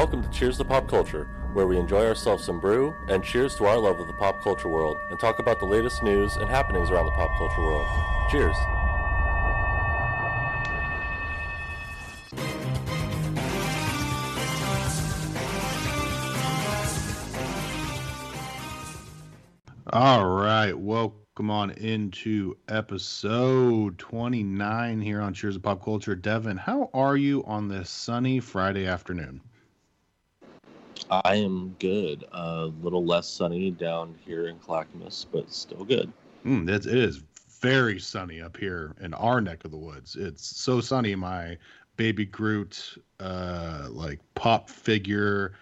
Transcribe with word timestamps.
Welcome 0.00 0.22
to 0.22 0.30
Cheers 0.30 0.56
to 0.56 0.64
Pop 0.64 0.88
Culture, 0.88 1.28
where 1.52 1.66
we 1.66 1.76
enjoy 1.76 2.06
ourselves 2.06 2.42
some 2.42 2.58
brew 2.58 2.94
and 3.08 3.22
cheers 3.22 3.54
to 3.56 3.66
our 3.66 3.76
love 3.76 4.00
of 4.00 4.06
the 4.06 4.14
pop 4.14 4.40
culture 4.40 4.66
world 4.66 4.96
and 5.10 5.20
talk 5.20 5.40
about 5.40 5.60
the 5.60 5.66
latest 5.66 6.02
news 6.02 6.36
and 6.36 6.48
happenings 6.48 6.90
around 6.90 7.04
the 7.04 7.12
pop 7.12 7.36
culture 7.36 7.60
world. 7.60 7.86
Cheers. 8.30 8.56
All 19.92 20.24
right, 20.30 20.72
welcome 20.72 21.50
on 21.50 21.72
into 21.72 22.56
episode 22.68 23.98
29 23.98 25.00
here 25.02 25.20
on 25.20 25.34
Cheers 25.34 25.56
of 25.56 25.62
Pop 25.62 25.84
Culture. 25.84 26.14
Devin, 26.14 26.56
how 26.56 26.88
are 26.94 27.18
you 27.18 27.44
on 27.44 27.68
this 27.68 27.90
sunny 27.90 28.40
Friday 28.40 28.86
afternoon? 28.86 29.42
I 31.10 31.36
am 31.36 31.76
good. 31.78 32.24
A 32.32 32.70
little 32.82 33.04
less 33.04 33.28
sunny 33.28 33.70
down 33.70 34.14
here 34.24 34.48
in 34.48 34.58
Clackamas, 34.58 35.26
but 35.32 35.50
still 35.50 35.84
good. 35.84 36.12
Mm, 36.44 36.68
it's, 36.68 36.86
it 36.86 36.96
is 36.96 37.22
very 37.60 37.98
sunny 37.98 38.40
up 38.40 38.56
here 38.56 38.94
in 39.00 39.14
our 39.14 39.40
neck 39.40 39.64
of 39.64 39.70
the 39.70 39.76
woods. 39.76 40.16
It's 40.16 40.44
so 40.44 40.80
sunny. 40.80 41.14
My 41.14 41.58
baby 41.96 42.24
Groot, 42.24 42.96
uh, 43.18 43.88
like 43.90 44.20
pop 44.34 44.70
figure 44.70 45.52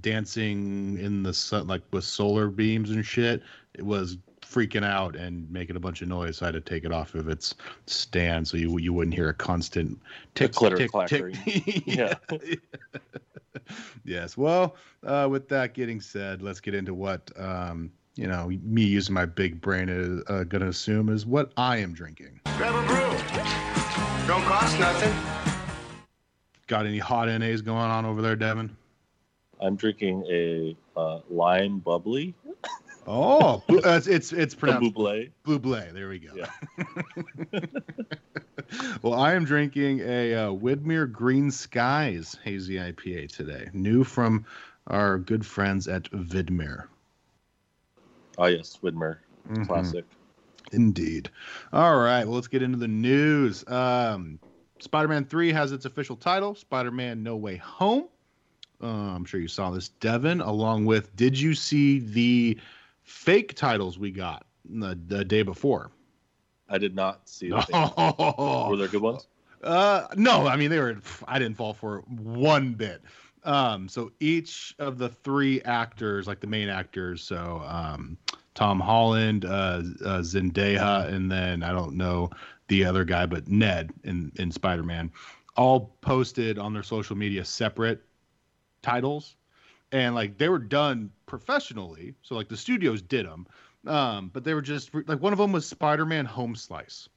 dancing 0.00 0.98
in 0.98 1.22
the 1.22 1.32
sun, 1.32 1.66
like 1.66 1.82
with 1.90 2.04
solar 2.04 2.48
beams 2.48 2.90
and 2.90 3.04
shit. 3.04 3.42
It 3.74 3.84
was 3.84 4.18
freaking 4.48 4.84
out 4.84 5.16
and 5.16 5.50
making 5.50 5.76
a 5.76 5.80
bunch 5.80 6.02
of 6.02 6.08
noise. 6.08 6.38
So 6.38 6.46
I 6.46 6.48
had 6.48 6.54
to 6.54 6.60
take 6.60 6.84
it 6.84 6.92
off 6.92 7.14
of 7.14 7.28
its 7.28 7.54
stand 7.86 8.46
so 8.48 8.56
you 8.56 8.78
you 8.78 8.92
wouldn't 8.92 9.14
hear 9.14 9.28
a 9.28 9.34
constant 9.34 9.98
tick, 10.34 10.52
clitter 10.52 10.76
tick, 10.76 10.90
clattering. 10.90 11.34
tick. 11.34 11.82
yeah. 11.86 12.14
yes. 14.04 14.36
Well, 14.36 14.76
uh, 15.04 15.28
with 15.30 15.48
that 15.48 15.74
getting 15.74 16.00
said, 16.00 16.42
let's 16.42 16.60
get 16.60 16.74
into 16.74 16.94
what 16.94 17.30
um, 17.38 17.90
you 18.14 18.26
know. 18.26 18.48
Me 18.62 18.82
using 18.82 19.14
my 19.14 19.26
big 19.26 19.60
brain 19.60 19.88
is 19.88 20.22
uh, 20.28 20.44
going 20.44 20.62
to 20.62 20.68
assume 20.68 21.08
is 21.08 21.26
what 21.26 21.52
I 21.56 21.78
am 21.78 21.92
drinking. 21.92 22.40
Grab 22.56 22.74
a 22.74 22.86
brew. 22.86 24.26
Don't 24.26 24.42
cost 24.44 24.78
nothing. 24.78 25.14
Got 26.66 26.86
any 26.86 26.98
hot 26.98 27.28
NAs 27.28 27.62
going 27.62 27.78
on 27.78 28.04
over 28.04 28.20
there, 28.20 28.34
Devin? 28.34 28.76
I'm 29.60 29.76
drinking 29.76 30.24
a 30.28 30.76
uh, 30.96 31.20
lime 31.30 31.78
bubbly, 31.78 32.34
Oh, 33.06 33.62
uh, 33.68 34.00
it's 34.04 34.32
it's, 34.32 34.54
pronounced 34.54 34.94
buble. 34.94 35.30
Buble. 35.44 35.92
There 35.92 36.08
we 36.08 36.18
go. 36.18 36.32
Yeah. 36.34 37.60
well, 39.02 39.14
I 39.14 39.34
am 39.34 39.44
drinking 39.44 40.00
a 40.00 40.34
uh, 40.34 40.48
Widmer 40.50 41.10
Green 41.10 41.50
Skies 41.50 42.36
hazy 42.42 42.74
IPA 42.74 43.32
today, 43.32 43.68
new 43.72 44.02
from 44.02 44.44
our 44.88 45.18
good 45.18 45.46
friends 45.46 45.86
at 45.86 46.10
Vidmer. 46.10 46.88
Ah, 48.38 48.46
yes, 48.46 48.78
Widmer, 48.82 49.18
Mhm. 49.48 49.66
classic. 49.66 50.04
Indeed. 50.72 51.30
All 51.72 51.98
right, 51.98 52.24
well, 52.24 52.34
let's 52.34 52.48
get 52.48 52.62
into 52.62 52.78
the 52.78 52.88
news. 52.88 53.66
Um, 53.68 54.40
Spider-Man 54.80 55.26
Three 55.26 55.52
has 55.52 55.70
its 55.70 55.84
official 55.84 56.16
title, 56.16 56.56
Spider-Man: 56.56 57.22
No 57.22 57.36
Way 57.36 57.56
Home. 57.56 58.08
Uh, 58.82 58.86
I'm 58.86 59.24
sure 59.24 59.40
you 59.40 59.48
saw 59.48 59.70
this, 59.70 59.88
Devin. 60.00 60.40
Along 60.40 60.84
with, 60.84 61.14
did 61.16 61.38
you 61.38 61.54
see 61.54 62.00
the 62.00 62.58
fake 63.06 63.54
titles 63.54 63.98
we 63.98 64.10
got 64.10 64.46
the, 64.68 64.98
the 65.06 65.24
day 65.24 65.42
before? 65.42 65.90
I 66.68 66.78
did 66.78 66.94
not 66.94 67.28
see. 67.28 67.48
The. 67.48 67.66
Oh, 68.38 68.68
Were 68.70 68.76
there 68.76 68.88
good 68.88 69.00
ones? 69.00 69.28
Uh, 69.62 70.06
no, 70.16 70.46
I 70.46 70.56
mean 70.56 70.70
they 70.70 70.78
were. 70.78 70.98
I 71.26 71.38
didn't 71.38 71.56
fall 71.56 71.72
for 71.72 72.00
one 72.08 72.74
bit. 72.74 73.02
Um, 73.44 73.88
so 73.88 74.10
each 74.18 74.74
of 74.80 74.98
the 74.98 75.08
three 75.08 75.62
actors, 75.62 76.26
like 76.26 76.40
the 76.40 76.48
main 76.48 76.68
actors, 76.68 77.22
so 77.22 77.62
um, 77.64 78.18
Tom 78.54 78.80
Holland, 78.80 79.44
uh, 79.44 79.82
uh, 80.04 80.20
Zendaya, 80.20 81.06
and 81.06 81.30
then 81.30 81.62
I 81.62 81.72
don't 81.72 81.96
know 81.96 82.30
the 82.68 82.84
other 82.84 83.04
guy, 83.04 83.24
but 83.26 83.48
Ned 83.48 83.92
in 84.04 84.32
in 84.36 84.50
Spider 84.50 84.82
Man, 84.82 85.12
all 85.56 85.96
posted 86.00 86.58
on 86.58 86.72
their 86.72 86.82
social 86.82 87.16
media 87.16 87.44
separate 87.44 88.02
titles, 88.82 89.36
and 89.92 90.14
like 90.14 90.38
they 90.38 90.48
were 90.48 90.58
done 90.58 91.10
professionally. 91.26 92.14
So 92.22 92.34
like 92.34 92.48
the 92.48 92.56
studios 92.56 93.02
did 93.02 93.26
them, 93.26 93.46
um, 93.86 94.30
but 94.32 94.44
they 94.44 94.54
were 94.54 94.62
just 94.62 94.94
like 94.94 95.20
one 95.20 95.32
of 95.32 95.38
them 95.38 95.52
was 95.52 95.66
Spider 95.66 96.06
Man 96.06 96.24
Home 96.24 96.56
Slice. 96.56 97.08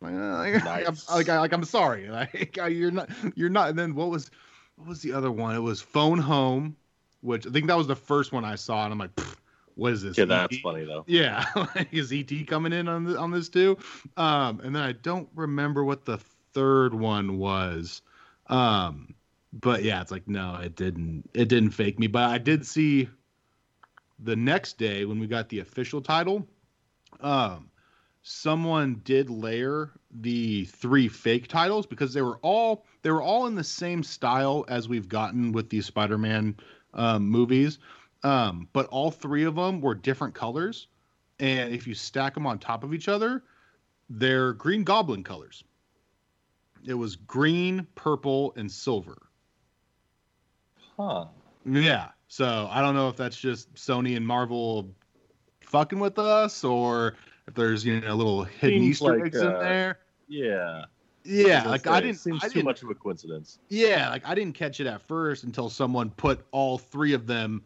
Like, 0.00 0.14
uh, 0.14 0.16
like, 0.36 0.64
Nice. 0.64 1.08
I'm, 1.08 1.16
like, 1.16 1.28
I, 1.28 1.38
like 1.40 1.52
I'm 1.52 1.64
sorry, 1.64 2.08
like 2.10 2.56
you're 2.56 2.90
not, 2.90 3.10
you're 3.34 3.48
not. 3.48 3.70
And 3.70 3.78
then 3.78 3.94
what 3.94 4.10
was, 4.10 4.30
what 4.76 4.88
was 4.88 5.02
the 5.02 5.12
other 5.12 5.30
one? 5.30 5.54
It 5.54 5.60
was 5.60 5.80
Phone 5.80 6.18
Home, 6.18 6.76
which 7.20 7.46
I 7.46 7.50
think 7.50 7.66
that 7.68 7.76
was 7.76 7.86
the 7.86 7.96
first 7.96 8.32
one 8.32 8.44
I 8.44 8.56
saw, 8.56 8.84
and 8.84 8.92
I'm 8.92 8.98
like, 8.98 9.18
what 9.74 9.92
is 9.92 10.02
this? 10.02 10.18
Yeah, 10.18 10.24
that's 10.26 10.56
ET? 10.56 10.62
funny 10.62 10.84
though. 10.84 11.04
Yeah, 11.06 11.44
like, 11.74 11.92
is 11.92 12.12
ET 12.12 12.46
coming 12.46 12.72
in 12.72 12.88
on 12.88 13.04
the, 13.04 13.18
on 13.18 13.30
this 13.30 13.48
too? 13.48 13.78
Um, 14.16 14.60
and 14.62 14.74
then 14.74 14.82
I 14.82 14.92
don't 14.92 15.28
remember 15.34 15.84
what 15.84 16.04
the 16.04 16.18
third 16.52 16.94
one 16.94 17.38
was. 17.38 18.02
Um, 18.48 19.14
but 19.60 19.82
yeah, 19.82 20.00
it's 20.00 20.10
like 20.10 20.28
no, 20.28 20.56
it 20.56 20.76
didn't. 20.76 21.30
It 21.34 21.48
didn't 21.48 21.70
fake 21.70 21.98
me. 21.98 22.06
But 22.06 22.30
I 22.30 22.38
did 22.38 22.66
see 22.66 23.08
the 24.18 24.36
next 24.36 24.78
day 24.78 25.04
when 25.04 25.18
we 25.18 25.26
got 25.26 25.48
the 25.48 25.60
official 25.60 26.00
title. 26.00 26.46
Um, 27.20 27.70
someone 28.22 29.00
did 29.04 29.30
layer 29.30 29.92
the 30.10 30.64
three 30.66 31.08
fake 31.08 31.48
titles 31.48 31.86
because 31.86 32.12
they 32.12 32.22
were 32.22 32.38
all 32.42 32.84
they 33.02 33.10
were 33.10 33.22
all 33.22 33.46
in 33.46 33.54
the 33.54 33.64
same 33.64 34.02
style 34.02 34.64
as 34.68 34.88
we've 34.88 35.08
gotten 35.08 35.52
with 35.52 35.70
these 35.70 35.86
Spider-Man 35.86 36.56
um, 36.94 37.28
movies, 37.28 37.78
um, 38.22 38.68
but 38.72 38.86
all 38.86 39.10
three 39.10 39.44
of 39.44 39.54
them 39.54 39.80
were 39.80 39.94
different 39.94 40.34
colors, 40.34 40.88
and 41.38 41.72
if 41.72 41.86
you 41.86 41.94
stack 41.94 42.34
them 42.34 42.46
on 42.46 42.58
top 42.58 42.84
of 42.84 42.94
each 42.94 43.08
other, 43.08 43.44
they're 44.10 44.52
Green 44.54 44.84
Goblin 44.84 45.22
colors. 45.22 45.62
It 46.84 46.94
was 46.94 47.16
green, 47.16 47.86
purple, 47.94 48.52
and 48.56 48.70
silver. 48.70 49.25
Huh. 50.98 51.26
Yeah. 51.64 52.08
So 52.28 52.68
I 52.70 52.80
don't 52.80 52.94
know 52.94 53.08
if 53.08 53.16
that's 53.16 53.36
just 53.36 53.72
Sony 53.74 54.16
and 54.16 54.26
Marvel 54.26 54.90
fucking 55.60 55.98
with 55.98 56.18
us, 56.18 56.64
or 56.64 57.16
if 57.46 57.54
there's 57.54 57.84
you 57.84 58.00
know 58.00 58.12
a 58.12 58.14
little 58.14 58.44
hidden 58.44 58.80
Seems 58.80 58.90
Easter 58.90 59.16
like, 59.16 59.26
eggs 59.26 59.40
in 59.40 59.46
uh, 59.46 59.58
there. 59.58 59.98
Yeah. 60.28 60.84
Yeah, 61.28 61.68
like 61.68 61.82
gonna 61.82 61.96
I 61.96 62.00
didn't. 62.00 62.18
Seems 62.18 62.44
I 62.44 62.48
too 62.48 62.62
much 62.62 62.84
of 62.84 62.90
a 62.90 62.94
coincidence. 62.94 63.58
yeah, 63.68 64.10
like 64.10 64.24
I 64.24 64.36
didn't 64.36 64.54
catch 64.54 64.78
it 64.78 64.86
at 64.86 65.02
first 65.02 65.42
until 65.42 65.68
someone 65.68 66.10
put 66.10 66.46
all 66.52 66.78
three 66.78 67.14
of 67.14 67.26
them 67.26 67.64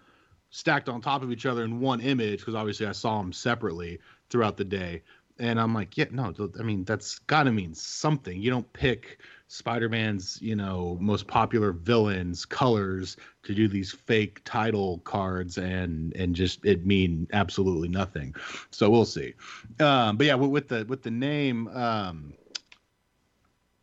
stacked 0.50 0.88
on 0.88 1.00
top 1.00 1.22
of 1.22 1.30
each 1.30 1.46
other 1.46 1.64
in 1.64 1.80
one 1.80 2.00
image 2.00 2.40
because 2.40 2.54
obviously 2.54 2.86
I 2.86 2.92
saw 2.92 3.20
them 3.20 3.32
separately 3.32 4.00
throughout 4.30 4.56
the 4.56 4.64
day. 4.64 5.02
And 5.38 5.58
I'm 5.58 5.74
like, 5.74 5.96
yeah, 5.96 6.06
no, 6.10 6.34
I 6.58 6.62
mean, 6.62 6.84
that's 6.84 7.18
got 7.20 7.44
to 7.44 7.52
mean 7.52 7.74
something. 7.74 8.40
You 8.40 8.50
don't 8.50 8.70
pick 8.72 9.20
Spider-Man's, 9.52 10.40
you 10.40 10.54
know, 10.54 10.96
most 11.00 11.26
popular 11.26 11.72
villains 11.72 12.44
colors 12.44 13.16
to 13.42 13.52
do 13.52 13.66
these 13.66 13.90
fake 13.90 14.40
title 14.44 14.98
cards 14.98 15.58
and 15.58 16.14
and 16.14 16.36
just 16.36 16.64
it 16.64 16.86
mean 16.86 17.26
absolutely 17.32 17.88
nothing. 17.88 18.32
So 18.70 18.88
we'll 18.88 19.04
see. 19.04 19.34
Um, 19.80 20.16
but 20.16 20.26
yeah, 20.26 20.36
with, 20.36 20.68
the 20.68 20.84
with 20.84 21.02
the 21.02 21.10
name, 21.10 21.66
um, 21.68 22.32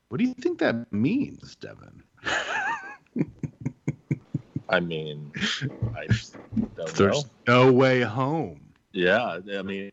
what 0.08 0.20
do 0.20 0.24
you 0.24 0.34
think 0.36 0.60
that 0.60 0.90
means, 0.94 1.58
Devin? 1.58 2.02
I 4.70 4.80
mean, 4.80 5.34
I 5.98 6.08
don't 6.08 6.78
know. 6.78 6.86
There's 6.86 7.26
no 7.46 7.74
way 7.74 8.00
home. 8.02 8.62
Yeah, 8.94 9.40
I 9.54 9.62
mean, 9.64 9.92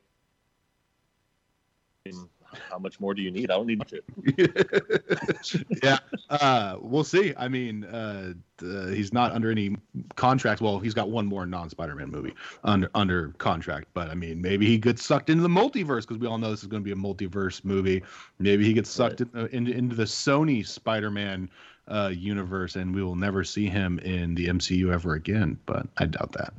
I 2.06 2.10
mean, 2.10 2.28
how 2.71 2.78
much 2.78 3.01
more 3.01 3.15
do 3.15 3.22
you 3.22 3.30
need? 3.30 3.51
I 3.51 3.54
don't 3.54 3.66
need 3.66 3.78
much. 3.78 3.95
yeah, 5.83 5.98
uh, 6.30 6.77
we'll 6.80 7.04
see. 7.04 7.34
I 7.36 7.48
mean, 7.48 7.84
uh, 7.84 8.34
uh, 8.62 8.86
he's 8.89 9.12
not 9.12 9.33
under 9.33 9.51
any 9.51 9.77
contract. 10.16 10.60
Well, 10.60 10.78
he's 10.78 10.95
got 10.95 11.10
one 11.10 11.27
more 11.27 11.47
non-Spider-Man 11.47 12.10
movie 12.10 12.34
under 12.62 12.91
under 12.95 13.28
contract, 13.39 13.89
but 13.95 14.09
I 14.09 14.15
mean, 14.15 14.41
maybe 14.41 14.66
he 14.66 14.78
gets 14.78 15.04
sucked 15.04 15.30
into 15.30 15.42
the 15.42 15.48
multiverse 15.48 16.03
because 16.03 16.18
we 16.18 16.27
all 16.27 16.39
know 16.39 16.51
this 16.51 16.62
is 16.62 16.68
going 16.68 16.83
to 16.83 16.84
be 16.84 16.92
a 16.92 17.03
multiverse 17.03 17.65
movie. 17.65 18.03
Maybe 18.39 18.65
he 18.65 18.72
gets 18.72 18.91
sucked 18.91 19.21
in 19.21 19.30
the, 19.33 19.47
into, 19.54 19.72
into 19.72 19.97
the 19.97 20.04
Sony 20.04 20.66
Spider-Man 20.66 21.51
uh, 21.89 22.12
universe, 22.15 22.77
and 22.77 22.95
we 22.95 23.03
will 23.03 23.16
never 23.16 23.45
see 23.45 23.66
him 23.66 23.98
in 24.01 24.34
the 24.34 24.48
MCU 24.48 24.92
ever 24.92 25.15
again. 25.15 25.59
But 25.66 25.86
I 25.98 26.06
doubt 26.06 26.33
that. 26.33 26.54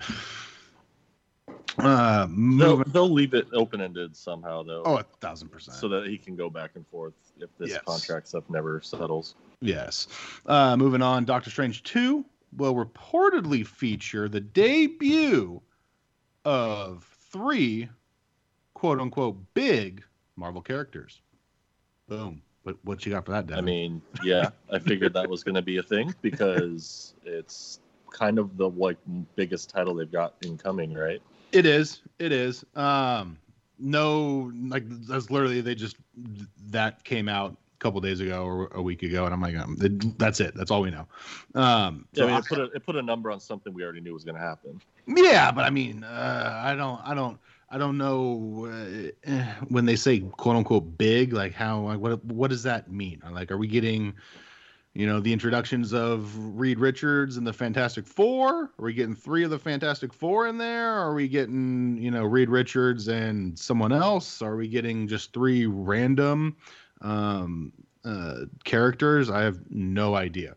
Uh, 1.78 2.28
They'll, 2.58 2.84
they'll 2.86 3.10
leave 3.12 3.34
it 3.34 3.48
open 3.54 3.82
ended 3.82 4.16
somehow, 4.16 4.64
though, 4.64 4.84
Oh, 4.86 4.98
a 4.98 5.04
thousand 5.20 5.50
percent. 5.50 5.78
so 5.78 5.88
that 5.90 6.08
he 6.08 6.18
can 6.18 6.36
go 6.36 6.50
back 6.50 6.72
and 6.76 6.86
forth 6.88 7.14
if 7.40 7.50
this 7.58 7.72
Yes. 7.72 7.82
contract 7.86 8.28
stuff 8.30 8.44
never 8.50 8.82
settles. 8.82 9.36
Yes. 9.62 10.08
Uh, 10.46 10.78
moving 10.78 11.02
on, 11.02 11.26
Doctor 11.26 11.50
Strange 11.50 11.84
2 11.84 12.24
will 12.58 12.76
reportedly 12.76 13.66
feature 13.66 14.30
the 14.30 14.40
debut 14.40 15.62
of 16.46 17.04
three 17.32 17.90
quote 18.74 19.00
unquote 19.00 19.38
big 19.54 20.04
Marvel 20.38 20.62
characters. 20.62 21.22
Boom. 22.08 22.42
What, 22.64 22.78
what 22.84 23.06
you 23.06 23.12
got 23.12 23.26
for 23.26 23.32
that, 23.32 23.48
Devin? 23.48 23.64
I 23.64 23.66
mean, 23.66 24.02
yeah, 24.24 24.50
I 24.72 24.80
figured 24.80 25.14
that 25.14 25.30
was 25.30 25.44
going 25.44 25.56
to 25.56 25.62
be 25.62 25.78
a 25.78 25.84
thing 25.84 26.14
because 26.22 27.14
it's 27.26 27.80
kind 28.12 28.40
of 28.40 28.58
the 28.58 28.70
like 28.70 28.98
biggest 29.36 29.70
title 29.70 29.94
they've 29.96 30.12
got 30.12 30.36
incoming, 30.44 30.94
right? 30.94 31.22
It 31.56 31.66
is. 31.66 32.02
It 32.20 32.34
is. 32.34 32.66
Um, 32.76 33.38
no, 33.80 34.52
like 34.68 34.84
that's 35.08 35.32
literally 35.32 35.62
they 35.62 35.74
just 35.74 35.96
that 36.68 37.02
came 37.06 37.30
out 37.30 37.52
a 37.52 37.78
couple 37.80 38.02
days 38.02 38.20
ago 38.20 38.44
or 38.44 38.68
a 38.74 38.82
week 38.82 39.04
ago, 39.04 39.24
and 39.24 39.34
I'm 39.34 39.42
like, 39.42 39.56
um, 39.56 39.78
that's 40.18 40.42
it. 40.42 40.54
That's 40.54 40.70
all 40.70 40.82
we 40.82 40.92
know. 40.92 41.08
Um, 41.56 42.08
yeah, 42.12 42.24
so 42.24 42.24
I 42.24 42.28
mean, 42.28 42.38
it 42.40 42.46
put 42.46 42.60
a 42.60 42.64
it 42.66 42.86
put 42.86 42.96
a 42.98 43.02
number 43.02 43.32
on 43.32 43.40
something 43.40 43.74
we 43.74 43.84
already 43.84 44.02
knew 44.02 44.14
was 44.14 44.26
going 44.26 44.36
to 44.36 44.42
happen. 44.42 44.82
Yeah, 45.08 45.50
but 45.50 45.64
I 45.64 45.70
mean, 45.70 46.04
uh, 46.04 46.62
I 46.62 46.76
don't, 46.76 47.00
I 47.06 47.14
don't, 47.14 47.40
I 47.70 47.78
don't 47.78 47.98
know 47.98 49.12
uh, 49.26 49.44
when 49.70 49.86
they 49.86 49.96
say 49.96 50.20
quote 50.20 50.58
unquote 50.58 50.98
big, 50.98 51.32
like 51.32 51.54
how, 51.54 51.80
like, 51.84 52.00
what, 52.00 52.24
what 52.26 52.50
does 52.50 52.64
that 52.64 52.92
mean? 52.92 53.24
Like, 53.32 53.50
are 53.50 53.58
we 53.58 53.68
getting? 53.68 54.14
You 54.96 55.06
know, 55.06 55.20
the 55.20 55.34
introductions 55.34 55.94
of 55.94 56.58
Reed 56.58 56.80
Richards 56.80 57.36
and 57.36 57.46
the 57.46 57.52
Fantastic 57.52 58.08
Four? 58.08 58.72
Are 58.80 58.86
we 58.86 58.94
getting 58.94 59.14
three 59.14 59.44
of 59.44 59.50
the 59.50 59.60
Fantastic 59.60 60.14
Four 60.14 60.48
in 60.48 60.58
there? 60.58 60.90
Are 60.90 61.14
we 61.14 61.28
getting, 61.28 61.98
you 61.98 62.12
know, 62.12 62.24
Reed 62.24 62.50
Richards 62.50 63.10
and 63.10 63.60
someone 63.60 63.92
else? 63.92 64.42
Are 64.42 64.56
we 64.56 64.70
getting 64.70 65.06
just 65.06 65.34
three 65.34 65.66
random 65.66 66.56
um, 67.02 67.74
uh, 68.06 68.46
characters? 68.64 69.30
I 69.30 69.42
have 69.42 69.60
no 69.70 70.16
idea. 70.16 70.56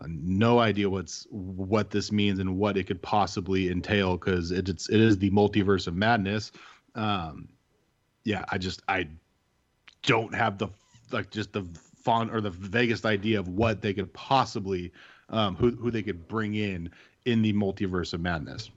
Uh, 0.00 0.06
no 0.08 0.60
idea 0.60 0.88
what's 0.88 1.26
what 1.30 1.90
this 1.90 2.10
means 2.10 2.38
and 2.38 2.56
what 2.56 2.78
it 2.78 2.84
could 2.84 3.02
possibly 3.02 3.70
entail 3.70 4.16
because 4.16 4.50
it, 4.50 4.68
it's 4.68 4.88
it 4.88 5.00
is 5.00 5.18
the 5.18 5.30
multiverse 5.30 5.86
of 5.86 5.94
madness. 5.94 6.52
Um, 6.94 7.50
yeah, 8.24 8.46
I 8.48 8.56
just 8.56 8.80
I 8.88 9.08
don't 10.02 10.34
have 10.34 10.56
the 10.56 10.68
like 11.12 11.30
just 11.30 11.52
the 11.52 11.66
font 12.04 12.30
or 12.32 12.40
the 12.40 12.50
vaguest 12.50 13.06
idea 13.06 13.38
of 13.38 13.48
what 13.48 13.80
they 13.80 13.94
could 13.94 14.12
possibly 14.12 14.92
um, 15.30 15.56
who 15.56 15.70
who 15.70 15.90
they 15.90 16.02
could 16.02 16.28
bring 16.28 16.54
in 16.54 16.90
in 17.24 17.42
the 17.42 17.52
multiverse 17.52 18.12
of 18.12 18.20
madness. 18.20 18.70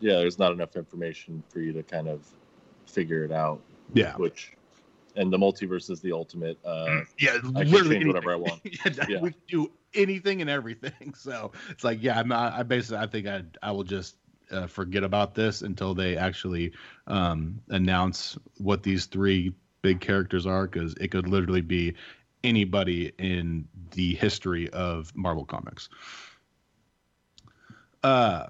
Yeah, 0.00 0.14
there's 0.14 0.38
not 0.38 0.52
enough 0.52 0.76
information 0.76 1.42
for 1.48 1.60
you 1.60 1.72
to 1.72 1.82
kind 1.82 2.08
of 2.08 2.26
figure 2.86 3.24
it 3.24 3.32
out. 3.32 3.60
Yeah, 3.92 4.16
which 4.16 4.52
and 5.16 5.32
the 5.32 5.38
multiverse 5.38 5.90
is 5.90 6.00
the 6.00 6.12
ultimate. 6.12 6.58
Uh, 6.64 7.00
yeah, 7.18 7.38
I 7.56 7.62
literally 7.62 8.04
whatever 8.06 8.32
I 8.32 8.36
want. 8.36 8.60
yeah, 8.64 8.92
yeah, 9.08 9.20
we 9.20 9.30
can 9.30 9.40
do 9.48 9.72
anything 9.94 10.40
and 10.40 10.50
everything. 10.50 11.14
So 11.24 11.52
it's 11.70 11.84
like, 11.84 12.02
yeah, 12.02 12.18
I'm 12.18 12.28
not. 12.28 12.52
I 12.52 12.62
basically, 12.62 12.98
I 12.98 13.06
think 13.06 13.26
I 13.26 13.42
I 13.62 13.72
will 13.72 13.84
just 13.84 14.16
uh, 14.50 14.66
forget 14.66 15.04
about 15.04 15.34
this 15.34 15.62
until 15.62 15.94
they 15.94 16.16
actually 16.16 16.72
um, 17.06 17.60
announce 17.68 18.36
what 18.58 18.82
these 18.82 19.06
three 19.06 19.54
big 19.84 20.00
characters 20.00 20.46
are 20.46 20.66
because 20.66 20.94
it 20.94 21.10
could 21.10 21.28
literally 21.28 21.60
be 21.60 21.92
anybody 22.42 23.12
in 23.18 23.68
the 23.90 24.14
history 24.14 24.70
of 24.70 25.14
Marvel 25.14 25.44
Comics. 25.44 25.90
Uh, 28.02 28.46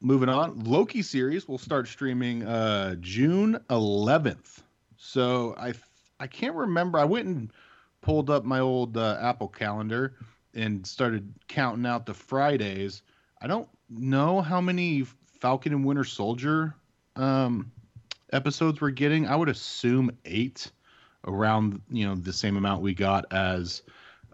moving 0.00 0.28
on, 0.28 0.60
Loki 0.60 1.02
series 1.02 1.48
will 1.48 1.58
start 1.58 1.88
streaming 1.88 2.44
uh, 2.44 2.94
June 3.00 3.58
11th. 3.68 4.62
So 4.96 5.56
I 5.58 5.72
I 6.20 6.28
can't 6.28 6.54
remember. 6.54 7.00
I 7.00 7.04
went 7.04 7.26
and 7.26 7.52
pulled 8.00 8.30
up 8.30 8.44
my 8.44 8.60
old 8.60 8.96
uh, 8.96 9.18
Apple 9.20 9.48
calendar 9.48 10.14
and 10.54 10.86
started 10.86 11.34
counting 11.48 11.84
out 11.84 12.06
the 12.06 12.14
Fridays. 12.14 13.02
I 13.42 13.48
don't 13.48 13.68
know 13.88 14.40
how 14.40 14.60
many 14.60 15.04
Falcon 15.40 15.72
and 15.72 15.84
Winter 15.84 16.04
Soldier 16.04 16.76
um, 17.16 17.72
episodes 18.32 18.80
we're 18.80 18.90
getting. 18.90 19.26
I 19.26 19.36
would 19.36 19.48
assume 19.48 20.10
eight, 20.24 20.70
around 21.26 21.80
you 21.90 22.06
know 22.06 22.14
the 22.14 22.32
same 22.32 22.56
amount 22.56 22.82
we 22.82 22.94
got 22.94 23.32
as 23.32 23.82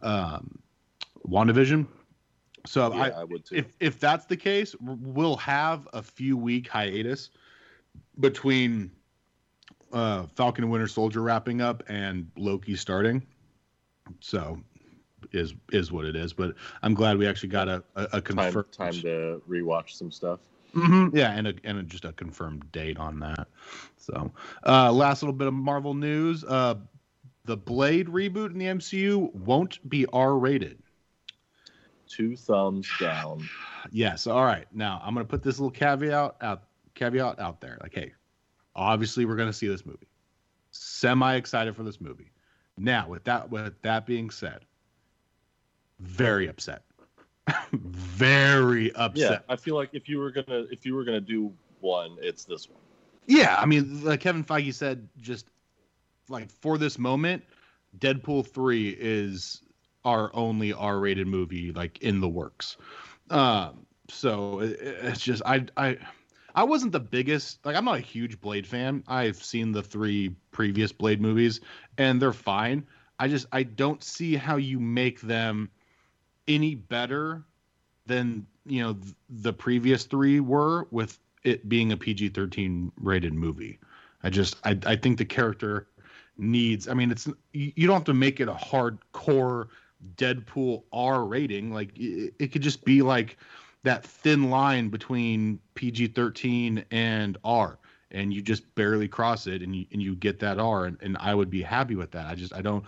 um, 0.03 0.59
WandaVision. 1.29 1.87
So 2.67 2.93
yeah, 2.95 3.03
I, 3.03 3.09
I 3.09 3.25
would 3.25 3.45
too. 3.45 3.57
If 3.57 3.67
if 3.81 4.01
that's 4.01 4.27
the 4.27 4.37
case, 4.37 4.75
we'll 4.81 5.37
have 5.37 5.89
a 5.93 6.03
few 6.03 6.37
week 6.37 6.69
hiatus 6.69 7.31
between 8.21 8.91
uh, 9.93 10.27
Falcon 10.35 10.65
and 10.65 10.73
Winter 10.73 10.89
Soldier 10.89 11.23
wrapping 11.23 11.61
up 11.61 11.83
and 11.89 12.31
Loki 12.37 12.77
starting. 12.77 13.27
So 14.21 14.59
is 15.33 15.55
is 15.73 15.93
what 15.93 16.05
it 16.05 16.17
is. 16.17 16.33
But 16.33 16.55
I'm 16.83 16.95
glad 16.95 17.19
we 17.19 17.27
actually 17.27 17.51
got 17.51 17.69
a 17.69 17.83
a, 17.95 18.09
a 18.15 18.23
confirmed 18.23 18.73
time, 18.73 18.93
time 18.93 19.03
to 19.03 19.43
rewatch 19.49 19.91
some 19.91 20.11
stuff. 20.11 20.41
Mm-hmm. 20.75 21.17
Yeah, 21.17 21.33
and 21.33 21.49
a, 21.49 21.55
and 21.65 21.79
a, 21.79 21.83
just 21.83 22.05
a 22.05 22.13
confirmed 22.13 22.71
date 22.73 22.99
on 22.99 23.21
that. 23.21 23.49
So, 23.97 24.33
uh, 24.67 24.93
last 24.93 25.23
little 25.23 25.35
bit 25.35 25.49
of 25.49 25.55
Marvel 25.55 25.95
news: 25.95 26.45
uh, 26.45 26.77
the 27.45 27.57
Blade 27.57 28.09
reboot 28.09 28.51
in 28.51 28.59
the 28.59 28.67
MCU 28.67 29.35
won't 29.35 29.89
be 29.89 30.07
R 30.13 30.37
rated. 30.37 30.79
Two 32.09 32.37
thumbs 32.37 32.89
down. 33.01 33.49
yes. 33.91 34.27
All 34.27 34.45
right. 34.45 34.67
Now 34.73 35.01
I'm 35.05 35.15
gonna 35.15 35.25
put 35.25 35.43
this 35.43 35.59
little 35.59 35.71
caveat 35.71 36.37
out 36.41 36.65
caveat 36.95 37.41
out 37.41 37.61
there. 37.61 37.79
Like, 37.81 37.95
hey, 37.95 38.13
obviously 38.75 39.25
we're 39.25 39.37
gonna 39.37 39.53
see 39.53 39.69
this 39.69 39.85
movie. 39.85 40.09
Semi 40.71 41.37
excited 41.37 41.75
for 41.75 41.83
this 41.83 42.01
movie. 42.01 42.31
Now, 42.77 43.09
with 43.09 43.25
that 43.25 43.51
with 43.51 43.81
that 43.83 44.07
being 44.07 44.31
said, 44.31 44.65
very 46.01 46.49
upset 46.49 46.83
very 47.73 48.95
upset. 48.95 49.45
Yeah, 49.49 49.53
I 49.53 49.57
feel 49.57 49.75
like 49.75 49.91
if 49.93 50.09
you 50.09 50.19
were 50.19 50.31
gonna 50.31 50.65
if 50.71 50.85
you 50.85 50.95
were 50.95 51.05
gonna 51.05 51.21
do 51.21 51.53
one, 51.81 52.17
it's 52.21 52.45
this 52.45 52.69
one. 52.69 52.81
Yeah, 53.27 53.57
I 53.59 53.67
mean, 53.67 54.05
like 54.05 54.21
Kevin 54.21 54.45
Feige 54.45 54.75
said, 54.75 55.09
just 55.21 55.49
like 56.29 56.51
for 56.51 56.79
this 56.79 56.99
moment, 56.99 57.45
Deadpool 57.99 58.47
three 58.47 58.91
is 58.91 59.63
our 60.05 60.31
only 60.35 60.73
R-rated 60.73 61.27
movie 61.27 61.73
like 61.73 61.99
in 62.03 62.21
the 62.21 62.29
works. 62.29 62.77
Um, 63.31 63.87
so 64.09 64.61
it, 64.61 64.79
it's 64.81 65.21
just 65.21 65.43
I 65.45 65.67
I 65.77 65.99
I 66.55 66.65
wasn't 66.65 66.93
the 66.93 67.01
biggest 67.01 67.65
like 67.65 67.77
I'm 67.77 67.85
not 67.85 67.99
a 67.99 68.01
huge 68.01 68.41
Blade 68.41 68.67
fan. 68.67 69.05
I've 69.07 69.43
seen 69.43 69.73
the 69.73 69.83
three 69.83 70.35
previous 70.53 70.93
Blade 70.93 71.21
movies 71.21 71.61
and 71.99 72.21
they're 72.21 72.33
fine. 72.33 72.87
I 73.19 73.29
just 73.29 73.47
I 73.53 73.63
don't 73.65 74.03
see 74.03 74.37
how 74.37 74.57
you 74.57 74.79
make 74.79 75.21
them 75.21 75.71
any 76.49 76.75
better 76.75 77.45
than 78.07 78.47
you 78.65 78.83
know 78.83 78.95
th- 78.95 79.15
the 79.29 79.53
previous 79.53 80.05
three 80.05 80.41
were 80.41 80.87
with 80.91 81.19
it 81.45 81.69
being 81.69 81.93
a 81.93 81.97
PG-13 81.97 82.91
rated 83.01 83.35
movie. 83.35 83.79
I 84.23 84.31
just 84.31 84.57
I 84.65 84.79
I 84.87 84.97
think 84.97 85.19
the 85.19 85.25
character 85.25 85.89
needs 86.39 86.89
I 86.89 86.95
mean 86.95 87.11
it's 87.11 87.29
you 87.53 87.87
don't 87.87 87.97
have 87.97 88.05
to 88.05 88.15
make 88.15 88.41
it 88.41 88.49
a 88.49 88.55
hardcore 88.55 89.69
Deadpool 90.17 90.83
R 90.93 91.25
rating 91.25 91.73
like 91.73 91.97
it, 91.99 92.35
it 92.39 92.53
could 92.53 92.63
just 92.63 92.85
be 92.85 93.03
like 93.03 93.39
that 93.85 94.05
thin 94.05 94.51
line 94.51 94.89
between 94.89 95.61
PG-13 95.75 96.85
and 96.91 97.39
R 97.45 97.79
and 98.11 98.33
you 98.33 98.43
just 98.43 98.73
barely 98.75 99.09
cross 99.09 99.47
it 99.47 99.63
and 99.63 99.75
you 99.75 99.87
and 99.93 100.03
you 100.03 100.15
get 100.17 100.39
that 100.41 100.59
R 100.59 100.87
and, 100.87 100.99
and 101.01 101.17
I 101.19 101.35
would 101.35 101.51
be 101.51 101.63
happy 101.63 101.95
with 101.97 102.11
that. 102.13 102.27
I 102.27 102.35
just 102.35 102.53
I 102.55 102.63
don't 102.63 102.85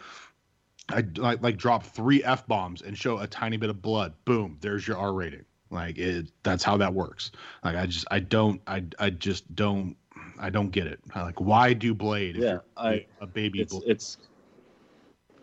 I 0.89 1.05
like, 1.17 1.43
like 1.43 1.57
drop 1.57 1.85
three 1.85 2.25
f 2.25 2.47
bombs 2.47 2.83
and 2.83 2.97
show 2.97 3.19
a 3.19 3.27
tiny 3.27 3.57
bit 3.57 3.71
of 3.71 3.83
blood. 3.83 4.15
Boom, 4.25 4.59
there's 4.61 4.87
your 4.87 4.97
R 4.97 5.13
rating. 5.13 5.45
Like 5.71 5.99
it, 5.99 6.31
that's 6.43 6.65
how 6.65 6.79
that 6.79 6.95
works. 6.95 7.31
Like 7.63 7.77
I 7.77 7.87
just, 7.87 8.07
I 8.11 8.21
don't, 8.21 8.61
I, 8.67 8.85
I 8.99 9.11
just 9.11 9.55
don't, 9.55 9.97
I 10.39 10.51
don't 10.51 10.71
get 10.71 10.87
it. 10.87 11.01
Like 11.15 11.41
why 11.41 11.75
do 11.75 11.95
Blade? 11.95 12.37
yeah, 12.37 12.59
I 12.77 13.07
a 13.21 13.27
baby. 13.27 13.61
It's 13.61 13.79
it's, 13.87 14.19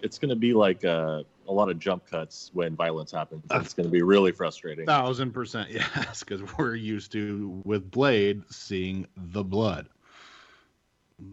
it's 0.01 0.17
going 0.17 0.29
to 0.29 0.35
be 0.35 0.53
like 0.53 0.83
uh, 0.83 1.23
a 1.47 1.53
lot 1.53 1.69
of 1.69 1.79
jump 1.79 2.09
cuts 2.09 2.49
when 2.53 2.75
violence 2.75 3.11
happens. 3.11 3.43
It's 3.51 3.73
going 3.73 3.87
to 3.87 3.91
be 3.91 4.01
really 4.01 4.31
frustrating. 4.31 4.85
Thousand 4.85 5.31
percent, 5.31 5.69
yes, 5.71 6.23
because 6.23 6.41
we're 6.57 6.75
used 6.75 7.11
to 7.13 7.61
with 7.65 7.91
Blade 7.91 8.43
seeing 8.49 9.07
the 9.15 9.43
blood. 9.43 9.89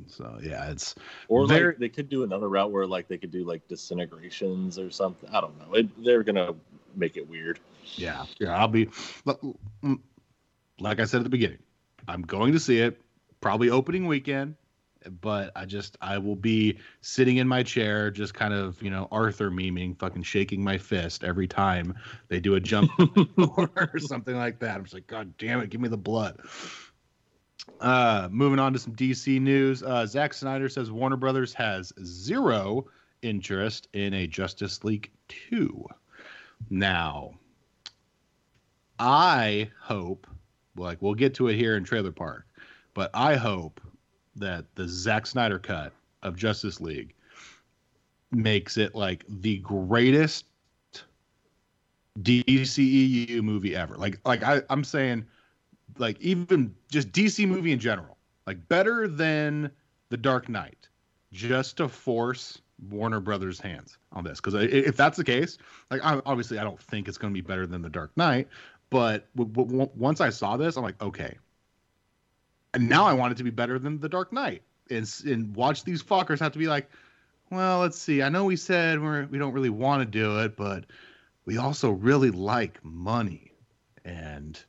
So 0.07 0.39
yeah, 0.43 0.71
it's 0.71 0.95
or 1.29 1.47
very... 1.47 1.69
like 1.69 1.79
they 1.79 1.89
could 1.89 2.09
do 2.09 2.23
another 2.23 2.49
route 2.49 2.71
where 2.71 2.87
like 2.87 3.09
they 3.09 3.19
could 3.19 3.33
do 3.33 3.45
like 3.45 3.67
disintegrations 3.69 4.79
or 4.79 4.91
something. 4.91 5.29
I 5.31 5.41
don't 5.41 5.59
know. 5.59 5.75
It, 5.75 6.05
they're 6.05 6.23
gonna 6.23 6.55
make 6.95 7.17
it 7.17 7.29
weird. 7.29 7.59
Yeah, 7.97 8.25
yeah. 8.39 8.57
I'll 8.57 8.69
be 8.69 8.87
mm, 9.27 9.99
like 10.79 11.01
I 11.01 11.05
said 11.05 11.19
at 11.19 11.25
the 11.25 11.31
beginning. 11.31 11.59
I'm 12.07 12.23
going 12.23 12.53
to 12.53 12.61
see 12.61 12.79
it 12.79 13.01
probably 13.41 13.71
opening 13.71 14.07
weekend, 14.07 14.57
but 15.21 15.53
I 15.57 15.65
just 15.65 15.97
I 16.01 16.19
will 16.19 16.37
be 16.37 16.79
sitting 17.01 17.37
in 17.39 17.49
my 17.49 17.62
chair, 17.62 18.11
just 18.11 18.35
kind 18.35 18.55
of 18.55 18.81
you 18.83 18.91
know 18.91 19.09
Arthur 19.11 19.51
memeing, 19.51 19.99
fucking 19.99 20.23
shaking 20.23 20.62
my 20.62 20.79
fist 20.79 21.25
every 21.25 21.49
time 21.49 21.95
they 22.29 22.41
do 22.41 22.55
a 22.55 22.61
jump 22.61 22.91
or 23.59 23.99
something 23.99 24.37
like 24.37 24.61
that. 24.61 24.77
I'm 24.77 24.85
just 24.85 24.95
like, 24.95 25.07
God 25.07 25.37
damn 25.39 25.61
it, 25.61 25.71
give 25.71 25.81
me 25.81 25.89
the 25.89 25.97
blood. 25.97 26.41
Uh, 27.81 28.28
moving 28.31 28.59
on 28.59 28.73
to 28.73 28.78
some 28.78 28.95
DC 28.95 29.40
news. 29.40 29.83
Uh, 29.83 30.07
Zack 30.07 30.35
Snyder 30.35 30.69
says 30.69 30.90
Warner 30.90 31.16
Brothers 31.16 31.52
has 31.54 31.92
zero 32.04 32.87
interest 33.23 33.88
in 33.92 34.14
a 34.14 34.26
Justice 34.26 34.85
League 34.85 35.11
2. 35.28 35.87
Now, 36.71 37.35
I 38.99 39.71
hope, 39.81 40.26
like, 40.76 41.00
we'll 41.02 41.14
get 41.14 41.35
to 41.35 41.49
it 41.49 41.57
here 41.57 41.76
in 41.76 41.85
Trailer 41.85 42.12
Park, 42.12 42.47
but 42.95 43.11
I 43.14 43.37
hope 43.37 43.81
that 44.37 44.64
the 44.75 44.88
Zack 44.88 45.26
Snyder 45.26 45.59
cut 45.59 45.92
of 46.23 46.37
Justice 46.37 46.81
League 46.81 47.14
makes 48.31 48.76
it 48.76 48.95
like 48.95 49.25
the 49.28 49.59
greatest 49.59 50.47
DCEU 52.21 53.42
movie 53.42 53.76
ever. 53.76 53.97
Like 53.97 54.19
like 54.25 54.42
I, 54.42 54.62
I'm 54.71 54.85
saying, 54.85 55.26
like 55.99 56.21
even 56.21 56.75
just 56.91 57.13
DC 57.13 57.47
movie 57.47 57.73
in 57.73 57.79
general, 57.79 58.17
like 58.47 58.69
better 58.69 59.09
than 59.09 59.71
The 60.11 60.17
Dark 60.17 60.49
Knight, 60.49 60.89
just 61.33 61.77
to 61.79 61.89
force 61.89 62.61
Warner 62.91 63.21
Brothers' 63.21 63.61
hands 63.61 63.99
on 64.13 64.25
this. 64.25 64.41
Because 64.41 64.55
if 64.55 64.97
that's 64.97 65.17
the 65.17 65.25
case, 65.25 65.59
like 65.91 66.05
I, 66.05 66.21
obviously 66.27 66.59
I 66.59 66.65
don't 66.65 66.81
think 66.81 67.09
it's 67.09 67.19
going 67.19 67.33
to 67.33 67.35
be 67.35 67.47
better 67.47 67.67
than 67.67 67.83
The 67.83 67.91
Dark 67.91 68.17
Knight, 68.17 68.49
but 68.91 69.27
once 69.35 70.21
I 70.21 70.31
saw 70.31 70.57
this, 70.57 70.77
I'm 70.77 70.83
like, 70.83 71.01
okay. 71.03 71.39
And 72.75 72.89
now 72.89 73.05
I 73.05 73.13
want 73.13 73.33
it 73.33 73.39
to 73.39 73.45
be 73.45 73.51
better 73.51 73.79
than 73.79 74.01
The 74.01 74.09
Dark 74.09 74.33
Knight, 74.33 74.63
and 74.91 75.11
and 75.27 75.55
watch 75.55 75.85
these 75.85 76.03
fuckers 76.03 76.41
have 76.41 76.53
to 76.53 76.59
be 76.59 76.67
like, 76.67 76.91
well, 77.51 77.81
let's 77.81 77.99
see. 77.99 78.23
I 78.23 78.31
know 78.31 78.45
we 78.45 78.57
said 78.57 79.01
we're 79.01 79.27
we 79.27 79.39
don't 79.39 79.53
really 79.53 79.71
want 79.71 80.01
to 80.01 80.07
do 80.07 80.41
it, 80.41 80.57
but 80.57 80.85
we 81.45 81.59
also 81.59 81.91
really 81.91 82.31
like 82.31 82.83
money, 82.85 83.53
and 84.05 84.63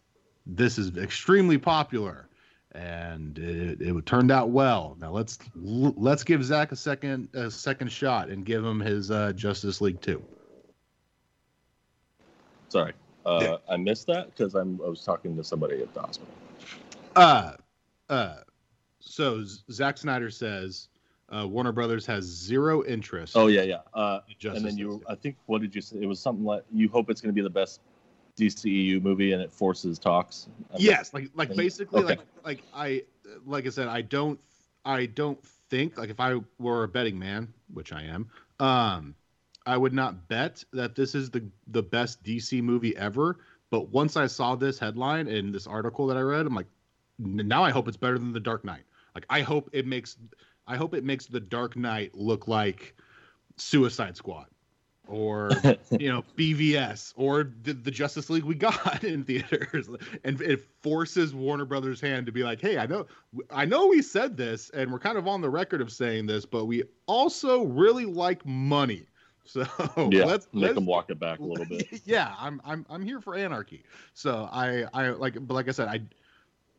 this 0.46 0.78
is 0.78 0.98
extremely 0.98 1.58
popular, 1.58 2.28
and 2.74 3.38
it, 3.38 3.82
it 3.82 4.06
turned 4.06 4.32
out 4.32 4.50
well. 4.50 4.98
Now 5.00 5.12
let's 5.12 5.40
let's 5.56 6.24
give 6.24 6.44
Zack 6.44 6.72
a 6.72 6.76
second 6.76 7.30
a 7.34 7.50
second 7.50 7.92
shot 7.92 8.30
and 8.30 8.46
give 8.46 8.64
him 8.64 8.80
his 8.80 9.12
uh, 9.12 9.34
Justice 9.34 9.82
League 9.82 10.02
two. 10.02 10.24
Sorry, 12.70 12.94
uh, 13.26 13.40
yeah. 13.42 13.56
I 13.70 13.78
missed 13.78 14.08
that 14.08 14.36
because 14.36 14.56
I'm 14.56 14.80
I 14.84 14.90
was 14.90 15.04
talking 15.04 15.36
to 15.38 15.44
somebody 15.44 15.82
at 15.82 15.94
the 15.94 16.02
hospital. 16.02 16.34
Uh, 17.16 17.54
uh, 18.10 18.38
so 19.00 19.44
Zack 19.72 19.98
Snyder 19.98 20.30
says 20.30 20.90
uh, 21.34 21.48
Warner 21.48 21.72
Brothers 21.72 22.06
has 22.06 22.26
zero 22.26 22.84
interest. 22.86 23.36
Oh 23.36 23.48
yeah, 23.48 23.62
yeah. 23.62 23.80
Uh, 23.94 24.20
and 24.44 24.66
then 24.66 24.78
you, 24.78 25.02
I 25.08 25.16
think, 25.16 25.38
what 25.46 25.62
did 25.62 25.74
you 25.74 25.82
say? 25.82 25.98
It 26.02 26.06
was 26.06 26.20
something 26.20 26.46
like 26.46 26.64
you 26.74 26.90
hope 26.90 27.10
it's 27.10 27.22
going 27.22 27.34
to 27.34 27.36
be 27.36 27.42
the 27.42 27.50
best 27.50 27.82
DCEU 28.38 29.02
movie, 29.02 29.34
and 29.34 29.42
it 29.42 29.52
forces 29.52 30.00
talks. 30.00 30.48
yes, 30.78 31.14
like 31.14 31.30
like 31.36 31.56
basically 31.56 32.04
okay. 32.04 32.08
like 32.16 32.20
like 32.44 32.64
I 32.74 33.04
like 33.46 33.66
I 33.66 33.70
said, 33.70 33.88
I 33.88 34.02
don't 34.02 34.40
I 34.86 35.06
don't 35.06 35.44
think 35.70 35.98
like 35.98 36.10
if 36.10 36.20
I 36.20 36.40
were 36.60 36.84
a 36.84 36.88
betting 36.88 37.18
man, 37.18 37.54
which 37.74 37.94
I 37.94 38.04
am, 38.04 38.30
um, 38.60 39.16
I 39.66 39.78
would 39.78 39.94
not 39.94 40.28
bet 40.28 40.64
that 40.74 40.96
this 40.96 41.16
is 41.16 41.30
the 41.30 41.44
the 41.68 41.84
best 41.84 42.24
DC 42.24 42.62
movie 42.62 42.96
ever. 42.98 43.38
But 43.70 43.90
once 43.90 44.18
I 44.18 44.28
saw 44.28 44.56
this 44.56 44.78
headline 44.78 45.28
and 45.28 45.54
this 45.54 45.66
article 45.66 46.06
that 46.08 46.18
I 46.18 46.22
read, 46.22 46.46
I'm 46.46 46.54
like, 46.54 46.68
now 47.18 47.64
I 47.64 47.72
hope 47.72 47.88
it's 47.88 47.98
better 47.98 48.20
than 48.20 48.32
The 48.32 48.40
Dark 48.40 48.64
Knight. 48.64 48.84
Like 49.16 49.26
I 49.30 49.42
hope 49.42 49.70
it 49.74 49.86
makes 49.86 50.18
I 50.68 50.78
hope 50.78 50.94
it 50.94 51.04
makes 51.04 51.26
the 51.26 51.40
Dark 51.40 51.76
Knight 51.76 52.16
look 52.16 52.48
like 52.48 52.96
Suicide 53.58 54.18
Squad 54.18 54.48
or 55.08 55.52
you 55.92 56.10
know 56.10 56.24
BVS 56.38 57.14
or 57.16 57.52
the, 57.64 57.74
the, 57.74 57.92
Justice 57.92 58.30
League 58.30 58.44
we 58.44 58.56
got 58.56 59.04
in 59.04 59.24
theaters, 59.24 59.90
and 60.24 60.42
it 60.42 60.68
forces 60.82 61.34
Warner 61.34 61.66
Brothers' 61.66 62.02
hand 62.02 62.26
to 62.26 62.32
be 62.32 62.44
like, 62.44 62.62
"Hey, 62.62 62.78
I 62.78 62.86
know, 62.86 63.06
I 63.50 63.66
know 63.66 63.88
we 63.88 64.02
said 64.02 64.38
this, 64.38 64.70
and 64.72 64.92
we're 64.92 65.00
kind 65.00 65.18
of 65.18 65.28
on 65.28 65.42
the 65.42 65.50
record 65.50 65.82
of 65.82 65.92
saying 65.92 66.26
this, 66.26 66.46
but 66.46 66.66
we 66.66 66.84
also 67.06 67.64
really 67.64 68.06
like 68.06 68.46
money." 68.46 69.06
So 69.46 69.66
yeah, 70.10 70.24
let's 70.24 70.48
make 70.54 70.64
let's, 70.64 70.76
them 70.76 70.86
walk 70.86 71.10
it 71.10 71.20
back 71.20 71.40
a 71.40 71.44
little 71.44 71.66
bit. 71.66 71.86
yeah, 72.06 72.34
I'm 72.40 72.62
I'm 72.64 72.86
I'm 72.90 73.02
here 73.02 73.20
for 73.20 73.36
anarchy. 73.36 73.84
So 74.14 74.48
I 74.50 74.86
I 74.94 75.10
like, 75.10 75.34
but 75.34 75.54
like 75.54 75.68
I 75.68 75.72
said, 75.72 75.90
I 75.90 76.00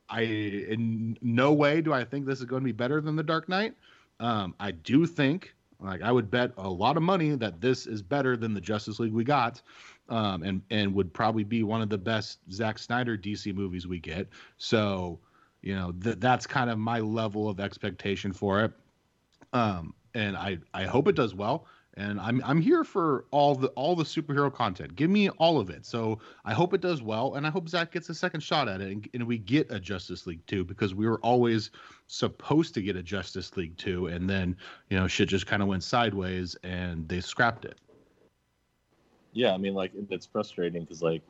I 0.09 0.23
in 0.23 1.19
no 1.21 1.53
way 1.53 1.83
do 1.83 1.93
I 1.93 2.05
think 2.05 2.25
this 2.25 2.39
is 2.39 2.47
going 2.47 2.63
to 2.63 2.65
be 2.65 2.73
better 2.73 3.03
than 3.03 3.17
the 3.17 3.23
Dark 3.23 3.51
Knight. 3.51 3.75
Um, 4.19 4.55
I 4.61 4.71
do 4.71 5.07
think, 5.07 5.54
like, 5.81 6.03
I 6.03 6.13
would 6.13 6.31
bet 6.31 6.53
a 6.57 6.69
lot 6.69 6.97
of 6.97 7.03
money 7.03 7.31
that 7.37 7.61
this 7.61 7.87
is 7.87 8.03
better 8.03 8.37
than 8.37 8.55
the 8.55 8.61
Justice 8.61 8.99
League 8.99 9.13
we 9.13 9.25
got, 9.25 9.61
um, 10.09 10.43
and 10.43 10.63
and 10.71 10.95
would 10.95 11.13
probably 11.13 11.45
be 11.45 11.63
one 11.63 11.83
of 11.83 11.89
the 11.89 11.99
best 11.99 12.39
Zack 12.51 12.79
Snyder 12.79 13.17
DC 13.17 13.55
movies 13.55 13.87
we 13.87 13.99
get. 13.99 14.29
So, 14.57 15.21
you 15.63 15.75
know, 15.75 15.93
th- 15.93 16.17
that's 16.19 16.47
kind 16.47 16.71
of 16.71 16.79
my 16.79 17.01
level 17.01 17.49
of 17.49 17.61
expectation 17.61 18.33
for 18.33 18.65
it. 18.65 18.73
Um, 19.53 19.95
and 20.15 20.37
I 20.37 20.59
I 20.73 20.85
hope 20.85 21.09
it 21.09 21.17
does 21.17 21.35
well 21.35 21.67
and 21.97 22.21
I'm 22.21 22.43
I'm 22.45 22.61
here 22.61 22.85
for 22.85 23.25
all 23.31 23.55
the 23.55 23.69
all 23.69 23.95
the 23.95 24.05
superhero 24.05 24.53
content. 24.53 24.97
Give 24.97 25.11
me 25.11 25.29
all 25.31 25.59
of 25.59 25.71
it. 25.71 25.87
So 25.87 26.19
I 26.45 26.53
hope 26.53 26.75
it 26.75 26.81
does 26.81 27.03
well, 27.03 27.35
and 27.35 27.47
I 27.47 27.51
hope 27.51 27.69
Zack 27.69 27.93
gets 27.93 28.09
a 28.09 28.15
second 28.15 28.41
shot 28.41 28.69
at 28.69 28.81
it, 28.81 28.91
and, 28.91 29.09
and 29.15 29.27
we 29.27 29.39
get 29.39 29.71
a 29.71 29.79
Justice 29.79 30.27
League 30.27 30.45
two 30.47 30.65
because 30.65 30.95
we 30.95 31.07
were 31.07 31.19
always 31.21 31.71
supposed 32.07 32.75
to 32.75 32.83
get 32.83 32.97
a 32.97 33.03
Justice 33.03 33.57
League 33.57 33.77
two, 33.77 34.07
and 34.07 34.29
then 34.29 34.57
you 34.91 34.99
know 34.99 35.07
shit 35.07 35.29
just 35.29 35.47
kind 35.47 35.63
of 35.63 35.69
went 35.69 35.83
sideways, 35.83 36.57
and 36.63 37.09
they 37.09 37.21
scrapped 37.21 37.65
it. 37.65 37.79
Yeah, 39.33 39.53
I 39.53 39.59
mean, 39.59 39.75
like 39.75 39.93
it's 40.11 40.27
frustrating 40.27 40.83
because 40.83 41.03
like 41.03 41.23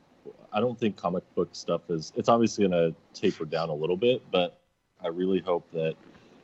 I 0.51 0.59
don't 0.59 0.79
think 0.79 0.95
comic 0.95 1.23
book 1.35 1.49
stuff 1.53 1.81
is. 1.89 2.11
It's 2.15 2.29
obviously 2.29 2.67
going 2.67 2.93
to 2.93 3.19
taper 3.19 3.45
down 3.45 3.69
a 3.69 3.75
little 3.75 3.97
bit, 3.97 4.21
but 4.31 4.59
I 5.03 5.07
really 5.07 5.39
hope 5.39 5.69
that 5.73 5.95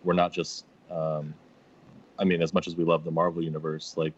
we're 0.04 0.14
not 0.14 0.32
just 0.32 0.66
um, 0.90 1.34
I 2.22 2.24
mean, 2.24 2.42
as 2.42 2.54
much 2.54 2.68
as 2.68 2.76
we 2.76 2.86
love 2.86 3.04
the 3.04 3.12
Marvel 3.12 3.44
universe, 3.44 3.96
like 3.98 4.14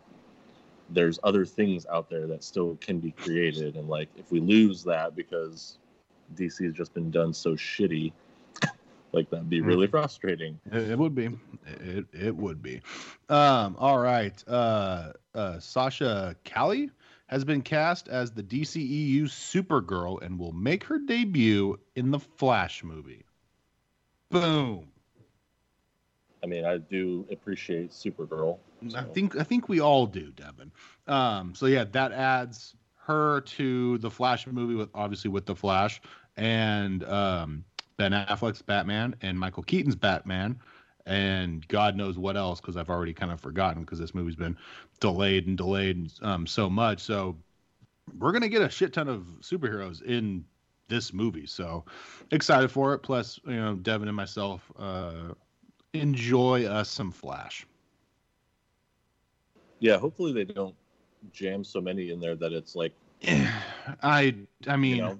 there's 0.89 1.19
other 1.23 1.45
things 1.45 1.85
out 1.91 2.09
there 2.09 2.27
that 2.27 2.43
still 2.43 2.77
can 2.81 2.99
be 2.99 3.11
created, 3.11 3.75
and 3.77 3.87
like 3.87 4.09
if 4.17 4.29
we 4.29 4.41
lose 4.41 4.83
that 4.83 5.15
because 5.15 5.77
DC 6.35 6.65
has 6.65 6.73
just 6.73 6.93
been 6.93 7.09
done 7.09 7.33
so 7.33 7.53
shitty, 7.53 8.11
like 9.13 9.29
that'd 9.29 9.49
be 9.49 9.61
really 9.61 9.87
mm. 9.87 9.91
frustrating. 9.91 10.59
It, 10.71 10.91
it, 10.91 10.99
would 10.99 11.15
be. 11.15 11.29
It 11.65 12.05
it 12.11 12.35
would 12.35 12.61
be. 12.61 12.81
Um. 13.29 13.77
All 13.79 13.99
right. 13.99 14.43
Uh. 14.47 15.13
Uh. 15.33 15.59
Sasha 15.59 16.35
Calle 16.43 16.89
has 17.27 17.45
been 17.45 17.61
cast 17.61 18.09
as 18.09 18.31
the 18.31 18.43
DCEU 18.43 19.23
Supergirl 19.23 20.21
and 20.21 20.37
will 20.37 20.51
make 20.51 20.83
her 20.83 20.99
debut 20.99 21.79
in 21.95 22.11
the 22.11 22.19
Flash 22.19 22.83
movie. 22.83 23.23
Boom. 24.29 24.92
I 26.43 26.45
mean, 26.45 26.65
I 26.65 26.77
do 26.77 27.25
appreciate 27.31 27.91
Supergirl. 27.91 28.57
So. 28.89 28.99
I 28.99 29.03
think 29.03 29.37
I 29.37 29.43
think 29.43 29.69
we 29.69 29.79
all 29.79 30.05
do, 30.05 30.31
Devin. 30.31 30.71
Um, 31.07 31.55
so 31.55 31.67
yeah, 31.67 31.85
that 31.85 32.11
adds 32.11 32.75
her 33.05 33.41
to 33.41 33.97
the 33.99 34.11
Flash 34.11 34.45
movie 34.47 34.75
with 34.75 34.89
obviously 34.93 35.29
with 35.29 35.45
the 35.45 35.55
Flash 35.55 36.01
and 36.35 37.03
um, 37.05 37.63
Ben 37.97 38.11
Affleck's 38.11 38.61
Batman 38.61 39.15
and 39.21 39.39
Michael 39.39 39.63
Keaton's 39.63 39.95
Batman 39.95 40.59
and 41.05 41.67
God 41.67 41.95
knows 41.95 42.17
what 42.17 42.37
else 42.37 42.61
because 42.61 42.77
I've 42.77 42.89
already 42.89 43.13
kind 43.13 43.31
of 43.31 43.39
forgotten 43.39 43.81
because 43.81 43.99
this 43.99 44.15
movie's 44.15 44.35
been 44.35 44.57
delayed 44.99 45.47
and 45.47 45.57
delayed 45.57 46.11
um, 46.21 46.47
so 46.47 46.69
much. 46.69 47.01
So 47.01 47.35
we're 48.17 48.31
gonna 48.31 48.49
get 48.49 48.61
a 48.61 48.69
shit 48.69 48.93
ton 48.93 49.07
of 49.07 49.25
superheroes 49.41 50.01
in 50.01 50.45
this 50.87 51.13
movie. 51.13 51.45
So 51.45 51.83
excited 52.31 52.69
for 52.69 52.93
it. 52.93 52.99
Plus, 52.99 53.39
you 53.45 53.55
know, 53.55 53.75
Devin 53.75 54.07
and 54.07 54.15
myself 54.15 54.71
uh, 54.77 55.33
enjoy 55.93 56.65
us 56.65 56.89
some 56.89 57.11
Flash. 57.11 57.65
Yeah, 59.79 59.97
hopefully 59.97 60.33
they 60.33 60.45
don't 60.45 60.75
jam 61.31 61.63
so 61.63 61.81
many 61.81 62.11
in 62.11 62.19
there 62.19 62.35
that 62.35 62.53
it's 62.53 62.75
like. 62.75 62.93
I 64.01 64.35
I 64.67 64.75
mean, 64.75 64.95
you 64.97 65.01
know, 65.01 65.19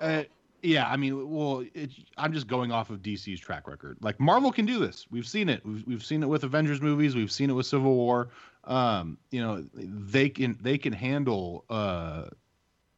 uh, 0.00 0.22
yeah, 0.62 0.88
I 0.88 0.96
mean, 0.96 1.30
well, 1.30 1.64
it, 1.74 1.90
I'm 2.16 2.32
just 2.32 2.46
going 2.46 2.72
off 2.72 2.90
of 2.90 3.00
DC's 3.00 3.40
track 3.40 3.68
record. 3.68 3.98
Like 4.00 4.18
Marvel 4.18 4.50
can 4.50 4.66
do 4.66 4.78
this. 4.78 5.06
We've 5.10 5.26
seen 5.26 5.48
it. 5.48 5.64
We've, 5.64 5.86
we've 5.86 6.04
seen 6.04 6.22
it 6.22 6.28
with 6.28 6.44
Avengers 6.44 6.80
movies. 6.80 7.14
We've 7.14 7.30
seen 7.30 7.50
it 7.50 7.52
with 7.52 7.66
Civil 7.66 7.94
War. 7.94 8.30
Um, 8.64 9.18
you 9.30 9.40
know, 9.40 9.64
they 9.74 10.28
can 10.28 10.58
they 10.60 10.76
can 10.76 10.92
handle 10.92 11.64
uh, 11.70 12.24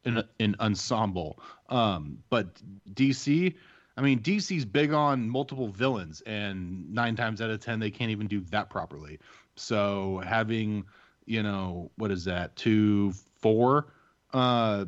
an, 0.05 0.23
an 0.39 0.55
ensemble. 0.59 1.39
Um, 1.69 2.17
but 2.29 2.47
DC, 2.93 3.55
I 3.99 4.01
mean, 4.01 4.19
DC's 4.21 4.63
big 4.63 4.93
on 4.93 5.29
multiple 5.29 5.67
villains, 5.67 6.21
and 6.21 6.89
nine 6.89 7.17
times 7.17 7.41
out 7.41 7.49
of 7.49 7.59
ten, 7.59 7.81
they 7.81 7.91
can't 7.91 8.11
even 8.11 8.27
do 8.27 8.39
that 8.49 8.69
properly. 8.69 9.19
So 9.57 10.21
having, 10.25 10.85
you 11.25 11.43
know, 11.43 11.91
what 11.97 12.09
is 12.09 12.23
that? 12.23 12.55
Two, 12.55 13.11
four, 13.41 13.87
uh, 14.33 14.85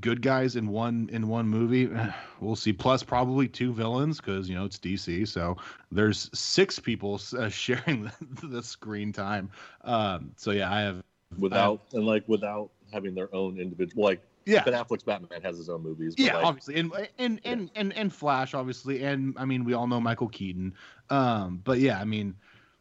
good 0.00 0.22
guys 0.22 0.54
in 0.54 0.68
one 0.68 1.10
in 1.12 1.26
one 1.26 1.48
movie. 1.48 1.90
We'll 2.40 2.56
see. 2.56 2.74
Plus, 2.74 3.02
probably 3.02 3.48
two 3.48 3.72
villains 3.72 4.20
because 4.20 4.50
you 4.50 4.54
know 4.54 4.66
it's 4.66 4.78
DC. 4.78 5.26
So 5.26 5.56
there's 5.90 6.30
six 6.34 6.78
people 6.78 7.18
uh, 7.36 7.48
sharing 7.48 8.10
the, 8.40 8.46
the, 8.46 8.62
screen 8.62 9.12
time. 9.12 9.50
Um, 9.82 10.32
so 10.36 10.50
yeah, 10.50 10.70
I 10.70 10.82
have 10.82 11.02
without 11.38 11.58
I 11.58 11.94
have, 11.94 11.94
and 11.94 12.06
like 12.06 12.28
without 12.28 12.70
having 12.92 13.14
their 13.14 13.34
own 13.34 13.58
individual 13.58 14.04
like 14.04 14.20
yeah. 14.46 14.64
Ben 14.64 14.74
Affleck's 14.74 15.02
Batman 15.02 15.42
has 15.42 15.56
his 15.56 15.68
own 15.68 15.82
movies. 15.82 16.14
yeah, 16.16 16.36
like, 16.36 16.44
obviously, 16.44 16.76
and 16.76 16.92
and 17.18 17.40
and, 17.44 17.62
yeah. 17.62 17.80
and 17.80 17.92
and 17.96 18.12
Flash, 18.12 18.54
obviously, 18.54 19.02
and 19.02 19.34
I 19.38 19.44
mean, 19.44 19.64
we 19.64 19.74
all 19.74 19.86
know 19.86 20.00
Michael 20.00 20.28
Keaton. 20.28 20.74
Um, 21.10 21.60
but 21.64 21.78
yeah, 21.78 22.00
I 22.00 22.04
mean, 22.04 22.34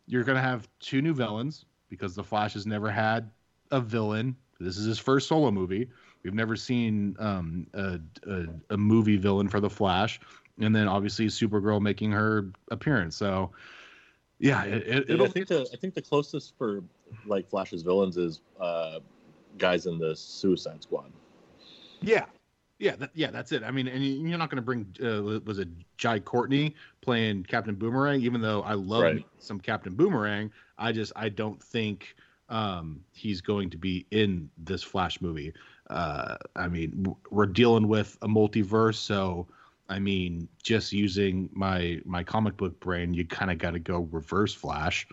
you're 0.07 0.23
gonna 0.23 0.41
have 0.41 0.67
two 0.79 1.01
new 1.01 1.13
villains 1.13 1.65
because 1.89 2.15
the 2.15 2.23
Flash 2.23 2.53
has 2.53 2.65
never 2.65 2.89
had 2.89 3.29
a 3.71 3.79
villain. 3.79 4.35
This 4.59 4.77
is 4.77 4.85
his 4.85 4.99
first 4.99 5.27
solo 5.27 5.51
movie. 5.51 5.89
We've 6.23 6.33
never 6.33 6.55
seen 6.55 7.15
um, 7.19 7.67
a, 7.73 7.99
a, 8.27 8.45
a 8.69 8.77
movie 8.77 9.17
villain 9.17 9.49
for 9.49 9.59
the 9.59 9.69
Flash, 9.69 10.21
and 10.59 10.73
then 10.73 10.87
obviously 10.87 11.27
Supergirl 11.27 11.81
making 11.81 12.11
her 12.11 12.49
appearance. 12.71 13.17
So, 13.17 13.51
yeah, 14.39 14.63
it, 14.63 15.09
it, 15.09 15.21
I 15.21 15.27
think 15.27 15.47
the 15.47 15.67
I 15.73 15.77
think 15.77 15.93
the 15.93 16.01
closest 16.01 16.57
for 16.57 16.81
like 17.25 17.49
Flash's 17.49 17.81
villains 17.81 18.17
is 18.17 18.41
uh, 18.59 18.99
guys 19.57 19.85
in 19.85 19.99
the 19.99 20.15
Suicide 20.15 20.81
Squad. 20.81 21.11
Yeah, 22.03 22.25
yeah, 22.79 22.95
that, 22.97 23.11
yeah. 23.13 23.31
That's 23.31 23.51
it. 23.51 23.63
I 23.63 23.71
mean, 23.71 23.87
and 23.87 24.03
you're 24.03 24.37
not 24.37 24.49
going 24.49 24.57
to 24.57 24.61
bring 24.61 24.85
uh, 25.03 25.41
was 25.45 25.59
it 25.59 25.69
Jai 25.97 26.19
Courtney 26.19 26.75
playing 27.01 27.43
Captain 27.43 27.75
Boomerang? 27.75 28.21
Even 28.21 28.41
though 28.41 28.61
I 28.63 28.73
love 28.73 29.03
Right. 29.03 29.25
some 29.39 29.59
Captain 29.59 29.93
Boomerang, 29.95 30.51
I 30.77 30.91
just 30.91 31.13
I 31.15 31.29
don't 31.29 31.61
think 31.61 32.15
um, 32.49 33.01
he's 33.13 33.41
going 33.41 33.69
to 33.69 33.77
be 33.77 34.05
in 34.11 34.49
this 34.57 34.83
Flash 34.83 35.21
movie. 35.21 35.53
Uh, 35.89 36.35
I 36.55 36.67
mean, 36.67 37.15
we're 37.29 37.45
dealing 37.45 37.87
with 37.87 38.17
a 38.21 38.27
multiverse, 38.27 38.95
so 38.95 39.47
I 39.89 39.99
mean, 39.99 40.47
just 40.61 40.91
using 40.93 41.49
my 41.53 41.99
my 42.05 42.23
comic 42.23 42.57
book 42.57 42.79
brain, 42.79 43.13
you 43.13 43.25
kind 43.25 43.51
of 43.51 43.57
got 43.57 43.71
to 43.71 43.79
go 43.79 44.07
reverse 44.11 44.53
Flash. 44.53 45.07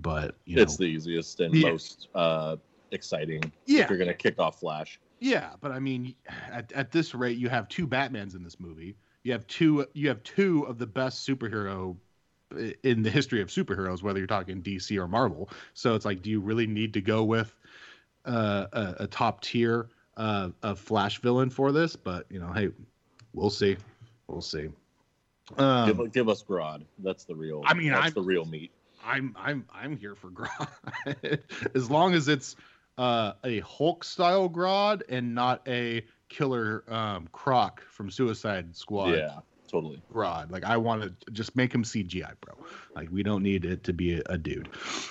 But 0.00 0.36
you 0.44 0.56
know, 0.56 0.62
it's 0.62 0.76
the 0.76 0.84
easiest 0.84 1.40
and 1.40 1.54
Yeah. 1.54 1.70
most 1.70 2.08
uh, 2.14 2.56
exciting. 2.92 3.42
Yeah. 3.66 3.82
If 3.84 3.90
you're 3.90 3.98
gonna 3.98 4.14
kick 4.14 4.38
off 4.38 4.60
Flash. 4.60 4.98
Yeah, 5.22 5.50
but 5.60 5.70
I 5.70 5.78
mean, 5.78 6.16
at, 6.50 6.72
at 6.72 6.90
this 6.90 7.14
rate, 7.14 7.38
you 7.38 7.48
have 7.48 7.68
two 7.68 7.86
Batmans 7.86 8.34
in 8.34 8.42
this 8.42 8.58
movie. 8.58 8.96
You 9.22 9.30
have 9.30 9.46
two. 9.46 9.86
You 9.92 10.08
have 10.08 10.20
two 10.24 10.64
of 10.64 10.78
the 10.78 10.86
best 10.86 11.24
superhero 11.24 11.96
in 12.82 13.04
the 13.04 13.10
history 13.10 13.40
of 13.40 13.46
superheroes, 13.48 14.02
whether 14.02 14.18
you're 14.18 14.26
talking 14.26 14.60
DC 14.60 14.98
or 14.98 15.06
Marvel. 15.06 15.48
So 15.74 15.94
it's 15.94 16.04
like, 16.04 16.22
do 16.22 16.30
you 16.30 16.40
really 16.40 16.66
need 16.66 16.92
to 16.94 17.00
go 17.00 17.22
with 17.22 17.54
uh, 18.26 18.66
a, 18.72 18.94
a 19.00 19.06
top 19.06 19.42
tier 19.42 19.88
uh, 20.16 20.48
a 20.64 20.74
Flash 20.74 21.20
villain 21.20 21.50
for 21.50 21.70
this? 21.70 21.94
But 21.94 22.26
you 22.28 22.40
know, 22.40 22.52
hey, 22.52 22.70
we'll 23.32 23.48
see. 23.50 23.76
We'll 24.26 24.40
see. 24.40 24.70
Um, 25.56 25.86
give, 25.86 26.12
give 26.12 26.28
us 26.28 26.42
Grodd. 26.42 26.82
That's 26.98 27.22
the 27.22 27.36
real. 27.36 27.62
I 27.64 27.74
mean, 27.74 27.92
that's 27.92 28.06
I'm- 28.06 28.14
the 28.14 28.22
real 28.22 28.44
meat. 28.44 28.72
I'm 29.04 29.36
I'm 29.36 29.64
I'm 29.72 29.96
here 29.96 30.14
for 30.14 30.30
Grodd 30.30 31.40
as 31.74 31.90
long 31.90 32.14
as 32.14 32.28
it's 32.28 32.54
uh, 32.98 33.32
a 33.44 33.60
Hulk 33.60 34.04
style 34.04 34.48
Grodd 34.48 35.02
and 35.08 35.34
not 35.34 35.66
a 35.66 36.04
killer 36.28 36.84
um, 36.88 37.28
Croc 37.32 37.82
from 37.88 38.10
Suicide 38.10 38.74
Squad 38.76 39.10
Yeah, 39.10 39.38
totally. 39.70 40.02
Grodd. 40.12 40.50
Like 40.50 40.64
I 40.64 40.76
want 40.76 41.02
to 41.02 41.30
just 41.32 41.56
make 41.56 41.72
him 41.74 41.84
CGI, 41.84 42.32
bro. 42.40 42.54
Like 42.94 43.08
we 43.10 43.22
don't 43.22 43.42
need 43.42 43.64
it 43.64 43.84
to 43.84 43.92
be 43.92 44.18
a, 44.18 44.22
a 44.26 44.38
dude. 44.38 44.68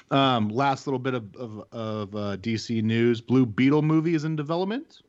Um, 0.09 0.49
last 0.49 0.87
little 0.87 0.99
bit 0.99 1.13
of 1.13 1.35
of, 1.35 1.63
of 1.71 2.15
uh, 2.15 2.37
DC 2.37 2.83
news: 2.83 3.21
Blue 3.21 3.45
Beetle 3.45 3.81
movie 3.81 4.15
is 4.15 4.23
in 4.23 4.35
development. 4.35 5.01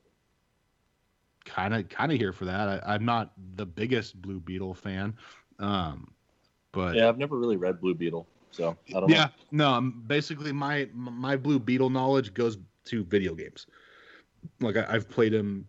Kind 1.45 1.75
of 1.75 1.88
kind 1.88 2.12
of 2.12 2.19
here 2.19 2.33
for 2.33 2.45
that. 2.45 2.69
I, 2.69 2.95
I'm 2.95 3.05
not 3.05 3.33
the 3.57 3.67
biggest 3.67 4.21
Blue 4.21 4.38
Beetle 4.41 4.75
fan, 4.75 5.17
um, 5.59 6.12
but 6.73 6.95
Yeah, 6.95 7.09
I've 7.09 7.19
never 7.19 7.38
really 7.38 7.57
read 7.57 7.81
Blue 7.81 7.95
Beetle, 7.95 8.26
so 8.52 8.76
I 8.94 9.00
don't 9.00 9.09
yeah, 9.11 9.28
no. 9.50 9.71
um, 9.71 10.04
Basically, 10.06 10.52
my 10.52 10.88
my 10.92 11.37
Blue 11.37 11.59
Beetle 11.59 11.90
knowledge 11.90 12.32
goes 12.35 12.59
to 12.85 13.04
video 13.04 13.35
games. 13.35 13.66
Like 14.61 14.76
I, 14.76 14.87
I've 14.88 15.09
played 15.09 15.32
him 15.35 15.66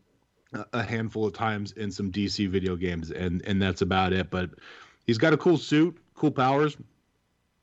a- 0.53 0.65
a 0.73 0.83
handful 0.83 1.25
of 1.25 1.33
times 1.33 1.71
in 1.73 1.91
some 1.91 2.11
DC 2.11 2.47
video 2.49 2.75
games, 2.75 3.11
and 3.11 3.41
and 3.45 3.61
that's 3.61 3.81
about 3.81 4.13
it. 4.13 4.29
But 4.29 4.51
he's 5.07 5.17
got 5.17 5.33
a 5.33 5.37
cool 5.37 5.57
suit, 5.57 5.97
cool 6.15 6.31
powers, 6.31 6.77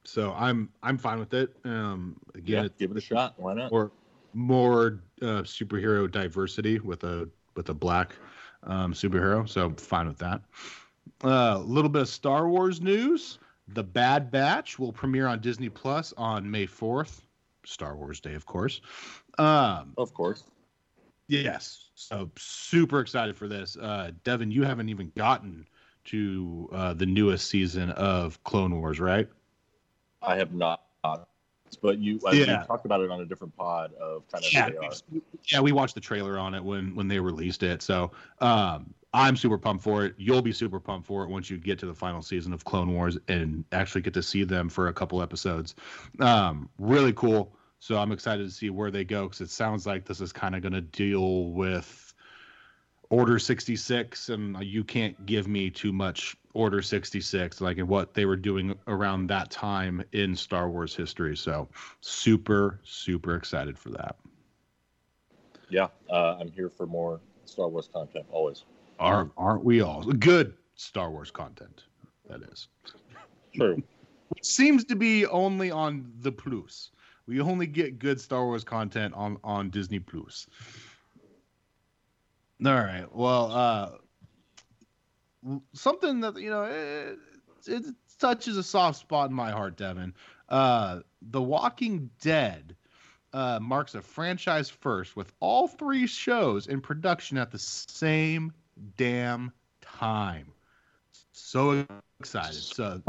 so 0.04 0.32
I'm 0.36 0.70
I'm 0.82 0.98
fine 0.98 1.18
with 1.18 1.34
it. 1.34 1.54
Um, 1.64 2.16
again, 2.34 2.64
Yeah, 2.64 2.68
give 2.78 2.90
it 2.90 2.96
a 2.96 3.00
shot. 3.00 3.34
Why 3.36 3.54
not? 3.54 3.70
or 3.72 3.92
more 4.32 5.00
uh, 5.22 5.42
superhero 5.42 6.10
diversity 6.10 6.78
with 6.78 7.04
a 7.04 7.28
with 7.56 7.68
a 7.68 7.74
black 7.74 8.14
um, 8.64 8.92
superhero. 8.92 9.48
So 9.48 9.70
fine 9.76 10.06
with 10.06 10.18
that. 10.18 10.42
A 11.22 11.28
uh, 11.28 11.58
little 11.58 11.90
bit 11.90 12.02
of 12.02 12.08
Star 12.08 12.48
Wars 12.48 12.80
news. 12.80 13.38
The 13.72 13.82
Bad 13.84 14.30
Batch 14.30 14.78
will 14.78 14.92
premiere 14.92 15.26
on 15.26 15.40
Disney 15.40 15.68
Plus 15.68 16.12
on 16.16 16.50
May 16.50 16.66
4th, 16.66 17.20
Star 17.64 17.94
Wars 17.96 18.20
Day, 18.20 18.34
of 18.34 18.46
course. 18.46 18.80
Um, 19.38 19.92
Of 19.96 20.12
course. 20.12 20.44
yes, 21.28 21.90
so 21.94 22.30
super 22.37 23.00
excited 23.00 23.37
for 23.37 23.46
this. 23.48 23.76
Uh, 23.76 24.11
Devin, 24.24 24.50
you 24.50 24.64
haven't 24.64 24.88
even 24.88 25.12
gotten 25.16 25.66
to 26.06 26.68
uh, 26.72 26.94
the 26.94 27.06
newest 27.06 27.48
season 27.48 27.90
of 27.90 28.42
Clone 28.44 28.80
Wars, 28.80 28.98
right? 28.98 29.28
I 30.22 30.37
have 30.37 30.52
not, 30.52 30.83
but 31.80 31.98
you, 31.98 32.18
I 32.26 32.33
Yeah. 32.33 32.61
you 32.61 32.66
talked 32.66 32.87
about 32.87 33.00
it 33.02 33.11
on 33.11 33.20
a 33.20 33.24
different 33.26 33.56
pod 33.56 33.92
of 33.94 34.26
kind 34.33 34.44
of 34.44 34.52
yeah, 34.52 34.66
who 34.66 34.72
they 34.72 34.78
are. 34.78 34.92
we- 35.12 35.20
yeah, 35.52 35.61
we 35.61 35.72
watched 35.72 35.94
the 35.94 36.00
trailer 36.00 36.38
on 36.38 36.54
it 36.54 36.62
when 36.62 36.94
when 36.94 37.09
they 37.09 37.18
released 37.18 37.62
it. 37.62 37.83
So 37.83 38.11
um, 38.40 38.92
I'm 39.12 39.37
super 39.37 39.59
pumped 39.59 39.83
for 39.83 40.05
it. 40.05 40.14
You'll 40.18 40.42
be 40.42 40.53
super 40.53 40.79
pumped 40.79 41.07
for 41.07 41.25
it 41.25 41.31
once 41.31 41.51
you 41.51 41.59
get 41.59 41.79
to 41.81 41.87
the 41.87 41.94
final 41.94 42.23
season 42.23 42.53
of 42.53 42.64
Clone 42.64 42.94
Wars 42.94 43.18
and 43.29 43.64
actually 43.73 44.03
get 44.03 44.14
to 44.14 44.23
see 44.23 44.44
them 44.44 44.68
for 44.68 44.88
a 44.88 44.92
couple 44.92 45.20
episodes. 45.20 45.75
Um, 46.20 46.68
really 46.79 47.12
cool. 47.12 47.53
So 47.81 47.99
I'm 47.99 48.12
excited 48.12 48.44
to 48.44 48.55
see 48.55 48.70
where 48.70 48.90
they 48.90 49.05
go 49.05 49.25
because 49.25 49.40
it 49.40 49.51
sounds 49.51 49.87
like 49.87 50.05
this 50.05 50.20
is 50.20 50.33
kind 50.33 50.55
of 50.55 50.62
going 50.62 50.75
to 50.75 50.81
deal 50.81 51.46
with 51.46 52.14
Order 53.09 53.40
66, 53.40 54.29
and 54.29 54.62
you 54.62 54.85
can't 54.85 55.27
give 55.27 55.49
me 55.49 55.68
too 55.68 55.92
much 55.92 56.37
Order 56.55 56.81
66, 56.81 57.61
like 57.61 57.79
in 57.79 57.88
what 57.88 58.14
they 58.14 58.25
were 58.25 58.37
doing 58.37 58.79
around 58.87 59.27
that 59.29 59.51
time 59.51 60.05
in 60.12 60.37
Star 60.37 60.70
Wars 60.70 60.94
history. 60.94 61.37
So 61.37 61.68
super, 62.01 62.81
super 62.85 63.35
excited 63.35 63.77
for 63.77 63.90
that. 63.90 64.14
Yeah, 65.68 65.88
uh, 66.09 66.37
I'm 66.38 66.53
here 66.53 66.68
for 66.68 66.87
more 66.87 67.20
Star 67.46 67.68
Wars 67.68 67.88
content 67.92 68.27
always. 68.31 68.64
Aren't 69.00 69.32
aren't 69.38 69.64
we 69.64 69.80
all 69.80 70.02
good 70.02 70.54
Star 70.74 71.10
Wars 71.10 71.30
content? 71.30 71.84
That 72.28 72.42
is. 72.42 72.68
True. 73.54 73.82
Which 74.28 74.44
seems 74.44 74.84
to 74.84 74.94
be 74.94 75.26
only 75.26 75.70
on 75.70 76.12
the 76.20 76.30
Plus. 76.30 76.90
We 77.26 77.40
only 77.40 77.66
get 77.66 77.98
good 77.98 78.20
Star 78.20 78.44
Wars 78.44 78.62
content 78.62 79.14
on 79.14 79.38
on 79.42 79.70
Disney 79.70 79.98
Plus. 79.98 80.46
All 82.64 82.74
right. 82.74 83.06
Well, 83.12 83.50
uh 83.50 83.90
something 85.72 86.20
that 86.20 86.38
you 86.38 86.50
know 86.50 86.64
it, 86.64 87.18
it 87.66 87.86
touches 88.18 88.58
a 88.58 88.62
soft 88.62 88.98
spot 88.98 89.30
in 89.30 89.34
my 89.34 89.50
heart, 89.50 89.78
Devin. 89.78 90.12
Uh 90.50 91.00
The 91.22 91.40
Walking 91.40 92.10
Dead 92.20 92.76
uh, 93.32 93.58
marks 93.62 93.94
a 93.94 94.02
franchise 94.02 94.68
first 94.68 95.16
with 95.16 95.32
all 95.40 95.68
three 95.68 96.06
shows 96.06 96.66
in 96.66 96.80
production 96.80 97.38
at 97.38 97.50
the 97.50 97.58
same 97.58 98.52
damn 98.97 99.53
time. 99.81 100.53
So 101.33 101.87
excited. 102.21 102.55
So, 102.55 103.03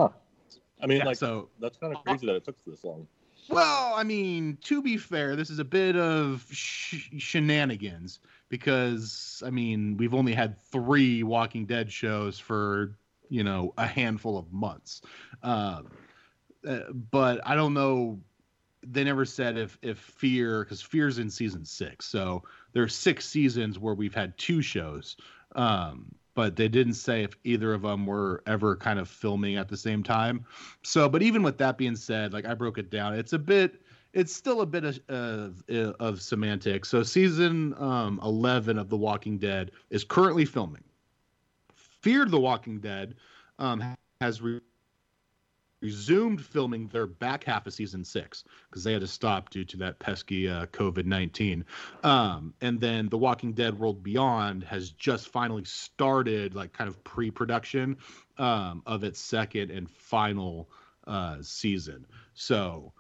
I 0.82 0.88
mean, 0.88 1.00
yeah, 1.00 1.06
like 1.06 1.18
so 1.18 1.50
that's 1.60 1.78
kind 1.78 1.96
of 1.96 2.04
crazy 2.04 2.26
that 2.28 2.36
it 2.36 2.46
took 2.46 2.64
this 2.66 2.84
long. 2.84 3.08
well, 3.50 3.94
I 3.96 4.04
mean, 4.04 4.58
to 4.64 4.82
be 4.82 4.98
fair, 4.98 5.36
this 5.36 5.50
is 5.50 5.60
a 5.60 5.66
bit 5.66 5.96
of 5.96 6.46
sh- 6.52 7.10
shenanigans 7.18 8.20
because 8.50 9.42
I 9.46 9.50
mean, 9.50 9.98
we've 9.98 10.14
only 10.14 10.34
had 10.34 10.60
three 10.60 11.24
Walking 11.24 11.66
Dead 11.66 11.92
shows 11.92 12.40
for 12.40 12.98
you 13.30 13.44
know 13.44 13.74
a 13.78 13.88
handful 13.88 14.38
of 14.38 14.52
months, 14.52 15.02
um, 15.44 15.90
uh, 16.68 16.80
but 17.12 17.42
I 17.46 17.56
don't 17.56 17.74
know. 17.74 18.20
They 18.84 19.04
never 19.04 19.26
said 19.26 19.58
if 19.58 19.78
if 19.82 20.00
Fear 20.00 20.64
because 20.64 20.82
Fear's 20.82 21.20
in 21.20 21.30
season 21.30 21.64
six, 21.64 22.06
so 22.08 22.44
there 22.74 22.84
are 22.84 22.90
six 22.90 23.26
seasons 23.26 23.78
where 23.78 23.94
we've 23.94 24.16
had 24.16 24.38
two 24.38 24.62
shows. 24.62 25.18
Um, 25.56 26.16
but 26.34 26.56
they 26.56 26.68
didn't 26.68 26.94
say 26.94 27.24
if 27.24 27.36
either 27.44 27.74
of 27.74 27.82
them 27.82 28.06
were 28.06 28.42
ever 28.48 28.76
kind 28.76 29.00
of 29.00 29.10
filming 29.10 29.58
at 29.58 29.68
the 29.68 29.78
same 29.78 30.02
time. 30.02 30.46
So, 30.82 31.10
but 31.10 31.22
even 31.22 31.44
with 31.44 31.58
that 31.58 31.78
being 31.78 31.96
said, 31.96 32.34
like 32.34 32.46
I 32.46 32.54
broke 32.54 32.78
it 32.78 32.90
down, 32.90 33.14
it's 33.14 33.34
a 33.34 33.40
bit, 33.40 33.82
it's 34.14 34.34
still 34.34 34.62
a 34.62 34.66
bit 34.66 34.86
of 35.10 35.64
of, 36.00 36.22
semantics. 36.22 36.90
So, 36.90 37.04
season 37.04 37.74
um, 37.78 38.20
eleven 38.24 38.78
of 38.78 38.90
The 38.90 38.98
Walking 38.98 39.38
Dead 39.38 39.72
is 39.90 40.04
currently 40.04 40.46
filming. 40.46 40.84
Fear 41.76 42.26
the 42.26 42.40
Walking 42.40 42.80
Dead 42.80 43.16
um, 43.60 43.84
has 44.22 44.42
re- 44.42 44.62
resumed 45.82 46.44
filming 46.44 46.88
their 46.88 47.08
back 47.08 47.44
half 47.44 47.66
of 47.68 47.74
season 47.74 48.04
six 48.04 48.44
because 48.70 48.84
they 48.84 48.94
had 48.94 49.02
to 49.02 49.08
stop 49.08 49.50
due 49.50 49.66
to 49.66 49.78
that 49.78 50.00
pesky 50.00 50.48
uh, 50.48 50.68
COVID 50.68 51.06
nineteen. 51.06 51.66
Um, 52.04 52.54
and 52.62 52.80
then 52.80 53.10
The 53.10 53.18
Walking 53.18 53.54
Dead 53.54 53.78
World 53.78 54.04
Beyond 54.04 54.64
has 54.64 54.92
just 54.92 55.30
finally 55.30 55.66
started, 55.66 56.56
like 56.56 56.74
kind 56.74 56.88
of 56.88 57.04
pre-production 57.04 57.98
um, 58.38 58.84
of 58.86 59.04
its 59.04 59.20
second 59.20 59.72
and 59.72 59.90
final 59.90 60.70
uh, 61.08 61.38
season. 61.42 62.06
So 62.34 62.94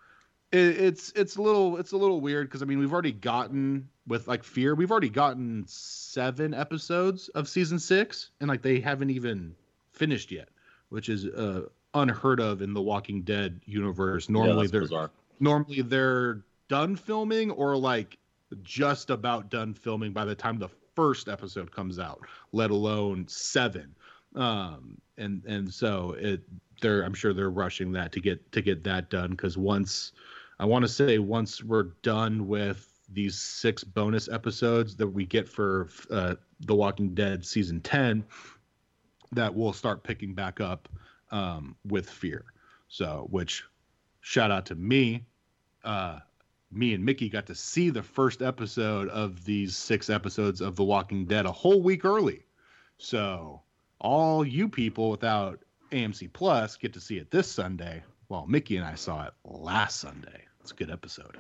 it, 0.51 0.57
it's 0.57 1.11
it's 1.15 1.35
a 1.35 1.41
little 1.41 1.77
it's 1.77 1.91
a 1.91 1.97
little 1.97 2.21
weird 2.21 2.47
because 2.47 2.61
I 2.61 2.65
mean 2.65 2.79
we've 2.79 2.93
already 2.93 3.11
gotten 3.13 3.89
with 4.07 4.27
like 4.27 4.43
Fear 4.43 4.75
we've 4.75 4.91
already 4.91 5.09
gotten 5.09 5.63
seven 5.67 6.53
episodes 6.53 7.29
of 7.29 7.47
season 7.47 7.79
six 7.79 8.31
and 8.39 8.49
like 8.49 8.61
they 8.61 8.79
haven't 8.79 9.11
even 9.11 9.55
finished 9.91 10.31
yet, 10.31 10.49
which 10.89 11.09
is 11.09 11.25
uh, 11.25 11.67
unheard 11.93 12.39
of 12.39 12.61
in 12.61 12.73
the 12.73 12.81
Walking 12.81 13.21
Dead 13.23 13.59
universe. 13.65 14.29
Normally 14.29 14.63
that's 14.67 14.71
they're 14.71 14.81
bizarre. 14.81 15.11
normally 15.39 15.81
they're 15.81 16.41
done 16.67 16.95
filming 16.95 17.51
or 17.51 17.75
like 17.75 18.17
just 18.63 19.09
about 19.09 19.49
done 19.49 19.73
filming 19.73 20.13
by 20.13 20.25
the 20.25 20.35
time 20.35 20.57
the 20.57 20.69
first 20.95 21.27
episode 21.29 21.71
comes 21.71 21.99
out 21.99 22.19
let 22.51 22.69
alone 22.69 23.25
seven 23.27 23.95
um 24.35 24.97
and 25.17 25.43
and 25.45 25.73
so 25.73 26.15
it 26.19 26.41
they're 26.81 27.03
i'm 27.03 27.13
sure 27.13 27.33
they're 27.33 27.49
rushing 27.49 27.91
that 27.93 28.11
to 28.11 28.19
get 28.19 28.51
to 28.51 28.61
get 28.61 28.83
that 28.83 29.09
done 29.09 29.31
because 29.31 29.57
once 29.57 30.11
i 30.59 30.65
want 30.65 30.83
to 30.83 30.87
say 30.89 31.17
once 31.17 31.63
we're 31.63 31.91
done 32.03 32.47
with 32.47 32.87
these 33.13 33.37
six 33.37 33.83
bonus 33.83 34.29
episodes 34.29 34.95
that 34.95 35.07
we 35.07 35.25
get 35.25 35.47
for 35.49 35.89
uh, 36.11 36.35
The 36.61 36.75
Walking 36.75 37.13
Dead 37.13 37.45
season 37.45 37.81
10 37.81 38.23
that 39.33 39.53
we'll 39.53 39.73
start 39.73 40.03
picking 40.03 40.33
back 40.33 40.61
up 40.61 40.87
um, 41.31 41.75
with 41.87 42.09
Fear. 42.09 42.45
So, 42.87 43.27
which 43.29 43.63
shout 44.21 44.51
out 44.51 44.65
to 44.67 44.75
me. 44.75 45.25
Uh, 45.83 46.19
me 46.71 46.93
and 46.93 47.03
Mickey 47.03 47.29
got 47.29 47.47
to 47.47 47.55
see 47.55 47.89
the 47.89 48.03
first 48.03 48.41
episode 48.41 49.09
of 49.09 49.43
these 49.43 49.75
six 49.75 50.09
episodes 50.09 50.61
of 50.61 50.75
The 50.75 50.83
Walking 50.83 51.25
Dead 51.25 51.45
a 51.45 51.51
whole 51.51 51.81
week 51.81 52.05
early. 52.05 52.45
So, 52.97 53.61
all 53.99 54.45
you 54.45 54.69
people 54.69 55.09
without 55.09 55.59
AMC 55.91 56.31
Plus 56.33 56.77
get 56.77 56.93
to 56.93 57.01
see 57.01 57.17
it 57.17 57.31
this 57.31 57.51
Sunday. 57.51 58.03
Well, 58.29 58.45
Mickey 58.47 58.77
and 58.77 58.85
I 58.85 58.95
saw 58.95 59.25
it 59.25 59.33
last 59.43 59.99
Sunday. 59.99 60.45
It's 60.61 60.71
a 60.71 60.75
good 60.75 60.89
episode. 60.91 61.37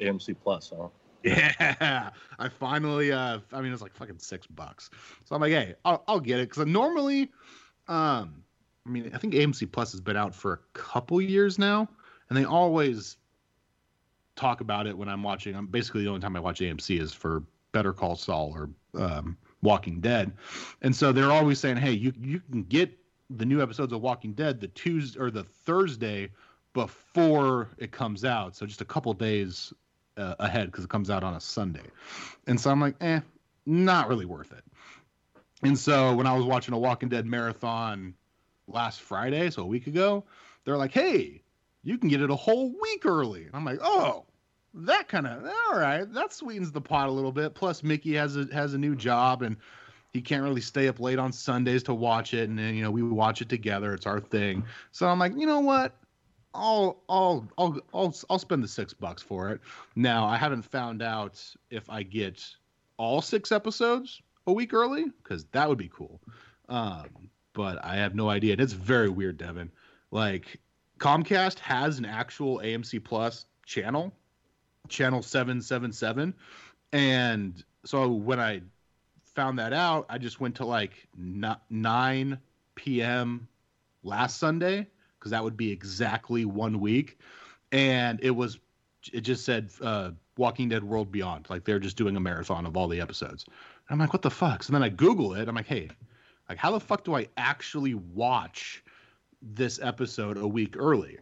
AMC 0.00 0.36
Plus, 0.42 0.72
huh? 0.76 0.88
Yeah, 1.22 2.10
I 2.38 2.48
finally. 2.48 3.12
Uh, 3.12 3.38
I 3.52 3.60
mean, 3.60 3.72
it's 3.72 3.82
like 3.82 3.94
fucking 3.94 4.18
six 4.18 4.46
bucks. 4.46 4.90
So 5.24 5.34
I'm 5.34 5.40
like, 5.40 5.52
hey, 5.52 5.74
I'll, 5.84 6.02
I'll 6.08 6.20
get 6.20 6.40
it 6.40 6.48
because 6.48 6.66
normally, 6.66 7.30
um, 7.88 8.42
I 8.86 8.90
mean, 8.90 9.10
I 9.14 9.18
think 9.18 9.34
AMC 9.34 9.70
Plus 9.70 9.92
has 9.92 10.00
been 10.00 10.16
out 10.16 10.34
for 10.34 10.52
a 10.52 10.58
couple 10.78 11.20
years 11.20 11.58
now, 11.58 11.88
and 12.28 12.36
they 12.36 12.44
always 12.44 13.16
talk 14.36 14.60
about 14.60 14.86
it 14.86 14.96
when 14.96 15.08
I'm 15.08 15.22
watching. 15.22 15.54
I'm 15.54 15.66
basically 15.66 16.02
the 16.02 16.08
only 16.08 16.20
time 16.20 16.36
I 16.36 16.40
watch 16.40 16.60
AMC 16.60 17.00
is 17.00 17.12
for 17.12 17.42
Better 17.72 17.92
Call 17.92 18.16
Saul 18.16 18.52
or 18.54 18.70
um, 19.00 19.36
Walking 19.62 20.00
Dead, 20.00 20.32
and 20.82 20.94
so 20.94 21.12
they're 21.12 21.32
always 21.32 21.58
saying, 21.58 21.76
hey, 21.76 21.92
you 21.92 22.12
you 22.20 22.40
can 22.50 22.62
get 22.64 22.98
the 23.30 23.46
new 23.46 23.62
episodes 23.62 23.92
of 23.92 24.00
Walking 24.00 24.32
Dead 24.32 24.60
the 24.60 24.68
Tuesday 24.68 25.18
or 25.18 25.30
the 25.30 25.44
Thursday 25.44 26.30
before 26.72 27.68
it 27.78 27.92
comes 27.92 28.24
out. 28.24 28.56
So 28.56 28.66
just 28.66 28.80
a 28.80 28.84
couple 28.84 29.12
days 29.14 29.72
uh, 30.16 30.34
ahead 30.38 30.66
because 30.66 30.84
it 30.84 30.90
comes 30.90 31.10
out 31.10 31.22
on 31.22 31.34
a 31.34 31.40
Sunday. 31.40 31.84
And 32.46 32.60
so 32.60 32.70
I'm 32.70 32.80
like, 32.80 32.96
eh, 33.00 33.20
not 33.66 34.08
really 34.08 34.24
worth 34.24 34.52
it. 34.52 34.64
And 35.62 35.78
so 35.78 36.14
when 36.14 36.26
I 36.26 36.34
was 36.34 36.44
watching 36.44 36.74
a 36.74 36.78
Walking 36.78 37.08
Dead 37.08 37.26
marathon 37.26 38.14
last 38.66 39.00
Friday, 39.00 39.50
so 39.50 39.62
a 39.62 39.66
week 39.66 39.86
ago, 39.86 40.24
they're 40.64 40.76
like, 40.76 40.92
hey, 40.92 41.42
you 41.82 41.98
can 41.98 42.08
get 42.08 42.20
it 42.20 42.30
a 42.30 42.36
whole 42.36 42.72
week 42.80 43.06
early. 43.06 43.46
And 43.46 43.54
I'm 43.54 43.64
like, 43.64 43.78
oh, 43.82 44.24
that 44.74 45.08
kind 45.08 45.26
of 45.26 45.44
all 45.44 45.78
right. 45.78 46.10
That 46.12 46.32
sweetens 46.32 46.72
the 46.72 46.80
pot 46.80 47.08
a 47.08 47.12
little 47.12 47.32
bit. 47.32 47.54
Plus, 47.54 47.82
Mickey 47.82 48.14
has 48.14 48.36
a 48.36 48.46
has 48.52 48.74
a 48.74 48.78
new 48.78 48.96
job 48.96 49.42
and 49.42 49.56
he 50.12 50.20
can't 50.20 50.42
really 50.42 50.60
stay 50.60 50.88
up 50.88 51.00
late 51.00 51.18
on 51.18 51.32
Sundays 51.32 51.82
to 51.84 51.94
watch 51.94 52.34
it. 52.34 52.48
And 52.48 52.58
then, 52.58 52.74
you 52.74 52.82
know, 52.82 52.90
we 52.90 53.02
watch 53.02 53.40
it 53.42 53.48
together. 53.48 53.94
It's 53.94 54.06
our 54.06 54.20
thing. 54.20 54.64
So 54.90 55.08
I'm 55.08 55.18
like, 55.18 55.32
you 55.36 55.46
know 55.46 55.60
what? 55.60 55.94
I'll 56.54 57.02
I'll 57.08 57.48
I'll 57.56 57.78
I'll 57.94 58.14
I'll 58.28 58.38
spend 58.38 58.62
the 58.62 58.68
six 58.68 58.92
bucks 58.92 59.22
for 59.22 59.50
it. 59.50 59.60
Now 59.96 60.26
I 60.26 60.36
haven't 60.36 60.62
found 60.62 61.02
out 61.02 61.42
if 61.70 61.88
I 61.88 62.02
get 62.02 62.44
all 62.98 63.22
six 63.22 63.52
episodes 63.52 64.22
a 64.46 64.52
week 64.52 64.74
early 64.74 65.04
because 65.22 65.44
that 65.52 65.68
would 65.68 65.78
be 65.78 65.90
cool. 65.92 66.20
Um, 66.68 67.30
but 67.52 67.84
I 67.84 67.96
have 67.96 68.14
no 68.14 68.28
idea. 68.28 68.52
And 68.52 68.60
it's 68.60 68.72
very 68.72 69.08
weird, 69.08 69.38
Devin. 69.38 69.70
Like 70.10 70.60
Comcast 70.98 71.58
has 71.58 71.98
an 71.98 72.04
actual 72.04 72.58
AMC 72.58 73.02
Plus 73.04 73.46
channel, 73.66 74.12
channel 74.88 75.22
seven 75.22 75.60
seven 75.60 75.92
seven, 75.92 76.34
and 76.92 77.62
so 77.84 78.10
when 78.10 78.38
I 78.38 78.62
found 79.24 79.58
that 79.58 79.72
out, 79.72 80.06
I 80.08 80.18
just 80.18 80.40
went 80.40 80.56
to 80.56 80.66
like 80.66 81.08
nine 81.70 82.38
p.m. 82.74 83.48
last 84.02 84.38
Sunday 84.38 84.86
because 85.18 85.30
that 85.30 85.42
would 85.42 85.56
be 85.56 85.70
exactly 85.70 86.44
one 86.44 86.80
week. 86.80 87.18
And 87.70 88.20
it 88.22 88.30
was, 88.30 88.58
it 89.12 89.22
just 89.22 89.44
said 89.44 89.70
uh, 89.80 90.10
Walking 90.36 90.68
Dead 90.68 90.84
World 90.84 91.10
Beyond. 91.10 91.48
Like 91.48 91.64
they're 91.64 91.78
just 91.78 91.96
doing 91.96 92.16
a 92.16 92.20
marathon 92.20 92.66
of 92.66 92.76
all 92.76 92.88
the 92.88 93.00
episodes. 93.00 93.46
I'm 93.90 93.98
like, 93.98 94.12
what 94.12 94.22
the 94.22 94.30
fuck? 94.30 94.62
So 94.62 94.72
then 94.72 94.82
I 94.82 94.88
Google 94.88 95.34
it. 95.34 95.48
I'm 95.48 95.54
like, 95.54 95.66
hey, 95.66 95.90
like 96.48 96.58
how 96.58 96.70
the 96.70 96.80
fuck 96.80 97.04
do 97.04 97.14
I 97.14 97.28
actually 97.36 97.94
watch 97.94 98.82
this 99.40 99.80
episode 99.82 100.36
a 100.36 100.46
week 100.46 100.76
early? 100.76 101.18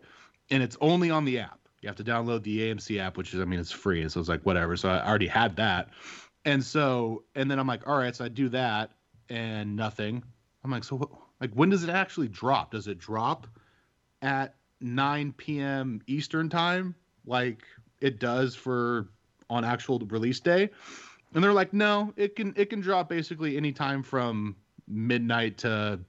And 0.51 0.63
it's 0.63 0.77
only 0.81 1.11
on 1.11 1.25
the 1.25 1.39
app. 1.41 1.59
You 1.81 1.89
have 1.89 1.97
to 1.97 2.05
download 2.05 2.43
the 2.43 2.61
AMC 2.61 3.01
app, 3.01 3.17
which 3.17 3.33
is, 3.33 3.41
I 3.41 3.45
mean, 3.45 3.59
it's 3.59 3.73
free. 3.73 4.07
So 4.09 4.21
it's 4.21 4.29
like, 4.29 4.43
whatever. 4.43 4.77
So 4.77 4.89
I 4.89 5.07
already 5.07 5.27
had 5.27 5.57
that. 5.57 5.89
And 6.45 6.63
so, 6.63 7.25
and 7.35 7.51
then 7.51 7.59
I'm 7.59 7.67
like, 7.67 7.87
all 7.89 7.97
right, 7.97 8.15
so 8.15 8.25
I 8.25 8.29
do 8.29 8.49
that 8.51 8.91
and 9.29 9.77
nothing. 9.77 10.23
I'm 10.63 10.71
like, 10.71 10.85
so 10.85 10.97
what, 10.97 11.09
like, 11.41 11.53
when 11.55 11.71
does 11.71 11.85
it 11.85 11.91
actually 11.91 12.29
drop? 12.29 12.73
Does 12.73 12.87
it 12.87 12.99
drop 12.99 13.47
at 14.21 14.55
9 14.81 15.33
p.m. 15.37 16.01
Eastern 16.07 16.49
time, 16.49 16.95
like 17.27 17.63
it 18.01 18.19
does 18.19 18.55
for 18.55 19.09
on 19.49 19.65
actual 19.65 19.99
release 19.99 20.41
day. 20.41 20.71
And 21.35 21.45
they're 21.45 21.53
like, 21.53 21.73
no, 21.73 22.13
it 22.17 22.37
can 22.37 22.55
it 22.57 22.71
can 22.71 22.81
drop 22.81 23.09
basically 23.09 23.57
any 23.57 23.73
time 23.73 24.03
from 24.03 24.57
midnight 24.89 25.59
to 25.59 26.01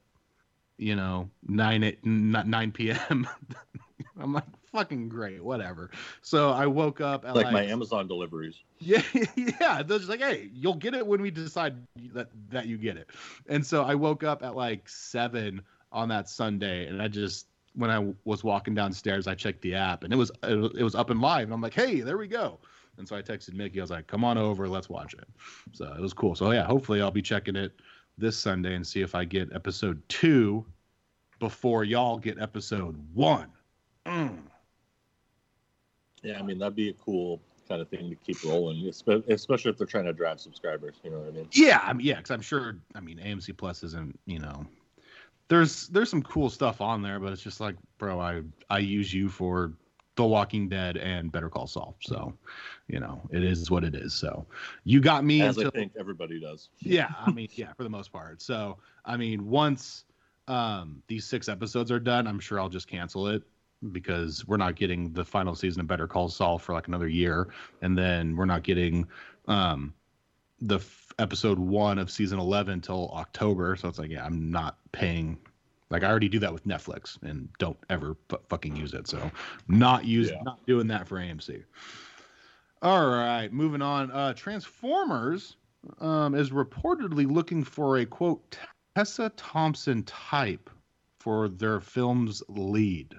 you 0.77 0.95
know 0.95 1.29
9 1.47 1.83
at 1.83 2.05
9 2.05 2.71
p.m. 2.71 3.27
I'm 4.19 4.33
like 4.33 4.45
fucking 4.71 5.09
great, 5.09 5.43
whatever. 5.43 5.91
So 6.21 6.49
I 6.49 6.65
woke 6.65 7.01
up 7.01 7.25
at 7.25 7.35
like, 7.35 7.45
like 7.45 7.53
my 7.53 7.65
Amazon 7.65 8.07
deliveries. 8.07 8.55
Yeah, 8.83 9.03
yeah. 9.35 9.83
They're 9.83 9.99
just 9.99 10.09
like, 10.09 10.21
hey, 10.21 10.49
you'll 10.55 10.73
get 10.73 10.95
it 10.95 11.05
when 11.05 11.21
we 11.21 11.29
decide 11.29 11.75
that 12.15 12.29
that 12.49 12.65
you 12.65 12.79
get 12.79 12.97
it. 12.97 13.11
And 13.47 13.63
so 13.63 13.83
I 13.83 13.93
woke 13.93 14.23
up 14.23 14.41
at 14.41 14.55
like 14.55 14.89
seven 14.89 15.61
on 15.91 16.09
that 16.09 16.27
Sunday, 16.27 16.87
and 16.87 16.99
I 16.99 17.07
just 17.07 17.45
when 17.75 17.91
I 17.91 18.11
was 18.25 18.43
walking 18.43 18.73
downstairs, 18.73 19.27
I 19.27 19.35
checked 19.35 19.61
the 19.61 19.75
app 19.75 20.03
and 20.03 20.11
it 20.11 20.15
was 20.15 20.31
it 20.43 20.83
was 20.83 20.95
up 20.95 21.11
and 21.11 21.21
live. 21.21 21.43
And 21.43 21.53
I'm 21.53 21.61
like, 21.61 21.75
hey, 21.75 22.01
there 22.01 22.17
we 22.17 22.27
go. 22.27 22.57
And 23.01 23.07
so 23.07 23.15
I 23.15 23.23
texted 23.23 23.55
Mickey. 23.55 23.79
I 23.79 23.83
was 23.83 23.89
like, 23.89 24.05
come 24.05 24.23
on 24.23 24.37
over, 24.37 24.67
let's 24.69 24.87
watch 24.87 25.15
it. 25.15 25.27
So 25.71 25.91
it 25.91 25.99
was 25.99 26.13
cool. 26.13 26.35
So 26.35 26.51
yeah, 26.51 26.65
hopefully 26.65 27.01
I'll 27.01 27.09
be 27.09 27.23
checking 27.23 27.55
it 27.55 27.73
this 28.15 28.37
Sunday 28.37 28.75
and 28.75 28.85
see 28.85 29.01
if 29.01 29.15
I 29.15 29.25
get 29.25 29.51
episode 29.55 29.99
two 30.07 30.63
before 31.39 31.83
y'all 31.83 32.19
get 32.19 32.39
episode 32.39 32.95
one. 33.15 33.47
Mm. 34.05 34.43
Yeah, 36.21 36.37
I 36.37 36.43
mean 36.43 36.59
that'd 36.59 36.75
be 36.75 36.89
a 36.89 36.93
cool 36.93 37.41
kind 37.67 37.81
of 37.81 37.89
thing 37.89 38.07
to 38.07 38.15
keep 38.15 38.43
rolling, 38.43 38.87
especially 38.87 39.71
if 39.71 39.79
they're 39.79 39.87
trying 39.87 40.05
to 40.05 40.13
drive 40.13 40.39
subscribers. 40.39 40.93
You 41.03 41.09
know 41.09 41.21
what 41.21 41.29
I 41.29 41.31
mean? 41.31 41.47
Yeah, 41.53 41.81
I 41.83 41.93
mean, 41.93 42.05
yeah, 42.05 42.17
because 42.17 42.29
I'm 42.29 42.41
sure. 42.41 42.77
I 42.93 42.99
mean, 42.99 43.17
AMC 43.17 43.57
Plus 43.57 43.81
isn't 43.81 44.19
you 44.27 44.37
know 44.37 44.67
there's 45.47 45.87
there's 45.87 46.11
some 46.11 46.21
cool 46.21 46.51
stuff 46.51 46.81
on 46.81 47.01
there, 47.01 47.19
but 47.19 47.33
it's 47.33 47.41
just 47.41 47.59
like, 47.59 47.77
bro, 47.97 48.19
I 48.19 48.43
I 48.69 48.77
use 48.77 49.11
you 49.11 49.27
for 49.27 49.73
The 50.15 50.25
Walking 50.25 50.67
Dead 50.67 50.97
and 50.97 51.31
Better 51.31 51.49
Call 51.49 51.67
Saul. 51.67 51.95
So, 52.01 52.33
you 52.87 52.99
know, 52.99 53.21
it 53.31 53.43
is 53.43 53.71
what 53.71 53.83
it 53.83 53.95
is. 53.95 54.13
So, 54.13 54.45
you 54.83 54.99
got 54.99 55.23
me. 55.23 55.41
As 55.41 55.57
I 55.57 55.69
think 55.69 55.93
everybody 55.99 56.39
does. 56.39 56.69
Yeah, 56.79 57.09
I 57.19 57.31
mean, 57.31 57.47
yeah, 57.53 57.73
for 57.73 57.83
the 57.83 57.89
most 57.89 58.11
part. 58.11 58.41
So, 58.41 58.77
I 59.05 59.17
mean, 59.17 59.47
once 59.47 60.05
um, 60.47 61.01
these 61.07 61.25
six 61.25 61.47
episodes 61.47 61.91
are 61.91 61.99
done, 61.99 62.27
I'm 62.27 62.39
sure 62.39 62.59
I'll 62.59 62.69
just 62.69 62.87
cancel 62.87 63.27
it 63.27 63.43
because 63.91 64.47
we're 64.47 64.57
not 64.57 64.75
getting 64.75 65.11
the 65.13 65.25
final 65.25 65.55
season 65.55 65.81
of 65.81 65.87
Better 65.87 66.07
Call 66.07 66.29
Saul 66.29 66.59
for 66.59 66.73
like 66.73 66.87
another 66.87 67.07
year, 67.07 67.49
and 67.81 67.97
then 67.97 68.35
we're 68.35 68.45
not 68.45 68.63
getting 68.63 69.07
um, 69.47 69.93
the 70.59 70.79
episode 71.19 71.57
one 71.57 71.97
of 71.97 72.11
season 72.11 72.39
11 72.39 72.81
till 72.81 73.09
October. 73.09 73.75
So 73.75 73.87
it's 73.87 73.99
like, 73.99 74.11
yeah, 74.11 74.25
I'm 74.25 74.51
not 74.51 74.77
paying. 74.91 75.37
Like 75.91 76.03
I 76.03 76.09
already 76.09 76.29
do 76.29 76.39
that 76.39 76.53
with 76.53 76.65
Netflix 76.65 77.21
and 77.21 77.49
don't 77.59 77.77
ever 77.89 78.15
f- 78.31 78.39
fucking 78.49 78.75
use 78.75 78.93
it. 78.93 79.07
So 79.07 79.29
not 79.67 80.05
using, 80.05 80.37
yeah. 80.37 80.43
not 80.43 80.65
doing 80.65 80.87
that 80.87 81.07
for 81.07 81.17
AMC. 81.17 81.63
All 82.81 83.07
right, 83.07 83.51
moving 83.51 83.81
on. 83.81 84.09
Uh, 84.09 84.33
Transformers 84.33 85.57
um, 85.99 86.33
is 86.33 86.49
reportedly 86.49 87.29
looking 87.29 87.63
for 87.63 87.97
a 87.97 88.05
quote 88.05 88.57
Tessa 88.95 89.29
Thompson 89.35 90.03
type 90.03 90.69
for 91.19 91.49
their 91.49 91.79
film's 91.79 92.41
lead. 92.47 93.15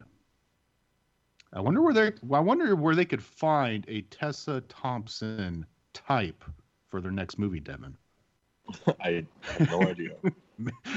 I 1.52 1.60
wonder 1.60 1.82
where 1.82 1.92
they. 1.92 2.12
I 2.32 2.40
wonder 2.40 2.74
where 2.74 2.94
they 2.94 3.04
could 3.04 3.22
find 3.22 3.84
a 3.86 4.00
Tessa 4.02 4.62
Thompson 4.68 5.66
type 5.92 6.42
for 6.88 7.00
their 7.00 7.10
next 7.10 7.38
movie, 7.38 7.60
Devin? 7.60 7.96
I 9.00 9.24
have 9.42 9.70
no 9.70 9.82
idea. 9.82 10.16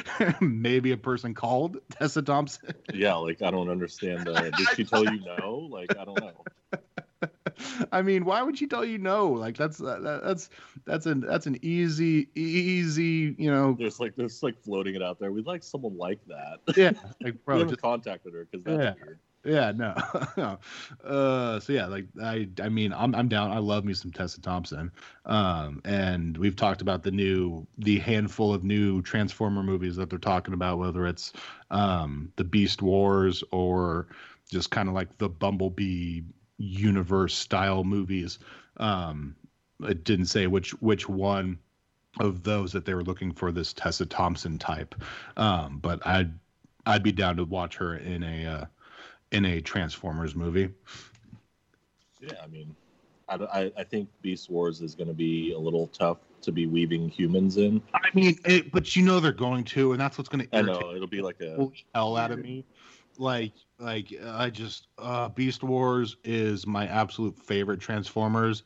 Maybe 0.41 0.91
a 0.91 0.97
person 0.97 1.33
called 1.33 1.77
Tessa 1.91 2.21
Thompson. 2.21 2.73
yeah, 2.93 3.15
like 3.15 3.41
I 3.41 3.51
don't 3.51 3.69
understand. 3.69 4.27
Uh, 4.27 4.41
did 4.57 4.67
she 4.75 4.83
tell 4.83 5.03
you 5.03 5.19
no? 5.39 5.67
Like 5.69 5.97
I 5.97 6.05
don't 6.05 6.19
know. 6.19 7.29
I 7.91 8.01
mean, 8.01 8.25
why 8.25 8.43
would 8.43 8.57
she 8.57 8.67
tell 8.67 8.83
you 8.83 8.97
no? 8.97 9.27
Like 9.27 9.57
that's 9.57 9.77
that, 9.77 10.21
that's 10.23 10.49
that's 10.85 11.05
an 11.05 11.21
that's 11.21 11.47
an 11.47 11.57
easy 11.61 12.27
easy 12.35 13.35
you 13.37 13.49
know. 13.49 13.75
There's 13.77 13.99
like 13.99 14.15
there's 14.15 14.43
like 14.43 14.61
floating 14.61 14.95
it 14.95 15.01
out 15.01 15.19
there. 15.19 15.31
We'd 15.31 15.45
like 15.45 15.63
someone 15.63 15.97
like 15.97 16.19
that. 16.27 16.59
Yeah, 16.75 16.91
like 17.21 17.43
bro, 17.45 17.65
just, 17.65 17.81
contacted 17.81 18.33
her 18.33 18.47
because 18.49 18.63
that's 18.65 18.77
yeah. 18.77 18.93
weird. 19.03 19.19
Yeah, 19.45 19.71
no. 19.75 19.93
uh, 21.03 21.59
so 21.59 21.71
yeah, 21.71 21.85
like 21.85 22.07
I, 22.21 22.49
I 22.61 22.69
mean, 22.69 22.91
I'm, 22.93 23.13
I'm 23.13 23.27
down. 23.29 23.51
I 23.51 23.59
love 23.59 23.85
me 23.85 23.93
some 23.93 24.11
Tessa 24.11 24.41
Thompson. 24.41 24.91
Um, 25.25 25.81
and 25.85 26.35
we've 26.35 26.55
talked 26.55 26.81
about 26.81 27.03
the 27.03 27.11
new, 27.11 27.67
the 27.77 27.99
handful 27.99 28.53
of 28.53 28.63
new 28.63 29.03
Transformer 29.03 29.61
movies 29.61 29.95
that 29.97 30.09
they're 30.09 30.17
talking 30.17 30.55
about, 30.55 30.79
whether 30.79 31.05
it's 31.05 31.31
um, 31.69 32.31
the 32.37 32.43
Beast 32.43 32.81
Wars 32.81 33.43
or 33.51 34.07
just 34.49 34.71
kind 34.71 34.89
of 34.89 34.95
like 34.95 35.15
the 35.19 35.29
Bumblebee 35.29 36.21
universe 36.57 37.35
style 37.35 37.83
movies. 37.83 38.39
Um, 38.77 39.35
it 39.81 40.03
didn't 40.03 40.25
say 40.27 40.47
which 40.47 40.71
which 40.81 41.07
one 41.07 41.59
of 42.19 42.43
those 42.43 42.71
that 42.71 42.85
they 42.85 42.93
were 42.95 43.03
looking 43.03 43.31
for 43.31 43.51
this 43.51 43.73
Tessa 43.73 44.05
Thompson 44.07 44.57
type. 44.57 44.95
Um, 45.37 45.79
but 45.79 46.05
I'd 46.07 46.33
I'd 46.85 47.03
be 47.03 47.11
down 47.11 47.37
to 47.37 47.43
watch 47.43 47.75
her 47.77 47.95
in 47.97 48.23
a 48.23 48.45
uh, 48.45 48.65
in 49.35 49.45
a 49.45 49.59
Transformers 49.59 50.33
movie. 50.33 50.69
Yeah, 52.21 52.31
I 52.41 52.47
mean, 52.47 52.73
I, 53.27 53.71
I, 53.77 53.83
think 53.83 54.07
Beast 54.21 54.49
Wars 54.49 54.81
is 54.81 54.95
going 54.95 55.09
to 55.09 55.13
be 55.13 55.51
a 55.51 55.59
little 55.59 55.87
tough 55.87 56.19
to 56.41 56.51
be 56.51 56.65
weaving 56.67 57.09
humans 57.09 57.57
in. 57.57 57.81
I 57.93 58.07
mean, 58.13 58.37
it, 58.45 58.71
but 58.71 58.95
you 58.95 59.03
know 59.03 59.19
they're 59.19 59.33
going 59.33 59.65
to, 59.65 59.91
and 59.91 59.99
that's 59.99 60.17
what's 60.17 60.29
going 60.29 60.47
to 60.47 60.57
I 60.57 60.61
know 60.61 60.93
it'll 60.95 61.07
be 61.07 61.21
like 61.21 61.41
a 61.41 61.69
hell 61.93 62.17
out 62.17 62.31
of 62.31 62.39
me. 62.39 62.65
Like, 63.17 63.53
like 63.77 64.13
I 64.25 64.49
just 64.49 64.87
uh, 64.97 65.29
Beast 65.29 65.63
Wars 65.63 66.15
is 66.23 66.65
my 66.65 66.87
absolute 66.87 67.37
favorite 67.37 67.81
Transformers, 67.81 68.63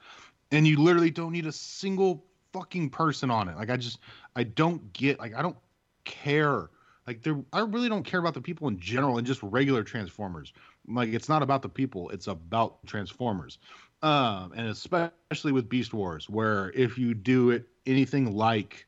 and 0.51 0.67
you 0.67 0.77
literally 0.77 1.11
don't 1.11 1.31
need 1.31 1.47
a 1.47 1.51
single 1.51 2.23
fucking 2.53 2.91
person 2.91 3.31
on 3.31 3.47
it. 3.47 3.55
Like, 3.57 3.69
I 3.71 3.77
just 3.77 3.99
I 4.35 4.43
don't 4.43 4.93
get 4.93 5.19
like 5.19 5.33
I 5.35 5.41
don't 5.41 5.57
care. 6.05 6.69
Like, 7.09 7.23
there 7.23 7.43
I 7.51 7.61
really 7.61 7.89
don't 7.89 8.03
care 8.03 8.19
about 8.19 8.35
the 8.35 8.41
people 8.41 8.67
in 8.67 8.79
general 8.79 9.17
and 9.17 9.25
just 9.25 9.41
regular 9.41 9.81
Transformers. 9.81 10.53
Like, 10.87 11.09
it's 11.09 11.27
not 11.27 11.41
about 11.41 11.63
the 11.63 11.67
people; 11.67 12.11
it's 12.11 12.27
about 12.27 12.85
Transformers. 12.85 13.57
Um, 14.03 14.53
and 14.55 14.67
especially 14.67 15.51
with 15.51 15.67
Beast 15.67 15.91
Wars, 15.91 16.29
where 16.29 16.71
if 16.75 16.99
you 16.99 17.15
do 17.15 17.49
it 17.49 17.67
anything 17.87 18.35
like 18.35 18.85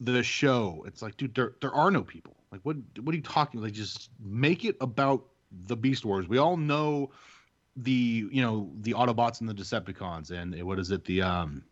the 0.00 0.22
show, 0.22 0.84
it's 0.86 1.00
like, 1.00 1.16
dude, 1.16 1.34
there 1.34 1.54
there 1.62 1.72
are 1.72 1.90
no 1.90 2.02
people. 2.02 2.36
Like, 2.52 2.60
what 2.62 2.76
what 3.00 3.14
are 3.14 3.16
you 3.16 3.22
talking? 3.22 3.62
Like, 3.62 3.72
just 3.72 4.10
make 4.20 4.66
it 4.66 4.76
about 4.82 5.24
the 5.50 5.76
Beast 5.76 6.04
Wars. 6.04 6.28
We 6.28 6.36
all 6.36 6.58
know 6.58 7.10
the 7.74 8.28
you 8.30 8.42
know 8.42 8.70
the 8.82 8.92
Autobots 8.92 9.40
and 9.40 9.48
the 9.48 9.54
Decepticons, 9.54 10.30
and 10.30 10.62
what 10.62 10.78
is 10.78 10.90
it? 10.90 11.06
The 11.06 11.22
um, 11.22 11.64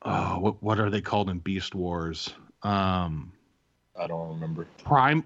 oh, 0.00 0.38
what 0.38 0.62
what 0.62 0.80
are 0.80 0.88
they 0.88 1.02
called 1.02 1.28
in 1.28 1.38
Beast 1.38 1.74
Wars? 1.74 2.32
Um, 2.62 3.32
I 3.98 4.06
don't 4.06 4.28
remember. 4.28 4.66
Prime. 4.84 5.24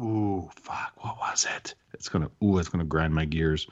Ooh, 0.00 0.48
fuck. 0.54 0.92
What 0.98 1.18
was 1.18 1.46
it? 1.56 1.74
It's 1.92 2.08
gonna. 2.08 2.30
Ooh, 2.42 2.58
it's 2.58 2.68
gonna 2.68 2.84
grind 2.84 3.14
my 3.14 3.24
gears. 3.24 3.66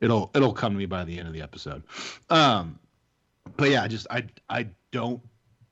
It'll 0.00 0.30
it'll 0.34 0.52
come 0.52 0.72
to 0.72 0.78
me 0.78 0.86
by 0.86 1.04
the 1.04 1.18
end 1.18 1.28
of 1.28 1.34
the 1.34 1.42
episode. 1.42 1.82
Um, 2.28 2.78
but 3.56 3.70
yeah, 3.70 3.82
I 3.82 3.88
just 3.88 4.06
I 4.10 4.26
I 4.48 4.68
don't 4.90 5.22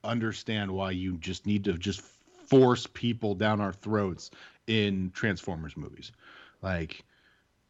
understand 0.04 0.70
why 0.70 0.92
you 0.92 1.18
just 1.18 1.46
need 1.46 1.64
to 1.64 1.74
just 1.74 2.00
force 2.46 2.86
people 2.86 3.34
down 3.34 3.60
our 3.60 3.72
throats 3.72 4.30
in 4.66 5.10
Transformers 5.14 5.76
movies. 5.76 6.12
Like 6.62 7.04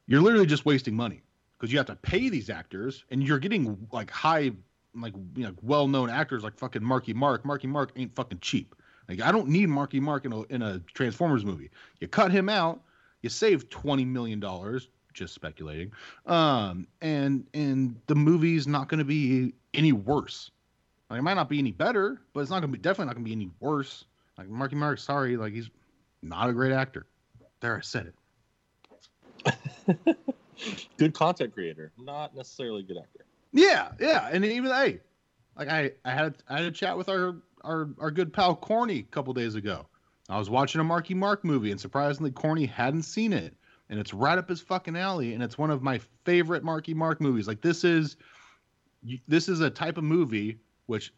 you're 0.06 0.20
literally 0.20 0.46
just 0.46 0.66
wasting 0.66 0.94
money 0.94 1.22
because 1.58 1.72
you 1.72 1.78
have 1.78 1.86
to 1.86 1.96
pay 1.96 2.28
these 2.28 2.50
actors 2.50 3.04
and 3.10 3.22
you're 3.22 3.38
getting 3.38 3.88
like 3.92 4.10
high 4.10 4.52
like 4.94 5.14
you 5.36 5.44
know 5.44 5.54
well-known 5.62 6.10
actors 6.10 6.42
like 6.42 6.56
fucking 6.58 6.82
Marky 6.82 7.14
Mark. 7.14 7.44
Marky 7.44 7.66
Mark 7.66 7.92
ain't 7.96 8.14
fucking 8.14 8.40
cheap. 8.40 8.74
Like 9.10 9.22
I 9.22 9.32
don't 9.32 9.48
need 9.48 9.68
Marky 9.68 9.98
Mark 9.98 10.24
in 10.24 10.32
a 10.32 10.42
in 10.42 10.62
a 10.62 10.78
Transformers 10.94 11.44
movie. 11.44 11.70
You 11.98 12.06
cut 12.06 12.30
him 12.30 12.48
out, 12.48 12.80
you 13.22 13.28
save 13.28 13.68
20 13.68 14.04
million 14.04 14.38
dollars 14.38 14.88
just 15.12 15.34
speculating. 15.34 15.92
Um, 16.26 16.86
and 17.02 17.44
and 17.52 17.96
the 18.06 18.14
movie's 18.14 18.68
not 18.68 18.88
going 18.88 18.98
to 18.98 19.04
be 19.04 19.54
any 19.74 19.90
worse. 19.90 20.52
Like, 21.10 21.18
it 21.18 21.22
might 21.22 21.34
not 21.34 21.48
be 21.48 21.58
any 21.58 21.72
better, 21.72 22.22
but 22.32 22.40
it's 22.40 22.50
not 22.50 22.60
going 22.60 22.70
to 22.70 22.78
be 22.78 22.80
definitely 22.80 23.06
not 23.06 23.14
going 23.14 23.24
to 23.24 23.28
be 23.28 23.32
any 23.32 23.50
worse. 23.58 24.04
Like 24.38 24.48
Marky 24.48 24.76
Mark, 24.76 25.00
sorry, 25.00 25.36
like 25.36 25.54
he's 25.54 25.70
not 26.22 26.48
a 26.48 26.52
great 26.52 26.72
actor. 26.72 27.04
There, 27.60 27.76
I 27.76 27.80
said 27.80 28.12
it. 29.44 30.16
good 30.96 31.14
content 31.14 31.52
creator, 31.52 31.90
not 31.98 32.36
necessarily 32.36 32.84
good 32.84 32.98
actor. 32.98 33.24
Yeah, 33.52 33.90
yeah, 33.98 34.28
and 34.30 34.44
even 34.44 34.70
hey, 34.70 35.00
like 35.58 35.68
I, 35.68 35.90
I 36.04 36.12
had 36.12 36.36
I 36.48 36.58
had 36.58 36.66
a 36.66 36.70
chat 36.70 36.96
with 36.96 37.08
our 37.08 37.34
our 37.62 37.88
our 37.98 38.10
good 38.10 38.32
pal 38.32 38.54
Corny 38.54 38.98
a 39.00 39.02
couple 39.02 39.32
days 39.34 39.54
ago. 39.54 39.86
I 40.28 40.38
was 40.38 40.48
watching 40.48 40.80
a 40.80 40.84
Marky 40.84 41.14
Mark 41.14 41.44
movie, 41.44 41.70
and 41.70 41.80
surprisingly, 41.80 42.30
Corny 42.30 42.66
hadn't 42.66 43.02
seen 43.02 43.32
it 43.32 43.54
and 43.88 43.98
it's 43.98 44.14
right 44.14 44.38
up 44.38 44.48
his 44.48 44.60
fucking 44.60 44.96
alley 44.96 45.34
and 45.34 45.42
it's 45.42 45.58
one 45.58 45.70
of 45.70 45.82
my 45.82 45.98
favorite 46.24 46.62
marky 46.62 46.94
mark 46.94 47.20
movies 47.20 47.48
like 47.48 47.60
this 47.60 47.82
is 47.82 48.16
this 49.26 49.48
is 49.48 49.58
a 49.58 49.68
type 49.68 49.98
of 49.98 50.04
movie 50.04 50.60
which 50.86 51.12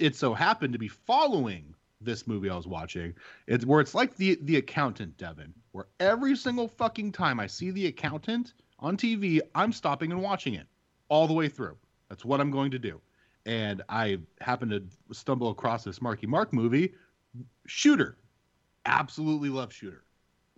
it 0.00 0.16
so 0.16 0.34
happened 0.34 0.72
to 0.72 0.78
be 0.78 0.88
following 0.88 1.74
this 2.00 2.26
movie 2.26 2.50
I 2.50 2.56
was 2.56 2.66
watching. 2.66 3.14
It's 3.46 3.64
where 3.64 3.80
it's 3.80 3.94
like 3.94 4.16
the 4.16 4.38
the 4.42 4.56
accountant, 4.56 5.16
Devin, 5.16 5.52
where 5.72 5.86
every 5.98 6.36
single 6.36 6.68
fucking 6.68 7.12
time 7.12 7.40
I 7.40 7.46
see 7.46 7.70
the 7.70 7.86
accountant 7.86 8.54
on 8.78 8.96
TV, 8.96 9.40
I'm 9.54 9.72
stopping 9.72 10.12
and 10.12 10.22
watching 10.22 10.54
it 10.54 10.66
all 11.08 11.26
the 11.26 11.32
way 11.32 11.48
through. 11.48 11.76
That's 12.08 12.24
what 12.24 12.40
I'm 12.40 12.50
going 12.50 12.70
to 12.72 12.78
do. 12.78 13.00
And 13.48 13.82
I 13.88 14.18
happened 14.42 14.70
to 14.72 15.14
stumble 15.14 15.48
across 15.48 15.82
this 15.82 16.02
Marky 16.02 16.26
Mark 16.26 16.52
movie, 16.52 16.92
Shooter. 17.66 18.18
Absolutely 18.84 19.48
love 19.48 19.72
Shooter. 19.72 20.04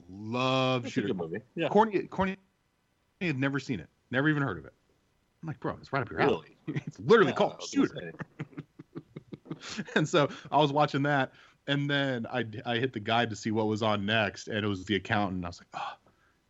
Love 0.08 0.82
That's 0.82 0.92
Shooter. 0.94 1.14
movie. 1.14 1.38
Yeah. 1.54 1.68
Corny, 1.68 2.02
Corny 2.08 2.36
had 3.20 3.38
never 3.38 3.60
seen 3.60 3.78
it, 3.78 3.86
never 4.10 4.28
even 4.28 4.42
heard 4.42 4.58
of 4.58 4.64
it. 4.64 4.72
I'm 5.40 5.46
like, 5.46 5.60
bro, 5.60 5.76
it's 5.80 5.92
right 5.92 6.02
up 6.02 6.10
your 6.10 6.20
alley. 6.20 6.56
Really? 6.66 6.82
it's 6.86 6.98
literally 6.98 7.30
Yeah, 7.30 7.36
called 7.36 7.62
Shooter. 7.62 8.12
and 9.94 10.08
so 10.08 10.28
I 10.50 10.58
was 10.58 10.72
watching 10.72 11.04
that, 11.04 11.32
and 11.68 11.88
then 11.88 12.26
I 12.26 12.44
I 12.66 12.78
hit 12.78 12.92
the 12.92 12.98
guide 13.00 13.30
to 13.30 13.36
see 13.36 13.52
what 13.52 13.68
was 13.68 13.84
on 13.84 14.04
next, 14.04 14.48
and 14.48 14.64
it 14.64 14.68
was 14.68 14.84
the 14.84 14.96
accountant. 14.96 15.44
I 15.44 15.48
was 15.48 15.60
like, 15.60 15.68
oh, 15.74 15.92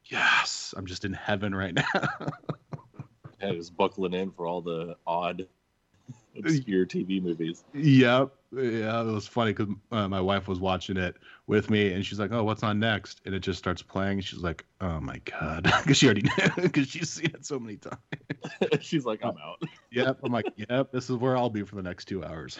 yes, 0.07 0.73
I'm 0.75 0.87
just 0.87 1.05
in 1.05 1.13
heaven 1.13 1.55
right 1.55 1.75
now. 1.75 1.85
Yeah, 3.43 3.53
just 3.53 3.75
buckling 3.75 4.13
in 4.13 4.31
for 4.33 4.47
all 4.47 4.61
the 4.61 4.97
odd, 5.07 5.47
obscure 6.39 6.87
TV 6.87 7.23
movies. 7.23 7.65
yep, 7.75 8.31
yeah, 8.53 9.01
it 9.01 9.07
was 9.07 9.27
funny 9.27 9.53
because 9.53 9.75
uh, 9.93 10.09
my 10.09 10.21
wife 10.21 10.49
was 10.49 10.59
watching 10.59 10.97
it 10.97 11.17
with 11.47 11.71
me, 11.71 11.93
and 11.93 12.05
she's 12.05 12.19
like, 12.19 12.33
"Oh, 12.33 12.45
what's 12.45 12.63
on 12.63 12.79
next?" 12.79 13.21
And 13.25 13.35
it 13.35 13.41
just 13.41 13.59
starts 13.59 13.83
playing. 13.83 14.19
And 14.19 14.25
she's 14.25 14.41
like, 14.41 14.65
"Oh 14.81 15.01
my 15.01 15.21
god," 15.25 15.65
because 15.83 15.97
she 15.97 16.07
already 16.07 16.23
knew 16.23 16.63
because 16.63 16.89
she's 16.89 17.11
seen 17.11 17.27
it 17.35 17.47
so 17.47 17.59
many 17.59 17.77
times. 17.77 17.99
She's 18.81 19.05
like, 19.05 19.21
I'm 19.23 19.37
out. 19.43 19.63
Yep. 19.93 20.19
I'm 20.23 20.33
like, 20.33 20.47
yep, 20.57 20.93
this 20.93 21.11
is 21.11 21.17
where 21.17 21.37
I'll 21.37 21.51
be 21.51 21.63
for 21.65 21.75
the 21.75 21.83
next 21.83 22.05
two 22.07 22.25
hours. 22.25 22.59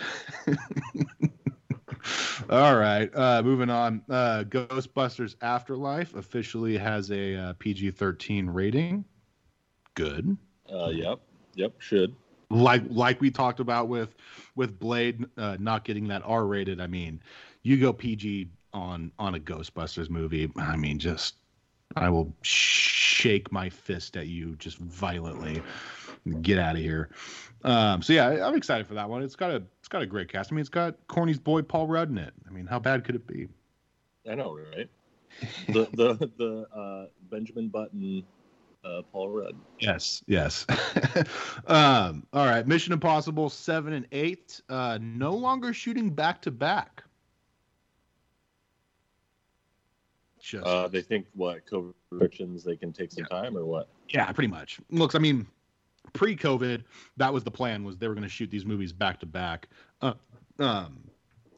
All 2.51 2.77
right. 2.77 3.09
Uh, 3.15 3.41
moving 3.45 3.71
on. 3.71 4.03
Uh, 4.11 4.45
Ghostbusters 4.49 5.37
Afterlife 5.41 6.15
officially 6.15 6.77
has 6.77 7.11
a 7.13 7.37
uh, 7.37 7.53
PG 7.55 7.93
13 7.93 8.51
rating. 8.51 9.05
Good. 9.95 10.37
Uh, 10.73 10.89
yep, 10.89 11.21
yep, 11.55 11.73
should. 11.79 12.17
Like 12.51 12.83
like 12.89 13.21
we 13.21 13.31
talked 13.31 13.61
about 13.61 13.89
with 13.89 14.15
with 14.57 14.79
Blade 14.79 15.25
uh, 15.37 15.57
not 15.61 15.85
getting 15.85 16.09
that 16.09 16.23
R 16.25 16.45
rated. 16.45 16.81
I 16.81 16.87
mean, 16.87 17.23
you 17.63 17.79
go 17.79 17.93
PG 17.93 18.49
on 18.73 19.13
on 19.19 19.35
a 19.35 19.39
Ghostbusters 19.39 20.11
movie. 20.11 20.51
I 20.57 20.77
mean, 20.77 20.99
just 20.99 21.37
I 21.97 22.11
will 22.11 22.35
shake 22.43 23.53
my 23.53 23.69
fist 23.69 24.17
at 24.17 24.27
you 24.27 24.57
just 24.57 24.79
violently. 24.79 25.63
Get 26.43 26.59
out 26.59 26.77
of 26.77 26.83
here. 26.83 27.09
Um, 27.65 28.03
so 28.03 28.13
yeah, 28.13 28.47
I'm 28.47 28.55
excited 28.55 28.87
for 28.87 28.95
that 28.95 29.09
one. 29.09 29.23
It's 29.23 29.37
got 29.37 29.51
a 29.51 29.63
it's 29.79 29.89
got 29.89 30.03
a 30.03 30.07
great 30.07 30.31
cast. 30.31 30.53
I 30.53 30.55
mean, 30.55 30.61
it's 30.61 30.69
got 30.69 30.95
Corny's 31.09 31.39
boy 31.39 31.63
Paul 31.63 31.87
Rudd 31.87 32.11
in 32.11 32.19
it. 32.19 32.33
I 32.47 32.51
mean, 32.51 32.67
how 32.67 32.79
bad 32.79 33.05
could 33.05 33.15
it 33.15 33.27
be? 33.27 33.49
I 34.31 34.35
know, 34.35 34.57
right? 34.75 34.89
The 35.69 35.89
the 35.93 36.31
the 36.37 36.79
uh, 36.79 37.07
Benjamin 37.31 37.69
Button, 37.69 38.25
uh, 38.85 39.03
Paul 39.13 39.31
Rudd. 39.31 39.57
Yes, 39.79 40.23
yes. 40.27 40.67
um, 41.67 42.27
all 42.33 42.47
right, 42.47 42.67
Mission 42.67 42.93
Impossible 42.93 43.51
seven 43.51 43.93
and 43.93 44.07
eight, 44.13 44.61
uh, 44.69 44.99
no 45.01 45.35
longer 45.35 45.73
shooting 45.73 46.11
back 46.11 46.43
to 46.43 46.51
back. 46.51 47.03
Just 50.41 50.67
Uh, 50.67 50.89
they 50.89 51.03
think 51.03 51.27
what 51.35 51.67
COVID 51.67 51.93
restrictions 52.11 52.65
they 52.65 52.77
can 52.77 52.93
take 52.93 53.13
some 53.13 53.25
time 53.27 53.57
or 53.57 53.65
what? 53.65 53.89
yeah, 54.09 54.31
pretty 54.33 54.49
much. 54.49 54.81
Looks, 54.91 55.15
I 55.15 55.19
mean, 55.19 55.47
pre-COVID, 56.13 56.83
that 57.19 57.33
was 57.33 57.45
the 57.45 57.51
plan 57.51 57.85
was 57.85 57.99
they 57.99 58.09
were 58.09 58.15
going 58.15 58.23
to 58.23 58.29
shoot 58.29 58.51
these 58.51 58.65
movies 58.65 58.93
back 58.93 59.21
to 59.21 59.27
back. 59.27 59.69
Uh, 60.01 60.15
um, 60.59 61.11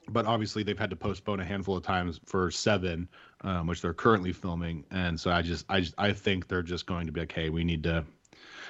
but 0.09 0.27
obviously 0.27 0.63
they've 0.63 0.79
had 0.79 0.91
to 0.91 0.97
postpone 0.97 1.41
a 1.41 1.45
handful 1.45 1.77
of 1.77 1.83
times 1.83 2.21
for 2.27 2.51
seven, 2.51 3.09
um, 3.43 3.67
which 3.67 3.83
they're 3.83 3.95
currently 3.95 4.33
filming. 4.33 4.85
And 4.91 5.19
so 5.19 5.31
I 5.31 5.43
just, 5.43 5.67
I 5.69 5.81
just, 5.81 5.95
I 5.99 6.13
think 6.13 6.49
they're 6.49 6.63
just 6.63 6.87
going 6.87 7.07
to 7.07 7.13
be 7.13 7.21
like, 7.21 7.33
hey, 7.33 7.51
we 7.51 7.65
need 7.65 7.83
to, 7.85 8.05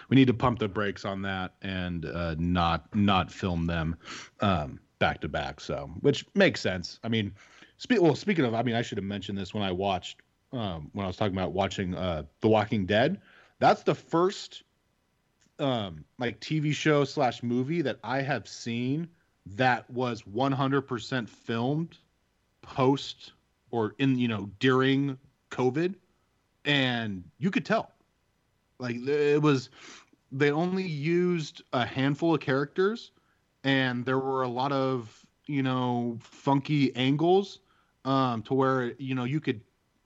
we 0.09 0.17
need 0.17 0.27
to 0.27 0.35
pump 0.35 0.59
the 0.59 0.69
brakes 0.69 1.05
on 1.05 1.23
that 1.23 1.55
and 1.63 2.07
uh, 2.07 2.35
not, 2.39 2.95
not 2.95 3.31
film 3.31 3.67
them 3.67 3.97
um, 4.41 4.81
back 4.99 5.21
to 5.21 5.29
back. 5.29 5.61
So, 5.61 5.91
which 6.01 6.27
makes 6.35 6.61
sense. 6.61 6.99
I 7.05 7.09
mean, 7.09 7.33
spe- 7.79 8.01
well, 8.01 8.15
speaking 8.15 8.45
of, 8.45 8.55
I 8.55 8.63
mean, 8.63 8.75
I 8.75 8.83
should 8.83 8.99
have 8.99 9.05
mentioned 9.05 9.39
this 9.39 9.55
when 9.55 9.63
I 9.63 9.73
watched, 9.73 10.21
um, 10.53 10.91
when 10.93 11.05
I 11.05 11.07
was 11.07 11.17
talking 11.17 11.37
about 11.37 11.53
watching 11.53 11.95
uh, 11.95 12.25
The 12.41 12.49
Walking 12.49 12.87
Dead. 12.87 13.21
That's 13.59 13.83
the 13.83 13.95
first 13.95 14.65
um 15.59 16.05
like 16.19 16.41
TV 16.41 16.73
show 16.73 17.05
slash 17.05 17.43
movie 17.43 17.83
that 17.83 17.99
I 18.03 18.23
have 18.23 18.49
seen 18.49 19.09
that 19.47 19.89
was 19.91 20.23
100% 20.23 21.29
filmed 21.29 21.99
post 22.63 23.33
or 23.73 23.97
in 23.99 24.17
you 24.19 24.29
know 24.29 24.49
during 24.61 25.19
COVID, 25.51 25.97
and 26.65 27.25
you 27.39 27.51
could 27.51 27.67
tell. 27.67 27.91
Like 28.79 28.97
it 29.07 29.43
was, 29.43 29.71
they 30.31 30.53
only 30.53 30.85
used 30.85 31.63
a 31.73 31.85
handful 31.85 32.35
of 32.35 32.41
characters, 32.41 33.11
and 33.65 34.05
there 34.05 34.19
were 34.19 34.43
a 34.43 34.49
lot 34.49 34.71
of 34.71 35.27
you 35.47 35.65
know 35.65 36.19
funky 36.21 36.95
angles, 36.95 37.59
um, 38.05 38.43
to 38.43 38.55
where 38.55 38.93
you 38.99 39.17
know 39.17 39.25
you 39.25 39.41
could. 39.41 39.61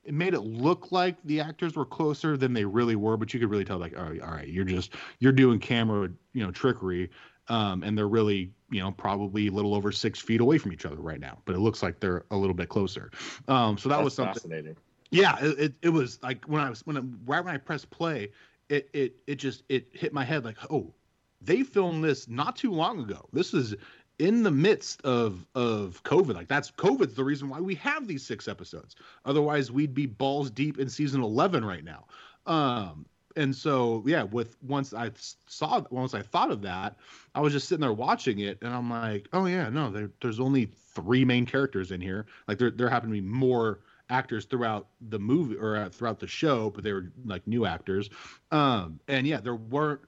It 0.05 0.15
made 0.15 0.35
it 0.35 0.43
look 0.43 0.93
like 0.93 1.17
the 1.25 1.41
actors 1.41 1.75
were 1.75 1.85
closer 1.85 2.37
than 2.37 2.53
they 2.53 2.65
really 2.65 2.95
were, 2.95 3.17
but 3.17 3.35
you 3.35 3.41
could 3.41 3.51
really 3.51 3.65
tell, 3.65 3.79
like, 3.79 3.95
oh, 3.97 4.17
all 4.23 4.31
right, 4.31 4.47
you're 4.47 4.65
just 4.65 4.95
you're 5.19 5.33
doing 5.33 5.59
camera, 5.59 6.09
you 6.33 6.45
know, 6.45 6.53
trickery, 6.53 7.11
um, 7.49 7.83
and 7.83 7.99
they're 7.99 8.07
really, 8.07 8.53
you 8.71 8.81
know, 8.81 8.91
probably 8.91 9.47
a 9.49 9.53
little 9.53 9.75
over 9.75 9.93
six 9.93 10.21
feet 10.21 10.41
away 10.41 10.59
from 10.59 10.73
each 10.73 10.85
other 10.87 10.97
right 10.97 11.21
now, 11.21 11.39
but 11.45 11.55
it 11.55 11.59
looks 11.61 11.83
like 11.83 12.01
they're 12.01 12.25
a 12.31 12.37
little 12.37 12.55
bit 12.55 12.69
closer. 12.69 13.11
Um, 13.49 13.79
so 13.79 13.89
that 13.89 13.97
That's 13.97 14.05
was 14.05 14.15
something 14.15 14.35
fascinating. 14.35 14.77
yeah 15.11 15.37
it, 15.41 15.59
it, 15.59 15.75
it 15.83 15.89
was 15.91 16.19
like 16.23 16.45
when 16.47 16.61
i 16.61 16.69
was 16.69 16.85
when 16.87 16.97
I, 16.97 17.01
right 17.27 17.45
when 17.45 17.55
i 17.55 17.59
pressed 17.59 17.91
play 17.91 18.31
it 18.69 18.89
it 18.93 19.17
it 19.27 19.37
just 19.37 19.63
it 19.69 19.89
hit 19.93 20.13
my 20.13 20.25
head 20.25 20.45
like 20.45 20.57
oh 20.71 20.93
they 21.41 21.63
filmed 21.63 22.03
this 22.03 22.29
not 22.29 22.57
too 22.57 22.73
long 22.73 23.01
ago 23.01 23.29
this 23.33 23.55
is 23.55 23.75
in 24.19 24.43
the 24.43 24.51
midst 24.51 25.01
of 25.03 25.47
of 25.55 26.03
covid 26.03 26.35
like 26.35 26.49
that's 26.49 26.71
covid's 26.73 27.15
the 27.15 27.23
reason 27.25 27.49
why 27.49 27.61
we 27.61 27.75
have 27.77 28.09
these 28.09 28.27
six 28.27 28.49
episodes 28.49 28.97
otherwise 29.25 29.71
we'd 29.71 29.95
be 29.95 30.07
balls 30.07 30.51
deep 30.51 30.79
in 30.79 30.89
season 30.89 31.23
11 31.23 31.65
right 31.65 31.85
now 31.85 32.05
um 32.47 33.07
and 33.37 33.55
so 33.55 34.03
yeah 34.07 34.22
with 34.22 34.57
once 34.62 34.92
i 34.94 35.11
saw 35.46 35.83
once 35.90 36.14
i 36.14 36.22
thought 36.22 36.51
of 36.51 36.62
that 36.62 36.96
i 37.35 37.40
was 37.40 37.53
just 37.53 37.68
sitting 37.68 37.81
there 37.81 37.92
watching 37.92 38.40
it 38.40 38.59
and 38.62 38.72
i'm 38.72 38.90
like 38.90 39.29
oh 39.33 39.46
yeah 39.46 39.68
no 39.68 39.90
there, 39.90 40.11
there's 40.20 40.40
only 40.40 40.66
three 40.94 41.25
main 41.25 41.46
characters 41.46 41.90
in 41.92 42.01
here 42.01 42.27
like 42.49 42.59
there, 42.59 42.70
there 42.70 42.88
happen 42.88 43.09
to 43.09 43.12
be 43.12 43.20
more 43.20 43.81
actors 44.09 44.44
throughout 44.44 44.88
the 45.09 45.18
movie 45.18 45.57
or 45.57 45.77
uh, 45.77 45.88
throughout 45.88 46.20
the 46.20 46.27
show, 46.27 46.70
but 46.70 46.85
they 46.85 46.92
were 46.92 47.12
like 47.25 47.46
new 47.46 47.66
actors. 47.66 48.09
Um, 48.51 49.01
and 49.09 49.27
yeah, 49.27 49.40
there 49.40 49.55
weren't 49.55 50.01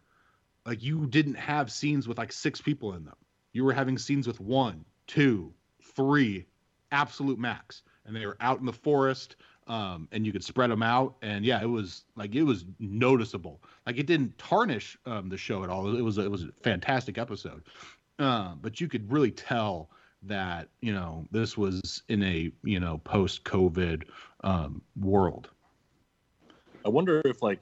like 0.66 0.82
you 0.82 1.06
didn't 1.06 1.34
have 1.34 1.72
scenes 1.72 2.06
with 2.06 2.18
like 2.18 2.32
six 2.32 2.60
people 2.60 2.94
in 2.94 3.04
them. 3.04 3.16
You 3.52 3.64
were 3.64 3.72
having 3.72 3.98
scenes 3.98 4.26
with 4.26 4.40
one, 4.40 4.84
two, 5.06 5.52
three, 5.96 6.46
absolute 6.92 7.38
max, 7.38 7.82
and 8.06 8.14
they 8.14 8.26
were 8.26 8.36
out 8.40 8.60
in 8.60 8.66
the 8.66 8.72
forest. 8.72 9.36
Um, 9.68 10.08
and 10.12 10.24
you 10.24 10.32
could 10.32 10.42
spread 10.42 10.70
them 10.70 10.82
out, 10.82 11.16
and 11.20 11.44
yeah, 11.44 11.60
it 11.60 11.66
was 11.66 12.04
like 12.16 12.34
it 12.34 12.42
was 12.42 12.64
noticeable. 12.78 13.62
Like 13.86 13.98
it 13.98 14.06
didn't 14.06 14.36
tarnish 14.38 14.96
um, 15.04 15.28
the 15.28 15.36
show 15.36 15.62
at 15.62 15.68
all. 15.68 15.94
It 15.94 16.00
was 16.00 16.16
it 16.16 16.30
was 16.30 16.44
a 16.44 16.48
fantastic 16.62 17.18
episode, 17.18 17.62
uh, 18.18 18.54
but 18.62 18.80
you 18.80 18.88
could 18.88 19.12
really 19.12 19.30
tell 19.30 19.90
that 20.22 20.68
you 20.80 20.92
know 20.92 21.26
this 21.30 21.58
was 21.58 22.02
in 22.08 22.22
a 22.22 22.50
you 22.64 22.80
know 22.80 22.98
post 23.04 23.44
covid 23.44 24.02
um 24.42 24.82
world 24.98 25.48
I 26.84 26.88
wonder 26.88 27.20
if 27.24 27.42
like 27.42 27.60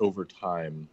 over 0.00 0.24
time, 0.24 0.88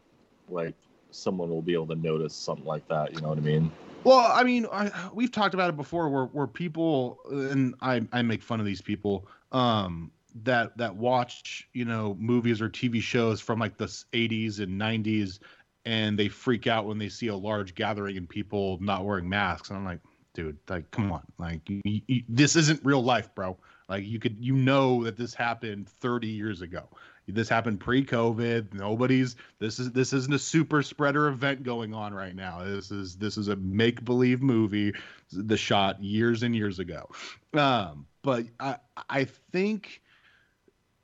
like 0.50 0.76
someone 1.10 1.50
will 1.50 1.62
be 1.62 1.74
able 1.74 1.88
to 1.88 1.96
notice 1.96 2.36
something 2.36 2.66
like 2.66 2.88
that. 2.90 3.14
You 3.14 3.22
know 3.22 3.30
what 3.30 3.38
I 3.38 3.42
mean? 3.42 3.72
well 4.04 4.32
i 4.34 4.44
mean 4.44 4.66
I, 4.72 4.92
we've 5.14 5.32
talked 5.32 5.54
about 5.54 5.70
it 5.70 5.78
before 5.78 6.10
where 6.10 6.26
where 6.26 6.48
people 6.48 7.20
and 7.30 7.76
i 7.82 8.02
i 8.12 8.22
make 8.22 8.42
fun 8.42 8.60
of 8.60 8.66
these 8.66 8.82
people 8.82 9.28
um 9.52 10.12
that 10.44 10.78
that 10.78 10.96
watch 10.96 11.68
you 11.74 11.86
know 11.86 12.16
movies 12.20 12.62
or 12.62 12.70
tv 12.70 13.02
shows 13.02 13.42
from 13.42 13.60
like 13.60 13.78
the 13.78 13.86
80s 13.86 14.60
and 14.60 14.80
90s 14.80 15.40
and 15.86 16.18
they 16.18 16.28
freak 16.28 16.68
out 16.68 16.86
when 16.86 16.98
they 16.98 17.10
see 17.10 17.28
a 17.28 17.36
large 17.36 17.76
gathering 17.76 18.18
and 18.18 18.30
people 18.30 18.78
not 18.82 19.06
wearing 19.06 19.28
masks. 19.28 19.70
And 19.70 19.78
i'm 19.78 19.86
like 19.86 20.00
dude 20.34 20.58
like 20.70 20.90
come 20.92 21.12
on. 21.12 21.24
Like 21.38 21.68
you, 21.70 21.82
you, 21.84 22.24
this 22.30 22.56
isn't 22.56 22.80
real 22.84 23.04
life 23.04 23.34
bro. 23.36 23.58
Like 23.90 24.06
you 24.06 24.20
could 24.20 24.38
you 24.40 24.56
know 24.56 25.04
that 25.04 25.18
this 25.18 25.34
happened 25.34 25.90
30 25.90 26.28
years 26.28 26.62
ago. 26.62 26.88
This 27.28 27.48
happened 27.48 27.80
pre-covid. 27.80 28.74
Nobody's 28.74 29.36
this 29.60 29.80
is 29.80 29.92
this 29.92 30.14
isn't 30.14 30.34
a 30.34 30.40
super 30.40 30.82
spreader 30.82 31.28
event 31.28 31.64
going 31.64 31.94
on 31.94 32.14
right 32.14 32.36
now. 32.36 32.64
This 32.64 32.92
is 32.92 33.16
this 33.16 33.38
is 33.38 33.48
a 33.48 33.56
make-believe 33.58 34.42
movie 34.42 34.94
the 35.32 35.58
shot 35.58 36.02
years 36.04 36.44
and 36.44 36.56
years 36.56 36.80
ago. 36.80 37.10
Um 37.54 38.06
but 38.24 38.46
i 38.60 38.78
i 39.10 39.26
think 39.52 40.02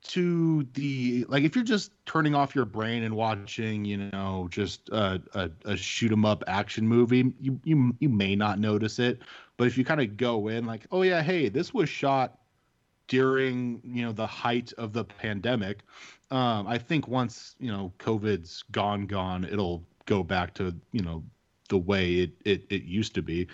to 0.08 0.64
the 0.74 1.26
like 1.28 1.44
if 1.44 1.56
you're 1.56 1.64
just 1.66 1.92
turning 2.06 2.34
off 2.36 2.56
your 2.56 2.66
brain 2.66 3.04
and 3.04 3.16
watching 3.16 3.86
you 3.86 3.98
know 3.98 4.48
just 4.50 4.90
a, 4.90 5.22
a, 5.34 5.50
a 5.66 5.78
shoot 5.78 6.12
'em 6.12 6.26
up 6.26 6.44
action 6.48 6.88
movie 6.88 7.34
you 7.40 7.60
you 7.64 7.96
you 8.00 8.10
may 8.10 8.36
not 8.36 8.60
notice 8.60 9.00
it. 9.00 9.22
But 9.58 9.68
if 9.68 9.78
you 9.78 9.84
kind 9.86 10.02
of 10.02 10.18
go 10.18 10.48
in 10.48 10.66
like 10.66 10.86
oh 10.92 11.02
yeah 11.02 11.22
hey 11.22 11.50
this 11.50 11.74
was 11.74 11.90
shot 11.90 12.40
during 13.08 13.82
you 13.84 14.04
know 14.06 14.12
the 14.12 14.28
height 14.28 14.74
of 14.78 14.94
the 14.94 15.04
pandemic 15.04 15.80
um 16.30 16.68
i 16.68 16.78
think 16.78 17.08
once 17.08 17.56
you 17.60 17.72
know 17.72 17.94
covid's 17.98 18.64
gone 18.72 19.06
gone 19.06 19.46
it'll 19.46 19.82
go 20.06 20.24
back 20.24 20.54
to 20.54 20.76
you 20.92 21.02
know 21.02 21.24
the 21.70 21.78
way 21.78 22.16
it 22.16 22.32
it, 22.46 22.66
it 22.70 22.84
used 22.84 23.14
to 23.16 23.22
be. 23.22 23.48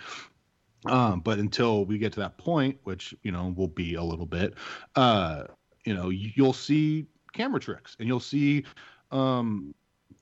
Um 0.86 1.20
but 1.20 1.38
until 1.38 1.84
we 1.84 1.98
get 1.98 2.12
to 2.14 2.20
that 2.20 2.36
point 2.38 2.78
which 2.84 3.14
you 3.22 3.32
know 3.32 3.54
will 3.56 3.68
be 3.68 3.94
a 3.94 4.02
little 4.02 4.26
bit 4.26 4.54
uh 4.96 5.44
you 5.84 5.94
know 5.94 6.10
you'll 6.10 6.52
see 6.52 7.06
camera 7.32 7.60
tricks 7.60 7.96
and 7.98 8.08
you'll 8.08 8.20
see 8.20 8.64
um 9.10 9.74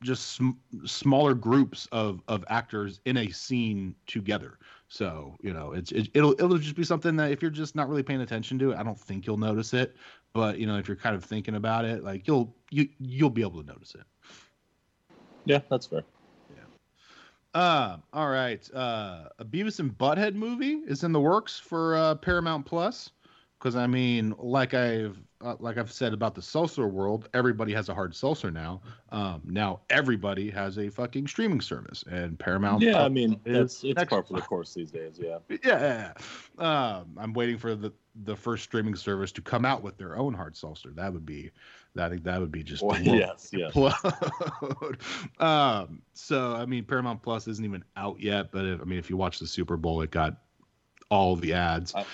just 0.02 0.32
sm- 0.32 0.50
smaller 0.84 1.34
groups 1.34 1.86
of 1.92 2.22
of 2.28 2.44
actors 2.48 3.00
in 3.04 3.16
a 3.18 3.30
scene 3.30 3.94
together. 4.06 4.58
So 4.88 5.36
you 5.40 5.52
know 5.52 5.72
it's 5.72 5.92
it, 5.92 6.08
it'll 6.14 6.32
it'll 6.32 6.58
just 6.58 6.74
be 6.76 6.84
something 6.84 7.16
that 7.16 7.30
if 7.30 7.40
you're 7.40 7.50
just 7.50 7.74
not 7.74 7.88
really 7.88 8.02
paying 8.02 8.20
attention 8.20 8.58
to 8.58 8.72
it 8.72 8.76
i 8.76 8.82
don't 8.82 8.98
think 8.98 9.26
you'll 9.26 9.38
notice 9.38 9.72
it. 9.74 9.96
But 10.34 10.58
you 10.58 10.66
know 10.66 10.78
if 10.78 10.88
you're 10.88 10.96
kind 10.96 11.14
of 11.14 11.24
thinking 11.24 11.54
about 11.54 11.84
it 11.84 12.02
like 12.02 12.26
you'll 12.26 12.54
you 12.70 12.88
you'll 12.98 13.30
be 13.30 13.42
able 13.42 13.62
to 13.62 13.66
notice 13.66 13.94
it. 13.94 14.04
Yeah, 15.44 15.60
that's 15.70 15.86
fair. 15.86 16.04
Yeah. 17.54 17.92
um 17.92 18.02
all 18.12 18.28
right. 18.28 18.68
Uh 18.74 19.28
a 19.38 19.44
beavis 19.44 19.78
and 19.78 19.96
butthead 19.96 20.34
movie 20.34 20.80
is 20.86 21.04
in 21.04 21.12
the 21.12 21.20
works 21.20 21.58
for 21.58 21.96
uh 21.96 22.14
paramount 22.16 22.66
plus 22.66 23.10
because 23.62 23.76
i 23.76 23.86
mean 23.86 24.34
like 24.38 24.74
i've 24.74 25.16
uh, 25.40 25.54
like 25.60 25.78
i've 25.78 25.92
said 25.92 26.12
about 26.12 26.34
the 26.34 26.42
seltzer 26.42 26.88
world 26.88 27.28
everybody 27.32 27.72
has 27.72 27.88
a 27.88 27.94
hard 27.94 28.14
seltzer 28.14 28.50
now 28.50 28.80
um 29.10 29.40
now 29.44 29.80
everybody 29.88 30.50
has 30.50 30.78
a 30.78 30.88
fucking 30.88 31.26
streaming 31.28 31.60
service 31.60 32.02
and 32.10 32.38
paramount 32.38 32.82
Yeah, 32.82 33.04
I 33.04 33.08
mean 33.08 33.40
it's 33.44 33.84
it's 33.84 33.96
next 33.96 34.10
par 34.10 34.22
for 34.24 34.34
the 34.34 34.40
course 34.42 34.74
these 34.74 34.90
days. 34.90 35.20
Yeah. 35.22 35.38
yeah, 35.64 36.12
um, 36.58 37.16
I'm 37.16 37.32
waiting 37.32 37.58
for 37.58 37.74
the 37.74 37.92
the 38.24 38.34
first 38.34 38.64
streaming 38.64 38.96
service 38.96 39.30
to 39.32 39.40
come 39.42 39.64
out 39.64 39.82
with 39.82 39.96
their 39.96 40.16
own 40.16 40.34
hard 40.34 40.56
seltzer. 40.56 40.90
That 40.94 41.12
would 41.12 41.24
be, 41.24 41.50
I 41.96 42.08
think 42.08 42.24
that 42.24 42.40
would 42.40 42.50
be 42.52 42.62
just 42.62 42.82
Well, 42.86 43.00
yes, 43.00 43.50
yes. 43.52 43.74
um, 45.38 46.02
so 46.12 46.52
I 46.54 46.66
mean, 46.66 46.84
Paramount 46.84 47.22
Plus 47.22 47.46
isn't 47.48 47.64
even 47.64 47.84
out 47.96 48.20
yet, 48.20 48.50
but 48.52 48.64
if, 48.66 48.80
I 48.80 48.84
mean, 48.84 48.98
if 48.98 49.08
you 49.08 49.16
watch 49.16 49.38
the 49.38 49.46
Super 49.46 49.76
Bowl, 49.76 50.02
it 50.02 50.10
got 50.10 50.36
all 51.10 51.36
the 51.36 51.52
ads. 51.52 51.94
I- 51.94 52.04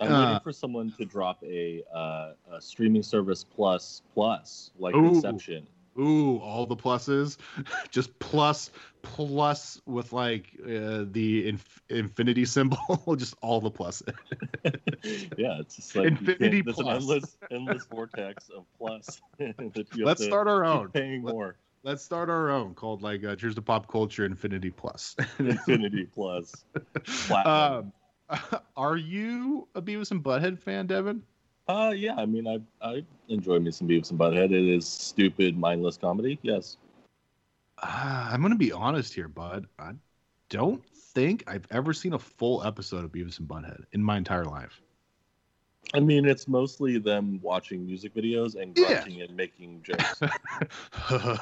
I'm 0.00 0.12
Uh, 0.12 0.24
waiting 0.26 0.40
for 0.40 0.52
someone 0.52 0.92
to 0.98 1.04
drop 1.04 1.42
a, 1.42 1.82
uh, 1.94 2.32
a 2.52 2.60
streaming 2.60 3.02
service 3.02 3.44
plus 3.44 4.02
plus 4.14 4.70
like 4.78 4.94
Ooh. 4.94 5.06
Inception. 5.08 5.66
Ooh, 5.98 6.36
all 6.40 6.66
the 6.66 6.76
pluses, 6.76 7.38
just 7.90 8.18
plus 8.18 8.70
plus 9.00 9.80
with 9.86 10.12
like 10.12 10.50
uh, 10.62 11.06
the 11.10 11.48
inf- 11.48 11.82
infinity 11.88 12.44
symbol, 12.44 12.76
just 13.16 13.34
all 13.40 13.62
the 13.62 13.70
pluses. 13.70 14.12
yeah, 15.38 15.58
it's 15.60 15.76
just 15.76 15.96
like 15.96 16.08
Infinity 16.08 16.62
plus. 16.62 16.78
an 16.78 16.88
endless 16.88 17.38
endless 17.50 17.86
vortex 17.86 18.50
of 18.50 18.66
plus. 18.78 19.22
that 19.38 19.54
you 19.58 19.82
have 19.82 20.00
Let's 20.00 20.24
start 20.24 20.48
our 20.48 20.64
own. 20.66 20.88
Paying 20.90 21.22
Let- 21.22 21.32
more. 21.34 21.56
Let's 21.82 22.02
start 22.02 22.28
our 22.28 22.50
own 22.50 22.74
called 22.74 23.00
like 23.02 23.24
uh, 23.24 23.36
Cheers 23.36 23.54
to 23.54 23.62
Pop 23.62 23.86
Culture 23.86 24.24
Infinity 24.26 24.70
Plus. 24.70 25.14
Infinity 25.38 26.08
plus. 26.12 26.64
Platinum. 27.04 27.78
um, 27.86 27.92
are 28.76 28.96
you 28.96 29.68
a 29.74 29.82
Beavis 29.82 30.10
and 30.10 30.22
Butthead 30.22 30.58
fan, 30.58 30.86
Devin? 30.86 31.22
Uh, 31.68 31.92
yeah, 31.96 32.14
I 32.16 32.26
mean, 32.26 32.46
I 32.46 32.60
I 32.86 33.02
enjoy 33.28 33.58
me 33.58 33.70
some 33.70 33.88
Beavis 33.88 34.10
and 34.10 34.18
Butthead. 34.18 34.52
It 34.52 34.68
is 34.68 34.86
stupid, 34.86 35.56
mindless 35.58 35.96
comedy. 35.96 36.38
Yes. 36.42 36.76
Uh, 37.82 38.28
I'm 38.32 38.42
gonna 38.42 38.56
be 38.56 38.72
honest 38.72 39.12
here, 39.14 39.28
bud. 39.28 39.66
I 39.78 39.92
don't 40.48 40.84
think 40.86 41.44
I've 41.46 41.66
ever 41.70 41.92
seen 41.92 42.12
a 42.12 42.18
full 42.18 42.64
episode 42.64 43.04
of 43.04 43.12
Beavis 43.12 43.38
and 43.38 43.48
Butthead 43.48 43.84
in 43.92 44.02
my 44.02 44.16
entire 44.16 44.44
life. 44.44 44.80
I 45.94 46.00
mean, 46.00 46.26
it's 46.26 46.48
mostly 46.48 46.98
them 46.98 47.38
watching 47.42 47.86
music 47.86 48.14
videos 48.14 48.60
and 48.60 48.76
Yeah. 48.76 48.86
grunting 48.86 49.22
and 49.22 49.36
making 49.36 49.82
jokes. 49.82 50.20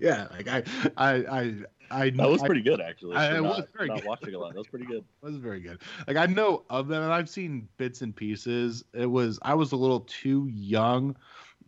yeah, 0.00 0.26
like 0.32 0.48
I, 0.48 0.62
I, 0.96 1.14
I, 1.14 1.54
I. 1.90 2.10
Know. 2.10 2.24
That 2.24 2.30
was 2.30 2.42
I- 2.42 2.46
pretty 2.46 2.62
good, 2.62 2.80
actually. 2.80 3.16
I- 3.16 3.30
for 3.30 3.36
it 3.36 3.42
was 3.42 3.58
not, 3.58 3.68
very 3.76 3.88
not 3.88 3.98
good. 3.98 4.08
watching 4.08 4.34
a 4.34 4.38
lot. 4.38 4.52
That 4.52 4.58
was 4.58 4.68
pretty 4.68 4.86
good. 4.86 5.04
That 5.22 5.30
was 5.30 5.36
very 5.36 5.60
good. 5.60 5.80
Like 6.06 6.16
I 6.16 6.26
know 6.26 6.64
of 6.70 6.88
them, 6.88 7.02
and 7.02 7.12
I've 7.12 7.28
seen 7.28 7.68
bits 7.76 8.02
and 8.02 8.14
pieces. 8.14 8.84
It 8.94 9.06
was 9.06 9.38
I 9.42 9.54
was 9.54 9.72
a 9.72 9.76
little 9.76 10.00
too 10.00 10.48
young 10.52 11.16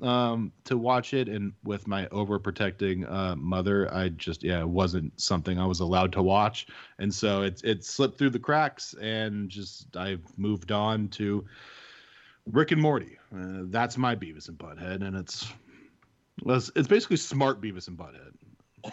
um 0.00 0.52
to 0.62 0.78
watch 0.78 1.12
it 1.12 1.28
and 1.28 1.52
with 1.64 1.88
my 1.88 2.06
overprotecting 2.06 3.10
uh 3.10 3.34
mother 3.34 3.92
i 3.92 4.08
just 4.10 4.44
yeah 4.44 4.60
it 4.60 4.68
wasn't 4.68 5.12
something 5.20 5.58
i 5.58 5.66
was 5.66 5.80
allowed 5.80 6.12
to 6.12 6.22
watch 6.22 6.68
and 7.00 7.12
so 7.12 7.42
it's 7.42 7.64
it 7.64 7.84
slipped 7.84 8.16
through 8.16 8.30
the 8.30 8.38
cracks 8.38 8.94
and 9.00 9.48
just 9.48 9.96
i've 9.96 10.22
moved 10.38 10.70
on 10.70 11.08
to 11.08 11.44
rick 12.52 12.70
and 12.70 12.80
morty 12.80 13.18
uh, 13.36 13.62
that's 13.70 13.98
my 13.98 14.14
beavis 14.14 14.48
and 14.48 14.56
butthead 14.56 15.02
and 15.04 15.16
it's, 15.16 15.52
it's 16.76 16.88
basically 16.88 17.16
smart 17.16 17.60
Beavis 17.60 17.88
and 17.88 17.98
Butthead. 17.98 18.32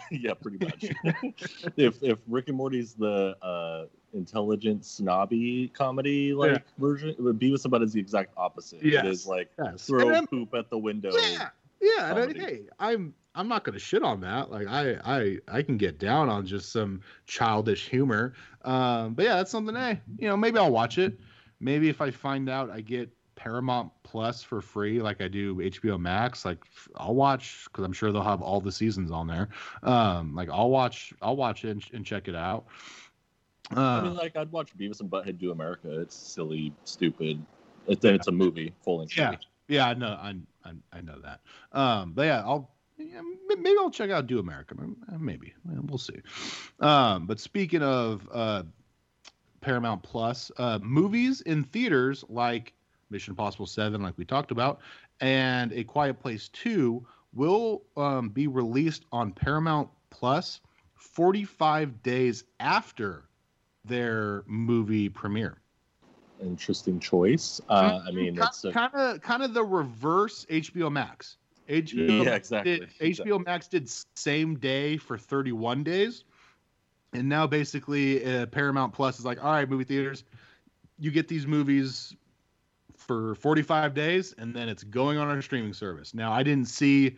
yeah, 0.10 0.34
pretty 0.34 0.58
much. 0.64 0.84
if 1.76 2.02
if 2.02 2.18
Rick 2.26 2.48
and 2.48 2.56
Morty's 2.56 2.94
the 2.94 3.36
uh, 3.42 3.86
intelligent 4.12 4.84
snobby 4.84 5.68
comedy 5.74 6.32
like 6.34 6.50
Yeah. 6.52 6.58
version, 6.78 7.14
Beavis 7.18 7.64
and 7.64 7.70
Butt 7.70 7.82
is 7.82 7.92
the 7.92 8.00
exact 8.00 8.32
opposite. 8.36 8.82
Yes. 8.82 9.04
It 9.04 9.08
is 9.08 9.26
like 9.26 9.50
Yes. 9.62 9.86
throw 9.86 10.24
poop 10.26 10.54
at 10.54 10.70
the 10.70 10.78
window. 10.78 11.12
Yeah, 11.14 11.48
yeah. 11.80 12.10
And 12.10 12.18
I, 12.18 12.38
hey, 12.38 12.68
I'm 12.78 13.14
I'm 13.34 13.48
not 13.48 13.64
gonna 13.64 13.78
shit 13.78 14.02
on 14.02 14.20
that. 14.20 14.50
Like 14.50 14.66
I 14.68 14.98
I 15.04 15.38
I 15.48 15.62
can 15.62 15.76
get 15.76 15.98
down 15.98 16.28
on 16.28 16.46
just 16.46 16.72
some 16.72 17.02
childish 17.26 17.88
humor. 17.88 18.34
Um, 18.64 19.14
but 19.14 19.24
yeah, 19.24 19.36
that's 19.36 19.50
something. 19.50 19.74
Hey, 19.74 20.00
you 20.18 20.28
know, 20.28 20.36
maybe 20.36 20.58
I'll 20.58 20.72
watch 20.72 20.98
it. 20.98 21.18
Maybe 21.60 21.88
if 21.88 22.00
I 22.00 22.10
find 22.10 22.48
out 22.50 22.70
I 22.70 22.80
get 22.82 23.10
Paramount 23.36 23.92
Plus 24.02 24.42
for 24.42 24.60
free, 24.60 25.00
like 25.00 25.20
I 25.20 25.28
do 25.28 25.56
HBO 25.56 26.00
Max, 26.00 26.44
like 26.44 26.64
I'll 26.96 27.14
watch 27.14 27.66
because 27.66 27.84
I'm 27.84 27.92
sure 27.92 28.10
they'll 28.10 28.22
have 28.22 28.42
all 28.42 28.60
the 28.60 28.72
seasons 28.72 29.12
on 29.12 29.28
there. 29.28 29.50
Um, 29.82 30.34
like 30.34 30.48
I'll 30.50 30.70
watch 30.70 31.12
I'll 31.22 31.36
watch 31.36 31.64
it 31.64 31.70
and, 31.70 31.84
and 31.92 32.04
check 32.04 32.26
it 32.26 32.34
out. 32.34 32.64
Uh, 33.76 33.80
I 33.80 34.02
mean, 34.02 34.14
like 34.14 34.36
I'd 34.36 34.50
watch 34.50 34.76
Beavis 34.76 35.00
and 35.00 35.10
Butthead 35.10 35.38
do 35.38 35.52
America. 35.52 36.00
It's 36.00 36.16
silly, 36.16 36.72
stupid. 36.84 37.44
It's, 37.86 38.04
it's 38.04 38.26
a 38.26 38.32
movie, 38.32 38.72
full 38.82 38.98
length. 38.98 39.16
Yeah. 39.16 39.32
movie. 39.32 39.46
Yeah, 39.68 39.88
I 39.88 39.94
know, 39.94 40.06
I, 40.08 40.34
I, 40.64 40.72
I 40.92 41.00
know 41.00 41.20
that. 41.22 41.40
Um, 41.72 42.12
but 42.12 42.22
yeah, 42.22 42.42
I'll 42.44 42.70
yeah, 42.98 43.20
maybe 43.48 43.76
I'll 43.78 43.90
check 43.90 44.10
out 44.10 44.26
Do 44.26 44.38
America. 44.38 44.74
Maybe 45.18 45.54
we'll 45.64 45.98
see. 45.98 46.20
Um, 46.80 47.26
but 47.26 47.40
speaking 47.40 47.82
of 47.82 48.26
uh, 48.32 48.62
Paramount 49.60 50.02
Plus, 50.02 50.50
uh, 50.56 50.78
movies 50.82 51.42
in 51.42 51.64
theaters 51.64 52.24
like 52.28 52.72
Mission 53.10 53.32
Impossible 53.32 53.66
Seven, 53.66 54.02
like 54.02 54.14
we 54.16 54.24
talked 54.24 54.50
about, 54.50 54.80
and 55.20 55.72
A 55.72 55.84
Quiet 55.84 56.20
Place 56.20 56.48
Two 56.48 57.06
will 57.32 57.82
um, 57.96 58.30
be 58.30 58.46
released 58.46 59.04
on 59.12 59.32
Paramount 59.32 59.88
Plus 60.10 60.60
45 60.94 62.02
days 62.02 62.44
after 62.58 63.24
their 63.84 64.42
movie 64.46 65.08
premiere. 65.08 65.58
Interesting 66.42 67.00
choice. 67.00 67.60
Uh, 67.68 68.00
I 68.06 68.10
mean, 68.10 68.38
it's 68.38 68.64
kind 68.72 68.92
of 68.94 69.20
kind 69.22 69.42
of 69.42 69.54
the 69.54 69.64
reverse 69.64 70.46
HBO 70.50 70.90
Max. 70.90 71.36
HBO 71.68 72.24
Yeah, 72.24 72.34
exactly. 72.34 72.86
Did, 73.00 73.16
HBO 73.18 73.44
Max 73.44 73.68
did 73.68 73.90
same 74.16 74.58
day 74.58 74.96
for 74.96 75.16
31 75.16 75.82
days, 75.82 76.24
and 77.12 77.28
now 77.28 77.46
basically 77.46 78.24
uh, 78.24 78.46
Paramount 78.46 78.92
Plus 78.92 79.18
is 79.18 79.24
like, 79.24 79.42
all 79.42 79.50
right, 79.52 79.68
movie 79.68 79.84
theaters, 79.84 80.24
you 80.98 81.10
get 81.10 81.26
these 81.26 81.46
movies 81.46 82.14
for 83.06 83.34
45 83.36 83.94
days, 83.94 84.34
and 84.38 84.54
then 84.54 84.68
it's 84.68 84.84
going 84.84 85.18
on 85.18 85.28
our 85.28 85.42
streaming 85.42 85.72
service. 85.72 86.14
Now, 86.14 86.32
I 86.32 86.42
didn't 86.42 86.68
see. 86.68 87.16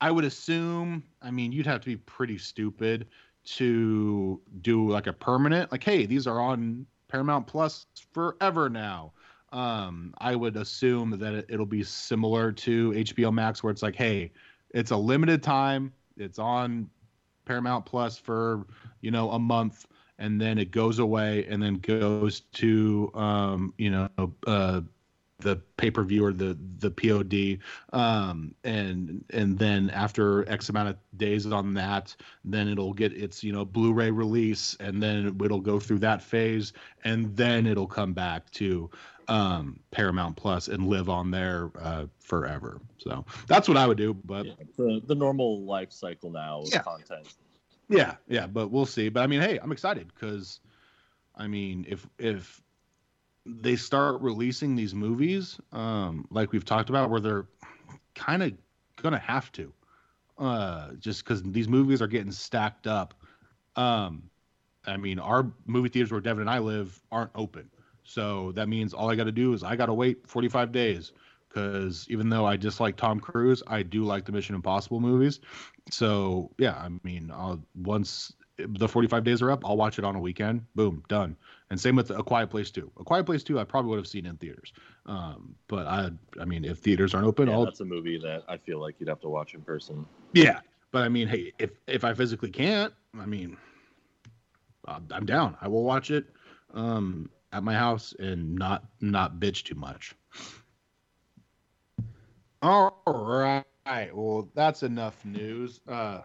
I 0.00 0.10
would 0.10 0.24
assume. 0.24 1.02
I 1.22 1.30
mean, 1.30 1.52
you'd 1.52 1.66
have 1.66 1.80
to 1.80 1.86
be 1.86 1.96
pretty 1.96 2.38
stupid 2.38 3.06
to 3.44 4.40
do 4.60 4.88
like 4.90 5.06
a 5.06 5.12
permanent, 5.12 5.72
like, 5.72 5.82
hey, 5.82 6.06
these 6.06 6.26
are 6.26 6.40
on 6.40 6.86
Paramount 7.08 7.46
Plus 7.46 7.86
forever 8.12 8.68
now. 8.68 9.12
Um, 9.52 10.12
I 10.18 10.36
would 10.36 10.56
assume 10.56 11.18
that 11.18 11.32
it, 11.32 11.46
it'll 11.48 11.64
be 11.64 11.82
similar 11.82 12.52
to 12.52 12.90
HBO 12.92 13.32
Max, 13.32 13.62
where 13.62 13.70
it's 13.70 13.82
like, 13.82 13.96
hey, 13.96 14.30
it's 14.70 14.90
a 14.90 14.96
limited 14.96 15.42
time. 15.42 15.92
It's 16.18 16.38
on 16.38 16.90
Paramount 17.46 17.86
Plus 17.86 18.18
for 18.18 18.66
you 19.00 19.10
know 19.10 19.30
a 19.30 19.38
month, 19.38 19.86
and 20.18 20.38
then 20.38 20.58
it 20.58 20.70
goes 20.70 20.98
away, 20.98 21.46
and 21.48 21.62
then 21.62 21.76
goes 21.76 22.40
to 22.40 23.10
um, 23.14 23.72
you 23.78 23.90
know 23.90 24.08
uh, 24.46 24.82
the 25.40 25.56
pay 25.76 25.90
per 25.90 26.02
view 26.02 26.24
or 26.24 26.32
the 26.32 26.58
the 26.78 26.90
POD, 26.90 27.58
um, 27.92 28.54
and 28.64 29.24
and 29.30 29.58
then 29.58 29.90
after 29.90 30.48
X 30.48 30.68
amount 30.68 30.88
of 30.88 30.96
days 31.16 31.46
on 31.46 31.74
that, 31.74 32.14
then 32.44 32.68
it'll 32.68 32.92
get 32.92 33.12
its 33.12 33.44
you 33.44 33.52
know 33.52 33.64
Blu-ray 33.64 34.10
release, 34.10 34.76
and 34.80 35.02
then 35.02 35.26
it'll 35.44 35.60
go 35.60 35.78
through 35.78 36.00
that 36.00 36.22
phase, 36.22 36.72
and 37.04 37.36
then 37.36 37.66
it'll 37.66 37.86
come 37.86 38.12
back 38.12 38.50
to 38.52 38.90
um, 39.28 39.78
Paramount 39.92 40.36
Plus 40.36 40.68
and 40.68 40.88
live 40.88 41.08
on 41.08 41.30
there 41.30 41.70
uh, 41.80 42.06
forever. 42.18 42.80
So 42.98 43.24
that's 43.46 43.68
what 43.68 43.76
I 43.76 43.86
would 43.86 43.98
do. 43.98 44.14
But 44.14 44.46
yeah, 44.46 44.52
the, 44.76 45.02
the 45.06 45.14
normal 45.14 45.64
life 45.64 45.92
cycle 45.92 46.30
now 46.30 46.64
Yeah. 46.72 46.82
content. 46.82 47.28
yeah, 47.88 48.16
yeah, 48.26 48.46
but 48.48 48.72
we'll 48.72 48.86
see. 48.86 49.08
But 49.08 49.22
I 49.22 49.28
mean, 49.28 49.40
hey, 49.40 49.58
I'm 49.62 49.70
excited 49.70 50.10
because, 50.12 50.58
I 51.36 51.46
mean, 51.46 51.84
if 51.88 52.08
if 52.18 52.60
they 53.48 53.76
start 53.76 54.20
releasing 54.20 54.74
these 54.76 54.94
movies, 54.94 55.58
um, 55.72 56.26
like 56.30 56.52
we've 56.52 56.64
talked 56.64 56.90
about, 56.90 57.10
where 57.10 57.20
they're 57.20 57.46
kind 58.14 58.42
of 58.42 58.52
gonna 58.96 59.18
have 59.18 59.50
to, 59.52 59.72
uh, 60.38 60.92
just 60.98 61.24
because 61.24 61.42
these 61.42 61.68
movies 61.68 62.02
are 62.02 62.06
getting 62.06 62.32
stacked 62.32 62.86
up. 62.86 63.14
Um, 63.76 64.24
I 64.86 64.96
mean, 64.96 65.18
our 65.18 65.50
movie 65.66 65.88
theaters 65.88 66.12
where 66.12 66.20
Devin 66.20 66.42
and 66.42 66.50
I 66.50 66.58
live 66.58 67.00
aren't 67.10 67.30
open, 67.34 67.70
so 68.04 68.52
that 68.52 68.68
means 68.68 68.94
all 68.94 69.10
I 69.10 69.16
got 69.16 69.24
to 69.24 69.32
do 69.32 69.52
is 69.52 69.62
I 69.62 69.76
got 69.76 69.86
to 69.86 69.94
wait 69.94 70.26
45 70.26 70.72
days. 70.72 71.12
Because 71.48 72.06
even 72.10 72.28
though 72.28 72.44
I 72.44 72.56
dislike 72.56 72.96
Tom 72.96 73.20
Cruise, 73.20 73.62
I 73.66 73.82
do 73.82 74.04
like 74.04 74.26
the 74.26 74.32
Mission 74.32 74.54
Impossible 74.54 75.00
movies. 75.00 75.40
So 75.90 76.50
yeah, 76.58 76.74
I 76.74 76.88
mean, 77.02 77.30
I'll, 77.32 77.62
once 77.74 78.34
the 78.58 78.88
45 78.88 79.24
days 79.24 79.40
are 79.42 79.50
up, 79.50 79.64
I'll 79.64 79.76
watch 79.76 79.98
it 79.98 80.04
on 80.04 80.16
a 80.16 80.20
weekend. 80.20 80.64
Boom, 80.74 81.02
done. 81.08 81.36
And 81.70 81.80
same 81.80 81.96
with 81.96 82.10
A 82.10 82.22
Quiet 82.22 82.50
Place 82.50 82.70
2. 82.70 82.90
A 82.98 83.04
Quiet 83.04 83.24
Place 83.24 83.42
2, 83.44 83.58
I 83.60 83.64
probably 83.64 83.90
would 83.90 83.98
have 83.98 84.06
seen 84.08 84.26
in 84.26 84.36
theaters. 84.36 84.72
Um, 85.06 85.54
but 85.68 85.86
I, 85.86 86.10
I 86.40 86.44
mean, 86.44 86.64
if 86.64 86.78
theaters 86.78 87.14
aren't 87.14 87.26
open, 87.26 87.48
Yeah, 87.48 87.54
I'll 87.54 87.64
that's 87.66 87.80
a 87.80 87.84
movie 87.84 88.18
that 88.18 88.42
I 88.48 88.56
feel 88.56 88.80
like 88.80 88.96
you'd 88.98 89.08
have 89.08 89.20
to 89.20 89.28
watch 89.28 89.54
in 89.54 89.60
person. 89.62 90.04
yeah. 90.32 90.60
But 90.90 91.02
I 91.04 91.08
mean, 91.10 91.28
hey, 91.28 91.52
if 91.58 91.72
if 91.86 92.02
I 92.02 92.14
physically 92.14 92.50
can't, 92.50 92.94
I 93.18 93.26
mean, 93.26 93.58
I'm 94.86 95.06
I'm 95.12 95.26
down. 95.26 95.54
I 95.60 95.68
will 95.68 95.84
watch 95.84 96.10
it 96.10 96.24
um, 96.72 97.28
at 97.52 97.62
my 97.62 97.74
house 97.74 98.14
and 98.18 98.54
not 98.54 98.84
not 99.00 99.38
bitch 99.38 99.64
too 99.64 99.74
much. 99.74 100.14
All 102.62 103.02
right. 103.06 103.64
Well, 104.14 104.48
that's 104.54 104.82
enough 104.82 105.24
news. 105.24 105.80
Uh, 105.86 106.22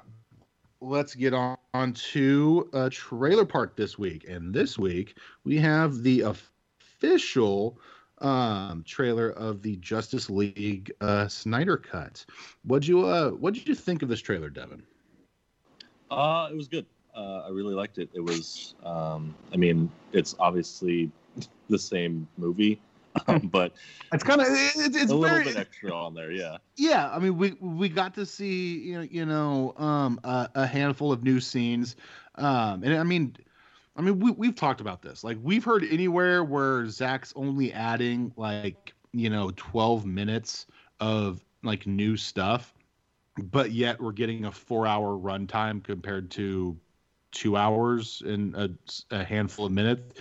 let's 0.83 1.15
get 1.15 1.33
on, 1.33 1.57
on 1.73 1.93
to 1.93 2.69
uh, 2.73 2.89
Trailer 2.91 3.45
Park 3.45 3.75
this 3.75 3.97
week. 3.97 4.25
And 4.27 4.53
this 4.53 4.77
week 4.77 5.17
we 5.43 5.57
have 5.57 6.03
the 6.03 6.21
official 6.21 7.79
um, 8.19 8.83
trailer 8.85 9.29
of 9.31 9.61
the 9.61 9.77
Justice 9.77 10.29
League 10.29 10.91
uh, 11.01 11.27
Snyder 11.27 11.77
Cut. 11.77 12.25
What'd 12.63 12.87
you 12.87 13.05
uh, 13.05 13.31
What 13.31 13.53
did 13.53 13.67
you 13.67 13.75
think 13.75 14.01
of 14.01 14.09
this 14.09 14.21
trailer, 14.21 14.49
Devin? 14.49 14.83
Uh, 16.11 16.49
it 16.51 16.55
was 16.55 16.67
good. 16.67 16.85
Uh, 17.15 17.43
I 17.45 17.49
really 17.49 17.73
liked 17.73 17.97
it. 17.97 18.09
It 18.13 18.21
was, 18.21 18.75
um, 18.83 19.33
I 19.53 19.57
mean, 19.57 19.89
it's 20.11 20.35
obviously 20.39 21.11
the 21.69 21.79
same 21.79 22.27
movie, 22.37 22.79
but 23.43 23.73
It's 24.11 24.23
kind 24.23 24.41
of 24.41 24.47
it's, 24.49 24.75
it's 24.75 25.11
a 25.11 25.15
little 25.15 25.37
very, 25.37 25.45
bit 25.45 25.57
extra 25.57 25.93
on 25.95 26.13
there. 26.13 26.31
Yeah. 26.31 26.57
yeah 26.75 27.09
i 27.11 27.19
mean 27.19 27.37
we 27.37 27.53
we 27.59 27.89
got 27.89 28.13
to 28.15 28.25
see 28.25 28.79
you 28.79 28.95
know, 28.95 29.07
you 29.09 29.25
know 29.25 29.73
um 29.77 30.19
a, 30.23 30.49
a 30.55 30.67
handful 30.67 31.11
of 31.11 31.23
new 31.23 31.39
scenes 31.39 31.95
um 32.35 32.83
and 32.83 32.95
i 32.95 33.03
mean 33.03 33.35
i 33.95 34.01
mean 34.01 34.19
we, 34.19 34.31
we've 34.31 34.55
talked 34.55 34.81
about 34.81 35.01
this 35.01 35.23
like 35.23 35.37
we've 35.41 35.63
heard 35.63 35.83
anywhere 35.83 36.43
where 36.43 36.87
zack's 36.89 37.33
only 37.35 37.71
adding 37.73 38.31
like 38.37 38.93
you 39.11 39.29
know 39.29 39.51
12 39.55 40.05
minutes 40.05 40.65
of 40.99 41.43
like 41.63 41.85
new 41.85 42.17
stuff 42.17 42.73
but 43.37 43.71
yet 43.71 43.99
we're 44.01 44.11
getting 44.11 44.45
a 44.45 44.51
four 44.51 44.87
hour 44.87 45.17
runtime 45.17 45.83
compared 45.83 46.29
to 46.31 46.77
two 47.31 47.57
hours 47.57 48.21
and 48.25 48.55
a, 48.55 48.69
a 49.11 49.23
handful 49.23 49.65
of 49.65 49.71
minutes 49.71 50.19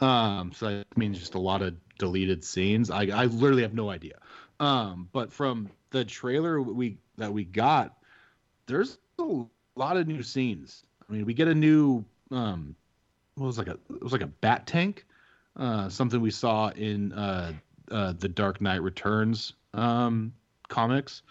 um 0.00 0.50
so 0.52 0.68
that 0.68 0.96
means 0.96 1.18
just 1.18 1.34
a 1.34 1.38
lot 1.38 1.62
of 1.62 1.74
deleted 1.98 2.44
scenes 2.44 2.90
i 2.90 3.04
i 3.06 3.24
literally 3.26 3.62
have 3.62 3.74
no 3.74 3.90
idea 3.90 4.18
um, 4.60 5.08
but 5.12 5.32
from 5.32 5.68
the 5.90 6.04
trailer 6.04 6.60
we 6.60 6.98
that 7.16 7.32
we 7.32 7.44
got, 7.44 7.96
there's 8.66 8.98
a 9.18 9.44
lot 9.76 9.96
of 9.96 10.06
new 10.06 10.22
scenes. 10.22 10.84
I 11.08 11.12
mean, 11.12 11.24
we 11.24 11.34
get 11.34 11.48
a 11.48 11.54
new 11.54 12.04
um, 12.30 12.74
what 13.34 13.46
was 13.46 13.58
like 13.58 13.68
a 13.68 13.78
it 13.90 14.02
was 14.02 14.12
like 14.12 14.22
a 14.22 14.26
bat 14.26 14.66
tank, 14.66 15.06
uh, 15.56 15.88
something 15.88 16.20
we 16.20 16.30
saw 16.30 16.68
in 16.70 17.12
uh, 17.12 17.52
uh, 17.90 18.14
the 18.18 18.28
Dark 18.28 18.60
Knight 18.60 18.82
Returns 18.82 19.54
um, 19.72 20.32
comics. 20.68 21.22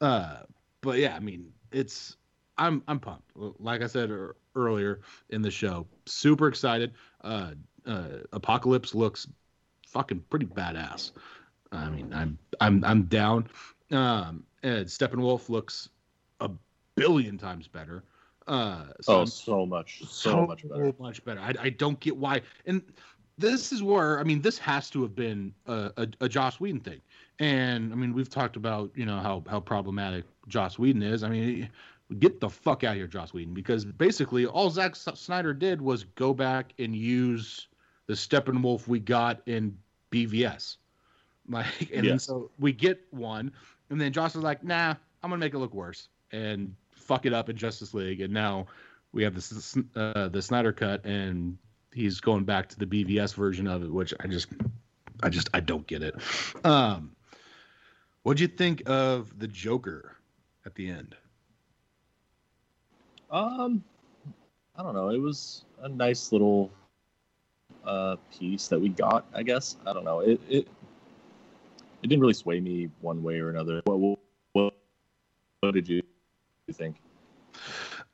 Uh, 0.00 0.40
but 0.80 0.98
yeah, 0.98 1.14
I 1.14 1.20
mean, 1.20 1.52
it's 1.70 2.16
I'm 2.56 2.82
I'm 2.88 2.98
pumped. 2.98 3.30
Like 3.36 3.82
I 3.82 3.86
said 3.86 4.10
earlier 4.54 5.00
in 5.28 5.42
the 5.42 5.50
show, 5.50 5.86
super 6.06 6.48
excited. 6.48 6.94
Uh, 7.22 7.52
uh, 7.86 8.08
Apocalypse 8.32 8.94
looks 8.94 9.26
fucking 9.90 10.24
pretty 10.30 10.46
badass. 10.46 11.12
I 11.72 11.88
mean, 11.90 12.12
I'm 12.12 12.38
I'm 12.60 12.84
I'm 12.84 13.02
down. 13.04 13.48
Um, 13.90 14.44
and 14.62 14.86
Steppenwolf 14.86 15.48
looks 15.48 15.88
a 16.40 16.50
billion 16.94 17.38
times 17.38 17.66
better. 17.68 18.04
Uh, 18.46 18.86
so 19.00 19.14
Oh, 19.14 19.20
I'm 19.20 19.26
so 19.26 19.66
much, 19.66 20.02
so, 20.08 20.46
much 20.46 20.68
better. 20.68 20.92
much 20.98 21.24
better. 21.24 21.40
I, 21.40 21.54
I 21.60 21.70
don't 21.70 21.98
get 22.00 22.16
why. 22.16 22.42
And 22.66 22.82
this 23.38 23.72
is 23.72 23.82
where 23.82 24.18
I 24.18 24.24
mean, 24.24 24.40
this 24.42 24.58
has 24.58 24.90
to 24.90 25.02
have 25.02 25.14
been 25.14 25.54
a, 25.66 25.92
a, 25.96 26.08
a 26.22 26.28
Joss 26.28 26.60
Whedon 26.60 26.80
thing. 26.80 27.00
And 27.38 27.92
I 27.92 27.96
mean, 27.96 28.12
we've 28.12 28.28
talked 28.28 28.56
about 28.56 28.90
you 28.94 29.06
know 29.06 29.18
how 29.18 29.42
how 29.48 29.60
problematic 29.60 30.24
Joss 30.48 30.78
Whedon 30.78 31.02
is. 31.02 31.22
I 31.22 31.28
mean, 31.28 31.68
get 32.18 32.40
the 32.40 32.48
fuck 32.48 32.84
out 32.84 32.92
of 32.92 32.96
here, 32.96 33.06
Joss 33.06 33.32
Whedon, 33.32 33.54
because 33.54 33.84
basically 33.84 34.46
all 34.46 34.70
Zack 34.70 34.96
Snyder 34.96 35.54
did 35.54 35.80
was 35.80 36.04
go 36.04 36.34
back 36.34 36.72
and 36.78 36.94
use 36.94 37.68
the 38.10 38.16
Steppenwolf 38.16 38.88
we 38.88 38.98
got 38.98 39.40
in 39.46 39.78
BVS. 40.10 40.76
Like, 41.48 41.90
and 41.92 42.04
yes. 42.04 42.24
so 42.24 42.50
we 42.58 42.72
get 42.72 43.00
one, 43.10 43.50
and 43.88 44.00
then 44.00 44.12
Joss 44.12 44.36
is 44.36 44.42
like, 44.42 44.62
"Nah, 44.62 44.94
I'm 45.22 45.30
gonna 45.30 45.38
make 45.38 45.54
it 45.54 45.58
look 45.58 45.74
worse 45.74 46.08
and 46.30 46.74
fuck 46.90 47.26
it 47.26 47.32
up 47.32 47.48
in 47.48 47.56
Justice 47.56 47.92
League." 47.92 48.20
And 48.20 48.32
now 48.32 48.66
we 49.12 49.24
have 49.24 49.34
this 49.34 49.76
uh, 49.96 50.28
the 50.28 50.42
Snyder 50.42 50.72
cut, 50.72 51.04
and 51.04 51.56
he's 51.92 52.20
going 52.20 52.44
back 52.44 52.68
to 52.68 52.78
the 52.78 52.86
BVS 52.86 53.34
version 53.34 53.66
of 53.66 53.82
it, 53.82 53.92
which 53.92 54.14
I 54.20 54.28
just, 54.28 54.48
I 55.24 55.28
just, 55.28 55.48
I 55.54 55.60
don't 55.60 55.86
get 55.86 56.02
it. 56.02 56.14
Um, 56.64 57.16
what'd 58.22 58.38
you 58.38 58.48
think 58.48 58.82
of 58.86 59.36
the 59.38 59.48
Joker 59.48 60.16
at 60.66 60.74
the 60.74 60.88
end? 60.88 61.16
Um, 63.30 63.82
I 64.76 64.82
don't 64.82 64.94
know. 64.94 65.10
It 65.10 65.20
was 65.20 65.64
a 65.82 65.88
nice 65.88 66.32
little 66.32 66.70
uh 67.84 68.16
piece 68.36 68.68
that 68.68 68.80
we 68.80 68.88
got. 68.88 69.26
I 69.34 69.42
guess 69.42 69.76
I 69.86 69.92
don't 69.92 70.04
know. 70.04 70.20
It 70.20 70.40
it 70.48 70.68
it 72.02 72.08
didn't 72.08 72.20
really 72.20 72.34
sway 72.34 72.60
me 72.60 72.88
one 73.00 73.22
way 73.22 73.40
or 73.40 73.50
another. 73.50 73.82
What 73.84 74.18
what, 74.52 74.74
what 75.60 75.74
did 75.74 75.88
you 75.88 76.02
think? 76.72 76.96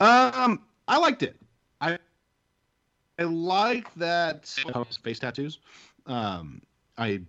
Um, 0.01 0.63
I 0.89 0.99
liked 0.99 1.23
it. 1.23 1.37
I 1.81 1.99
I 3.19 3.23
like 3.23 3.93
that 3.95 4.47
face 5.03 5.19
tattoos. 5.19 5.59
Um, 6.07 6.63
I 6.99 7.23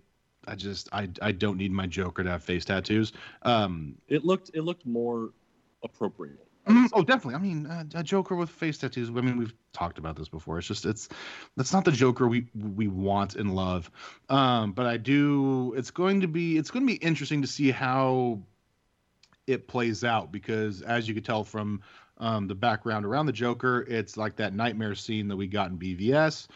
I 0.46 0.54
just 0.54 0.88
I 0.92 1.08
I 1.22 1.32
don't 1.32 1.56
need 1.56 1.72
my 1.72 1.86
Joker 1.86 2.24
to 2.24 2.30
have 2.30 2.42
face 2.42 2.64
tattoos. 2.64 3.12
Um, 3.42 3.96
it 4.08 4.24
looked 4.24 4.50
it 4.54 4.62
looked 4.62 4.86
more 4.86 5.30
appropriate. 5.84 6.47
Mm, 6.68 6.88
oh, 6.92 7.02
definitely. 7.02 7.34
I 7.34 7.38
mean, 7.38 7.66
uh, 7.66 7.84
a 7.94 8.02
Joker 8.02 8.36
with 8.36 8.50
face 8.50 8.78
tattoos. 8.78 9.08
I 9.08 9.12
mean, 9.12 9.38
we've 9.38 9.54
talked 9.72 9.98
about 9.98 10.16
this 10.16 10.28
before. 10.28 10.58
It's 10.58 10.66
just 10.66 10.84
it's 10.84 11.08
that's 11.56 11.72
not 11.72 11.84
the 11.84 11.92
Joker 11.92 12.28
we 12.28 12.46
we 12.54 12.88
want 12.88 13.36
and 13.36 13.54
love. 13.54 13.90
Um, 14.28 14.72
but 14.72 14.86
I 14.86 14.98
do. 14.98 15.74
It's 15.76 15.90
going 15.90 16.20
to 16.20 16.28
be 16.28 16.58
it's 16.58 16.70
going 16.70 16.86
to 16.86 16.92
be 16.92 16.98
interesting 16.98 17.40
to 17.42 17.48
see 17.48 17.70
how 17.70 18.40
it 19.46 19.66
plays 19.66 20.04
out 20.04 20.30
because, 20.30 20.82
as 20.82 21.08
you 21.08 21.14
could 21.14 21.24
tell 21.24 21.42
from 21.42 21.80
um, 22.18 22.46
the 22.46 22.54
background 22.54 23.06
around 23.06 23.26
the 23.26 23.32
Joker, 23.32 23.86
it's 23.88 24.16
like 24.16 24.36
that 24.36 24.54
nightmare 24.54 24.94
scene 24.94 25.26
that 25.28 25.36
we 25.36 25.46
got 25.46 25.70
in 25.70 25.78
BVS. 25.78 26.48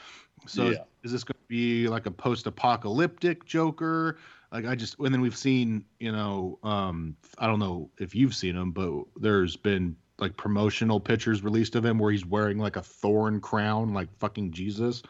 So, 0.47 0.65
yeah. 0.65 0.71
is, 0.71 0.79
is 1.05 1.13
this 1.13 1.25
going 1.25 1.39
to 1.39 1.49
be 1.49 1.89
like 1.89 2.05
a 2.07 2.11
post-apocalyptic 2.11 3.47
Joker? 3.47 4.19
like 4.53 4.67
I 4.67 4.75
just 4.75 4.99
and 4.99 5.13
then 5.13 5.21
we've 5.21 5.37
seen 5.37 5.85
you 5.99 6.13
know 6.13 6.59
um 6.63 7.17
I 7.39 7.47
don't 7.47 7.59
know 7.59 7.91
if 7.99 8.15
you've 8.15 8.35
seen 8.35 8.55
them, 8.55 8.71
but 8.71 9.05
there's 9.17 9.57
been 9.57 9.97
like 10.23 10.37
promotional 10.37 11.01
pictures 11.01 11.43
released 11.43 11.75
of 11.75 11.85
him 11.85 11.99
where 11.99 12.11
he's 12.11 12.25
wearing 12.25 12.59
like 12.59 12.77
a 12.77 12.83
thorn 12.83 13.41
crown 13.41 13.93
like 13.93 14.09
fucking 14.19 14.53
Jesus. 14.53 15.03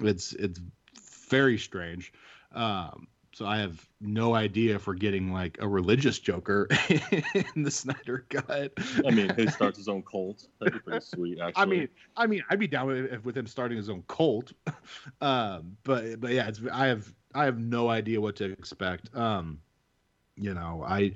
It's 0.00 0.32
it's 0.32 0.60
very 1.28 1.58
strange. 1.58 2.12
Um 2.52 3.06
so 3.32 3.46
I 3.46 3.58
have 3.58 3.88
no 4.00 4.34
idea 4.34 4.74
if 4.74 4.86
we're 4.86 4.94
getting 4.94 5.32
like 5.32 5.58
a 5.60 5.68
religious 5.68 6.18
Joker 6.18 6.66
in 7.54 7.62
the 7.62 7.70
Snyder 7.70 8.26
cut. 8.28 8.72
I 9.06 9.10
mean, 9.12 9.32
he 9.36 9.46
starts 9.46 9.78
his 9.78 9.88
own 9.88 10.02
cult. 10.02 10.46
That'd 10.58 10.74
be 10.74 10.80
pretty 10.80 11.04
sweet, 11.04 11.38
actually. 11.40 11.62
I 11.62 11.64
mean, 11.64 11.88
I 12.16 12.26
mean, 12.26 12.42
I'd 12.50 12.58
be 12.58 12.66
down 12.66 12.88
with, 12.88 13.24
with 13.24 13.36
him 13.36 13.46
starting 13.46 13.76
his 13.76 13.88
own 13.88 14.04
cult. 14.08 14.52
Um, 15.22 15.76
but 15.84 16.20
but 16.20 16.32
yeah, 16.32 16.48
it's 16.48 16.60
I 16.72 16.86
have 16.86 17.12
I 17.34 17.44
have 17.44 17.58
no 17.58 17.88
idea 17.88 18.20
what 18.20 18.36
to 18.36 18.44
expect. 18.44 19.14
Um, 19.14 19.60
you 20.36 20.54
know, 20.54 20.82
I 20.86 21.12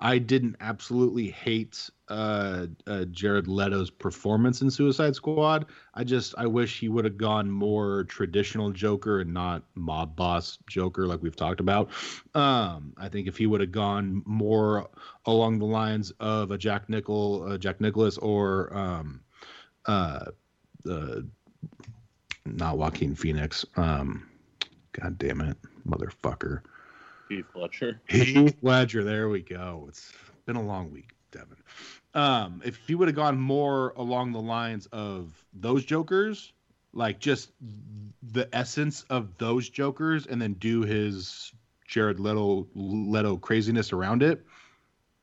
I 0.00 0.18
didn't 0.18 0.56
absolutely 0.60 1.28
hate 1.28 1.90
uh, 2.08 2.66
uh, 2.86 3.04
Jared 3.06 3.48
Leto's 3.48 3.90
performance 3.90 4.62
in 4.62 4.70
Suicide 4.70 5.16
Squad. 5.16 5.66
I 5.94 6.04
just 6.04 6.34
I 6.38 6.46
wish 6.46 6.78
he 6.78 6.88
would 6.88 7.04
have 7.04 7.16
gone 7.16 7.50
more 7.50 8.04
traditional 8.04 8.70
Joker 8.70 9.20
and 9.20 9.34
not 9.34 9.64
mob 9.74 10.14
boss 10.14 10.58
Joker 10.68 11.06
like 11.06 11.20
we've 11.20 11.34
talked 11.34 11.60
about. 11.60 11.90
Um, 12.34 12.94
I 12.96 13.08
think 13.08 13.26
if 13.26 13.36
he 13.36 13.46
would 13.46 13.60
have 13.60 13.72
gone 13.72 14.22
more 14.24 14.88
along 15.26 15.58
the 15.58 15.66
lines 15.66 16.12
of 16.20 16.52
a 16.52 16.58
Jack 16.58 16.88
Nickel, 16.88 17.44
uh, 17.50 17.58
Jack 17.58 17.80
Nicholas, 17.80 18.18
or 18.18 18.74
um, 18.76 19.20
uh, 19.86 20.26
uh, 20.88 21.20
not 22.46 22.78
Joaquin 22.78 23.16
Phoenix. 23.16 23.64
Um, 23.76 24.28
God 24.92 25.18
damn 25.18 25.40
it, 25.40 25.56
motherfucker. 25.86 26.62
Heath 27.28 27.46
Ledger. 27.54 28.00
Heath 28.08 28.56
Ledger. 28.62 29.04
There 29.04 29.28
we 29.28 29.42
go. 29.42 29.86
It's 29.88 30.12
been 30.46 30.56
a 30.56 30.62
long 30.62 30.90
week, 30.90 31.10
Devin. 31.30 31.56
Um, 32.14 32.62
if 32.64 32.78
he 32.86 32.94
would 32.94 33.08
have 33.08 33.16
gone 33.16 33.38
more 33.38 33.92
along 33.96 34.32
the 34.32 34.40
lines 34.40 34.86
of 34.92 35.44
those 35.52 35.84
Jokers, 35.84 36.52
like 36.92 37.18
just 37.18 37.52
the 38.22 38.48
essence 38.52 39.04
of 39.10 39.36
those 39.38 39.68
Jokers, 39.68 40.26
and 40.26 40.40
then 40.40 40.54
do 40.54 40.82
his 40.82 41.52
Jared 41.86 42.18
Leto 42.18 42.66
Leto 42.74 43.36
craziness 43.36 43.92
around 43.92 44.22
it, 44.22 44.44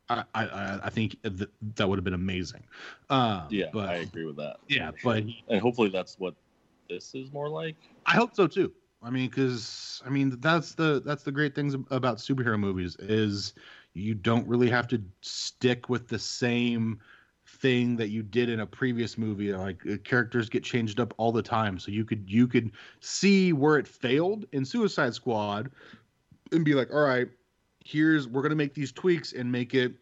I 0.09 0.23
I, 0.33 0.79
I 0.83 0.89
think 0.89 1.17
th- 1.23 1.49
that 1.75 1.89
would 1.89 1.97
have 1.97 2.03
been 2.03 2.13
amazing. 2.13 2.63
Um, 3.09 3.47
yeah, 3.49 3.67
but, 3.73 3.89
I 3.89 3.95
agree 3.95 4.25
with 4.25 4.37
that. 4.37 4.57
Yeah, 4.67 4.91
but 5.03 5.23
and 5.47 5.61
hopefully 5.61 5.89
that's 5.89 6.19
what 6.19 6.35
this 6.89 7.15
is 7.15 7.31
more 7.31 7.49
like. 7.49 7.75
I 8.05 8.11
hope 8.11 8.35
so 8.35 8.47
too. 8.47 8.71
I 9.05 9.09
mean, 9.11 9.29
because 9.29 10.01
I 10.05 10.09
mean 10.09 10.37
that's 10.39 10.73
the 10.73 11.01
that's 11.05 11.23
the 11.23 11.31
great 11.31 11.53
things 11.53 11.75
about 11.91 12.17
superhero 12.17 12.59
movies 12.59 12.95
is 12.97 13.53
you 13.93 14.15
don't 14.15 14.47
really 14.47 14.69
have 14.69 14.87
to 14.89 15.01
stick 15.21 15.89
with 15.89 16.07
the 16.07 16.19
same 16.19 16.99
thing 17.47 17.95
that 17.97 18.09
you 18.09 18.23
did 18.23 18.49
in 18.49 18.61
a 18.61 18.65
previous 18.65 19.17
movie. 19.17 19.53
Like 19.53 19.85
uh, 19.85 19.97
characters 20.03 20.49
get 20.49 20.63
changed 20.63 20.99
up 20.99 21.13
all 21.17 21.31
the 21.31 21.43
time. 21.43 21.77
So 21.77 21.91
you 21.91 22.03
could 22.03 22.25
you 22.27 22.47
could 22.47 22.71
see 22.99 23.53
where 23.53 23.77
it 23.77 23.87
failed 23.87 24.45
in 24.51 24.65
suicide 24.65 25.13
squad 25.13 25.69
and 26.51 26.65
be 26.65 26.73
like 26.73 26.91
all 26.91 27.03
right 27.03 27.27
here's 27.83 28.27
we're 28.27 28.41
going 28.41 28.49
to 28.49 28.55
make 28.55 28.73
these 28.73 28.91
tweaks 28.91 29.33
and 29.33 29.49
make 29.51 29.73
it 29.73 29.93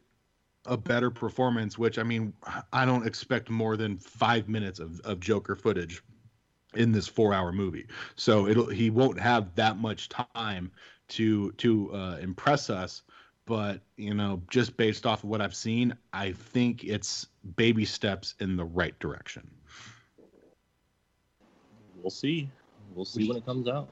a 0.66 0.78
better 0.78 1.12
performance 1.12 1.78
which 1.78 1.99
i 1.99 2.04
mean 2.04 2.34
i 2.72 2.86
don't 2.86 3.06
expect 3.06 3.49
more 3.49 3.76
than 3.76 3.97
five 3.97 4.47
minutes 4.47 4.80
of, 4.80 4.99
of 5.01 5.20
joker 5.20 5.56
footage 5.56 6.01
in 6.76 6.91
this 6.91 7.07
four 7.07 7.34
hour 7.34 7.51
movie. 7.51 7.88
So 8.15 8.47
it'll 8.47 8.67
he 8.67 8.89
won't 8.89 9.19
have 9.19 9.53
that 9.55 9.78
much 9.78 10.09
time 10.09 10.71
to 11.09 11.51
to 11.53 11.93
uh, 11.93 12.17
impress 12.21 12.69
us. 12.69 13.03
But 13.45 13.82
you 13.97 14.13
know, 14.13 14.41
just 14.49 14.78
based 14.78 15.05
off 15.05 15.24
of 15.24 15.30
what 15.30 15.41
I've 15.41 15.55
seen, 15.55 15.95
I 16.13 16.32
think 16.32 16.84
it's 16.84 17.28
baby 17.55 17.86
steps 17.86 18.36
in 18.39 18.55
the 18.55 18.65
right 18.65 18.97
direction. 18.99 19.49
We'll 21.95 22.09
see. 22.09 22.49
We'll 22.93 23.05
see 23.05 23.28
when 23.28 23.38
it 23.38 23.45
comes 23.45 23.67
out. 23.67 23.89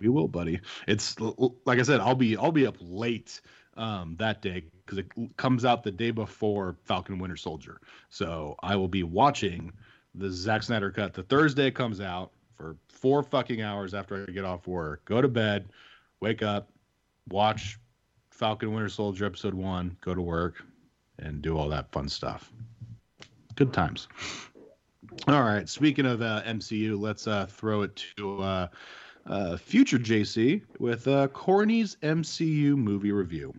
We 0.00 0.08
will, 0.08 0.28
buddy. 0.28 0.60
It's 0.88 1.20
like 1.20 1.78
I 1.78 1.82
said, 1.82 2.00
I'll 2.00 2.14
be 2.14 2.36
I'll 2.36 2.52
be 2.52 2.66
up 2.66 2.76
late 2.80 3.40
um, 3.76 4.16
that 4.18 4.42
day 4.42 4.64
because 4.84 4.98
it 4.98 5.36
comes 5.36 5.64
out 5.64 5.82
the 5.82 5.90
day 5.90 6.10
before 6.10 6.76
Falcon 6.84 7.18
Winter 7.18 7.36
Soldier. 7.36 7.80
So 8.08 8.56
I 8.62 8.76
will 8.76 8.88
be 8.88 9.02
watching 9.02 9.72
the 10.14 10.30
Zack 10.30 10.62
Snyder 10.62 10.90
cut. 10.90 11.14
The 11.14 11.22
Thursday 11.22 11.70
comes 11.70 12.00
out 12.00 12.32
for 12.56 12.76
four 12.88 13.22
fucking 13.22 13.62
hours 13.62 13.94
after 13.94 14.26
I 14.28 14.32
get 14.32 14.44
off 14.44 14.66
work. 14.66 15.04
Go 15.04 15.20
to 15.20 15.28
bed, 15.28 15.68
wake 16.20 16.42
up, 16.42 16.70
watch 17.28 17.78
Falcon 18.30 18.72
Winter 18.72 18.88
Soldier 18.88 19.24
episode 19.24 19.54
one, 19.54 19.96
go 20.00 20.14
to 20.14 20.22
work, 20.22 20.64
and 21.18 21.42
do 21.42 21.56
all 21.56 21.68
that 21.68 21.90
fun 21.92 22.08
stuff. 22.08 22.52
Good 23.54 23.72
times. 23.72 24.08
All 25.28 25.42
right. 25.42 25.68
Speaking 25.68 26.06
of 26.06 26.22
uh, 26.22 26.42
MCU, 26.46 26.98
let's 26.98 27.26
uh, 27.26 27.46
throw 27.46 27.82
it 27.82 28.04
to 28.16 28.42
uh, 28.42 28.68
uh 29.26 29.56
future 29.56 29.98
JC 29.98 30.62
with 30.78 31.06
uh, 31.06 31.28
Corny's 31.28 31.96
MCU 32.02 32.76
movie 32.76 33.12
review. 33.12 33.54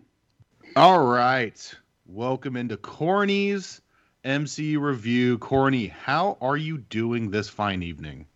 All 0.76 1.06
right. 1.06 1.74
Welcome 2.08 2.56
into 2.56 2.78
Corny's 2.78 3.82
MCU 4.24 4.80
review. 4.80 5.38
Corny, 5.40 5.88
how 5.88 6.38
are 6.42 6.58
you 6.58 6.78
doing 6.78 7.32
this 7.32 7.50
fine 7.50 7.82
evening? 7.82 8.28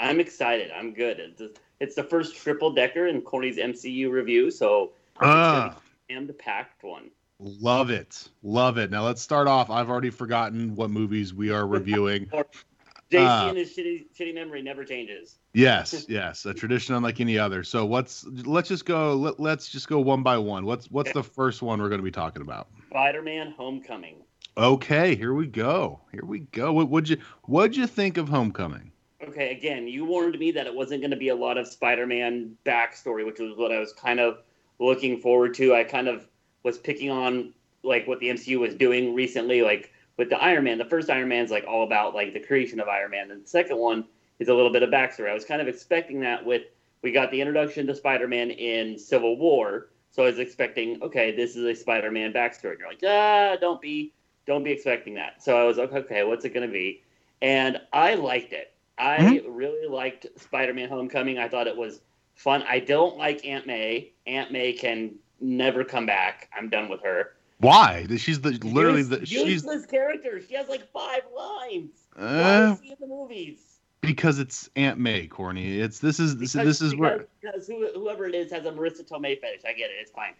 I'm 0.00 0.18
excited. 0.18 0.70
I'm 0.74 0.94
good. 0.94 1.20
It's, 1.20 1.58
it's 1.80 1.94
the 1.94 2.02
first 2.02 2.36
triple 2.36 2.72
decker 2.72 3.06
in 3.06 3.20
Corny's 3.20 3.58
MCU 3.58 4.10
review, 4.10 4.50
so 4.50 4.92
uh, 5.20 5.72
and 6.08 6.26
the 6.26 6.32
packed 6.32 6.82
one. 6.82 7.10
Love 7.38 7.90
it. 7.90 8.28
Love 8.42 8.78
it. 8.78 8.90
Now 8.90 9.04
let's 9.04 9.20
start 9.20 9.46
off. 9.46 9.68
I've 9.68 9.90
already 9.90 10.10
forgotten 10.10 10.74
what 10.76 10.90
movies 10.90 11.34
we 11.34 11.50
are 11.50 11.66
reviewing. 11.66 12.26
JC 13.12 13.26
uh, 13.26 13.48
and 13.48 13.58
his 13.58 13.76
shitty, 13.76 14.06
shitty 14.18 14.34
memory 14.34 14.62
never 14.62 14.82
changes. 14.82 15.36
Yes, 15.52 16.06
yes, 16.08 16.46
a 16.46 16.54
tradition 16.54 16.94
unlike 16.94 17.20
any 17.20 17.38
other. 17.38 17.62
So 17.62 17.84
what's 17.84 18.24
let's 18.24 18.68
just 18.68 18.86
go. 18.86 19.14
Let, 19.14 19.38
let's 19.38 19.68
just 19.68 19.88
go 19.88 20.00
one 20.00 20.22
by 20.22 20.38
one. 20.38 20.64
What's 20.64 20.90
what's 20.90 21.12
the 21.12 21.22
first 21.22 21.60
one 21.60 21.82
we're 21.82 21.90
going 21.90 22.00
to 22.00 22.04
be 22.04 22.10
talking 22.10 22.40
about? 22.40 22.68
Spider-Man: 22.88 23.54
Homecoming. 23.56 24.22
Okay, 24.56 25.16
here 25.16 25.34
we 25.34 25.48
go. 25.48 26.00
Here 26.12 26.24
we 26.24 26.40
go. 26.40 26.72
What 26.72 26.88
would 26.88 27.08
you 27.08 27.18
what'd 27.44 27.76
you 27.76 27.88
think 27.88 28.16
of 28.16 28.28
Homecoming? 28.28 28.92
Okay, 29.20 29.50
again, 29.50 29.88
you 29.88 30.04
warned 30.04 30.38
me 30.38 30.52
that 30.52 30.66
it 30.68 30.74
wasn't 30.74 31.00
going 31.00 31.10
to 31.10 31.16
be 31.16 31.30
a 31.30 31.34
lot 31.34 31.58
of 31.58 31.66
Spider-Man 31.66 32.56
backstory, 32.64 33.26
which 33.26 33.40
was 33.40 33.56
what 33.56 33.72
I 33.72 33.80
was 33.80 33.92
kind 33.92 34.20
of 34.20 34.42
looking 34.78 35.18
forward 35.20 35.54
to. 35.54 35.74
I 35.74 35.82
kind 35.82 36.06
of 36.06 36.28
was 36.62 36.78
picking 36.78 37.10
on 37.10 37.52
like 37.82 38.06
what 38.06 38.20
the 38.20 38.28
MCU 38.28 38.60
was 38.60 38.74
doing 38.76 39.12
recently, 39.12 39.62
like 39.62 39.92
with 40.18 40.30
the 40.30 40.40
Iron 40.40 40.62
Man. 40.62 40.78
The 40.78 40.84
first 40.84 41.10
Iron 41.10 41.28
Man's 41.28 41.50
like 41.50 41.64
all 41.66 41.82
about 41.82 42.14
like 42.14 42.32
the 42.32 42.40
creation 42.40 42.78
of 42.78 42.86
Iron 42.86 43.10
Man, 43.10 43.32
and 43.32 43.42
the 43.42 43.48
second 43.48 43.78
one 43.78 44.04
is 44.38 44.48
a 44.48 44.54
little 44.54 44.72
bit 44.72 44.84
of 44.84 44.90
backstory. 44.90 45.30
I 45.30 45.34
was 45.34 45.44
kind 45.44 45.62
of 45.62 45.66
expecting 45.66 46.20
that 46.20 46.46
with 46.46 46.62
we 47.02 47.10
got 47.10 47.32
the 47.32 47.40
introduction 47.40 47.88
to 47.88 47.94
Spider-Man 47.94 48.52
in 48.52 48.98
Civil 48.98 49.36
War, 49.36 49.88
so 50.12 50.22
I 50.22 50.26
was 50.26 50.38
expecting 50.38 51.02
okay, 51.02 51.34
this 51.34 51.56
is 51.56 51.64
a 51.64 51.74
Spider-Man 51.74 52.32
backstory. 52.32 52.70
And 52.72 52.78
you're 52.78 52.88
like, 52.88 53.02
ah, 53.04 53.56
don't 53.60 53.80
be 53.80 54.12
don't 54.46 54.62
be 54.62 54.70
expecting 54.70 55.14
that. 55.14 55.42
So 55.42 55.56
I 55.56 55.64
was 55.64 55.76
like, 55.76 55.92
okay, 55.92 56.24
what's 56.24 56.44
it 56.44 56.54
gonna 56.54 56.68
be? 56.68 57.02
And 57.42 57.80
I 57.92 58.14
liked 58.14 58.52
it. 58.52 58.72
I 58.98 59.18
mm-hmm. 59.18 59.52
really 59.52 59.88
liked 59.88 60.26
Spider-Man: 60.36 60.88
Homecoming. 60.88 61.38
I 61.38 61.48
thought 61.48 61.66
it 61.66 61.76
was 61.76 62.00
fun. 62.34 62.62
I 62.68 62.78
don't 62.78 63.16
like 63.16 63.44
Aunt 63.44 63.66
May. 63.66 64.12
Aunt 64.26 64.52
May 64.52 64.72
can 64.72 65.14
never 65.40 65.84
come 65.84 66.06
back. 66.06 66.48
I'm 66.56 66.68
done 66.68 66.88
with 66.88 67.02
her. 67.02 67.32
Why? 67.58 68.06
She's 68.16 68.40
the 68.40 68.50
literally 68.62 69.02
the 69.02 69.20
useless 69.20 69.82
she's 69.82 69.86
character. 69.86 70.40
She 70.46 70.54
has 70.54 70.68
like 70.68 70.90
five 70.92 71.22
lines. 71.36 71.90
Uh, 72.16 72.20
Why 72.40 72.72
is 72.72 72.80
in 72.80 72.96
the 73.00 73.06
movies? 73.06 73.58
Because 74.00 74.38
it's 74.38 74.68
Aunt 74.76 74.98
May, 74.98 75.26
Corny. 75.26 75.80
It's 75.80 75.98
this 75.98 76.20
is 76.20 76.36
this, 76.36 76.52
because, 76.52 76.66
this 76.66 76.82
is 76.82 76.92
because, 76.92 77.00
where 77.00 77.26
because 77.40 77.66
whoever 77.66 78.26
it 78.26 78.34
is 78.34 78.52
has 78.52 78.66
a 78.66 78.70
Marisa 78.70 79.08
Tomei 79.08 79.40
fetish. 79.40 79.62
I 79.66 79.72
get 79.72 79.90
it. 79.90 79.96
It's 80.00 80.10
fine. 80.10 80.34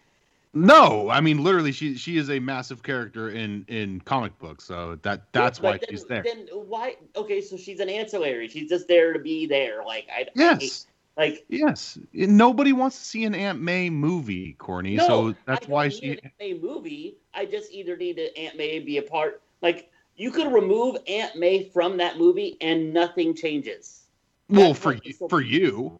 No, 0.57 1.09
I 1.09 1.19
mean 1.19 1.43
literally, 1.43 1.73
she 1.73 1.97
she 1.97 2.15
is 2.15 2.29
a 2.29 2.39
massive 2.39 2.81
character 2.81 3.29
in 3.29 3.65
in 3.67 3.99
comic 3.99 4.39
books, 4.39 4.63
so 4.63 4.97
that 5.01 5.23
that's 5.33 5.59
yeah, 5.59 5.65
why 5.65 5.71
then, 5.73 5.89
she's 5.89 6.05
there. 6.05 6.23
Then 6.23 6.47
why? 6.53 6.95
Okay, 7.17 7.41
so 7.41 7.57
she's 7.57 7.81
an 7.81 7.89
ancillary. 7.89 8.47
She's 8.47 8.69
just 8.69 8.87
there 8.87 9.11
to 9.11 9.19
be 9.19 9.45
there. 9.45 9.83
Like 9.85 10.07
I 10.09 10.27
yes. 10.33 10.87
I 11.17 11.21
like 11.21 11.45
yes, 11.49 11.99
nobody 12.13 12.71
wants 12.71 12.97
to 12.99 13.03
see 13.03 13.25
an 13.25 13.35
Aunt 13.35 13.59
May 13.59 13.89
movie, 13.89 14.53
Corny. 14.53 14.95
No, 14.95 15.07
so 15.07 15.35
that's 15.45 15.67
why 15.67 15.89
she 15.89 16.11
an 16.11 16.19
Aunt 16.23 16.33
May 16.39 16.53
movie. 16.53 17.17
I 17.33 17.43
just 17.43 17.73
either 17.73 17.97
need 17.97 18.15
to 18.15 18.37
Aunt 18.37 18.55
May 18.55 18.79
be 18.79 18.97
a 18.97 19.01
part. 19.01 19.41
Like 19.61 19.91
you 20.15 20.31
could 20.31 20.53
remove 20.53 20.95
Aunt 21.07 21.35
May 21.35 21.67
from 21.69 21.97
that 21.97 22.17
movie 22.17 22.55
and 22.61 22.93
nothing 22.93 23.35
changes. 23.35 24.05
Well, 24.47 24.69
that's 24.69 24.79
for 24.79 24.93
you, 24.93 25.13
for 25.29 25.41
you. 25.41 25.99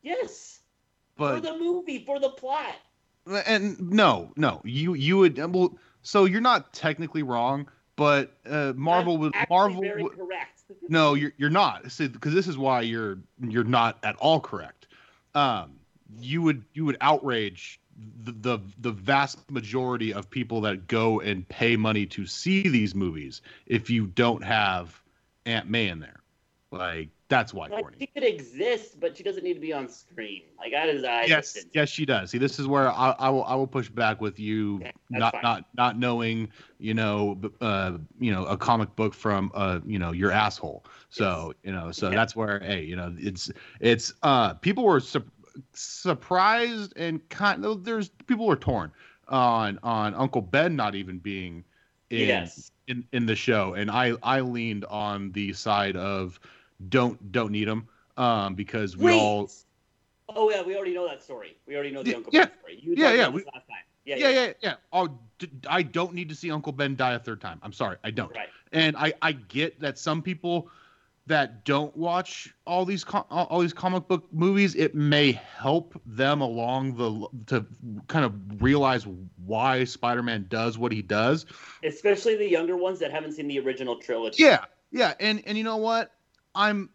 Yes. 0.00 0.60
But 1.16 1.34
for 1.34 1.40
the 1.40 1.58
movie, 1.58 2.02
for 2.06 2.18
the 2.18 2.30
plot. 2.30 2.76
And 3.26 3.80
no, 3.80 4.32
no, 4.36 4.60
you 4.64 4.94
you 4.94 5.18
would 5.18 5.38
well. 5.38 5.76
So 6.02 6.24
you're 6.24 6.40
not 6.40 6.72
technically 6.72 7.22
wrong, 7.22 7.68
but 7.96 8.36
uh, 8.48 8.72
Marvel 8.74 9.18
would 9.18 9.34
Marvel. 9.48 9.80
Very 9.80 10.08
correct 10.08 10.52
no, 10.88 11.14
you're 11.14 11.32
you're 11.36 11.50
not. 11.50 11.82
Because 11.82 12.34
this 12.34 12.46
is 12.46 12.58
why 12.58 12.82
you're 12.82 13.18
you're 13.40 13.64
not 13.64 13.98
at 14.02 14.16
all 14.16 14.40
correct. 14.40 14.86
Um, 15.34 15.72
you 16.18 16.42
would 16.42 16.64
you 16.74 16.84
would 16.84 16.96
outrage 17.00 17.80
the, 18.24 18.32
the 18.32 18.58
the 18.78 18.90
vast 18.90 19.50
majority 19.50 20.12
of 20.12 20.28
people 20.30 20.60
that 20.62 20.86
go 20.86 21.20
and 21.20 21.48
pay 21.48 21.76
money 21.76 22.06
to 22.06 22.26
see 22.26 22.68
these 22.68 22.94
movies 22.94 23.42
if 23.66 23.90
you 23.90 24.06
don't 24.06 24.42
have 24.44 25.00
Aunt 25.46 25.68
May 25.68 25.88
in 25.88 26.00
there. 26.00 26.20
Like 26.70 27.08
that's 27.32 27.54
why 27.54 27.66
like, 27.68 27.86
She 27.98 28.06
could 28.08 28.24
exist, 28.24 29.00
but 29.00 29.16
she 29.16 29.22
doesn't 29.22 29.42
need 29.42 29.54
to 29.54 29.60
be 29.60 29.72
on 29.72 29.88
screen. 29.88 30.42
Like 30.58 30.72
that 30.72 30.90
is 30.90 31.02
I 31.02 31.24
yes, 31.24 31.56
yes, 31.72 31.88
she 31.88 32.04
does. 32.04 32.30
See, 32.30 32.36
this 32.36 32.58
is 32.58 32.66
where 32.66 32.90
I, 32.90 33.14
I 33.18 33.30
will 33.30 33.44
I 33.44 33.54
will 33.54 33.66
push 33.66 33.88
back 33.88 34.20
with 34.20 34.38
you 34.38 34.76
okay, 34.82 34.92
not 35.08 35.32
fine. 35.32 35.42
not 35.42 35.64
not 35.74 35.98
knowing 35.98 36.50
you 36.78 36.92
know 36.92 37.40
uh 37.62 37.92
you 38.20 38.32
know 38.32 38.44
a 38.44 38.56
comic 38.58 38.94
book 38.96 39.14
from 39.14 39.50
uh 39.54 39.80
you 39.86 39.98
know 39.98 40.12
your 40.12 40.30
asshole. 40.30 40.84
So 41.08 41.54
yes. 41.62 41.70
you 41.70 41.72
know 41.72 41.90
so 41.90 42.10
yeah. 42.10 42.16
that's 42.16 42.36
where 42.36 42.60
hey 42.60 42.82
you 42.82 42.96
know 42.96 43.14
it's 43.18 43.50
it's 43.80 44.12
uh 44.22 44.52
people 44.54 44.84
were 44.84 45.00
su- 45.00 45.24
surprised 45.72 46.92
and 46.96 47.26
kind 47.30 47.64
of 47.64 47.84
there's 47.84 48.10
people 48.26 48.46
were 48.46 48.56
torn 48.56 48.92
on 49.28 49.78
on 49.82 50.14
Uncle 50.14 50.42
Ben 50.42 50.76
not 50.76 50.94
even 50.94 51.18
being 51.18 51.64
in 52.10 52.28
yes. 52.28 52.70
in 52.88 53.04
in 53.12 53.24
the 53.24 53.36
show, 53.36 53.72
and 53.72 53.90
I 53.90 54.12
I 54.22 54.40
leaned 54.40 54.84
on 54.84 55.32
the 55.32 55.54
side 55.54 55.96
of 55.96 56.38
don't 56.88 57.32
don't 57.32 57.52
need 57.52 57.68
them 57.68 57.88
um, 58.16 58.54
because 58.54 58.96
we 58.96 59.06
Wait. 59.06 59.20
all. 59.20 59.50
Oh 60.28 60.50
yeah, 60.50 60.62
we 60.62 60.76
already 60.76 60.94
know 60.94 61.06
that 61.08 61.22
story. 61.22 61.56
We 61.66 61.74
already 61.74 61.90
know 61.90 62.02
the 62.02 62.10
yeah, 62.10 62.16
Uncle 62.16 62.32
Ben 62.32 62.50
story. 62.58 62.78
You 62.80 62.94
yeah, 62.96 63.12
yeah, 63.12 63.28
we, 63.28 63.44
last 63.44 63.68
time. 63.68 63.84
Yeah, 64.04 64.16
yeah, 64.16 64.28
yeah, 64.28 64.44
yeah. 64.44 64.52
yeah. 64.62 64.74
Oh, 64.92 65.18
I 65.68 65.82
don't 65.82 66.14
need 66.14 66.28
to 66.28 66.34
see 66.34 66.50
Uncle 66.50 66.72
Ben 66.72 66.96
die 66.96 67.14
a 67.14 67.18
third 67.18 67.40
time. 67.40 67.60
I'm 67.62 67.72
sorry, 67.72 67.96
I 68.02 68.10
don't. 68.10 68.34
Right. 68.34 68.48
And 68.72 68.96
I 68.96 69.12
I 69.22 69.32
get 69.32 69.80
that 69.80 69.98
some 69.98 70.22
people 70.22 70.70
that 71.26 71.64
don't 71.64 71.96
watch 71.96 72.52
all 72.66 72.84
these 72.84 73.04
all 73.30 73.60
these 73.60 73.72
comic 73.72 74.08
book 74.08 74.26
movies, 74.32 74.74
it 74.74 74.94
may 74.94 75.32
help 75.32 76.00
them 76.04 76.40
along 76.40 76.96
the 76.96 77.28
to 77.46 77.66
kind 78.08 78.24
of 78.24 78.62
realize 78.62 79.06
why 79.44 79.84
Spider-Man 79.84 80.46
does 80.48 80.78
what 80.78 80.90
he 80.90 81.02
does. 81.02 81.46
Especially 81.84 82.36
the 82.36 82.48
younger 82.48 82.76
ones 82.76 82.98
that 82.98 83.12
haven't 83.12 83.32
seen 83.32 83.46
the 83.46 83.60
original 83.60 83.96
trilogy. 83.96 84.42
Yeah, 84.42 84.64
yeah, 84.90 85.14
and 85.20 85.42
and 85.46 85.56
you 85.56 85.64
know 85.64 85.76
what? 85.76 86.12
I'm 86.54 86.90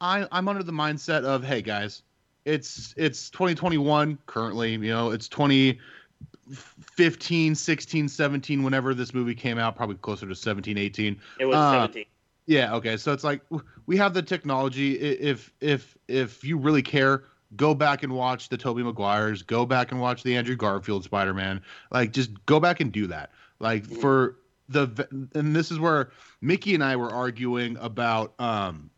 I 0.00 0.26
I'm 0.32 0.48
under 0.48 0.62
the 0.62 0.72
mindset 0.72 1.24
of 1.24 1.44
hey 1.44 1.60
guys, 1.62 2.02
it's 2.44 2.94
it's 2.96 3.30
2021 3.30 4.18
currently, 4.26 4.72
you 4.72 4.90
know, 4.90 5.10
it's 5.10 5.28
2015, 5.28 7.54
16, 7.54 8.08
17 8.08 8.62
whenever 8.62 8.94
this 8.94 9.14
movie 9.14 9.34
came 9.34 9.58
out, 9.58 9.76
probably 9.76 9.96
closer 9.96 10.26
to 10.26 10.34
17, 10.34 10.78
18. 10.78 11.20
It 11.40 11.46
was 11.46 11.56
uh, 11.56 11.72
17. 11.72 12.04
Yeah, 12.46 12.74
okay. 12.76 12.96
So 12.96 13.12
it's 13.12 13.24
like 13.24 13.42
we 13.86 13.98
have 13.98 14.14
the 14.14 14.22
technology 14.22 14.98
if 14.98 15.52
if 15.60 15.98
if 16.08 16.42
you 16.42 16.56
really 16.56 16.82
care, 16.82 17.24
go 17.56 17.74
back 17.74 18.02
and 18.02 18.12
watch 18.12 18.48
the 18.48 18.56
Tobey 18.56 18.82
Maguires, 18.82 19.42
go 19.42 19.66
back 19.66 19.92
and 19.92 20.00
watch 20.00 20.22
the 20.22 20.34
Andrew 20.34 20.56
Garfield 20.56 21.04
Spider-Man. 21.04 21.60
Like 21.90 22.12
just 22.12 22.30
go 22.46 22.58
back 22.58 22.80
and 22.80 22.90
do 22.90 23.06
that. 23.08 23.32
Like 23.60 23.84
mm-hmm. 23.84 24.00
for 24.00 24.38
the 24.68 25.08
and 25.34 25.54
this 25.54 25.70
is 25.70 25.78
where 25.78 26.10
Mickey 26.40 26.74
and 26.74 26.84
I 26.84 26.96
were 26.96 27.10
arguing 27.10 27.76
about 27.78 28.34
um 28.38 28.90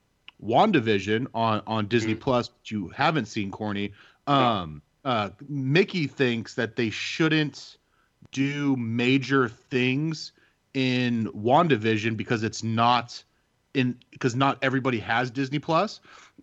WandaVision 0.44 1.28
on 1.34 1.62
on 1.66 1.86
Disney 1.86 2.12
mm-hmm. 2.12 2.22
Plus, 2.22 2.48
but 2.48 2.70
you 2.70 2.88
haven't 2.88 3.26
seen 3.26 3.50
Corny. 3.50 3.92
Um 4.26 4.82
uh 5.04 5.30
Mickey 5.48 6.06
thinks 6.06 6.54
that 6.54 6.76
they 6.76 6.90
shouldn't 6.90 7.76
do 8.32 8.76
major 8.76 9.48
things 9.48 10.32
in 10.74 11.26
WandaVision 11.26 12.16
because 12.16 12.42
it's 12.42 12.62
not 12.62 13.22
in 13.74 13.98
because 14.10 14.34
not 14.34 14.58
everybody 14.62 14.98
has 14.98 15.30
Disney 15.30 15.58
Plus. 15.58 16.00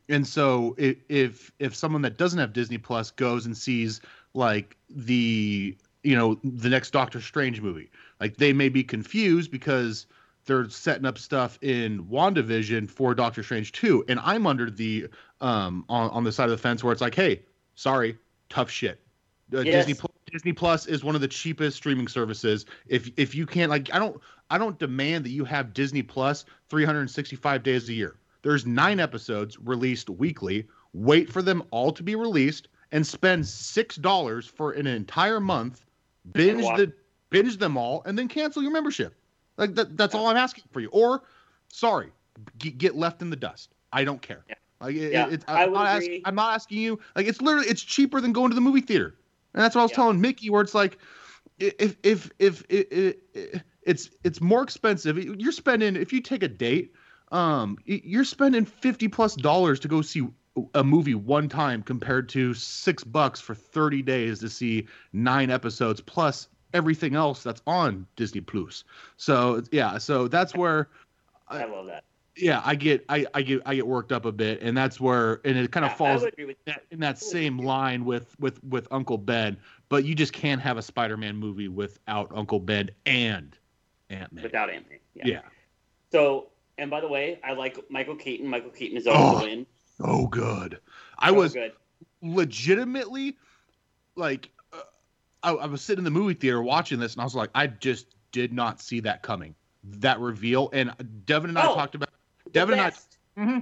And 0.09 0.25
so 0.25 0.75
if, 0.77 0.97
if 1.09 1.51
if 1.59 1.75
someone 1.75 2.01
that 2.03 2.17
doesn't 2.17 2.39
have 2.39 2.53
Disney 2.53 2.77
Plus 2.77 3.11
goes 3.11 3.45
and 3.45 3.57
sees 3.57 4.01
like 4.33 4.77
the 4.89 5.75
you 6.03 6.15
know 6.15 6.39
the 6.43 6.69
next 6.69 6.91
Doctor 6.91 7.19
Strange 7.19 7.61
movie 7.61 7.89
like 8.19 8.37
they 8.37 8.53
may 8.53 8.69
be 8.69 8.83
confused 8.83 9.51
because 9.51 10.07
they're 10.45 10.69
setting 10.69 11.05
up 11.05 11.17
stuff 11.17 11.59
in 11.61 12.05
WandaVision 12.05 12.89
for 12.89 13.13
Doctor 13.13 13.43
Strange 13.43 13.71
2. 13.73 14.05
And 14.07 14.19
I'm 14.23 14.47
under 14.47 14.69
the 14.69 15.07
um 15.41 15.85
on, 15.89 16.09
on 16.11 16.23
the 16.23 16.31
side 16.31 16.45
of 16.45 16.51
the 16.51 16.57
fence 16.57 16.83
where 16.83 16.93
it's 16.93 17.01
like, 17.01 17.15
hey, 17.15 17.43
sorry, 17.75 18.17
tough 18.49 18.69
shit. 18.69 18.99
Uh, 19.53 19.61
yes. 19.61 19.85
Disney 19.85 20.09
Disney 20.31 20.53
Plus 20.53 20.87
is 20.87 21.03
one 21.03 21.15
of 21.15 21.21
the 21.21 21.27
cheapest 21.27 21.77
streaming 21.77 22.07
services. 22.07 22.65
If 22.87 23.09
if 23.17 23.35
you 23.35 23.45
can't 23.45 23.69
like 23.69 23.93
I 23.93 23.99
don't 23.99 24.19
I 24.49 24.57
don't 24.57 24.79
demand 24.79 25.25
that 25.25 25.31
you 25.31 25.45
have 25.45 25.73
Disney 25.73 26.01
Plus 26.01 26.45
365 26.69 27.63
days 27.63 27.89
a 27.89 27.93
year. 27.93 28.15
There's 28.43 28.65
9 28.65 28.99
episodes 28.99 29.57
released 29.59 30.09
weekly. 30.09 30.67
Wait 30.93 31.31
for 31.31 31.41
them 31.41 31.63
all 31.71 31.91
to 31.91 32.03
be 32.03 32.15
released 32.15 32.69
and 32.91 33.05
spend 33.05 33.43
$6 33.43 34.49
for 34.49 34.71
an 34.71 34.87
entire 34.87 35.39
month 35.39 35.85
binge 36.33 36.65
the 36.77 36.93
binge 37.29 37.57
them 37.57 37.77
all, 37.77 38.03
and 38.05 38.17
then 38.17 38.27
cancel 38.27 38.61
your 38.61 38.71
membership. 38.71 39.15
Like 39.57 39.75
that, 39.75 39.97
that's 39.97 40.15
all 40.15 40.27
I'm 40.27 40.37
asking 40.37 40.65
for 40.71 40.79
you. 40.79 40.89
Or, 40.91 41.23
sorry, 41.69 42.11
get 42.57 42.95
left 42.95 43.21
in 43.21 43.29
the 43.29 43.35
dust. 43.35 43.73
I 43.91 44.03
don't 44.03 44.21
care. 44.21 44.43
Yeah. 44.47 44.55
Like 44.79 44.95
it, 44.95 45.11
yeah, 45.11 45.27
it's, 45.29 45.45
I'm, 45.47 45.73
not 45.73 45.87
asking, 45.87 46.21
I'm 46.25 46.35
not 46.35 46.53
asking 46.53 46.79
you. 46.79 46.99
Like 47.15 47.25
it's 47.25 47.41
literally 47.41 47.67
it's 47.67 47.81
cheaper 47.81 48.21
than 48.21 48.31
going 48.31 48.49
to 48.49 48.55
the 48.55 48.61
movie 48.61 48.81
theater, 48.81 49.15
and 49.53 49.63
that's 49.63 49.75
what 49.75 49.81
I 49.81 49.85
was 49.85 49.91
yeah. 49.91 49.95
telling 49.95 50.21
Mickey. 50.21 50.49
Where 50.51 50.61
it's 50.61 50.75
like, 50.75 50.99
if 51.57 51.97
if 52.03 52.29
if, 52.37 52.63
if, 52.69 52.91
if 52.93 53.63
it's 53.81 54.11
it's 54.23 54.39
more 54.39 54.61
expensive. 54.61 55.17
You're 55.17 55.51
spending 55.51 55.95
if 55.95 56.13
you 56.13 56.21
take 56.21 56.43
a 56.43 56.47
date, 56.47 56.93
um, 57.31 57.79
you're 57.85 58.23
spending 58.23 58.65
fifty 58.65 59.07
plus 59.07 59.35
dollars 59.35 59.79
to 59.79 59.87
go 59.87 60.03
see 60.03 60.27
a 60.73 60.83
movie 60.83 61.15
one 61.15 61.49
time 61.49 61.81
compared 61.81 62.29
to 62.29 62.53
six 62.53 63.03
bucks 63.03 63.39
for 63.39 63.53
30 63.53 64.01
days 64.01 64.39
to 64.39 64.49
see 64.49 64.87
nine 65.13 65.51
episodes 65.51 66.01
plus 66.01 66.47
everything 66.73 67.15
else 67.15 67.43
that's 67.43 67.61
on 67.67 68.05
Disney 68.15 68.41
Plus. 68.41 68.83
So 69.17 69.63
yeah, 69.71 69.97
so 69.97 70.27
that's 70.27 70.55
where 70.55 70.89
I, 71.47 71.59
I 71.63 71.65
love 71.65 71.87
that. 71.87 72.03
Yeah, 72.35 72.61
I 72.63 72.75
get 72.75 73.03
I, 73.09 73.25
I 73.33 73.41
get 73.41 73.61
I 73.65 73.75
get 73.75 73.87
worked 73.87 74.11
up 74.11 74.25
a 74.25 74.31
bit, 74.31 74.61
and 74.61 74.77
that's 74.77 74.99
where 74.99 75.41
and 75.43 75.57
it 75.57 75.71
kind 75.71 75.85
of 75.85 75.91
yeah, 75.91 75.97
falls 75.97 76.21
that, 76.65 76.83
in 76.91 76.99
that 76.99 77.17
same 77.17 77.57
line 77.57 78.05
with 78.05 78.39
with 78.39 78.63
with 78.63 78.87
Uncle 78.91 79.17
Ben. 79.17 79.57
But 79.89 80.05
you 80.05 80.13
just 80.13 80.33
can't 80.33 80.61
have 80.61 80.77
a 80.77 80.81
Spider-Man 80.81 81.35
movie 81.37 81.69
without 81.69 82.31
Uncle 82.35 82.59
Ben 82.59 82.91
and 83.05 83.57
Aunt 84.09 84.33
May. 84.33 84.43
Without 84.43 84.69
Aunt 84.69 84.87
May, 84.89 84.99
yeah. 85.15 85.23
yeah. 85.25 85.41
So, 86.11 86.49
and 86.77 86.91
by 86.91 87.01
the 87.01 87.07
way, 87.07 87.39
I 87.43 87.53
like 87.53 87.79
Michael 87.89 88.15
Keaton. 88.15 88.47
Michael 88.47 88.69
Keaton 88.69 88.97
is 88.97 89.07
also 89.07 89.45
oh, 89.45 89.47
in. 89.47 89.65
Oh, 89.99 90.27
good. 90.27 90.79
I 91.17 91.31
was 91.31 91.53
good. 91.53 91.71
legitimately 92.21 93.37
like 94.15 94.49
I, 95.43 95.51
I 95.51 95.65
was 95.67 95.81
sitting 95.81 95.99
in 95.99 96.03
the 96.05 96.11
movie 96.19 96.33
theater 96.33 96.61
watching 96.61 96.99
this, 96.99 97.13
and 97.13 97.21
I 97.21 97.23
was 97.23 97.35
like, 97.35 97.49
I 97.55 97.67
just 97.67 98.07
did 98.31 98.53
not 98.53 98.81
see 98.81 98.99
that 99.01 99.21
coming. 99.23 99.55
That 99.83 100.19
reveal, 100.19 100.69
and 100.73 100.91
Devin 101.25 101.49
and 101.51 101.57
I 101.59 101.67
Oh, 101.67 101.75
talked 101.75 101.95
about 101.95 102.09
Devin 102.51 102.73
and 102.73 102.81
I 102.81 102.89
best. 102.89 103.17
Mm-hmm. 103.37 103.59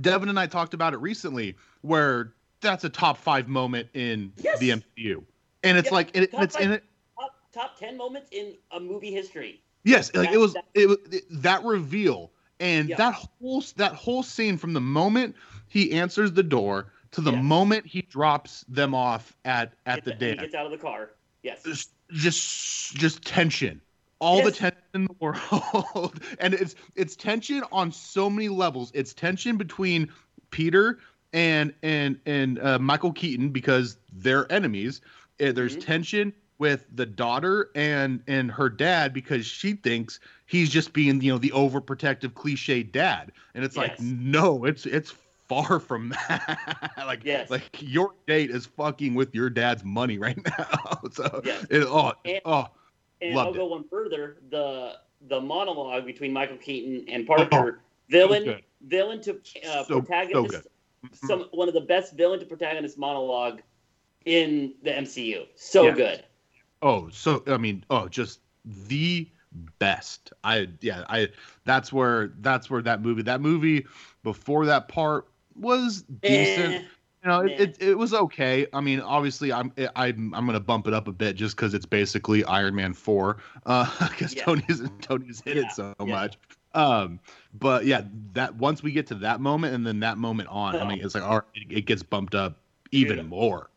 Devin 0.00 0.28
and 0.28 0.38
I 0.38 0.46
talked 0.46 0.74
about 0.74 0.92
it 0.92 0.98
recently, 0.98 1.56
where 1.82 2.34
that's 2.60 2.84
a 2.84 2.88
top 2.88 3.16
five 3.16 3.48
moment 3.48 3.88
in 3.94 4.32
Yes. 4.36 4.58
the 4.58 4.70
MCU, 4.70 5.24
and 5.62 5.78
it's 5.78 5.88
Yeah, 5.88 5.94
like 5.94 6.16
it, 6.16 6.30
it's 6.34 6.56
in 6.56 6.62
five. 6.62 6.70
it. 6.72 6.84
top, 7.18 7.34
top 7.52 7.78
10 7.78 7.96
moments 7.96 8.28
in 8.32 8.54
a 8.72 8.80
movie 8.80 9.12
history. 9.12 9.62
Yes, 9.84 10.12
like 10.14 10.28
That- 10.28 10.34
it 10.34 10.38
was 10.38 10.54
that- 10.54 10.64
it, 10.74 10.88
was 10.88 10.98
that 11.30 11.62
reveal 11.62 12.32
and 12.60 12.88
Yeah. 12.88 12.96
that 12.96 13.14
whole 13.14 13.62
that 13.76 13.94
whole 13.94 14.22
scene 14.22 14.56
from 14.58 14.72
the 14.72 14.80
moment 14.80 15.36
he 15.68 15.92
answers 15.92 16.32
the 16.32 16.42
door 16.42 16.92
to 17.14 17.20
the 17.20 17.32
Yes. 17.32 17.42
moment 17.42 17.86
he 17.86 18.02
drops 18.02 18.64
them 18.68 18.94
off 18.94 19.36
at 19.44 19.72
at 19.86 20.04
the 20.04 20.10
Gets- 20.12 20.20
he 20.22 20.26
dance. 20.28 20.40
gets 20.42 20.54
out 20.54 20.66
of 20.66 20.72
the 20.72 20.78
car. 20.78 21.10
Yes. 21.42 21.62
Just 21.64 21.90
just 22.10 22.94
just 22.96 23.22
tension. 23.24 23.80
All 24.20 24.42
the 24.42 24.52
tension 24.52 24.80
in 24.94 25.04
the 25.04 25.14
world. 25.20 26.20
and 26.38 26.54
it's 26.54 26.74
it's 26.96 27.16
tension 27.16 27.62
on 27.72 27.92
so 27.92 28.28
many 28.30 28.48
levels. 28.48 28.90
It's 28.94 29.12
tension 29.14 29.56
between 29.56 30.10
Peter 30.50 30.98
and 31.32 31.72
and 31.82 32.18
and 32.26 32.58
uh, 32.60 32.78
Michael 32.78 33.12
Keaton 33.12 33.50
because 33.50 33.96
they're 34.12 34.50
enemies. 34.52 35.00
There's 35.38 35.76
Mhm. 35.76 35.84
tension 35.84 36.32
with 36.58 36.86
the 36.94 37.06
daughter 37.06 37.70
and 37.74 38.22
and 38.26 38.50
her 38.52 38.68
dad 38.68 39.12
because 39.12 39.44
she 39.44 39.72
thinks 39.74 40.20
he's 40.46 40.70
just 40.70 40.92
being 40.92 41.20
you 41.20 41.32
know 41.32 41.38
the 41.38 41.50
overprotective 41.50 42.34
cliche 42.34 42.82
dad 42.84 43.32
and 43.54 43.64
it's 43.64 43.76
like 43.76 43.98
no 44.00 44.64
it's 44.64 44.86
it's 44.86 45.12
far 45.62 45.80
from 45.80 46.08
that 46.10 46.92
like 47.06 47.24
Yes. 47.24 47.50
like 47.50 47.80
your 47.80 48.14
date 48.26 48.50
is 48.50 48.66
fucking 48.66 49.14
with 49.14 49.34
your 49.34 49.50
dad's 49.50 49.84
money 49.84 50.18
right 50.18 50.38
now 50.58 51.00
so 51.12 51.40
Yes. 51.44 51.66
it, 51.70 51.84
oh 51.84 52.12
And- 52.24 52.40
oh 52.44 52.66
And 53.20 53.38
I'll 53.38 53.50
it. 53.50 53.56
go 53.56 53.66
one 53.66 53.84
further. 53.88 54.38
The 54.50 54.94
the 55.28 55.40
monologue 55.40 56.04
between 56.04 56.32
Michael 56.32 56.58
Keaton 56.58 57.06
and 57.08 57.26
Parker, 57.26 57.80
villain, 58.10 58.42
Oh, 58.42 58.52
good. 58.52 58.62
villain 58.82 59.20
to 59.22 59.32
uh, 59.34 59.38
So- 59.62 59.84
so 59.88 60.00
protagonist, 60.02 60.50
good. 60.50 60.62
Mm-hmm. 61.06 61.26
some 61.26 61.40
one 61.52 61.68
of 61.68 61.74
the 61.74 61.80
best 61.82 62.14
villain 62.14 62.40
to 62.40 62.46
protagonist 62.46 62.98
monologue 62.98 63.62
in 64.24 64.74
the 64.82 64.90
MCU. 64.90 65.46
So 65.54 65.84
Yeah. 65.84 65.94
good. 65.94 66.24
Oh, 66.82 67.08
so 67.10 67.42
I 67.46 67.56
mean, 67.56 67.84
oh, 67.90 68.08
just 68.08 68.40
the 68.88 69.28
best. 69.78 70.32
I 70.42 70.68
yeah, 70.80 71.04
I 71.08 71.28
that's 71.64 71.92
where 71.92 72.32
that's 72.40 72.68
where 72.68 72.82
that 72.82 73.00
movie 73.02 73.22
that 73.22 73.40
movie 73.40 73.86
before 74.22 74.66
that 74.66 74.88
part 74.88 75.28
was 75.56 76.04
decent. 76.22 76.74
Eh, 76.74 76.78
you 77.24 77.30
know, 77.30 77.40
it, 77.40 77.58
it, 77.60 77.76
it 77.80 77.98
was 77.98 78.12
okay. 78.12 78.66
I 78.72 78.80
mean, 78.80 79.00
obviously, 79.00 79.52
I'm 79.52 79.72
I'm 79.96 80.34
I'm 80.34 80.46
gonna 80.46 80.60
bump 80.60 80.86
it 80.86 80.92
up 80.94 81.08
a 81.08 81.12
bit 81.12 81.36
just 81.36 81.56
because 81.56 81.72
it's 81.72 81.86
basically 81.86 82.44
Iron 82.44 82.74
Man 82.74 82.92
four, 82.92 83.38
uh, 83.64 83.90
because 84.10 84.34
Yeah. 84.34 84.44
Tony's 84.44 84.82
Tony's 85.00 85.40
hit 85.40 85.56
Yeah, 85.56 85.62
it 85.62 85.72
so 85.72 85.94
yeah. 86.00 86.06
much. 86.06 86.38
Um, 86.74 87.20
but 87.54 87.86
yeah, 87.86 88.02
that 88.32 88.56
once 88.56 88.82
we 88.82 88.92
get 88.92 89.06
to 89.06 89.14
that 89.16 89.40
moment 89.40 89.74
and 89.74 89.86
then 89.86 90.00
that 90.00 90.18
moment 90.18 90.48
on, 90.50 90.76
I 90.76 90.86
mean, 90.86 91.00
it's 91.02 91.14
like 91.14 91.24
all 91.24 91.36
right, 91.36 91.44
it, 91.54 91.78
it 91.78 91.86
gets 91.86 92.02
bumped 92.02 92.34
up 92.34 92.58
even 92.90 93.16
Dude. 93.16 93.28
more. 93.28 93.70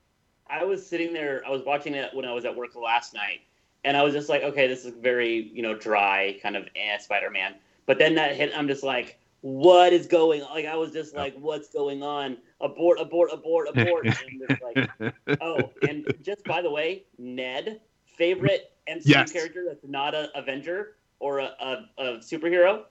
I 0.49 0.63
was 0.63 0.86
sitting 0.86 1.13
there. 1.13 1.41
I 1.45 1.49
was 1.49 1.61
watching 1.65 1.93
it 1.93 2.13
when 2.13 2.25
I 2.25 2.34
was 2.34 2.43
at 2.45 2.55
work 2.55 2.75
last 2.75 3.13
night, 3.13 3.41
and 3.84 3.95
I 3.95 4.03
was 4.03 4.13
just 4.13 4.30
like, 4.30 4.43
okay, 4.43 4.67
this 4.67 4.84
is 4.84 4.93
very 4.95 5.51
you 5.53 5.61
know 5.61 5.73
dry 5.73 6.38
kind 6.41 6.55
of 6.57 6.67
eh, 6.75 6.97
Spider-Man. 6.97 7.55
But 7.86 7.97
then 7.99 8.15
that 8.15 8.36
hit. 8.36 8.51
I'm 8.55 8.67
just 8.67 8.84
like, 8.84 9.19
what 9.42 9.94
is 9.94 10.08
going? 10.08 10.42
on? 10.42 10.50
Like 10.52 10.66
I 10.66 10.76
was 10.76 10.92
just 10.92 11.16
like, 11.16 11.36
what's 11.38 11.70
going 11.70 12.04
on? 12.04 12.38
Abort! 12.62 13.00
Abort! 13.00 13.30
Abort! 13.34 13.68
Abort! 13.76 14.06
and 14.06 14.40
just 14.40 14.62
like, 14.62 15.14
oh, 15.42 15.72
and 15.88 16.06
just 16.22 16.46
by 16.46 16.62
the 16.62 16.70
way, 16.72 17.04
Ned, 17.18 17.82
favorite 18.18 18.72
MCU 18.90 19.06
Yes. 19.06 19.32
character 19.32 19.66
that's 19.68 19.86
not 19.88 20.16
an 20.16 20.28
Avenger 20.36 20.96
or 21.20 21.40
a, 21.40 21.52
a, 21.60 21.86
a 21.98 22.04
superhero. 22.20 22.84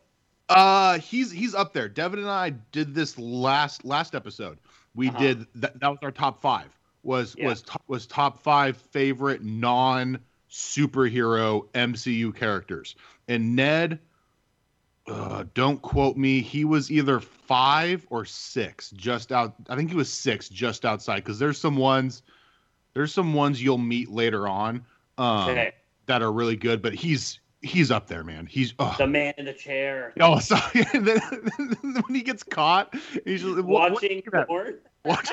Uh, 0.48 0.98
he's 0.98 1.30
he's 1.30 1.54
up 1.54 1.72
there. 1.72 1.88
Devin 1.88 2.20
and 2.20 2.28
I 2.30 2.50
did 2.50 2.94
this 2.94 3.18
last 3.18 3.84
last 3.84 4.14
episode. 4.14 4.58
We 4.94 5.08
Uh-huh. 5.08 5.18
did 5.18 5.46
that. 5.56 5.78
That 5.80 5.88
was 5.88 5.98
our 6.02 6.12
top 6.12 6.40
five. 6.40 6.68
Was 7.02 7.34
Yeah. 7.36 7.48
was 7.48 7.62
top, 7.62 7.82
was 7.88 8.06
top 8.06 8.38
five 8.42 8.76
favorite 8.76 9.42
non 9.42 10.20
superhero 10.50 11.68
MCU 11.72 12.34
characters. 12.34 12.94
And 13.28 13.56
Ned, 13.56 13.98
uh, 15.08 15.44
don't 15.54 15.80
quote 15.82 16.16
me. 16.16 16.40
He 16.40 16.64
was 16.64 16.90
either 16.90 17.20
five 17.20 18.06
or 18.10 18.24
six, 18.24 18.90
just 18.90 19.32
out. 19.32 19.54
I 19.68 19.76
think 19.76 19.90
he 19.90 19.96
was 19.96 20.12
six, 20.12 20.48
just 20.48 20.84
outside. 20.84 21.16
Because 21.16 21.38
there's 21.38 21.58
some 21.58 21.76
ones, 21.76 22.22
there's 22.94 23.12
some 23.14 23.34
ones 23.34 23.62
you'll 23.62 23.78
meet 23.78 24.10
later 24.10 24.48
on, 24.48 24.84
um, 25.18 25.50
Okay, 25.50 25.72
that 26.06 26.22
are 26.22 26.32
really 26.32 26.56
good. 26.56 26.82
But 26.82 26.94
he's 26.94 27.38
he's 27.66 27.90
up 27.90 28.06
there, 28.06 28.24
man. 28.24 28.46
He's 28.46 28.72
oh, 28.78 28.94
the 28.98 29.06
man 29.06 29.34
in 29.38 29.44
the 29.44 29.52
chair, 29.52 30.12
Oh, 30.20 30.38
sorry. 30.40 30.84
Then, 30.92 31.20
when 31.80 32.14
he 32.14 32.22
gets 32.22 32.42
caught, 32.42 32.94
he's 33.24 33.42
just 33.42 33.56
what- 33.56 33.64
what- 33.64 33.92
watching 33.92 34.16
look 34.16 34.26
at 34.28 34.32
that. 34.32 34.46
porn. 34.48 34.74
Watch- 35.04 35.30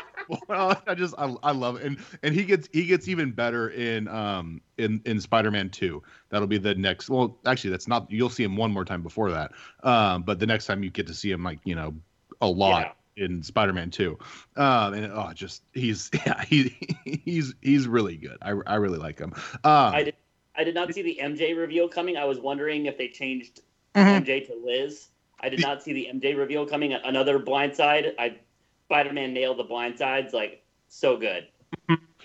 well, 0.47 0.79
I 0.87 0.93
just 0.95 1.15
I, 1.17 1.35
I 1.43 1.51
love 1.51 1.77
it, 1.77 1.83
and 1.83 1.97
and 2.21 2.35
he 2.35 2.43
gets 2.45 2.69
he 2.71 2.85
gets 2.85 3.07
even 3.07 3.31
better 3.31 3.69
in 3.69 4.07
um 4.07 4.61
in 4.77 5.01
in 5.05 5.19
Spider-Man 5.19 5.69
Two. 5.71 6.03
That'll 6.29 6.47
be 6.47 6.57
the 6.59 6.75
next. 6.75 7.09
Well, 7.09 7.37
actually, 7.45 7.71
that's 7.71 7.87
not. 7.87 8.09
You'll 8.11 8.29
see 8.29 8.43
him 8.43 8.55
one 8.55 8.71
more 8.71 8.85
time 8.85 9.01
before 9.01 9.31
that. 9.31 9.51
Um, 9.83 10.23
but 10.23 10.39
the 10.39 10.45
next 10.45 10.65
time 10.67 10.83
you 10.83 10.89
get 10.91 11.07
to 11.07 11.13
see 11.13 11.31
him, 11.31 11.43
like 11.43 11.59
you 11.63 11.73
know, 11.75 11.95
a 12.41 12.47
lot 12.47 12.95
in 13.17 13.41
Spider-Man 13.43 13.89
Two. 13.91 14.17
Um, 14.55 14.93
and 14.93 15.11
oh, 15.11 15.31
just 15.33 15.63
he's 15.73 16.09
yeah 16.25 16.43
he 16.45 16.75
he's 17.25 17.55
he's 17.61 17.87
really 17.87 18.15
good. 18.17 18.37
I 18.43 18.51
I 18.67 18.75
really 18.75 18.99
like 18.99 19.17
him. 19.19 19.33
Um, 19.63 19.71
I 19.95 20.03
did. 20.03 20.15
I 20.55 20.63
did 20.63 20.75
not 20.75 20.93
see 20.93 21.01
the 21.01 21.19
MJ 21.21 21.53
reveal 21.53 21.87
coming. 21.87 22.17
I 22.17 22.25
was 22.25 22.39
wondering 22.39 22.85
if 22.85 22.97
they 22.97 23.07
changed 23.07 23.61
Mhm. 23.95 24.25
MJ 24.25 24.39
to 24.47 24.55
Liz. 24.55 25.09
I 25.39 25.49
did 25.49 25.59
not 25.59 25.83
see 25.83 25.93
the 25.93 26.07
MJ 26.07 26.33
reveal 26.35 26.65
coming. 26.65 26.93
Another 26.93 27.39
blind 27.39 27.75
side. 27.75 28.15
I 28.19 28.37
Spider-Man 28.85 29.33
nailed 29.33 29.57
the 29.57 29.63
blind 29.63 29.97
sides 29.97 30.33
like 30.33 30.63
so 30.87 31.17
good. 31.17 31.47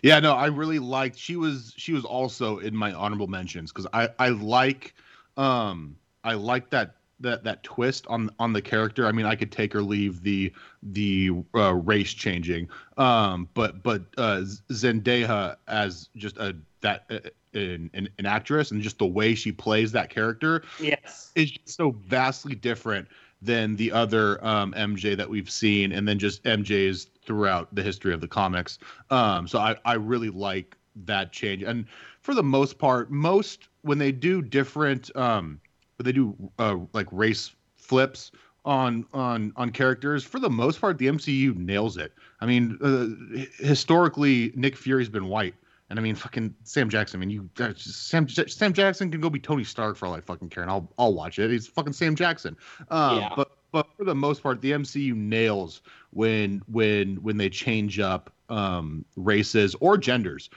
Yeah, 0.03 0.21
no, 0.21 0.35
I 0.35 0.47
really 0.47 0.79
liked. 0.79 1.19
She 1.19 1.37
was 1.37 1.75
she 1.77 1.93
was 1.93 2.05
also 2.05 2.59
in 2.59 2.77
my 2.77 2.93
honorable 2.93 3.27
mentions 3.27 3.73
because 3.73 3.87
I 3.93 4.09
I 4.19 4.29
like 4.29 4.95
um 5.37 5.97
I 6.25 6.35
like 6.35 6.71
that 6.71 6.97
that 7.21 7.45
that 7.45 7.63
twist 7.65 8.07
on 8.07 8.31
on 8.39 8.53
the 8.53 8.63
character. 8.63 9.07
I 9.07 9.13
mean, 9.13 9.27
I 9.27 9.35
could 9.35 9.51
take 9.51 9.75
or 9.75 9.83
leave 9.83 10.23
the 10.23 10.53
the 10.83 11.31
uh, 11.55 11.75
race 11.75 12.13
changing, 12.13 12.69
um, 12.97 13.49
but 13.55 13.83
but 13.83 14.03
uh, 14.17 14.43
Zendaya 14.71 15.57
as 15.67 16.09
just 16.17 16.37
a 16.39 16.57
that 16.81 17.05
uh, 17.11 17.19
an, 17.55 17.91
an 17.95 18.09
an 18.19 18.27
actress 18.27 18.71
and 18.71 18.83
just 18.83 18.99
the 18.99 19.07
way 19.07 19.35
she 19.35 19.53
plays 19.53 19.93
that 19.93 20.11
character 20.11 20.63
Yes. 20.81 21.33
is 21.35 21.51
just 21.51 21.77
so 21.77 21.91
vastly 21.91 22.55
different 22.55 23.09
than 23.41 23.77
the 23.77 23.93
other 23.93 24.45
um, 24.45 24.73
MJ 24.73 25.17
that 25.17 25.29
we've 25.29 25.51
seen, 25.51 25.93
and 25.93 26.09
then 26.09 26.19
just 26.19 26.43
MJs 26.45 27.09
throughout 27.25 27.73
the 27.75 27.83
history 27.83 28.13
of 28.13 28.21
the 28.21 28.27
comics. 28.29 28.79
Um, 29.11 29.47
so 29.47 29.59
I, 29.59 29.77
I 29.85 29.95
really 29.95 30.31
like 30.31 30.77
that 31.05 31.33
change, 31.33 31.63
and 31.63 31.87
for 32.21 32.35
the 32.35 32.43
most 32.43 32.79
part, 32.79 33.11
most 33.11 33.69
when 33.83 33.99
they 33.99 34.11
do 34.13 34.43
different, 34.43 35.15
um, 35.17 35.61
when 35.97 36.05
they 36.05 36.13
do 36.13 36.35
uh, 36.59 36.79
like 36.93 37.07
race 37.13 37.55
flips 37.77 38.33
on 38.65 39.07
on 39.15 39.53
on 39.57 39.71
characters, 39.71 40.25
for 40.25 40.41
the 40.41 40.51
most 40.51 40.81
part, 40.81 40.99
the 40.99 41.07
MCU 41.07 41.57
nails 41.57 41.97
it. 41.97 42.13
I 42.41 42.47
mean, 42.47 42.77
uh, 42.83 43.45
historically, 43.63 44.53
Nick 44.57 44.77
Fury's 44.77 45.09
been 45.09 45.27
white. 45.29 45.55
And 45.91 45.99
I 45.99 46.03
mean, 46.03 46.15
fucking 46.15 46.55
Sam 46.65 46.91
Jackson. 46.91 47.19
I 47.19 47.25
mean, 47.25 47.31
you 47.31 47.49
uh, 47.61 47.73
Sam 47.77 48.29
Sam 48.29 48.73
Jackson 48.73 49.11
can 49.11 49.21
go 49.21 49.31
be 49.31 49.41
Tony 49.41 49.65
Stark 49.65 49.97
for 49.97 50.07
all 50.07 50.15
I 50.15 50.21
fucking 50.21 50.51
care, 50.51 50.63
and 50.63 50.71
I'll 50.71 50.93
I'll 50.99 51.15
watch 51.15 51.39
it. 51.39 51.51
He's 51.51 51.67
fucking 51.67 51.95
Sam 51.95 52.15
Jackson. 52.15 52.57
Um, 52.91 53.19
Yeah. 53.19 53.33
But 53.35 53.53
but 53.73 53.87
for 53.97 54.05
the 54.05 54.15
most 54.15 54.43
part, 54.43 54.61
the 54.61 54.73
MCU 54.73 55.15
nails 55.15 55.83
when 56.11 56.63
when 56.71 57.17
when 57.17 57.37
they 57.37 57.49
change 57.49 57.99
up 58.01 58.33
um, 58.49 59.05
races 59.17 59.75
or 59.81 59.99
genders. 59.99 60.51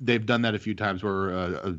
They've 0.00 0.24
done 0.24 0.42
that 0.42 0.54
a 0.54 0.58
few 0.58 0.74
times 0.74 1.02
where 1.02 1.32
uh, 1.32 1.72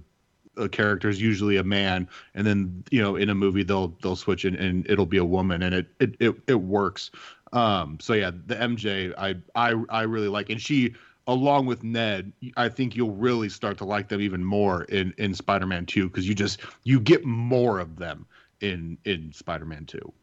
a, 0.58 0.64
a 0.64 0.70
character 0.70 1.10
is 1.10 1.22
usually 1.22 1.58
a 1.58 1.64
man, 1.64 2.08
and 2.36 2.48
then 2.48 2.84
you 2.92 3.02
know 3.02 3.16
in 3.16 3.30
a 3.30 3.36
movie 3.36 3.64
they'll 3.64 3.96
they'll 4.02 4.16
switch 4.16 4.46
it 4.46 4.56
and 4.56 4.90
it'll 4.90 5.06
be 5.06 5.18
a 5.18 5.26
woman, 5.26 5.64
and 5.64 5.76
it 5.76 5.88
it 6.00 6.16
it, 6.20 6.36
it 6.48 6.62
works. 6.62 7.12
Um, 7.54 7.98
so 8.02 8.14
yeah, 8.14 8.32
the 8.46 8.56
MJ 8.56 9.14
I 9.18 9.36
I 9.56 9.74
I 9.90 10.04
really 10.04 10.28
like, 10.28 10.50
and 10.50 10.62
she 10.62 10.96
along 11.28 11.66
with 11.66 11.84
Ned, 11.84 12.32
I 12.56 12.70
think 12.70 12.96
you'll 12.96 13.16
really 13.16 13.50
start 13.50 13.78
to 13.80 13.86
like 13.86 14.08
them 14.08 14.22
even 14.22 14.44
more 14.44 14.84
in 14.86 15.14
in 15.18 15.34
Spider-Man 15.34 15.86
2 15.86 16.08
because 16.08 16.28
you 16.28 16.34
just 16.34 16.62
you 16.84 17.00
get 17.00 17.26
more 17.26 17.80
of 17.80 17.98
them 17.98 18.26
in 18.62 18.98
in 19.06 19.32
Spider-Man 19.34 19.86
2. 19.86 20.14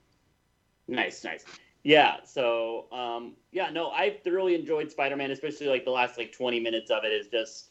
Nice, 0.89 1.25
nice. 1.25 1.45
Yeah. 1.83 2.17
So, 2.25 2.87
um, 2.93 3.35
yeah, 3.53 3.71
no, 3.71 3.91
I 3.91 4.19
thoroughly 4.25 4.55
enjoyed 4.55 4.91
Spider-Man, 4.91 5.31
especially 5.31 5.69
like 5.69 5.85
the 5.85 5.91
last 5.91 6.19
like 6.19 6.33
20 6.33 6.59
minutes 6.61 6.91
of 6.91 7.05
it 7.05 7.13
is 7.13 7.29
just 7.29 7.71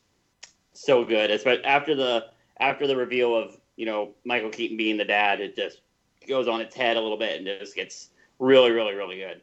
so 0.74 1.04
good. 1.04 1.32
Especially 1.32 1.66
after 1.66 1.96
the 1.96 2.28
after 2.60 2.88
the 2.88 2.96
reveal 2.96 3.36
of 3.36 3.58
you 3.76 3.86
know 3.86 4.12
Michael 4.24 4.50
Keaton 4.50 4.78
being 4.78 4.98
the 4.98 5.06
dad, 5.06 5.42
it 5.42 5.56
just 5.56 5.82
goes 6.28 6.48
on 6.48 6.62
its 6.62 6.76
head 6.76 6.96
a 6.96 7.02
little 7.02 7.18
bit 7.18 7.38
and 7.38 7.46
just 7.60 7.76
gets 7.76 8.10
really, 8.40 8.72
really, 8.72 8.94
really 8.94 9.18
good. 9.18 9.42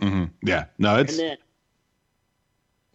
Mm-hmm. 0.00 0.24
Yeah, 0.46 0.66
no, 0.78 0.98
it's 0.98 1.18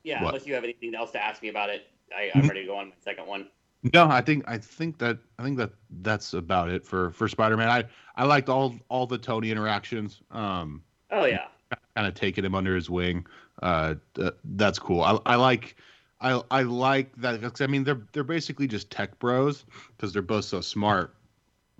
yeah, 0.05 0.23
What? 0.23 0.29
unless 0.29 0.47
you 0.47 0.53
have 0.53 0.63
anything 0.63 0.95
else 0.95 1.11
to 1.11 1.23
ask 1.23 1.41
me 1.41 1.49
about 1.49 1.69
it, 1.69 1.87
I, 2.15 2.31
I'm 2.33 2.47
ready 2.47 2.61
to 2.61 2.67
go 2.67 2.77
on 2.77 2.89
my 2.89 2.95
second 3.03 3.27
one. 3.27 3.47
No, 3.93 4.07
I 4.07 4.21
think 4.21 4.43
I 4.47 4.57
think 4.57 4.97
that 4.99 5.19
I 5.37 5.43
think 5.43 5.57
that 5.57 5.71
that's 6.01 6.33
about 6.33 6.69
it 6.69 6.85
for 6.85 7.11
for 7.11 7.27
Spider-Man. 7.27 7.69
I 7.69 7.83
I 8.15 8.25
liked 8.25 8.49
all 8.49 8.75
all 8.89 9.05
the 9.05 9.17
Tony 9.17 9.51
interactions. 9.51 10.21
Um, 10.31 10.83
Oh 11.11 11.25
yeah, 11.25 11.47
kind 11.95 12.07
of 12.07 12.13
taking 12.15 12.43
him 12.45 12.55
under 12.55 12.75
his 12.75 12.89
wing. 12.89 13.25
Uh, 13.61 13.95
th- 14.15 14.33
that's 14.55 14.79
cool. 14.79 15.01
I 15.01 15.19
I 15.25 15.35
like. 15.35 15.75
I, 16.21 16.41
I 16.49 16.63
like 16.63 17.13
that 17.17 17.41
'cause, 17.41 17.61
I 17.61 17.67
mean 17.67 17.83
they're 17.83 18.01
they're 18.13 18.23
basically 18.23 18.67
just 18.67 18.89
tech 18.89 19.19
bros 19.19 19.65
because 19.95 20.13
they're 20.13 20.21
both 20.21 20.45
so 20.45 20.61
smart, 20.61 21.13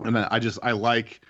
and 0.04 0.14
then 0.14 0.28
I 0.30 0.38
just 0.38 0.58
I 0.62 0.72
like 0.72 1.22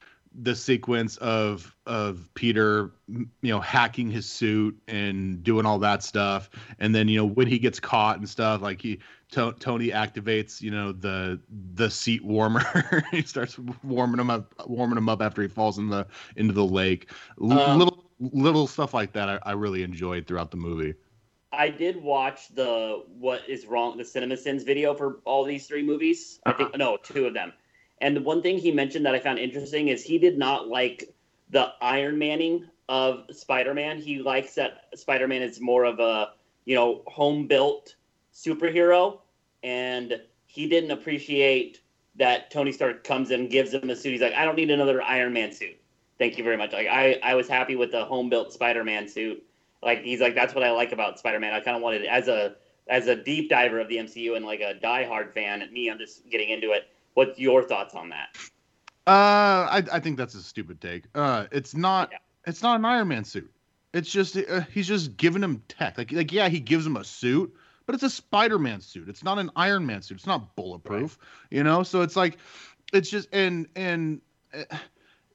the 0.43 0.55
sequence 0.55 1.17
of 1.19 1.75
of 1.87 2.29
Peter 2.35 2.93
you 3.09 3.27
know 3.43 3.61
hacking 3.61 4.11
his 4.11 4.27
suit 4.27 4.77
and 4.87 5.43
doing 5.43 5.65
all 5.65 5.79
that 5.79 6.03
stuff, 6.03 6.51
and 6.79 6.95
then 6.95 7.09
you 7.09 7.19
know 7.19 7.25
when 7.25 7.47
he 7.47 7.59
gets 7.59 7.81
caught 7.81 8.19
and 8.19 8.29
stuff 8.29 8.61
like 8.61 8.81
he 8.81 8.99
to, 9.33 9.55
Tony 9.59 9.89
activates 9.89 10.61
you 10.61 10.71
know 10.71 10.93
the 10.93 11.41
the 11.75 11.91
seat 11.91 12.25
warmer 12.25 12.63
he 13.11 13.23
starts 13.23 13.59
warming 13.83 14.21
him 14.21 14.31
up 14.31 14.53
warming 14.67 14.99
him 14.99 15.09
up 15.09 15.23
after 15.23 15.43
he 15.43 15.49
falls 15.49 15.79
in 15.79 15.89
the 15.89 16.07
into 16.37 16.53
the 16.53 16.65
lake 16.65 17.11
L- 17.41 17.59
Um, 17.59 17.79
little 17.79 18.05
little 18.21 18.67
stuff 18.67 18.95
like 18.95 19.13
that 19.13 19.29
I, 19.29 19.39
I 19.43 19.53
really 19.53 19.83
enjoyed 19.83 20.27
throughout 20.27 20.51
the 20.51 20.57
movie. 20.57 20.95
I 21.53 21.69
did 21.69 21.97
watch 22.03 22.49
the 22.55 23.05
what 23.19 23.49
is 23.49 23.67
wrong 23.67 23.97
the 23.97 24.05
Cinema 24.05 24.37
Sins 24.37 24.63
video 24.63 24.95
for 24.95 25.21
all 25.25 25.45
these 25.45 25.67
three 25.67 25.83
movies. 25.83 26.41
I 26.45 26.53
think 26.53 26.77
no, 26.77 26.99
two 26.99 27.27
of 27.27 27.35
them. 27.35 27.53
And 28.01 28.17
the 28.17 28.21
one 28.21 28.43
thing 28.43 28.59
he 28.59 28.73
mentioned 28.73 29.07
that 29.07 29.15
I 29.15 29.21
found 29.21 29.39
interesting 29.39 29.89
is 29.89 30.03
he 30.03 30.19
did 30.19 30.39
not 30.39 30.69
like 30.69 31.15
the 31.51 31.73
Iron 31.81 32.19
Manning 32.19 32.69
of 32.89 33.25
Spider-Man. 33.31 33.99
He 34.01 34.19
likes 34.19 34.55
that 34.55 34.87
Spider-Man 34.95 35.43
is 35.43 35.61
more 35.61 35.85
of 35.85 35.99
a 35.99 36.33
you 36.65 36.75
know 36.75 37.03
home 37.07 37.47
built 37.47 37.95
superhero, 38.35 39.21
and 39.63 40.21
he 40.47 40.69
didn't 40.69 40.91
appreciate 40.91 41.81
that 42.17 42.51
Tony 42.51 42.73
Stark 42.73 43.05
comes 43.05 43.31
in 43.31 43.41
and 43.41 43.51
gives 43.51 43.73
him 43.73 43.89
a 43.91 43.97
suit. 43.97 44.13
He's 44.13 44.21
like, 44.21 44.35
I 44.35 44.45
don't 44.45 44.57
need 44.57 44.71
another 44.71 45.03
Iron 45.03 45.33
Man 45.33 45.53
suit. 45.53 45.77
Thank 46.19 46.39
you 46.39 46.45
very 46.45 46.57
much. 46.57 46.73
Like 46.73 46.87
I, 46.87 47.19
I 47.23 47.35
was 47.35 47.49
happy 47.49 47.77
with 47.77 47.93
the 47.93 48.05
home 48.05 48.31
built 48.31 48.53
Spider-Man 48.53 49.09
suit. 49.09 49.43
Like 49.83 50.03
he's 50.03 50.21
like, 50.21 50.35
that's 50.35 50.55
what 50.55 50.65
I 50.65 50.71
like 50.71 50.93
about 50.93 51.19
Spider-Man. 51.19 51.53
I 51.53 51.61
kind 51.61 51.77
of 51.77 51.83
wanted 51.83 52.05
as 52.07 52.29
a 52.29 52.57
as 52.89 53.09
a 53.09 53.17
deep 53.17 53.51
diver 53.51 53.81
of 53.81 53.89
the 53.89 53.97
MCU 53.97 54.37
and 54.37 54.45
like 54.45 54.61
a 54.61 54.75
diehard 54.83 55.33
fan. 55.33 55.69
Me, 55.73 55.91
I'm 55.91 55.99
just 55.99 56.29
getting 56.31 56.51
into 56.51 56.73
it. 56.73 56.89
What's 57.17 57.39
your 57.39 57.63
thoughts 57.63 57.95
on 57.95 58.11
that? 58.11 58.29
Uh, 59.07 59.67
I 59.71 59.83
I 59.93 60.01
think 60.01 60.19
that's 60.19 60.35
a 60.35 60.43
stupid 60.43 60.81
take. 60.83 61.05
Uh, 61.15 61.47
it's 61.51 61.75
not 61.75 62.11
Yeah. 62.13 62.19
it's 62.47 62.63
not 62.63 62.77
an 62.79 62.85
Iron 62.85 63.09
Man 63.09 63.25
suit. 63.25 63.51
It's 63.95 64.11
just 64.11 64.37
uh, 64.37 64.61
he's 64.71 64.87
just 64.87 65.17
giving 65.17 65.43
him 65.43 65.63
tech. 65.69 65.97
Like 65.97 66.13
like 66.13 66.31
yeah, 66.31 66.51
he 66.51 66.61
gives 66.61 66.85
him 66.87 66.97
a 66.99 67.05
suit, 67.05 67.55
but 67.87 67.95
it's 67.95 68.05
a 68.05 68.11
Spider-Man 68.11 68.83
suit. 68.83 69.09
It's 69.09 69.25
not 69.25 69.39
an 69.39 69.51
Iron 69.57 69.87
Man 69.87 70.03
suit. 70.03 70.17
It's 70.19 70.27
not 70.27 70.55
bulletproof. 70.57 71.17
You 71.51 71.65
know, 71.65 71.83
so 71.83 72.03
it's 72.03 72.17
like 72.17 72.37
it's 72.93 73.09
just 73.09 73.31
and 73.33 73.67
and 73.77 74.21
uh, 74.53 74.77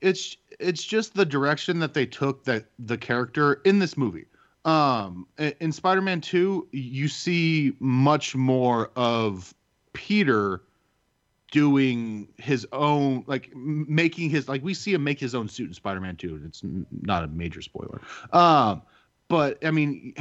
it's 0.01 0.37
it's 0.59 0.83
just 0.83 1.15
the 1.15 1.25
direction 1.25 1.79
that 1.79 1.95
they 1.95 2.05
took 2.05 2.43
that 2.43 2.65
the 2.77 2.97
character 2.97 3.53
in 3.65 3.79
this 3.79 3.97
movie. 3.97 4.27
Um, 4.65 5.25
in 5.39 5.71
Spider-Man 5.71 6.21
Two, 6.21 6.67
you 6.71 7.07
see 7.07 7.73
much 7.79 8.35
more 8.35 8.91
of 8.95 9.55
Peter 9.93 10.61
doing 11.51 12.27
his 12.37 12.65
own 12.71 13.23
like 13.27 13.55
making 13.55 14.29
his 14.29 14.47
like 14.49 14.63
we 14.63 14.73
see 14.73 14.93
him 14.93 15.03
make 15.03 15.19
his 15.19 15.35
own 15.35 15.47
suit 15.47 15.67
in 15.67 15.73
spider-man 15.73 16.15
2 16.15 16.35
and 16.35 16.45
it's 16.45 16.61
not 17.01 17.23
a 17.23 17.27
major 17.27 17.61
spoiler. 17.61 18.01
Um 18.33 18.81
but 19.27 19.63
i 19.65 19.71
mean 19.71 20.13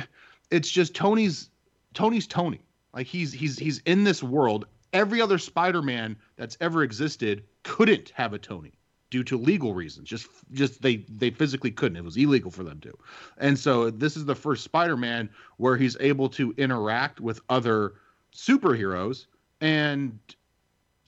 it's 0.50 0.70
just 0.70 0.94
tony's 0.94 1.50
tony's 1.94 2.26
tony. 2.26 2.60
Like 2.94 3.06
he's 3.06 3.32
he's 3.32 3.58
he's 3.58 3.78
in 3.80 4.04
this 4.04 4.22
world. 4.22 4.66
Every 4.92 5.20
other 5.20 5.38
spider-man 5.38 6.16
that's 6.36 6.56
ever 6.60 6.82
existed 6.82 7.44
couldn't 7.62 8.10
have 8.10 8.32
a 8.32 8.38
tony 8.38 8.72
due 9.10 9.22
to 9.24 9.36
legal 9.36 9.74
reasons. 9.74 10.08
Just 10.08 10.28
just 10.52 10.82
they 10.82 10.96
they 11.08 11.30
physically 11.30 11.70
couldn't. 11.70 11.96
It 11.96 12.04
was 12.04 12.16
illegal 12.16 12.50
for 12.50 12.64
them 12.64 12.80
to. 12.80 12.96
And 13.38 13.58
so 13.58 13.90
this 13.90 14.16
is 14.16 14.24
the 14.24 14.34
first 14.34 14.64
spider-man 14.64 15.30
where 15.58 15.76
he's 15.76 15.96
able 16.00 16.28
to 16.30 16.52
interact 16.56 17.20
with 17.20 17.40
other 17.48 17.94
superheroes 18.34 19.26
and 19.60 20.18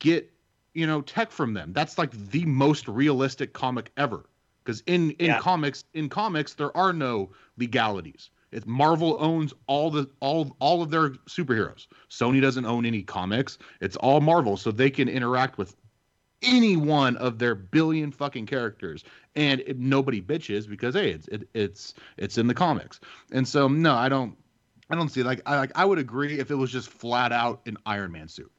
get 0.03 0.33
you 0.75 0.87
know 0.87 1.03
tech 1.03 1.33
from 1.33 1.55
them. 1.55 1.73
That's 1.73 1.99
like 1.99 2.13
the 2.31 2.45
most 2.47 2.89
realistic 2.89 3.55
comic 3.55 3.93
ever. 3.97 4.27
Because 4.65 4.83
in 4.87 5.13
in 5.13 5.33
Yeah. 5.33 5.39
comics 5.39 5.85
in 5.95 6.09
comics 6.09 6.55
there 6.55 6.77
are 6.77 6.93
no 6.93 7.31
legalities. 7.57 8.31
It's 8.53 8.67
marvel 8.67 9.17
owns 9.21 9.55
all 9.67 9.91
the 9.91 10.11
all 10.21 10.57
all 10.61 10.83
of 10.83 10.91
their 10.91 11.11
superheroes. 11.29 11.87
Sony 12.11 12.41
doesn't 12.43 12.67
own 12.67 12.85
any 12.87 13.03
comics. 13.03 13.59
It's 13.81 13.97
all 13.97 14.21
marvel 14.21 14.57
so 14.59 14.71
they 14.71 14.91
can 14.91 15.09
interact 15.09 15.59
with 15.59 15.77
any 16.43 16.77
one 16.77 17.17
of 17.19 17.39
their 17.39 17.55
billion 17.55 18.11
fucking 18.11 18.47
characters 18.47 19.05
and 19.37 19.61
it, 19.61 19.79
nobody 19.79 20.21
bitches 20.21 20.69
because 20.69 20.95
hey 20.95 21.13
it's 21.13 21.29
it, 21.29 21.49
it's 21.55 21.95
it's 22.19 22.37
in 22.39 22.47
the 22.49 22.55
comics. 22.55 23.01
And 23.33 23.47
so 23.47 23.69
no 23.69 23.95
i 23.95 24.09
don't 24.09 24.37
i 24.91 24.97
don't 24.97 25.09
see 25.11 25.23
like 25.23 25.41
i 25.47 25.57
like 25.57 25.73
i 25.77 25.85
would 25.85 25.99
agree 25.99 26.39
if 26.39 26.51
it 26.51 26.57
was 26.57 26.71
just 26.73 26.89
flat 26.91 27.33
out 27.33 27.63
an 27.67 27.77
iron 27.87 28.13
man 28.13 28.29
suit 28.29 28.53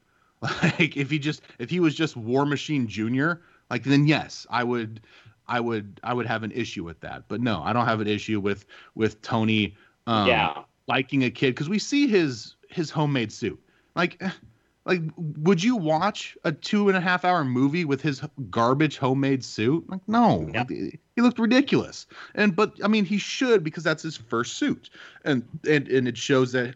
like 0.63 0.97
if 0.97 1.09
he 1.09 1.19
just 1.19 1.41
if 1.59 1.69
he 1.69 1.79
was 1.79 1.95
just 1.95 2.15
war 2.15 2.45
machine 2.45 2.87
junior 2.87 3.41
like 3.69 3.83
then 3.83 4.05
yes 4.05 4.45
i 4.49 4.63
would 4.63 5.01
i 5.47 5.59
would 5.59 5.99
i 6.03 6.13
would 6.13 6.25
have 6.25 6.43
an 6.43 6.51
issue 6.51 6.83
with 6.83 6.99
that. 7.01 7.23
But 7.27 7.41
no 7.41 7.61
i 7.63 7.73
don't 7.73 7.85
have 7.85 8.01
an 8.01 8.07
issue 8.07 8.39
with 8.39 8.65
with 8.95 9.21
tony 9.21 9.75
um 10.07 10.27
yeah, 10.27 10.63
liking 10.87 11.23
a 11.23 11.29
kid 11.29 11.51
because 11.51 11.69
we 11.69 11.79
see 11.79 12.07
his 12.07 12.55
his 12.69 12.89
homemade 12.89 13.31
suit. 13.31 13.59
Like 13.95 14.21
like 14.85 15.01
would 15.15 15.63
you 15.63 15.77
watch 15.77 16.37
a 16.43 16.51
two 16.51 16.89
and 16.89 16.97
a 16.97 17.01
half 17.01 17.23
hour 17.23 17.45
movie 17.45 17.85
with 17.85 18.01
his 18.01 18.21
garbage 18.49 18.97
homemade 18.97 19.43
suit? 19.45 19.89
Like 19.89 20.01
no. 20.07 20.49
Yeah. 20.53 20.65
He 20.67 21.21
looked 21.21 21.39
ridiculous. 21.39 22.05
And 22.35 22.55
but 22.55 22.73
i 22.83 22.87
mean 22.87 23.05
he 23.05 23.17
should 23.17 23.63
because 23.63 23.83
that's 23.83 24.03
his 24.03 24.17
first 24.17 24.57
suit. 24.57 24.89
And 25.23 25.47
and 25.69 25.87
and 25.87 26.07
it 26.07 26.17
shows 26.17 26.51
that 26.51 26.75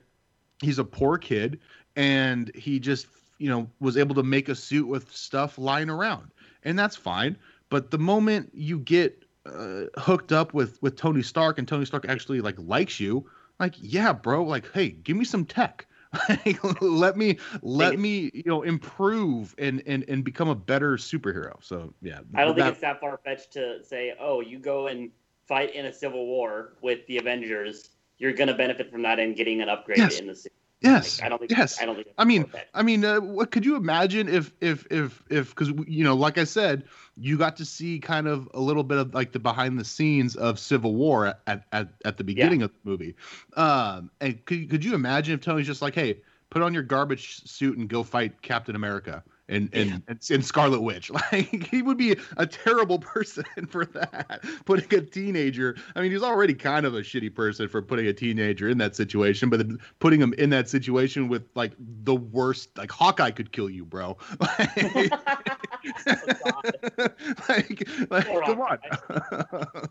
he's 0.62 0.80
a 0.80 0.86
poor 0.86 1.18
kid 1.18 1.60
and 1.98 2.52
he 2.56 2.80
just 2.80 3.08
you 3.38 3.50
know 3.50 3.70
was 3.80 3.98
able 3.98 4.16
to 4.16 4.24
make 4.24 4.50
a 4.50 4.56
suit 4.56 4.88
with 4.88 5.12
stuff 5.14 5.58
lying 5.58 5.90
around 5.90 6.32
and 6.64 6.78
that's 6.78 6.96
fine 6.96 7.38
but 7.70 7.92
the 7.92 7.98
moment 7.98 8.50
you 8.54 8.80
get 8.80 9.24
uh, 9.46 9.84
hooked 9.98 10.32
up 10.32 10.54
with 10.54 10.82
with 10.82 10.96
tony 10.96 11.22
stark 11.22 11.58
and 11.58 11.68
tony 11.68 11.86
stark 11.86 12.06
actually 12.10 12.42
like 12.42 12.56
likes 12.60 13.00
you 13.00 13.26
like 13.60 13.74
yeah 13.80 14.12
bro 14.14 14.44
like 14.44 14.70
hey 14.74 14.90
give 14.90 15.16
me 15.18 15.24
some 15.26 15.46
tech 15.46 15.86
let 16.82 17.18
me 17.18 17.38
let 17.62 18.00
me 18.00 18.32
you 18.34 18.44
know 18.46 18.62
improve 18.64 19.54
and 19.58 19.84
and 19.86 20.06
and 20.08 20.24
become 20.24 20.48
a 20.48 20.56
better 20.56 20.96
superhero 20.98 21.54
so 21.62 21.94
yeah 22.02 22.20
I 22.36 22.44
don't 22.46 22.56
that- 22.56 22.64
think 22.64 22.72
it's 22.74 22.82
that 22.82 23.00
far 23.02 23.20
fetched 23.26 23.52
to 23.54 23.84
say, 23.84 24.16
oh, 24.20 24.40
you 24.42 24.58
go 24.58 24.88
and 24.88 25.12
fight 25.48 25.76
in 25.76 25.86
a 25.86 25.94
civil 25.94 26.26
war 26.26 26.74
with 26.82 27.06
the 27.08 27.18
Avengers. 27.18 27.90
You're 28.20 28.32
gonna 28.34 28.54
benefit 28.56 28.90
from 28.90 29.02
that 29.04 29.20
and 29.20 29.36
getting 29.36 29.62
an 29.62 29.68
upgrade 29.70 29.98
Yes. 30.00 30.20
in 30.20 30.28
the 30.28 30.36
suit. 30.36 30.54
Yes 30.82 31.20
Like, 31.20 31.26
I 31.26 31.30
don't 31.30 31.40
think. 31.40 31.52
yes 31.52 31.82
I 31.82 31.86
don't 31.86 31.96
think. 31.96 32.08
I 32.18 32.26
mean. 32.26 32.52
I 32.74 32.84
mean, 32.84 33.04
uh, 33.04 33.20
what 33.20 33.52
could 33.52 33.66
you 33.66 33.76
imagine 33.76 34.30
if 34.30 34.54
if 34.62 34.86
if 34.92 35.24
if 35.30 35.50
because 35.50 35.70
you 35.88 36.04
know, 36.04 36.16
like 36.16 36.38
I 36.38 36.44
said, 36.44 36.84
you 37.16 37.38
got 37.38 37.58
to 37.58 37.66
see 37.66 38.00
kind 38.00 38.28
of 38.28 38.48
a 38.54 38.60
little 38.60 38.84
bit 38.84 38.98
of 39.00 39.14
like 39.14 39.32
the 39.32 39.40
behind 39.40 39.80
the 39.80 39.86
scenes 39.86 40.36
of 40.36 40.60
Civil 40.60 40.94
War 40.96 41.36
at 41.48 41.66
at, 41.72 41.90
at 42.06 42.18
the 42.18 42.24
beginning 42.24 42.62
of 42.62 42.72
the 42.72 42.90
movie. 42.90 43.16
Um, 43.56 44.12
and 44.22 44.44
could 44.46 44.70
could 44.70 44.86
you 44.86 44.94
imagine 44.94 45.34
if 45.34 45.42
Tony's 45.42 45.66
just 45.66 45.82
like, 45.82 45.96
hey, 45.96 46.20
put 46.50 46.62
on 46.62 46.74
your 46.74 46.84
garbage 46.84 47.44
suit 47.50 47.78
and 47.78 47.88
go 47.90 48.04
fight 48.04 48.42
Captain 48.42 48.76
America? 48.76 49.24
And 49.50 49.70
and, 49.74 50.04
and, 50.08 50.20
and 50.30 50.46
Scarlet 50.46 50.82
Witch, 50.82 51.10
like 51.32 51.68
he 51.68 51.82
would 51.82 51.98
be 51.98 52.18
a 52.38 52.46
terrible 52.46 53.00
person 53.14 53.46
for 53.70 53.86
that. 53.86 54.44
Putting 54.66 55.00
a 55.00 55.02
teenager, 55.02 55.78
I 55.96 56.02
mean, 56.02 56.12
he's 56.12 56.24
already 56.24 56.54
kind 56.54 56.86
of 56.86 56.96
a 56.96 57.02
shitty 57.02 57.34
person 57.34 57.68
for 57.68 57.82
putting 57.82 58.08
a 58.08 58.14
teenager 58.14 58.68
in 58.68 58.78
that 58.80 58.96
situation, 58.96 59.50
but 59.50 59.66
putting 60.00 60.22
him 60.22 60.34
in 60.38 60.50
that 60.50 60.70
situation 60.70 61.30
with 61.30 61.44
like 61.56 61.72
the 61.80 62.16
worst, 62.16 62.78
like 62.78 62.92
Hawkeye 62.92 63.32
could 63.32 63.52
kill 63.52 63.70
you, 63.70 63.86
bro. 63.86 64.18
like, 64.40 65.57
like 67.50 68.28
Poor 68.28 68.42
come 68.42 68.62
on. 68.62 68.80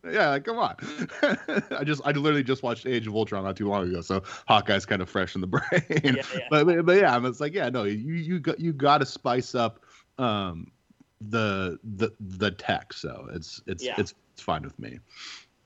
yeah, 0.13 0.31
like, 0.31 0.45
come 0.45 0.59
on. 0.59 0.77
I 1.71 1.85
just, 1.85 2.03
I 2.05 2.13
literally 2.13 2.43
just 2.43 2.63
watched 2.63 2.87
Age 2.87 3.07
of 3.07 3.15
Ultron 3.15 3.45
not 3.45 3.57
too 3.57 3.69
long 3.69 3.89
ago, 3.89 4.01
so 4.01 4.23
Hawkeye's 4.49 4.87
kind 4.87 5.03
of 5.03 5.09
fresh 5.09 5.35
in 5.35 5.41
the 5.41 5.47
brain. 5.47 5.63
yeah, 6.03 6.13
yeah. 6.35 6.41
But, 6.51 6.87
but, 6.87 6.97
yeah, 6.97 7.27
it's 7.27 7.41
like, 7.41 7.55
yeah, 7.55 7.69
no, 7.69 7.85
you 7.85 8.15
you 8.15 8.39
got 8.39 8.61
you 8.61 8.73
got 8.73 8.99
to 8.99 9.07
spice 9.07 9.55
up 9.55 9.81
um 10.19 10.71
the 11.21 11.79
the 11.97 12.11
the 12.21 12.51
tech, 12.51 12.93
so 12.93 13.29
it's 13.33 13.61
it's 13.67 13.85
Yeah. 13.85 13.95
it's 13.99 14.15
it's 14.35 14.43
fine 14.43 14.63
with 14.63 14.79
me. 14.79 14.99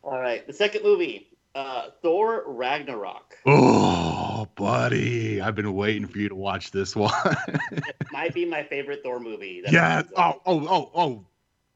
All 0.03 0.19
right, 0.19 0.47
the 0.47 0.53
second 0.53 0.83
movie, 0.83 1.29
uh, 1.55 1.89
Thor 2.03 2.45
Ragnarok. 2.47 3.37
Oh, 3.47 4.47
buddy, 4.55 5.41
I've 5.41 5.55
been 5.55 5.73
waiting 5.75 6.07
for 6.07 6.19
you 6.19 6.29
to 6.29 6.35
watch 6.35 6.71
this 6.71 6.95
one. 6.95 7.13
it 7.73 7.95
might 8.13 8.35
be 8.35 8.45
my 8.45 8.63
favorite 8.63 9.01
Thor 9.03 9.21
movie. 9.21 9.63
yeah. 9.71 10.03
Oh, 10.17 10.41
oh, 10.47 10.67
oh, 10.69 10.91
oh, 10.95 11.27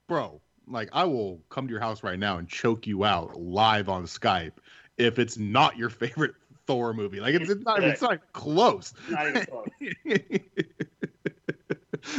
bro. 0.07 0.41
Like, 0.67 0.89
I 0.93 1.05
will 1.05 1.41
come 1.51 1.67
to 1.67 1.71
your 1.71 1.81
house 1.81 2.03
right 2.03 2.19
now 2.19 2.39
and 2.39 2.49
choke 2.49 2.87
you 2.87 3.05
out 3.05 3.39
live 3.39 3.89
on 3.89 4.05
Skype 4.05 4.53
if 4.97 5.19
it's 5.19 5.37
not 5.37 5.77
your 5.77 5.91
favorite 5.91 6.35
Thor 6.67 6.95
movie. 6.95 7.21
Like 7.21 7.35
it's, 7.35 7.51
it's 7.51 7.65
not 7.65 7.83
it's 7.85 8.01
not 8.01 8.33
close. 8.33 8.95
Not 9.11 9.29
even 9.29 9.45
close. 9.47 9.67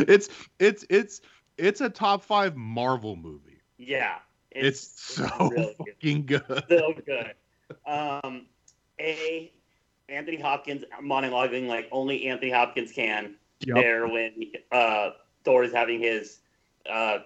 it's 0.08 0.30
it's 0.60 0.86
it's 0.90 1.22
it's 1.58 1.82
a 1.82 1.90
top 1.90 2.24
five 2.24 2.56
Marvel 2.56 3.16
movie. 3.16 3.62
Yeah, 3.78 4.18
It's, 4.52 4.82
so 5.02 5.28
really 5.50 5.76
good. 5.78 5.88
fucking 5.96 6.26
good. 6.28 6.64
so 6.70 6.94
good. 7.06 7.34
Um, 7.86 8.46
a 9.00 9.52
Anthony 10.10 10.38
Hopkins 10.40 10.84
monologuing 11.04 11.68
like 11.68 11.88
only 11.92 12.28
Anthony 12.28 12.52
Hopkins 12.52 12.92
can 12.92 13.36
Yep. 13.62 13.76
there 13.78 14.08
when 14.08 14.52
uh, 14.72 15.12
Thor 15.44 15.64
is 15.64 15.72
having 15.74 16.00
his 16.02 16.40
uh, 16.90 17.20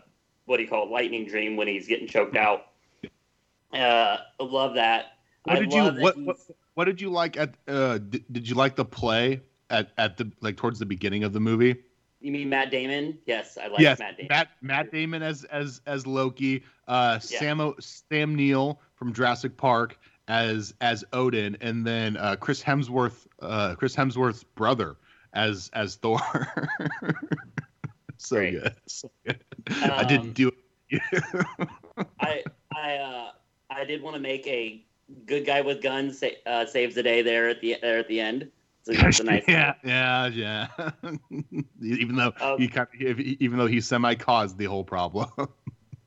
what 0.46 0.58
do 0.58 0.64
you 0.64 0.70
call 0.70 0.86
it, 0.86 0.92
lightning 0.92 1.26
dream 1.28 1.58
when 1.58 1.68
he's 1.68 1.88
getting 1.88 2.08
choked 2.08 2.36
out. 2.38 2.68
Uh, 3.74 4.18
love 4.40 4.76
that. 4.76 5.18
What 5.44 5.58
I 5.58 5.60
did 5.60 5.74
you 5.74 5.84
what, 5.84 6.18
what 6.18 6.38
what 6.76 6.86
did 6.86 7.02
you 7.02 7.10
like 7.10 7.38
at 7.38 7.56
uh 7.68 7.98
did, 7.98 8.24
did 8.32 8.48
you 8.48 8.56
like 8.56 8.76
the 8.76 8.86
play 8.86 9.42
at 9.70 9.92
at 9.98 10.18
the 10.18 10.32
like 10.42 10.56
towards 10.58 10.80
the 10.80 10.86
beginning 10.86 11.24
of 11.24 11.34
the 11.34 11.40
movie? 11.40 11.76
You 12.22 12.32
mean 12.32 12.50
Matt 12.50 12.70
Damon? 12.72 13.18
Yes, 13.26 13.58
I 13.62 13.68
like 13.68 13.80
yes, 13.80 14.00
Matt 14.00 14.18
Damon. 14.18 14.28
Matt 14.30 14.48
Matt 14.62 14.92
Damon 14.92 15.24
as 15.24 15.44
as 15.46 15.82
as 15.86 16.06
Loki, 16.06 16.64
uh 16.88 17.20
Yeah. 17.30 17.40
Sam 17.40 17.74
Sam 17.80 18.36
Neill 18.36 18.80
from 18.96 19.14
Jurassic 19.14 19.58
Park 19.58 19.98
as 20.30 20.74
as 20.80 21.04
Odin 21.12 21.58
and 21.60 21.86
then 21.86 22.16
uh 22.16 22.36
Chris 22.38 22.64
Hemsworth 22.64 23.26
uh 23.42 23.76
Chris 23.76 23.96
Hemsworth's 23.96 24.44
brother 24.46 24.96
as 25.34 25.70
as 25.74 25.96
Thor. 25.96 26.20
so 28.18 28.36
good. 28.52 28.76
So 28.88 29.12
good. 29.26 29.44
I 29.82 30.04
didn't 30.06 30.28
Um, 30.28 30.34
do 30.34 30.52
it. 30.90 31.02
I 32.20 32.44
I 32.76 32.96
uh, 32.96 33.32
I 33.70 33.84
did 33.86 34.02
want 34.02 34.16
to 34.16 34.20
make 34.22 34.46
a 34.48 34.84
good 35.26 35.46
guy 35.46 35.62
with 35.62 35.82
guns 35.82 36.20
sa- 36.20 36.28
uh, 36.46 36.66
saves 36.66 36.96
the 36.96 37.04
day 37.04 37.22
there 37.22 37.50
at 37.50 37.62
the 37.62 37.78
there 37.82 38.00
at 38.00 38.08
the 38.08 38.20
end. 38.22 38.52
So 38.84 38.94
that's 38.94 39.20
a 39.20 39.24
nice. 39.34 39.44
yeah, 39.48 39.74
yeah, 39.84 40.28
yeah. 40.28 40.68
even 41.82 42.16
though 42.16 42.34
Um, 42.40 42.58
he 42.58 42.68
kind 42.68 42.88
of, 43.02 43.20
even 43.20 43.58
though 43.58 43.68
he 43.68 43.82
semi 43.82 44.16
caused 44.16 44.58
the 44.58 44.66
whole 44.66 44.84
problem. 44.84 45.30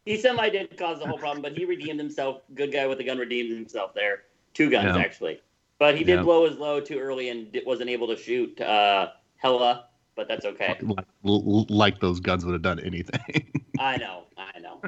He 0.05 0.17
semi 0.17 0.49
did 0.49 0.77
cause 0.77 0.99
the 0.99 1.07
whole 1.07 1.19
problem, 1.19 1.43
but 1.43 1.57
he 1.57 1.65
redeemed 1.65 1.99
himself. 2.01 2.43
Good 2.55 2.73
guy 2.73 2.87
with 2.87 2.99
a 3.01 3.05
gun 3.05 3.19
redeemed 3.19 3.51
himself 3.53 3.95
there. 3.95 4.23
Two 4.55 4.69
guns 4.71 4.97
Yeah. 4.97 5.03
actually, 5.03 5.41
but 5.79 5.97
he 5.97 6.05
did 6.05 6.17
Yeah. 6.17 6.23
blow 6.23 6.49
his 6.49 6.59
load 6.59 6.85
too 6.87 6.99
early 6.99 7.29
and 7.29 7.57
wasn't 7.65 7.89
able 7.91 8.09
to 8.09 8.17
shoot 8.17 8.61
uh, 8.61 9.11
Hela. 9.37 9.87
But 10.15 10.29
that's 10.29 10.45
okay. 10.45 10.79
like, 11.23 11.99
those 12.01 12.21
guns 12.21 12.45
would 12.45 12.53
have 12.53 12.61
done 12.63 12.79
anything. 12.81 13.51
I 13.79 13.97
know, 13.97 14.25
I 14.37 14.59
know. 14.59 14.81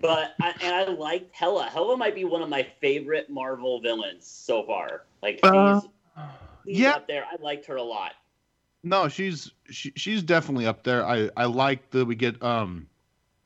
but 0.00 0.34
I, 0.40 0.54
and 0.62 0.74
I 0.74 0.84
liked 0.84 1.34
Hela. 1.34 1.64
Hela 1.66 1.96
might 1.96 2.14
be 2.14 2.24
one 2.24 2.40
of 2.42 2.48
my 2.48 2.62
favorite 2.80 3.28
Marvel 3.28 3.80
villains 3.80 4.26
so 4.26 4.64
far. 4.64 5.02
Like 5.22 5.40
Uh, 5.42 5.80
she's, 5.80 5.90
she's 6.66 6.78
yeah. 6.78 6.92
up 6.92 7.06
there. 7.06 7.26
I 7.30 7.36
liked 7.42 7.66
her 7.66 7.76
a 7.76 7.82
lot. 7.82 8.12
no, 8.82 9.08
she's 9.08 9.50
she, 9.70 9.92
she's 9.96 10.22
definitely 10.22 10.66
up 10.66 10.82
there. 10.84 11.04
I 11.06 11.28
I 11.36 11.44
like 11.44 11.90
that 11.90 12.06
we 12.06 12.14
get 12.14 12.42
um 12.42 12.86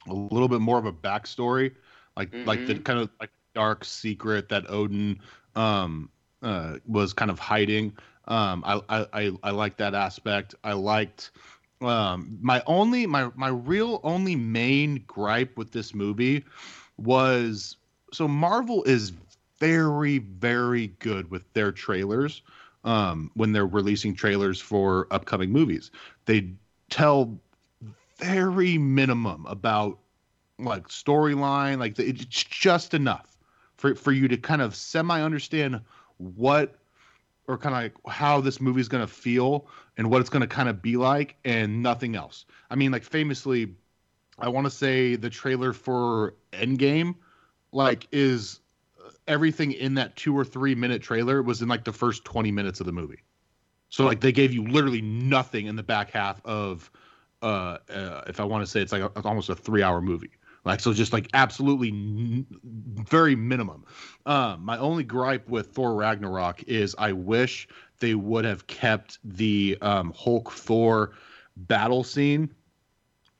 a 0.09 0.15
little 0.15 0.49
bit 0.49 0.61
more 0.61 0.79
of 0.79 0.87
a 0.87 0.93
backstory, 0.93 1.75
like 2.17 2.31
like 2.45 2.67
the 2.67 2.75
Mhm. 2.75 2.83
kind 2.83 2.99
of 3.01 3.11
like 3.21 3.31
dark 3.55 3.85
secret 3.85 4.49
that 4.49 4.69
Odin 4.71 5.19
um 5.57 6.11
uh 6.43 6.77
was 6.87 7.13
kind 7.13 7.31
of 7.31 7.39
hiding. 7.39 7.93
Um, 8.27 8.63
I 8.67 8.81
I 8.89 9.07
I, 9.13 9.33
I 9.45 9.51
like 9.51 9.77
that 9.79 9.95
aspect. 9.95 10.55
I 10.65 10.73
liked 10.73 11.31
um 11.81 12.39
my 12.41 12.63
only 12.67 13.07
my 13.07 13.31
my 13.37 13.49
real 13.49 14.01
only 14.03 14.35
main 14.37 15.05
gripe 15.07 15.57
with 15.57 15.71
this 15.73 15.95
movie 15.95 16.45
was 16.97 17.77
so 18.13 18.27
Marvel 18.27 18.83
is 18.85 19.13
very 19.61 20.19
very 20.19 20.89
good 20.99 21.31
with 21.31 21.51
their 21.53 21.73
trailers 21.73 22.43
um 22.85 23.31
when 23.35 23.53
they're 23.53 23.67
releasing 23.67 24.15
trailers 24.15 24.61
for 24.61 25.07
upcoming 25.11 25.51
movies 25.51 25.91
they 26.27 26.53
tell 26.91 27.39
very 28.19 28.79
minimum 28.79 29.47
about 29.47 29.99
like 30.59 30.89
storyline 30.89 31.79
like 31.79 31.99
it's 31.99 32.25
just 32.25 32.93
enough 32.93 33.37
for 33.77 33.95
for 33.95 34.13
you 34.13 34.27
to 34.27 34.37
kind 34.37 34.61
of 34.61 34.75
semi 34.75 35.23
understand 35.23 35.81
what 36.19 36.79
or 37.47 37.57
kind 37.57 37.75
of 37.75 37.83
like 37.83 38.15
how 38.15 38.41
this 38.41 38.61
movie's 38.61 38.89
going 38.89 39.05
to 39.05 39.13
feel 39.13 39.69
and 39.97 40.11
what 40.11 40.21
it's 40.21 40.31
going 40.31 40.43
to 40.43 40.49
kind 40.49 40.69
of 40.69 40.83
be 40.83 40.97
like 40.97 41.37
and 41.45 41.83
nothing 41.83 42.15
else. 42.15 42.45
I 42.71 42.75
mean 42.75 42.91
like 42.93 43.05
famously 43.05 43.75
I 44.39 44.49
want 44.49 44.67
to 44.67 44.71
say 44.71 45.17
the 45.17 45.31
trailer 45.31 45.73
for 45.73 46.35
Endgame 46.53 47.15
like 47.73 48.09
is 48.13 48.61
uh, 49.05 49.11
everything 49.27 49.73
in 49.73 49.95
that 49.95 50.17
2 50.17 50.37
or 50.37 50.45
3 50.45 50.75
minute 50.75 51.03
trailer 51.03 51.43
was 51.43 51.63
in 51.63 51.69
like 51.69 51.85
the 51.85 51.93
first 51.93 52.25
20 52.25 52.51
minutes 52.51 52.81
of 52.81 52.87
the 52.87 52.93
movie. 52.93 53.23
So 53.91 54.05
like 54.05 54.21
they 54.21 54.33
gave 54.33 54.53
you 54.53 54.67
literally 54.67 55.01
nothing 55.01 55.67
in 55.67 55.77
the 55.77 55.83
back 55.83 56.11
half 56.11 56.45
of 56.45 56.91
uh, 57.43 57.79
uh 57.91 58.23
if 58.27 58.41
I 58.41 58.45
want 58.45 58.65
to 58.65 58.71
say 58.71 58.81
it's 58.81 58.93
like 58.93 59.03
a, 59.03 59.11
almost 59.25 59.49
a 59.49 59.55
3 59.55 59.83
hour 59.83 60.01
movie. 60.01 60.31
Like 60.65 60.81
so 60.81 60.93
just 60.93 61.13
like 61.13 61.29
absolutely 61.35 61.89
n- 61.89 62.47
very 62.63 63.37
minimum. 63.37 63.85
Um, 64.27 64.65
my 64.65 64.77
only 64.79 65.05
gripe 65.05 65.49
with 65.49 65.69
Thor 65.69 65.95
Ragnarok 65.95 66.63
is 66.65 66.95
I 66.99 67.13
wish 67.13 67.69
they 68.01 68.15
would 68.15 68.45
have 68.45 68.67
kept 68.67 69.19
the 69.25 69.79
um, 69.81 70.13
Hulk 70.17 70.53
Thor 70.53 71.13
battle 71.57 72.05
scene 72.05 72.55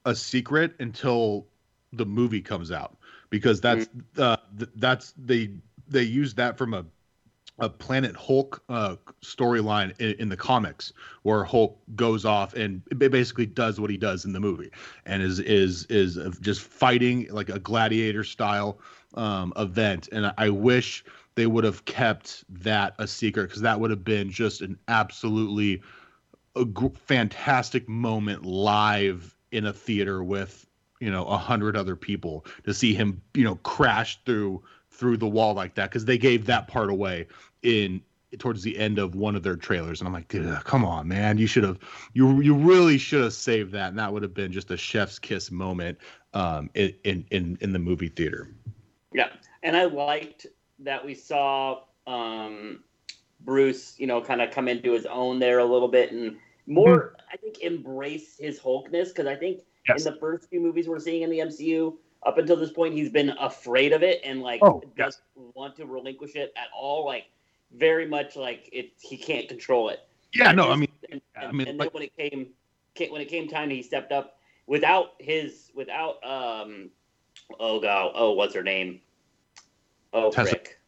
a 0.05 0.15
secret 0.15 0.75
until 0.79 1.47
the 1.93 2.07
movie 2.07 2.41
comes 2.41 2.71
out 2.71 2.97
because 3.31 3.61
that's 3.61 3.89
uh, 4.17 4.37
th- 4.59 4.71
that's 4.77 5.13
they 5.17 5.51
they 5.89 6.03
use 6.03 6.35
that 6.35 6.57
from 6.57 6.75
a 6.75 6.85
a 7.59 7.69
Planet 7.69 8.15
Hulk 8.17 8.63
uh, 8.69 8.97
storyline 9.23 9.99
in, 10.01 10.15
in 10.19 10.29
the 10.29 10.37
comics 10.37 10.93
where 11.23 11.45
Hulk 11.45 11.79
goes 11.97 12.25
off 12.25 12.55
and 12.55 12.83
basically 12.99 13.47
does 13.47 13.81
what 13.81 13.91
he 13.91 13.97
does 13.97 14.25
in 14.25 14.33
the 14.33 14.41
movie 14.41 14.71
and 15.07 15.23
is 15.23 15.41
is 15.41 15.85
is 15.87 16.19
just 16.41 16.61
fighting 16.61 17.27
like 17.31 17.49
a 17.49 17.59
gladiator 17.59 18.25
style 18.25 18.79
um, 19.15 19.53
event. 19.57 20.09
And 20.13 20.33
I 20.39 20.51
wish 20.51 21.05
they 21.35 21.47
would 21.47 21.65
have 21.65 21.85
kept 21.85 22.45
that 22.49 22.95
a 22.99 23.07
secret 23.07 23.45
because 23.45 23.63
that 23.63 23.79
would 23.81 23.91
have 23.91 24.05
been 24.05 24.31
just 24.31 24.61
an 24.61 24.79
absolutely 24.89 25.83
gr- 26.73 26.89
fantastic 26.95 27.89
moment 27.89 28.45
live 28.45 29.37
in 29.53 29.67
a 29.67 29.73
theater 29.73 30.23
with 30.23 30.67
you 31.01 31.11
know 31.11 31.25
a 31.27 31.37
hundred 31.37 31.77
other 31.77 31.97
people 31.97 32.45
to 32.65 32.75
see 32.75 32.95
him 32.95 33.23
you 33.35 33.45
know 33.45 33.57
crash 33.57 34.19
through 34.25 34.63
through 34.91 35.17
the 35.17 35.29
wall 35.29 35.55
like 35.55 35.75
that 35.75 35.91
because 35.91 36.05
they 36.05 36.19
gave 36.19 36.47
that 36.47 36.67
part 36.67 36.91
away 36.91 37.27
in 37.63 38.01
towards 38.39 38.63
the 38.63 38.79
end 38.79 38.99
of 38.99 39.15
one 39.15 39.35
of 39.35 39.43
their 39.43 39.57
trailers 39.57 40.01
and 40.01 40.07
i'm 40.07 40.13
like 40.13 40.33
"Ugh, 40.35 40.63
come 40.65 40.85
on 40.85 41.09
man 41.09 41.39
you 41.39 41.47
should 41.47 41.65
have 41.65 41.79
you 42.13 42.41
you 42.43 42.55
really 42.55 42.99
should 42.99 43.23
have 43.23 43.33
saved 43.33 43.73
that 43.73 43.89
and 43.89 43.99
that 43.99 44.13
would 44.13 44.23
have 44.23 44.35
been 44.35 44.53
just 44.53 44.71
a 44.71 44.77
chef's 44.77 45.19
kiss 45.19 45.51
moment 45.51 45.97
um 46.35 46.69
in 46.75 46.95
in 47.05 47.25
in, 47.31 47.59
in 47.63 47.73
the 47.73 47.79
movie 47.79 48.09
theater 48.09 48.49
Yeah, 49.15 49.29
and 49.63 49.75
I 49.77 49.85
liked 49.85 50.47
that 50.81 51.05
we 51.05 51.15
saw 51.15 51.81
um, 52.07 52.85
Bruce, 53.41 53.99
you 53.99 54.07
know, 54.07 54.21
kind 54.21 54.41
of 54.43 54.51
come 54.51 54.69
into 54.69 54.93
his 54.93 55.07
own 55.07 55.39
there 55.39 55.59
a 55.59 55.65
little 55.65 55.89
bit 55.89 56.13
and 56.13 56.37
more, 56.67 57.15
I 57.33 57.37
think, 57.39 57.61
embrace 57.61 58.37
his 58.39 58.61
Hulkness 58.61 59.09
because 59.09 59.27
I 59.27 59.35
think 59.37 59.63
Yes. 59.89 60.05
in 60.05 60.13
the 60.13 60.21
first 60.21 60.51
few 60.51 60.61
movies 60.61 60.87
we're 60.87 60.99
seeing 61.01 61.23
in 61.23 61.31
the 61.31 61.39
MCU, 61.39 61.97
up 62.27 62.37
until 62.37 62.57
this 62.57 62.73
point, 62.73 62.93
he's 62.93 63.09
been 63.11 63.31
afraid 63.41 63.93
of 63.93 64.03
it 64.03 64.21
and 64.23 64.43
like 64.43 64.61
Oh, 64.63 64.83
doesn't 64.97 65.23
want 65.55 65.77
to 65.77 65.87
relinquish 65.87 66.37
it 66.37 66.53
at 66.57 66.69
all. 66.77 67.07
Like 67.07 67.25
very 67.77 68.07
much 68.07 68.37
like 68.37 68.69
it, 68.73 68.93
he 69.01 69.17
can't 69.17 69.49
control 69.49 69.89
it. 69.91 70.01
yeah 70.35 70.53
no 70.53 70.71
i 70.71 70.77
mean 70.77 70.89
and, 71.11 71.21
I 71.37 71.53
mean, 71.53 71.69
and 71.69 71.79
like- 71.79 71.93
then 71.93 72.01
when 72.01 72.03
it 72.03 72.17
came, 72.17 72.49
when 73.13 73.21
it 73.23 73.29
came 73.29 73.49
time, 73.49 73.71
he 73.71 73.83
stepped 73.83 74.13
up 74.13 74.39
without 74.67 75.13
his 75.19 75.71
without 75.75 76.23
um 76.25 76.91
oh 77.61 77.81
god 77.81 78.13
oh 78.15 78.33
what's 78.33 78.55
her 78.55 78.63
name? 78.63 79.01
Oh 80.13 80.31
Tessa- 80.31 80.51
frick 80.51 80.79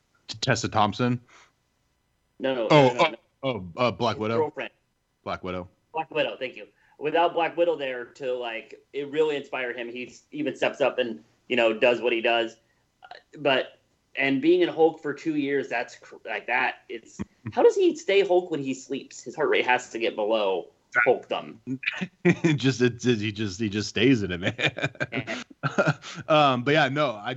tessa 0.41 0.69
thompson? 0.69 1.21
No 2.39 2.55
no 2.55 2.69
Oh, 2.71 2.89
no, 2.89 2.95
no, 2.95 3.11
no. 3.11 3.17
oh 3.43 3.65
uh, 3.77 3.91
black 3.91 4.17
His 4.17 4.21
widow? 4.21 4.39
girlfriend. 4.39 4.71
Black 5.25 5.45
widow. 5.45 5.69
Black 5.93 6.11
Widow 6.11 6.37
thank 6.39 6.57
you. 6.57 6.67
Without 6.99 7.33
Black 7.35 7.57
Widow 7.57 7.77
there 7.77 8.05
to 8.05 8.33
like 8.35 8.75
it 8.93 9.11
really 9.11 9.37
inspired 9.37 9.77
him. 9.77 9.89
He 9.89 10.15
even 10.33 10.55
steps 10.55 10.81
up 10.81 10.99
and 10.99 11.21
you 11.49 11.57
know 11.57 11.73
does 11.73 12.01
what 12.01 12.13
he 12.13 12.21
does. 12.21 12.57
But 13.39 13.80
and 14.17 14.43
being 14.43 14.61
in 14.63 14.69
Hulk 14.69 15.01
for 15.03 15.15
two 15.15 15.37
years 15.37 15.69
that's 15.69 15.97
cr- 15.97 16.17
like 16.27 16.47
that 16.49 16.77
it's 16.89 17.21
how 17.53 17.63
does 17.63 17.77
he 17.77 17.95
stay 17.97 18.21
Hulk 18.23 18.51
when 18.51 18.63
he 18.63 18.75
sleeps? 18.75 19.23
His 19.23 19.35
heart 19.37 19.49
rate 19.49 19.67
has 19.67 19.91
to 19.91 19.99
get 19.99 20.17
below 20.17 20.67
Hulkdom 21.07 21.57
just 22.57 22.81
it, 22.83 23.05
it- 23.05 23.19
he 23.21 23.31
just 23.33 23.61
he 23.61 23.69
just 23.69 23.89
stays 23.89 24.23
in 24.23 24.33
it 24.33 24.41
man. 24.41 25.43
Um 26.29 26.65
but 26.65 26.73
yeah 26.73 26.89
no 26.89 27.11
i 27.13 27.37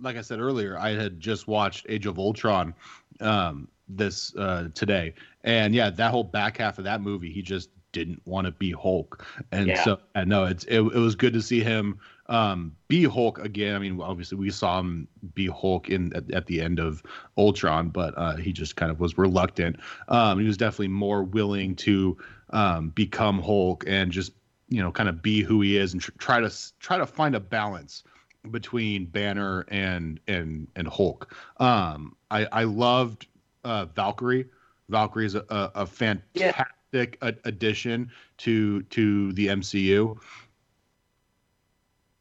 like 0.00 0.16
i 0.16 0.20
said 0.20 0.40
earlier 0.40 0.76
i 0.78 0.90
had 0.90 1.20
just 1.20 1.46
watched 1.46 1.86
age 1.88 2.06
of 2.06 2.18
ultron 2.18 2.74
um 3.20 3.68
this 3.88 4.34
uh 4.36 4.68
today. 4.74 5.14
And 5.44 5.74
yeah 5.74 5.90
that 5.90 6.10
whole 6.10 6.24
back 6.24 6.56
half 6.58 6.78
of 6.78 6.84
that 6.84 7.00
movie 7.00 7.32
he 7.32 7.42
just 7.42 7.70
didn't 7.92 8.20
want 8.26 8.44
to 8.46 8.50
be 8.52 8.70
Hulk, 8.72 9.24
and 9.50 9.68
Yeah. 9.68 9.82
so 9.82 9.98
and 10.14 10.28
no, 10.28 10.44
it's 10.44 10.64
it, 10.64 10.80
it 10.80 10.98
was 10.98 11.14
good 11.14 11.32
to 11.32 11.40
see 11.40 11.60
him 11.62 11.98
um, 12.28 12.76
be 12.88 13.04
Hulk 13.04 13.38
again. 13.38 13.74
I 13.74 13.78
mean, 13.78 14.00
obviously 14.00 14.36
we 14.38 14.50
saw 14.50 14.78
him 14.80 15.08
be 15.34 15.46
Hulk 15.46 15.88
in 15.88 16.14
at, 16.14 16.30
at 16.30 16.46
the 16.46 16.60
end 16.60 16.78
of 16.78 17.02
Ultron, 17.36 17.88
but 17.88 18.14
uh, 18.16 18.36
he 18.36 18.52
just 18.52 18.76
kind 18.76 18.90
of 18.90 19.00
was 19.00 19.16
reluctant. 19.16 19.76
Um, 20.08 20.38
he 20.38 20.46
was 20.46 20.56
definitely 20.56 20.88
more 20.88 21.22
willing 21.22 21.74
to 21.76 22.16
um, 22.50 22.90
become 22.90 23.40
Hulk 23.40 23.84
and 23.86 24.12
just 24.12 24.32
you 24.68 24.82
know 24.82 24.92
kind 24.92 25.08
of 25.08 25.22
be 25.22 25.42
who 25.42 25.60
he 25.62 25.76
is 25.76 25.92
and 25.92 26.02
tr- 26.02 26.10
try 26.18 26.40
to 26.40 26.54
try 26.80 26.98
to 26.98 27.06
find 27.06 27.34
a 27.34 27.40
balance 27.40 28.04
between 28.50 29.06
Banner 29.06 29.64
and 29.68 30.20
and 30.28 30.68
and 30.76 30.86
Hulk. 30.86 31.34
Um, 31.58 32.16
I 32.30 32.46
I 32.52 32.64
loved 32.64 33.26
uh, 33.64 33.86
Valkyrie. 33.86 34.46
Valkyrie 34.90 35.26
is 35.26 35.34
a, 35.34 35.44
a, 35.48 35.70
a 35.74 35.86
fantastic 35.86 37.18
a- 37.22 37.34
addition 37.44 38.10
to 38.38 38.82
to 38.84 39.32
the 39.32 39.48
MCU. 39.48 40.18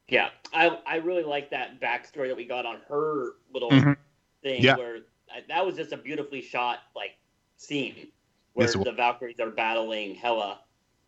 Yeah, 0.10 0.30
I 0.54 0.78
I 0.86 0.96
really 0.98 1.24
like 1.24 1.50
that 1.52 1.82
backstory 1.82 2.28
that 2.30 2.38
we 2.38 2.46
got 2.46 2.66
on 2.66 2.80
her 2.88 3.34
little 3.54 3.72
Mhm. 3.72 3.98
thing 4.42 4.64
Yeah. 4.64 4.76
where 4.78 4.98
uh, 5.30 5.42
that 5.50 5.66
was 5.66 5.76
just 5.76 5.92
a 5.92 5.98
beautifully 5.98 6.42
shot 6.42 6.80
like 6.96 7.18
scene 7.58 8.12
where 8.54 8.68
Yes, 8.68 8.76
the 8.84 8.92
Valkyries 8.94 9.40
are 9.40 9.50
battling 9.50 10.16
Hela, 10.16 10.62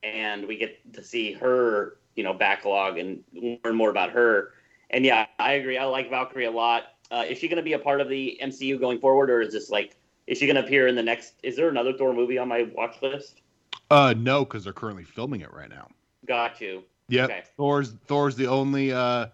and 0.04 0.46
we 0.48 0.58
get 0.58 0.94
to 0.94 1.04
see 1.04 1.32
her 1.34 1.98
you 2.16 2.24
know 2.24 2.34
backlog 2.34 2.98
and 2.98 3.24
learn 3.64 3.76
more 3.76 3.90
about 3.90 4.12
her. 4.12 4.54
And 4.90 5.06
yeah, 5.06 5.28
I 5.38 5.54
agree. 5.54 5.78
I 5.78 5.86
like 5.86 6.10
Valkyrie 6.10 6.46
a 6.46 6.52
lot. 6.52 6.96
Uh, 7.12 7.26
is 7.28 7.38
she 7.38 7.48
going 7.48 7.58
to 7.58 7.64
be 7.64 7.74
a 7.74 7.80
part 7.80 8.02
of 8.02 8.10
the 8.10 8.38
MCU 8.42 8.78
going 8.78 9.00
forward, 9.00 9.30
or 9.30 9.42
is 9.42 9.54
this 9.54 9.70
like 9.70 9.96
is 10.28 10.38
she 10.38 10.46
going 10.46 10.58
to 10.58 10.64
appear 10.64 10.88
in 10.88 10.96
the 10.96 11.04
next? 11.04 11.36
Is 11.44 11.56
there 11.56 11.70
another 11.70 11.94
Thor 11.94 12.14
movie 12.14 12.38
on 12.38 12.50
my 12.50 12.64
watch 12.76 13.02
list? 13.02 13.42
Uh, 13.90 14.14
no, 14.18 14.44
because 14.44 14.64
they're 14.66 14.74
currently 14.74 15.04
filming 15.04 15.42
it 15.42 15.52
right 15.54 15.70
now. 15.70 15.88
Got 16.26 16.60
you. 16.62 16.84
Yep. 17.10 17.30
Okay. 17.32 17.44
Thor's 17.58 17.92
Thor's 18.08 18.36
the 18.36 18.48
only 18.48 18.92
uh, 18.94 19.28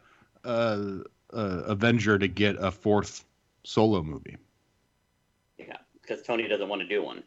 uh, 0.44 1.00
uh, 1.34 1.64
Avenger 1.68 2.20
to 2.20 2.28
get 2.28 2.56
a 2.60 2.72
fourth 2.72 3.26
solo 3.64 4.04
movie. 4.04 4.38
Yeah, 5.58 5.78
because 6.02 6.22
Tony 6.24 6.48
doesn't 6.48 6.70
want 6.70 6.82
to 6.82 6.88
do 6.88 7.04
one. 7.04 7.24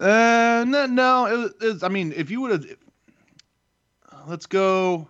Uh, 0.00 0.64
no, 0.66 0.86
no. 0.86 1.26
It, 1.26 1.60
was- 1.60 1.82
I 1.82 1.88
mean, 1.88 2.12
if 2.16 2.30
you 2.30 2.40
would 2.42 2.50
have, 2.52 2.66
let's 4.26 4.46
go, 4.46 5.08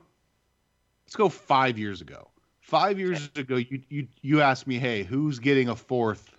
let's 1.07 1.17
go 1.17 1.29
five 1.29 1.79
years 1.79 2.01
ago. 2.01 2.31
Five 2.61 2.99
years 2.99 3.31
ago, 3.37 3.57
you 3.57 3.83
you 3.89 4.07
you 4.23 4.41
asked 4.41 4.67
me, 4.67 4.79
hey, 4.79 5.03
who's 5.05 5.39
getting 5.39 5.69
a 5.69 5.77
fourth, 5.77 6.37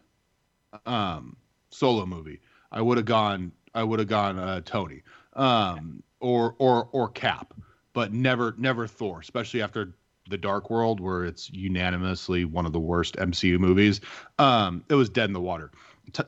um, 0.85 1.35
solo 1.69 2.05
movie? 2.05 2.39
I 2.71 2.81
would 2.81 2.97
have 2.97 3.05
gone. 3.05 3.51
I 3.73 3.83
would 3.83 3.99
have 3.99 4.07
gone 4.07 4.37
uh, 4.39 4.61
Tony, 4.65 5.03
um, 5.33 6.03
or 6.25 6.55
or 6.57 6.89
or 6.91 7.09
Cap, 7.09 7.53
but 7.93 8.11
never 8.11 8.55
never 8.57 8.87
Thor, 8.87 9.19
especially 9.19 9.61
after 9.61 9.93
the 10.27 10.37
Dark 10.37 10.71
World, 10.71 10.99
where 10.99 11.23
it's 11.23 11.51
unanimously 11.51 12.45
one 12.45 12.65
of 12.65 12.73
the 12.73 12.79
worst 12.79 13.15
MCU 13.17 13.59
movies. 13.59 14.01
Um, 14.39 14.83
it 14.89 14.95
was 14.95 15.07
dead 15.07 15.25
in 15.25 15.33
the 15.33 15.41
water. 15.41 15.71
T- 16.11 16.23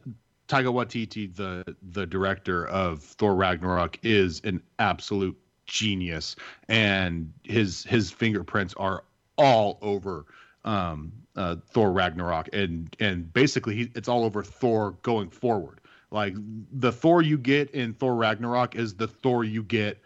Taika 0.48 0.72
Waititi, 0.72 1.36
the 1.36 1.76
the 1.82 2.06
director 2.06 2.68
of 2.68 3.02
Thor 3.02 3.36
Ragnarok, 3.36 3.98
is 4.04 4.39
an 4.43 4.62
absolute 4.78 5.36
genius, 5.66 6.36
and 6.70 7.34
his 7.43 7.84
his 7.84 8.12
fingerprints 8.12 8.76
are 8.78 9.04
all 9.38 9.80
over 9.82 10.26
um, 10.64 11.12
uh, 11.36 11.56
Thor 11.72 11.91
Ragnarok, 11.91 12.50
and 12.54 12.95
and 13.00 13.34
basically 13.34 13.76
he, 13.76 13.91
it's 13.95 14.08
all 14.08 14.24
over 14.24 14.43
Thor 14.43 14.91
going 15.02 15.32
forward. 15.32 15.77
Like 16.12 16.36
the 16.72 16.91
Thor 16.91 17.22
you 17.22 17.38
get 17.38 17.72
in 17.72 17.93
Thor 17.93 18.16
Ragnarok 18.16 18.76
is 18.76 18.95
the 18.95 19.08
Thor 19.08 19.43
you 19.43 19.64
get. 19.64 19.99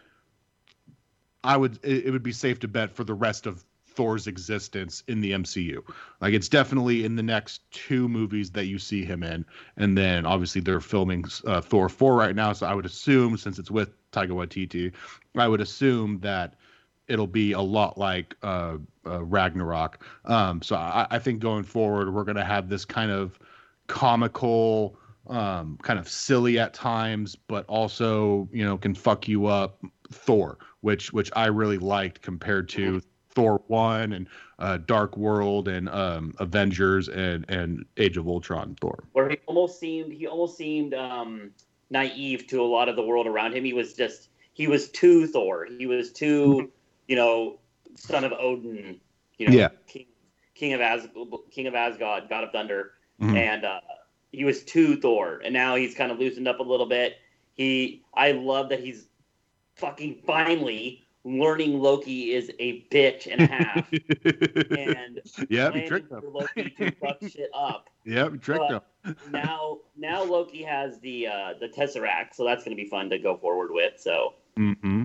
I 1.44 1.58
would 1.58 1.80
it, 1.84 2.12
would 2.12 2.24
be 2.24 2.32
safe 2.32 2.60
to 2.60 2.68
bet 2.68 2.92
for 2.92 3.04
the 3.04 3.14
rest 3.14 3.46
of 3.46 3.64
Thor's 3.86 4.28
existence 4.28 5.04
in 5.08 5.22
the 5.22 5.32
MCU. 5.32 5.82
Like 6.22 6.34
it's 6.34 6.50
definitely 6.50 7.04
in 7.04 7.16
the 7.16 7.24
next 7.24 7.70
two 7.72 8.08
movies 8.08 8.52
that 8.52 8.66
you 8.66 8.80
see 8.80 9.04
him 9.04 9.22
in, 9.22 9.46
and 9.78 9.98
then 9.98 10.26
obviously 10.26 10.62
they're 10.62 10.80
filming 10.80 11.26
uh, 11.46 11.62
Thor 11.62 11.90
four 11.90 12.16
right 12.16 12.36
now. 12.36 12.54
So 12.54 12.66
I 12.66 12.74
would 12.74 12.86
assume 12.86 13.38
since 13.38 13.60
it's 13.60 13.72
with 13.72 13.90
Taika 14.12 14.30
Waititi, 14.30 14.94
I 15.36 15.48
would 15.48 15.62
assume 15.62 16.20
that 16.22 16.56
it'll 17.08 17.28
be 17.28 17.52
a 17.52 17.62
lot 17.62 17.98
like 17.98 18.36
uh, 18.42 18.78
uh, 19.06 19.24
Ragnarok. 19.24 20.04
Um, 20.26 20.62
so 20.62 20.76
I, 20.76 21.08
I 21.12 21.20
think 21.20 21.40
going 21.40 21.64
forward 21.64 22.14
we're 22.14 22.24
gonna 22.24 22.46
have 22.46 22.70
this 22.70 22.86
kind 22.86 23.12
of 23.12 23.38
comical. 23.88 24.98
Um, 25.32 25.78
kind 25.82 25.98
of 25.98 26.10
silly 26.10 26.60
at 26.60 26.74
times, 26.74 27.36
but 27.48 27.66
also 27.68 28.50
you 28.52 28.66
know 28.66 28.78
can 28.78 28.94
fuck 28.94 29.28
you 29.28 29.46
up. 29.46 29.82
Thor, 30.12 30.58
which 30.82 31.14
which 31.14 31.32
I 31.38 31.46
really 31.46 31.78
liked 31.78 32.22
compared 32.22 32.68
to 32.70 33.02
Thor 33.30 33.64
one 33.68 34.12
and 34.12 34.28
uh, 34.60 34.78
Dark 34.86 35.16
World 35.16 35.70
and 35.70 35.88
um, 35.88 36.34
Avengers 36.40 37.08
and 37.08 37.46
and 37.48 37.86
Age 37.96 38.18
of 38.18 38.28
Ultron 38.28 38.76
Thor. 38.82 39.06
where 39.14 39.30
he 39.30 39.38
almost 39.46 39.80
seemed 39.80 40.12
he 40.12 40.28
almost 40.28 40.58
seemed 40.58 40.94
um, 40.94 41.52
naive 41.90 42.46
to 42.48 42.62
a 42.62 42.68
lot 42.68 42.90
of 42.90 42.98
the 42.98 43.04
world 43.04 43.26
around 43.26 43.54
him. 43.56 43.64
He 43.64 43.72
was 43.72 43.94
just 43.94 44.28
he 44.52 44.68
was 44.68 44.90
too 44.92 45.28
Thor. 45.28 45.66
He 45.78 45.86
was 45.88 46.12
too 46.12 46.70
you 47.08 47.16
know 47.16 47.58
son 47.96 48.26
of 48.26 48.34
Odin. 48.34 49.00
You 49.38 49.48
know 49.48 49.54
Yeah. 49.56 49.70
king 49.88 50.08
king 50.56 50.74
of 50.74 50.82
As 50.82 51.08
king 51.52 51.68
of 51.68 51.74
Asgard, 51.76 52.28
god 52.28 52.44
of 52.44 52.52
thunder, 52.52 52.92
Mhm. 53.22 53.38
and 53.38 53.64
uh, 53.64 53.80
he 54.32 54.44
was 54.44 54.64
too 54.64 54.98
Thor. 55.00 55.42
And 55.44 55.54
now 55.54 55.76
he's 55.76 55.96
kind 55.96 56.12
of 56.12 56.20
loosened 56.20 56.48
up 56.48 56.60
a 56.60 56.64
little 56.64 56.86
bit. 56.86 57.16
He 57.54 58.04
I 58.14 58.32
love 58.32 58.70
that 58.70 58.80
he's 58.80 59.08
fucking 59.76 60.24
finally 60.26 61.04
learning 61.24 61.80
Loki 61.80 62.34
is 62.34 62.52
a 62.60 62.86
bitch 62.92 63.28
and 63.32 63.42
a 63.42 63.46
half. 63.46 63.92
and 64.78 65.22
yeah, 65.50 65.72
he 65.72 65.88
tricked 65.88 66.10
for 66.10 66.18
him. 66.18 66.34
Loki 66.34 66.70
to 66.78 66.92
fuck 67.02 67.22
shit 67.22 67.50
up 67.54 67.90
Yeah, 68.06 68.30
he 68.30 68.38
tricked 68.38 68.72
him. 68.72 68.82
now 69.32 69.80
now 69.98 70.24
Loki 70.24 70.64
has 70.64 71.00
the 71.00 71.28
uh, 71.28 71.54
the 71.60 71.68
Tesseract, 71.68 72.34
so 72.34 72.46
that's 72.46 72.64
going 72.64 72.76
to 72.76 72.82
be 72.82 72.90
fun 72.90 73.10
to 73.10 73.20
go 73.20 73.38
forward 73.38 73.72
with. 73.72 74.00
So 74.00 74.34
hmm 74.58 75.04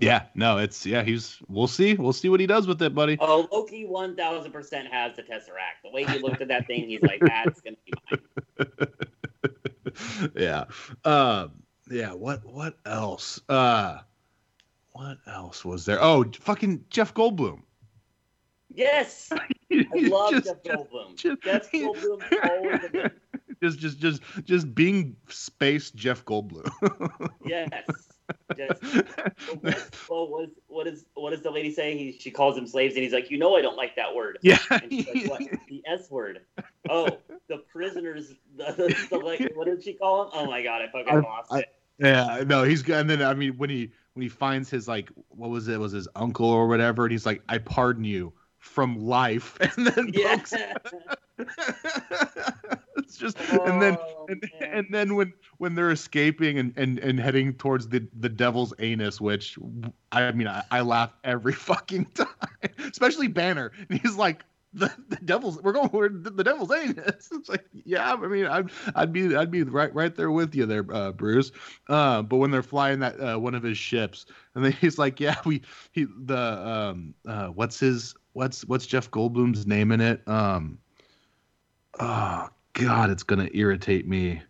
Yeah, 0.00 0.26
no, 0.34 0.58
it's 0.58 0.84
yeah. 0.86 1.02
He's 1.02 1.38
we'll 1.48 1.66
see. 1.66 1.94
We'll 1.94 2.12
see 2.12 2.28
what 2.28 2.40
he 2.40 2.46
does 2.46 2.66
with 2.66 2.80
it, 2.82 2.94
buddy. 2.94 3.16
oh, 3.20 3.48
Loki 3.52 3.84
one 3.86 4.16
thousand 4.16 4.52
percent 4.52 4.88
has 4.92 5.16
the 5.16 5.22
Tesseract. 5.22 5.82
The 5.84 5.90
way 5.90 6.04
he 6.04 6.18
looked 6.18 6.40
at 6.40 6.48
that 6.48 6.66
thing, 6.66 6.88
he's 6.88 7.02
like, 7.02 7.20
that's 7.20 7.60
to 7.62 7.76
be 7.84 7.92
mine. 8.58 10.30
yeah. 10.36 10.64
Um. 11.04 11.62
yeah. 11.90 12.12
What? 12.12 12.44
What 12.44 12.76
else? 12.84 13.40
Uh. 13.48 13.98
What 14.92 15.18
else 15.26 15.64
was 15.64 15.84
there? 15.84 16.02
Oh, 16.02 16.24
fucking 16.40 16.84
Jeff 16.90 17.14
Goldblum. 17.14 17.62
Yes, 18.74 19.30
I 19.72 19.86
love 19.94 20.32
Just- 20.32 20.46
Jeff 20.46 20.62
Goldblum. 20.62 21.16
just- 21.16 21.42
Jeff 21.42 21.70
Goldblum's 21.72 22.24
always 22.50 22.84
a 22.84 22.88
good. 22.88 23.12
just 23.62 23.78
just 23.78 23.98
just 23.98 24.22
just 24.44 24.74
being 24.74 25.16
space 25.28 25.90
Jeff 25.92 26.24
Goldblum. 26.24 26.68
Yes. 27.44 27.70
Just, 28.56 28.82
what, 29.60 29.90
well, 30.08 30.28
what, 30.28 30.44
is, 30.44 30.50
what 30.66 30.86
is 30.86 31.04
what 31.14 31.30
does 31.30 31.42
the 31.42 31.50
lady 31.50 31.72
say? 31.72 31.96
He, 31.96 32.12
she 32.18 32.30
calls 32.30 32.56
him 32.56 32.66
slaves, 32.66 32.94
and 32.94 33.02
he's 33.04 33.12
like, 33.12 33.30
you 33.30 33.38
know, 33.38 33.56
I 33.56 33.62
don't 33.62 33.76
like 33.76 33.96
that 33.96 34.14
word. 34.14 34.38
yeah. 34.42 34.58
And 34.70 34.92
she's 34.92 35.06
like, 35.28 35.30
what? 35.30 35.40
The 35.68 35.82
S 35.86 36.10
word. 36.10 36.40
Oh, 36.90 37.18
the 37.48 37.58
prisoners. 37.72 38.34
The, 38.56 38.72
the, 38.72 39.06
the, 39.10 39.18
like, 39.18 39.52
what 39.54 39.66
did 39.66 39.82
she 39.82 39.94
call 39.94 40.24
him? 40.24 40.30
Oh 40.34 40.46
my 40.46 40.62
god, 40.62 40.82
I 40.82 40.88
fucking 40.90 41.08
I- 41.16 41.20
lost 41.20 41.52
I- 41.52 41.60
it. 41.60 41.74
Yeah, 42.00 42.44
no, 42.46 42.62
he's 42.62 42.82
good. 42.82 42.96
And 43.00 43.10
then 43.10 43.22
I 43.22 43.34
mean, 43.34 43.56
when 43.58 43.70
he 43.70 43.90
when 44.14 44.22
he 44.22 44.28
finds 44.28 44.70
his 44.70 44.86
like, 44.86 45.10
what 45.30 45.50
was 45.50 45.66
it? 45.66 45.80
Was 45.80 45.90
his 45.90 46.06
uncle 46.14 46.48
or 46.48 46.68
whatever? 46.68 47.04
And 47.04 47.10
he's 47.12 47.26
like, 47.26 47.42
"I 47.48 47.58
pardon 47.58 48.04
you 48.04 48.32
from 48.58 49.00
life." 49.00 49.56
And 49.76 49.86
then 49.88 50.12
Yeah. 50.14 50.40
it's 53.04 53.16
just 53.16 53.38
and 53.50 53.80
then 53.80 53.96
Oh, 54.00 54.26
and, 54.28 54.50
and 54.60 54.86
then 54.90 55.14
when 55.14 55.32
when 55.58 55.74
they're 55.74 55.90
escaping 55.90 56.58
and, 56.58 56.72
and 56.76 56.98
and 56.98 57.18
heading 57.18 57.54
towards 57.54 57.88
the 57.88 58.06
the 58.18 58.28
devil's 58.28 58.74
anus 58.78 59.20
which 59.20 59.58
i 60.12 60.30
mean 60.32 60.46
i, 60.46 60.62
I 60.70 60.80
laugh 60.82 61.14
every 61.24 61.52
fucking 61.68 62.06
time 62.06 62.26
especially 62.78 63.28
banner. 63.28 63.72
And 63.88 64.00
he's 64.00 64.16
like 64.16 64.44
the, 64.74 64.92
the 65.08 65.16
devil's 65.24 65.62
we're 65.62 65.72
going 65.72 65.88
where 65.88 66.08
the, 66.08 66.30
the 66.30 66.44
devil's 66.44 66.70
anus. 66.70 67.28
It's 67.32 67.48
like 67.48 67.64
yeah 67.72 68.12
i 68.12 68.26
mean 68.26 68.46
i'd 68.46 68.70
i'd 68.96 69.12
be 69.12 69.34
i'd 69.34 69.50
be 69.50 69.62
right 69.62 69.94
right 69.94 70.14
there 70.14 70.30
with 70.30 70.54
you 70.54 70.66
there 70.66 70.84
uh, 70.92 71.12
bruce. 71.12 71.52
Uh, 71.88 72.22
but 72.22 72.36
when 72.36 72.50
they're 72.50 72.62
flying 72.62 73.00
that 73.00 73.18
uh, 73.20 73.38
one 73.38 73.54
of 73.54 73.62
his 73.62 73.78
ships 73.78 74.26
and 74.54 74.64
then 74.64 74.72
he's 74.72 74.98
like 74.98 75.20
yeah 75.20 75.36
we 75.44 75.62
he 75.92 76.06
the 76.24 76.36
um 76.36 77.14
uh 77.26 77.46
what's 77.48 77.80
his 77.80 78.14
what's 78.34 78.64
what's 78.66 78.86
jeff 78.86 79.10
goldblum's 79.10 79.66
name 79.66 79.90
in 79.90 80.00
it? 80.00 80.26
Um 80.28 80.78
oh 81.98 82.48
god 82.78 83.10
it's 83.10 83.22
gonna 83.22 83.48
irritate 83.52 84.06
me 84.08 84.40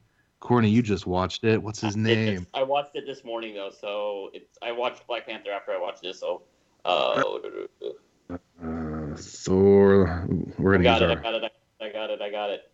Corny, 0.40 0.70
you 0.70 0.82
just 0.82 1.04
watched 1.04 1.42
it. 1.42 1.60
What's 1.60 1.80
his 1.80 1.96
It 1.96 1.98
name? 1.98 2.36
just- 2.38 2.48
I 2.54 2.62
watched 2.62 2.94
it 2.94 3.04
this 3.06 3.24
morning 3.24 3.54
though, 3.54 3.70
so 3.70 4.30
it's 4.32 4.56
I 4.62 4.70
watched 4.70 5.04
Black 5.08 5.26
Panther 5.26 5.50
after 5.50 5.72
I 5.72 5.80
watched 5.80 6.02
this. 6.02 6.20
So, 6.20 6.42
uh, 6.84 7.20
Uh, 8.30 9.16
Thor. 9.16 10.28
We're 10.58 10.72
gonna 10.72 10.84
got 10.84 11.02
it. 11.02 11.10
I 11.10 11.14
got 11.20 11.34
it. 11.42 11.52
I 11.80 11.90
got 11.90 12.10
it. 12.10 12.20
I 12.22 12.30
got 12.30 12.50
it. 12.50 12.70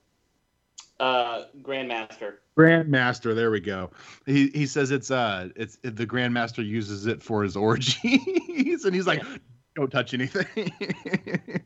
Uh, 1.00 1.44
Grandmaster. 1.62 2.34
Grandmaster, 2.58 3.34
there 3.34 3.50
we 3.50 3.60
go. 3.60 3.90
He 4.26 4.48
he 4.48 4.66
says 4.66 4.90
it's 4.90 5.10
uh 5.10 5.48
it's 5.56 5.78
the 5.82 6.06
Grandmaster 6.06 6.64
uses 6.64 7.06
it 7.06 7.22
for 7.22 7.42
his 7.42 7.56
orgies, 7.68 8.84
and 8.84 8.94
he's 8.94 9.06
like, 9.06 9.22
Yeah. 9.22 9.36
don't 9.74 9.90
touch 9.90 10.12
anything. 10.12 10.46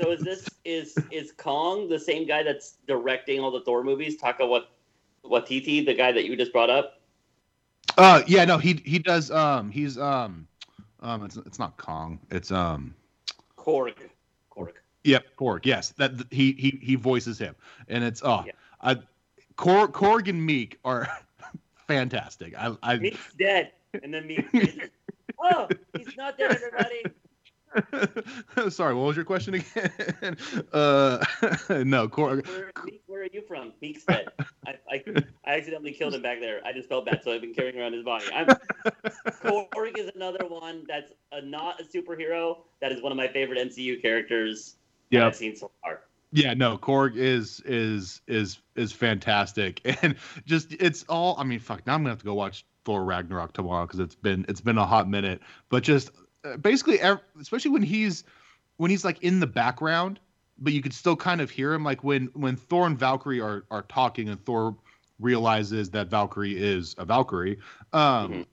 So 0.00 0.10
is 0.10 0.20
this 0.20 0.48
is 0.64 0.96
is 1.10 1.32
Kong 1.32 1.88
the 1.88 1.98
same 1.98 2.26
guy 2.26 2.42
that's 2.42 2.78
directing 2.86 3.40
all 3.40 3.50
the 3.50 3.60
Thor 3.60 3.84
movies? 3.84 4.16
Taka 4.16 4.44
Wat 4.46 4.68
Watiti, 5.24 5.84
the 5.84 5.94
guy 5.94 6.12
that 6.12 6.24
you 6.24 6.36
just 6.36 6.52
brought 6.52 6.70
up. 6.70 7.00
uh 7.96 8.22
yeah, 8.26 8.44
no, 8.44 8.58
he 8.58 8.82
he 8.84 8.98
does 8.98 9.30
um 9.30 9.70
he's 9.70 9.96
um 9.98 10.46
um 11.00 11.24
it's 11.24 11.36
it's 11.36 11.58
not 11.58 11.76
Kong. 11.76 12.18
It's 12.30 12.50
um 12.50 12.94
Korg. 13.56 13.94
Korg. 14.50 14.72
Yep, 15.04 15.24
Korg. 15.38 15.60
Yes, 15.64 15.90
that 15.90 16.12
he 16.30 16.52
he 16.52 16.78
he 16.82 16.94
voices 16.96 17.38
him, 17.38 17.54
and 17.88 18.02
it's 18.02 18.22
oh, 18.24 18.44
Yeah. 18.46 18.52
I 18.80 18.96
Korg, 19.56 19.92
Korg 19.92 20.28
and 20.28 20.44
Meek 20.44 20.78
are 20.84 21.08
fantastic. 21.86 22.54
I 22.58 22.76
I 22.82 22.96
Meek's 22.98 23.32
dead, 23.34 23.72
and 24.02 24.12
then 24.12 24.26
Meek. 24.26 24.46
oh, 25.38 25.68
he's 25.96 26.16
not 26.16 26.36
dead, 26.36 26.52
everybody. 26.52 27.02
sorry, 28.68 28.94
what 28.94 29.06
was 29.06 29.16
your 29.16 29.24
question 29.24 29.54
again? 29.54 29.90
uh, 30.72 31.24
no, 31.84 32.08
Korg. 32.08 32.46
Where, 32.46 32.72
where 33.06 33.22
are 33.22 33.28
you 33.32 33.42
from? 33.46 33.72
Meek's 33.80 34.04
dead. 34.04 34.28
I, 34.66 34.74
I, 34.90 35.04
I 35.46 35.56
accidentally 35.56 35.92
killed 35.92 36.14
him 36.14 36.22
back 36.22 36.40
there. 36.40 36.60
I 36.64 36.72
just 36.72 36.88
felt 36.88 37.06
bad, 37.06 37.22
so 37.22 37.32
I've 37.32 37.40
been 37.40 37.54
carrying 37.54 37.78
around 37.78 37.94
his 37.94 38.04
body. 38.04 38.26
I'm, 38.34 38.46
Korg 39.44 39.98
is 39.98 40.10
another 40.14 40.46
one 40.46 40.84
that's 40.88 41.12
a, 41.32 41.42
not 41.42 41.80
a 41.80 41.84
superhero. 41.84 42.58
That 42.80 42.92
is 42.92 43.02
one 43.02 43.12
of 43.12 43.16
my 43.16 43.28
favorite 43.28 43.58
MCU 43.58 44.00
characters 44.00 44.76
that 45.10 45.18
Yep. 45.18 45.26
I've 45.26 45.36
seen 45.36 45.56
so 45.56 45.70
far. 45.82 46.00
Yeah, 46.32 46.54
no, 46.54 46.76
Korg 46.76 47.14
is 47.14 47.60
is 47.64 48.20
is 48.26 48.58
is 48.74 48.92
fantastic, 48.92 49.80
and 50.02 50.16
just 50.46 50.72
it's 50.72 51.04
all. 51.08 51.36
I 51.38 51.44
mean, 51.44 51.60
fuck. 51.60 51.86
Now 51.86 51.94
I'm 51.94 52.00
gonna 52.00 52.10
have 52.10 52.18
to 52.18 52.24
go 52.24 52.34
watch 52.34 52.64
Thor 52.84 53.04
Ragnarok 53.04 53.52
tomorrow 53.52 53.86
because 53.86 54.00
it's 54.00 54.16
been 54.16 54.44
it's 54.48 54.60
been 54.60 54.78
a 54.78 54.84
hot 54.84 55.08
minute. 55.08 55.40
But 55.68 55.84
just 55.84 56.10
basically, 56.60 57.00
especially 57.40 57.70
when 57.70 57.82
he's 57.82 58.24
when 58.76 58.90
he's 58.90 59.04
like 59.04 59.22
in 59.22 59.40
the 59.40 59.46
background, 59.46 60.20
but 60.58 60.72
you 60.72 60.82
could 60.82 60.94
still 60.94 61.16
kind 61.16 61.40
of 61.40 61.50
hear 61.50 61.72
him. 61.72 61.84
Like 61.84 62.04
when 62.04 62.26
when 62.34 62.56
Thor 62.56 62.86
and 62.86 62.98
Valkyrie 62.98 63.40
are 63.40 63.64
are 63.70 63.82
talking, 63.82 64.28
and 64.28 64.44
Thor 64.44 64.76
realizes 65.20 65.90
that 65.90 66.08
Valkyrie 66.08 66.56
is 66.60 66.94
a 66.98 67.04
Valkyrie. 67.04 67.58
Um, 67.92 68.32
Mhm. 68.32 68.46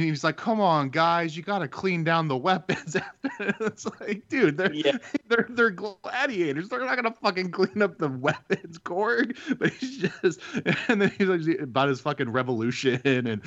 And 0.00 0.04
he's 0.04 0.24
like, 0.24 0.36
"Come 0.36 0.60
on, 0.60 0.88
guys, 0.90 1.36
you 1.36 1.42
got 1.42 1.60
to 1.60 1.68
clean 1.68 2.04
down 2.04 2.28
the 2.28 2.36
weapons." 2.36 2.96
it's 3.40 3.86
like, 4.00 4.28
dude, 4.28 4.56
they're 4.56 4.72
Yeah. 4.72 4.98
they're 5.28 5.46
they're 5.50 5.70
gladiators. 5.70 6.68
They're 6.68 6.84
not 6.84 6.96
gonna 6.96 7.14
fucking 7.22 7.50
clean 7.50 7.82
up 7.82 7.98
the 7.98 8.08
weapons, 8.22 8.78
Korg. 8.78 9.36
But 9.58 9.70
he's 9.72 9.98
just, 9.98 10.40
and 10.88 11.00
then 11.00 11.12
he's 11.18 11.28
like 11.28 11.60
about 11.60 11.88
his 11.88 12.00
fucking 12.00 12.30
revolution 12.30 13.00
and 13.04 13.40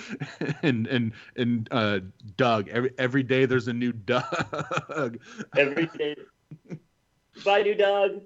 and 0.63 0.87
and 0.87 1.11
and 1.35 1.67
uh, 1.71 1.99
Doug. 2.37 2.69
Every 2.69 2.91
every 2.97 3.23
day 3.23 3.45
there's 3.45 3.67
a 3.67 3.73
new 3.73 3.91
Doug. 3.91 5.19
Every 5.57 5.87
day. 5.97 6.15
Bye, 7.43 7.63
new 7.63 7.75
Doug. 7.75 8.21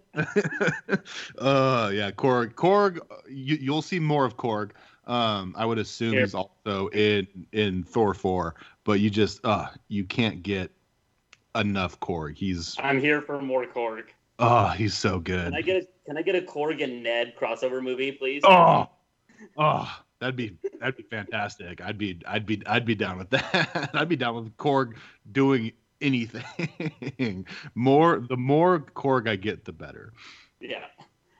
uh 1.39 1.91
yeah, 1.93 2.11
Korg. 2.11 2.53
Korg. 2.53 2.99
You, 3.27 3.57
you'll 3.59 3.81
see 3.81 3.99
more 3.99 4.25
of 4.25 4.37
Korg. 4.37 4.71
Um, 5.13 5.55
I 5.57 5.65
would 5.65 5.79
assume 5.79 6.13
Yeah. 6.13 6.19
he's 6.21 6.35
also 6.35 6.87
in 6.89 7.27
in 7.51 7.83
Thor 7.83 8.13
four, 8.13 8.55
but 8.83 8.99
you 8.99 9.09
just 9.09 9.43
uh 9.43 9.67
you 9.87 10.03
can't 10.05 10.43
get 10.43 10.71
enough 11.55 11.99
Korg. 11.99 12.37
He's 12.37 12.75
I'm 12.79 12.99
here 13.01 13.19
for 13.21 13.41
more 13.41 13.65
Korg. 13.65 14.03
oh 14.37 14.67
he's 14.69 14.93
so 14.95 15.19
good. 15.19 15.45
Can 15.45 15.55
I 15.55 15.61
get 15.61 15.77
a 15.83 15.87
Can 16.05 16.17
I 16.17 16.21
get 16.21 16.35
a 16.35 16.41
Korg 16.41 16.83
and 16.83 17.01
Ned 17.01 17.33
crossover 17.35 17.81
movie, 17.81 18.11
please? 18.11 18.43
Oh, 18.45 18.87
oh, 19.57 19.99
that'd 20.19 20.35
be 20.35 20.55
that'd 20.79 20.95
be 20.95 21.03
fantastic. 21.03 21.81
I'd 21.81 21.97
be 21.97 22.21
I'd 22.27 22.45
be 22.45 22.61
I'd 22.67 22.85
be 22.85 22.93
down 22.93 23.17
with 23.17 23.29
that. 23.31 23.89
I'd 23.95 24.09
be 24.09 24.15
down 24.15 24.35
with 24.35 24.55
Korg 24.57 24.93
doing 25.31 25.71
anything. 26.01 27.47
more 27.73 28.19
the 28.19 28.37
more 28.37 28.79
Korg 28.79 29.27
I 29.27 29.37
get, 29.37 29.65
the 29.65 29.73
better. 29.73 30.13
Yeah. 30.59 30.85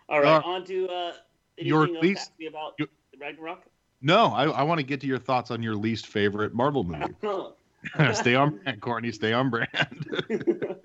All 0.10 0.22
right. 0.22 0.38
Uh, 0.38 0.41
on 0.44 0.66
to 0.66 0.88
uh, 0.90 1.14
your 1.60 1.84
anything 1.84 2.02
least- 2.02 2.16
to 2.16 2.22
ask 2.32 2.40
me 2.40 2.46
about 2.48 2.74
your- 2.80 2.88
Ragnarok. 3.20 3.64
No, 4.02 4.28
I, 4.28 4.46
I 4.46 4.64
want 4.64 4.80
to 4.80 4.86
get 4.86 5.02
to 5.02 5.08
your 5.08 5.20
thoughts 5.20 5.52
on 5.52 5.62
your 5.62 5.76
least 5.76 6.08
favorite 6.08 6.54
Marvel 6.54 6.84
movie. 6.84 7.14
stay 8.14 8.36
on 8.36 8.58
brand, 8.58 8.82
Courtney. 8.82 9.12
Stay 9.12 9.34
on 9.34 9.50
brand. 9.50 10.26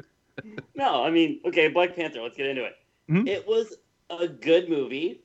no, 0.75 1.05
I 1.05 1.11
mean, 1.11 1.41
okay, 1.47 1.69
Black 1.69 1.97
Panther. 1.97 2.23
Let's 2.23 2.37
get 2.37 2.47
into 2.47 2.65
it. 2.65 2.75
Mhm. 3.11 3.29
It 3.29 3.47
was 3.47 3.75
a 4.11 4.29
good 4.29 4.69
movie. 4.69 5.23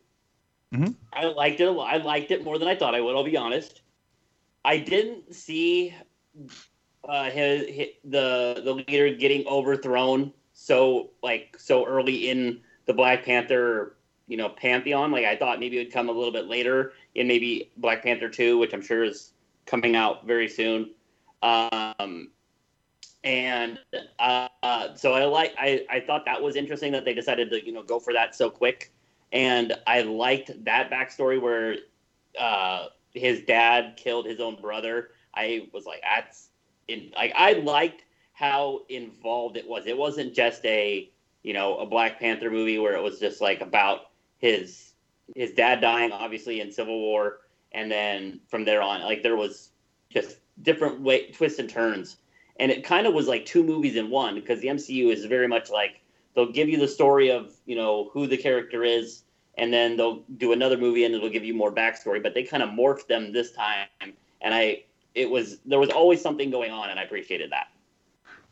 Mhm. 0.74 0.96
I 1.14 1.26
liked 1.26 1.60
it 1.60 1.66
a 1.66 1.72
lot. 1.72 1.94
I 1.94 1.98
liked 1.98 2.32
it 2.32 2.44
more 2.44 2.58
than 2.58 2.68
I 2.68 2.76
thought 2.76 2.96
I 2.96 3.02
would. 3.02 3.16
I'll 3.16 3.24
be 3.24 3.38
honest. 3.38 3.82
I 4.66 4.78
didn't 4.78 5.34
see 5.34 5.96
uh, 7.08 7.30
his, 7.30 7.68
his 7.68 7.88
the 8.04 8.62
the 8.64 8.74
leader 8.74 9.16
getting 9.16 9.48
overthrown 9.48 10.34
so 10.54 11.12
like 11.24 11.56
so 11.58 11.86
early 11.86 12.30
in 12.30 12.62
the 12.86 12.94
Black 12.94 13.26
Panther 13.26 13.96
you 14.28 14.38
know 14.38 14.50
pantheon. 14.50 15.12
Like 15.12 15.26
I 15.26 15.36
thought 15.36 15.60
maybe 15.60 15.78
it 15.78 15.86
would 15.86 15.94
come 15.94 16.08
a 16.10 16.12
little 16.14 16.32
bit 16.32 16.46
later 16.48 16.94
in 17.16 17.28
maybe 17.28 17.72
Black 17.78 18.04
Panther 18.04 18.30
two, 18.30 18.58
which 18.58 18.74
I'm 18.74 18.82
sure 18.82 19.04
is 19.04 19.32
coming 19.66 19.96
out 19.96 20.26
very 20.26 20.48
soon. 20.48 20.92
Um, 21.42 22.30
and 23.24 23.80
uh, 24.20 24.96
so 24.96 25.14
I 25.14 25.26
like 25.26 25.54
I, 25.58 25.86
I 25.90 26.00
thought 26.00 26.26
that 26.26 26.42
was 26.42 26.56
interesting 26.56 26.92
that 26.94 27.06
they 27.06 27.14
decided 27.14 27.50
to 27.52 27.66
you 27.66 27.72
know 27.72 27.84
go 27.84 28.00
for 28.00 28.14
that 28.14 28.36
so 28.36 28.50
quick, 28.50 28.92
and 29.32 29.74
I 29.88 30.02
liked 30.02 30.64
that 30.66 30.90
backstory 30.90 31.42
where 31.42 31.76
uh, 32.40 32.88
his 33.14 33.42
dad 33.42 33.96
killed 33.98 34.26
his 34.26 34.40
own 34.40 34.62
brother. 34.62 35.10
I 35.36 35.68
was 35.74 35.86
like 35.86 36.02
that's 36.02 36.50
in 36.88 37.12
like 37.16 37.34
I 37.36 37.54
liked 37.54 38.04
how 38.34 38.82
involved 38.90 39.58
it 39.58 39.68
was. 39.68 39.86
It 39.86 39.98
wasn't 39.98 40.34
just 40.34 40.66
a 40.66 41.10
you 41.44 41.54
know 41.54 41.78
a 41.78 41.86
Black 41.86 42.20
Panther 42.20 42.50
movie 42.50 42.80
where 42.80 42.96
it 42.96 43.04
was 43.04 43.20
just 43.20 43.42
like 43.42 43.62
about 43.62 44.12
his 44.38 44.89
his 45.36 45.52
dad 45.52 45.82
dying 45.82 46.12
obviously 46.12 46.62
in 46.62 46.72
Civil 46.72 47.00
War, 47.00 47.40
and 47.72 47.92
then 47.92 48.40
from 48.48 48.66
there 48.66 48.82
on 48.82 49.02
like 49.02 49.24
there 49.24 49.36
was 49.36 49.70
just 50.10 50.38
different 50.62 51.02
way 51.02 51.32
twists 51.32 51.60
and 51.60 51.70
turns 51.70 52.18
and 52.60 52.72
it 52.72 52.84
kind 52.84 53.08
of 53.08 53.14
was 53.14 53.28
like 53.28 53.46
two 53.46 53.64
movies 53.64 53.96
in 53.96 54.10
one 54.10 54.36
because 54.36 54.60
the 54.60 54.68
MCU 54.68 55.12
is 55.12 55.26
very 55.26 55.48
much 55.48 55.70
like 55.70 56.02
they'll 56.36 56.52
give 56.52 56.70
you 56.70 56.78
the 56.78 56.88
story 56.88 57.32
of 57.32 57.54
you 57.66 57.76
know 57.76 58.10
who 58.14 58.28
the 58.28 58.38
character 58.38 58.84
is, 58.84 59.24
and 59.58 59.74
then 59.74 59.98
they'll 59.98 60.24
do 60.38 60.52
another 60.52 60.78
movie 60.78 61.06
and 61.06 61.16
it'll 61.16 61.30
give 61.30 61.46
you 61.46 61.54
more 61.54 61.72
backstory. 61.72 62.22
But 62.22 62.34
they 62.34 62.44
kind 62.44 62.62
of 62.62 62.70
morphed 62.70 63.08
them 63.08 63.32
this 63.32 63.52
time, 63.54 63.88
and 64.42 64.54
I 64.54 64.84
it 65.16 65.30
was 65.30 65.60
there 65.66 65.80
was 65.80 65.90
always 65.90 66.22
something 66.22 66.52
going 66.52 66.72
on, 66.72 66.90
and 66.90 67.00
I 67.00 67.04
appreciated 67.04 67.52
that. 67.52 67.68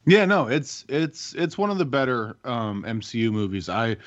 Yeah, 0.05 0.23
no, 0.23 0.47
it's 0.47 0.85
it's 0.87 1.35
it's 1.35 1.57
one 1.57 1.69
of 1.69 1.77
the 1.77 1.85
better 1.85 2.37
um, 2.45 2.83
MCU 2.83 3.31
movies. 3.31 3.67
I 3.67 3.97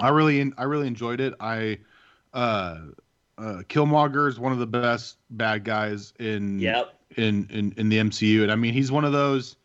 I 0.00 0.08
really 0.08 0.52
I 0.58 0.64
really 0.64 0.86
enjoyed 0.86 1.20
it. 1.20 1.34
I 1.40 1.78
uh, 2.32 2.78
uh, 3.38 3.62
Killmonger 3.68 4.28
is 4.28 4.38
one 4.38 4.52
of 4.52 4.58
the 4.58 4.66
best 4.66 5.16
bad 5.30 5.64
guys 5.64 6.12
in 6.18 6.58
Yep. 6.58 6.94
in, 7.16 7.48
in 7.50 7.74
in 7.76 7.88
the 7.88 7.98
MCU, 7.98 8.42
and 8.42 8.50
I 8.50 8.56
mean 8.56 8.72
he's 8.72 8.90
one 8.90 9.04
of 9.04 9.12
those. 9.12 9.56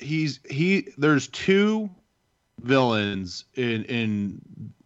He's 0.00 0.40
he. 0.48 0.88
There's 0.98 1.28
two 1.28 1.90
villains 2.62 3.44
in 3.54 3.84
in 3.84 4.40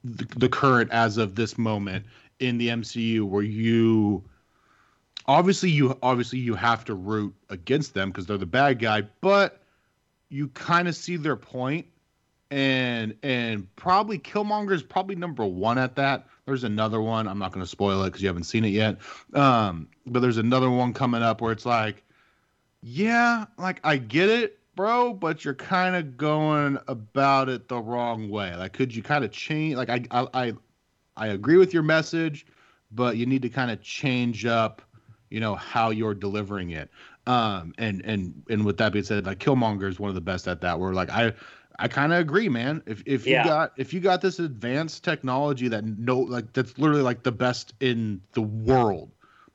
the, 0.04 0.26
the 0.36 0.48
current 0.48 0.90
as 0.90 1.16
of 1.16 1.34
this 1.34 1.58
moment 1.58 2.04
in 2.40 2.58
the 2.58 2.68
MCU 2.68 3.22
where 3.22 3.42
you 3.42 4.24
obviously 5.26 5.70
you 5.70 5.96
obviously 6.02 6.38
you 6.38 6.54
have 6.54 6.84
to 6.86 6.94
root 6.94 7.34
against 7.50 7.94
them 7.94 8.10
because 8.10 8.26
they're 8.26 8.38
the 8.38 8.46
bad 8.46 8.78
guy, 8.78 9.02
but 9.20 9.62
you 10.28 10.48
kind 10.48 10.88
of 10.88 10.94
see 10.94 11.16
their 11.16 11.36
point 11.36 11.86
and 12.50 13.14
and 13.22 13.74
probably 13.76 14.18
Killmonger 14.18 14.72
is 14.72 14.82
probably 14.82 15.16
number 15.16 15.44
one 15.44 15.78
at 15.78 15.96
that. 15.96 16.26
There's 16.46 16.64
another 16.64 17.00
one. 17.00 17.28
I'm 17.28 17.38
not 17.38 17.52
going 17.52 17.64
to 17.64 17.70
spoil 17.70 18.02
it 18.02 18.06
because 18.06 18.22
you 18.22 18.28
haven't 18.28 18.44
seen 18.44 18.64
it 18.64 18.68
yet. 18.68 18.98
Um, 19.34 19.88
but 20.06 20.20
there's 20.20 20.38
another 20.38 20.70
one 20.70 20.94
coming 20.94 21.22
up 21.22 21.42
where 21.42 21.52
it's 21.52 21.66
like, 21.66 22.02
yeah, 22.80 23.44
like 23.58 23.80
I 23.84 23.98
get 23.98 24.30
it, 24.30 24.58
bro, 24.74 25.12
but 25.12 25.44
you're 25.44 25.54
kind 25.54 25.94
of 25.94 26.16
going 26.16 26.78
about 26.88 27.50
it 27.50 27.68
the 27.68 27.78
wrong 27.78 28.30
way. 28.30 28.54
Like, 28.56 28.72
could 28.72 28.94
you 28.94 29.02
kind 29.02 29.24
of 29.24 29.30
change? 29.30 29.76
Like, 29.76 29.90
I 29.90 30.04
I 30.10 30.26
I, 30.32 30.52
I 31.16 31.26
agree 31.28 31.58
with 31.58 31.74
your 31.74 31.82
message, 31.82 32.46
but 32.92 33.18
you 33.18 33.26
need 33.26 33.42
to 33.42 33.50
kind 33.50 33.70
of 33.70 33.82
change 33.82 34.46
up, 34.46 34.80
you 35.28 35.40
know, 35.40 35.54
how 35.54 35.90
you're 35.90 36.14
delivering 36.14 36.70
it. 36.70 36.90
Um, 37.28 37.74
and 37.78 38.04
and 38.04 38.42
and 38.50 38.64
with 38.64 38.78
that 38.78 38.92
being 38.92 39.04
said, 39.04 39.26
like 39.26 39.38
Killmonger 39.38 39.88
is 39.88 40.00
one 40.00 40.08
of 40.08 40.14
the 40.14 40.22
best 40.22 40.48
at 40.48 40.62
that. 40.62 40.80
Where 40.80 40.94
like 40.94 41.10
I 41.10 41.34
I 41.78 41.88
kind 41.88 42.12
of 42.12 42.20
agree, 42.20 42.48
man. 42.48 42.82
If 42.86 43.02
if 43.06 43.28
you 43.28 43.38
Yeah. 43.38 43.44
got 43.44 43.72
if 43.76 43.92
you 43.92 44.00
got 44.00 44.22
this 44.22 44.38
advanced 44.38 45.04
technology 45.04 45.68
that 45.68 45.84
no 45.84 46.20
like 46.20 46.52
that's 46.54 46.78
literally 46.78 47.02
like 47.02 47.24
the 47.24 47.32
best 47.32 47.74
in 47.80 48.22
the 48.32 48.42
world, 48.42 49.12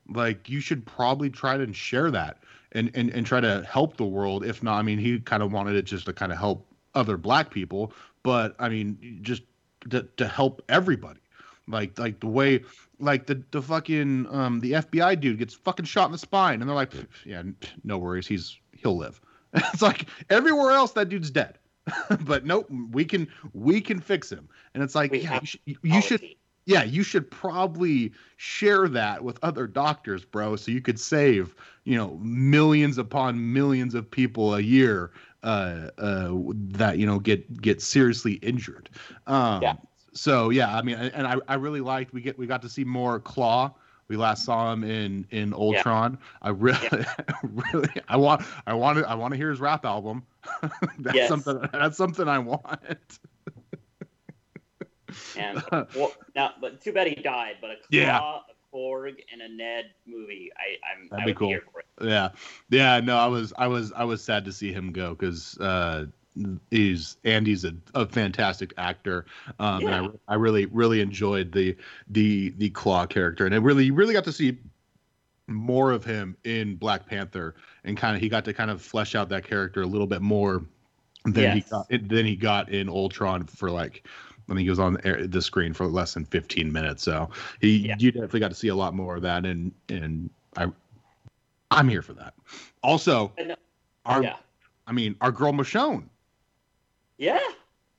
like 0.08 0.48
you 0.48 0.60
should 0.60 0.86
probably 0.86 1.30
try 1.30 1.56
to 1.58 1.72
share 1.72 2.10
that 2.12 2.38
and 2.72 2.90
and 2.94 3.10
and 3.10 3.26
try 3.26 3.40
to 3.40 3.62
help 3.64 3.96
the 3.96 4.06
world. 4.06 4.44
If 4.44 4.62
not, 4.62 4.78
I 4.78 4.82
mean, 4.82 4.98
he 4.98 5.18
kind 5.20 5.42
of 5.42 5.52
wanted 5.52 5.76
it 5.76 5.82
just 5.84 6.06
to 6.06 6.12
kind 6.12 6.32
of 6.32 6.38
help 6.38 6.66
other 6.94 7.16
black 7.16 7.50
people, 7.50 7.92
but 8.22 8.54
I 8.58 8.68
mean, 8.68 9.18
just 9.22 9.42
to 9.90 10.02
to 10.16 10.28
help 10.28 10.62
everybody. 10.68 11.20
Like 11.66 11.98
like 11.98 12.20
the 12.20 12.28
way 12.28 12.62
like 12.98 13.26
the 13.26 13.42
the 13.50 13.62
fucking 13.62 14.26
um 14.30 14.60
the 14.60 14.72
FBI 14.72 15.20
dude 15.20 15.38
gets 15.38 15.54
fucking 15.54 15.86
shot 15.86 16.06
in 16.06 16.12
the 16.12 16.18
spine, 16.18 16.60
and 16.60 16.68
they're 16.68 16.76
like, 16.76 16.92
yeah, 17.24 17.42
no 17.82 17.98
worries, 17.98 18.26
he's 18.26 18.58
he'll 18.72 18.96
live. 18.96 19.20
it's 19.52 19.82
like 19.82 20.06
everywhere 20.30 20.72
else 20.72 20.92
that 20.92 21.08
dude's 21.08 21.30
dead, 21.30 21.58
but 22.20 22.44
nope, 22.44 22.70
we 22.90 23.04
can 23.04 23.28
we 23.52 23.80
can 23.80 24.00
fix 24.00 24.30
him, 24.30 24.48
and 24.74 24.82
it's 24.82 24.94
like 24.94 25.12
We 25.12 25.20
yeah, 25.20 25.40
you 25.40 25.46
should, 25.46 25.60
you 25.82 26.00
should 26.00 26.22
yeah, 26.66 26.82
you 26.82 27.02
should 27.02 27.30
probably 27.30 28.12
share 28.36 28.88
that 28.88 29.22
with 29.22 29.38
other 29.42 29.66
doctors, 29.66 30.24
bro, 30.24 30.56
so 30.56 30.70
you 30.70 30.80
could 30.80 30.98
save, 30.98 31.54
you 31.84 31.96
know, 31.96 32.18
millions 32.22 32.96
upon 32.96 33.52
millions 33.52 33.94
of 33.94 34.10
people 34.10 34.54
a 34.54 34.60
year 34.60 35.10
uh, 35.42 35.90
uh, 35.98 36.32
that 36.54 36.98
you 36.98 37.06
know 37.06 37.18
get 37.18 37.60
get 37.60 37.82
seriously 37.82 38.34
injured. 38.34 38.88
Um, 39.26 39.62
Yeah. 39.62 39.74
So 40.14 40.50
yeah, 40.50 40.74
I 40.76 40.82
mean, 40.82 40.94
and 40.96 41.26
I, 41.26 41.36
I 41.48 41.54
really 41.54 41.80
liked 41.80 42.12
we 42.12 42.20
get 42.20 42.38
we 42.38 42.46
got 42.46 42.62
to 42.62 42.68
see 42.68 42.84
more 42.84 43.20
Klaue. 43.20 43.74
We 44.08 44.16
last 44.16 44.44
saw 44.44 44.72
him 44.72 44.84
in 44.84 45.26
in 45.30 45.52
Ultron. 45.54 46.18
I 46.42 46.50
really, 46.50 46.78
really, 47.72 47.88
I 48.06 48.16
want, 48.16 48.42
I 48.66 48.74
want 48.74 48.98
to, 48.98 49.08
I 49.08 49.14
want 49.14 49.32
to 49.32 49.36
hear 49.38 49.50
his 49.50 49.60
rap 49.60 49.84
album. 49.86 50.24
that's 50.98 51.16
Yes. 51.16 51.28
something. 51.28 51.58
That's 51.72 51.96
something 51.96 52.28
I 52.28 52.38
want. 52.38 53.18
And 55.36 55.62
well, 55.96 56.12
now, 56.34 56.52
but 56.60 56.80
too 56.82 56.92
bad 56.92 57.06
he 57.06 57.14
died. 57.14 57.56
But 57.60 57.70
a 57.70 57.74
Klaue, 57.74 57.78
Yeah. 57.90 58.18
a 58.18 58.76
Korg, 58.76 59.14
and 59.32 59.40
a 59.40 59.48
Ned 59.48 59.86
movie, 60.06 60.50
I, 60.56 60.76
I'm 60.92 61.08
That'd 61.08 61.22
I 61.22 61.26
be 61.26 61.34
cool. 61.34 61.48
here 61.48 61.62
for 61.72 61.80
it. 61.80 61.86
Yeah, 62.08 62.30
yeah. 62.70 63.00
No, 63.00 63.16
I 63.16 63.26
was, 63.26 63.52
I 63.56 63.66
was, 63.68 63.92
I 63.92 64.04
was 64.04 64.22
sad 64.22 64.44
to 64.44 64.52
see 64.52 64.72
him 64.72 64.92
go 64.92 65.14
because 65.14 65.56
uh, 65.58 66.06
he's 66.70 67.16
Andy's 67.24 67.64
a, 67.64 67.74
a 67.94 68.06
fantastic 68.06 68.72
actor, 68.76 69.26
um, 69.58 69.82
Yeah. 69.82 69.98
and 70.04 70.18
I, 70.28 70.32
I 70.32 70.36
really, 70.36 70.66
really 70.66 71.00
enjoyed 71.00 71.52
the 71.52 71.76
the 72.08 72.50
the 72.58 72.70
Klaue 72.70 73.08
character, 73.08 73.46
and 73.46 73.54
I 73.54 73.58
really, 73.58 73.90
really 73.90 74.12
got 74.14 74.24
to 74.24 74.32
see 74.32 74.58
more 75.46 75.92
of 75.92 76.04
him 76.04 76.36
in 76.44 76.76
Black 76.76 77.06
Panther, 77.06 77.54
and 77.84 77.96
kind 77.96 78.16
of 78.16 78.22
he 78.22 78.28
got 78.28 78.44
to 78.46 78.52
kind 78.54 78.70
of 78.70 78.80
flesh 78.82 79.14
out 79.14 79.28
that 79.28 79.44
character 79.44 79.82
a 79.82 79.86
little 79.86 80.06
bit 80.06 80.22
more 80.22 80.64
than 81.26 81.56
he 81.56 81.60
got 81.70 81.86
than 81.88 82.26
he 82.26 82.36
got 82.36 82.68
in 82.70 82.88
Ultron 82.88 83.44
for 83.46 83.70
like. 83.70 84.06
I 84.46 84.52
think 84.52 84.60
he 84.64 84.68
was 84.68 84.78
on 84.78 84.92
the, 85.02 85.26
the 85.26 85.40
screen 85.40 85.72
for 85.72 85.86
less 85.86 86.12
than 86.12 86.26
15 86.26 86.70
minutes, 86.70 87.02
so 87.02 87.30
he 87.62 87.78
Yeah. 87.78 87.96
you 87.98 88.12
definitely 88.12 88.40
got 88.40 88.48
to 88.50 88.54
see 88.54 88.68
a 88.68 88.74
lot 88.74 88.92
more 88.94 89.16
of 89.16 89.22
that, 89.22 89.46
and 89.46 89.72
and 89.88 90.28
I 90.58 90.66
I'm 91.70 91.88
here 91.88 92.02
for 92.02 92.12
that. 92.12 92.34
Also, 92.82 93.32
our 94.04 94.22
yeah, 94.22 94.36
I 94.86 94.92
mean, 94.92 95.16
our 95.22 95.32
girl 95.32 95.52
Michonne, 95.52 96.10
yeah. 97.18 97.38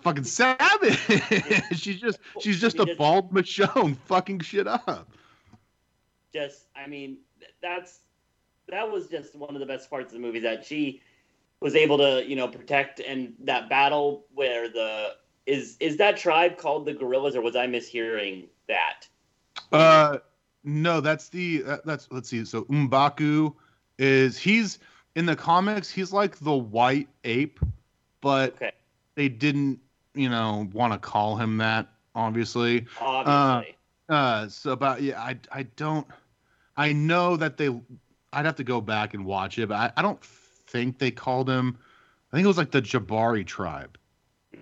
fucking 0.01 0.23
savage. 0.23 0.97
she's 1.77 1.99
just 1.99 2.19
she's 2.39 2.59
just 2.59 2.77
mean, 2.77 2.87
a 2.87 2.91
it's- 2.91 2.97
bald 2.97 3.31
Michonne, 3.33 3.97
fucking 4.05 4.39
shit 4.41 4.67
up. 4.67 5.09
just 6.33 6.65
I 6.75 6.87
mean 6.87 7.17
that's 7.61 7.99
that 8.69 8.89
was 8.91 9.07
just 9.07 9.35
one 9.35 9.53
of 9.55 9.59
the 9.59 9.65
best 9.65 9.89
parts 9.89 10.07
of 10.13 10.19
the 10.19 10.25
movie 10.25 10.39
that 10.39 10.65
she 10.65 11.01
was 11.59 11.75
able 11.75 11.97
to 11.97 12.23
you 12.27 12.35
know 12.35 12.47
protect 12.47 12.99
and 12.99 13.33
that 13.39 13.69
battle 13.69 14.25
where 14.33 14.67
the 14.69 15.13
is 15.45 15.77
is 15.79 15.97
that 15.97 16.17
tribe 16.17 16.57
called 16.57 16.85
the 16.85 16.93
gorillas 16.93 17.35
or 17.35 17.41
was 17.41 17.55
I 17.55 17.67
mishearing 17.67 18.47
that? 18.67 19.07
Uh, 19.71 20.17
no, 20.63 20.99
that's 20.99 21.29
the 21.29 21.59
that, 21.59 21.85
that's 21.85 22.07
let's 22.11 22.29
see. 22.29 22.43
So 22.45 22.63
M'Baku 22.63 23.53
is 23.99 24.37
he's 24.37 24.79
in 25.15 25.25
the 25.25 25.35
comics. 25.35 25.89
He's 25.89 26.11
like 26.11 26.37
the 26.39 26.55
white 26.55 27.07
ape, 27.23 27.59
but 28.21 28.55
Okay, 28.55 28.71
they 29.15 29.29
didn't 29.29 29.79
you 30.13 30.29
know 30.29 30.69
want 30.73 30.93
to 30.93 30.99
call 30.99 31.35
him 31.37 31.57
that. 31.57 31.87
Obviously, 32.13 32.85
obviously. 33.01 33.75
Uh, 34.07 34.47
so 34.47 34.71
about 34.71 35.01
yeah, 35.01 35.19
I 35.19 35.37
I 35.51 35.63
don't, 35.63 36.05
I 36.77 36.93
know 36.93 37.35
that 37.37 37.57
they, 37.57 37.69
I'd 38.31 38.45
have 38.45 38.55
to 38.57 38.63
go 38.63 38.79
back 38.79 39.13
and 39.15 39.25
watch 39.25 39.57
it, 39.57 39.67
but 39.67 39.75
I, 39.75 39.91
I 39.97 40.01
don't 40.01 40.23
think 40.23 40.99
they 40.99 41.09
called 41.11 41.49
him. 41.49 41.77
I 42.31 42.37
think 42.37 42.45
it 42.45 42.47
was 42.47 42.57
like 42.57 42.71
the 42.71 42.81
Jabari 42.81 43.45
tribe. 43.45 43.97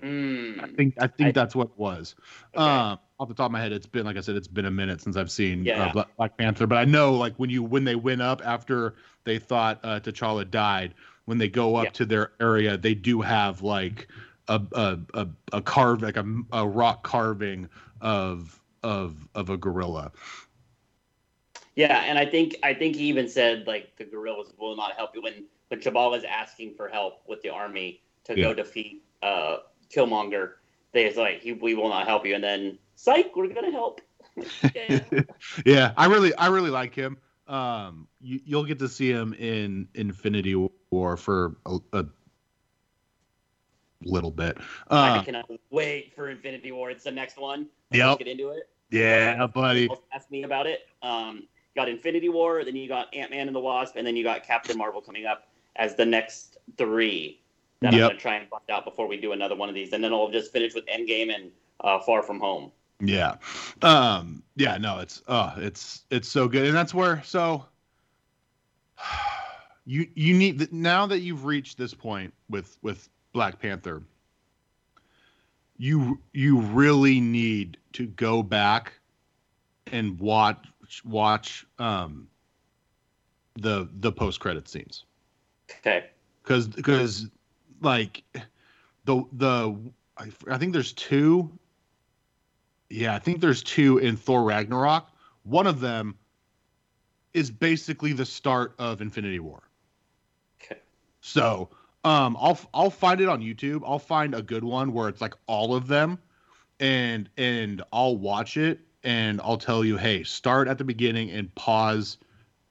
Mm, 0.02 0.64
I 0.64 0.68
think 0.68 0.96
I 1.00 1.08
think 1.08 1.30
I- 1.30 1.32
that's 1.34 1.56
what 1.56 1.68
it 1.68 1.78
was. 1.78 2.16
okay. 2.56 2.64
Um, 2.64 3.00
off 3.20 3.28
the 3.28 3.34
top 3.36 3.46
of 3.48 3.52
my 3.52 3.62
head, 3.62 3.72
it's 3.72 3.86
been 3.86 4.06
like 4.06 4.18
I 4.18 4.22
said, 4.22 4.36
it's 4.36 4.48
been 4.48 4.66
a 4.66 4.72
minute 4.72 5.02
since 5.02 5.16
I've 5.18 5.30
seen 5.32 5.64
Yeah. 5.66 5.86
uh, 5.88 5.92
Black, 5.94 6.16
Black 6.18 6.38
Panther, 6.38 6.66
but 6.66 6.78
I 6.78 6.86
know 6.86 7.14
like 7.14 7.36
when 7.38 7.50
you 7.50 7.62
when 7.64 7.84
they 7.84 7.96
went 7.96 8.22
up 8.22 8.42
after 8.46 8.96
they 9.26 9.38
thought 9.40 9.80
uh, 9.84 10.00
T'Challa 10.00 10.50
died, 10.50 10.94
when 11.26 11.38
they 11.38 11.48
go 11.50 11.76
up 11.76 11.86
Yeah. 11.86 11.90
to 11.92 12.06
their 12.06 12.32
area, 12.40 12.78
they 12.78 12.96
do 12.96 13.22
have 13.22 13.62
like 13.62 14.08
a 14.48 14.62
a 14.74 15.00
a, 15.14 15.28
a 15.54 15.62
carve 15.62 16.02
like 16.02 16.18
a, 16.18 16.26
a 16.52 16.68
rock 16.68 17.04
carving 17.04 17.70
of 18.02 18.62
of 18.84 19.28
of 19.36 19.50
a 19.50 19.58
gorilla. 19.58 20.12
yeah, 21.76 22.04
and 22.06 22.18
I 22.18 22.26
think 22.26 22.56
I 22.64 22.74
think 22.74 22.96
he 22.96 23.06
even 23.06 23.28
said 23.28 23.68
like 23.68 23.96
the 23.98 24.06
gorillas 24.06 24.54
will 24.58 24.76
not 24.76 24.94
help 24.96 25.12
you 25.16 25.22
when 25.22 25.46
when 25.70 25.80
Chabal 25.80 26.18
is 26.18 26.24
asking 26.24 26.76
for 26.76 26.88
help 26.90 27.22
with 27.28 27.42
the 27.42 27.50
army 27.50 28.02
to 28.26 28.36
Yeah. 28.36 28.44
go 28.44 28.54
defeat 28.54 29.04
uh, 29.22 29.58
Killmonger. 29.96 30.54
They 30.94 31.06
was 31.06 31.18
like 31.18 31.42
he, 31.42 31.54
we 31.54 31.74
will 31.76 31.90
not 31.90 32.08
help 32.08 32.26
you, 32.26 32.36
and 32.36 32.44
then 32.44 32.78
psych, 32.96 33.36
we're 33.36 33.48
gonna 33.54 33.72
help. 33.72 34.02
yeah. 34.76 35.00
yeah, 35.66 35.92
I 35.98 36.06
really, 36.06 36.34
I 36.36 36.48
really 36.48 36.70
like 36.70 36.96
him. 36.96 37.18
Um, 37.48 38.08
you, 38.22 38.40
you'll 38.46 38.66
get 38.66 38.80
to 38.80 38.90
see 38.90 39.10
him 39.10 39.34
in 39.34 39.88
Infinity 39.96 40.56
War 40.56 41.18
for 41.18 41.58
a, 41.66 41.78
a 41.94 42.06
little 44.06 44.32
bit. 44.32 44.58
I 44.90 45.18
Uh, 45.20 45.24
cannot 45.24 45.50
wait 45.70 46.14
for 46.16 46.30
Infinity 46.30 46.72
War. 46.72 46.90
It's 46.92 47.04
the 47.04 47.12
next 47.12 47.38
one. 47.38 47.68
Yeah. 47.92 48.16
Get 48.18 48.28
into 48.28 48.50
it. 48.50 48.70
yeah, 48.92 49.48
buddy. 49.48 49.84
People 49.84 50.04
Ask 50.14 50.30
me 50.32 50.44
about 50.44 50.68
it. 50.68 50.88
Um, 51.02 51.48
got 51.76 51.90
Infinity 51.90 52.30
War, 52.30 52.64
then 52.64 52.76
you 52.76 52.88
got 52.88 53.14
Ant 53.16 53.32
Man 53.32 53.48
and 53.48 53.56
the 53.56 53.60
Wasp, 53.60 53.96
and 53.96 54.06
then 54.06 54.16
you 54.16 54.24
got 54.24 54.44
Captain 54.44 54.78
Marvel 54.78 55.02
coming 55.02 55.26
up 55.26 55.48
as 55.76 55.96
the 55.96 56.06
next 56.06 56.58
three 56.78 57.42
that 57.82 57.94
I'm 57.94 58.00
gonna 58.00 58.16
try 58.16 58.36
and 58.36 58.48
find 58.48 58.64
out 58.70 58.86
before 58.86 59.08
we 59.08 59.18
do 59.18 59.32
another 59.32 59.56
one 59.56 59.68
of 59.70 59.76
these, 59.76 59.92
and 59.94 60.04
then 60.04 60.14
I'll 60.14 60.30
just 60.30 60.52
finish 60.54 60.74
with 60.74 60.86
Endgame 60.86 61.34
and 61.34 61.52
uh, 61.82 62.00
Far 62.00 62.22
From 62.24 62.40
Home. 62.40 62.72
Yeah. 63.02 63.36
Um, 63.82 64.44
yeah, 64.56 64.78
no, 64.78 65.00
it's 65.00 65.22
uh 65.28 65.56
it's 65.58 66.06
it's 66.12 66.30
so 66.30 66.48
good. 66.48 66.68
And 66.68 66.76
that's 66.76 66.94
where 66.94 67.22
so 67.24 67.66
you 69.86 70.08
you 70.16 70.34
need 70.34 70.72
now 70.72 71.06
that 71.08 71.20
you've 71.20 71.46
reached 71.46 71.78
this 71.78 71.94
point 71.94 72.34
with 72.50 72.78
with 72.82 73.10
Black 73.34 73.60
Panther, 73.60 74.04
you 75.78 76.20
you 76.34 76.60
really 76.60 77.20
need 77.20 77.78
to 77.94 78.06
go 78.06 78.44
back 78.44 78.94
and 79.92 80.20
watch 80.20 80.58
watch 81.04 81.66
um 81.80 82.28
the 83.56 83.90
the 84.00 84.12
post 84.12 84.40
credit 84.40 84.68
scenes 84.68 85.06
Okay. 85.80 86.06
because 86.44 86.68
because 86.68 87.28
like 87.82 88.24
the 89.06 89.24
the 89.34 89.78
I, 90.18 90.32
I 90.50 90.58
think 90.58 90.74
there's 90.74 90.94
two 90.94 91.52
yeah 92.90 93.14
i 93.16 93.20
think 93.20 93.42
there's 93.42 93.64
two 93.64 93.98
in 93.98 94.16
thor 94.16 94.44
ragnarok 94.44 95.10
one 95.44 95.68
of 95.68 95.80
them 95.80 96.18
is 97.34 97.52
basically 97.52 98.14
the 98.14 98.26
start 98.26 98.74
of 98.80 99.02
infinity 99.02 99.40
war 99.40 99.64
Okay. 100.62 100.80
so 101.22 101.70
um 102.06 102.36
i'll 102.40 102.60
i'll 102.74 102.90
find 102.90 103.22
it 103.22 103.30
on 103.30 103.42
youtube. 103.42 103.82
I'll 103.86 104.00
find 104.00 104.34
a 104.36 104.42
good 104.42 104.64
one 104.64 104.94
where 104.94 105.08
it's 105.10 105.22
like 105.22 105.34
all 105.48 105.74
of 105.76 105.88
them 105.88 106.20
and 106.80 107.30
and 107.38 107.82
i'll 107.94 108.18
watch 108.18 108.58
it 108.58 108.80
and 109.04 109.40
i'll 109.42 109.58
tell 109.58 109.86
you 109.86 109.98
hey 109.98 110.24
start 110.24 110.68
at 110.68 110.78
the 110.78 110.84
beginning 110.84 111.30
and 111.32 111.54
pause 111.56 112.18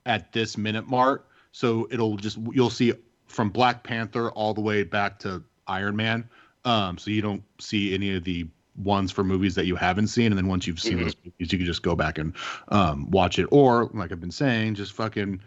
at 0.04 0.32
this 0.32 0.58
minute 0.58 0.88
mark. 0.88 1.28
So 1.52 1.86
it'll 1.90 2.16
just 2.16 2.38
you'll 2.52 2.70
see 2.70 2.92
from 3.26 3.50
black 3.50 3.84
panther 3.84 4.30
all 4.32 4.52
the 4.52 4.60
way 4.60 4.82
back 4.82 5.18
to 5.20 5.42
iron 5.68 5.94
man. 5.96 6.28
Um 6.64 6.98
so 6.98 7.10
you 7.10 7.22
don't 7.22 7.42
see 7.60 7.94
any 7.94 8.16
of 8.16 8.24
the 8.24 8.48
ones 8.82 9.12
for 9.12 9.22
movies 9.22 9.54
that 9.54 9.66
you 9.66 9.76
haven't 9.76 10.08
seen 10.08 10.32
and 10.32 10.36
then 10.38 10.48
once 10.48 10.66
you've 10.66 10.80
seen 10.80 10.98
Mhm. 10.98 11.02
those 11.04 11.16
movies 11.24 11.52
you 11.52 11.58
can 11.58 11.66
just 11.66 11.82
go 11.82 11.94
back 11.94 12.18
and 12.18 12.32
um 12.68 13.10
watch 13.10 13.38
it. 13.38 13.46
Or 13.52 13.88
like 13.94 14.10
i've 14.12 14.20
been 14.20 14.30
saying 14.32 14.74
just 14.74 14.92
fucking 14.92 15.40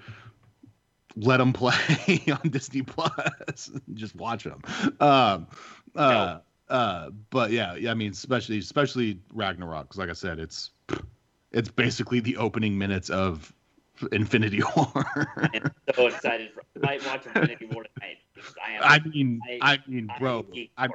let 1.18 1.38
them 1.38 1.54
play 1.54 1.74
on 2.32 2.50
Disney 2.50 2.82
Plus. 2.82 3.72
Just 3.94 4.16
watch 4.16 4.44
them. 4.44 4.62
Um, 5.00 5.48
uh, 5.96 6.40
uh, 6.70 7.10
but 7.30 7.52
yeah, 7.52 7.76
yeah, 7.76 7.92
I 7.92 7.94
mean, 7.94 8.12
especially 8.12 8.58
especially 8.58 9.20
Ragnarok, 9.34 9.84
because 9.88 9.98
like 9.98 10.10
I 10.10 10.14
said, 10.14 10.40
it's 10.40 10.72
it's 11.52 11.70
basically 11.70 12.20
the 12.20 12.38
opening 12.38 12.78
minutes 12.78 13.10
of 13.10 13.54
Infinity 14.12 14.62
War. 14.76 15.06
I'm 15.54 15.72
so 15.96 16.08
excited. 16.08 16.52
For, 16.54 16.62
I 16.84 16.98
might 16.98 17.06
watch 17.06 17.26
Infinity 17.28 17.66
War 17.68 17.86
tonight. 17.96 18.18
I 18.66 18.72
am. 18.74 18.82
I 18.84 19.00
mean, 19.10 19.40
I- 19.62 19.74
I 19.74 19.80
mean, 19.88 20.10
I'm 20.12 20.20
bro, 20.20 20.46
I. 20.78 20.88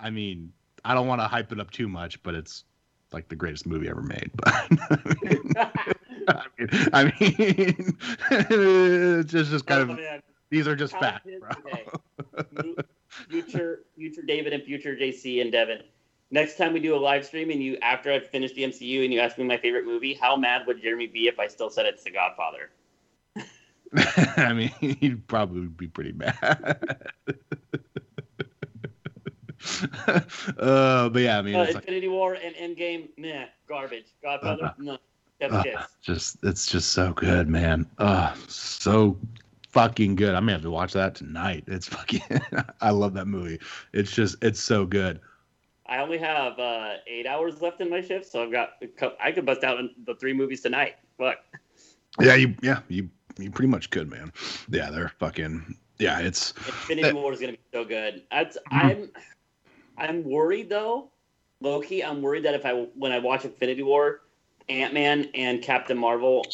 I 0.00 0.10
mean, 0.10 0.52
I 0.84 0.94
don't 0.94 1.06
want 1.06 1.20
to 1.20 1.28
hype 1.28 1.52
it 1.52 1.60
up 1.60 1.70
too 1.70 1.88
much, 1.88 2.20
but 2.24 2.34
it's 2.34 2.64
like 3.12 3.28
the 3.28 3.36
greatest 3.36 3.66
movie 3.66 3.88
ever 3.88 4.02
made. 4.02 4.30
But 4.34 5.96
I 6.28 6.46
mean, 6.58 6.68
I 6.92 7.04
mean, 7.04 7.12
it's 9.20 9.32
just, 9.32 9.50
just 9.50 9.66
kind 9.66 9.90
Oh, 9.90 9.92
of 9.92 9.98
man. 9.98 10.22
these 10.50 10.66
are 10.68 10.76
just 10.76 10.98
facts, 10.98 11.28
bro. 11.38 11.50
future 13.28 13.80
future 13.96 14.22
David 14.22 14.52
and 14.52 14.62
future 14.62 14.94
JC 14.96 15.40
and 15.40 15.52
Devin 15.52 15.82
next 16.30 16.56
time 16.56 16.72
we 16.72 16.80
do 16.80 16.94
a 16.94 16.98
live 16.98 17.24
stream 17.24 17.50
and 17.50 17.62
you 17.62 17.76
after 17.82 18.12
I've 18.12 18.26
finished 18.28 18.54
the 18.54 18.64
MCU 18.64 19.04
and 19.04 19.12
you 19.12 19.20
ask 19.20 19.38
me 19.38 19.44
my 19.44 19.56
favorite 19.56 19.86
movie, 19.86 20.14
how 20.14 20.36
mad 20.36 20.66
would 20.66 20.82
Jeremy 20.82 21.06
be 21.06 21.28
if 21.28 21.38
I 21.38 21.46
still 21.46 21.70
said 21.70 21.86
it's 21.86 22.02
The 22.02 22.10
Godfather? 22.10 22.70
I 24.36 24.52
mean, 24.52 24.68
he'd 24.80 25.26
probably 25.28 25.66
be 25.66 25.86
pretty 25.86 26.12
mad. 26.12 26.34
uh, 30.58 31.08
but 31.08 31.22
yeah, 31.22 31.38
I 31.38 31.42
mean, 31.42 31.54
Uh, 31.54 31.62
it's 31.62 31.74
like, 31.74 31.84
Infinity 31.84 32.08
War 32.08 32.34
and 32.34 32.54
Endgame, 32.56 33.08
meh, 33.16 33.46
garbage. 33.68 34.06
Godfather, 34.22 34.64
Uh-huh. 34.64 34.74
no, 34.78 34.98
that's 35.48 35.76
uh, 35.76 35.84
just 36.02 36.38
it's 36.42 36.66
just 36.66 36.90
so 36.92 37.12
good, 37.12 37.48
man. 37.48 37.86
Uh, 37.98 38.34
so 38.48 39.18
fucking 39.70 40.16
good. 40.16 40.34
I'm 40.34 40.42
gonna 40.42 40.52
have 40.52 40.62
to 40.62 40.70
watch 40.70 40.92
that 40.92 41.14
tonight. 41.14 41.64
It's 41.66 41.88
fucking. 41.96 42.22
I 42.80 42.90
love 42.90 43.14
that 43.14 43.26
movie. 43.26 43.60
It's 43.92 44.12
just 44.12 44.36
it's 44.42 44.60
so 44.60 44.86
good. 44.86 45.20
I 45.86 45.98
only 45.98 46.18
have 46.18 46.58
uh, 46.58 46.94
eight 47.06 47.26
hours 47.26 47.60
left 47.60 47.80
in 47.80 47.90
my 47.90 48.00
shift, 48.00 48.26
so 48.30 48.42
I've 48.42 48.52
got 48.52 48.70
I 49.20 49.32
could 49.32 49.44
bust 49.44 49.64
out 49.64 49.78
the 50.06 50.14
three 50.14 50.32
movies 50.32 50.62
tonight. 50.62 50.94
Fuck. 51.18 51.38
Yeah, 52.20 52.34
you 52.34 52.54
yeah 52.62 52.80
you 52.88 53.08
you 53.38 53.50
pretty 53.50 53.68
much 53.68 53.90
could, 53.90 54.08
man. 54.10 54.32
Yeah, 54.70 54.90
they're 54.90 55.08
fucking. 55.18 55.76
Yeah, 55.98 56.20
it's 56.20 56.52
Infinity 56.66 57.12
War 57.12 57.32
is 57.32 57.40
gonna 57.40 57.52
be 57.52 57.58
so 57.72 57.84
good. 57.84 58.22
That's, 58.30 58.56
Mm-hmm. 58.72 58.86
I'm 58.86 59.10
I'm 59.96 60.24
worried 60.24 60.68
though, 60.68 61.10
Loki. 61.60 62.02
I'm 62.04 62.22
worried 62.22 62.44
that 62.44 62.54
if 62.54 62.64
I 62.66 62.72
when 62.94 63.12
I 63.12 63.18
watch 63.18 63.44
Infinity 63.44 63.82
War, 63.82 64.22
Ant 64.68 64.94
Man 64.94 65.28
and 65.34 65.62
Captain 65.62 65.98
Marvel 65.98 66.44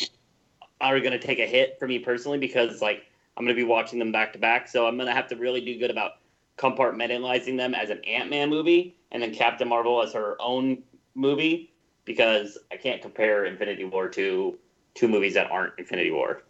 are 0.80 1.00
gonna 1.00 1.18
take 1.18 1.38
a 1.38 1.46
hit 1.46 1.78
for 1.78 1.86
me 1.86 1.98
personally 1.98 2.38
because 2.38 2.80
like 2.80 3.04
I'm 3.36 3.44
gonna 3.44 3.54
be 3.54 3.64
watching 3.64 3.98
them 3.98 4.12
back 4.12 4.32
to 4.32 4.38
back. 4.38 4.68
So 4.68 4.86
I'm 4.86 4.96
gonna 4.96 5.14
have 5.14 5.28
to 5.28 5.36
really 5.36 5.60
do 5.60 5.78
good 5.78 5.90
about 5.90 6.12
compartmentalizing 6.58 7.56
them 7.56 7.74
as 7.74 7.90
an 7.90 8.04
Ant 8.04 8.30
Man 8.30 8.50
movie 8.50 8.96
and 9.12 9.22
then 9.22 9.34
Captain 9.34 9.68
Marvel 9.68 10.02
as 10.02 10.12
her 10.12 10.36
own 10.40 10.82
movie 11.14 11.72
because 12.04 12.58
I 12.72 12.76
can't 12.76 13.00
compare 13.00 13.44
Infinity 13.44 13.84
War 13.84 14.08
to 14.10 14.58
two 14.94 15.08
movies 15.08 15.34
that 15.34 15.50
aren't 15.50 15.78
Infinity 15.78 16.10
War. 16.10 16.42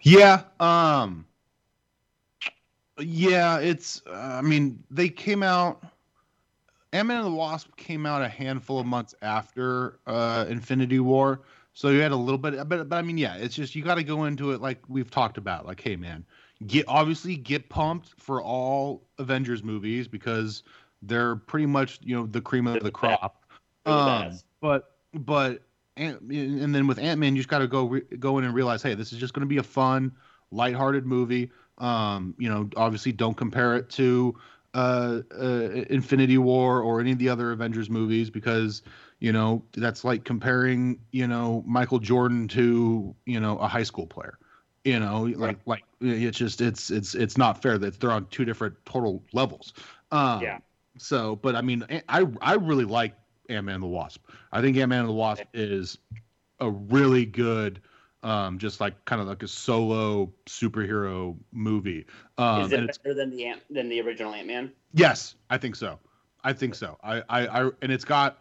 Yeah. 0.00 0.42
Um. 0.58 1.26
Yeah, 2.98 3.58
it's. 3.58 4.02
Uh, 4.06 4.12
I 4.12 4.42
mean, 4.42 4.82
they 4.90 5.08
came 5.08 5.42
out. 5.42 5.82
Ant-Man 6.92 7.18
and 7.18 7.26
the 7.26 7.30
Wasp 7.30 7.74
came 7.76 8.04
out 8.04 8.22
a 8.22 8.28
handful 8.28 8.80
of 8.80 8.86
months 8.86 9.14
after 9.22 10.00
uh, 10.06 10.46
Infinity 10.48 10.98
War, 10.98 11.42
so 11.72 11.88
you 11.88 12.00
had 12.00 12.12
a 12.12 12.16
little 12.16 12.38
bit. 12.38 12.68
But, 12.68 12.88
but 12.88 12.96
I 12.96 13.02
mean, 13.02 13.16
yeah, 13.16 13.36
it's 13.36 13.54
just 13.54 13.74
you 13.74 13.82
got 13.82 13.94
to 13.94 14.02
go 14.02 14.24
into 14.24 14.50
it 14.52 14.60
like 14.60 14.80
we've 14.88 15.10
talked 15.10 15.38
about. 15.38 15.66
Like, 15.66 15.80
hey, 15.80 15.96
man, 15.96 16.24
get 16.66 16.86
obviously 16.88 17.36
get 17.36 17.68
pumped 17.68 18.10
for 18.18 18.42
all 18.42 19.02
Avengers 19.18 19.62
movies 19.62 20.08
because 20.08 20.62
they're 21.02 21.36
pretty 21.36 21.66
much 21.66 22.00
you 22.02 22.16
know 22.16 22.26
the 22.26 22.40
cream 22.40 22.66
of 22.66 22.82
the 22.82 22.90
crop. 22.90 23.44
Um, 23.86 24.38
but 24.60 24.96
but 25.14 25.62
Ant, 25.96 26.20
and 26.22 26.74
then 26.74 26.86
with 26.86 26.98
Ant 26.98 27.20
Man, 27.20 27.34
you 27.34 27.40
just 27.40 27.48
got 27.48 27.60
to 27.60 27.68
go 27.68 27.86
re- 27.86 28.16
go 28.18 28.38
in 28.38 28.44
and 28.44 28.54
realize, 28.54 28.82
hey, 28.82 28.94
this 28.94 29.12
is 29.12 29.18
just 29.18 29.32
going 29.32 29.42
to 29.42 29.46
be 29.46 29.58
a 29.58 29.62
fun, 29.62 30.12
lighthearted 30.50 31.06
movie. 31.06 31.50
Um, 31.78 32.34
you 32.38 32.48
know, 32.48 32.68
obviously, 32.76 33.12
don't 33.12 33.36
compare 33.36 33.76
it 33.76 33.88
to 33.90 34.36
uh, 34.74 35.20
uh, 35.36 35.68
Infinity 35.90 36.38
War 36.38 36.80
or 36.80 37.00
any 37.00 37.12
of 37.12 37.18
the 37.18 37.28
other 37.28 37.52
Avengers 37.52 37.90
movies 37.90 38.30
because 38.30 38.82
you 39.18 39.32
know 39.32 39.62
that's 39.72 40.04
like 40.04 40.24
comparing 40.24 40.98
you 41.12 41.26
know 41.26 41.64
Michael 41.66 41.98
Jordan 41.98 42.48
to 42.48 43.14
you 43.26 43.40
know 43.40 43.58
a 43.58 43.68
high 43.68 43.82
school 43.82 44.06
player. 44.06 44.38
You 44.84 44.98
know, 44.98 45.22
like 45.36 45.58
like 45.66 45.84
it's 46.00 46.38
just 46.38 46.60
it's 46.60 46.90
it's 46.90 47.14
it's 47.14 47.36
not 47.36 47.60
fair 47.60 47.76
that 47.78 48.00
they're 48.00 48.12
on 48.12 48.26
two 48.30 48.44
different 48.44 48.74
total 48.86 49.22
levels. 49.32 49.74
Um, 50.10 50.42
Yeah. 50.42 50.58
So, 50.98 51.36
but 51.36 51.54
I 51.54 51.62
mean, 51.62 51.84
I 52.08 52.26
I 52.40 52.54
really 52.54 52.84
like 52.84 53.14
Ant 53.48 53.66
Man 53.66 53.80
the 53.80 53.86
Wasp. 53.86 54.22
I 54.52 54.60
think 54.60 54.76
Ant 54.76 54.90
Man 54.90 55.00
and 55.00 55.08
the 55.08 55.14
Wasp 55.14 55.44
is 55.52 55.98
a 56.60 56.70
really 56.70 57.24
good, 57.24 57.80
um, 58.22 58.58
just 58.58 58.80
like 58.80 59.04
kind 59.04 59.20
of 59.20 59.28
like 59.28 59.42
a 59.42 59.48
solo 59.48 60.32
superhero 60.46 61.36
movie. 61.52 62.06
Um, 62.38 62.62
Is 62.62 62.72
it 62.72 62.80
it's, 62.80 62.98
better 62.98 63.14
than 63.14 63.30
the 63.30 63.46
Ant 63.46 63.60
than 63.70 63.88
the 63.88 64.00
original 64.00 64.34
Ant 64.34 64.46
Man? 64.46 64.72
yes, 64.92 65.34
I 65.48 65.58
think 65.58 65.76
so. 65.76 65.98
I 66.42 66.52
think 66.52 66.74
so. 66.74 66.98
I, 67.02 67.22
I, 67.28 67.46
I 67.46 67.70
and 67.82 67.92
it's 67.92 68.04
got, 68.04 68.38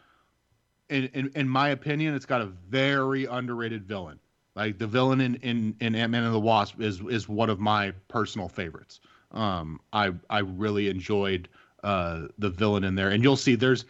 in, 0.89 1.05
in 1.13 1.31
in 1.35 1.49
my 1.49 1.69
opinion, 1.69 2.15
it's 2.15 2.25
got 2.25 2.41
a 2.41 2.45
very 2.45 3.25
underrated 3.25 3.85
villain. 3.85 4.19
Like 4.55 4.77
the 4.77 4.87
villain 4.87 5.21
in 5.21 5.35
in, 5.35 5.75
in 5.79 5.95
Ant 5.95 6.11
Man 6.11 6.23
and 6.23 6.33
the 6.33 6.39
Wasp 6.39 6.81
is 6.81 7.01
is 7.01 7.29
one 7.29 7.49
of 7.49 7.59
my 7.59 7.91
personal 8.07 8.49
favorites. 8.49 8.99
Um, 9.31 9.79
I 9.93 10.11
I 10.29 10.39
really 10.39 10.89
enjoyed 10.89 11.47
uh 11.83 12.27
the 12.37 12.49
villain 12.49 12.83
in 12.83 12.95
there. 12.95 13.09
And 13.09 13.23
you'll 13.23 13.35
see 13.35 13.55
there's 13.55 13.85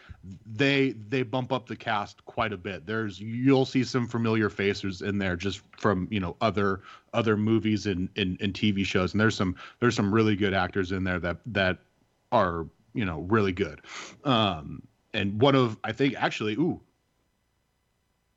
they 0.46 0.90
they 1.08 1.22
bump 1.22 1.52
up 1.52 1.66
the 1.66 1.76
cast 1.76 2.24
quite 2.24 2.52
a 2.52 2.56
bit. 2.56 2.86
There's 2.86 3.20
you'll 3.20 3.64
see 3.64 3.84
some 3.84 4.06
familiar 4.06 4.48
faces 4.48 5.02
in 5.02 5.18
there 5.18 5.36
just 5.36 5.62
from 5.76 6.06
you 6.10 6.20
know 6.20 6.36
other 6.40 6.82
other 7.14 7.36
movies 7.36 7.86
and 7.86 8.08
and, 8.16 8.40
and 8.40 8.54
tv 8.54 8.84
shows. 8.84 9.12
And 9.12 9.20
there's 9.20 9.36
some 9.36 9.56
there's 9.80 9.96
some 9.96 10.12
really 10.12 10.36
good 10.36 10.54
actors 10.54 10.92
in 10.92 11.04
there 11.04 11.18
that 11.20 11.38
that 11.46 11.78
are 12.32 12.66
you 12.94 13.04
know 13.04 13.20
really 13.22 13.52
good. 13.52 13.80
Um 14.24 14.82
and 15.12 15.40
one 15.40 15.56
of 15.56 15.76
i 15.82 15.92
think 15.92 16.14
actually 16.16 16.54
ooh. 16.54 16.80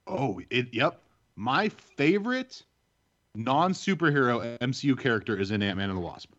Oh 0.08 0.42
it 0.50 0.74
yep. 0.74 1.00
My 1.36 1.70
favorite 1.70 2.64
non-superhero 3.36 4.58
mcu 4.60 5.00
character 5.00 5.38
is 5.38 5.52
in 5.52 5.62
ant-man 5.64 5.90
and 5.90 5.98
the 5.98 6.02
wasp. 6.02 6.32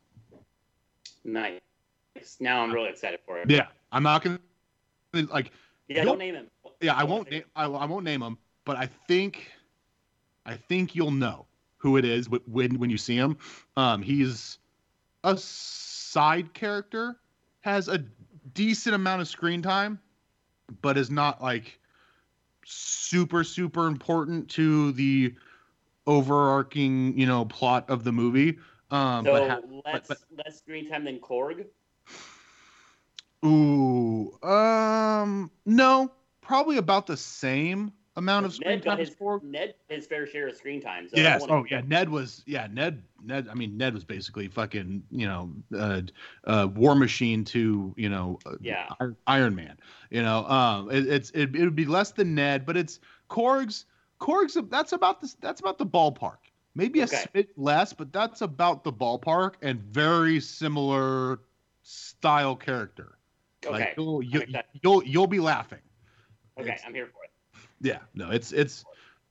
Nice. 1.25 1.61
Now 2.41 2.63
I'm 2.63 2.73
really 2.73 2.89
excited 2.91 3.21
for 3.27 3.39
it. 3.41 3.51
yeah 3.51 3.67
i'm 3.93 4.03
not 4.03 4.23
gonna 4.23 4.39
like 5.31 5.53
Yeah, 5.89 6.05
don't 6.05 6.19
name 6.19 6.35
him. 6.35 6.47
yeah 6.81 6.95
i 6.95 7.05
won't 7.05 7.31
name 7.31 7.45
I, 7.55 7.65
I 7.65 7.85
won't 7.85 8.05
name 8.05 8.23
him 8.23 8.39
but 8.65 8.77
i 8.77 8.87
think 9.09 9.51
i 10.47 10.55
think 10.57 10.95
you'll 10.95 11.11
know 11.11 11.47
who 11.77 11.97
it 11.97 12.05
is 12.05 12.29
when 12.29 12.79
when 12.79 12.91
you 12.91 12.99
see 12.99 13.17
him 13.17 13.37
um 13.77 14.03
he's 14.03 14.59
a 15.25 15.37
side 15.37 16.53
character 16.55 17.21
has 17.61 17.89
a 17.89 17.99
decent 18.55 18.95
amount 18.95 19.21
of 19.23 19.29
screen 19.29 19.63
time 19.63 19.99
but 20.83 20.97
is 20.97 21.11
not 21.11 21.43
like 21.43 21.79
super 22.65 23.45
super 23.45 23.87
important 23.87 24.49
to 24.51 24.93
the 24.93 25.35
overarching 26.07 27.17
you 27.19 27.27
know 27.27 27.45
plot 27.45 27.89
of 27.89 28.05
the 28.05 28.13
movie 28.13 28.59
um 28.91 29.25
So 29.25 29.33
but 29.33 29.49
ha- 29.49 29.61
less 29.85 30.07
but- 30.09 30.19
less 30.45 30.59
screen 30.59 30.89
time 30.89 31.05
than 31.05 31.19
Korg. 31.19 31.65
Ooh 33.45 34.33
um 34.43 35.51
no 35.67 36.11
probably 36.41 36.77
about 36.79 37.07
the 37.07 37.17
same 37.17 37.93
amount 38.17 38.47
of 38.47 38.55
screen 38.55 38.77
Ned 38.77 38.83
time 38.83 38.99
his 38.99 39.11
Korg. 39.15 39.43
Ned 39.43 39.75
his 39.89 40.07
fair 40.07 40.27
share 40.27 40.49
of 40.49 40.57
screen 40.57 40.81
time. 40.81 41.09
So 41.09 41.17
Yes. 41.17 41.45
Oh 41.49 41.65
yeah. 41.69 41.83
Ned 41.87 42.09
was 42.09 42.43
yeah. 42.47 42.69
Ned. 42.71 43.03
Ned. 43.25 43.49
I 43.51 43.55
mean, 43.55 43.77
Ned 43.77 43.95
was 43.95 44.05
basically 44.05 44.49
fucking 44.49 45.03
you 45.11 45.27
know, 45.27 45.51
uh, 45.77 46.03
uh, 46.45 46.69
War 46.75 46.95
Machine 46.95 47.45
to 47.47 47.93
you 47.97 48.09
know, 48.09 48.39
uh, 48.47 48.57
Yeah. 48.61 48.89
Iron 49.27 49.55
Man. 49.55 49.77
You 50.11 50.23
know, 50.23 50.45
um, 50.47 50.91
it, 50.91 51.07
it's 51.07 51.31
it, 51.31 51.55
it 51.55 51.65
would 51.65 51.75
be 51.77 51.87
less 51.87 52.13
than 52.13 52.35
Ned, 52.35 52.65
but 52.67 52.77
it's 52.77 53.01
Korg's. 53.29 53.87
Korg's. 54.21 54.57
That's 54.71 54.93
about 54.93 55.21
the 55.21 55.35
that's 55.41 55.61
about 55.61 55.79
the 55.79 55.87
ballpark. 55.87 56.39
Maybe 56.75 57.01
a 57.01 57.05
Okay. 57.05 57.25
bit 57.33 57.57
less, 57.59 57.93
but 57.93 58.13
that's 58.13 58.41
about 58.43 58.85
the 58.85 58.93
ballpark 58.93 59.55
and 59.63 59.81
very 59.81 60.41
similar 60.41 61.41
style 61.85 62.57
character. 62.57 63.19
Okay. 63.65 63.73
Like 63.73 63.95
you'll 63.97 64.23
you, 64.23 64.41
like 64.41 64.53
that. 64.53 64.67
you'll 64.83 65.05
you'll 65.05 65.27
be 65.29 65.41
laughing. 65.41 65.79
okay, 66.59 66.69
it's- 66.71 66.83
I'm 66.85 66.93
here 66.95 67.07
for 67.07 67.23
it. 67.25 67.31
Yeah, 67.81 67.99
no, 68.15 68.31
it's 68.31 68.53
it's 68.53 68.85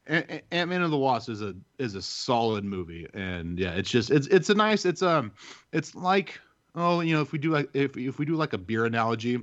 Ant 0.07 0.43
Man 0.51 0.81
and 0.81 0.91
the 0.91 0.97
Wasp 0.97 1.29
is 1.29 1.41
a 1.41 1.55
is 1.79 1.95
a 1.95 2.01
solid 2.01 2.63
movie, 2.63 3.07
and 3.13 3.57
yeah, 3.59 3.71
it's 3.73 3.89
just 3.89 4.11
it's 4.11 4.27
it's 4.27 4.49
a 4.49 4.53
nice 4.53 4.85
it's 4.85 5.01
um 5.01 5.31
it's 5.71 5.95
like 5.95 6.39
oh 6.75 6.99
you 7.01 7.15
know 7.15 7.21
if 7.21 7.31
we 7.31 7.39
do 7.39 7.51
like 7.51 7.69
if 7.73 7.97
if 7.97 8.19
we 8.19 8.25
do 8.25 8.35
like 8.35 8.53
a 8.53 8.57
beer 8.57 8.85
analogy, 8.85 9.39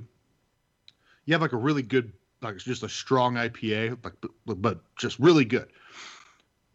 you 1.25 1.33
have 1.33 1.41
like 1.41 1.53
a 1.53 1.57
really 1.57 1.81
good 1.81 2.13
like 2.41 2.57
just 2.57 2.83
a 2.83 2.89
strong 2.89 3.35
IPA 3.35 4.03
like 4.03 4.13
but, 4.45 4.61
but 4.61 4.79
just 4.95 5.19
really 5.19 5.45
good. 5.45 5.67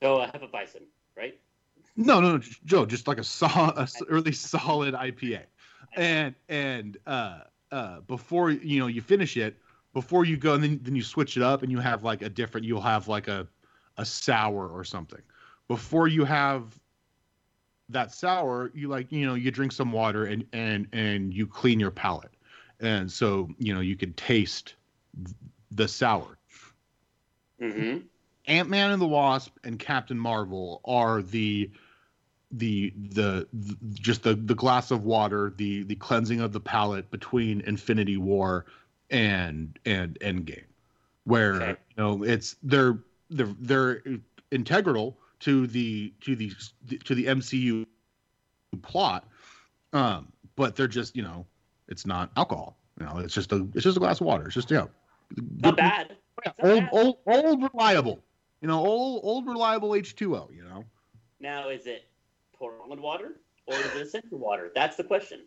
So 0.02 0.18
uh 0.18 0.30
have 0.32 0.42
a 0.42 0.46
Hefeweizen, 0.48 0.82
right? 1.16 1.38
No, 1.96 2.20
no, 2.20 2.32
no, 2.36 2.42
Joe, 2.64 2.84
just 2.84 3.08
like 3.08 3.18
a 3.18 3.24
solid, 3.24 3.78
a 3.78 3.88
really 4.12 4.32
solid 4.32 4.94
IPA, 4.94 5.44
and 5.94 6.34
and 6.48 6.96
uh 7.06 7.40
uh 7.72 8.00
before 8.00 8.50
you 8.50 8.78
know 8.78 8.86
you 8.86 9.00
finish 9.00 9.36
it, 9.36 9.56
before 9.92 10.24
you 10.24 10.36
go 10.36 10.54
and 10.54 10.62
then 10.62 10.80
then 10.82 10.94
you 10.94 11.02
switch 11.02 11.36
it 11.36 11.42
up 11.42 11.62
and 11.62 11.72
you 11.72 11.78
have 11.78 12.04
like 12.04 12.22
a 12.22 12.28
different, 12.28 12.66
you'll 12.66 12.80
have 12.80 13.08
like 13.08 13.28
a 13.28 13.46
a 13.96 14.04
sour 14.04 14.68
or 14.68 14.84
something. 14.84 15.22
Before 15.68 16.06
you 16.06 16.24
have 16.24 16.78
that 17.88 18.12
sour, 18.12 18.70
you 18.74 18.88
like 18.88 19.10
you 19.10 19.26
know 19.26 19.34
you 19.34 19.50
drink 19.50 19.72
some 19.72 19.92
water 19.92 20.24
and 20.24 20.44
and 20.52 20.86
and 20.92 21.32
you 21.32 21.46
clean 21.46 21.80
your 21.80 21.90
palate, 21.90 22.34
and 22.80 23.10
so 23.10 23.48
you 23.58 23.72
know 23.72 23.80
you 23.80 23.96
can 23.96 24.12
taste 24.14 24.74
the 25.70 25.88
sour. 25.88 26.38
Mm-hmm. 27.60 27.98
Ant 28.48 28.68
Man 28.68 28.92
and 28.92 29.02
the 29.02 29.06
Wasp 29.06 29.56
and 29.64 29.78
Captain 29.78 30.18
Marvel 30.18 30.80
are 30.84 31.22
the 31.22 31.70
the 32.50 32.92
the, 33.10 33.46
just 33.94 34.22
the 34.22 34.34
the 34.34 34.54
glass 34.54 34.90
of 34.90 35.04
water, 35.04 35.52
the 35.56 35.82
the 35.84 35.94
cleansing 35.96 36.40
of 36.40 36.52
the 36.52 36.60
palate 36.60 37.10
between 37.10 37.60
Infinity 37.62 38.16
War 38.16 38.66
and 39.10 39.78
and 39.84 40.18
Endgame, 40.20 40.64
where 41.24 41.54
Okay. 41.54 41.70
you 41.90 41.96
know 41.96 42.22
it's 42.22 42.56
they're 42.62 42.98
they're 43.30 43.54
they're 43.60 44.02
integral 44.50 45.18
to 45.40 45.66
the 45.66 46.12
to 46.20 46.36
the 46.36 46.52
to 47.04 47.14
the 47.14 47.26
MCU 47.26 47.86
plot, 48.82 49.28
um, 49.92 50.32
but 50.56 50.76
they're 50.76 50.88
just 50.88 51.16
you 51.16 51.22
know 51.22 51.46
it's 51.88 52.06
not 52.06 52.30
alcohol. 52.36 52.76
You 53.00 53.06
know, 53.06 53.18
it's 53.18 53.34
just 53.34 53.52
a 53.52 53.66
it's 53.74 53.84
just 53.84 53.96
a 53.96 54.00
glass 54.00 54.20
of 54.20 54.26
water. 54.26 54.46
It's 54.46 54.54
just 54.54 54.70
you 54.70 54.76
know, 54.78 54.90
Not 55.62 55.76
bad. 55.76 56.16
yeah, 56.44 56.52
not 56.58 56.68
old 56.70 56.80
bad. 56.80 56.88
old 56.92 57.16
old 57.26 57.62
reliable. 57.72 58.22
You 58.60 58.68
know, 58.68 58.78
old 58.84 59.20
old 59.24 59.46
reliable 59.46 59.94
H 59.94 60.14
two 60.16 60.36
O. 60.36 60.48
You 60.52 60.64
know. 60.64 60.84
Now, 61.40 61.68
is 61.68 61.86
it 61.86 62.04
Portland 62.58 63.00
water 63.00 63.40
or 63.66 63.74
is 63.84 63.94
it 63.94 64.02
Essentia 64.02 64.36
water? 64.36 64.70
That's 64.74 64.96
the 64.96 65.04
question. 65.04 65.46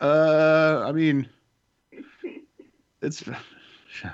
Uh, 0.00 0.82
I 0.86 0.92
mean, 0.92 1.28
it's. 3.00 3.24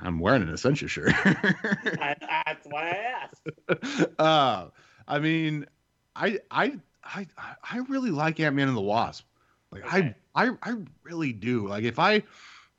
I'm 0.02 0.18
wearing 0.18 0.42
an 0.42 0.52
Essentia 0.52 0.88
shirt. 0.88 1.12
I, 1.24 2.14
that's 2.20 2.66
why 2.66 2.90
I 2.90 3.24
asked. 3.24 4.14
uh, 4.18 4.68
I 5.08 5.18
mean, 5.18 5.66
I 6.14 6.38
I 6.50 6.78
I 7.04 7.26
I 7.62 7.78
really 7.88 8.10
like 8.10 8.40
Ant 8.40 8.56
Man 8.56 8.68
and 8.68 8.76
the 8.76 8.82
Wasp. 8.82 9.26
Like 9.70 9.84
Okay. 9.84 10.14
I 10.34 10.46
I 10.46 10.50
I 10.62 10.76
really 11.02 11.32
do. 11.32 11.68
Like 11.68 11.84
if 11.84 11.98
I 11.98 12.22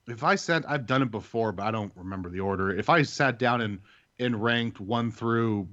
if 0.07 0.23
I 0.23 0.35
said 0.35 0.65
I've 0.67 0.85
done 0.85 1.01
it 1.01 1.11
before, 1.11 1.51
but 1.51 1.63
I 1.65 1.71
don't 1.71 1.91
remember 1.95 2.29
the 2.29 2.41
order. 2.41 2.71
If 2.71 2.89
I 2.89 3.01
sat 3.03 3.39
down 3.39 3.61
and 3.61 3.79
and 4.19 4.41
ranked 4.41 4.79
one 4.79 5.11
through 5.11 5.67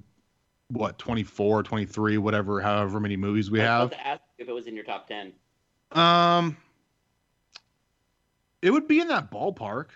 what 0.69 0.99
24, 0.99 1.62
23, 1.62 2.19
whatever, 2.19 2.61
however 2.61 3.01
many 3.01 3.16
movies 3.16 3.51
we 3.51 3.59
have, 3.61 3.93
if 4.39 4.49
it 4.49 4.53
was 4.53 4.66
in 4.66 4.74
your 4.74 4.85
top 4.85 5.07
ten. 5.09 5.32
um, 5.93 6.57
it 8.62 8.70
would 8.70 8.86
be 8.89 9.01
in 9.01 9.09
that 9.09 9.31
ballpark. 9.31 9.86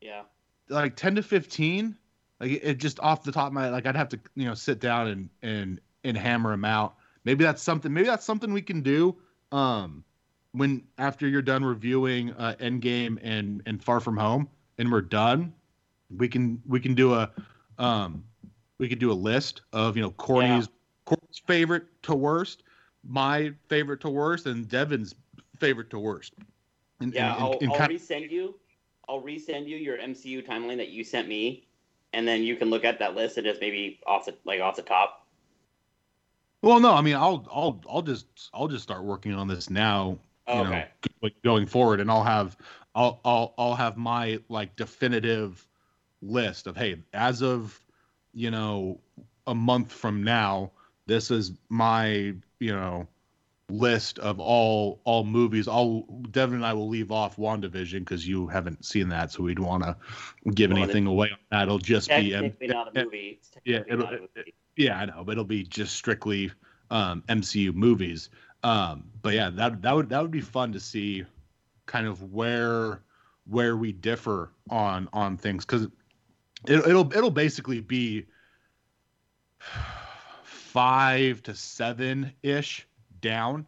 Yeah. 0.00 0.22
like 0.68 0.96
10 0.96 1.14
to 1.14 1.22
15 1.22 1.96
like 2.40 2.50
it, 2.50 2.62
it 2.62 2.74
just 2.78 3.00
off 3.00 3.22
the 3.22 3.32
top 3.32 3.46
of 3.46 3.52
my 3.54 3.70
like 3.70 3.86
i'd 3.86 3.96
have 3.96 4.10
to 4.10 4.20
you 4.34 4.44
know 4.44 4.52
sit 4.52 4.78
down 4.78 5.06
and 5.08 5.30
and 5.40 5.80
and 6.04 6.14
hammer 6.18 6.50
them 6.50 6.64
out 6.66 6.96
maybe 7.24 7.42
that's 7.42 7.62
something 7.62 7.90
maybe 7.90 8.06
that's 8.06 8.24
something 8.26 8.52
we 8.52 8.60
can 8.60 8.82
do 8.82 9.16
um 9.50 10.04
when 10.52 10.82
after 10.98 11.26
you're 11.26 11.40
done 11.40 11.64
reviewing 11.64 12.32
uh 12.34 12.54
endgame 12.60 13.18
and 13.22 13.62
and 13.64 13.82
far 13.82 13.98
from 13.98 14.14
home 14.18 14.46
and 14.76 14.92
we're 14.92 15.00
done 15.00 15.54
we 16.14 16.28
can 16.28 16.60
we 16.66 16.78
can 16.78 16.94
do 16.94 17.14
a 17.14 17.30
um 17.78 18.22
we 18.78 18.88
could 18.88 18.98
do 18.98 19.10
a 19.10 19.14
list 19.14 19.62
of 19.72 19.96
you 19.96 20.02
know 20.02 20.10
corny's 20.10 20.68
corny's 21.04 21.42
favorite 21.46 21.84
to 22.02 22.14
worst 22.14 22.62
my 23.06 23.52
favorite 23.68 24.00
to 24.00 24.08
worst 24.08 24.46
and 24.46 24.68
devin's 24.68 25.14
favorite 25.58 25.90
to 25.90 25.98
worst 25.98 26.34
and, 27.00 27.12
Yeah, 27.12 27.34
and- 27.34 27.42
I'll, 27.42 27.52
and- 27.52 27.62
and 27.62 27.72
I'll 27.72 27.88
resend 27.88 28.30
you. 28.30 28.54
I'll 29.08 29.20
resend 29.22 29.68
you 29.68 29.76
your 29.76 29.98
MCU 29.98 30.46
timeline 30.46 30.78
that 30.78 30.88
you 30.88 31.04
sent 31.04 31.28
me, 31.28 31.66
and 32.14 32.26
then 32.26 32.42
you 32.42 32.56
can 32.56 32.70
look 32.70 32.84
at 32.86 32.98
that 33.00 33.14
list 33.14 33.36
and 33.36 33.44
just 33.46 33.60
maybe 33.60 34.00
off 34.06 34.24
the 34.24 34.34
like 34.44 34.62
off 34.62 34.76
the 34.76 34.82
top. 34.82 35.26
Well, 36.62 36.80
no, 36.80 36.94
I 36.94 37.02
mean, 37.02 37.14
I'll, 37.16 37.46
I'll, 37.52 37.82
I'll 37.90 38.00
just, 38.00 38.26
I'll 38.54 38.68
just 38.68 38.82
start 38.82 39.04
working 39.04 39.34
on 39.34 39.46
this 39.46 39.68
now. 39.68 40.18
Oh, 40.46 40.58
you 40.58 40.64
know, 40.64 40.70
okay. 40.70 40.88
like 41.20 41.34
going 41.42 41.66
forward, 41.66 42.00
and 42.00 42.10
I'll 42.10 42.24
have, 42.24 42.56
I'll, 42.94 43.20
I'll, 43.26 43.52
I'll 43.58 43.74
have 43.74 43.98
my 43.98 44.38
like 44.48 44.74
definitive 44.76 45.66
list 46.22 46.66
of 46.66 46.74
hey, 46.78 47.02
as 47.12 47.42
of, 47.42 47.78
you 48.34 48.50
know, 48.50 49.00
a 49.46 49.54
month 49.54 49.92
from 49.92 50.22
now, 50.22 50.72
this 51.06 51.30
is 51.30 51.52
my, 51.68 52.34
you 52.58 52.72
know, 52.72 53.06
list 53.70 54.18
of 54.18 54.40
all 54.40 55.00
all 55.04 55.24
movies. 55.24 55.68
I'll 55.68 56.02
Devin 56.30 56.56
and 56.56 56.66
I 56.66 56.72
will 56.74 56.88
leave 56.88 57.10
off 57.10 57.36
WandaVision 57.36 58.00
because 58.00 58.26
you 58.26 58.46
haven't 58.46 58.84
seen 58.84 59.08
that, 59.08 59.32
so 59.32 59.42
we'd 59.42 59.58
want 59.58 59.84
to 59.84 59.96
give 60.52 60.70
anything 60.70 61.06
away 61.06 61.30
on 61.30 61.38
that. 61.50 61.62
It'll 61.62 61.78
just 61.78 62.08
be 62.08 62.30
not 62.62 62.94
a 62.94 63.04
movie. 63.04 63.38
It's 63.38 63.50
yeah, 63.64 63.80
it'll- 63.86 63.98
not 64.04 64.14
a 64.14 64.20
movie. 64.20 64.54
yeah, 64.76 64.98
I 64.98 65.06
know, 65.06 65.24
but 65.24 65.32
it'll 65.32 65.44
be 65.44 65.62
just 65.62 65.94
strictly 65.96 66.50
um, 66.90 67.22
MCU 67.28 67.74
movies. 67.74 68.30
Um, 68.62 69.04
but 69.22 69.34
yeah, 69.34 69.50
that 69.50 69.82
that 69.82 69.94
would 69.94 70.08
that 70.10 70.22
would 70.22 70.30
be 70.30 70.40
fun 70.40 70.72
to 70.72 70.80
see, 70.80 71.24
kind 71.86 72.06
of 72.06 72.32
where 72.32 73.00
where 73.46 73.76
we 73.76 73.92
differ 73.92 74.50
on 74.70 75.08
on 75.12 75.36
things 75.36 75.64
because 75.64 75.86
it, 76.66 76.86
it'll 76.86 77.12
it'll 77.12 77.30
basically 77.30 77.80
be 77.80 78.26
five 80.42 81.42
to 81.42 81.54
seven 81.54 82.32
ish 82.42 82.86
down 83.20 83.66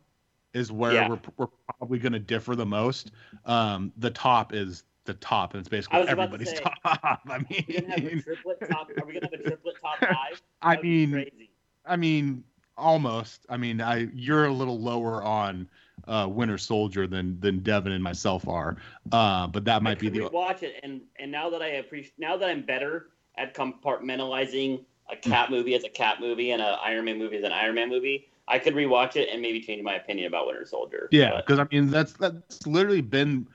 is 0.55 0.73
where 0.73 0.93
Yeah. 0.93 1.09
we're 1.09 1.21
we're 1.37 1.47
probably 1.79 1.99
going 1.99 2.13
to 2.13 2.19
differ 2.19 2.55
the 2.57 2.67
most. 2.67 3.13
Um, 3.45 3.93
the 3.97 4.11
top 4.11 4.53
is 4.55 4.85
the 5.05 5.15
top, 5.15 5.55
and 5.55 5.61
it's 5.61 5.69
basically 5.69 6.03
to 6.05 6.09
everybody's 6.09 6.51
say, 6.51 6.57
top. 6.63 6.79
I 6.85 7.39
Are 7.39 7.39
we 7.69 7.75
gonna 7.75 7.89
have 7.91 7.99
a 7.99 8.03
mean, 8.03 8.23
triplet 8.23 8.59
top? 8.69 8.91
Are 9.01 9.07
we 9.07 9.13
gonna 9.15 9.27
have 9.31 9.41
a 9.41 9.43
triplet 9.43 9.75
top 9.81 9.99
five? 10.01 10.43
I 10.63 10.75
That 10.75 10.79
would 10.79 10.83
be 10.83 11.07
mean, 11.07 11.13
crazy. 11.13 11.51
I 11.85 11.97
mean, 11.97 12.45
almost. 12.77 13.47
I 13.49 13.57
mean, 13.57 13.81
I 13.81 14.09
you're 14.15 14.47
a 14.47 14.53
little 14.53 14.81
lower 14.81 15.23
on 15.23 15.69
uh, 16.07 16.27
Winter 16.31 16.59
Soldier 16.59 17.07
than 17.07 17.39
than 17.41 17.61
Devin 17.61 17.93
and 17.93 18.03
myself 18.03 18.47
are, 18.49 18.77
uh, 19.13 19.47
but 19.47 19.65
that 19.65 19.83
might 19.83 19.99
I 19.99 20.01
be 20.01 20.09
the 20.09 20.29
watch 20.29 20.63
it, 20.63 20.81
and 20.83 21.01
and 21.19 21.31
now 21.31 21.51
that 21.51 21.63
I 21.63 21.69
appreciate, 21.69 22.15
now 22.19 22.37
that 22.37 22.49
I'm 22.49 22.63
better 22.63 23.09
at 23.39 23.55
compartmentalizing 23.55 24.85
a 25.11 25.17
cat 25.17 25.51
movie 25.51 25.75
as 25.75 25.85
a 25.85 25.89
cat 25.89 26.21
movie 26.21 26.51
and 26.51 26.63
an 26.63 26.77
Iron 26.83 27.05
Man 27.05 27.19
movie 27.19 27.37
as 27.37 27.45
an 27.45 27.53
Iron 27.53 27.75
Man 27.75 27.89
movie, 27.89 28.29
I 28.49 28.59
could 28.59 28.75
rewatch 28.75 29.17
it 29.17 29.29
and 29.31 29.43
maybe 29.43 29.61
change 29.61 29.83
my 29.83 29.95
opinion 29.95 30.27
about 30.27 30.47
Winter 30.47 30.65
Soldier. 30.65 31.09
yeah. 31.11 31.37
Because 31.37 31.59
I 31.59 31.67
mean, 31.71 31.91
that's 31.91 32.13
that's 32.13 32.67
literally 32.67 33.01
been 33.01 33.47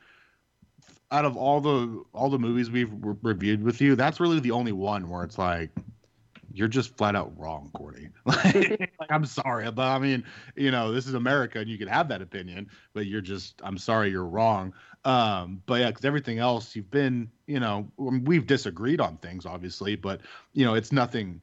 out 1.12 1.26
of 1.26 1.36
all 1.36 1.62
the 1.62 2.04
all 2.14 2.30
the 2.30 2.40
movies 2.40 2.70
we've 2.70 2.92
re- 3.02 3.16
reviewed 3.22 3.64
with 3.64 3.82
you. 3.82 3.96
That's 3.96 4.20
really 4.20 4.40
the 4.40 4.52
only 4.52 4.72
one 4.72 5.10
where 5.10 5.24
it's 5.24 5.38
like. 5.38 5.70
You're 6.54 6.68
just 6.68 6.96
flat 6.98 7.16
out 7.16 7.38
wrong, 7.38 7.70
Courtney. 7.74 8.10
like, 8.26 8.92
I'm 9.10 9.26
sorry, 9.26 9.70
but 9.72 9.88
I 9.88 10.00
mean, 10.00 10.24
you 10.56 10.72
know, 10.72 10.92
this 10.92 11.08
is 11.08 11.14
America, 11.14 11.60
and 11.60 11.70
you 11.70 11.78
can 11.78 11.88
have 11.88 12.08
that 12.10 12.22
opinion, 12.22 12.70
but 12.94 13.06
you're 13.06 13.22
just, 13.22 13.62
I'm 13.64 13.78
sorry, 13.78 14.10
you're 14.12 14.26
wrong. 14.26 14.74
Um, 15.06 15.62
but 15.66 15.80
yeah, 15.82 15.88
because 15.88 16.06
everything 16.06 16.40
else 16.40 16.76
you've 16.76 16.92
been, 16.92 17.32
you 17.48 17.60
know, 17.60 17.90
we've 17.98 18.46
disagreed 18.46 19.02
on 19.02 19.18
things, 19.18 19.46
obviously, 19.46 19.96
but 19.96 20.22
you 20.54 20.66
know, 20.66 20.76
it's 20.76 20.92
nothing, 20.92 21.42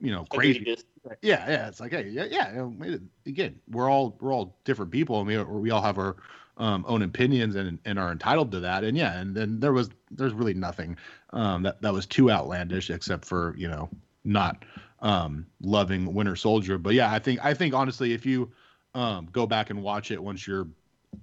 you 0.00 0.12
know, 0.12 0.24
crazy. 0.26 0.76
Yeah, 1.22 1.48
yeah, 1.48 1.68
it's 1.68 1.80
like, 1.80 1.92
hey, 1.92 2.08
yeah, 2.08 2.24
yeah. 2.30 2.50
you 2.52 2.56
know, 2.56 2.84
it- 2.84 3.02
Again, 3.26 3.58
we're 3.70 3.90
all 3.90 4.16
we're 4.20 4.32
all 4.32 4.58
different 4.64 4.90
people, 4.92 5.18
and 5.18 5.26
we 5.26 5.42
we 5.42 5.70
all 5.70 5.82
have 5.82 5.98
our 5.98 6.16
um, 6.58 6.84
own 6.86 7.02
opinions 7.02 7.56
and 7.56 7.78
and 7.84 7.98
are 7.98 8.12
entitled 8.12 8.52
to 8.52 8.60
that. 8.60 8.84
And 8.84 8.96
yeah, 8.96 9.18
and 9.18 9.34
then 9.34 9.60
there 9.60 9.72
was 9.72 9.90
there's 10.10 10.32
really 10.34 10.54
nothing 10.54 10.96
um, 11.30 11.62
that 11.64 11.80
that 11.82 11.92
was 11.92 12.06
too 12.06 12.30
outlandish, 12.30 12.90
except 12.90 13.24
for 13.24 13.54
you 13.56 13.68
know 13.68 13.88
not 14.24 14.64
um, 15.00 15.46
loving 15.62 16.14
Winter 16.14 16.36
Soldier. 16.36 16.78
But 16.78 16.94
yeah, 16.94 17.12
I 17.12 17.18
think 17.18 17.44
I 17.44 17.54
think 17.54 17.74
honestly, 17.74 18.12
if 18.12 18.24
you 18.26 18.52
um, 18.94 19.28
go 19.32 19.46
back 19.46 19.70
and 19.70 19.82
watch 19.82 20.10
it 20.10 20.22
once 20.22 20.46
you're 20.46 20.68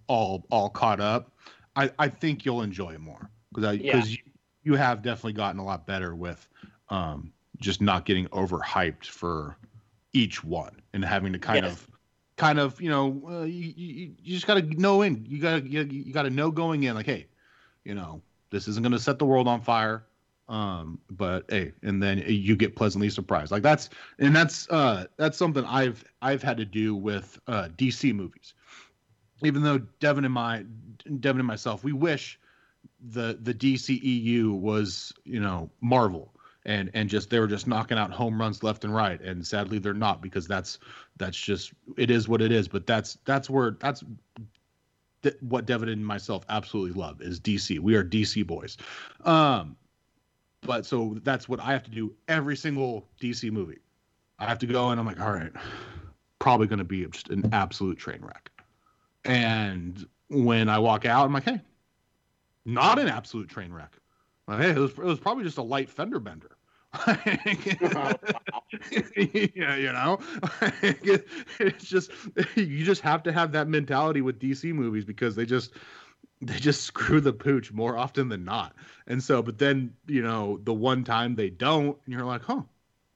all 0.08 0.46
all 0.52 0.70
caught 0.70 1.00
up, 1.00 1.32
I 1.76 1.92
I 2.00 2.08
think 2.10 2.46
you'll 2.46 2.62
enjoy 2.62 2.92
it 2.94 3.00
more 3.02 3.30
because 3.54 3.78
Yeah. 3.78 3.92
because 3.92 4.12
you, 4.12 4.20
you 4.64 4.76
have 4.76 5.02
definitely 5.02 5.34
gotten 5.34 5.60
a 5.60 5.66
lot 5.66 5.86
better 5.88 6.16
with 6.16 6.48
um, 6.90 7.34
just 7.60 7.82
not 7.82 8.06
getting 8.06 8.28
overhyped 8.28 9.06
for 9.06 9.58
each 10.14 10.44
one 10.44 10.82
and 10.94 11.04
having 11.06 11.34
to 11.34 11.40
kind 11.40 11.64
Yes. 11.64 11.66
of 11.66 11.90
kind 12.38 12.60
of 12.60 12.80
you 12.82 12.90
know 12.90 13.22
uh, 13.30 13.44
you, 13.44 13.74
you, 13.76 14.16
you 14.22 14.34
just 14.34 14.48
got 14.48 14.56
to 14.56 14.62
know 14.62 15.02
in 15.02 15.26
you 15.28 15.40
got 15.42 15.62
to 15.62 15.68
you, 15.70 15.84
you 15.84 16.14
got 16.14 16.24
to 16.24 16.30
know 16.30 16.52
going 16.52 16.84
in 16.84 16.96
like 16.96 17.06
hey 17.06 17.28
you 17.84 17.94
know 17.94 18.22
this 18.50 18.68
isn't 18.68 18.84
going 18.84 18.92
to 18.92 19.00
set 19.00 19.20
the 19.20 19.26
world 19.26 19.48
on 19.48 19.62
fire 19.62 20.04
um 20.52 21.00
but 21.10 21.46
hey 21.50 21.72
and 21.82 22.04
then 22.04 22.24
you 22.28 22.56
get 22.56 22.76
pleasantly 22.76 23.10
surprised. 23.10 23.52
Like 23.52 23.64
that's 23.64 23.90
and 24.20 24.36
that's 24.36 24.70
uh 24.70 25.06
that's 25.18 25.38
something 25.38 25.64
i've 25.66 26.04
i've 26.22 26.44
had 26.44 26.58
to 26.58 26.66
do 26.66 26.94
with 26.94 27.40
uh 27.48 27.70
dc 27.78 28.14
movies. 28.14 28.54
Even 29.44 29.64
though 29.64 29.80
devin 30.00 30.26
and 30.26 30.34
my 30.34 30.66
devin 31.20 31.40
and 31.40 31.48
myself 31.48 31.84
we 31.84 31.94
wish 31.94 32.38
the 33.00 33.40
the 33.42 33.54
dceu 33.54 34.52
was 34.52 35.14
you 35.24 35.40
know 35.40 35.70
marvel 35.80 36.34
and 36.66 36.92
and 36.94 37.10
just 37.10 37.30
they 37.30 37.40
were 37.40 37.48
just 37.48 37.66
knocking 37.66 37.98
out 37.98 38.12
home 38.12 38.40
runs 38.40 38.62
left 38.62 38.84
and 38.84 38.94
right. 38.94 39.22
And 39.22 39.46
sadly 39.48 39.80
they're 39.80 39.94
not 39.94 40.22
because 40.22 40.48
that's 40.48 40.80
that's 41.18 41.38
just 41.40 41.74
it 41.98 42.12
is 42.12 42.28
what 42.28 42.42
it 42.42 42.52
is. 42.52 42.68
But 42.68 42.86
that's 42.86 43.18
that's 43.26 43.50
where 43.50 43.78
that's 43.80 44.04
th- 45.24 45.38
what 45.42 45.66
devin 45.66 45.90
and 45.90 46.06
myself 46.06 46.46
absolutely 46.50 47.00
love 47.00 47.22
is 47.22 47.40
dc 47.40 47.80
we 47.80 47.96
are 47.96 48.04
dc 48.04 48.46
boys. 48.46 48.78
Um 49.24 49.78
but 50.62 50.86
so 50.86 51.18
that's 51.24 51.50
what 51.50 51.60
i 51.60 51.72
have 51.72 51.84
to 51.84 51.92
do 51.92 52.14
every 52.28 52.56
single 52.56 53.08
dc 53.22 53.50
movie. 53.52 53.80
I 54.40 54.46
have 54.46 54.60
to 54.60 54.68
go 54.68 54.90
and 54.90 55.00
i'm 55.00 55.06
like 55.06 55.20
all 55.20 55.32
right 55.32 55.52
probably 56.40 56.68
going 56.68 56.80
to 56.80 56.86
be 56.86 57.06
just 57.06 57.30
an 57.30 57.50
absolute 57.54 58.00
train 58.00 58.20
wreck. 58.22 58.50
And 59.26 60.06
when 60.30 60.70
i 60.70 60.80
walk 60.80 61.06
out 61.06 61.26
i'm 61.26 61.34
like 61.34 61.44
hey 61.44 61.62
not 62.66 63.00
an 63.00 63.08
absolute 63.08 63.50
train 63.50 63.74
wreck. 63.74 63.98
Like, 64.48 64.62
hey, 64.62 64.70
it 64.72 64.78
was, 64.78 64.92
it 64.92 65.00
was 65.00 65.20
probably 65.20 65.44
just 65.44 65.58
a 65.58 65.64
light 65.64 65.90
fender 65.90 66.20
bender. 66.20 66.52
yeah, 67.08 68.14
you 69.78 69.94
know, 69.94 70.20
it's 70.82 71.86
just 71.86 72.12
you 72.56 72.84
just 72.84 73.02
have 73.02 73.24
to 73.24 73.32
have 73.32 73.54
that 73.54 73.70
mentality 73.70 74.20
with 74.20 74.40
DC 74.40 74.74
movies 74.74 75.06
because 75.06 75.34
they 75.34 75.46
just 75.46 75.72
they 76.42 76.58
just 76.58 76.82
screw 76.86 77.22
the 77.22 77.34
pooch 77.34 77.72
more 77.72 77.98
often 77.98 78.30
than 78.30 78.44
not. 78.44 78.76
And 79.08 79.24
so, 79.24 79.42
but 79.42 79.58
then 79.58 79.94
you 80.08 80.22
know, 80.22 80.60
the 80.64 80.74
one 80.74 81.04
time 81.04 81.36
they 81.36 81.50
don't, 81.50 81.98
and 82.06 82.14
you're 82.14 82.26
like, 82.26 82.44
huh, 82.44 82.62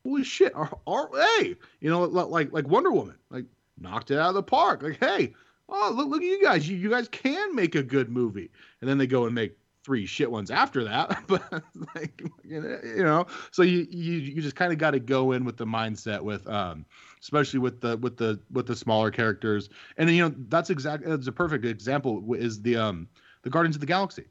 holy 0.04 0.24
shit, 0.24 0.56
are, 0.56 0.78
are 0.88 1.10
hey, 1.14 1.56
you 1.80 1.90
know, 1.90 2.04
like 2.04 2.52
like 2.52 2.68
Wonder 2.68 2.92
Woman, 2.92 3.16
like 3.30 3.46
knocked 3.80 4.12
it 4.12 4.18
out 4.18 4.30
of 4.30 4.36
the 4.36 4.44
park. 4.44 4.84
Like, 4.84 5.00
hey, 5.00 5.34
oh 5.70 5.94
look 5.96 6.10
look 6.10 6.22
at 6.22 6.28
you 6.28 6.42
guys, 6.42 6.70
you 6.70 6.78
you 6.78 6.90
guys 6.90 7.08
can 7.08 7.56
make 7.56 7.76
a 7.76 7.84
good 7.84 8.10
movie. 8.10 8.52
And 8.82 8.90
then 8.90 8.98
they 8.98 9.08
go 9.08 9.26
and 9.26 9.36
make 9.36 9.58
three 9.86 10.07
shit 10.07 10.30
ones 10.30 10.49
after 10.49 10.84
that. 10.84 11.24
but 11.28 11.64
like 11.95 12.24
you 12.44 13.03
know, 13.03 13.28
so 13.52 13.62
you 13.62 13.88
you 13.90 14.14
you 14.14 14.41
just 14.41 14.56
kind 14.56 14.74
of 14.74 14.80
got 14.80 14.91
to 14.91 14.99
go 14.99 15.32
in 15.32 15.45
with 15.45 15.57
the 15.57 15.66
mindset 15.66 16.22
with 16.22 16.48
um 16.48 16.86
especially 17.22 17.60
with 17.60 17.80
the 17.82 17.98
with 17.98 18.18
the 18.18 18.40
with 18.52 18.66
the 18.66 18.76
smaller 18.76 19.12
characters. 19.12 19.70
And 19.98 20.10
then, 20.10 20.16
you 20.16 20.28
know, 20.28 20.36
that's 20.49 20.72
exactly 20.72 21.10
that's 21.10 21.28
a 21.28 21.32
perfect 21.32 21.64
example 21.66 22.34
is 22.34 22.62
the 22.62 22.76
um 22.76 23.07
the 23.44 23.49
Guardians 23.49 23.76
of 23.76 23.80
the 23.80 23.86
Galaxy. 23.86 24.26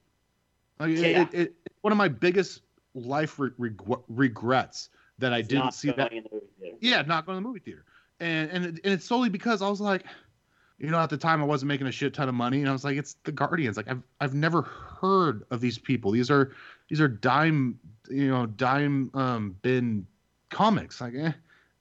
Like, 0.81 0.91
yeah. 0.91 1.05
it, 1.05 1.17
it, 1.17 1.35
it, 1.35 1.55
one 1.83 1.93
of 1.93 1.97
my 1.97 2.09
biggest 2.09 2.63
life 2.95 3.39
re- 3.39 3.51
reg- 3.59 3.81
regrets 4.09 4.91
that 5.21 5.33
I 5.33 5.41
didn't 5.41 5.73
see 5.73 5.93
that. 5.93 6.13
Yeah, 6.81 7.03
not 7.03 7.27
going 7.27 7.37
to 7.37 7.43
the 7.43 7.49
movie 7.49 7.61
theater, 7.61 7.85
and 8.19 8.51
and 8.51 8.65
and 8.67 8.81
it's 8.83 9.05
solely 9.05 9.29
because 9.29 9.63
I 9.63 9.69
was 9.69 9.81
like, 9.81 10.05
you 10.79 10.91
know, 10.91 10.99
at 10.99 11.11
the 11.11 11.17
time 11.17 11.41
I 11.41 11.45
wasn't 11.45 11.69
making 11.69 11.87
a 11.87 11.93
shit 11.93 12.15
ton 12.15 12.29
of 12.29 12.35
money, 12.35 12.61
and 12.61 12.69
I 12.69 12.73
was 12.73 12.85
like, 12.85 12.97
it's 12.97 13.17
the 13.25 13.33
Guardians. 13.33 13.77
Like 13.77 13.89
I've 13.89 14.03
I've 14.21 14.35
never 14.35 14.63
heard 14.63 15.45
of 15.51 15.61
these 15.61 15.79
people. 15.79 16.11
These 16.11 16.31
are 16.31 16.53
these 16.89 17.01
are 17.01 17.09
dime 17.09 17.79
you 18.11 18.29
know 18.29 18.47
dime 18.47 19.11
um 19.15 19.57
bin 19.63 20.07
comics. 20.51 21.01
Like 21.01 21.15
eh 21.15 21.33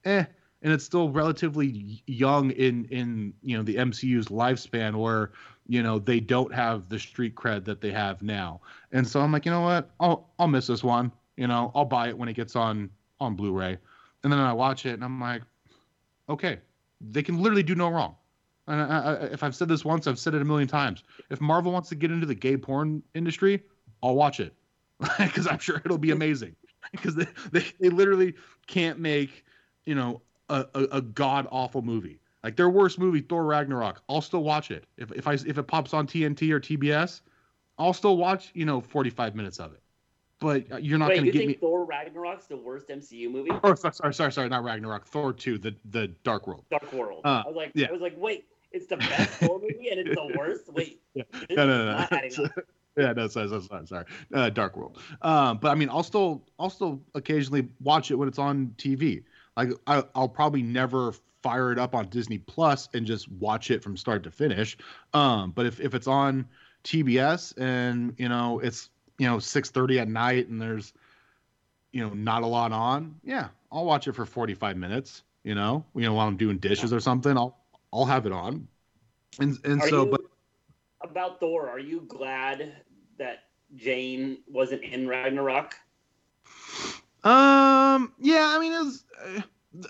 eh 0.04 0.24
and 0.62 0.72
it's 0.72 0.84
still 0.84 1.10
relatively 1.10 2.02
young 2.06 2.50
in 2.52 2.86
in 2.86 3.34
you 3.42 3.56
know 3.56 3.62
the 3.62 3.76
MCU's 3.76 4.28
lifespan 4.28 4.96
where 4.96 5.32
you 5.68 5.82
know 5.82 5.98
they 5.98 6.20
don't 6.20 6.52
have 6.52 6.88
the 6.88 6.98
street 6.98 7.34
cred 7.34 7.64
that 7.66 7.80
they 7.80 7.90
have 7.90 8.22
now. 8.22 8.60
And 8.92 9.06
so 9.06 9.20
I'm 9.20 9.30
like, 9.32 9.44
you 9.44 9.52
know 9.52 9.60
what? 9.60 9.90
I'll 10.00 10.30
I'll 10.38 10.48
miss 10.48 10.66
this 10.66 10.82
one. 10.82 11.12
You 11.36 11.48
know, 11.48 11.70
I'll 11.74 11.84
buy 11.84 12.08
it 12.08 12.16
when 12.16 12.28
it 12.28 12.34
gets 12.34 12.56
on 12.56 12.90
on 13.20 13.34
Blu-ray. 13.34 13.76
And 14.22 14.32
then 14.32 14.40
I 14.40 14.52
watch 14.52 14.86
it 14.86 14.94
and 14.94 15.04
I'm 15.04 15.20
like, 15.20 15.42
okay, 16.28 16.58
they 17.00 17.22
can 17.22 17.40
literally 17.40 17.62
do 17.62 17.74
no 17.74 17.88
wrong. 17.88 18.16
And 18.66 18.80
I, 18.80 18.98
I, 18.98 19.12
if 19.26 19.42
I've 19.42 19.54
said 19.54 19.68
this 19.68 19.84
once, 19.84 20.06
I've 20.06 20.18
said 20.18 20.34
it 20.34 20.42
a 20.42 20.44
million 20.44 20.68
times. 20.68 21.04
If 21.30 21.40
Marvel 21.40 21.72
wants 21.72 21.88
to 21.90 21.94
get 21.94 22.10
into 22.10 22.26
the 22.26 22.34
gay 22.34 22.56
porn 22.56 23.02
industry, 23.14 23.62
I'll 24.02 24.14
watch 24.14 24.40
it 24.40 24.54
because 25.18 25.46
I'm 25.46 25.58
sure 25.58 25.80
it'll 25.84 25.98
be 25.98 26.10
amazing. 26.10 26.56
Because 26.92 27.14
they, 27.14 27.26
they, 27.52 27.64
they 27.80 27.88
literally 27.88 28.34
can't 28.66 28.98
make 28.98 29.44
you 29.86 29.94
know 29.94 30.22
a, 30.48 30.66
a, 30.74 30.82
a 30.92 31.00
god 31.02 31.46
awful 31.50 31.82
movie. 31.82 32.20
Like 32.42 32.56
their 32.56 32.68
worst 32.68 32.98
movie, 32.98 33.20
Thor 33.20 33.44
Ragnarok, 33.44 34.02
I'll 34.08 34.20
still 34.20 34.42
watch 34.42 34.70
it. 34.70 34.84
If 34.96 35.10
if 35.12 35.26
I 35.26 35.34
if 35.34 35.58
it 35.58 35.66
pops 35.66 35.94
on 35.94 36.06
TNT 36.06 36.50
or 36.50 36.60
TBS, 36.60 37.22
I'll 37.78 37.94
still 37.94 38.16
watch 38.16 38.50
you 38.54 38.66
know 38.66 38.80
45 38.80 39.34
minutes 39.34 39.58
of 39.58 39.72
it. 39.72 39.80
But 40.40 40.70
uh, 40.70 40.76
you're 40.76 40.98
not 40.98 41.10
going 41.10 41.24
to 41.24 41.30
get 41.30 41.46
me. 41.46 41.54
Thor 41.54 41.86
Ragnarok's 41.86 42.46
the 42.46 42.56
worst 42.56 42.88
MCU 42.88 43.30
movie? 43.30 43.50
Oh, 43.62 43.74
sorry, 43.74 44.12
sorry, 44.12 44.32
sorry, 44.32 44.48
not 44.48 44.62
Ragnarok. 44.62 45.06
Thor 45.06 45.32
2, 45.32 45.56
the 45.58 45.74
the 45.90 46.08
Dark 46.22 46.46
World. 46.46 46.64
Dark 46.70 46.92
World. 46.92 47.22
Uh, 47.24 47.44
I 47.44 47.48
was 47.48 47.56
like, 47.56 47.70
yeah. 47.74 47.86
I 47.88 47.92
was 47.92 48.02
like, 48.02 48.14
wait, 48.18 48.44
it's 48.74 48.86
the 48.86 48.96
best 48.96 49.30
Thor 49.34 49.60
movie 49.60 49.88
and 49.88 50.00
it's 50.00 50.14
the 50.14 50.34
worst. 50.38 50.72
Wait, 50.72 51.00
yeah. 51.14 51.22
no, 51.50 51.66
no, 51.66 51.84
no, 51.84 52.06
no. 52.10 52.48
yeah, 52.96 53.12
no, 53.12 53.28
sorry, 53.28 53.48
sorry, 53.48 53.86
sorry. 53.86 54.04
Uh, 54.34 54.50
Dark 54.50 54.76
World. 54.76 54.98
Um, 55.22 55.58
but 55.58 55.70
I 55.70 55.74
mean, 55.76 55.88
I'll 55.88 56.02
still, 56.02 56.42
I'll 56.58 56.70
still 56.70 57.00
occasionally 57.14 57.68
watch 57.80 58.10
it 58.10 58.16
when 58.16 58.28
it's 58.28 58.38
on 58.38 58.74
TV. 58.76 59.22
Like 59.56 59.70
I, 59.86 60.02
I'll 60.14 60.28
probably 60.28 60.62
never 60.62 61.14
fire 61.42 61.70
it 61.70 61.78
up 61.78 61.94
on 61.94 62.08
Disney 62.08 62.38
Plus 62.38 62.88
and 62.94 63.06
just 63.06 63.30
watch 63.32 63.70
it 63.70 63.82
from 63.82 63.96
start 63.96 64.24
to 64.24 64.30
finish. 64.30 64.76
Um, 65.12 65.52
but 65.52 65.66
if 65.66 65.80
if 65.80 65.94
it's 65.94 66.08
on 66.08 66.46
TBS 66.82 67.54
and 67.58 68.14
you 68.18 68.28
know 68.28 68.58
it's 68.58 68.90
you 69.18 69.28
know 69.28 69.36
6:30 69.36 70.00
at 70.00 70.08
night 70.08 70.48
and 70.48 70.60
there's 70.60 70.92
you 71.92 72.00
know 72.00 72.12
not 72.12 72.42
a 72.42 72.46
lot 72.46 72.72
on, 72.72 73.14
yeah, 73.22 73.48
I'll 73.70 73.84
watch 73.84 74.08
it 74.08 74.14
for 74.14 74.26
45 74.26 74.76
minutes. 74.76 75.22
You 75.44 75.54
know, 75.54 75.84
you 75.94 76.02
know 76.02 76.14
while 76.14 76.26
I'm 76.26 76.36
doing 76.36 76.58
dishes 76.58 76.92
or 76.92 76.98
something, 76.98 77.36
I'll 77.36 77.56
I'll 77.94 78.04
have 78.04 78.26
it 78.26 78.32
on. 78.32 78.66
And 79.38 79.56
and 79.64 79.80
are 79.80 79.88
so, 79.88 80.04
you, 80.04 80.10
but 80.10 80.20
about 81.00 81.40
Thor, 81.40 81.68
are 81.68 81.78
you 81.78 82.00
glad 82.08 82.74
that 83.18 83.44
Jane 83.76 84.38
wasn't 84.48 84.82
in 84.82 85.08
Ragnarok? 85.08 85.76
Um, 87.22 88.12
yeah, 88.18 88.52
I 88.54 88.58
mean, 88.58 88.72
it 88.72 88.84
was, 88.84 89.04
uh, 89.24 89.40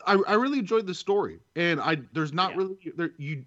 I 0.06 0.32
I 0.32 0.35
really 0.35 0.59
enjoyed 0.59 0.86
the 0.86 0.94
story, 0.94 1.40
and 1.56 1.81
I 1.81 1.97
there's 2.12 2.32
not 2.32 2.52
yeah. 2.52 2.56
really 2.56 2.76
there 2.97 3.12
you, 3.16 3.44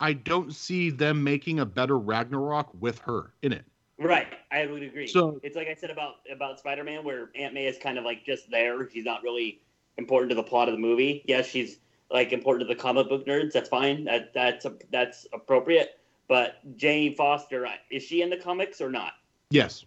I 0.00 0.12
don't 0.12 0.54
see 0.54 0.90
them 0.90 1.24
making 1.24 1.60
a 1.60 1.66
better 1.66 1.98
Ragnarok 1.98 2.70
with 2.78 2.98
her 3.00 3.32
in 3.42 3.52
it. 3.52 3.64
Right, 3.98 4.28
I 4.50 4.66
would 4.66 4.82
agree. 4.82 5.06
So 5.06 5.40
it's 5.42 5.56
like 5.56 5.68
I 5.68 5.74
said 5.74 5.90
about 5.90 6.16
about 6.30 6.58
Spider 6.58 6.84
Man, 6.84 7.04
where 7.04 7.30
Aunt 7.34 7.54
May 7.54 7.66
is 7.66 7.78
kind 7.78 7.98
of 7.98 8.04
like 8.04 8.24
just 8.24 8.50
there. 8.50 8.88
She's 8.90 9.04
not 9.04 9.22
really 9.22 9.60
important 9.96 10.30
to 10.30 10.36
the 10.36 10.42
plot 10.42 10.68
of 10.68 10.74
the 10.74 10.80
movie. 10.80 11.22
Yes, 11.26 11.46
she's 11.46 11.78
like 12.14 12.32
important 12.32 12.66
to 12.66 12.74
the 12.74 12.80
comic 12.80 13.10
book 13.10 13.26
nerds. 13.26 13.52
That's 13.52 13.68
fine. 13.68 14.04
That 14.04 14.32
that's 14.32 14.64
a, 14.64 14.72
that's 14.90 15.26
appropriate. 15.34 16.00
But 16.26 16.56
Jane 16.78 17.14
Foster, 17.14 17.68
is 17.90 18.02
she 18.02 18.22
in 18.22 18.30
the 18.30 18.38
comics 18.38 18.80
or 18.80 18.88
not? 18.88 19.12
Yes. 19.50 19.84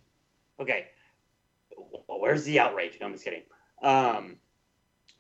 Okay 0.60 0.86
where's 2.08 2.44
the 2.44 2.60
outrage? 2.60 2.98
No, 3.00 3.08
I'm 3.08 3.14
just 3.14 3.24
kidding. 3.24 3.44
Um, 3.82 4.38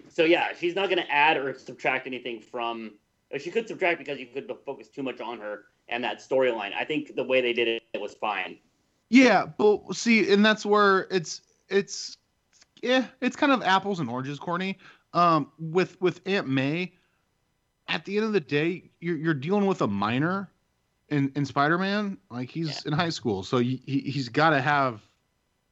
so 0.09 0.23
yeah, 0.23 0.49
she's 0.57 0.75
not 0.75 0.89
going 0.89 1.01
to 1.01 1.11
add 1.11 1.37
or 1.37 1.57
subtract 1.57 2.07
anything 2.07 2.41
from. 2.41 2.93
She 3.37 3.51
could 3.51 3.67
subtract 3.67 3.99
because 3.99 4.19
you 4.19 4.27
could 4.27 4.51
focus 4.65 4.87
too 4.87 5.03
much 5.03 5.19
on 5.19 5.39
her 5.39 5.65
and 5.89 6.03
that 6.03 6.19
storyline. 6.19 6.73
I 6.73 6.85
think 6.85 7.15
the 7.15 7.23
way 7.23 7.41
they 7.41 7.53
did 7.53 7.67
it, 7.67 7.83
it 7.93 8.01
was 8.01 8.13
fine. 8.13 8.57
Yeah, 9.09 9.45
but 9.45 9.95
see, 9.95 10.31
and 10.31 10.45
that's 10.45 10.65
where 10.65 11.07
it's 11.11 11.41
it's 11.69 12.17
yeah, 12.81 13.05
it's 13.21 13.35
kind 13.35 13.51
of 13.51 13.63
apples 13.63 13.99
and 13.99 14.09
oranges, 14.09 14.39
Corny. 14.39 14.77
Um, 15.13 15.51
with 15.59 15.99
with 16.01 16.21
Aunt 16.25 16.47
May, 16.47 16.93
at 17.87 18.05
the 18.05 18.17
end 18.17 18.25
of 18.25 18.33
the 18.33 18.39
day, 18.39 18.83
you're 18.99 19.17
you're 19.17 19.33
dealing 19.33 19.65
with 19.65 19.81
a 19.81 19.87
minor 19.87 20.49
in 21.09 21.31
in 21.35 21.45
Spider 21.45 21.77
Man. 21.77 22.17
Like 22.29 22.49
he's 22.49 22.67
yeah. 22.85 22.91
in 22.91 22.93
high 22.93 23.09
school, 23.09 23.43
so 23.43 23.57
he 23.57 23.81
he's 23.85 24.29
got 24.29 24.51
to 24.51 24.61
have 24.61 25.01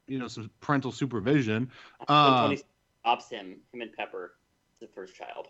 you 0.07 0.19
know 0.19 0.27
some 0.27 0.49
parental 0.61 0.91
supervision. 0.91 1.69
Uh, 2.07 2.43
Tony 2.43 2.61
stops 3.01 3.29
him, 3.29 3.57
him 3.73 3.81
and 3.81 3.93
Pepper, 3.93 4.35
the 4.79 4.87
first 4.87 5.15
child. 5.15 5.47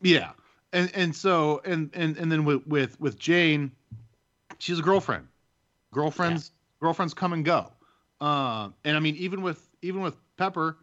Yeah, 0.00 0.30
and 0.72 0.90
and 0.94 1.14
so 1.14 1.60
and 1.64 1.90
and 1.94 2.16
and 2.16 2.30
then 2.30 2.44
with 2.44 2.66
with 2.66 3.00
with 3.00 3.18
Jane, 3.18 3.72
she's 4.58 4.78
a 4.78 4.82
girlfriend. 4.82 5.28
Girlfriends 5.92 6.50
yeah. 6.50 6.86
girlfriends 6.86 7.14
come 7.14 7.32
and 7.32 7.44
go. 7.44 7.72
Uh, 8.20 8.70
and 8.84 8.96
I 8.96 9.00
mean 9.00 9.16
even 9.16 9.42
with 9.42 9.68
even 9.82 10.00
with 10.00 10.16
Pepper, 10.36 10.78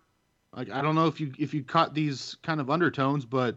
like 0.55 0.69
I 0.69 0.81
don't 0.81 0.95
know 0.95 1.07
if 1.07 1.19
you 1.19 1.33
if 1.37 1.53
you 1.53 1.63
caught 1.63 1.93
these 1.93 2.37
kind 2.43 2.59
of 2.59 2.69
undertones, 2.69 3.25
but 3.25 3.55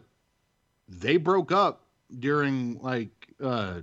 they 0.89 1.17
broke 1.17 1.51
up 1.51 1.85
during 2.19 2.79
like 2.81 3.11
uh 3.41 3.81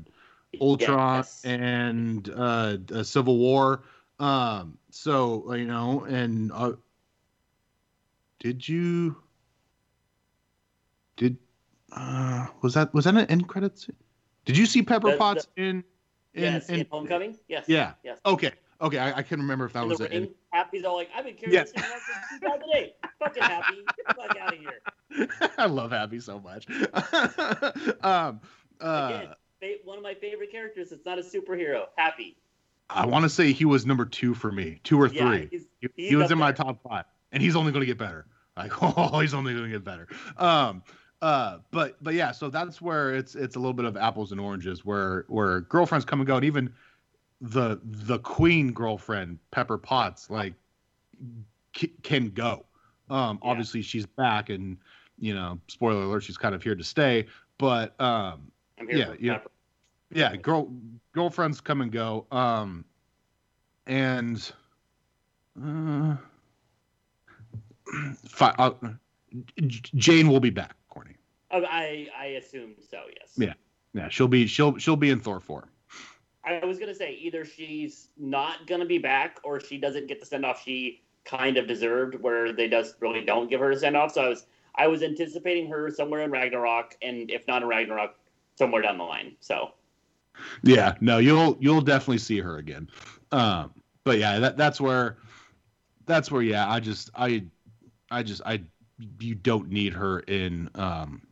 Ultron 0.60 1.18
yes. 1.18 1.44
and 1.44 2.28
uh, 2.30 3.02
Civil 3.02 3.38
War. 3.38 3.82
Um, 4.18 4.78
so 4.90 5.52
you 5.54 5.66
know, 5.66 6.04
and 6.04 6.50
uh, 6.52 6.72
did 8.38 8.66
you 8.66 9.16
did 11.16 11.36
uh 11.92 12.46
was 12.62 12.74
that 12.74 12.92
was 12.94 13.04
that 13.04 13.14
an 13.16 13.26
end 13.26 13.48
credits? 13.48 13.88
Did 14.44 14.56
you 14.56 14.66
see 14.66 14.82
Pepper 14.82 15.12
the, 15.12 15.16
Potts 15.16 15.48
the, 15.56 15.62
in 15.62 15.84
in, 16.34 16.42
yes, 16.42 16.68
in, 16.68 16.80
in 16.80 16.86
Homecoming? 16.90 17.36
Yes. 17.48 17.64
Yeah. 17.68 17.92
Yes. 18.04 18.18
Okay. 18.24 18.52
Okay, 18.80 18.98
I, 18.98 19.18
I 19.18 19.22
can 19.22 19.40
remember 19.40 19.64
if 19.64 19.72
that 19.72 19.82
in 19.82 19.88
was 19.88 20.00
it. 20.00 20.36
Happy's 20.52 20.84
all 20.84 20.96
like, 20.96 21.08
I've 21.14 21.24
been 21.24 21.34
curious 21.34 21.70
since 21.70 21.86
2008. 22.40 22.94
Fucking 23.18 23.42
Happy, 23.42 23.76
get 23.96 24.06
the 24.08 24.14
fuck 24.14 24.36
out 24.38 24.52
of 24.52 24.58
here. 24.58 25.50
I 25.58 25.66
love 25.66 25.92
Happy 25.92 26.20
so 26.20 26.38
much. 26.40 26.66
um, 28.02 28.40
uh, 28.80 29.22
Again, 29.60 29.78
one 29.84 29.96
of 29.96 30.02
my 30.02 30.14
favorite 30.14 30.50
characters. 30.50 30.92
It's 30.92 31.06
not 31.06 31.18
a 31.18 31.22
superhero. 31.22 31.84
Happy. 31.96 32.36
I 32.88 33.06
want 33.06 33.24
to 33.24 33.28
say 33.28 33.52
he 33.52 33.64
was 33.64 33.86
number 33.86 34.04
two 34.04 34.34
for 34.34 34.52
me, 34.52 34.80
two 34.84 35.00
or 35.00 35.08
three. 35.08 35.18
Yeah, 35.18 35.44
he's, 35.50 35.66
he's 35.80 35.90
he 36.10 36.16
was 36.16 36.30
in 36.30 36.38
my 36.38 36.52
top 36.52 36.82
five, 36.88 37.04
and 37.32 37.42
he's 37.42 37.56
only 37.56 37.72
going 37.72 37.80
to 37.80 37.86
get 37.86 37.98
better. 37.98 38.26
Like, 38.56 38.72
oh, 38.82 39.18
he's 39.20 39.34
only 39.34 39.52
going 39.54 39.64
to 39.64 39.70
get 39.70 39.84
better. 39.84 40.06
Um, 40.36 40.82
uh, 41.22 41.58
but 41.70 41.96
but 42.02 42.14
yeah, 42.14 42.32
so 42.32 42.50
that's 42.50 42.80
where 42.80 43.14
it's 43.14 43.34
it's 43.34 43.56
a 43.56 43.58
little 43.58 43.72
bit 43.72 43.86
of 43.86 43.96
apples 43.96 44.32
and 44.32 44.40
oranges, 44.40 44.84
where 44.84 45.24
where 45.28 45.62
girlfriends 45.62 46.04
come 46.04 46.20
and 46.20 46.26
go, 46.26 46.36
and 46.36 46.44
even 46.44 46.72
the 47.40 47.80
the 47.84 48.18
queen 48.20 48.72
girlfriend 48.72 49.38
Pepper 49.50 49.78
Potts 49.78 50.30
like 50.30 50.54
c- 51.76 51.92
can 52.02 52.30
go. 52.30 52.64
Um, 53.10 53.38
yeah. 53.42 53.50
obviously 53.50 53.82
she's 53.82 54.06
back, 54.06 54.48
and 54.48 54.78
you 55.18 55.34
know, 55.34 55.58
spoiler 55.68 56.02
alert, 56.02 56.22
she's 56.22 56.36
kind 56.36 56.54
of 56.54 56.62
here 56.62 56.74
to 56.74 56.84
stay. 56.84 57.26
But 57.58 57.98
um, 58.00 58.50
yeah, 58.88 59.14
yeah, 59.20 59.38
yeah, 60.10 60.36
girl 60.36 60.72
girlfriends 61.12 61.60
come 61.60 61.80
and 61.80 61.92
go. 61.92 62.26
Um, 62.30 62.84
and 63.86 64.52
uh, 65.62 66.16
fi- 68.24 68.54
uh, 68.58 68.70
Jane 69.66 70.28
will 70.28 70.40
be 70.40 70.50
back, 70.50 70.74
Corny. 70.88 71.16
Oh, 71.50 71.64
I 71.64 72.08
I 72.18 72.26
assume 72.26 72.74
so. 72.90 73.02
Yes. 73.20 73.32
Yeah, 73.36 73.54
yeah. 73.94 74.08
She'll 74.08 74.28
be 74.28 74.46
she'll 74.46 74.76
she'll 74.78 74.96
be 74.96 75.10
in 75.10 75.20
Thor 75.20 75.40
four. 75.40 75.68
I 76.46 76.64
was 76.64 76.78
gonna 76.78 76.94
say 76.94 77.12
either 77.14 77.44
she's 77.44 78.08
not 78.16 78.66
gonna 78.66 78.86
be 78.86 78.98
back 78.98 79.40
or 79.44 79.60
she 79.60 79.78
doesn't 79.78 80.06
get 80.06 80.20
the 80.20 80.26
send 80.26 80.44
off 80.46 80.62
she 80.62 81.02
kind 81.24 81.56
of 81.56 81.66
deserved, 81.66 82.14
where 82.22 82.52
they 82.52 82.68
just 82.68 82.96
really 83.00 83.24
don't 83.24 83.50
give 83.50 83.60
her 83.60 83.70
a 83.72 83.78
send 83.78 83.96
off. 83.96 84.12
So 84.12 84.22
I 84.22 84.28
was 84.28 84.46
I 84.76 84.86
was 84.86 85.02
anticipating 85.02 85.68
her 85.68 85.90
somewhere 85.90 86.22
in 86.22 86.30
Ragnarok, 86.30 86.96
and 87.02 87.30
if 87.30 87.46
not 87.48 87.62
in 87.62 87.68
Ragnarok, 87.68 88.16
somewhere 88.56 88.82
down 88.82 88.98
the 88.98 89.04
line. 89.04 89.36
So 89.40 89.72
Yeah, 90.62 90.94
no, 91.00 91.18
you'll 91.18 91.56
you'll 91.60 91.80
definitely 91.80 92.18
see 92.18 92.40
her 92.40 92.58
again. 92.58 92.88
Um, 93.32 93.72
but 94.04 94.18
yeah, 94.18 94.38
that 94.38 94.56
that's 94.56 94.80
where 94.80 95.18
that's 96.06 96.30
where 96.30 96.42
yeah, 96.42 96.70
I 96.70 96.80
just 96.80 97.10
I 97.14 97.44
I 98.10 98.22
just 98.22 98.42
I 98.46 98.62
you 99.20 99.34
don't 99.34 99.68
need 99.68 99.92
her 99.92 100.20
in 100.20 100.70
um 100.74 101.26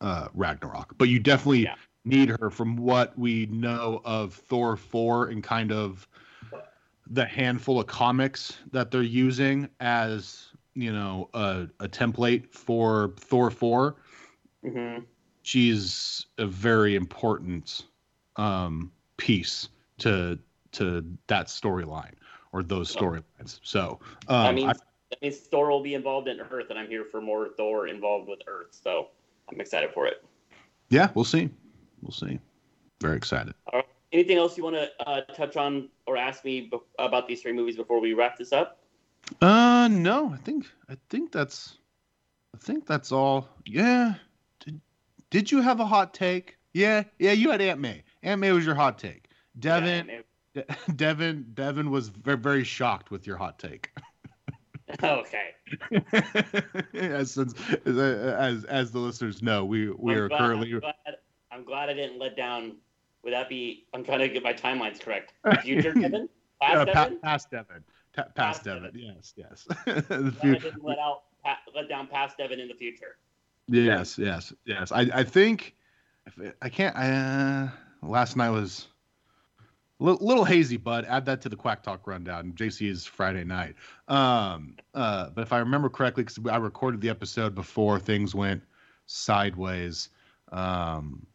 uh 0.00 0.28
Ragnarok, 0.34 0.94
but 0.98 1.08
you 1.08 1.18
definitely 1.18 1.64
Yeah. 1.64 1.74
Need 2.06 2.28
her 2.40 2.50
from 2.50 2.76
what 2.76 3.18
we 3.18 3.46
know 3.46 4.00
of 4.04 4.34
Thor 4.34 4.76
4 4.76 5.28
and 5.28 5.42
kind 5.42 5.72
of 5.72 6.06
the 7.08 7.24
handful 7.24 7.80
of 7.80 7.86
comics 7.86 8.58
that 8.72 8.90
they're 8.90 9.02
using 9.02 9.68
as, 9.80 10.46
you 10.74 10.92
know, 10.92 11.28
a, 11.34 11.68
a 11.80 11.88
template 11.88 12.50
for 12.52 13.12
Thor 13.18 13.50
4 13.50 13.96
mhm. 14.64 15.04
she's 15.42 16.26
a 16.38 16.46
very 16.46 16.94
important 16.94 17.84
um, 18.36 18.90
piece 19.16 19.68
to 19.98 20.38
to 20.72 21.04
that 21.26 21.46
storyline 21.46 22.12
or 22.52 22.62
those 22.62 22.94
storylines. 22.94 23.60
So 23.62 23.98
um, 24.28 24.44
that 24.44 24.54
means 24.54 24.78
I- 24.78 24.82
that 25.10 25.22
means 25.22 25.36
Thor 25.38 25.70
will 25.70 25.82
be 25.82 25.94
involved 25.94 26.26
in 26.26 26.40
Earth, 26.40 26.66
and 26.70 26.78
I'm 26.78 26.88
here 26.88 27.04
for 27.04 27.20
more 27.20 27.48
Thor 27.56 27.86
involved 27.86 28.28
with 28.28 28.40
Earth. 28.48 28.68
So 28.72 29.08
I'm 29.50 29.60
excited 29.60 29.92
for 29.94 30.06
it. 30.06 30.24
yeah, 30.90 31.10
we'll 31.14 31.24
see. 31.24 31.48
We'll 32.06 32.12
see. 32.12 32.38
Very 33.00 33.16
excited. 33.16 33.54
Anything 34.12 34.38
else 34.38 34.56
you 34.56 34.62
want 34.62 34.76
to 34.76 34.90
uh, 35.04 35.22
touch 35.34 35.56
on 35.56 35.88
or 36.06 36.16
ask 36.16 36.44
me 36.44 36.68
be- 36.70 36.78
about 37.00 37.26
these 37.26 37.42
three 37.42 37.52
movies 37.52 37.76
before 37.76 38.00
we 38.00 38.14
wrap 38.14 38.38
this 38.38 38.52
up? 38.52 38.78
Uh, 39.42 39.88
no, 39.88 40.32
I 40.32 40.36
think 40.36 40.66
I 40.88 40.96
think 41.08 41.32
that's 41.32 41.78
I 42.54 42.58
think 42.58 42.86
that's 42.86 43.10
all. 43.10 43.48
Yeah. 43.66 44.14
Did 44.64 44.80
Did 45.30 45.50
you 45.50 45.60
have 45.60 45.80
a 45.80 45.86
hot 45.86 46.14
take? 46.14 46.56
Yeah, 46.72 47.02
yeah. 47.18 47.32
You 47.32 47.50
had 47.50 47.60
Aunt 47.60 47.80
May. 47.80 48.04
Aunt 48.22 48.40
May 48.40 48.52
was 48.52 48.64
your 48.64 48.76
hot 48.76 48.98
take. 48.98 49.24
Devin, 49.58 50.22
Yeah, 50.54 50.62
Devin, 50.96 51.46
Devin 51.54 51.90
was 51.90 52.08
very, 52.08 52.36
very 52.36 52.62
shocked 52.62 53.10
with 53.10 53.26
your 53.26 53.36
hot 53.36 53.58
take. 53.58 53.90
okay. 55.02 55.50
as, 56.94 57.32
since, 57.32 57.54
as 57.84 57.98
as 57.98 58.64
as 58.64 58.92
the 58.92 59.00
listeners 59.00 59.42
know, 59.42 59.64
we 59.64 59.90
we 59.90 60.12
I'm 60.12 60.18
are 60.20 60.28
glad, 60.28 60.38
currently 60.38 60.80
I'm 61.56 61.64
glad, 61.64 61.88
I 61.88 61.94
didn't 61.94 62.18
let 62.18 62.36
down. 62.36 62.76
Would 63.24 63.32
that 63.32 63.48
be? 63.48 63.86
I'm 63.94 64.04
trying 64.04 64.18
to 64.18 64.28
get 64.28 64.42
my 64.42 64.52
timelines 64.52 65.00
correct. 65.00 65.32
Future 65.62 65.94
Devin, 65.94 66.28
past 66.60 66.76
uh, 66.76 66.84
pa- 66.84 67.04
Devin. 67.04 67.18
past 67.22 67.50
Devin, 67.50 67.84
Ta- 68.14 68.22
past, 68.24 68.36
Past 68.36 68.64
Devin. 68.64 68.82
Devin. 68.84 69.00
Yes, 69.00 69.34
yes, 69.36 69.66
the 69.86 70.02
Glad 70.02 70.26
I 70.26 70.30
future, 70.40 70.60
didn't 70.60 70.84
let 70.84 70.98
out, 70.98 71.22
pa- 71.42 71.58
let 71.74 71.88
down 71.88 72.08
past 72.08 72.36
Devin 72.36 72.60
in 72.60 72.68
the 72.68 72.74
future. 72.74 73.16
yes, 73.68 74.18
yes, 74.18 74.52
yes. 74.66 74.92
I 74.92 75.08
I 75.14 75.24
think 75.24 75.74
I 76.60 76.68
can't. 76.68 76.94
Uh, 76.94 77.68
last 78.06 78.36
night 78.36 78.50
was 78.50 78.86
a 79.98 80.04
li- 80.04 80.18
little 80.20 80.44
hazy, 80.44 80.76
bud. 80.76 81.06
Add 81.08 81.24
that 81.24 81.40
to 81.40 81.48
the 81.48 81.56
Quack 81.56 81.82
Talk 81.82 82.06
rundown. 82.06 82.52
JC's 82.52 83.06
Friday 83.06 83.44
night. 83.44 83.76
Um, 84.08 84.76
uh, 84.94 85.30
but 85.30 85.40
if 85.40 85.52
I 85.54 85.58
remember 85.58 85.88
correctly, 85.88 86.22
because 86.22 86.38
I 86.50 86.58
recorded 86.58 87.00
the 87.00 87.08
episode 87.08 87.54
before 87.54 87.98
things 87.98 88.34
went 88.34 88.62
sideways. 89.06 90.10
Um, 90.52 91.26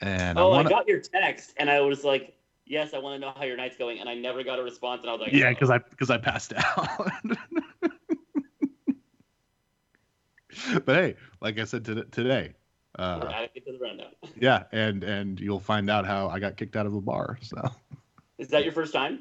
and 0.00 0.38
I 0.38 0.42
Oh, 0.42 0.50
I, 0.52 0.56
wanna, 0.56 0.68
got 0.70 0.88
your 0.88 1.00
text, 1.00 1.54
and 1.58 1.70
I 1.70 1.80
was 1.80 2.04
like, 2.04 2.34
"Yes, 2.66 2.94
I 2.94 2.98
want 2.98 3.20
to 3.20 3.26
know 3.26 3.32
how 3.36 3.44
your 3.44 3.56
night's 3.56 3.76
going," 3.76 3.98
and 4.00 4.08
I 4.08 4.14
never 4.14 4.42
got 4.42 4.58
a 4.58 4.62
response, 4.62 5.02
and 5.02 5.10
I 5.10 5.12
was 5.12 5.20
like, 5.22 5.32
Yeah, 5.32 5.46
"Oh." 5.46 5.50
because 5.50 5.70
I 5.70 5.78
because 5.78 6.10
I 6.10 6.18
passed 6.18 6.52
out. 6.56 7.10
but 10.84 10.96
hey, 10.96 11.16
like 11.40 11.58
I 11.58 11.64
said 11.64 11.84
to, 11.86 12.04
today, 12.04 12.52
We're 12.98 13.04
uh, 13.04 13.20
to 13.20 13.48
the 13.66 13.78
rundown. 13.80 14.08
yeah, 14.40 14.64
and 14.72 15.04
and 15.04 15.40
you'll 15.40 15.60
find 15.60 15.90
out 15.90 16.06
how 16.06 16.28
I 16.28 16.38
got 16.38 16.56
kicked 16.56 16.76
out 16.76 16.86
of 16.86 16.94
a 16.94 17.00
bar. 17.00 17.38
So, 17.42 17.56
Is 18.38 18.48
that 18.48 18.64
your 18.64 18.72
first 18.72 18.92
time? 18.92 19.20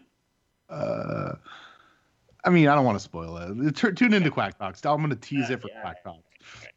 uh, 0.69 1.34
I 2.45 2.49
mean, 2.49 2.68
I 2.68 2.76
don't 2.76 2.85
want 2.85 2.97
to 2.97 3.03
spoil 3.03 3.38
it. 3.38 3.76
T- 3.76 3.91
tune 3.91 4.14
into 4.14 4.31
Quack 4.31 4.57
Talks. 4.57 4.85
I'm 4.85 4.97
going 4.97 5.10
to 5.10 5.15
tease 5.15 5.49
it 5.49 5.61
for 5.61 5.69
Quack 5.81 6.03
Talks. 6.03 6.23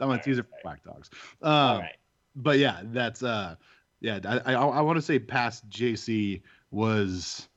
I'm 0.01 0.09
going 0.09 0.19
to 0.19 0.25
tease 0.25 0.39
it 0.39 0.47
for 0.47 0.57
Quack 0.63 0.83
Talks. 0.83 1.09
Um, 1.41 1.81
right. 1.81 1.97
but 2.35 2.59
yeah, 2.59 2.81
that's 2.85 3.23
uh, 3.23 3.55
yeah, 4.03 4.19
I 4.25 4.53
I, 4.53 4.55
I 4.55 4.81
want 4.81 4.97
to 4.97 5.03
say 5.03 5.19
past 5.19 5.69
JC 5.71 6.43
was 6.71 7.49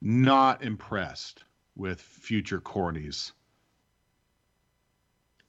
not 0.00 0.62
impressed 0.62 1.44
with 1.76 2.00
future 2.00 2.60
cornies. 2.60 3.32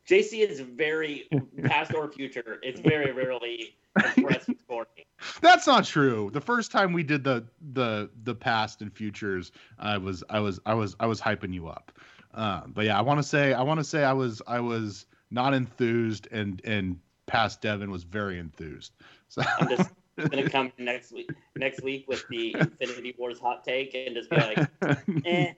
JC 0.09 0.47
is 0.47 0.59
very 0.59 1.27
past 1.63 1.93
or 1.93 2.11
future. 2.11 2.59
It's 2.63 2.79
very 2.79 3.11
rarely 3.11 3.75
impressed 4.17 4.47
with 4.49 4.67
Courtney. 4.67 5.05
That's 5.41 5.67
not 5.67 5.85
true. 5.85 6.29
The 6.33 6.41
first 6.41 6.71
time 6.71 6.91
we 6.91 7.03
did 7.03 7.23
the 7.23 7.45
the 7.73 8.09
the 8.23 8.35
past 8.35 8.81
and 8.81 8.91
futures, 8.91 9.51
I 9.77 9.97
was 9.97 10.23
I 10.29 10.39
was 10.39 10.59
I 10.65 10.73
was 10.73 10.95
I 10.99 11.05
was 11.05 11.21
hyping 11.21 11.53
you 11.53 11.67
up. 11.67 11.91
Um, 12.33 12.71
but 12.75 12.85
yeah, 12.85 12.97
I 12.97 13.01
want 13.01 13.19
to 13.19 13.23
say 13.23 13.53
I 13.53 13.61
want 13.61 13.79
to 13.79 13.83
say 13.83 14.03
I 14.03 14.13
was 14.13 14.41
I 14.47 14.59
was 14.59 15.05
not 15.29 15.53
enthused, 15.53 16.27
and 16.31 16.61
and 16.65 16.99
past 17.27 17.61
Devin 17.61 17.91
was 17.91 18.03
very 18.03 18.39
enthused. 18.39 18.93
So 19.27 19.41
I'm 19.59 19.69
just 19.69 19.91
gonna 20.17 20.49
come 20.49 20.71
next 20.77 21.11
week 21.11 21.29
next 21.55 21.83
week 21.83 22.05
with 22.07 22.25
the 22.29 22.55
Infinity 22.59 23.15
Wars 23.17 23.39
hot 23.39 23.63
take 23.63 23.93
and 23.95 24.15
just 24.15 24.29
be 24.29 24.37
like, 24.37 24.69
eh, 25.25 25.53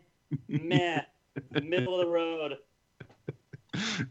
meh, 0.47 1.01
middle 1.61 1.99
of 1.99 2.05
the 2.05 2.11
road. 2.11 2.57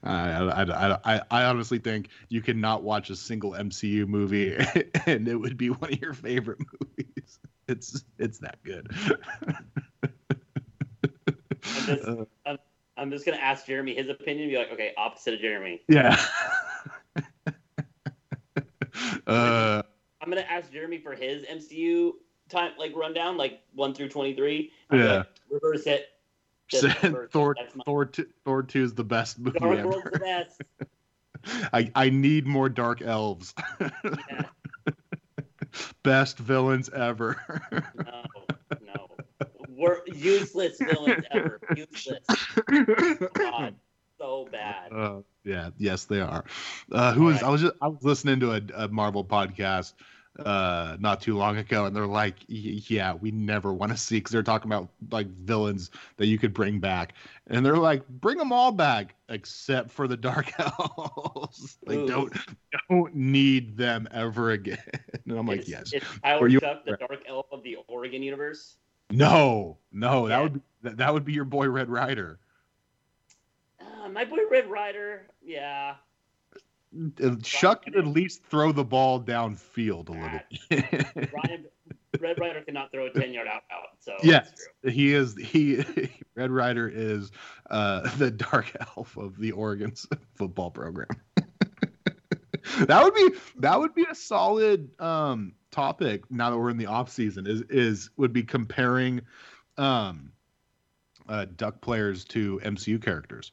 I, 0.03 0.31
I, 0.31 0.99
I, 1.05 1.21
I, 1.31 1.45
honestly 1.45 1.79
think 1.79 2.11
you 2.29 2.41
cannot 2.41 2.85
watch 2.85 3.11
a 3.11 3.17
single 3.17 3.53
MCU 3.53 4.07
movie 4.07 4.57
and 5.07 5.27
it 5.27 5.35
would 5.35 5.57
be 5.57 5.71
one 5.71 5.93
of 5.93 6.01
your 6.01 6.15
favorite 6.15 6.61
movies. 6.61 7.41
It's 7.67 8.05
it's 8.19 8.39
that 8.41 8.63
good. 8.63 8.89
I'm 11.65 11.87
just, 11.87 12.05
Uh, 12.05 12.25
I'm, 12.45 12.59
I'm 12.97 13.11
just 13.11 13.27
gonna 13.27 13.39
ask 13.39 13.67
Jeremy 13.67 13.95
his 13.95 14.09
opinion. 14.09 14.49
Be 14.49 14.57
like, 14.57 14.73
okay, 14.73 14.93
opposite 14.97 15.35
of 15.35 15.41
Jeremy. 15.41 15.83
yeah. 15.89 16.21
uh, 19.27 19.83
I'm 20.27 20.33
gonna 20.33 20.45
ask 20.51 20.73
Jeremy 20.73 20.99
for 20.99 21.15
his 21.15 21.45
MCU 21.45 22.15
time 22.49 22.73
like 22.79 22.97
rundown, 22.97 23.37
like 23.37 23.61
one 23.75 23.95
through 23.95 24.09
twenty 24.09 24.35
three. 24.35 24.73
Yeah. 24.93 25.23
reverse 25.49 25.87
it. 25.87 26.09
Just 26.67 27.01
reverse. 27.01 27.31
Thor 27.31 27.55
my- 27.77 27.85
Thor 27.85 28.07
two, 28.07 28.27
Thor 28.45 28.65
two 28.65 28.83
is 28.83 28.93
the 28.93 29.05
best 29.05 29.39
movie 29.39 29.61
Dark 29.61 29.79
ever. 29.79 29.89
World's 29.89 30.11
the 30.13 30.19
best. 30.19 30.63
I 31.73 31.93
I 31.95 32.11
need 32.11 32.45
more 32.45 32.69
dark 32.69 33.03
elves. 33.03 33.55
Yeah. 33.81 34.43
best 36.03 36.39
villains 36.39 36.89
ever. 36.89 37.41
No, 37.71 38.23
no. 38.85 39.09
We're 39.69 40.01
useless 40.13 40.79
villains 40.81 41.25
ever. 41.31 41.61
Useless. 41.77 42.25
God, 43.35 43.77
so 44.19 44.49
bad. 44.51 44.93
Uh, 44.93 45.21
yeah, 45.45 45.71
yes, 45.79 46.05
they 46.07 46.21
are. 46.21 46.45
Uh, 46.91 47.13
who 47.13 47.25
was 47.25 47.37
Alright. 47.37 47.49
I 47.49 47.51
was 47.51 47.61
just 47.61 47.75
I 47.81 47.87
was 47.87 48.03
listening 48.03 48.41
to 48.41 48.55
a, 48.55 48.61
a 48.75 48.89
Marvel 48.89 49.25
podcast 49.25 49.93
uh 50.45 50.97
not 51.01 51.21
too 51.21 51.37
long 51.37 51.57
ago 51.57 51.87
and 51.87 51.97
they're 51.97 52.07
like 52.07 52.37
yeah 52.49 53.15
we 53.15 53.31
never 53.31 53.73
want 53.73 53.91
to 53.91 53.97
see 53.97 54.17
because 54.17 54.33
they're 54.33 54.43
talking 54.43 54.71
about 54.71 54.89
like 55.11 55.27
villains 55.29 55.91
that 56.19 56.27
you 56.27 56.37
could 56.39 56.53
bring 56.53 56.79
back 56.79 57.15
and 57.47 57.65
they're 57.65 57.79
like 57.79 58.07
bring 58.09 58.37
them 58.37 58.53
all 58.53 58.71
back 58.71 59.15
except 59.31 59.91
for 59.91 60.07
the 60.07 60.17
dark 60.17 60.53
elves 60.59 61.79
like 61.87 61.99
Ooh. 61.99 62.07
don't 62.07 62.33
don't 62.91 63.15
need 63.15 63.77
them 63.79 64.07
ever 64.13 64.51
again 64.51 64.79
and 65.27 65.39
i'm 65.39 65.47
like 65.47 65.61
Is- 65.61 65.69
yes 65.71 65.93
Is 65.95 66.03
Tyler 66.23 66.49
you- 66.49 66.61
the 66.61 66.97
Dark 66.99 67.23
Elf 67.27 67.47
of 67.51 67.63
the 67.63 67.79
Oregon 67.89 68.23
universe? 68.23 68.77
no 69.11 69.79
no 69.93 70.29
that 70.29 70.43
would 70.43 70.53
be 70.55 70.61
that, 70.83 70.97
that 70.99 71.15
would 71.15 71.25
be 71.25 71.33
your 71.33 71.45
boy 71.47 71.69
red 71.69 71.89
rider 71.89 72.39
Uh, 73.81 74.09
my 74.09 74.25
boy 74.25 74.39
Red 74.51 74.69
Rider. 74.71 75.27
Yeah. 75.43 75.95
Uh, 77.23 77.37
Chuck 77.43 77.85
could 77.85 77.97
at 77.97 78.07
least 78.07 78.43
throw 78.45 78.73
the 78.73 78.85
ball 78.85 79.21
downfield 79.21 80.09
a 80.09 80.13
little. 80.13 81.31
Ryan, 81.33 81.67
Red 82.21 82.39
Rider 82.39 82.63
cannot 82.63 82.91
throw 82.93 83.07
a 83.07 83.11
10 83.11 83.33
yard 83.33 83.47
out 83.49 83.63
out. 83.71 83.89
So 84.01 84.15
yes, 84.23 84.51
he 84.89 85.13
is. 85.13 85.37
He 85.37 85.85
Red 86.35 86.51
Rider 86.51 86.89
is 86.89 87.31
uh, 87.71 88.09
the 88.17 88.31
dark 88.31 88.73
elf 88.97 89.17
of 89.17 89.37
the 89.39 89.53
Oregon's 89.53 90.07
football 90.35 90.71
program. 90.71 91.09
that 92.81 93.03
would 93.03 93.15
be 93.15 93.31
that 93.59 93.79
would 93.79 93.95
be 93.95 94.07
a 94.11 94.15
solid 94.15 94.91
um, 95.01 95.53
topic 95.71 96.23
now 96.31 96.51
that 96.51 96.57
we're 96.59 96.71
in 96.71 96.79
the 96.79 96.87
off 96.87 97.11
season. 97.11 97.47
Is 97.47 97.63
is 97.69 98.11
would 98.17 98.33
be 98.33 98.43
comparing 98.43 99.21
um, 99.77 100.33
uh, 101.29 101.47
duck 101.57 101.81
players 101.81 102.25
to 102.27 102.61
MCU 102.65 103.03
characters. 103.03 103.53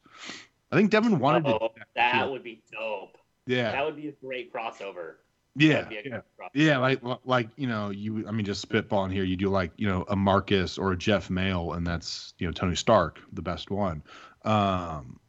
I 0.72 0.76
think 0.76 0.90
Devin 0.90 1.20
wanted 1.20 1.46
Oh, 1.48 1.60
to. 1.76 1.82
that 1.96 2.30
would 2.32 2.44
be 2.44 2.64
dope. 2.72 3.18
Yeah, 3.46 3.72
That 3.72 3.86
would 3.86 3.96
be 3.96 4.08
a 4.10 4.14
great 4.14 4.54
crossover. 4.54 5.16
Yeah, 5.56 5.84
That'd 5.84 5.90
be 5.90 5.98
a 5.98 6.02
yeah. 6.16 6.22
drop. 6.38 6.52
Yeah, 6.56 6.78
like 6.80 7.00
like 7.26 7.50
you 7.58 7.68
know, 7.68 7.90
you 7.92 8.28
I 8.28 8.32
mean 8.32 8.46
just 8.46 8.68
spitballing 8.68 9.12
here, 9.14 9.24
you 9.24 9.36
do 9.36 9.50
like, 9.50 9.72
you 9.78 9.88
know, 9.88 10.04
a 10.08 10.16
Marcus 10.16 10.78
or 10.80 10.94
a 10.94 10.98
Jeff 10.98 11.30
Maehl 11.30 11.76
and 11.78 11.86
that's, 11.86 12.34
you 12.40 12.48
know, 12.48 12.52
Tony 12.54 12.76
Stark, 12.76 13.20
the 13.34 13.42
best 13.42 13.70
one. 13.70 14.02
Um 14.44 15.20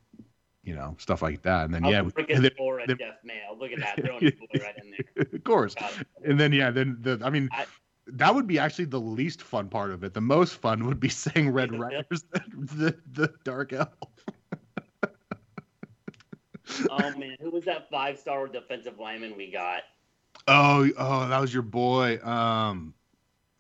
you 0.62 0.74
know, 0.74 0.96
stuff 0.98 1.20
like 1.20 1.42
that. 1.42 1.66
And 1.66 1.74
then 1.74 1.84
I'll 1.84 1.90
yeah, 1.92 2.02
freaking 2.04 2.40
then- 2.40 2.86
then- 2.86 2.96
Jeff 2.98 3.16
Maehl. 3.26 3.58
Look 3.60 3.72
at 3.72 3.80
that, 3.80 3.96
throwing 4.04 4.22
his 4.22 4.32
boy 4.32 4.46
right 4.64 4.74
in 4.82 4.92
there. 5.16 5.26
of 5.34 5.44
course. 5.44 5.74
And 6.24 6.40
then 6.40 6.52
yeah, 6.52 6.70
then 6.70 6.96
the 7.02 7.20
I 7.22 7.28
mean 7.30 7.48
I- 7.52 7.66
that 8.06 8.34
would 8.34 8.46
be 8.46 8.58
actually 8.58 8.84
the 8.86 9.00
least 9.00 9.42
fun 9.42 9.68
part 9.68 9.90
of 9.90 10.04
it. 10.04 10.12
The 10.14 10.20
most 10.22 10.54
fun 10.54 10.86
would 10.86 11.00
be 11.00 11.08
saying 11.10 11.50
Red 11.50 11.78
Riders 11.78 12.24
the, 12.32 12.42
the, 12.54 12.96
the 13.12 13.34
Dark 13.44 13.72
Elf. 13.74 13.88
Oh 16.90 17.16
man, 17.18 17.36
who 17.40 17.50
was 17.50 17.64
that 17.64 17.90
five 17.90 18.18
star 18.18 18.46
defensive 18.48 18.98
lineman 18.98 19.36
we 19.36 19.50
got? 19.50 19.82
Oh, 20.48 20.88
oh, 20.98 21.28
that 21.28 21.40
was 21.40 21.52
your 21.52 21.62
boy. 21.62 22.18
Um 22.22 22.94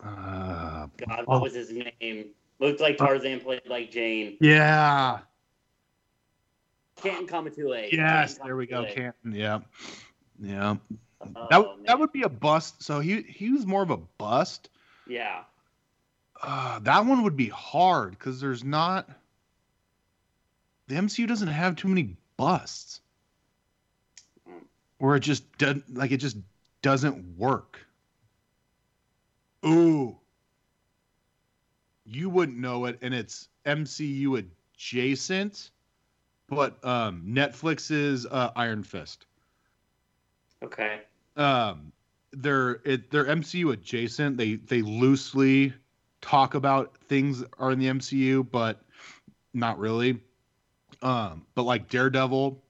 uh 0.02 0.86
God, 0.96 1.26
what 1.26 1.36
Oh. 1.36 1.38
was 1.40 1.54
his 1.54 1.70
name? 1.72 2.26
Looked 2.60 2.80
like 2.80 2.96
Tarzan, 2.96 3.40
played 3.40 3.62
like 3.66 3.90
Jane. 3.90 4.36
yeah. 4.40 5.20
Canton 6.96 7.26
Kaumatule. 7.26 7.90
Yes, 7.92 8.34
Canton 8.34 8.46
there 8.46 8.56
we 8.56 8.66
go. 8.66 8.84
Kaumatule. 8.84 8.94
Canton. 8.94 9.32
Yeah. 9.34 9.58
Yeah. 10.40 10.76
Oh, 11.36 11.46
that 11.50 11.60
man. 11.60 11.68
that 11.86 11.98
would 11.98 12.12
be 12.12 12.22
a 12.22 12.28
bust. 12.28 12.82
So 12.82 13.00
he 13.00 13.22
he 13.22 13.50
was 13.50 13.66
more 13.66 13.82
of 13.82 13.90
a 13.90 13.96
bust. 13.96 14.70
Yeah. 15.06 15.42
Uh, 16.42 16.78
that 16.80 17.04
one 17.06 17.22
would 17.22 17.36
be 17.36 17.48
hard 17.48 18.10
because 18.12 18.40
there's 18.40 18.62
not. 18.64 19.08
The 20.88 20.96
MCU 20.96 21.26
doesn't 21.26 21.48
have 21.48 21.76
too 21.76 21.88
many 21.88 22.16
busts, 22.36 23.00
where 24.98 25.16
it 25.16 25.20
just 25.20 25.56
doesn't 25.58 25.94
like 25.94 26.10
it 26.12 26.18
just 26.18 26.36
doesn't 26.82 27.36
work. 27.38 27.86
Ooh, 29.66 30.18
you 32.04 32.28
wouldn't 32.30 32.58
know 32.58 32.84
it, 32.86 32.98
and 33.02 33.14
it's 33.14 33.48
MCU 33.66 34.44
adjacent, 34.74 35.70
but 36.48 36.82
um, 36.84 37.22
Netflix's 37.26 38.26
uh, 38.26 38.50
Iron 38.56 38.82
Fist. 38.82 39.26
Okay. 40.62 41.00
um 41.36 41.92
they're 42.32 42.80
it 42.84 43.10
they're 43.10 43.26
MCU 43.26 43.72
adjacent. 43.72 44.36
They 44.36 44.56
they 44.56 44.82
loosely 44.82 45.72
talk 46.20 46.54
about 46.54 46.96
things 47.08 47.40
that 47.40 47.50
are 47.58 47.70
in 47.70 47.78
the 47.78 47.86
MCU, 47.86 48.48
but 48.50 48.80
not 49.52 49.78
really. 49.78 50.20
Um, 51.04 51.46
but 51.54 51.62
like 51.64 51.88
Daredevil, 51.88 52.60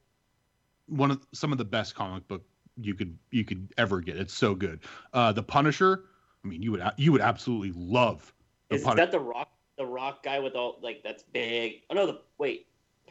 one 0.88 1.10
of 1.10 1.26
some 1.32 1.52
of 1.52 1.58
the 1.58 1.64
best 1.64 1.94
comic 1.94 2.26
book 2.28 2.42
you 2.76 2.94
could 2.94 3.16
you 3.30 3.44
could 3.44 3.72
ever 3.78 4.00
get. 4.00 4.16
It's 4.16 4.34
so 4.34 4.54
good. 4.54 4.80
Uh, 5.12 5.32
the 5.32 5.42
Punisher. 5.42 6.04
I 6.44 6.48
mean, 6.48 6.60
you 6.60 6.72
would 6.72 6.82
you 6.96 7.12
would 7.12 7.20
absolutely 7.22 7.72
love 7.74 8.34
Is 8.70 8.82
Punisher. 8.82 8.96
that 9.06 9.12
the 9.12 9.20
rock 9.20 9.50
the 9.78 9.86
rock 9.86 10.22
guy 10.22 10.40
with 10.40 10.54
all 10.54 10.78
like 10.82 11.02
that's 11.02 11.22
big? 11.22 11.82
Oh 11.90 11.94
no, 11.94 12.06
the 12.06 12.20
wait. 12.38 12.66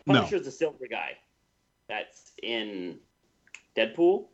No. 0.06 0.16
Punisher's 0.16 0.44
the 0.46 0.52
silver 0.52 0.86
guy. 0.90 1.18
That's 1.88 2.34
in 2.44 3.00
Deadpool? 3.76 4.26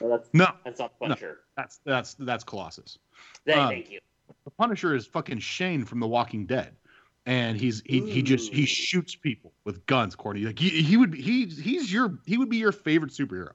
No, 0.00 0.08
that's 0.08 0.28
No, 0.32 0.46
that's 0.64 0.78
not 0.78 0.92
No. 1.00 1.06
Punisher. 1.08 1.40
that's 1.56 1.80
that's 1.84 2.14
that's 2.14 2.44
Colossus. 2.44 2.98
Thank, 3.44 3.58
Um, 3.58 3.68
thank 3.68 3.90
you. 3.90 4.00
the 4.44 4.50
Punisher 4.52 4.94
is 4.94 5.06
fucking 5.06 5.40
Shane 5.40 5.84
from 5.84 6.00
The 6.00 6.06
Walking 6.08 6.46
Dead, 6.46 6.76
and 7.26 7.58
he's 7.58 7.82
he, 7.84 8.00
he 8.08 8.22
just 8.22 8.52
he 8.52 8.64
shoots 8.64 9.14
people 9.16 9.52
with 9.64 9.84
guns. 9.86 10.14
Courtney, 10.14 10.44
like 10.44 10.58
he, 10.58 10.70
he 10.70 10.96
would 10.96 11.12
he 11.12 11.46
he's 11.46 11.92
your 11.92 12.18
he 12.24 12.38
would 12.38 12.48
be 12.48 12.56
your 12.56 12.72
favorite 12.72 13.12
superhero 13.12 13.52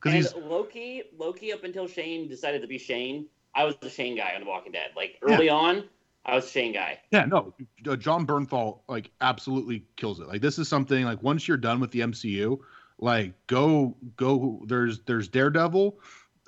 because 0.00 0.14
And 0.14 0.14
he's 0.14 0.34
Loki, 0.34 1.04
Loki, 1.16 1.52
up 1.52 1.62
until 1.64 1.86
Shane 1.86 2.28
decided 2.28 2.60
to 2.62 2.68
be 2.68 2.78
Shane, 2.78 3.26
I 3.54 3.64
was 3.64 3.76
the 3.80 3.88
Shane 3.88 4.16
guy 4.16 4.32
on 4.34 4.42
The 4.42 4.46
Walking 4.48 4.72
Dead. 4.72 4.90
Like 4.96 5.18
early 5.22 5.48
on, 5.48 5.84
I 6.26 6.34
was 6.34 6.50
Shane 6.50 6.72
guy. 6.72 6.98
yeah 7.12 7.24
no 7.24 7.54
uh, 7.88 7.96
Jon 7.96 8.26
Bernthal 8.26 8.80
like 8.88 9.10
absolutely 9.20 9.84
kills 9.96 10.18
it. 10.20 10.26
Like 10.26 10.42
this 10.42 10.58
is 10.58 10.68
something 10.68 11.04
like 11.04 11.22
once 11.22 11.46
you're 11.46 11.56
done 11.56 11.78
with 11.78 11.92
the 11.92 12.00
MCU, 12.00 12.58
like 12.98 13.34
go 13.46 13.96
go 14.16 14.62
there's 14.66 15.00
there's 15.02 15.28
Daredevil, 15.28 15.96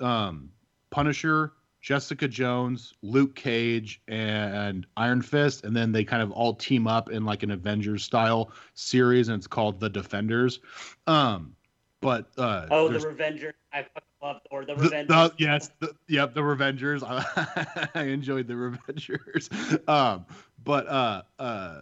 um, 0.01 0.49
Punisher. 0.91 1.53
Jessica 1.85 2.27
Jones, 2.27 2.95
Luke 3.03 3.35
Cage, 3.35 4.01
and 4.07 4.87
Iron 4.97 5.21
Fist, 5.21 5.65
and 5.65 5.77
then 5.77 5.91
they 5.91 6.03
kind 6.03 6.23
of 6.23 6.31
all 6.31 6.55
team 6.55 6.87
up 6.87 7.11
in 7.11 7.25
like 7.25 7.43
an 7.43 7.51
Avengers 7.51 8.03
style 8.03 8.51
series, 8.73 9.27
and 9.27 9.37
it's 9.37 9.45
called 9.45 9.79
The 9.79 9.87
Defenders. 9.87 10.61
Um, 11.05 11.55
but 12.01 12.31
uh, 12.39 12.65
Oh, 12.71 12.87
the 12.89 12.99
Revenger. 12.99 13.53
I 13.71 13.83
fucking 13.83 14.01
love 14.23 14.41
or 14.49 14.65
the 14.65 14.73
the, 14.73 14.89
the- 14.89 15.33
yes, 15.37 15.69
the, 15.79 15.93
yep, 16.07 16.33
the 16.33 16.41
Revengers. 16.41 17.03
I, 17.93 18.01
enjoyed 18.05 18.47
the 18.47 18.55
Revengers. 18.55 19.87
Um, 19.87 20.25
but 20.63 20.87
uh, 20.87 21.21
uh, 21.37 21.81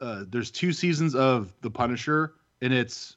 uh, 0.00 0.24
there's 0.28 0.52
two 0.52 0.72
seasons 0.72 1.16
of 1.16 1.52
The 1.60 1.72
Punisher, 1.72 2.34
and 2.62 2.72
it's 2.72 3.16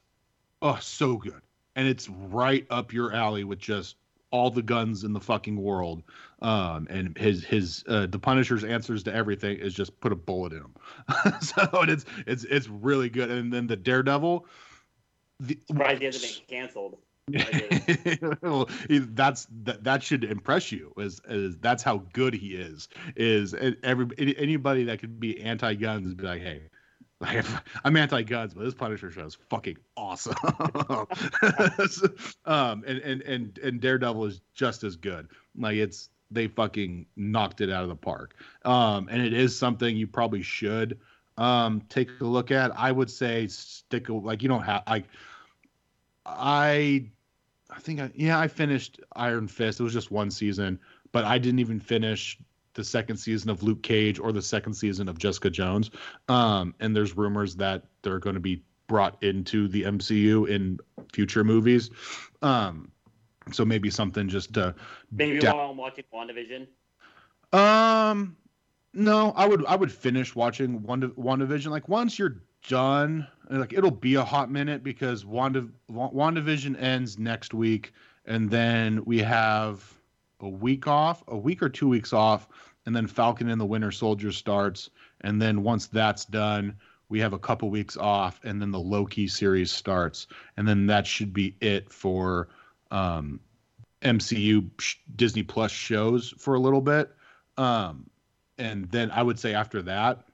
oh 0.64 0.80
so 0.82 1.16
good, 1.16 1.42
and 1.76 1.88
it's 1.88 2.10
right 2.10 2.66
up 2.72 2.92
your 2.92 3.14
alley 3.14 3.44
with 3.44 3.60
just 3.60 3.98
all 4.34 4.50
the 4.50 4.64
guns 4.64 5.04
in 5.04 5.14
the 5.14 5.20
fucking 5.20 5.56
world. 5.56 6.04
Um, 6.42 6.88
and 6.90 7.16
his 7.18 7.46
his 7.46 7.86
uh, 7.88 8.08
the 8.08 8.20
Punisher's 8.20 8.64
answers 8.66 9.04
to 9.04 9.14
everything 9.14 9.58
is 9.60 9.74
just 9.74 9.98
put 10.02 10.12
a 10.12 10.16
bullet 10.16 10.52
in 10.52 10.60
him. 10.60 10.74
so 11.42 11.68
it's 11.84 12.04
it's 12.28 12.44
it's 12.44 12.68
really 12.68 13.10
good. 13.10 13.32
And 13.32 13.54
then 13.54 13.68
the 13.68 13.78
Daredevil. 13.78 14.46
The, 15.40 15.60
Surprised 15.68 16.00
he 16.00 16.06
hasn't 16.06 16.48
been 16.48 16.60
canceled. 16.60 16.98
well, 18.42 18.68
that's 18.90 19.48
that, 19.64 19.84
that 19.84 20.04
should 20.04 20.26
impress 20.26 20.74
you 20.74 20.92
is, 20.98 21.22
is 21.30 21.58
that's 21.60 21.82
how 21.82 22.04
good 22.12 22.34
he 22.34 22.50
is 22.50 22.90
is 23.16 23.56
every 23.82 24.08
anybody 24.18 24.84
that 24.84 25.00
could 25.00 25.22
be 25.22 25.40
anti-guns 25.42 26.14
be 26.16 26.24
like 26.24 26.42
hey 26.42 26.64
I'm 27.84 27.96
anti-guns, 27.96 28.54
but 28.54 28.64
this 28.64 28.74
Punisher 28.74 29.12
show 29.12 29.26
is 29.26 29.38
fucking 29.50 29.78
awesome. 29.96 30.36
um, 32.46 32.84
and, 32.86 33.00
and 33.00 33.22
and 33.22 33.58
and 33.58 33.82
Daredevil 33.82 34.26
is 34.26 34.42
just 34.54 34.84
as 34.84 34.96
good. 34.96 35.28
Like 35.58 35.78
it's 35.78 36.10
they 36.32 36.48
fucking 36.48 37.06
knocked 37.16 37.62
it 37.62 37.70
out 37.70 37.84
of 37.84 37.90
the 37.90 37.96
park. 37.96 38.36
Um, 38.66 39.08
and 39.10 39.22
it 39.22 39.34
is 39.34 39.58
something 39.58 39.96
you 39.96 40.08
probably 40.08 40.42
should 40.42 41.00
um 41.38 41.82
take 41.90 42.10
a 42.22 42.26
look 42.26 42.52
at. 42.52 42.78
I 42.78 42.92
would 42.92 43.10
say 43.10 43.48
stick 43.48 44.10
like 44.10 44.44
you 44.44 44.50
don't 44.50 44.64
have 44.64 44.84
like 44.88 45.06
I 46.26 47.06
I 47.70 47.80
think 47.80 48.00
I 48.00 48.12
yeah 48.16 48.40
I 48.40 48.48
finished 48.48 49.00
Iron 49.16 49.48
Fist. 49.48 49.80
It 49.80 49.84
was 49.84 49.94
just 49.94 50.12
one 50.12 50.32
season, 50.32 50.80
but 51.12 51.26
I 51.26 51.38
didn't 51.38 51.60
even 51.60 51.80
finish 51.80 52.38
the 52.74 52.84
second 52.84 53.18
season 53.18 53.50
of 53.50 53.64
Luke 53.64 53.84
Cage 53.84 54.20
or 54.20 54.32
the 54.32 54.42
second 54.42 54.74
season 54.74 55.08
of 55.10 55.18
Jessica 55.18 55.50
Jones. 55.50 55.92
Um, 56.28 56.74
and 56.80 56.96
there's 56.96 57.16
rumors 57.16 57.56
that 57.58 57.84
they're 58.02 58.20
going 58.20 58.36
to 58.36 58.40
be 58.40 58.64
brought 58.88 59.22
into 59.24 59.68
the 59.68 59.84
MCU 59.84 60.48
in 60.50 60.80
future 61.14 61.44
movies. 61.44 61.90
Um, 62.42 62.92
so 63.52 63.66
maybe 63.66 63.90
something 63.90 64.28
just 64.30 64.54
to 64.54 64.74
Maybe 65.12 65.40
da- 65.40 65.56
while 65.56 65.70
I'm 65.72 65.78
watching 65.78 66.06
WandaVision. 66.14 66.68
um, 67.52 68.36
no, 68.94 69.32
I 69.36 69.46
would 69.46 69.66
I 69.66 69.76
would 69.76 69.92
finish 69.92 70.36
watching 70.36 70.82
Wanda 70.84 71.10
WandaVision. 71.10 71.68
Like 71.72 71.90
once 71.90 72.18
you're 72.20 72.42
done, 72.68 73.28
like 73.50 73.74
it'll 73.74 73.92
be 73.92 74.16
a 74.16 74.24
hot 74.24 74.52
minute 74.52 74.84
because 74.84 75.26
Wanda 75.26 75.68
WandaVision 75.92 76.80
ends 76.82 77.18
next 77.18 77.54
week, 77.54 77.94
and 78.26 78.50
then 78.50 79.04
we 79.06 79.20
have 79.20 79.94
a 80.44 80.50
week 80.50 80.88
off, 80.88 81.24
a 81.28 81.38
week 81.38 81.64
or 81.64 81.70
two 81.70 81.88
weeks 81.88 82.14
off, 82.14 82.48
and 82.86 82.96
then 82.96 83.08
Falcon 83.08 83.50
and 83.50 83.60
the 83.60 83.66
Winter 83.66 83.92
Soldier 83.92 84.32
starts, 84.32 84.90
and 85.22 85.42
then 85.42 85.64
once 85.64 85.88
that's 85.88 86.26
done, 86.26 86.76
we 87.10 87.20
have 87.20 87.34
a 87.34 87.40
couple 87.40 87.70
weeks 87.70 87.98
off, 87.98 88.40
and 88.44 88.62
then 88.62 88.72
the 88.72 88.80
Loki 88.80 89.28
series 89.28 89.72
starts, 89.72 90.28
and 90.58 90.68
then 90.68 90.86
that 90.88 91.08
should 91.08 91.34
be 91.34 91.56
it 91.62 91.92
for 91.92 92.50
um, 92.92 93.40
MCU 94.02 94.70
Disney 95.16 95.44
Plus 95.44 95.72
shows 95.72 96.34
for 96.38 96.56
a 96.56 96.60
little 96.60 96.82
bit. 96.82 97.12
Um, 97.58 98.10
and 98.58 98.90
then 98.92 99.12
I 99.12 99.24
would 99.24 99.40
say 99.40 99.54
after 99.54 99.82
that, 99.84 100.26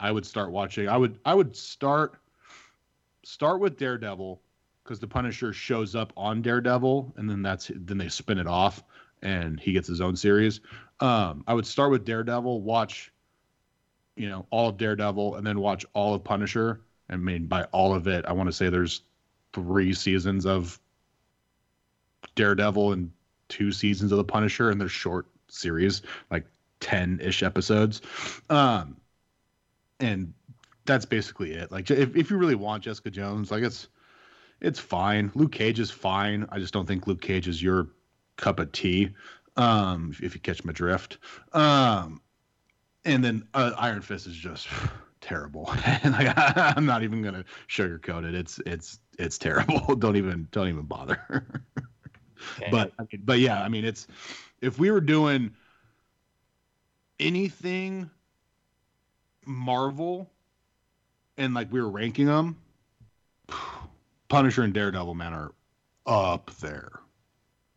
I 0.00 0.10
would 0.10 0.26
start 0.26 0.50
watching. 0.50 0.88
I 0.88 0.96
would 0.96 1.18
I 1.24 1.34
would 1.34 1.56
start 1.56 2.16
start 3.22 3.60
with 3.60 3.78
Daredevil 3.78 4.40
because 4.82 5.00
the 5.00 5.06
Punisher 5.06 5.52
shows 5.52 5.94
up 5.94 6.12
on 6.16 6.42
Daredevil, 6.42 7.14
and 7.16 7.28
then 7.28 7.42
that's 7.42 7.70
then 7.74 7.98
they 7.98 8.08
spin 8.08 8.38
it 8.38 8.46
off, 8.46 8.82
and 9.22 9.58
he 9.58 9.72
gets 9.72 9.88
his 9.88 10.00
own 10.00 10.16
series. 10.16 10.60
Um, 11.00 11.44
I 11.46 11.54
would 11.54 11.66
start 11.66 11.90
with 11.90 12.04
Daredevil, 12.04 12.62
watch, 12.62 13.12
you 14.16 14.28
know, 14.28 14.46
all 14.50 14.68
of 14.68 14.76
Daredevil, 14.76 15.36
and 15.36 15.46
then 15.46 15.58
watch 15.60 15.84
all 15.94 16.14
of 16.14 16.22
Punisher. 16.22 16.82
I 17.08 17.16
mean, 17.16 17.46
by 17.46 17.64
all 17.64 17.94
of 17.94 18.06
it, 18.06 18.24
I 18.26 18.32
want 18.32 18.48
to 18.48 18.52
say 18.52 18.68
there's 18.68 19.02
three 19.52 19.92
seasons 19.92 20.46
of 20.46 20.78
Daredevil 22.34 22.92
and 22.92 23.10
two 23.48 23.72
seasons 23.72 24.12
of 24.12 24.18
the 24.18 24.24
Punisher, 24.24 24.70
and 24.70 24.80
they're 24.80 24.88
short 24.88 25.26
series, 25.48 26.02
like 26.30 26.46
10 26.80 27.20
ish 27.22 27.42
episodes. 27.42 28.00
Um, 28.50 28.96
and 30.00 30.32
that's 30.84 31.04
basically 31.04 31.52
it. 31.52 31.70
Like, 31.70 31.90
if, 31.90 32.16
if 32.16 32.30
you 32.30 32.36
really 32.36 32.54
want 32.54 32.84
Jessica 32.84 33.10
Jones, 33.10 33.50
like, 33.50 33.62
it's, 33.62 33.88
it's 34.60 34.78
fine. 34.78 35.30
Luke 35.34 35.52
Cage 35.52 35.80
is 35.80 35.90
fine. 35.90 36.46
I 36.50 36.58
just 36.58 36.72
don't 36.72 36.86
think 36.86 37.06
Luke 37.06 37.20
Cage 37.20 37.48
is 37.48 37.62
your 37.62 37.88
cup 38.36 38.58
of 38.58 38.72
tea. 38.72 39.10
Um, 39.56 40.10
if, 40.12 40.22
if 40.22 40.34
you 40.34 40.40
catch 40.40 40.64
my 40.64 40.72
drift. 40.72 41.18
Um, 41.52 42.20
and 43.04 43.24
then 43.24 43.46
uh, 43.54 43.72
Iron 43.76 44.02
Fist 44.02 44.26
is 44.26 44.34
just 44.34 44.68
terrible. 45.20 45.70
and 45.84 46.12
like, 46.12 46.32
I'm 46.36 46.86
not 46.86 47.02
even 47.02 47.22
gonna 47.22 47.44
sugarcoat 47.68 48.24
it. 48.24 48.34
It's 48.34 48.60
it's 48.66 48.98
it's 49.18 49.38
terrible. 49.38 49.94
don't 49.98 50.16
even 50.16 50.48
don't 50.50 50.68
even 50.68 50.82
bother. 50.82 51.20
Okay. 52.58 52.70
but 52.70 52.92
I 52.98 53.02
mean, 53.10 53.22
but 53.24 53.38
yeah, 53.38 53.62
I 53.62 53.68
mean, 53.68 53.84
it's 53.84 54.06
if 54.60 54.78
we 54.78 54.90
were 54.90 55.00
doing 55.00 55.52
anything 57.20 58.10
Marvel 59.46 60.30
and 61.36 61.54
like 61.54 61.72
we 61.72 61.80
were 61.80 61.90
ranking 61.90 62.26
them, 62.26 62.56
Punisher 64.28 64.62
and 64.62 64.74
Daredevil 64.74 65.14
man 65.14 65.32
are 65.32 65.52
up 66.06 66.50
there. 66.60 67.00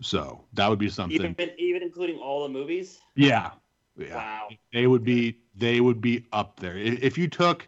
So 0.01 0.45
that 0.53 0.69
would 0.69 0.79
be 0.79 0.89
something. 0.89 1.19
even 1.19 1.51
even 1.57 1.81
including 1.81 2.17
all 2.17 2.43
the 2.43 2.49
movies. 2.49 2.99
yeah, 3.15 3.51
yeah. 3.97 4.15
Wow. 4.15 4.49
They 4.73 4.87
would 4.87 5.03
be 5.03 5.39
they 5.55 5.81
would 5.81 6.01
be 6.01 6.25
up 6.31 6.59
there. 6.59 6.77
If 6.77 7.17
you 7.17 7.27
took 7.27 7.67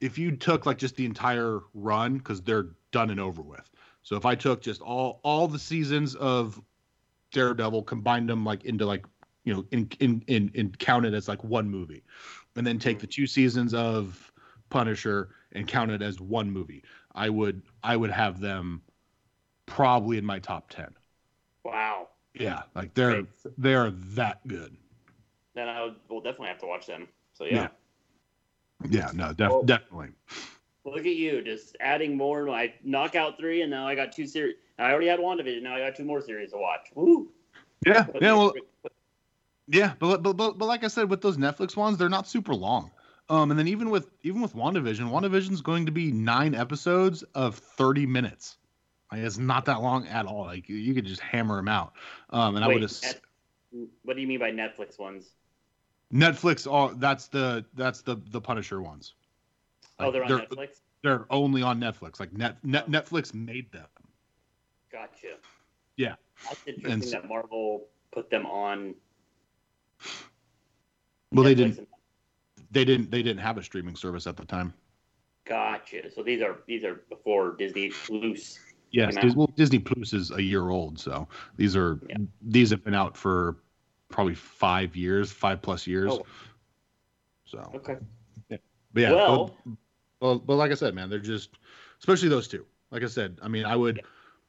if 0.00 0.18
you 0.18 0.36
took 0.36 0.66
like 0.66 0.78
just 0.78 0.96
the 0.96 1.04
entire 1.04 1.60
run 1.74 2.20
cuz 2.20 2.40
they're 2.42 2.68
done 2.92 3.10
and 3.10 3.20
over 3.20 3.42
with. 3.42 3.68
So 4.02 4.16
if 4.16 4.24
I 4.24 4.34
took 4.36 4.62
just 4.62 4.80
all 4.80 5.20
all 5.24 5.48
the 5.48 5.58
seasons 5.58 6.14
of 6.14 6.60
Daredevil 7.32 7.82
combined 7.82 8.28
them 8.28 8.44
like 8.44 8.64
into 8.64 8.86
like 8.86 9.04
you 9.44 9.52
know 9.52 9.66
in 9.72 9.88
in 9.98 10.22
in, 10.28 10.50
in 10.54 10.70
counted 10.72 11.14
as 11.14 11.26
like 11.26 11.42
one 11.42 11.68
movie 11.68 12.04
and 12.54 12.66
then 12.66 12.78
take 12.78 13.00
the 13.00 13.06
two 13.06 13.26
seasons 13.26 13.74
of 13.74 14.32
Punisher 14.70 15.30
and 15.52 15.66
count 15.66 15.90
it 15.90 16.02
as 16.02 16.20
one 16.20 16.50
movie. 16.50 16.84
I 17.14 17.28
would 17.28 17.62
I 17.82 17.96
would 17.96 18.10
have 18.10 18.40
them 18.40 18.82
probably 19.66 20.16
in 20.16 20.24
my 20.24 20.38
top 20.38 20.70
10. 20.70 20.94
Wow. 21.66 22.08
Yeah, 22.34 22.62
like 22.74 22.94
they're 22.94 23.22
Great. 23.22 23.26
they're 23.58 23.90
that 23.90 24.46
good. 24.46 24.76
Then 25.54 25.68
I 25.68 25.82
would, 25.84 25.96
will 26.08 26.20
definitely 26.20 26.48
have 26.48 26.58
to 26.58 26.66
watch 26.66 26.86
them. 26.86 27.08
So 27.34 27.44
yeah. 27.44 27.54
Yeah. 27.54 27.68
Yeah, 28.90 29.10
no, 29.14 29.32
def- 29.32 29.50
Well- 29.50 29.62
definitely. 29.62 30.10
Look 30.84 31.00
at 31.00 31.16
you, 31.16 31.42
just 31.42 31.76
adding 31.80 32.16
more. 32.16 32.48
I 32.48 32.72
knockout 32.84 33.38
three, 33.38 33.62
and 33.62 33.70
now 33.72 33.88
I 33.88 33.96
got 33.96 34.12
two 34.12 34.26
series. 34.26 34.54
I 34.78 34.92
already 34.92 35.08
had 35.08 35.18
WandaVision. 35.18 35.62
Now 35.62 35.74
I 35.74 35.80
got 35.80 35.96
two 35.96 36.04
more 36.04 36.20
series 36.20 36.52
to 36.52 36.58
watch. 36.58 36.90
Woo! 36.94 37.32
Yeah, 37.84 38.04
But- 38.04 38.22
yeah, 38.22 38.32
well, 38.34 38.52
yeah, 39.66 39.94
but, 39.98 40.22
but 40.22 40.34
but 40.36 40.58
but 40.58 40.66
like 40.66 40.84
I 40.84 40.88
said, 40.88 41.10
with 41.10 41.22
those 41.22 41.38
Netflix 41.38 41.74
ones, 41.76 41.98
they're 41.98 42.08
not 42.08 42.28
super 42.28 42.54
long. 42.54 42.92
Um, 43.28 43.50
and 43.50 43.58
then 43.58 43.66
even 43.66 43.90
with 43.90 44.10
even 44.22 44.40
with 44.40 44.54
WandaVision, 44.54 45.10
WandaVision's 45.10 45.60
going 45.60 45.86
to 45.86 45.92
be 45.92 46.12
nine 46.12 46.54
episodes 46.54 47.24
of 47.34 47.56
thirty 47.56 48.06
minutes. 48.06 48.56
Like 49.10 49.20
it's 49.20 49.38
not 49.38 49.64
that 49.66 49.82
long 49.82 50.06
at 50.08 50.26
all. 50.26 50.44
Like 50.44 50.68
you, 50.68 50.94
could 50.94 51.06
just 51.06 51.20
hammer 51.20 51.56
them 51.56 51.68
out. 51.68 51.92
Um, 52.30 52.56
and 52.56 52.64
I 52.64 52.68
would 52.68 52.82
have 52.82 53.02
Net- 53.02 53.20
what 54.02 54.14
do 54.14 54.22
you 54.22 54.26
mean 54.26 54.38
by 54.38 54.50
Netflix 54.50 54.98
ones? 54.98 55.32
Netflix. 56.12 56.70
All 56.70 56.88
that's 56.88 57.28
the 57.28 57.64
that's 57.74 58.02
the 58.02 58.16
the 58.30 58.40
Punisher 58.40 58.82
ones. 58.82 59.14
Oh, 59.98 60.10
they're 60.10 60.24
on 60.24 60.28
they're, 60.28 60.38
Netflix. 60.38 60.80
They're 61.02 61.26
only 61.30 61.62
on 61.62 61.80
Netflix. 61.80 62.18
Like 62.20 62.32
net, 62.32 62.56
net 62.64 62.90
Netflix 62.90 63.34
made 63.34 63.70
them. 63.72 63.86
Gotcha. 64.90 65.36
Yeah. 65.96 66.14
That's 66.44 66.62
interesting 66.66 67.10
that 67.12 67.28
Marvel 67.28 67.86
put 68.12 68.30
them 68.30 68.46
on. 68.46 68.94
Well, 71.32 71.44
they 71.44 71.54
didn't. 71.54 71.78
and- 71.78 71.86
They 72.70 72.84
didn't. 72.84 73.10
They 73.10 73.22
didn't 73.22 73.42
have 73.42 73.58
a 73.58 73.62
streaming 73.62 73.96
service 73.96 74.26
at 74.26 74.36
the 74.36 74.44
time. 74.44 74.74
Gotcha. 75.44 76.10
So 76.10 76.22
these 76.22 76.42
are 76.42 76.58
these 76.66 76.84
are 76.84 77.02
before 77.08 77.54
Disney 77.56 77.90
Plus. 77.90 78.58
Yes, 78.90 79.16
Dis- 79.16 79.34
well, 79.34 79.50
Disney 79.56 79.78
Plus 79.78 80.12
is 80.12 80.30
a 80.30 80.42
year 80.42 80.70
old, 80.70 80.98
so 80.98 81.28
these 81.56 81.76
are 81.76 82.00
Yeah. 82.08 82.16
these 82.42 82.70
have 82.70 82.84
been 82.84 82.94
out 82.94 83.16
for 83.16 83.56
probably 84.08 84.34
five 84.34 84.96
years, 84.96 85.30
five 85.32 85.60
plus 85.60 85.86
years. 85.86 86.12
Oh. 86.12 86.24
So, 87.44 87.58
Okay. 87.74 87.96
but 88.48 88.60
yeah, 88.94 89.12
well, 89.12 89.56
but, 89.64 89.74
well, 90.20 90.38
but 90.38 90.54
like 90.56 90.70
I 90.70 90.74
said, 90.74 90.94
man, 90.94 91.10
they're 91.10 91.18
just, 91.18 91.50
especially 91.98 92.28
those 92.28 92.48
two. 92.48 92.64
Like 92.90 93.02
I 93.02 93.06
said, 93.06 93.38
I 93.42 93.48
mean, 93.48 93.64
I 93.64 93.76
would, 93.76 94.02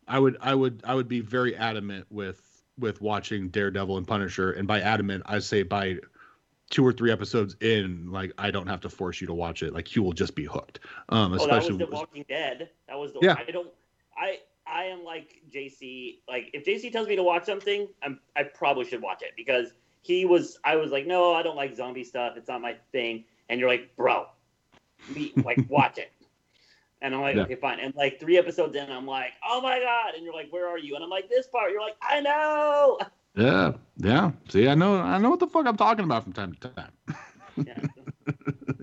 I 0.07 0.19
would, 0.19 0.37
I 0.39 0.55
would, 0.55 0.81
I 0.83 0.95
would 0.95 1.07
be 1.07 1.19
very 1.19 1.55
adamant 1.55 2.05
with 2.09 2.43
with 2.79 3.01
watching 3.01 3.49
Daredevil 3.49 3.97
and 3.97 4.07
Punisher, 4.07 4.51
and 4.51 4.67
by 4.67 4.81
adamant, 4.81 5.23
I 5.25 5.39
say 5.39 5.63
by 5.63 5.97
two 6.69 6.85
or 6.85 6.93
three 6.93 7.11
episodes 7.11 7.55
in, 7.61 8.11
like 8.11 8.31
I 8.37 8.51
don't 8.51 8.67
have 8.67 8.81
to 8.81 8.89
force 8.89 9.19
you 9.21 9.27
to 9.27 9.33
watch 9.33 9.63
it. 9.63 9.73
Like 9.73 9.95
you 9.95 10.03
will 10.03 10.13
just 10.13 10.35
be 10.35 10.45
hooked. 10.45 10.79
Um, 11.09 11.17
oh, 11.17 11.21
that 11.21 11.31
was 11.31 11.41
especially 11.43 11.77
The 11.77 11.91
Walking 11.91 12.25
Dead. 12.29 12.69
That 12.87 12.97
was 12.97 13.13
the. 13.13 13.19
Yeah. 13.21 13.35
I 13.37 13.49
don't. 13.51 13.69
I 14.17 14.39
I 14.65 14.85
am 14.85 15.03
like 15.03 15.41
JC. 15.53 16.19
Like 16.27 16.49
if 16.53 16.65
JC 16.65 16.91
tells 16.91 17.07
me 17.07 17.15
to 17.15 17.23
watch 17.23 17.45
something, 17.45 17.87
I'm 18.03 18.19
I 18.35 18.43
probably 18.43 18.85
should 18.85 19.01
watch 19.01 19.21
it 19.21 19.33
because 19.37 19.73
he 20.01 20.25
was. 20.25 20.59
I 20.63 20.75
was 20.77 20.91
like, 20.91 21.05
no, 21.07 21.33
I 21.33 21.43
don't 21.43 21.55
like 21.55 21.75
zombie 21.75 22.03
stuff. 22.03 22.33
It's 22.37 22.47
not 22.47 22.61
my 22.61 22.75
thing. 22.91 23.25
And 23.49 23.59
you're 23.59 23.69
like, 23.69 23.95
bro, 23.95 24.27
me, 25.07 25.33
like 25.43 25.65
watch 25.69 25.97
it. 25.97 26.11
And 27.01 27.13
I'm 27.13 27.21
like, 27.21 27.35
Yeah. 27.35 27.43
okay, 27.43 27.55
fine. 27.55 27.79
And 27.79 27.93
like 27.95 28.19
three 28.19 28.37
episodes 28.37 28.75
in, 28.75 28.91
I'm 28.91 29.05
like, 29.05 29.33
oh 29.47 29.61
my 29.61 29.79
god. 29.79 30.15
And 30.15 30.23
you're 30.23 30.33
like, 30.33 30.51
where 30.51 30.67
are 30.67 30.79
you? 30.79 30.95
And 30.95 31.03
I'm 31.03 31.09
like, 31.09 31.29
this 31.29 31.47
part. 31.47 31.71
You're 31.71 31.81
like, 31.81 31.97
I 32.01 32.21
know. 32.21 32.99
Yeah, 33.35 33.73
yeah. 33.97 34.31
See, 34.49 34.67
I 34.67 34.73
know, 34.75 34.95
I 34.97 35.17
know 35.19 35.29
what 35.29 35.39
the 35.39 35.47
fuck 35.47 35.67
I'm 35.67 35.77
talking 35.77 36.05
about 36.05 36.23
from 36.23 36.33
time 36.33 36.53
to 36.55 36.69
time. 36.69 36.91
Yeah. 37.65 37.79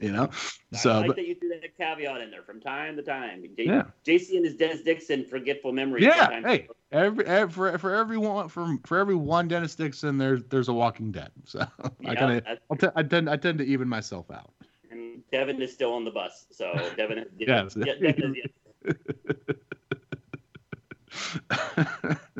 you 0.04 0.12
know, 0.12 0.28
So 0.74 0.90
I 0.90 0.96
like 0.98 1.06
but, 1.08 1.16
that 1.16 1.26
you 1.26 1.34
threw 1.34 1.48
that 1.48 1.76
caveat 1.76 2.20
in 2.20 2.30
there 2.30 2.42
from 2.42 2.60
time 2.60 2.96
to 2.96 3.02
time. 3.02 3.42
J- 3.56 3.64
yeah, 3.66 3.84
JC 4.06 4.36
and 4.36 4.44
his 4.44 4.54
Dennis 4.56 4.82
Dixon 4.82 5.24
forgetful 5.24 5.72
memory. 5.72 6.02
yeah. 6.02 6.26
sometimes- 6.26 6.46
Hey, 6.46 6.68
every, 6.92 7.24
every 7.26 7.50
for 7.52 7.78
for 7.78 7.94
everyone 7.94 8.48
for 8.48 8.76
for 8.86 8.98
every 8.98 9.14
one 9.14 9.48
Dennis 9.48 9.74
Dixon, 9.74 10.18
there's 10.18 10.44
there's 10.50 10.68
a 10.68 10.72
Walking 10.72 11.10
Dead. 11.12 11.30
So 11.46 11.66
I 12.06 12.14
kind 12.14 12.42
of 12.70 12.78
t- 12.78 12.88
I 12.94 13.02
tend 13.02 13.28
I 13.30 13.36
tend 13.36 13.58
to 13.58 13.64
even 13.64 13.88
myself 13.88 14.30
out. 14.30 14.50
and 14.90 15.22
Devin 15.32 15.60
is 15.62 15.72
still 15.72 15.92
on 15.94 16.04
the 16.04 16.10
bus. 16.10 16.46
So 16.50 16.72
Devin, 16.96 17.24
Yes. 17.38 17.76
yeah, 17.76 17.94
Devin, 18.00 18.36
is- 18.84 18.96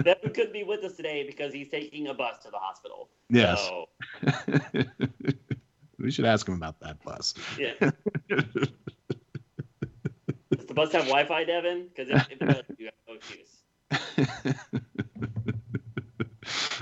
Devin 0.03 0.33
couldn't 0.35 0.53
be 0.53 0.65
with 0.65 0.85
us 0.85 0.95
today 0.97 1.25
because 1.27 1.53
he's 1.53 1.69
taking 1.69 2.09
a 2.09 2.15
bus 2.15 2.39
to 2.45 2.51
the 2.51 2.59
hospital. 2.59 3.09
yes, 3.31 3.61
So, 3.61 3.89
we 6.05 6.11
should 6.11 6.27
ask 6.27 6.47
him 6.47 6.55
about 6.55 6.79
that 6.81 7.03
bus. 7.03 7.33
yeah. 7.59 7.73
Does 8.29 8.47
the 10.69 10.75
bus 10.75 10.93
have 10.93 11.07
Wi-Fi, 11.07 11.45
Devin? 11.45 11.89
Because 11.89 12.11
if, 12.11 12.31
if 12.31 12.43
it 12.43 12.47
does, 12.47 12.63
you 12.79 12.87
have 12.87 12.95
no 13.09 13.15
excuse. 13.15 13.63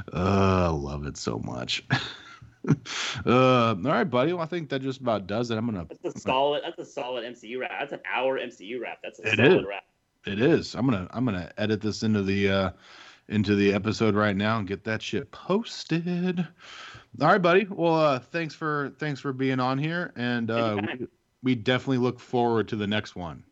oh, 0.12 0.64
I 0.64 0.68
love 0.68 1.06
it 1.06 1.16
so 1.16 1.38
much. 1.38 1.84
uh, 3.26 3.26
all 3.26 3.74
right, 3.76 4.04
buddy. 4.04 4.32
Well, 4.32 4.42
I 4.42 4.46
think 4.46 4.68
that 4.70 4.82
just 4.82 5.00
about 5.00 5.26
does 5.26 5.50
it. 5.50 5.56
I'm 5.56 5.66
gonna. 5.66 5.86
That's 6.02 6.16
a 6.16 6.20
solid. 6.20 6.62
That's 6.64 6.78
a 6.78 6.84
solid 6.92 7.24
MCU 7.24 7.58
wrap. 7.60 7.70
That's 7.78 7.92
an 7.92 8.00
hour 8.12 8.38
MCU 8.38 8.80
wrap. 8.80 8.98
That's 9.02 9.18
a 9.20 9.28
It 9.32 9.36
solid 9.36 9.60
is. 9.60 9.66
wrap. 9.66 9.84
It 10.26 10.40
is. 10.40 10.74
I'm 10.74 10.86
gonna. 10.86 11.08
I'm 11.10 11.24
gonna 11.24 11.50
edit 11.58 11.80
this 11.80 12.02
into 12.02 12.22
the 12.22 12.50
uh, 12.50 12.70
into 13.28 13.54
the 13.54 13.72
episode 13.72 14.14
right 14.14 14.36
now 14.36 14.58
and 14.58 14.66
get 14.68 14.84
that 14.84 15.02
shit 15.02 15.30
posted. 15.32 16.46
All 17.20 17.28
right, 17.28 17.42
buddy. 17.42 17.66
Well, 17.68 17.94
uh, 17.94 18.18
thanks 18.18 18.54
for 18.54 18.92
thanks 18.98 19.20
for 19.20 19.32
being 19.32 19.60
on 19.60 19.78
here, 19.78 20.12
and 20.16 20.50
uh, 20.50 20.78
we, 20.98 21.06
we 21.42 21.54
definitely 21.54 21.98
look 21.98 22.18
forward 22.18 22.68
to 22.68 22.76
the 22.76 22.86
next 22.86 23.14
one. 23.14 23.44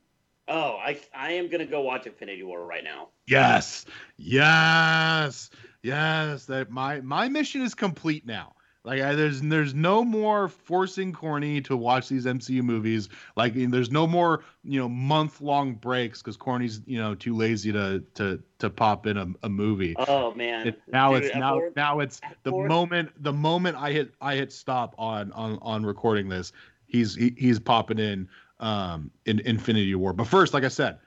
Oh, 0.48 0.76
I 0.76 0.98
I 1.14 1.32
am 1.32 1.48
gonna 1.48 1.66
go 1.66 1.82
watch 1.82 2.06
Infinity 2.06 2.42
War 2.42 2.64
right 2.64 2.82
now. 2.82 3.08
Yes, 3.26 3.84
yes, 4.16 5.50
yes. 5.82 6.46
That 6.46 6.70
my 6.70 7.00
my 7.02 7.28
mission 7.28 7.60
is 7.60 7.74
complete 7.74 8.26
now. 8.26 8.54
Like 8.82 9.02
I, 9.02 9.14
there's 9.14 9.42
there's 9.42 9.74
no 9.74 10.02
more 10.04 10.48
forcing 10.48 11.12
Corny 11.12 11.60
to 11.62 11.76
watch 11.76 12.08
these 12.08 12.24
MCU 12.24 12.62
movies. 12.62 13.10
Like 13.36 13.52
there's 13.54 13.90
no 13.90 14.06
more 14.06 14.42
you 14.64 14.80
know 14.80 14.88
month 14.88 15.42
long 15.42 15.74
breaks 15.74 16.22
because 16.22 16.38
Corny's 16.38 16.80
you 16.86 16.98
know 16.98 17.14
too 17.14 17.36
lazy 17.36 17.72
to 17.72 18.02
to 18.14 18.42
to 18.58 18.70
pop 18.70 19.06
in 19.06 19.18
a, 19.18 19.26
a 19.42 19.50
movie. 19.50 19.94
Oh 19.98 20.32
man. 20.34 20.68
It, 20.68 20.80
now 20.90 21.14
Dude, 21.14 21.24
it's 21.24 21.34
now 21.34 21.60
now 21.76 22.00
it's 22.00 22.22
the 22.42 22.52
moment 22.52 23.10
the 23.22 23.34
moment 23.34 23.76
I 23.76 23.92
hit 23.92 24.14
I 24.20 24.36
hit 24.36 24.50
stop 24.50 24.94
on 24.96 25.30
on 25.32 25.58
on 25.60 25.84
recording 25.84 26.30
this. 26.30 26.52
He's 26.86 27.14
he, 27.14 27.34
he's 27.36 27.58
popping 27.58 27.98
in 27.98 28.28
um 28.60 29.10
in 29.26 29.40
Infinity 29.40 29.94
War. 29.94 30.14
But 30.14 30.26
first, 30.26 30.54
like 30.54 30.64
I 30.64 30.68
said, 30.68 31.00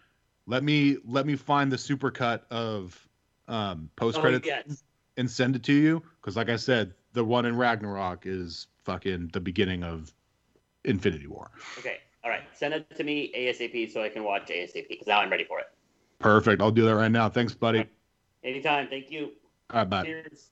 let 0.46 0.64
me 0.64 0.98
let 1.08 1.26
me 1.26 1.36
find 1.36 1.72
the 1.72 1.78
supercut 1.78 2.42
of 2.52 3.08
um 3.48 3.90
post 3.96 4.20
Oh, 4.20 4.22
credits 4.22 4.46
yes. 4.46 4.84
and 5.18 5.30
send 5.30 5.56
it 5.56 5.64
to 5.64 5.74
you 5.74 6.04
because 6.22 6.38
like 6.38 6.50
I 6.50 6.56
said, 6.56 6.94
the 7.14 7.24
one 7.24 7.46
in 7.46 7.56
Ragnarok 7.56 8.26
is 8.26 8.68
fucking 8.84 9.30
the 9.34 9.40
beginning 9.40 9.84
of 9.84 10.14
Infinity 10.84 11.28
War. 11.28 11.52
Okay. 11.78 11.98
All 12.24 12.30
right. 12.30 12.44
Send 12.54 12.74
it 12.74 12.96
to 12.96 13.04
me 13.04 13.32
ASAP 13.36 13.92
so 13.92 14.04
I 14.04 14.10
can 14.10 14.24
watch 14.24 14.48
ASAP 14.48 14.88
because 14.90 15.08
now 15.08 15.20
I'm 15.20 15.30
ready 15.30 15.46
for 15.46 15.60
it. 15.60 15.68
Perfect. 16.20 16.62
I'll 16.62 16.72
do 16.72 16.86
that 16.86 16.96
right 16.96 17.12
now. 17.12 17.30
Thanks, 17.30 17.54
buddy. 17.54 17.88
Anytime. 18.44 18.88
Thank 18.88 19.12
you. 19.12 19.32
All 19.72 19.80
right, 19.80 19.90
bye. 19.90 20.04
Cheers. 20.04 20.52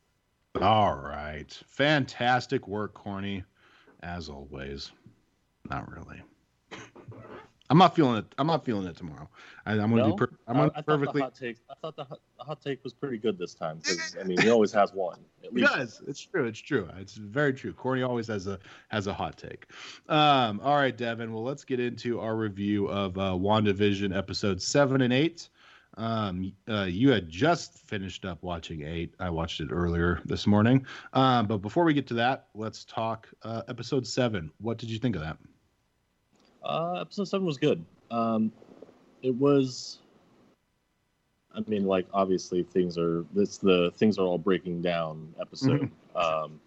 All 0.62 0.96
right. 0.96 1.52
Fantastic 1.68 2.68
work, 2.68 2.94
Corny. 2.94 3.44
As 4.04 4.30
always. 4.30 4.92
Not 5.70 5.90
really. 5.92 6.22
I'm 7.72 7.78
not 7.78 7.96
feeling 7.96 8.18
it. 8.18 8.26
I'm 8.38 8.48
not 8.48 8.66
feeling 8.66 8.86
it 8.86 8.98
tomorrow. 8.98 9.30
I, 9.66 9.72
am 9.72 9.78
gonna 9.92 9.96
No? 9.96 10.12
be. 10.12 10.18
Per- 10.18 10.36
I'm 10.46 10.58
I, 10.58 10.60
gonna 10.60 10.64
I 10.64 10.68
be 10.68 10.74
thought 10.74 10.86
perfectly. 10.86 11.22
hot 11.22 11.36
take. 11.36 11.58
I 11.70 11.74
thought 11.82 11.96
the 11.96 12.04
hot, 12.04 12.20
the 12.38 12.44
hot 12.44 12.62
take 12.62 12.84
was 12.84 12.94
pretty 12.94 13.18
good 13.18 13.38
this 13.40 13.54
time 13.56 13.78
because 13.78 14.18
I 14.20 14.24
mean 14.26 14.40
he 14.42 14.50
always 14.50 14.74
has 14.74 14.94
one. 14.94 15.20
At 15.44 15.52
He 15.52 15.62
least. 15.62 15.74
does. 15.74 16.02
It's 16.06 16.20
true. 16.20 16.46
It's 16.46 16.60
true. 16.60 16.90
It's 17.00 17.14
very 17.16 17.54
true. 17.54 17.72
Corny 17.72 18.04
always 18.04 18.28
has 18.28 18.46
a 18.46 18.60
has 18.90 19.08
a 19.08 19.14
hot 19.14 19.38
take. 19.38 19.68
Um, 20.10 20.60
all 20.62 20.76
right, 20.76 20.96
Devin. 20.96 21.32
Well, 21.34 21.44
let's 21.44 21.64
get 21.64 21.80
into 21.80 22.20
our 22.20 22.36
review 22.36 22.88
of 22.90 23.18
uh, 23.18 23.32
WandaVision 23.32 24.16
episodes 24.16 24.68
seven 24.68 25.02
and 25.02 25.14
eight. 25.14 25.48
Um, 25.98 26.54
uh, 26.70 26.84
you 26.84 27.10
had 27.12 27.30
just 27.30 27.78
finished 27.88 28.26
up 28.26 28.44
watching 28.44 28.82
eight. 28.84 29.14
I 29.20 29.30
watched 29.30 29.60
it 29.62 29.70
earlier 29.72 30.22
this 30.26 30.46
morning. 30.46 30.86
Um, 31.14 31.48
but 31.48 31.58
before 31.60 31.84
we 31.86 31.94
get 31.94 32.08
to 32.08 32.14
that, 32.16 32.48
let's 32.54 32.84
talk 32.86 33.28
uh, 33.44 33.62
episode 33.70 34.06
seven. 34.08 34.52
What 34.60 34.78
did 34.78 34.90
you 34.90 35.00
think 35.00 35.16
of 35.16 35.22
that? 35.22 35.38
Uh, 36.64 37.00
episode 37.02 37.26
seven 37.26 37.46
was 37.46 37.58
good. 37.58 37.84
Um, 38.10 38.52
it 39.22 39.36
was. 39.36 40.00
I 41.54 41.60
mean, 41.68 41.86
like 41.86 42.06
obviously 42.14 42.64
things 42.64 42.98
are. 42.98 43.26
It's 43.36 43.58
the 43.58 43.92
things 43.96 44.18
are 44.18 44.26
all 44.26 44.38
breaking 44.38 44.82
down 44.82 45.34
episode, 45.40 45.90
um, 46.16 46.60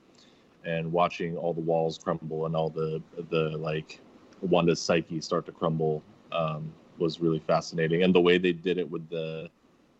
and 0.64 0.92
watching 0.92 1.36
all 1.36 1.54
the 1.54 1.60
walls 1.60 1.98
crumble 1.98 2.46
and 2.46 2.56
all 2.56 2.70
the 2.70 3.02
the 3.30 3.56
like 3.56 4.00
Wanda's 4.42 4.80
psyche 4.80 5.20
start 5.20 5.46
to 5.46 5.52
crumble 5.52 6.02
um, 6.32 6.72
was 6.98 7.20
really 7.20 7.40
fascinating, 7.40 8.02
and 8.02 8.14
the 8.14 8.20
way 8.20 8.38
they 8.38 8.52
did 8.52 8.78
it 8.78 8.90
with 8.90 9.08
the. 9.08 9.48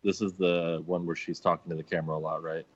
This 0.03 0.21
is 0.21 0.35
the 0.35 0.83
one 0.85 1.07
where 1.07 1.17
she's 1.17 1.41
talking 1.41 1.71
to 1.71 1.77
the 1.77 1.83
camera 1.83 2.19
a 2.19 2.19
lot, 2.19 2.43
right? 2.43 2.67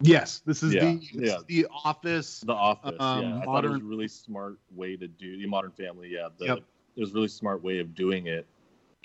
Yes, 0.00 0.40
this 0.40 0.62
is 0.62 0.74
Yeah, 0.74 0.80
the 0.80 1.08
yeah. 1.12 1.36
is 1.38 1.44
the 1.44 1.66
office. 1.84 2.40
The 2.40 2.54
Office, 2.54 3.00
Um, 3.00 3.22
yeah. 3.24 3.38
I 3.40 3.44
thought 3.44 3.64
it 3.64 3.68
was 3.68 3.76
a 3.78 3.80
modern- 3.80 3.88
really 3.88 4.08
smart 4.08 4.58
way 4.74 4.96
to 4.96 5.08
do 5.08 5.36
the 5.36 5.46
Modern 5.46 5.72
Family. 5.72 6.08
Yeah, 6.08 6.28
the, 6.38 6.46
Yep. 6.46 6.58
it 6.96 7.00
was 7.00 7.10
a 7.10 7.14
really 7.14 7.28
smart 7.28 7.62
way 7.62 7.78
of 7.80 7.94
doing 7.94 8.26
it, 8.28 8.46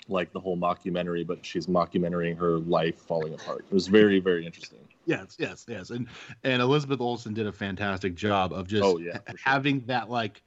like 0.08 0.32
the 0.32 0.40
whole 0.40 0.56
mockumentary, 0.56 1.26
but 1.26 1.44
she's 1.44 1.66
mockumentarying 1.66 2.36
her 2.36 2.58
life 2.58 2.96
falling 2.96 3.34
apart. 3.34 3.64
It 3.68 3.74
was 3.74 3.88
very, 3.88 4.20
very 4.20 4.46
interesting. 4.46 4.78
Yes, 5.06 5.36
yes, 5.38 5.66
yes. 5.68 5.90
And 5.90 6.06
and 6.44 6.62
Elizabeth 6.62 7.00
Olsen 7.00 7.34
did 7.34 7.46
a 7.46 7.52
fantastic 7.52 8.14
job 8.14 8.52
of 8.54 8.66
just 8.68 8.84
Oh, 8.84 8.98
yeah, 8.98 9.18
sure. 9.28 9.36
having 9.42 9.80
that 9.86 10.08
like 10.08 10.42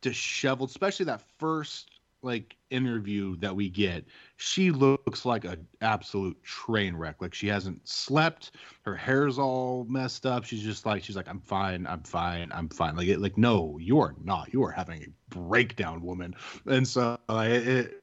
disheveled, 0.00 0.70
especially 0.70 1.06
that 1.06 1.20
first 1.38 1.91
like 2.22 2.56
interview 2.70 3.36
that 3.36 3.54
we 3.54 3.68
get. 3.68 4.04
She 4.36 4.70
looks 4.70 5.24
like 5.24 5.44
an 5.44 5.66
absolute 5.80 6.42
train 6.42 6.96
wreck. 6.96 7.16
Like 7.20 7.34
she 7.34 7.48
hasn't 7.48 7.86
slept. 7.86 8.52
Her 8.82 8.94
hair's 8.94 9.38
all 9.38 9.84
messed 9.88 10.26
up. 10.26 10.44
She's 10.44 10.62
just 10.62 10.86
like 10.86 11.02
she's 11.02 11.16
like 11.16 11.28
I'm 11.28 11.40
fine. 11.40 11.86
I'm 11.86 12.02
fine. 12.02 12.50
I'm 12.54 12.68
fine. 12.68 12.96
Like 12.96 13.08
it, 13.08 13.20
like 13.20 13.36
no, 13.36 13.78
you 13.78 14.00
are 14.00 14.14
not. 14.22 14.52
You 14.52 14.64
are 14.64 14.70
having 14.70 15.02
a 15.02 15.34
breakdown, 15.34 16.02
woman. 16.02 16.34
And 16.66 16.86
so 16.86 17.18
uh, 17.28 17.46
it, 17.48 18.02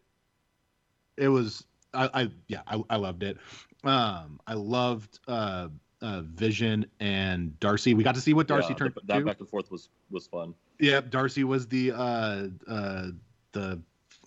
it 1.18 1.30
was 1.30 1.64
I, 1.94 2.10
I 2.14 2.30
yeah 2.48 2.62
I, 2.68 2.82
I 2.90 2.96
loved 2.98 3.24
it. 3.24 3.38
Um, 3.84 4.40
I 4.48 4.54
loved 4.54 5.20
uh 5.28 5.70
uh, 6.02 6.22
Vision 6.22 6.86
and 7.00 7.60
Darcy. 7.60 7.94
We 7.94 8.04
got 8.04 8.16
to 8.16 8.22
see 8.22 8.34
what 8.34 8.48
Darcy 8.48 8.74
Yeah, 8.74 8.78
turned 8.78 8.94
that, 8.96 9.08
that 9.08 9.26
back 9.26 9.40
and 9.40 9.50
forth 9.50 9.72
was 9.72 9.90
was 10.10 10.28
fun. 10.28 10.54
Yeah, 10.80 11.02
Darcy 11.02 11.44
was 11.44 11.68
the 11.68 11.91
uh 11.91 12.48
uh 12.68 13.08
the 13.52 13.82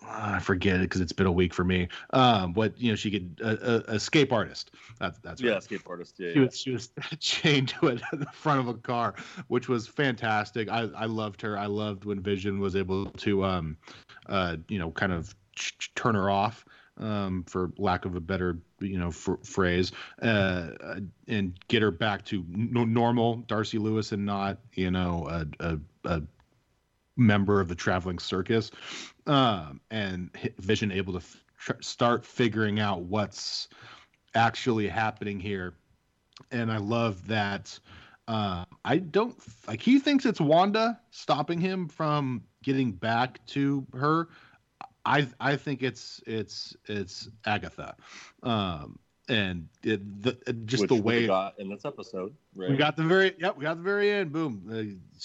I 0.08 0.38
forget 0.40 0.76
it 0.76 0.82
because 0.82 1.00
it's 1.00 1.12
been 1.12 1.26
a 1.26 1.32
week 1.32 1.54
for 1.54 1.64
me. 1.64 1.88
Um, 2.10 2.52
what 2.54 2.78
you 2.80 2.90
know, 2.90 2.96
she 2.96 3.10
could 3.10 3.40
uh, 3.42 3.56
uh, 3.64 3.82
escape 3.88 4.32
artist. 4.32 4.72
That's 4.98 5.18
that's 5.20 5.40
Yeah, 5.40 5.56
escape 5.56 5.82
artist. 5.88 6.16
Yeah, 6.18 6.32
She 6.32 6.38
yeah. 6.38 6.44
was 6.46 6.58
she 6.58 6.70
was 6.70 6.90
chained 7.20 7.68
to 7.70 7.88
it 7.88 8.02
at 8.12 8.18
the 8.20 8.26
front 8.26 8.60
of 8.60 8.68
a 8.68 8.74
car, 8.74 9.14
which 9.48 9.68
was 9.68 9.86
fantastic. 9.86 10.68
I 10.68 10.88
I 10.96 11.06
loved 11.06 11.40
her. 11.42 11.58
I 11.58 11.66
loved 11.66 12.04
when 12.04 12.20
Vision 12.20 12.58
was 12.60 12.76
able 12.76 13.06
to 13.06 13.44
um 13.44 13.76
uh 14.28 14.56
you 14.68 14.78
know 14.78 14.90
kind 14.90 15.12
of 15.12 15.34
ch- 15.54 15.76
ch- 15.78 15.94
turn 15.94 16.14
her 16.14 16.30
off 16.30 16.64
um 16.98 17.42
for 17.48 17.72
lack 17.78 18.04
of 18.04 18.14
a 18.16 18.20
better 18.20 18.58
you 18.80 18.98
know 18.98 19.10
fr- 19.10 19.42
phrase 19.42 19.92
uh 20.20 20.72
uh, 20.84 21.00
and 21.26 21.58
get 21.68 21.80
her 21.80 21.90
back 21.90 22.22
to 22.26 22.44
n- 22.52 22.68
normal 22.92 23.36
Darcy 23.46 23.78
Lewis 23.78 24.12
and 24.12 24.26
not 24.26 24.58
you 24.74 24.90
know 24.90 25.26
a 25.28 25.46
a, 25.66 25.78
a 26.04 26.22
member 27.16 27.60
of 27.60 27.68
the 27.68 27.74
traveling 27.74 28.18
circus 28.18 28.70
um 29.26 29.80
and 29.90 30.30
Vision 30.58 30.90
able 30.90 31.12
to 31.12 31.18
f- 31.18 31.44
tr- 31.58 31.82
start 31.82 32.24
figuring 32.24 32.80
out 32.80 33.02
what's 33.02 33.68
actually 34.34 34.88
happening 34.88 35.38
here 35.38 35.74
and 36.50 36.72
I 36.72 36.78
love 36.78 37.26
that. 37.28 37.78
Uh, 38.28 38.64
I 38.84 38.98
don't 38.98 39.36
like. 39.66 39.80
He 39.80 39.98
thinks 39.98 40.24
it's 40.24 40.40
Wanda 40.40 40.98
stopping 41.10 41.60
him 41.60 41.88
from 41.88 42.42
getting 42.62 42.92
back 42.92 43.44
to 43.48 43.86
her. 43.94 44.28
I 45.04 45.26
I 45.40 45.56
think 45.56 45.82
it's 45.82 46.22
it's 46.26 46.76
it's 46.86 47.28
Agatha, 47.44 47.96
um, 48.42 48.98
and 49.28 49.68
it, 49.82 50.22
the, 50.22 50.38
just 50.64 50.82
Which 50.82 50.88
the 50.88 50.94
we 50.94 51.00
way 51.00 51.26
got 51.26 51.58
in 51.58 51.68
this 51.68 51.84
episode. 51.84 52.34
Right? 52.54 52.70
we 52.70 52.76
got 52.76 52.96
the 52.96 53.02
very 53.02 53.34
yep 53.38 53.56
we 53.56 53.64
got 53.64 53.76
the 53.76 53.82
very 53.82 54.10
end. 54.10 54.32
Boom. 54.32 54.68
Uh, 54.70 55.18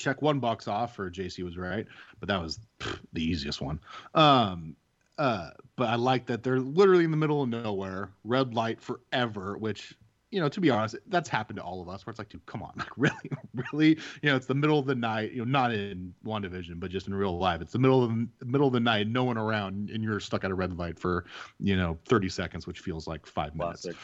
check 0.00 0.22
one 0.22 0.40
box 0.40 0.66
off 0.66 0.96
for 0.96 1.10
JC 1.10 1.44
was 1.44 1.56
right, 1.56 1.86
but 2.18 2.28
that 2.28 2.40
was 2.40 2.58
pff, 2.78 2.98
the 3.12 3.22
easiest 3.22 3.60
one. 3.60 3.78
Um, 4.14 4.76
uh, 5.18 5.50
but 5.76 5.88
I 5.88 5.96
like 5.96 6.26
that 6.26 6.42
they're 6.42 6.60
literally 6.60 7.04
in 7.04 7.10
the 7.10 7.16
middle 7.16 7.42
of 7.42 7.48
nowhere, 7.50 8.10
red 8.24 8.54
light 8.54 8.80
forever, 8.80 9.58
which 9.58 9.94
you 10.30 10.40
know, 10.40 10.48
to 10.48 10.60
be 10.60 10.70
honest, 10.70 10.96
that's 11.08 11.28
happened 11.28 11.56
to 11.56 11.62
all 11.62 11.82
of 11.82 11.88
us. 11.88 12.06
Where 12.06 12.10
it's 12.10 12.18
like, 12.18 12.28
dude, 12.28 12.44
come 12.46 12.62
on, 12.62 12.72
like 12.76 12.90
really, 12.96 13.30
really, 13.72 13.88
you 14.22 14.30
know, 14.30 14.36
it's 14.36 14.46
the 14.46 14.54
middle 14.54 14.78
of 14.78 14.86
the 14.86 14.94
night. 14.94 15.32
You 15.32 15.44
know, 15.44 15.50
not 15.50 15.72
in 15.72 16.14
WandaVision, 16.24 16.78
but 16.78 16.90
just 16.90 17.08
in 17.08 17.14
real 17.14 17.36
life. 17.36 17.60
It's 17.60 17.72
the 17.72 17.78
middle 17.78 18.04
of 18.04 18.10
the 18.10 18.46
middle 18.46 18.66
of 18.66 18.72
the 18.72 18.80
night, 18.80 19.08
no 19.08 19.24
one 19.24 19.36
around, 19.36 19.90
and 19.90 20.02
you're 20.02 20.20
stuck 20.20 20.44
at 20.44 20.50
a 20.50 20.54
red 20.54 20.76
light 20.76 20.98
for, 20.98 21.24
you 21.58 21.76
know, 21.76 21.98
30 22.06 22.28
seconds, 22.28 22.66
which 22.66 22.80
feels 22.80 23.06
like 23.06 23.26
five 23.26 23.54
minutes. 23.54 23.82
Classic. 23.82 24.00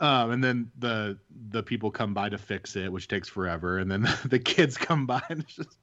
Um, 0.00 0.30
and 0.30 0.42
then 0.42 0.70
the 0.78 1.18
the 1.50 1.62
people 1.62 1.90
come 1.90 2.14
by 2.14 2.28
to 2.28 2.38
fix 2.38 2.74
it, 2.76 2.90
which 2.90 3.08
takes 3.08 3.28
forever, 3.28 3.78
and 3.78 3.90
then 3.90 4.08
the 4.24 4.38
kids 4.38 4.76
come 4.76 5.06
by, 5.06 5.22
and 5.28 5.40
it's 5.40 5.54
just 5.54 5.78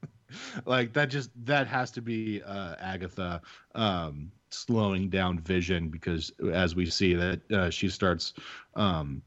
like 0.64 0.92
that. 0.94 1.08
Just 1.08 1.30
that 1.44 1.66
has 1.68 1.92
to 1.92 2.02
be 2.02 2.42
uh, 2.42 2.74
Agatha 2.80 3.40
um, 3.74 4.32
slowing 4.50 5.08
down 5.08 5.38
Vision 5.38 5.88
because 5.88 6.32
as 6.52 6.74
we 6.74 6.86
see 6.86 7.14
that 7.14 7.52
uh, 7.52 7.70
she 7.70 7.88
starts 7.88 8.34
um, 8.74 9.22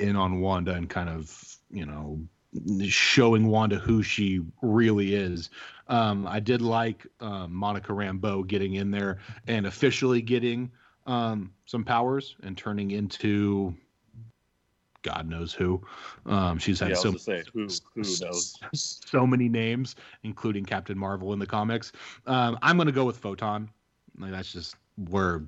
in 0.00 0.16
on 0.16 0.40
Wanda 0.40 0.72
and 0.72 0.88
kind 0.88 1.08
of 1.08 1.56
you 1.70 1.86
know 1.86 2.20
showing 2.86 3.48
Wanda 3.48 3.76
who 3.78 4.02
she 4.02 4.40
really 4.62 5.14
is. 5.14 5.50
Um, 5.88 6.26
I 6.26 6.40
did 6.40 6.62
like 6.62 7.06
um, 7.20 7.54
Monica 7.54 7.92
Rambeau 7.92 8.46
getting 8.46 8.74
in 8.74 8.90
there 8.90 9.18
and 9.46 9.66
officially 9.66 10.22
getting 10.22 10.70
um, 11.06 11.52
some 11.66 11.84
powers 11.84 12.36
and 12.42 12.56
turning 12.56 12.90
into 12.92 13.74
God 15.06 15.28
knows 15.28 15.52
who. 15.52 15.80
Um, 16.26 16.58
she's 16.58 16.80
had 16.80 16.90
was 16.90 17.00
so 17.00 17.12
say 17.16 17.44
who 17.52 17.68
who 17.94 18.02
knows. 18.02 18.58
so 18.74 19.26
many 19.26 19.48
names, 19.48 19.94
including 20.24 20.64
Captain 20.64 20.98
Marvel 20.98 21.32
in 21.32 21.38
the 21.38 21.46
comics. 21.46 21.92
Um, 22.26 22.58
I'm 22.60 22.76
gonna 22.76 22.92
go 22.92 23.04
with 23.04 23.16
Photon. 23.16 23.70
Like 24.18 24.32
that's 24.32 24.52
just 24.52 24.74
where, 25.10 25.44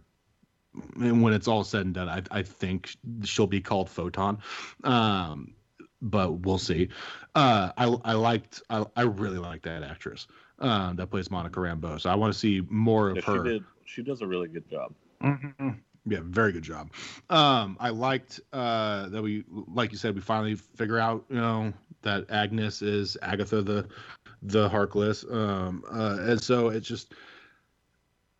and 0.97 1.23
when 1.23 1.33
it's 1.33 1.49
all 1.49 1.65
said 1.65 1.87
and 1.87 1.95
done, 1.95 2.09
I, 2.09 2.23
I 2.31 2.43
think 2.43 2.91
she'll 3.25 3.47
be 3.47 3.61
called 3.61 3.89
Photon. 3.91 4.39
Um, 4.85 5.55
but 6.01 6.33
we'll 6.33 6.59
see. 6.59 6.89
Uh, 7.35 7.73
I 7.77 7.85
I 8.05 8.13
liked 8.13 8.63
I, 8.71 8.85
I 8.97 9.03
really 9.03 9.39
like 9.39 9.63
that 9.63 9.83
actress 9.83 10.27
uh, 10.61 10.93
that 10.95 11.09
plays 11.09 11.31
Monica 11.31 11.59
Rambeau. 11.59 12.01
So 12.01 12.11
I 12.11 12.15
want 12.15 12.33
to 12.33 12.39
see 12.39 12.63
more 12.69 13.11
of 13.11 13.17
Yeah, 13.17 13.23
her. 13.23 13.45
she 13.45 13.51
did. 13.51 13.65
She 13.85 14.03
does 14.03 14.23
a 14.23 14.27
really 14.27 14.49
good 14.49 14.69
job. 14.71 14.93
Mhm. 15.23 15.79
Yeah, 16.07 16.21
very 16.23 16.53
good 16.53 16.63
job. 16.63 16.91
Um, 17.29 17.77
I 17.81 17.91
liked 17.91 18.41
uh, 18.53 19.09
that 19.09 19.21
we, 19.23 19.45
like 19.51 19.93
you 19.93 19.99
said, 19.99 20.15
we 20.15 20.21
finally 20.21 20.55
figure 20.55 20.99
out, 20.99 21.25
you 21.29 21.37
know, 21.37 21.73
that 22.03 22.31
Agnes 22.31 22.81
is 22.81 23.17
Agatha 23.23 23.61
the 23.61 23.87
the 24.43 24.69
Harkness. 24.69 25.25
Um, 25.29 25.85
uh, 25.93 26.17
and 26.21 26.41
so 26.43 26.69
it's 26.69 26.87
just, 26.87 27.15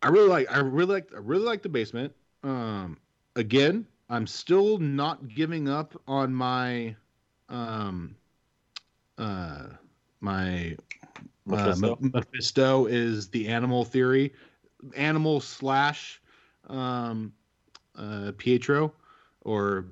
I 0.01 0.07
really 0.07 0.27
like, 0.27 0.51
I 0.51 0.59
really 0.59 0.93
like, 0.93 1.09
I 1.13 1.19
really 1.19 1.43
like 1.43 1.61
the 1.61 1.69
basement. 1.69 2.13
Um, 2.43 2.97
again, 3.35 3.85
I'm 4.09 4.27
still 4.27 4.77
not 4.77 5.27
giving 5.27 5.67
up 5.67 5.99
on 6.07 6.33
my, 6.33 6.95
um, 7.49 8.15
uh, 9.17 9.63
my 10.21 10.75
Mephisto? 11.45 11.93
uh, 11.93 11.97
Mephisto 11.99 12.85
is 12.85 13.29
the 13.29 13.47
animal 13.47 13.83
theory, 13.83 14.33
animal 14.95 15.41
slash 15.41 16.21
um, 16.67 17.33
uh, 17.95 18.31
Pietro 18.37 18.93
or 19.41 19.85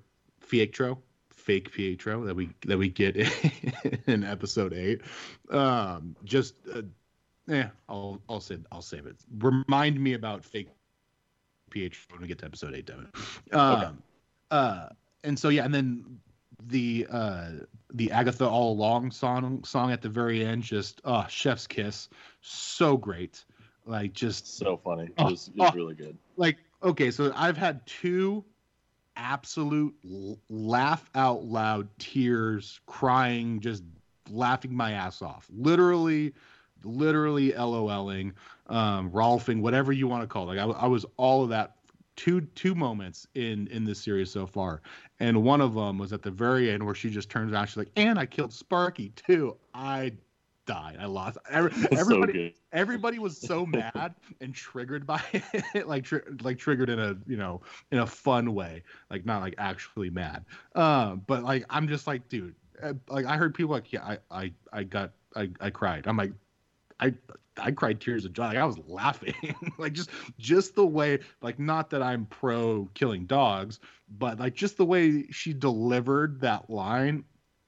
Fietro, 0.45 0.97
fake 1.29 1.71
Pietro 1.71 2.23
that 2.25 2.35
we 2.35 2.49
that 2.65 2.77
we 2.77 2.89
get 2.89 3.15
in 4.07 4.23
episode 4.23 4.73
eight. 4.73 5.01
Um, 5.49 6.15
just 6.23 6.55
uh, 6.73 6.81
yeah, 7.47 7.69
I'll 7.89 8.21
I'll 8.29 8.39
say 8.41 8.57
I'll 8.71 8.81
save 8.81 9.05
it. 9.05 9.15
Remind 9.39 9.99
me 9.99 10.13
about 10.13 10.43
fake 10.43 10.69
PH 11.69 12.07
when 12.11 12.21
we 12.21 12.27
get 12.27 12.39
to 12.39 12.45
episode 12.45 12.73
eight, 12.75 12.85
Devin. 12.85 13.07
Um, 13.51 14.01
uh, 14.51 14.89
and 15.23 15.37
so 15.37 15.49
yeah, 15.49 15.65
and 15.65 15.73
then 15.73 16.19
the 16.67 17.07
uh 17.09 17.49
the 17.93 18.11
Agatha 18.11 18.47
All 18.47 18.73
Along 18.73 19.11
song 19.11 19.63
song 19.63 19.91
at 19.91 20.01
the 20.01 20.09
very 20.09 20.43
end, 20.45 20.63
just 20.63 21.01
uh 21.05 21.27
chef's 21.27 21.67
kiss, 21.67 22.09
so 22.41 22.97
great. 22.97 23.45
Like 23.85 24.13
just 24.13 24.57
So 24.57 24.77
funny. 24.77 25.05
It 25.05 25.13
Oh, 25.17 25.31
was, 25.31 25.47
it 25.47 25.55
was 25.57 25.71
oh. 25.73 25.75
really 25.75 25.95
good. 25.95 26.17
like 26.37 26.57
okay, 26.83 27.11
so 27.11 27.31
I've 27.35 27.57
had 27.57 27.85
two 27.85 28.43
absolute 29.15 29.93
l- 30.09 30.37
laugh 30.49 31.09
out 31.15 31.43
loud 31.45 31.87
tears, 31.97 32.79
crying, 32.85 33.59
just 33.59 33.83
laughing 34.29 34.75
my 34.75 34.91
ass 34.91 35.21
off. 35.21 35.47
Literally, 35.55 36.33
literally 36.83 37.51
LOLing, 37.51 38.33
um, 38.67 39.11
Rolfing, 39.11 39.61
whatever 39.61 39.91
you 39.91 40.07
want 40.07 40.23
to 40.23 40.27
call 40.27 40.49
it. 40.49 40.55
Like 40.55 40.75
I, 40.75 40.81
I 40.81 40.87
was 40.87 41.05
all 41.17 41.43
of 41.43 41.49
that. 41.49 41.73
Two 42.15 42.41
two 42.41 42.73
moments 42.73 43.27
in 43.35 43.67
in 43.67 43.85
this 43.85 44.01
series 44.01 44.31
so 44.31 44.47
far, 44.47 44.81
and 45.19 45.43
one 45.43 45.61
of 45.61 45.75
them 45.75 45.99
was 45.99 46.13
at 46.13 46.23
the 46.23 46.31
very 46.31 46.71
end 46.71 46.83
where 46.83 46.95
she 46.95 47.11
just 47.11 47.29
turns 47.29 47.53
around. 47.53 47.67
She's 47.67 47.77
like, 47.77 47.91
"And 47.95 48.17
I 48.17 48.25
killed 48.25 48.51
Sparky 48.51 49.09
too." 49.09 49.55
I 49.75 50.13
died. 50.65 50.97
I 50.99 51.05
lost. 51.05 51.37
Every, 51.47 51.71
everybody, 51.91 52.55
so 52.55 52.57
everybody 52.71 53.19
was 53.19 53.37
so 53.37 53.65
mad 53.65 54.13
and 54.41 54.53
triggered 54.53 55.05
by 55.05 55.21
it 55.73 55.87
like 55.87 56.03
tri- 56.03 56.21
like 56.41 56.57
triggered 56.57 56.89
in 56.89 56.99
a 56.99 57.15
you 57.25 57.37
know 57.37 57.61
in 57.91 57.99
a 57.99 58.05
fun 58.05 58.53
way 58.53 58.83
like 59.09 59.25
not 59.25 59.41
like 59.41 59.55
actually 59.57 60.09
mad 60.09 60.45
um 60.75 61.21
but 61.27 61.43
like 61.43 61.65
i'm 61.69 61.87
just 61.87 62.07
like 62.07 62.27
dude 62.29 62.53
uh, 62.83 62.93
like 63.09 63.25
i 63.25 63.37
heard 63.37 63.53
people 63.53 63.71
like 63.71 63.91
yeah 63.91 64.03
i 64.03 64.17
i 64.31 64.51
i 64.73 64.83
got 64.83 65.11
i 65.35 65.49
i 65.61 65.69
cried 65.69 66.05
i'm 66.07 66.17
like 66.17 66.33
i 66.99 67.13
i 67.59 67.71
cried 67.71 67.99
tears 67.99 68.25
of 68.25 68.33
joy 68.33 68.45
like 68.45 68.57
i 68.57 68.65
was 68.65 68.77
laughing 68.87 69.33
like 69.77 69.93
just 69.93 70.09
just 70.37 70.75
the 70.75 70.85
way 70.85 71.19
like 71.41 71.59
not 71.59 71.89
that 71.89 72.01
i'm 72.01 72.25
pro 72.27 72.87
killing 72.93 73.25
dogs 73.25 73.79
but 74.17 74.39
like 74.39 74.53
just 74.55 74.77
the 74.77 74.85
way 74.85 75.25
she 75.31 75.53
delivered 75.53 76.39
that 76.41 76.69
line 76.69 77.23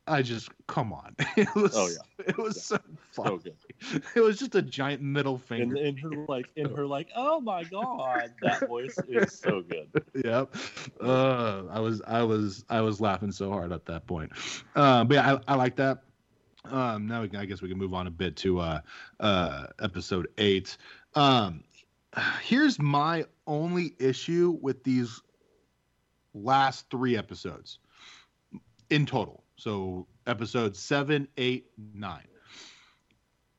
i 0.08 0.22
just 0.22 0.50
come 0.68 0.92
on 0.94 1.16
it 1.38 1.54
was 1.56 1.74
Oh, 1.74 1.88
yeah. 1.88 2.26
it 2.28 2.38
was 2.38 2.60
so 2.60 2.78
fun 3.12 3.26
So 3.26 3.38
good. 3.38 3.56
it 4.16 4.22
was 4.22 4.38
just 4.40 4.56
a 4.56 4.62
giant 4.62 5.02
middle 5.02 5.38
And 5.58 5.74
finger. 5.74 5.76
in 5.78 5.98
her 5.98 6.26
like 6.28 6.50
in 6.56 6.70
her 6.70 6.86
like, 6.86 7.10
oh 7.16 7.40
my 7.40 7.64
god, 7.64 8.32
that 8.42 8.66
voice 8.66 9.02
is 9.08 9.40
so 9.40 9.62
good. 9.62 9.90
yep. 10.24 10.54
Uh, 11.02 11.64
I 11.70 11.80
was 11.80 12.02
I 12.08 12.24
was 12.24 12.66
I 12.70 12.82
was 12.82 13.00
laughing 13.00 13.32
so 13.32 13.50
hard 13.52 13.72
at 13.72 13.86
that 13.86 14.08
point. 14.08 14.32
Uh, 14.76 15.04
but 15.06 15.14
yeah, 15.16 15.36
I, 15.48 15.54
I 15.54 15.56
like 15.56 15.76
that. 15.78 16.04
Um, 16.66 17.08
now 17.08 17.22
we 17.22 17.30
can, 17.30 17.40
I 17.40 17.46
guess 17.46 17.62
we 17.62 17.70
can 17.70 17.78
move 17.78 17.94
on 17.94 18.08
a 18.08 18.12
bit 18.12 18.36
to 18.38 18.60
uh, 18.60 18.82
uh, 19.20 19.68
episode 19.82 20.28
eight. 20.38 20.78
Um, 21.16 21.64
here's 22.42 22.80
my 22.80 23.26
only 23.48 23.96
issue 24.00 24.58
with 24.62 24.84
these 24.84 25.22
last 26.34 26.90
three 26.90 27.18
episodes 27.18 27.80
in 28.90 29.06
total. 29.06 29.44
So 29.56 30.08
episodes 30.28 30.80
seven, 30.80 31.28
eight, 31.38 31.68
nine. 31.94 32.28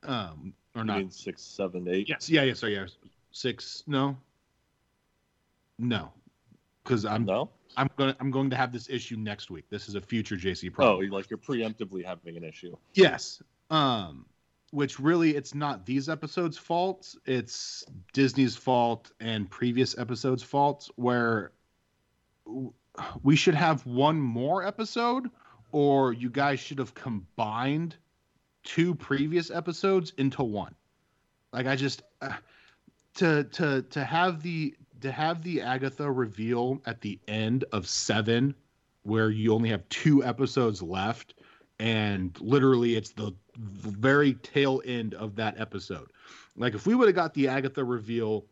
Um, 0.03 0.53
or 0.75 0.81
I 0.81 0.85
not 0.85 1.13
six, 1.13 1.41
seven, 1.41 1.87
eight. 1.87 2.09
Yes. 2.09 2.29
Yeah. 2.29 2.43
Yeah. 2.43 2.53
So 2.53 2.67
yeah. 2.67 2.85
Six. 3.31 3.83
No. 3.87 4.17
No. 5.77 6.11
Because 6.83 7.05
I'm 7.05 7.25
No? 7.25 7.49
I'm 7.77 7.89
going 7.97 8.15
I'm 8.19 8.31
going 8.31 8.49
to 8.51 8.55
have 8.55 8.71
this 8.71 8.89
issue 8.89 9.15
next 9.17 9.49
week. 9.49 9.65
This 9.69 9.87
is 9.89 9.95
a 9.95 10.01
future 10.01 10.35
JC 10.35 10.69
Oh, 10.69 10.71
problem. 10.71 11.05
you 11.05 11.11
like 11.11 11.29
you're 11.29 11.37
preemptively 11.37 12.03
having 12.05 12.37
an 12.37 12.43
issue. 12.43 12.75
Yes. 12.93 13.41
Um. 13.69 14.25
Which 14.71 14.99
really, 15.01 15.35
it's 15.35 15.53
not 15.53 15.85
these 15.85 16.07
episodes' 16.07 16.57
fault. 16.57 17.13
It's 17.25 17.83
Disney's 18.13 18.55
fault 18.55 19.11
and 19.19 19.49
previous 19.49 19.97
episodes' 19.97 20.43
fault. 20.43 20.89
Where 20.95 21.51
we 23.21 23.35
should 23.35 23.55
have 23.55 23.85
one 23.85 24.19
more 24.19 24.65
episode, 24.65 25.29
or 25.71 26.13
you 26.13 26.29
guys 26.29 26.59
should 26.61 26.79
have 26.79 26.93
combined 26.93 27.95
two 28.63 28.95
previous 28.95 29.51
episodes 29.51 30.13
into 30.17 30.43
one. 30.43 30.75
Like 31.51 31.67
I 31.67 31.75
just 31.75 32.01
uh, 32.21 32.33
to 33.15 33.43
to 33.43 33.81
to 33.81 34.03
have 34.05 34.41
the 34.41 34.75
to 35.01 35.11
have 35.11 35.43
the 35.43 35.61
Agatha 35.61 36.09
reveal 36.11 36.81
at 36.85 37.01
the 37.01 37.19
end 37.27 37.65
of 37.71 37.87
seven, 37.87 38.55
where 39.03 39.29
you 39.29 39.53
only 39.53 39.69
have 39.69 39.87
two 39.89 40.23
episodes 40.23 40.81
left, 40.81 41.35
and 41.79 42.39
literally 42.39 42.95
it's 42.95 43.11
the 43.11 43.33
very 43.57 44.33
tail 44.35 44.81
end 44.85 45.13
of 45.15 45.35
that 45.35 45.59
episode. 45.59 46.11
Like 46.55 46.73
if 46.73 46.85
we 46.85 46.95
would 46.95 47.07
have 47.07 47.15
got 47.15 47.33
the 47.33 47.47
Agatha 47.47 47.83
reveal 47.83 48.45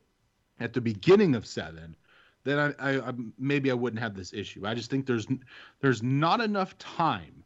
at 0.60 0.74
the 0.74 0.82
beginning 0.82 1.36
of 1.36 1.46
seven, 1.46 1.96
then 2.44 2.76
I, 2.80 2.92
I, 2.92 3.10
I 3.10 3.14
maybe 3.38 3.70
I 3.70 3.74
wouldn't 3.74 4.02
have 4.02 4.16
this 4.16 4.34
issue. 4.34 4.66
I 4.66 4.74
just 4.74 4.90
think 4.90 5.06
there's 5.06 5.28
there's 5.82 6.02
not 6.02 6.42
enough 6.42 6.78
time 6.78 7.44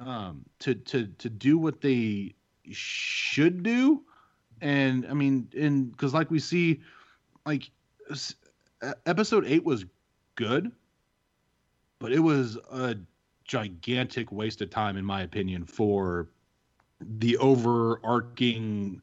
um, 0.00 0.44
to 0.60 0.74
to 0.74 1.06
to 1.06 1.28
do 1.30 1.58
what 1.58 1.80
they 1.80 2.34
should 2.70 3.62
do, 3.62 4.02
and 4.60 5.06
I 5.06 5.14
mean, 5.14 5.48
and 5.56 5.90
because 5.90 6.14
like 6.14 6.30
we 6.30 6.38
see, 6.38 6.80
like 7.46 7.70
episode 9.06 9.44
eight 9.46 9.64
was 9.64 9.84
good, 10.36 10.70
but 11.98 12.12
it 12.12 12.20
was 12.20 12.56
a 12.70 12.96
gigantic 13.44 14.32
waste 14.32 14.60
of 14.62 14.70
time, 14.70 14.96
in 14.96 15.04
my 15.04 15.22
opinion, 15.22 15.64
for 15.64 16.28
the 17.00 17.36
overarching 17.38 19.00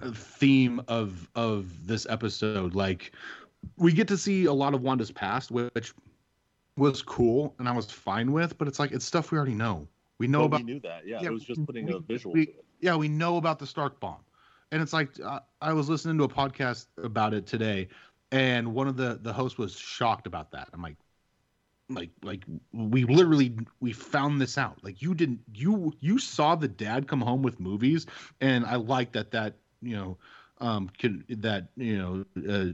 theme 0.00 0.80
of 0.88 1.28
of 1.34 1.86
this 1.86 2.06
episode. 2.08 2.74
Like 2.74 3.12
we 3.76 3.92
get 3.92 4.08
to 4.08 4.16
see 4.16 4.44
a 4.46 4.52
lot 4.52 4.74
of 4.74 4.82
Wanda's 4.82 5.10
past, 5.10 5.50
which 5.50 5.94
was 6.76 7.02
cool 7.02 7.54
and 7.58 7.68
I 7.68 7.72
was 7.72 7.90
fine 7.90 8.32
with, 8.32 8.58
but 8.58 8.66
it's 8.68 8.78
like 8.78 8.92
it's 8.92 9.04
stuff 9.04 9.30
we 9.30 9.38
already 9.38 9.54
know. 9.54 9.86
We 10.18 10.26
know 10.26 10.40
But 10.40 10.44
about 10.46 10.60
we 10.60 10.64
knew 10.72 10.80
that. 10.80 11.06
Yeah, 11.06 11.20
yeah, 11.22 11.28
it 11.28 11.32
was 11.32 11.44
just 11.44 11.64
putting 11.64 11.86
we- 11.86 11.94
a 11.94 11.98
visual 12.00 12.34
we- 12.34 12.54
yeah, 12.80 12.96
we 12.96 13.08
know 13.08 13.36
about 13.36 13.58
the 13.58 13.66
Stark 13.66 13.98
bomb, 14.00 14.20
and 14.74 14.82
it's 14.82 14.92
like 14.92 15.10
uh, 15.24 15.38
I 15.60 15.72
was 15.72 15.88
listening 15.88 16.18
to 16.18 16.24
a 16.24 16.28
podcast 16.28 16.86
about 17.00 17.32
it 17.32 17.46
today, 17.46 17.86
and 18.32 18.74
one 18.74 18.88
of 18.88 18.96
the 18.96 19.20
the 19.22 19.32
hosts 19.32 19.56
was 19.56 19.78
shocked 19.78 20.26
about 20.26 20.50
that. 20.50 20.68
I'm 20.72 20.82
like, 20.82 20.96
like, 21.88 22.10
like 22.24 22.44
we 22.72 23.04
literally 23.04 23.56
we 23.78 23.92
found 23.92 24.40
this 24.40 24.58
out. 24.58 24.82
Like 24.82 25.00
you 25.00 25.14
didn't 25.14 25.42
you 25.54 25.92
you 26.00 26.18
saw 26.18 26.56
the 26.56 26.66
dad 26.66 27.06
come 27.06 27.20
home 27.20 27.40
with 27.40 27.60
movies, 27.60 28.06
and 28.40 28.66
I 28.66 28.74
like 28.74 29.12
that 29.12 29.30
that 29.30 29.54
you 29.80 29.94
know 29.94 30.18
um 30.58 30.90
can 30.98 31.24
that 31.28 31.68
you 31.76 31.96
know 32.36 32.52
uh, 32.52 32.72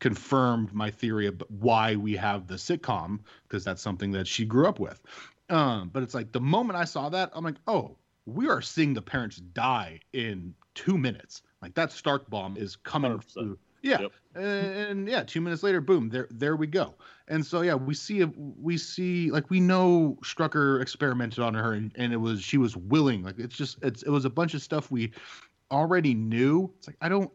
confirmed 0.00 0.74
my 0.74 0.90
theory 0.90 1.26
of 1.26 1.42
why 1.48 1.96
we 1.96 2.16
have 2.16 2.48
the 2.48 2.56
sitcom 2.56 3.20
because 3.48 3.64
that's 3.64 3.80
something 3.80 4.12
that 4.12 4.26
she 4.26 4.44
grew 4.44 4.68
up 4.68 4.78
with. 4.78 5.00
Um, 5.48 5.88
but 5.90 6.02
it's 6.02 6.14
like 6.14 6.32
the 6.32 6.40
moment 6.40 6.78
I 6.78 6.84
saw 6.84 7.08
that, 7.08 7.30
I'm 7.32 7.44
like, 7.44 7.56
oh, 7.66 7.96
we 8.26 8.46
are 8.50 8.60
seeing 8.60 8.92
the 8.92 9.00
parents 9.00 9.36
die 9.36 10.00
in 10.12 10.54
two 10.74 10.98
minutes. 10.98 11.42
Like 11.62 11.74
that 11.74 11.92
Stark 11.92 12.28
bomb 12.30 12.56
is 12.56 12.76
coming 12.76 13.12
100%. 13.12 13.24
through. 13.32 13.58
Yeah, 13.82 14.00
Yep. 14.00 14.12
and, 14.36 14.44
and 14.46 15.08
yeah, 15.08 15.22
two 15.24 15.42
minutes 15.42 15.62
later, 15.62 15.82
boom, 15.82 16.08
there 16.08 16.26
there 16.30 16.56
we 16.56 16.66
go. 16.66 16.94
And 17.28 17.44
so 17.44 17.60
yeah, 17.60 17.74
we 17.74 17.92
see 17.92 18.24
we 18.24 18.78
see 18.78 19.30
like 19.30 19.50
we 19.50 19.60
know 19.60 20.16
Strucker 20.22 20.80
experimented 20.80 21.40
on 21.40 21.52
her, 21.52 21.74
and, 21.74 21.92
and 21.96 22.10
it 22.12 22.16
was 22.16 22.42
she 22.42 22.56
was 22.56 22.76
willing. 22.78 23.22
Like 23.22 23.38
it's 23.38 23.54
just 23.54 23.76
it's 23.82 24.02
it 24.02 24.08
was 24.08 24.24
a 24.24 24.30
bunch 24.30 24.54
of 24.54 24.62
stuff 24.62 24.90
we 24.90 25.12
already 25.70 26.14
knew. 26.14 26.72
It's 26.78 26.86
like 26.86 26.96
I 27.02 27.10
don't 27.10 27.30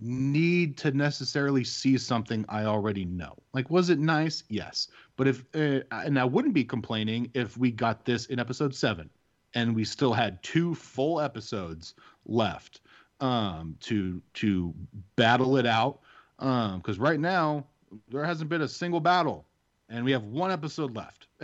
need 0.00 0.76
to 0.78 0.90
necessarily 0.90 1.62
see 1.62 1.96
something 1.96 2.44
I 2.48 2.64
already 2.64 3.04
know. 3.04 3.36
Like, 3.52 3.70
was 3.70 3.90
it 3.90 3.98
nice? 4.00 4.42
Yes. 4.48 4.88
But 5.16 5.28
if, 5.28 5.44
uh, 5.54 5.80
and 5.92 6.18
I 6.18 6.24
wouldn't 6.24 6.52
be 6.54 6.64
complaining 6.64 7.30
if 7.34 7.56
we 7.56 7.70
got 7.70 8.04
this 8.04 8.26
in 8.26 8.40
episode 8.40 8.74
seven 8.74 9.08
and 9.54 9.74
we 9.74 9.84
still 9.84 10.12
had 10.12 10.42
two 10.42 10.74
full 10.74 11.20
episodes 11.20 11.94
left 12.26 12.80
um, 13.20 13.76
to, 13.80 14.20
to 14.34 14.74
battle 15.16 15.56
it 15.56 15.66
out. 15.66 16.00
Um, 16.38 16.80
cause 16.82 16.98
right 16.98 17.20
now 17.20 17.64
there 18.08 18.24
hasn't 18.24 18.50
been 18.50 18.62
a 18.62 18.68
single 18.68 19.00
battle 19.00 19.46
and 19.88 20.04
we 20.04 20.12
have 20.12 20.24
one 20.24 20.50
episode 20.50 20.94
left. 20.96 21.28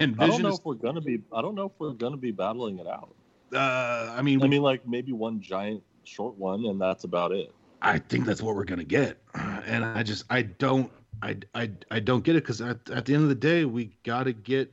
and 0.00 0.16
I 0.18 0.26
don't 0.26 0.42
know 0.42 0.50
is, 0.50 0.58
if 0.58 0.64
we're 0.64 0.74
gonna 0.74 1.00
be. 1.00 1.22
I 1.32 1.42
don't 1.42 1.54
know 1.54 1.66
if 1.66 1.72
we're 1.78 1.92
gonna 1.92 2.16
be 2.16 2.30
battling 2.30 2.78
it 2.78 2.86
out. 2.86 3.14
uh, 3.52 4.14
I 4.16 4.22
mean, 4.22 4.42
I 4.42 4.46
mean, 4.46 4.62
like 4.62 4.86
maybe 4.86 5.12
one 5.12 5.40
giant 5.40 5.82
short 6.04 6.36
one, 6.36 6.66
and 6.66 6.80
that's 6.80 7.04
about 7.04 7.32
it. 7.32 7.52
I 7.82 7.98
think 7.98 8.24
that's 8.24 8.42
what 8.42 8.54
we're 8.54 8.64
gonna 8.64 8.84
get, 8.84 9.18
and 9.34 9.84
I 9.84 10.02
just 10.02 10.24
I 10.30 10.42
don't 10.42 10.90
I 11.22 11.38
I, 11.54 11.70
I 11.90 12.00
don't 12.00 12.24
get 12.24 12.36
it 12.36 12.42
because 12.42 12.60
at, 12.60 12.88
at 12.90 13.04
the 13.04 13.14
end 13.14 13.22
of 13.22 13.28
the 13.28 13.34
day 13.34 13.64
we 13.64 13.96
gotta 14.02 14.32
get 14.32 14.72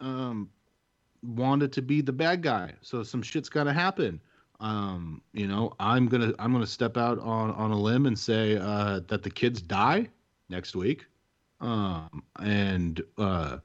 um 0.00 0.50
Wanda 1.22 1.68
to 1.68 1.82
be 1.82 2.00
the 2.00 2.12
bad 2.12 2.42
guy, 2.42 2.74
so 2.80 3.02
some 3.02 3.22
shit's 3.22 3.48
gotta 3.48 3.72
happen. 3.72 4.20
Um, 4.60 5.22
you 5.32 5.46
know, 5.46 5.72
I'm 5.80 6.06
gonna 6.06 6.32
I'm 6.38 6.52
gonna 6.52 6.66
step 6.66 6.96
out 6.96 7.18
on 7.18 7.50
on 7.52 7.70
a 7.70 7.78
limb 7.78 8.06
and 8.06 8.18
say 8.18 8.56
uh, 8.56 9.00
that 9.08 9.22
the 9.22 9.30
kids 9.30 9.60
die 9.62 10.08
next 10.48 10.74
week, 10.76 11.06
um, 11.60 12.22
and 12.40 13.02
uh, 13.18 13.58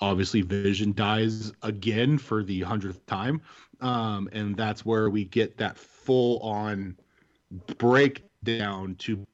obviously 0.00 0.42
Vision 0.42 0.92
dies 0.92 1.52
again 1.62 2.18
for 2.18 2.42
the 2.42 2.60
hundredth 2.60 3.04
time, 3.06 3.40
um, 3.80 4.28
and 4.32 4.56
that's 4.56 4.84
where 4.84 5.10
we 5.10 5.24
get 5.24 5.56
that 5.58 5.76
full 5.78 6.38
on 6.40 6.96
breakdown 7.78 8.94
to 8.96 9.24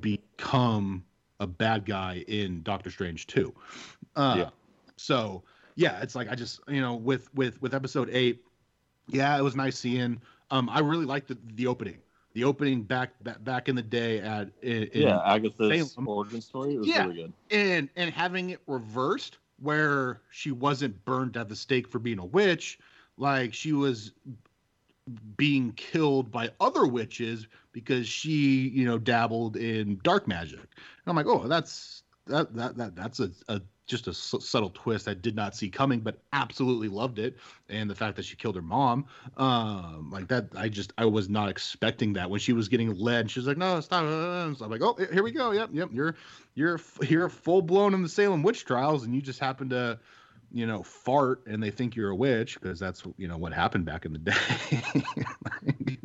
become 0.00 1.04
a 1.40 1.46
bad 1.46 1.84
guy 1.84 2.24
in 2.28 2.62
Doctor 2.62 2.90
Strange 2.90 3.26
2. 3.26 3.54
Uh, 4.16 4.34
Yeah. 4.38 4.50
So 4.96 5.42
yeah, 5.78 6.00
it's 6.02 6.14
like 6.16 6.28
I 6.28 6.34
just 6.34 6.60
you 6.68 6.80
know 6.80 6.94
with 6.96 7.32
with 7.34 7.62
with 7.62 7.72
episode 7.72 8.10
eight, 8.12 8.42
yeah, 9.08 9.38
it 9.38 9.42
was 9.42 9.54
nice 9.56 9.78
seeing 9.78 10.20
Um, 10.50 10.68
I 10.68 10.80
really 10.80 11.06
liked 11.06 11.28
the, 11.28 11.38
the 11.54 11.66
opening. 11.66 11.98
The 12.34 12.44
opening 12.44 12.82
back, 12.82 13.10
back 13.22 13.42
back 13.44 13.68
in 13.68 13.76
the 13.76 13.82
day 13.82 14.20
at 14.20 14.50
in, 14.62 14.88
yeah, 14.92 15.22
Agatha's 15.24 15.92
Salem. 15.92 16.08
origin 16.08 16.40
story 16.40 16.76
was 16.76 16.86
Yeah. 16.88 17.04
really 17.04 17.14
good. 17.22 17.32
and 17.50 17.88
and 17.96 18.10
having 18.10 18.50
it 18.50 18.60
reversed 18.66 19.38
where 19.60 20.20
she 20.30 20.50
wasn't 20.52 21.04
burned 21.04 21.36
at 21.36 21.48
the 21.48 21.56
stake 21.56 21.88
for 21.88 21.98
being 21.98 22.18
a 22.18 22.24
witch 22.24 22.78
like 23.16 23.54
she 23.54 23.72
was 23.72 24.12
being 25.36 25.72
killed 25.72 26.30
by 26.30 26.50
other 26.60 26.86
witches 26.86 27.46
because 27.72 28.06
she 28.06 28.68
you 28.68 28.84
know 28.84 28.98
dabbled 28.98 29.56
in 29.56 29.98
dark 30.02 30.28
magic 30.28 30.60
and 30.60 31.06
i'm 31.06 31.16
like 31.16 31.26
oh 31.26 31.48
that's 31.48 32.02
that 32.26 32.54
that, 32.54 32.76
that 32.76 32.94
that's 32.94 33.18
a, 33.20 33.30
a 33.48 33.60
just 33.88 34.06
a 34.06 34.14
subtle 34.14 34.70
twist 34.70 35.08
i 35.08 35.14
did 35.14 35.34
not 35.34 35.56
see 35.56 35.68
coming 35.68 36.00
but 36.00 36.20
absolutely 36.32 36.88
loved 36.88 37.18
it. 37.18 37.36
And 37.68 37.90
the 37.90 37.94
fact 37.94 38.16
that 38.16 38.24
she 38.24 38.36
killed 38.36 38.54
her 38.54 38.62
mom 38.62 39.06
um 39.36 40.10
like 40.12 40.28
that 40.28 40.48
i 40.56 40.68
just 40.68 40.92
i 40.98 41.04
was 41.04 41.28
not 41.28 41.48
expecting 41.48 42.12
that. 42.12 42.30
When 42.30 42.38
she 42.38 42.52
was 42.52 42.68
getting 42.68 42.94
led 42.94 43.30
she 43.30 43.40
was 43.40 43.46
like 43.46 43.56
no 43.56 43.80
stop. 43.80 44.04
So 44.04 44.64
i'm 44.64 44.70
like 44.70 44.82
oh 44.82 44.96
here 45.12 45.22
we 45.22 45.32
go. 45.32 45.50
Yep 45.50 45.70
yep. 45.72 45.88
You're 45.92 46.14
you're 46.54 46.80
you're 47.02 47.28
full 47.28 47.62
blown 47.62 47.94
in 47.94 48.02
the 48.02 48.08
Salem 48.08 48.42
witch 48.42 48.64
trials, 48.64 49.04
and 49.04 49.14
you 49.14 49.22
just 49.22 49.38
happen 49.38 49.68
to, 49.70 49.98
you 50.52 50.66
know, 50.66 50.82
fart, 50.82 51.46
and 51.46 51.62
they 51.62 51.70
think 51.70 51.94
you're 51.94 52.10
a 52.10 52.16
witch 52.16 52.60
because 52.60 52.80
that's 52.80 53.04
you 53.16 53.28
know 53.28 53.36
what 53.38 53.52
happened 53.52 53.84
back 53.84 54.04
in 54.04 54.12
the 54.12 54.18
day. 54.18 54.82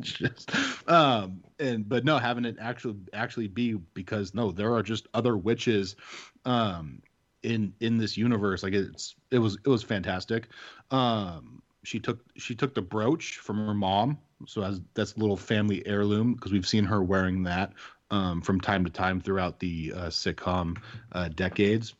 Just, 0.00 0.50
um, 0.88 1.42
and 1.58 1.88
but 1.88 2.04
no, 2.04 2.18
having 2.18 2.44
it 2.44 2.56
actually 2.60 2.96
actually 3.12 3.48
be 3.48 3.72
because 3.72 4.34
no, 4.34 4.52
there 4.52 4.74
are 4.74 4.82
just 4.82 5.08
other 5.14 5.34
witches, 5.36 5.96
um, 6.44 7.00
in 7.44 7.72
in 7.80 7.98
this 7.98 8.16
universe. 8.16 8.62
Like 8.62 8.72
it's 8.72 9.14
it 9.30 9.38
was 9.38 9.58
it 9.64 9.68
was 9.68 9.82
fantastic. 9.82 10.48
Um, 10.90 11.62
she 11.84 12.00
took 12.00 12.20
she 12.36 12.54
took 12.54 12.74
the 12.74 12.82
brooch 12.82 13.38
from 13.38 13.66
her 13.66 13.74
mom, 13.74 14.18
so 14.46 14.62
as 14.62 14.80
that's 14.94 15.14
a 15.14 15.18
little 15.20 15.36
family 15.36 15.86
heirloom 15.86 16.34
because 16.34 16.52
we've 16.52 16.66
seen 16.66 16.84
her 16.84 17.02
wearing 17.02 17.42
that 17.44 17.72
um, 18.10 18.40
from 18.40 18.60
time 18.60 18.84
to 18.84 18.90
time 18.90 19.20
throughout 19.20 19.58
the 19.60 19.92
uh, 19.94 20.06
sitcom 20.06 20.76
uh, 21.12 21.28
decades. 21.28 21.94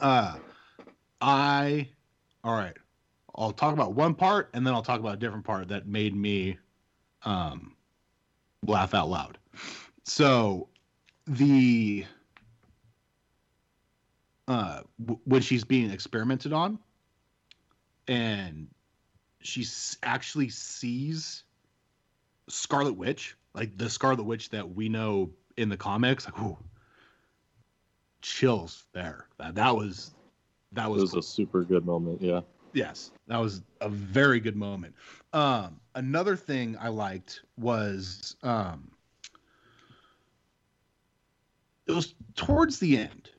Uh, 0.00 0.36
I, 1.20 1.88
all 2.44 2.54
right, 2.54 2.76
I'll 3.34 3.52
talk 3.52 3.72
about 3.72 3.94
one 3.94 4.14
part 4.14 4.50
and 4.54 4.66
then 4.66 4.74
I'll 4.74 4.82
talk 4.82 5.00
about 5.00 5.14
a 5.14 5.18
different 5.18 5.44
part 5.44 5.68
that 5.68 5.86
made 5.86 6.14
me 6.14 6.58
um, 7.24 7.74
laugh 8.66 8.94
out 8.94 9.08
loud. 9.08 9.38
So 10.04 10.68
the 11.26 12.04
uh, 14.48 14.80
w- 15.00 15.20
when 15.24 15.40
she's 15.42 15.64
being 15.64 15.90
experimented 15.90 16.52
on, 16.52 16.78
and 18.08 18.68
she 19.40 19.62
s- 19.62 19.96
actually 20.02 20.48
sees 20.48 21.44
Scarlet 22.48 22.94
Witch, 22.94 23.36
like 23.54 23.76
the 23.76 23.88
Scarlet 23.88 24.24
Witch 24.24 24.50
that 24.50 24.74
we 24.74 24.88
know 24.88 25.30
in 25.56 25.68
the 25.68 25.76
comics, 25.76 26.24
like 26.26 26.38
ooh, 26.40 26.58
chills 28.20 28.84
there. 28.92 29.26
That 29.38 29.54
that 29.56 29.76
was 29.76 30.12
that 30.72 30.86
It 30.86 30.90
was, 30.90 31.02
was 31.02 31.10
cool. 31.12 31.20
a 31.20 31.22
super 31.22 31.62
good 31.64 31.84
moment. 31.84 32.20
Yeah. 32.22 32.40
yes, 32.72 33.10
that 33.28 33.38
was 33.38 33.62
a 33.80 33.88
very 33.88 34.40
good 34.40 34.56
moment. 34.56 34.94
Um, 35.32 35.80
another 35.94 36.36
thing 36.36 36.76
I 36.80 36.88
liked 36.88 37.42
was 37.58 38.36
um, 38.42 38.90
it 41.86 41.92
was 41.92 42.14
towards 42.34 42.78
the 42.78 42.96
end 42.96 43.30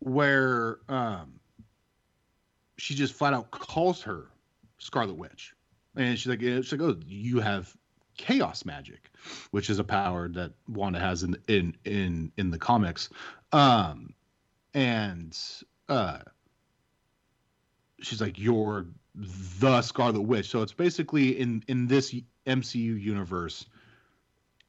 where 0.00 0.78
um, 0.88 1.40
she 2.76 2.94
just 2.94 3.14
flat 3.14 3.32
out 3.32 3.50
calls 3.50 4.02
her 4.02 4.26
Scarlet 4.78 5.16
Witch, 5.16 5.54
and 5.94 6.18
she's 6.18 6.26
like, 6.26 6.40
she's 6.40 6.72
like, 6.72 6.80
oh, 6.80 6.96
you 7.06 7.40
have 7.40 7.74
chaos 8.16 8.64
magic, 8.64 9.10
which 9.50 9.70
is 9.70 9.78
a 9.78 9.84
power 9.84 10.28
that 10.28 10.52
Wanda 10.68 10.98
has 10.98 11.22
in 11.22 11.36
in 11.48 11.76
in 11.84 12.32
in 12.36 12.50
the 12.50 12.58
comics, 12.58 13.08
um, 13.52 14.14
and 14.74 15.38
uh, 15.88 16.18
she's 18.00 18.20
like, 18.20 18.38
you're 18.38 18.86
the 19.14 19.82
Scarlet 19.82 20.22
Witch. 20.22 20.48
So 20.48 20.62
it's 20.62 20.72
basically 20.72 21.38
in 21.38 21.62
in 21.68 21.86
this 21.86 22.14
MCU 22.46 23.00
universe, 23.00 23.66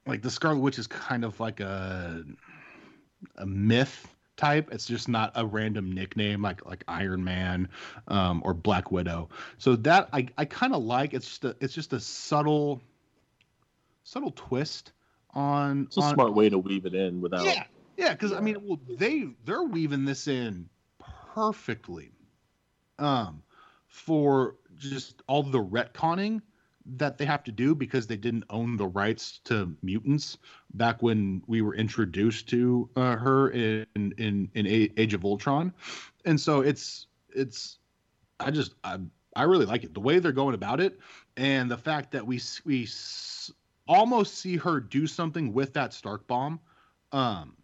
like 0.06 0.22
the 0.22 0.32
Scarlet 0.32 0.60
Witch 0.60 0.80
is 0.80 0.88
kind 0.88 1.24
of 1.24 1.40
like 1.40 1.60
a 1.62 2.24
a 3.38 3.46
myth 3.46 4.11
type. 4.38 4.70
It's 4.72 4.86
just 4.86 5.08
not 5.08 5.32
a 5.36 5.46
random 5.46 5.92
nickname 5.92 6.42
like 6.42 6.66
like 6.66 6.84
Iron 6.88 7.24
Man 7.24 7.70
um, 8.08 8.42
or 8.46 8.54
Black 8.54 8.92
Widow. 8.92 9.30
So 9.58 9.76
that 9.78 10.10
I 10.14 10.28
I 10.38 10.46
kind 10.46 10.74
of 10.74 10.84
like. 10.84 11.14
It's 11.14 11.28
just 11.28 11.46
a 11.46 11.56
it's 11.60 11.74
just 11.74 11.94
a 11.94 12.00
subtle 12.00 12.82
subtle 14.04 14.32
twist 14.36 14.94
on 15.32 15.84
It's 15.88 15.98
a 15.98 16.02
on, 16.02 16.14
smart 16.14 16.34
way 16.34 16.50
to 16.50 16.58
weave 16.58 16.86
it 16.86 16.94
in 16.94 17.22
without. 17.22 17.46
yeah, 17.46 17.64
yeah, 17.98 18.12
because 18.14 18.34
I 18.34 18.40
mean, 18.42 18.58
well, 18.64 18.80
they 18.90 19.30
they're 19.46 19.64
weaving 19.64 20.06
this 20.06 20.28
in 20.28 20.70
perfectly, 21.34 22.12
um, 23.00 23.44
for 23.88 24.56
just 24.78 25.22
all 25.28 25.44
the 25.44 25.64
retconning 25.64 26.42
that 26.98 27.18
they 27.18 27.26
have 27.26 27.44
to 27.44 27.52
do 27.52 27.76
because 27.76 28.08
they 28.08 28.18
didn't 28.18 28.44
own 28.50 28.78
the 28.78 28.88
rights 28.88 29.40
to 29.46 29.76
mutants 29.82 30.38
back 30.74 31.02
when 31.02 31.42
we 31.48 31.62
were 31.62 31.76
introduced 31.76 32.50
to 32.50 32.90
uh, 32.96 33.16
her 33.16 33.50
in 33.52 33.86
in 33.96 34.50
in 34.54 34.68
Age 34.68 35.14
of 35.14 35.26
Ultron, 35.26 35.74
and 36.26 36.40
so 36.40 36.62
it's 36.62 37.08
it's 37.30 37.78
I 38.40 38.52
just 38.52 38.74
I 38.84 39.00
I 39.36 39.44
really 39.44 39.66
like 39.66 39.84
it 39.84 39.94
the 39.94 40.00
way 40.00 40.20
they're 40.20 40.32
going 40.32 40.56
about 40.56 40.80
it, 40.80 41.00
and 41.38 41.70
the 41.70 41.78
fact 41.78 42.12
that 42.12 42.26
we 42.26 42.40
we 42.66 42.88
almost 43.88 44.36
see 44.36 44.58
her 44.58 44.80
do 44.80 45.08
something 45.08 45.54
with 45.54 45.74
that 45.74 45.94
Stark 45.94 46.28
bomb, 46.28 46.60
um, 47.12 47.56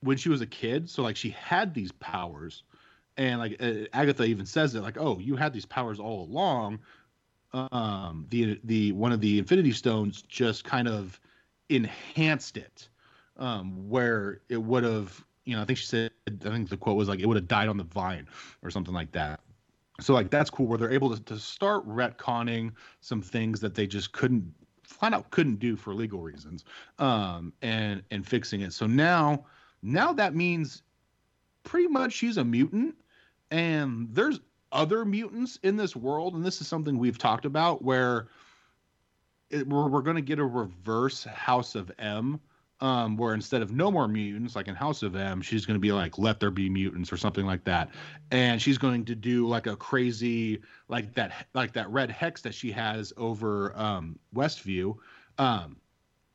when 0.00 0.16
she 0.16 0.28
was 0.28 0.40
a 0.40 0.46
kid. 0.46 0.88
So 0.90 1.02
like 1.02 1.16
she 1.16 1.30
had 1.30 1.74
these 1.74 1.92
powers, 1.92 2.64
and 3.16 3.38
like 3.38 3.60
Agatha 3.92 4.24
even 4.24 4.46
says 4.46 4.74
it 4.74 4.80
like, 4.80 4.98
oh, 4.98 5.18
you 5.18 5.36
had 5.36 5.52
these 5.52 5.66
powers 5.66 6.00
all 6.00 6.24
along. 6.24 6.80
Um, 7.54 8.26
the 8.30 8.60
the 8.64 8.92
one 8.92 9.12
of 9.12 9.20
the 9.20 9.38
Infinity 9.38 9.72
Stones 9.72 10.22
just 10.22 10.64
kind 10.64 10.88
of 10.88 11.20
enhanced 11.68 12.56
it, 12.56 12.88
um, 13.36 13.88
where 13.88 14.40
it 14.48 14.58
would 14.62 14.84
have. 14.84 15.24
You 15.44 15.56
know, 15.56 15.62
I 15.62 15.64
think 15.64 15.78
she 15.78 15.86
said. 15.86 16.10
I 16.28 16.50
think 16.50 16.68
the 16.68 16.76
quote 16.76 16.96
was 16.96 17.08
like, 17.08 17.20
"It 17.20 17.26
would 17.26 17.36
have 17.36 17.48
died 17.48 17.68
on 17.68 17.76
the 17.76 17.84
vine," 17.84 18.28
or 18.62 18.70
something 18.70 18.94
like 18.94 19.12
that 19.12 19.40
so 20.00 20.14
like 20.14 20.30
that's 20.30 20.50
cool 20.50 20.66
where 20.66 20.78
they're 20.78 20.92
able 20.92 21.14
to, 21.14 21.22
to 21.24 21.38
start 21.38 21.86
retconning 21.86 22.72
some 23.00 23.22
things 23.22 23.60
that 23.60 23.74
they 23.74 23.86
just 23.86 24.12
couldn't 24.12 24.52
flat 24.82 25.14
out 25.14 25.30
couldn't 25.30 25.58
do 25.58 25.76
for 25.76 25.94
legal 25.94 26.20
reasons 26.20 26.64
um 26.98 27.52
and 27.62 28.02
and 28.10 28.26
fixing 28.26 28.60
it 28.60 28.72
so 28.72 28.86
now 28.86 29.44
now 29.82 30.12
that 30.12 30.34
means 30.34 30.82
pretty 31.62 31.88
much 31.88 32.12
she's 32.12 32.36
a 32.36 32.44
mutant 32.44 32.94
and 33.50 34.08
there's 34.12 34.40
other 34.72 35.04
mutants 35.04 35.58
in 35.62 35.76
this 35.76 35.94
world 35.94 36.34
and 36.34 36.44
this 36.44 36.60
is 36.60 36.66
something 36.66 36.98
we've 36.98 37.18
talked 37.18 37.44
about 37.44 37.82
where 37.82 38.28
it, 39.50 39.68
we're, 39.68 39.88
we're 39.88 40.02
going 40.02 40.16
to 40.16 40.22
get 40.22 40.38
a 40.38 40.44
reverse 40.44 41.24
house 41.24 41.74
of 41.74 41.92
m 41.98 42.40
um, 42.82 43.16
where 43.16 43.32
instead 43.32 43.62
of 43.62 43.70
no 43.70 43.92
more 43.92 44.08
mutants, 44.08 44.56
like 44.56 44.66
in 44.66 44.74
House 44.74 45.04
of 45.04 45.14
M, 45.14 45.40
she's 45.40 45.64
going 45.64 45.76
to 45.76 45.80
be 45.80 45.92
like, 45.92 46.18
let 46.18 46.40
there 46.40 46.50
be 46.50 46.68
mutants 46.68 47.12
or 47.12 47.16
something 47.16 47.46
like 47.46 47.62
that. 47.62 47.90
And 48.32 48.60
she's 48.60 48.76
going 48.76 49.04
to 49.04 49.14
do 49.14 49.46
like 49.46 49.68
a 49.68 49.76
crazy, 49.76 50.60
like 50.88 51.14
that, 51.14 51.46
like 51.54 51.72
that 51.74 51.88
red 51.90 52.10
hex 52.10 52.42
that 52.42 52.52
she 52.52 52.72
has 52.72 53.12
over 53.16 53.72
um, 53.78 54.18
Westview. 54.34 54.96
Um, 55.38 55.76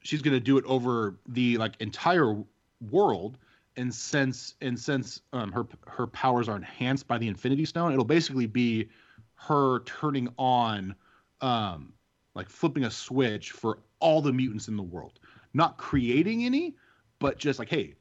she's 0.03 0.22
going 0.22 0.35
to 0.35 0.39
do 0.39 0.57
it 0.57 0.64
over 0.64 1.19
the 1.27 1.57
like 1.57 1.73
entire 1.81 2.41
world. 2.89 3.38
And 3.77 3.93
since, 3.93 4.55
and 4.61 4.79
since 4.79 5.21
um, 5.33 5.51
her, 5.51 5.65
her 5.87 6.07
powers 6.07 6.49
are 6.49 6.55
enhanced 6.55 7.07
by 7.07 7.17
the 7.17 7.27
Infinity 7.27 7.65
Stone, 7.65 7.93
it'll 7.93 8.05
basically 8.05 8.47
be 8.47 8.89
her 9.35 9.81
turning 9.81 10.27
on, 10.37 10.95
um, 11.41 11.93
like 12.33 12.49
flipping 12.49 12.85
a 12.85 12.91
switch 12.91 13.51
for 13.51 13.79
all 13.99 14.21
the 14.21 14.33
mutants 14.33 14.67
in 14.67 14.75
the 14.75 14.83
world 14.83 15.19
not 15.57 15.77
creating 15.77 16.45
any, 16.45 16.75
but 17.19 17.37
just 17.37 17.59
like, 17.59 17.69
hey, 17.69 17.95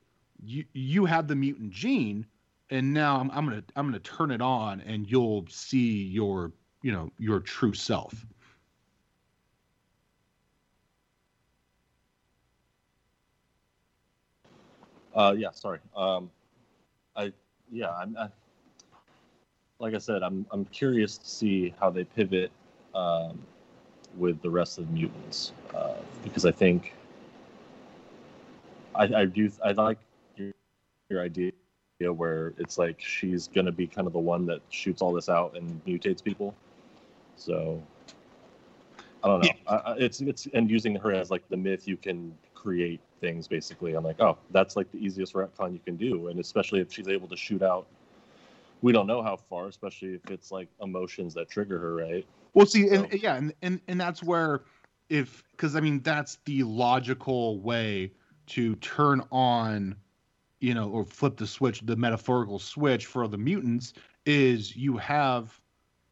you 0.45 0.65
you 0.75 1.07
have 1.07 1.27
the 1.27 1.35
mutant 1.35 1.71
gene, 1.71 2.27
and 2.71 2.93
now 2.93 3.19
I'm, 3.19 3.31
I'm 3.31 3.47
gonna 3.47 3.65
I'm 3.75 3.87
gonna 3.87 3.99
turn 4.01 4.31
it 4.31 4.43
on, 4.43 4.83
and 4.83 5.11
you'll 5.11 5.47
see 5.49 6.05
your 6.05 6.53
you 6.83 6.93
know 6.93 7.11
your 7.19 7.41
true 7.41 7.73
self. 7.73 8.27
Uh, 15.17 15.35
yeah, 15.37 15.51
sorry. 15.51 15.79
Um, 15.97 16.31
I 17.17 17.33
yeah, 17.73 17.91
I'm 17.91 18.17
I, 18.19 18.29
like 19.79 19.95
I 19.95 19.99
said, 19.99 20.23
I'm 20.23 20.47
I'm 20.51 20.67
curious 20.67 21.17
to 21.17 21.29
see 21.29 21.75
how 21.81 21.91
they 21.91 22.05
pivot 22.05 22.51
um, 22.95 23.39
with 24.19 24.41
the 24.43 24.51
rest 24.51 24.79
of 24.79 24.87
the 24.87 24.93
mutants 24.93 25.53
uh, 25.75 25.95
because 26.23 26.45
I 26.45 26.53
think 26.53 26.95
I, 28.95 29.05
I 29.05 29.25
do 29.25 29.51
I 29.65 29.73
like 29.73 29.99
your, 30.37 30.53
your 31.09 31.23
idea 31.23 31.53
where 32.01 32.53
it's 32.59 32.77
like 32.77 33.01
she's 33.01 33.49
gonna 33.49 33.73
be 33.73 33.87
kind 33.87 34.07
of 34.07 34.13
the 34.13 34.19
one 34.19 34.45
that 34.47 34.61
shoots 34.69 35.01
all 35.01 35.15
this 35.15 35.31
out 35.31 35.57
and 35.57 35.83
mutates 35.87 36.23
people. 36.23 36.55
So 37.37 37.83
I 39.25 39.29
don't 39.29 39.45
know. 39.45 39.51
I, 39.67 39.77
I, 39.77 39.93
it's 39.97 40.21
it's 40.21 40.47
and 40.53 40.71
using 40.71 40.95
her 40.97 41.13
as 41.13 41.31
like 41.31 41.49
the 41.49 41.57
myth 41.57 41.89
you 41.89 41.97
can 41.97 42.37
create 42.55 43.01
things 43.21 43.49
basically. 43.49 43.95
I'm 43.95 44.05
like, 44.05 44.21
oh, 44.21 44.39
that's 44.51 44.77
like 44.77 44.91
the 44.93 44.99
easiest 44.99 45.35
retcon 45.35 45.73
you 45.73 45.81
can 45.85 45.97
do, 45.97 46.29
and 46.29 46.39
especially 46.41 46.81
if 46.81 46.93
she's 46.93 47.09
able 47.09 47.29
to 47.29 47.37
shoot 47.37 47.63
out. 47.63 47.87
We 48.83 48.93
don't 48.93 49.07
know 49.07 49.23
how 49.23 49.37
far, 49.37 49.69
especially 49.69 50.15
if 50.15 50.31
it's 50.31 50.53
like 50.53 50.69
emotions 50.81 51.35
that 51.35 51.49
trigger 51.49 51.79
her, 51.79 51.95
right? 51.95 52.27
Well, 52.55 52.67
see, 52.67 52.89
and 52.89 53.13
yeah, 53.13 53.37
and, 53.37 53.53
and 53.63 53.81
and 53.89 54.01
that's 54.01 54.23
where 54.23 54.63
if 55.09 55.43
because 55.53 55.77
I 55.77 55.81
mean 55.81 56.01
that's 56.01 56.39
the 56.45 56.63
logical 56.63 57.61
way 57.61 58.13
to 58.49 58.75
turn 58.77 59.23
on, 59.33 59.97
you 60.61 60.75
know, 60.75 60.91
or 60.91 61.05
flip 61.05 61.37
the 61.37 61.47
switch, 61.47 61.81
the 61.81 61.97
metaphorical 61.97 62.59
switch 62.59 63.07
for 63.07 63.27
the 63.29 63.39
mutants 63.39 63.95
is 64.25 64.77
you 64.77 64.97
have 64.97 65.61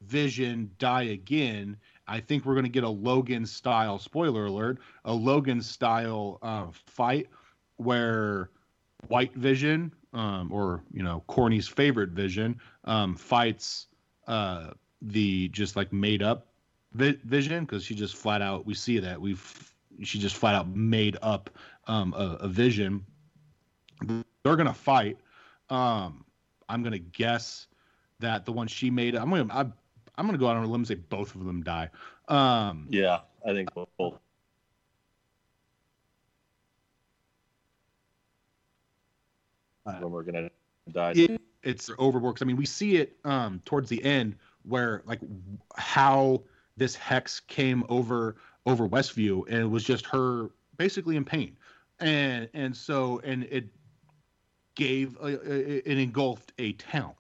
Vision 0.03 0.71
die 0.79 1.05
again. 1.05 1.77
I 2.07 2.21
think 2.21 2.45
we're 2.45 2.55
going 2.55 2.65
to 2.65 2.71
get 2.71 2.85
a 2.85 2.89
Logan 2.89 3.47
style 3.47 3.99
spoiler 3.99 4.47
alert, 4.47 4.79
a 5.05 5.13
Logan 5.13 5.63
style 5.63 6.39
uh, 6.43 6.67
fight 6.87 7.29
where 7.77 8.51
White 9.09 9.35
Vision, 9.35 9.93
um, 10.13 10.53
or 10.53 10.83
you 10.93 11.03
know, 11.03 11.23
Corny's 11.27 11.69
favorite 11.69 12.11
Vision, 12.11 12.61
um, 12.85 13.17
fights 13.17 13.87
uh, 14.27 14.71
the 15.03 15.49
just 15.49 15.77
like 15.77 15.93
made 15.93 16.23
up 16.23 16.49
vi- 16.93 17.19
Vision 17.25 17.65
because 17.65 17.85
she 17.85 17.95
just 17.95 18.17
flat 18.17 18.41
out 18.41 18.65
we 18.65 18.75
see 18.75 18.99
that 18.99 19.21
we've 19.21 19.73
she 20.03 20.19
just 20.19 20.37
flat 20.37 20.55
out 20.55 20.69
made 20.69 21.17
up 21.23 21.51
um, 21.87 22.15
a, 22.15 22.39
a 22.41 22.49
Vision. 22.49 23.05
They're 24.43 24.57
gonna 24.57 24.75
fight. 24.75 25.19
Um, 25.71 26.25
I'm 26.69 26.83
gonna 26.83 26.99
guess 26.99 27.67
that 28.21 28.45
the 28.45 28.53
one 28.53 28.67
she 28.67 28.91
made. 28.91 29.15
I'm 29.15 29.31
gonna. 29.31 29.53
I, 29.53 29.67
I'm 30.17 30.27
gonna 30.27 30.39
go 30.39 30.49
out 30.49 30.57
on 30.57 30.65
a 30.65 30.67
limb 30.67 30.81
and 30.81 30.89
say 30.89 30.95
both 30.95 31.35
of 31.35 31.45
them 31.45 31.63
die. 31.63 31.91
Um, 32.29 32.87
yeah, 32.91 33.21
I 33.45 33.53
think 33.53 33.71
both. 33.75 34.15
when 39.85 40.11
we're 40.11 40.23
gonna 40.23 40.51
die. 40.91 41.13
It, 41.15 41.41
it's 41.63 41.91
overworked. 41.99 42.43
I 42.43 42.45
mean, 42.45 42.57
we 42.57 42.67
see 42.67 42.97
it 42.97 43.17
um, 43.25 43.61
towards 43.65 43.89
the 43.89 44.03
end 44.05 44.37
where 44.63 45.03
like 45.07 45.21
how 45.77 46.43
this 46.77 46.95
hex 46.95 47.41
came 47.41 47.85
over 47.89 48.37
over 48.67 48.89
Westview, 48.89 49.45
and 49.49 49.59
it 49.59 49.71
was 49.71 49.85
just 49.85 50.07
her 50.07 50.51
basically 50.77 51.17
in 51.17 51.25
pain, 51.25 51.57
and 52.01 52.49
and 52.55 52.77
so 52.77 53.21
and 53.25 53.45
it 53.45 53.67
gave 54.75 55.17
a, 55.21 55.89
it 55.89 55.99
engulfed 55.99 56.53
a 56.59 56.73
town 56.73 57.15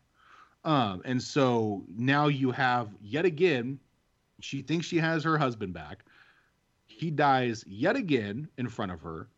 um, 0.64 1.02
and 1.04 1.22
so 1.22 1.84
now 1.96 2.28
you 2.28 2.50
have 2.50 2.88
yet 3.02 3.24
again, 3.24 3.78
she 4.40 4.62
thinks 4.62 4.86
she 4.86 4.98
has 4.98 5.24
her 5.24 5.36
husband 5.36 5.74
back. 5.74 6.04
He 6.86 7.10
dies 7.10 7.64
yet 7.66 7.96
again 7.96 8.48
in 8.56 8.68
front 8.68 8.92
of 8.92 9.00
her. 9.02 9.28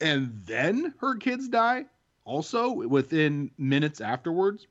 And 0.00 0.42
then 0.44 0.94
her 0.98 1.14
kids 1.16 1.48
die 1.48 1.86
also 2.24 2.72
within 2.72 3.50
minutes 3.56 4.00
afterwards. 4.00 4.66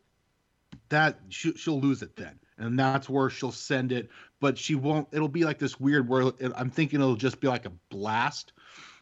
That 0.89 1.19
she, 1.29 1.53
she'll 1.53 1.79
lose 1.79 2.01
it 2.01 2.15
then. 2.15 2.37
And 2.57 2.77
that's 2.77 3.09
where 3.09 3.29
she'll 3.29 3.51
send 3.51 3.91
it. 3.91 4.09
But 4.39 4.57
she 4.57 4.75
won't, 4.75 5.07
it'll 5.11 5.27
be 5.27 5.43
like 5.43 5.57
this 5.57 5.79
weird 5.79 6.07
where 6.07 6.31
I'm 6.55 6.69
thinking 6.69 7.01
it'll 7.01 7.15
just 7.15 7.39
be 7.39 7.47
like 7.47 7.65
a 7.65 7.71
blast 7.89 8.53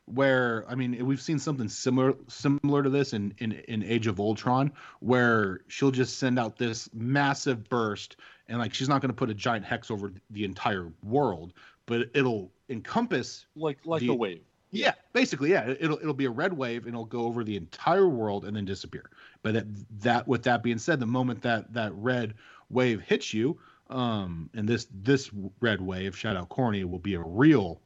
where 0.10 0.66
I 0.68 0.76
mean 0.76 1.06
we've 1.06 1.22
seen 1.22 1.40
something 1.40 1.70
similar 1.70 2.16
similar 2.28 2.84
to 2.84 2.90
this 2.90 3.14
in, 3.14 3.34
in 3.38 3.54
in 3.68 3.84
Age 3.84 4.08
of 4.08 4.20
Ultron 4.20 4.72
where 5.00 5.62
she'll 5.68 5.92
just 5.92 6.18
send 6.18 6.40
out 6.40 6.58
this 6.58 6.90
massive 6.94 7.70
burst 7.70 8.18
and 8.48 8.60
like 8.60 8.74
she's 8.74 8.90
not 8.90 9.02
going 9.02 9.10
to 9.10 9.16
put 9.16 9.30
a 9.30 9.34
giant 9.34 9.66
hex 9.66 9.92
over 9.92 10.12
the 10.32 10.44
entire 10.44 10.92
world 11.04 11.54
but 11.86 12.10
it'll 12.14 12.52
encompass 12.70 13.46
like 13.56 13.80
like 13.86 14.02
the, 14.02 14.10
a 14.10 14.14
wave. 14.14 14.42
Yeah 14.72 14.94
basically 15.14 15.52
yeah. 15.52 15.76
It'll 15.80 15.98
it'll 15.98 16.14
be 16.14 16.26
a 16.26 16.32
red 16.32 16.54
wave 16.54 16.86
and 16.86 16.94
it'll 16.94 17.06
go 17.06 17.22
over 17.22 17.44
the 17.44 17.56
entire 17.56 18.08
world 18.08 18.46
and 18.46 18.56
then 18.56 18.66
disappear. 18.66 19.10
But 19.44 19.54
that, 19.54 19.66
that 20.02 20.28
with 20.28 20.44
that 20.44 20.64
being 20.64 20.80
said 20.80 21.00
the 21.00 21.08
moment 21.08 21.42
that 21.44 21.74
that 21.74 21.94
red 21.94 22.34
wave 22.70 23.02
hits 23.02 23.34
you 23.34 23.60
um 23.90 24.50
and 24.54 24.68
this 24.68 24.88
this 24.92 25.32
red 25.60 25.82
wave 25.82 26.16
shout 26.16 26.36
out 26.36 26.50
corny 26.50 26.84
will 26.84 27.00
be 27.00 27.16
a 27.16 27.20
real 27.20 27.82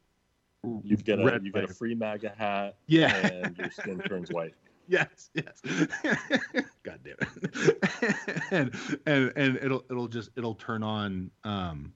you 0.83 0.97
get 0.97 1.19
a 1.19 1.39
you 1.43 1.51
get 1.51 1.63
a 1.65 1.67
free 1.67 1.95
MAGA 1.95 2.33
hat. 2.37 2.75
Yeah, 2.87 3.27
and 3.27 3.57
your 3.57 3.71
skin 3.71 3.99
turns 3.99 4.31
white. 4.31 4.53
Yes, 4.85 5.29
yes. 5.33 5.61
God 6.83 6.99
damn 7.05 7.15
it. 7.21 8.41
and 8.51 8.75
and 9.05 9.31
and 9.37 9.55
it'll 9.55 9.85
it'll 9.89 10.09
just 10.09 10.31
it'll 10.35 10.55
turn 10.55 10.83
on 10.83 11.31
um 11.45 11.93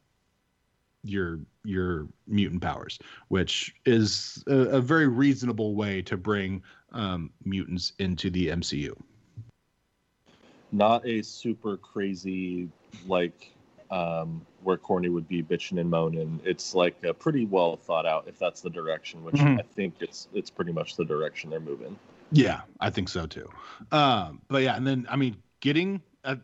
your 1.04 1.42
your 1.66 2.08
mutant 2.28 2.62
powers, 2.62 2.98
which 3.28 3.76
is 3.86 4.42
a, 4.48 4.56
a 4.56 4.82
very 4.82 5.10
reasonable 5.10 5.76
way 5.76 6.02
to 6.04 6.16
bring 6.16 6.64
um, 6.94 7.32
mutants 7.44 7.92
into 8.00 8.30
the 8.30 8.48
MCU. 8.48 8.94
Not 10.72 11.06
a 11.06 11.22
super 11.24 11.76
crazy 11.76 12.70
like 13.06 13.52
um, 13.92 14.46
where 14.68 14.76
Corny 14.76 15.08
would 15.08 15.30
be 15.30 15.42
bitching 15.42 15.80
and 15.80 15.90
moaning. 15.90 16.42
It's 16.44 16.76
like 16.76 17.02
a 17.06 17.14
pretty 17.14 17.46
well 17.46 17.78
thought 17.78 18.06
out 18.06 18.26
if 18.28 18.38
that's 18.38 18.60
the 18.60 18.70
direction, 18.70 19.24
which 19.24 19.36
mm-hmm. 19.36 19.60
I 19.60 19.64
think 19.76 19.96
it's 20.02 20.28
it's 20.34 20.50
pretty 20.50 20.74
much 20.74 20.98
the 20.98 21.06
direction 21.06 21.50
they're 21.50 21.62
moving. 21.62 21.98
Yeah, 22.34 22.62
I 22.82 22.90
think 22.90 23.08
so 23.08 23.26
too. 23.26 23.50
Um, 23.94 24.42
but 24.50 24.64
yeah, 24.64 24.76
and 24.76 24.86
then 24.86 25.08
I 25.10 25.16
mean, 25.16 25.38
getting 25.62 26.02
a, 26.26 26.38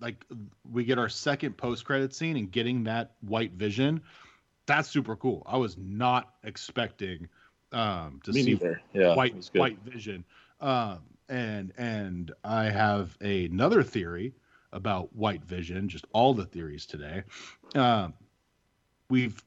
like 0.00 0.24
we 0.72 0.84
get 0.84 0.98
our 0.98 1.10
second 1.10 1.58
post 1.58 1.84
credit 1.84 2.14
scene 2.14 2.38
and 2.38 2.50
getting 2.50 2.84
that 2.84 3.12
white 3.20 3.52
vision, 3.52 4.00
that's 4.64 4.88
super 4.88 5.14
cool. 5.14 5.42
I 5.44 5.58
was 5.58 5.76
not 5.76 6.32
expecting 6.44 7.28
um, 7.72 8.22
to 8.24 8.32
Me 8.32 8.42
see 8.42 8.50
neither. 8.52 8.80
Yeah, 8.94 9.14
white 9.14 9.50
white 9.52 9.78
vision. 9.84 10.24
Um, 10.62 11.00
and 11.28 11.74
and 11.76 12.32
I 12.42 12.70
have 12.70 13.18
another 13.20 13.82
theory 13.82 14.32
about 14.76 15.14
white 15.16 15.42
vision, 15.44 15.88
just 15.88 16.04
all 16.12 16.34
the 16.34 16.44
theories 16.44 16.86
today. 16.86 17.22
Uh, 17.74 18.08
we've, 19.08 19.42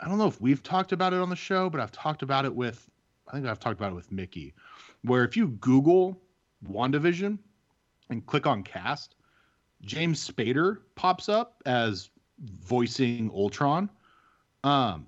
I 0.00 0.08
don't 0.08 0.18
know 0.18 0.26
if 0.26 0.40
we've 0.40 0.62
talked 0.62 0.92
about 0.92 1.12
it 1.12 1.20
on 1.20 1.30
the 1.30 1.36
show, 1.36 1.70
but 1.70 1.80
I've 1.80 1.92
talked 1.92 2.22
about 2.22 2.44
it 2.44 2.54
with, 2.54 2.88
I 3.28 3.32
think 3.32 3.46
I've 3.46 3.60
talked 3.60 3.78
about 3.78 3.92
it 3.92 3.94
with 3.94 4.10
Mickey, 4.12 4.54
where 5.02 5.24
if 5.24 5.36
you 5.36 5.48
Google 5.48 6.20
WandaVision 6.68 7.38
and 8.10 8.26
click 8.26 8.46
on 8.46 8.62
cast, 8.62 9.14
James 9.82 10.28
Spader 10.28 10.78
pops 10.96 11.28
up 11.28 11.62
as 11.64 12.10
voicing 12.40 13.30
Ultron. 13.32 13.88
Um, 14.64 15.06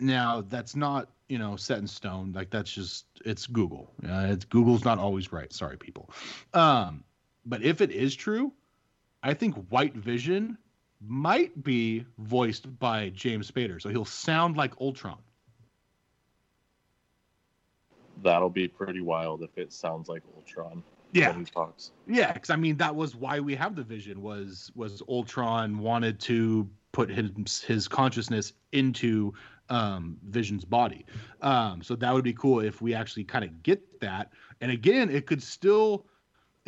now 0.00 0.42
that's 0.48 0.74
not 0.74 1.10
you 1.28 1.38
know 1.38 1.56
set 1.56 1.78
in 1.78 1.86
stone. 1.86 2.32
Like 2.34 2.50
that's 2.50 2.72
just 2.72 3.06
it's 3.24 3.46
Google. 3.46 3.92
Uh, 4.04 4.26
it's 4.30 4.44
Google's 4.44 4.84
not 4.84 4.98
always 4.98 5.32
right. 5.32 5.52
Sorry, 5.52 5.76
people. 5.76 6.10
Um, 6.52 7.04
but 7.44 7.62
if 7.62 7.80
it 7.80 7.90
is 7.90 8.14
true, 8.14 8.52
I 9.22 9.34
think 9.34 9.54
White 9.68 9.94
Vision 9.94 10.58
might 11.00 11.62
be 11.62 12.04
voiced 12.18 12.78
by 12.78 13.10
James 13.10 13.50
Spader, 13.50 13.80
so 13.80 13.88
he'll 13.88 14.04
sound 14.04 14.56
like 14.56 14.80
Ultron. 14.80 15.18
That'll 18.22 18.50
be 18.50 18.68
pretty 18.68 19.00
wild 19.00 19.42
if 19.42 19.56
it 19.56 19.72
sounds 19.72 20.08
like 20.08 20.22
Ultron. 20.36 20.82
Yeah, 21.12 21.30
when 21.30 21.40
he 21.40 21.44
talks. 21.46 21.90
Yeah, 22.06 22.32
because 22.32 22.50
I 22.50 22.56
mean 22.56 22.76
that 22.76 22.94
was 22.94 23.16
why 23.16 23.40
we 23.40 23.54
have 23.56 23.74
the 23.74 23.82
Vision 23.82 24.22
was 24.22 24.70
was 24.74 25.02
Ultron 25.08 25.78
wanted 25.78 26.20
to 26.20 26.68
put 26.92 27.08
his 27.08 27.62
his 27.62 27.88
consciousness 27.88 28.52
into 28.72 29.32
um, 29.70 30.18
Vision's 30.28 30.64
body. 30.64 31.06
Um, 31.40 31.82
so 31.82 31.96
that 31.96 32.12
would 32.12 32.24
be 32.24 32.32
cool 32.32 32.60
if 32.60 32.82
we 32.82 32.94
actually 32.94 33.24
kind 33.24 33.44
of 33.44 33.62
get 33.62 34.00
that. 34.00 34.32
And 34.60 34.70
again, 34.70 35.10
it 35.10 35.26
could 35.26 35.42
still 35.42 36.06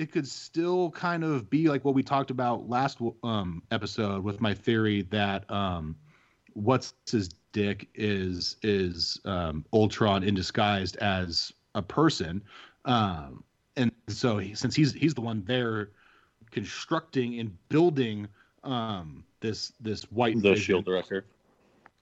it 0.02 0.10
could 0.10 0.26
still 0.26 0.90
kind 0.90 1.22
of 1.22 1.48
be 1.48 1.68
like 1.68 1.84
what 1.84 1.94
we 1.94 2.02
talked 2.02 2.32
about 2.32 2.68
last 2.68 2.98
um, 3.22 3.62
episode 3.70 4.24
with 4.24 4.40
my 4.40 4.52
theory 4.52 5.02
that 5.10 5.48
um, 5.48 5.94
what's 6.54 6.94
his 7.08 7.30
dick 7.52 7.88
is 7.94 8.56
is 8.64 9.20
um, 9.24 9.64
Ultron 9.72 10.24
in 10.24 10.34
disguised 10.34 10.96
as 10.96 11.52
a 11.76 11.82
person, 11.82 12.42
um, 12.84 13.44
and 13.76 13.92
so 14.08 14.38
he, 14.38 14.54
since 14.54 14.74
he's 14.74 14.92
he's 14.92 15.14
the 15.14 15.20
one 15.20 15.44
there 15.46 15.90
constructing 16.50 17.38
and 17.38 17.56
building 17.68 18.26
um, 18.64 19.22
this 19.38 19.72
this 19.80 20.02
white 20.10 20.42
the 20.42 20.56
shield 20.56 20.84
director, 20.84 21.26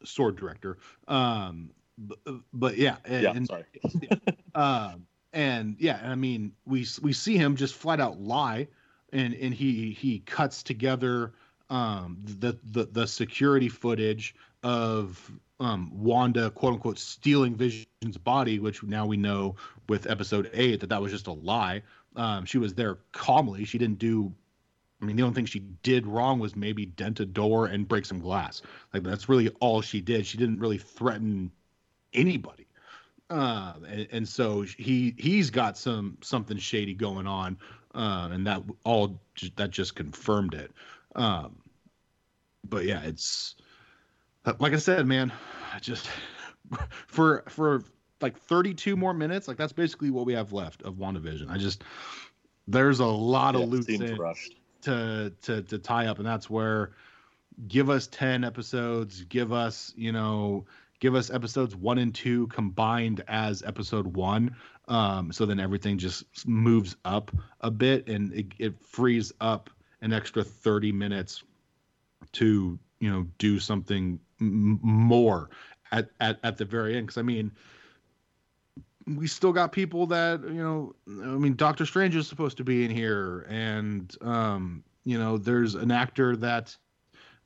sword 0.05 0.37
director. 0.37 0.79
Um, 1.07 1.69
but, 1.99 2.19
but 2.55 2.79
yeah, 2.79 2.97
yeah, 3.07 3.33
and, 3.33 3.47
sorry. 3.47 3.65
um, 4.55 5.07
and 5.33 5.77
yeah, 5.79 6.01
I 6.03 6.15
mean, 6.15 6.53
we 6.67 6.87
we 7.03 7.13
see 7.13 7.37
him 7.37 7.57
just 7.57 7.75
flat 7.75 8.01
out 8.01 8.21
lie, 8.21 8.69
and 9.13 9.35
and 9.35 9.55
he 9.55 9.93
he 9.93 10.21
cuts 10.21 10.63
together 10.63 11.33
um, 11.69 12.19
the 12.23 12.59
the 12.65 12.85
the 12.85 13.07
security 13.07 13.69
footage 13.69 14.35
of 14.63 15.31
um, 15.61 15.91
Wanda 15.93 16.51
quote 16.51 16.75
unquote 16.75 16.99
stealing 16.99 17.55
Vision's 17.55 18.19
body, 18.23 18.59
which 18.59 18.83
now 18.83 19.07
we 19.07 19.17
know 19.17 19.57
with 19.89 20.09
Episode 20.09 20.51
Eight 20.53 20.81
that 20.81 20.89
that 20.89 21.01
was 21.01 21.13
just 21.13 21.27
a 21.27 21.33
lie. 21.33 21.83
Um, 22.17 22.45
she 22.45 22.59
was 22.59 22.75
there 22.75 22.99
calmly. 23.13 23.65
She 23.65 23.79
didn't 23.79 23.99
do 23.99 24.33
I 25.01 25.07
mean, 25.07 25.17
the 25.17 25.23
only 25.23 25.35
thing 25.35 25.47
she 25.47 25.61
did 25.83 26.07
wrong 26.07 26.39
was 26.39 26.55
maybe 26.55 26.85
dent 26.87 27.21
a 27.21 27.27
door 27.27 27.67
and 27.67 27.89
break 27.89 28.05
some 28.05 28.21
glass. 28.21 28.63
Like 28.93 29.03
that's 29.03 29.29
really 29.29 29.49
all 29.61 29.81
she 29.81 30.01
did. 30.01 30.27
She 30.27 30.37
didn't 30.37 30.61
really 30.61 30.79
threaten 30.79 31.51
anybody. 32.13 32.67
Uh, 33.31 33.75
and, 33.89 34.09
and 34.13 34.29
so 34.29 34.63
he 34.63 35.15
he's 35.19 35.51
got 35.51 35.79
some 35.79 36.19
something 36.23 36.59
shady 36.59 36.95
going 36.95 37.27
on, 37.29 37.59
uh, 37.95 38.29
and 38.33 38.47
that 38.47 38.63
all 38.85 39.21
that 39.57 39.71
just 39.71 39.95
confirmed 39.97 40.55
it. 40.55 40.73
Um, 41.15 41.63
but 42.69 42.85
yeah, 42.85 43.03
it's 43.03 43.57
like 44.59 44.73
I 44.73 44.79
said, 44.79 45.07
man. 45.07 45.33
I 45.73 45.79
just 45.81 46.09
for 47.07 47.45
for 47.49 47.85
like 48.21 48.39
32 48.39 48.97
more 48.97 49.15
minutes, 49.15 49.49
like 49.49 49.57
that's 49.57 49.73
basically 49.73 50.11
what 50.11 50.27
we 50.27 50.35
have 50.35 50.53
left 50.53 50.83
of 50.83 50.97
WandaVision. 50.97 51.51
I 51.51 51.59
just 51.59 51.85
there's 52.69 53.01
a 53.01 53.07
lot 53.07 53.55
Yeah, 53.55 53.65
of 53.65 53.65
loose 53.69 54.01
ends 54.01 54.53
to 54.83 55.33
to 55.43 55.63
to 55.63 55.79
tie 55.79 56.07
up 56.07 56.19
and 56.19 56.27
that's 56.27 56.51
where 56.51 56.93
give 57.69 57.91
us 57.91 58.07
10 58.09 58.45
episodes 58.45 59.25
give 59.25 59.53
us 59.53 59.93
you 59.97 60.13
know 60.13 60.67
give 61.01 61.15
us 61.15 61.31
episodes 61.31 61.75
1 61.75 61.99
and 61.99 62.15
2 62.15 62.47
combined 62.49 63.25
as 63.27 63.63
episode 63.63 64.07
1 64.07 64.55
um 64.89 65.33
so 65.33 65.45
then 65.45 65.59
everything 65.59 65.99
just 65.99 66.25
moves 66.47 66.97
up 67.05 67.31
a 67.61 67.71
bit 67.71 68.09
and 68.09 68.33
it, 68.33 68.47
it 68.59 68.81
frees 68.81 69.33
up 69.41 69.71
an 70.03 70.13
extra 70.13 70.45
30 70.45 70.93
minutes 70.93 71.43
to 72.33 72.79
you 73.01 73.11
know 73.11 73.27
do 73.39 73.59
something 73.59 74.19
m- 74.41 74.79
more 74.83 75.51
at, 75.93 76.11
at 76.21 76.39
at 76.45 76.57
the 76.57 76.65
very 76.65 76.97
end. 76.97 77.07
Because 77.07 77.19
i 77.19 77.23
mean 77.23 77.51
we 79.17 79.27
still 79.27 79.53
got 79.53 79.73
people 79.73 80.07
that 80.07 80.41
you 80.43 80.63
know 80.63 80.95
i 81.09 81.37
mean 81.37 81.57
doctor 81.57 81.85
strange 81.85 82.15
is 82.15 82.29
supposed 82.29 82.57
to 82.57 82.65
be 82.65 82.85
in 82.85 82.91
here 82.91 83.47
and 83.49 84.17
um 84.21 84.85
you 85.05 85.19
know 85.19 85.39
there's 85.39 85.75
an 85.75 85.91
actor 85.91 86.37
that 86.37 86.77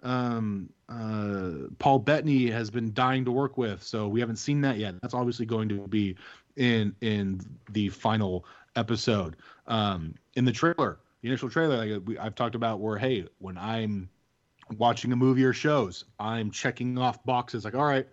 um 0.04 0.68
uh 0.88 1.66
paul 1.78 1.98
bettany 1.98 2.50
has 2.50 2.70
been 2.70 2.92
dying 2.92 3.24
to 3.24 3.32
work 3.32 3.56
with 3.56 3.82
so 3.82 4.06
we 4.06 4.20
haven't 4.20 4.36
seen 4.36 4.60
that 4.60 4.76
yet. 4.76 4.94
That's 5.00 5.14
obviously 5.14 5.46
going 5.46 5.68
to 5.70 5.88
be 5.88 6.16
in 6.56 6.94
in 7.00 7.40
the 7.70 7.88
final 7.88 8.44
episode. 8.76 9.36
Um 9.66 10.14
in 10.34 10.44
the 10.44 10.52
trailer 10.52 10.98
the 11.22 11.28
initial 11.28 11.48
trailer 11.48 12.02
like 12.02 12.18
i've 12.20 12.34
talked 12.34 12.54
about 12.54 12.80
where 12.80 12.98
hey 12.98 13.26
when 13.38 13.56
i'm 13.56 14.10
watching 14.76 15.10
a 15.12 15.16
movie 15.16 15.44
or 15.44 15.54
shows 15.54 16.04
i'm 16.18 16.50
checking 16.50 16.98
off 16.98 17.24
boxes 17.24 17.64
like 17.64 17.74
all 17.74 17.84
right 17.84 18.06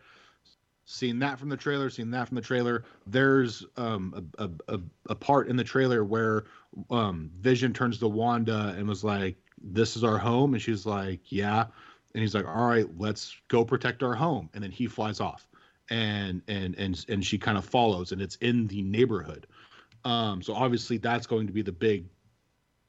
seen 0.85 1.19
that 1.19 1.39
from 1.39 1.49
the 1.49 1.57
trailer 1.57 1.89
seen 1.89 2.11
that 2.11 2.27
from 2.27 2.35
the 2.35 2.41
trailer. 2.41 2.83
There's 3.07 3.65
um 3.77 4.31
a, 4.37 4.43
a, 4.43 4.49
a, 4.67 4.79
a 5.09 5.15
part 5.15 5.47
in 5.47 5.55
the 5.55 5.63
trailer 5.63 6.03
where 6.03 6.45
um 6.89 7.31
vision 7.39 7.73
turns 7.73 7.97
to 7.99 8.07
wanda 8.07 8.75
and 8.77 8.87
was 8.87 9.03
like 9.03 9.37
this 9.63 9.95
is 9.95 10.03
our 10.03 10.17
home 10.17 10.53
and 10.53 10.61
she's 10.61 10.85
like 10.85 11.19
yeah 11.31 11.65
and 12.13 12.21
he's 12.21 12.35
like 12.35 12.47
all 12.47 12.67
right 12.67 12.87
let's 12.97 13.35
go 13.47 13.63
protect 13.63 14.03
our 14.03 14.15
home 14.15 14.49
and 14.53 14.63
then 14.63 14.71
he 14.71 14.87
flies 14.87 15.19
off 15.19 15.47
and 15.89 16.41
and 16.47 16.75
and 16.77 17.05
and 17.09 17.25
she 17.25 17.37
kind 17.37 17.57
of 17.57 17.65
follows 17.65 18.11
and 18.11 18.21
it's 18.21 18.35
in 18.37 18.67
the 18.67 18.81
neighborhood 18.81 19.47
um 20.05 20.41
so 20.41 20.53
obviously 20.53 20.97
that's 20.97 21.27
going 21.27 21.47
to 21.47 21.53
be 21.53 21.61
the 21.61 21.71
big 21.71 22.05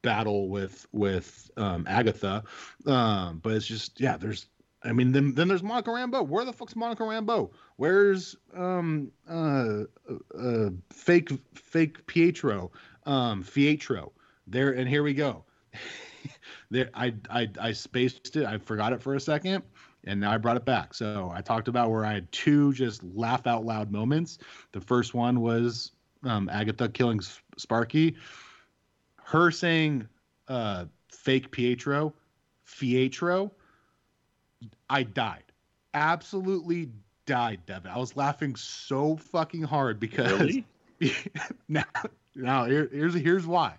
battle 0.01 0.49
with 0.49 0.85
with 0.91 1.49
um 1.57 1.85
agatha 1.87 2.43
um 2.87 3.39
but 3.43 3.53
it's 3.53 3.65
just 3.65 3.99
yeah 3.99 4.17
there's 4.17 4.47
I 4.85 4.91
mean, 4.91 5.11
then 5.11 5.33
then 5.33 5.47
there's 5.47 5.63
Monica 5.63 5.89
Rambeau. 5.91 6.27
Where 6.27 6.43
the 6.45 6.53
fuck's 6.53 6.75
Monica 6.75 7.03
Rambeau? 7.03 7.51
Where's 7.77 8.35
um 8.53 9.11
uh, 9.29 9.83
uh 10.37 10.69
fake 10.91 11.31
fake 11.53 12.05
Pietro 12.05 12.71
um 13.05 13.43
Pietro? 13.43 14.11
There 14.47 14.71
and 14.71 14.87
here 14.87 15.03
we 15.03 15.13
go. 15.13 15.45
there 16.73 16.89
I 16.93 17.13
I 17.29 17.49
I 17.61 17.71
spaced 17.71 18.35
it. 18.35 18.45
I 18.45 18.57
forgot 18.57 18.93
it 18.93 19.01
for 19.01 19.15
a 19.15 19.19
second, 19.19 19.63
and 20.03 20.19
now 20.19 20.31
I 20.31 20.37
brought 20.37 20.57
it 20.57 20.65
back. 20.65 20.93
So 20.93 21.31
I 21.33 21.41
talked 21.41 21.67
about 21.67 21.91
where 21.91 22.05
I 22.05 22.13
had 22.13 22.31
two 22.31 22.73
just 22.73 23.03
laugh 23.03 23.47
out 23.47 23.65
loud 23.65 23.91
moments. 23.91 24.39
The 24.71 24.81
first 24.81 25.13
one 25.13 25.41
was 25.41 25.91
um, 26.23 26.49
Agatha 26.49 26.89
killing 26.89 27.21
Sparky. 27.57 28.15
Her 29.23 29.51
saying 29.51 30.07
uh 30.47 30.85
fake 31.09 31.51
Pietro, 31.51 32.13
Pietro. 32.79 33.51
I 34.89 35.03
died. 35.03 35.43
Absolutely 35.93 36.89
died, 37.25 37.59
Devin. 37.65 37.91
I 37.91 37.97
was 37.97 38.15
laughing 38.15 38.55
so 38.55 39.15
fucking 39.17 39.63
hard 39.63 39.99
because 39.99 40.39
Really? 40.39 40.65
now, 41.67 41.83
now 42.35 42.65
here, 42.65 42.89
here's 42.91 43.13
here's 43.13 43.45
why. 43.45 43.75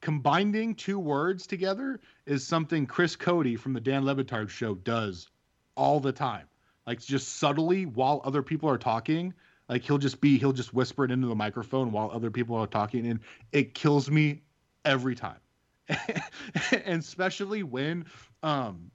Combining 0.00 0.74
two 0.74 0.98
words 0.98 1.46
together 1.46 2.00
is 2.26 2.46
something 2.46 2.86
Chris 2.86 3.16
Cody 3.16 3.56
from 3.56 3.72
the 3.72 3.80
Dan 3.80 4.04
Le 4.04 4.14
Batard 4.14 4.48
show 4.48 4.74
does 4.74 5.28
all 5.74 6.00
the 6.00 6.12
time. 6.12 6.46
Like 6.86 7.00
just 7.00 7.36
subtly 7.36 7.84
while 7.84 8.20
other 8.24 8.42
people 8.42 8.70
are 8.70 8.78
talking, 8.78 9.34
like 9.68 9.82
he'll 9.82 9.98
just 9.98 10.20
be 10.20 10.38
he'll 10.38 10.52
just 10.52 10.72
whisper 10.72 11.04
it 11.04 11.10
into 11.10 11.26
the 11.26 11.34
microphone 11.34 11.92
while 11.92 12.10
other 12.10 12.30
people 12.30 12.56
are 12.56 12.66
talking, 12.66 13.06
and 13.06 13.20
it 13.52 13.74
kills 13.74 14.10
me 14.10 14.42
every 14.84 15.14
time. 15.14 15.38
and 15.88 17.00
especially 17.00 17.62
when 17.62 18.06
um 18.42 18.90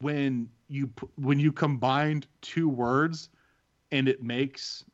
when 0.00 0.48
you 0.68 0.90
when 1.16 1.40
you 1.40 1.52
combined 1.52 2.26
two 2.40 2.68
words 2.68 3.30
and 3.90 4.08
it 4.08 4.22
makes 4.22 4.84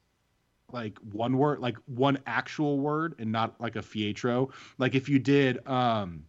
like 0.72 0.98
one 1.12 1.36
word 1.38 1.60
like 1.60 1.76
one 1.86 2.18
actual 2.26 2.78
word 2.78 3.14
and 3.18 3.30
not 3.30 3.60
like 3.60 3.76
a 3.76 3.80
fietro 3.80 4.51
like 4.78 4.94
if 4.94 5.09
you 5.09 5.18
did 5.18 5.66
um 5.66 6.24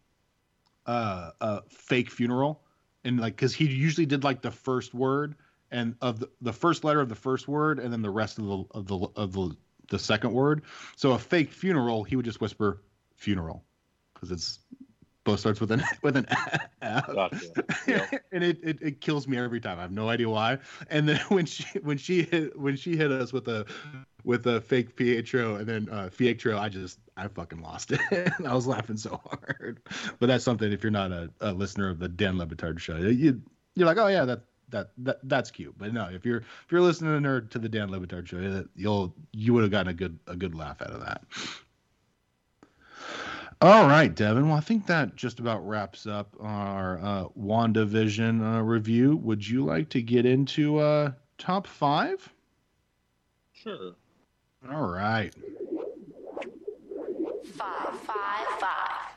uh 0.85 1.31
a 1.41 1.61
fake 1.69 2.09
funeral 2.09 2.63
and 3.03 3.19
like 3.19 3.35
because 3.35 3.53
he 3.53 3.65
usually 3.65 4.05
did 4.05 4.23
like 4.23 4.41
the 4.41 4.51
first 4.51 4.93
word 4.93 5.35
and 5.71 5.95
of 6.01 6.19
the, 6.19 6.29
the 6.41 6.53
first 6.53 6.83
letter 6.83 6.99
of 6.99 7.09
the 7.09 7.15
first 7.15 7.47
word 7.47 7.79
and 7.79 7.91
then 7.91 8.01
the 8.01 8.09
rest 8.09 8.37
of 8.39 8.45
the 8.45 8.63
of 8.71 8.87
the 8.87 9.07
of 9.15 9.33
the 9.33 9.55
the 9.89 9.99
second 9.99 10.31
word 10.31 10.63
so 10.95 11.11
a 11.11 11.19
fake 11.19 11.51
funeral 11.51 12.03
he 12.03 12.15
would 12.15 12.25
just 12.25 12.41
whisper 12.41 12.81
funeral 13.15 13.63
because 14.13 14.31
it's 14.31 14.59
both 15.23 15.39
starts 15.39 15.61
with 15.61 15.71
an 15.71 15.83
with 16.01 16.17
an 16.17 16.25
F. 16.81 17.07
Gotcha. 17.07 17.37
Yep. 17.87 18.23
and 18.31 18.43
it, 18.43 18.59
it 18.63 18.81
it 18.81 19.01
kills 19.01 19.27
me 19.27 19.37
every 19.37 19.59
time. 19.59 19.79
I 19.79 19.83
have 19.83 19.91
no 19.91 20.09
idea 20.09 20.29
why. 20.29 20.59
And 20.89 21.07
then 21.07 21.17
when 21.29 21.45
she 21.45 21.65
when 21.79 21.97
she 21.97 22.23
hit 22.23 22.57
when 22.59 22.75
she 22.75 22.95
hit 22.95 23.11
us 23.11 23.31
with 23.31 23.47
a 23.47 23.65
with 24.23 24.45
a 24.47 24.61
fake 24.61 24.95
Pietro 24.95 25.55
and 25.55 25.67
then 25.67 25.89
uh 25.89 26.09
Fietro, 26.09 26.57
I 26.57 26.69
just 26.69 26.99
I 27.17 27.27
fucking 27.27 27.61
lost 27.61 27.91
it. 27.91 27.99
I 28.45 28.53
was 28.53 28.67
laughing 28.67 28.97
so 28.97 29.21
hard. 29.25 29.81
But 30.19 30.27
that's 30.27 30.43
something 30.43 30.71
if 30.71 30.83
you're 30.83 30.91
not 30.91 31.11
a, 31.11 31.29
a 31.41 31.51
listener 31.53 31.89
of 31.89 31.99
the 31.99 32.09
Dan 32.09 32.37
Le 32.37 32.45
Batard 32.45 32.79
show, 32.79 32.97
you 32.97 33.41
you're 33.75 33.87
like, 33.87 33.97
oh 33.97 34.07
yeah, 34.07 34.25
that 34.25 34.41
that 34.69 34.91
that 34.99 35.19
that's 35.23 35.51
cute. 35.51 35.75
But 35.77 35.93
no, 35.93 36.09
if 36.11 36.25
you're 36.25 36.39
if 36.39 36.71
you're 36.71 36.81
listening 36.81 37.21
to 37.21 37.27
nerd 37.27 37.49
to 37.51 37.59
the 37.59 37.69
Dan 37.69 37.91
Le 37.91 37.99
Batard 37.99 38.27
show, 38.27 38.65
you'll 38.75 39.15
you 39.31 39.53
would 39.53 39.63
have 39.63 39.71
gotten 39.71 39.89
a 39.89 39.93
good 39.93 40.19
a 40.27 40.35
good 40.35 40.55
laugh 40.55 40.81
out 40.81 40.91
of 40.91 41.01
that. 41.01 41.23
All 43.61 43.87
right, 43.87 44.13
Devin. 44.13 44.47
Well, 44.47 44.57
I 44.57 44.61
think 44.61 44.87
that 44.87 45.15
just 45.15 45.39
about 45.39 45.67
wraps 45.67 46.07
up 46.07 46.35
our 46.39 46.99
uh, 46.99 47.25
WandaVision 47.39 48.57
uh, 48.57 48.63
review. 48.63 49.17
Would 49.17 49.47
you 49.47 49.63
like 49.63 49.89
to 49.89 50.01
get 50.01 50.25
into 50.25 50.79
uh, 50.79 51.11
top 51.37 51.67
five? 51.67 52.27
Sure. 53.53 53.93
All 54.69 54.87
right. 54.87 55.33
Five, 57.55 57.99
five, 58.01 58.47
five. 58.59 59.11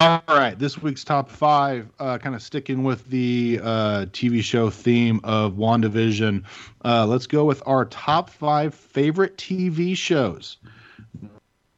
All 0.00 0.22
right. 0.28 0.58
This 0.58 0.82
week's 0.82 1.04
top 1.04 1.30
five, 1.30 1.88
uh, 2.00 2.18
kind 2.18 2.34
of 2.34 2.42
sticking 2.42 2.82
with 2.82 3.08
the 3.08 3.60
uh, 3.62 4.06
TV 4.06 4.42
show 4.42 4.70
theme 4.70 5.20
of 5.22 5.52
WandaVision. 5.54 6.42
Uh, 6.84 7.06
let's 7.06 7.28
go 7.28 7.44
with 7.44 7.62
our 7.64 7.84
top 7.84 8.28
five 8.28 8.74
favorite 8.74 9.36
TV 9.36 9.96
shows. 9.96 10.56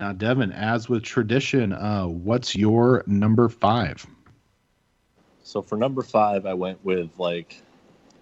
Now, 0.00 0.12
Devin, 0.12 0.52
as 0.52 0.88
with 0.88 1.02
tradition, 1.02 1.72
uh, 1.74 2.06
what's 2.06 2.56
your 2.56 3.04
number 3.06 3.48
five? 3.48 4.06
So 5.42 5.60
for 5.60 5.76
number 5.76 6.02
five, 6.02 6.46
I 6.46 6.54
went 6.54 6.82
with 6.84 7.10
like, 7.18 7.60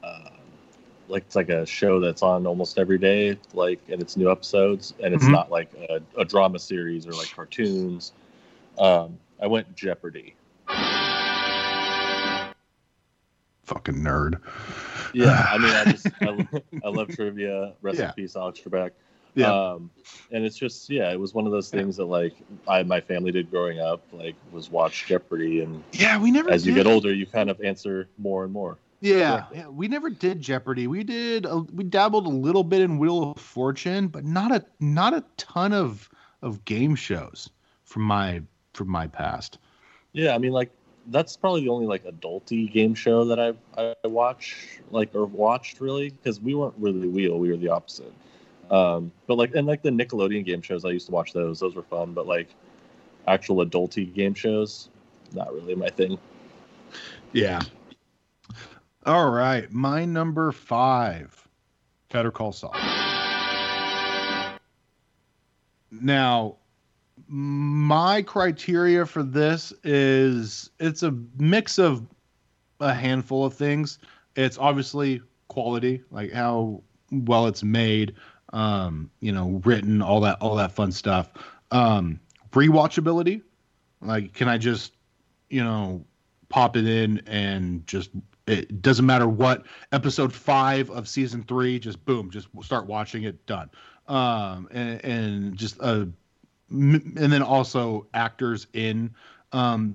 uh, 0.02 0.30
like 1.08 1.24
it's 1.24 1.36
like 1.36 1.48
a 1.48 1.64
show 1.66 2.00
that's 2.00 2.22
on 2.22 2.46
almost 2.46 2.78
every 2.78 2.98
day, 2.98 3.38
like 3.54 3.80
and 3.90 4.00
it's 4.02 4.16
new 4.16 4.30
episodes, 4.30 4.94
and 5.02 5.14
it's 5.14 5.24
Mhm. 5.24 5.32
not 5.32 5.50
like 5.50 5.72
a, 5.88 6.00
a 6.18 6.24
drama 6.24 6.58
series 6.58 7.06
or 7.06 7.12
like 7.12 7.30
cartoons. 7.34 8.12
Um, 8.78 9.18
I 9.40 9.46
went 9.46 9.74
Jeopardy. 9.76 10.34
Fucking 13.64 13.94
nerd. 13.96 14.40
Yeah, 15.12 15.46
I 15.50 15.58
mean, 15.58 15.72
I 15.72 15.84
just 15.84 16.06
I, 16.22 16.46
I 16.84 16.88
love 16.88 17.08
trivia. 17.14 17.72
Rest 17.82 17.98
Yeah. 17.98 18.08
in 18.08 18.12
peace, 18.14 18.36
Alex 18.36 18.60
Trebek. 18.60 18.90
Yeah. 19.34 19.52
Um, 19.52 19.90
and 20.32 20.44
it's 20.44 20.56
just 20.56 20.88
yeah, 20.88 21.12
it 21.12 21.20
was 21.20 21.34
one 21.34 21.46
of 21.46 21.52
those 21.52 21.68
things 21.70 21.96
that 21.96 22.06
like 22.06 22.34
I 22.66 22.82
my 22.84 23.00
family 23.00 23.32
did 23.32 23.50
growing 23.50 23.80
up, 23.80 24.02
like 24.12 24.34
was 24.50 24.70
watch 24.70 25.06
Jeopardy, 25.06 25.60
and 25.60 25.82
Yeah, 25.92 26.18
we 26.18 26.30
never. 26.30 26.50
as 26.50 26.66
you 26.66 26.74
get 26.74 26.86
older, 26.86 27.12
you 27.12 27.26
kind 27.26 27.50
of 27.50 27.60
answer 27.60 28.08
more 28.18 28.44
and 28.44 28.52
more. 28.52 28.78
Yeah, 29.00 29.44
yeah, 29.52 29.68
we 29.68 29.88
never 29.88 30.08
did 30.08 30.40
Jeopardy. 30.40 30.86
We 30.86 31.04
did. 31.04 31.44
A, 31.44 31.58
we 31.58 31.84
dabbled 31.84 32.26
a 32.26 32.30
little 32.30 32.64
bit 32.64 32.80
in 32.80 32.98
Wheel 32.98 33.32
of 33.32 33.40
Fortune, 33.40 34.08
but 34.08 34.24
not 34.24 34.52
a 34.52 34.64
not 34.80 35.12
a 35.12 35.24
ton 35.36 35.72
of 35.72 36.08
of 36.42 36.64
game 36.64 36.94
shows 36.94 37.50
from 37.84 38.02
my 38.02 38.42
from 38.72 38.88
my 38.88 39.06
past. 39.06 39.58
Yeah, 40.12 40.34
I 40.34 40.38
mean, 40.38 40.52
like 40.52 40.70
that's 41.08 41.36
probably 41.36 41.62
the 41.62 41.68
only 41.68 41.86
like 41.86 42.04
adulty 42.04 42.70
game 42.72 42.94
show 42.94 43.24
that 43.26 43.38
I 43.38 43.52
I 43.80 43.94
watch 44.06 44.78
like 44.90 45.14
or 45.14 45.26
watched 45.26 45.80
really 45.80 46.10
because 46.10 46.40
we 46.40 46.54
weren't 46.54 46.74
really 46.78 47.08
wheel, 47.08 47.38
we 47.38 47.50
were 47.50 47.56
the 47.56 47.68
opposite. 47.68 48.12
Um, 48.70 49.12
but 49.26 49.36
like 49.36 49.54
and 49.54 49.66
like 49.66 49.82
the 49.82 49.90
Nickelodeon 49.90 50.44
game 50.44 50.62
shows, 50.62 50.84
I 50.84 50.90
used 50.90 51.06
to 51.06 51.12
watch 51.12 51.32
those. 51.32 51.60
Those 51.60 51.74
were 51.74 51.82
fun, 51.82 52.12
but 52.12 52.26
like 52.26 52.48
actual 53.28 53.64
adulty 53.64 54.12
game 54.12 54.34
shows, 54.34 54.88
not 55.32 55.52
really 55.52 55.74
my 55.74 55.88
thing. 55.88 56.18
Yeah. 57.32 57.60
All 59.06 59.30
right, 59.30 59.70
my 59.72 60.04
number 60.04 60.50
five, 60.50 61.46
Better 62.10 62.32
Call 62.32 62.50
Saul. 62.50 62.74
Now, 65.92 66.56
my 67.28 68.22
criteria 68.22 69.06
for 69.06 69.22
this 69.22 69.72
is 69.84 70.70
it's 70.80 71.04
a 71.04 71.14
mix 71.38 71.78
of 71.78 72.04
a 72.80 72.92
handful 72.92 73.44
of 73.44 73.54
things. 73.54 74.00
It's 74.34 74.58
obviously 74.58 75.22
quality, 75.46 76.02
like 76.10 76.32
how 76.32 76.82
well 77.12 77.46
it's 77.46 77.62
made, 77.62 78.12
um, 78.52 79.08
you 79.20 79.30
know, 79.30 79.62
written, 79.64 80.02
all 80.02 80.20
that, 80.22 80.38
all 80.40 80.56
that 80.56 80.72
fun 80.72 80.90
stuff. 80.90 81.30
Um, 81.70 82.18
rewatchability, 82.50 83.42
like, 84.00 84.32
can 84.32 84.48
I 84.48 84.58
just, 84.58 84.94
you 85.48 85.62
know, 85.62 86.04
pop 86.48 86.76
it 86.76 86.88
in 86.88 87.22
and 87.28 87.86
just 87.86 88.10
it 88.46 88.82
doesn't 88.82 89.06
matter 89.06 89.28
what 89.28 89.64
episode 89.92 90.32
five 90.32 90.90
of 90.90 91.08
season 91.08 91.42
three, 91.42 91.78
just 91.78 92.04
boom, 92.04 92.30
just 92.30 92.48
start 92.62 92.86
watching 92.86 93.24
it, 93.24 93.44
done. 93.46 93.70
Um, 94.06 94.68
and, 94.70 95.04
and 95.04 95.56
just 95.56 95.76
uh, 95.80 96.06
and 96.70 97.14
then 97.14 97.42
also 97.42 98.06
actors 98.14 98.66
in 98.72 99.14
um 99.52 99.94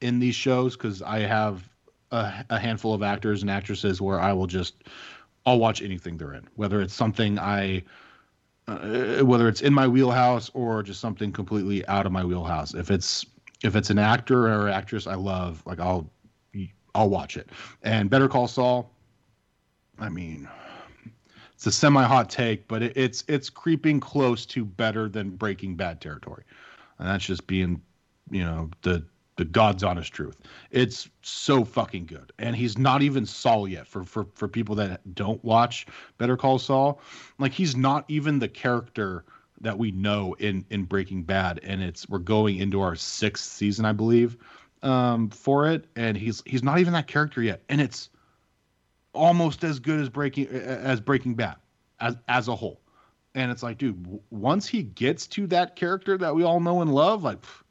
in 0.00 0.18
these 0.18 0.34
shows 0.34 0.76
because 0.76 1.02
I 1.02 1.20
have 1.20 1.68
a, 2.10 2.44
a 2.50 2.58
handful 2.58 2.94
of 2.94 3.02
actors 3.02 3.42
and 3.42 3.50
actresses 3.50 4.00
where 4.00 4.20
I 4.20 4.32
will 4.32 4.46
just 4.46 4.84
I'll 5.44 5.58
watch 5.58 5.80
anything 5.80 6.16
they're 6.16 6.34
in, 6.34 6.46
whether 6.56 6.80
it's 6.82 6.94
something 6.94 7.38
I 7.38 7.82
uh, 8.68 9.20
whether 9.20 9.48
it's 9.48 9.62
in 9.62 9.72
my 9.72 9.86
wheelhouse 9.86 10.50
or 10.54 10.82
just 10.82 11.00
something 11.00 11.32
completely 11.32 11.86
out 11.86 12.04
of 12.04 12.12
my 12.12 12.24
wheelhouse. 12.24 12.74
If 12.74 12.90
it's 12.90 13.24
if 13.62 13.76
it's 13.76 13.90
an 13.90 13.98
actor 13.98 14.48
or 14.48 14.68
actress 14.68 15.06
I 15.06 15.14
love, 15.14 15.62
like 15.66 15.80
I'll 15.80 16.10
I'll 16.96 17.10
watch 17.10 17.36
it. 17.36 17.50
And 17.82 18.08
Better 18.08 18.28
Call 18.28 18.48
Saul, 18.48 18.90
I 19.98 20.08
mean, 20.08 20.48
it's 21.52 21.66
a 21.66 21.72
semi 21.72 22.02
hot 22.02 22.30
take, 22.30 22.66
but 22.68 22.82
it, 22.82 22.96
it's 22.96 23.22
it's 23.28 23.50
creeping 23.50 24.00
close 24.00 24.46
to 24.46 24.64
better 24.64 25.08
than 25.08 25.30
Breaking 25.30 25.76
Bad 25.76 26.00
territory, 26.00 26.44
and 26.98 27.06
that's 27.06 27.24
just 27.24 27.46
being, 27.46 27.80
you 28.30 28.44
know, 28.44 28.70
the 28.82 29.04
the 29.36 29.44
God's 29.44 29.84
honest 29.84 30.12
truth. 30.12 30.38
It's 30.70 31.08
so 31.20 31.64
fucking 31.64 32.06
good, 32.06 32.32
and 32.38 32.56
he's 32.56 32.78
not 32.78 33.02
even 33.02 33.26
Saul 33.26 33.68
yet. 33.68 33.86
For 33.86 34.02
for 34.02 34.26
for 34.34 34.48
people 34.48 34.74
that 34.76 35.14
don't 35.14 35.42
watch 35.44 35.86
Better 36.18 36.36
Call 36.36 36.58
Saul, 36.58 37.00
like 37.38 37.52
he's 37.52 37.76
not 37.76 38.04
even 38.08 38.38
the 38.38 38.48
character 38.48 39.24
that 39.60 39.78
we 39.78 39.90
know 39.90 40.34
in 40.38 40.64
in 40.70 40.84
Breaking 40.84 41.22
Bad, 41.22 41.60
and 41.62 41.82
it's 41.82 42.08
we're 42.08 42.18
going 42.18 42.56
into 42.56 42.80
our 42.80 42.96
sixth 42.96 43.44
season, 43.44 43.84
I 43.84 43.92
believe 43.92 44.38
um, 44.86 45.30
for 45.30 45.68
it, 45.68 45.84
and 45.96 46.16
he's 46.16 46.42
he's 46.46 46.62
not 46.62 46.78
even 46.78 46.92
that 46.92 47.08
character 47.08 47.42
yet, 47.42 47.62
and 47.68 47.80
it's 47.80 48.08
almost 49.12 49.64
as 49.64 49.78
good 49.80 50.00
as 50.00 50.08
Breaking 50.08 50.46
as 50.46 51.00
Breaking 51.00 51.34
Bad 51.34 51.56
as 52.00 52.16
as 52.28 52.48
a 52.48 52.54
whole. 52.54 52.80
And 53.34 53.50
it's 53.50 53.62
like, 53.62 53.78
dude, 53.78 54.02
w- 54.04 54.22
once 54.30 54.66
he 54.66 54.82
gets 54.82 55.26
to 55.28 55.46
that 55.48 55.76
character 55.76 56.16
that 56.16 56.34
we 56.34 56.42
all 56.42 56.58
know 56.60 56.80
and 56.80 56.94
love, 56.94 57.22
like, 57.22 57.42
pff, 57.42 57.62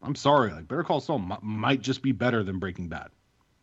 I'm 0.00 0.14
sorry, 0.14 0.50
like 0.52 0.66
Better 0.66 0.82
Call 0.84 1.00
Saul 1.00 1.18
m- 1.18 1.38
might 1.42 1.82
just 1.82 2.00
be 2.02 2.12
better 2.12 2.42
than 2.42 2.58
Breaking 2.58 2.88
Bad, 2.88 3.08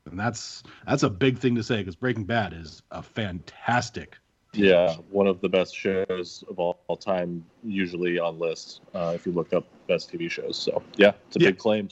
and 0.05 0.19
that's 0.19 0.63
that's 0.85 1.03
a 1.03 1.09
big 1.09 1.39
thing 1.39 1.55
to 1.55 1.63
say 1.63 1.77
because 1.77 1.95
Breaking 1.95 2.25
Bad 2.25 2.53
is 2.53 2.83
a 2.91 3.01
fantastic. 3.01 4.17
Yeah, 4.53 4.95
one 5.09 5.27
of 5.27 5.39
the 5.39 5.47
best 5.47 5.73
shows 5.73 6.43
of 6.49 6.59
all, 6.59 6.77
all 6.89 6.97
time, 6.97 7.45
usually 7.63 8.19
on 8.19 8.37
lists 8.37 8.81
uh, 8.93 9.13
if 9.15 9.25
you 9.25 9.31
look 9.31 9.53
up 9.53 9.63
best 9.87 10.11
TV 10.11 10.29
shows. 10.29 10.57
So 10.57 10.83
yeah, 10.97 11.13
it's 11.27 11.37
a 11.37 11.39
Yeah. 11.39 11.49
big 11.51 11.57
claim. 11.57 11.87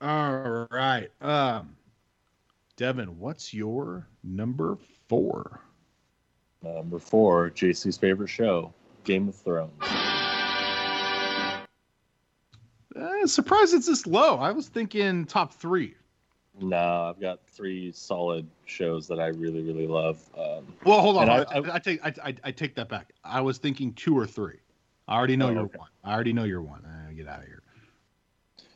All 0.00 0.66
right, 0.70 1.08
um, 1.20 1.76
Devin, 2.76 3.18
what's 3.18 3.52
your 3.52 4.06
number 4.22 4.78
four? 5.08 5.60
Number 6.62 6.98
four, 7.00 7.50
JC's 7.50 7.96
favorite 7.96 8.28
show, 8.28 8.72
Game 9.04 9.28
of 9.28 9.34
Thrones. 9.34 9.72
Uh, 12.94 13.26
surprised 13.26 13.74
it's 13.74 13.86
this 13.86 14.06
low. 14.06 14.36
I 14.38 14.50
was 14.52 14.68
thinking 14.68 15.24
top 15.24 15.52
three. 15.54 15.94
No, 16.60 17.10
I've 17.14 17.20
got 17.20 17.40
three 17.46 17.92
solid 17.92 18.46
shows 18.64 19.06
that 19.08 19.20
I 19.20 19.26
really, 19.28 19.62
really 19.62 19.86
love. 19.86 20.18
Um, 20.36 20.66
Well, 20.84 21.00
hold 21.00 21.16
on. 21.16 21.28
I, 21.30 21.42
I- 21.42 21.74
I, 21.74 21.78
take 21.78 22.04
I, 22.04 22.12
I, 22.24 22.34
I 22.44 22.50
take 22.52 22.74
that 22.76 22.88
back. 22.88 23.12
I 23.24 23.40
was 23.40 23.58
thinking 23.58 23.92
two 23.94 24.16
or 24.18 24.26
three. 24.26 24.58
I 25.06 25.16
already 25.16 25.36
know 25.36 25.48
Oh, 25.48 25.52
you're 25.52 25.62
okay. 25.62 25.78
one. 25.78 25.88
I 26.04 26.12
already 26.12 26.32
know 26.32 26.44
you're 26.44 26.62
one. 26.62 26.84
Uh, 26.84 27.12
get 27.12 27.28
out 27.28 27.40
of 27.40 27.46
here. 27.46 27.62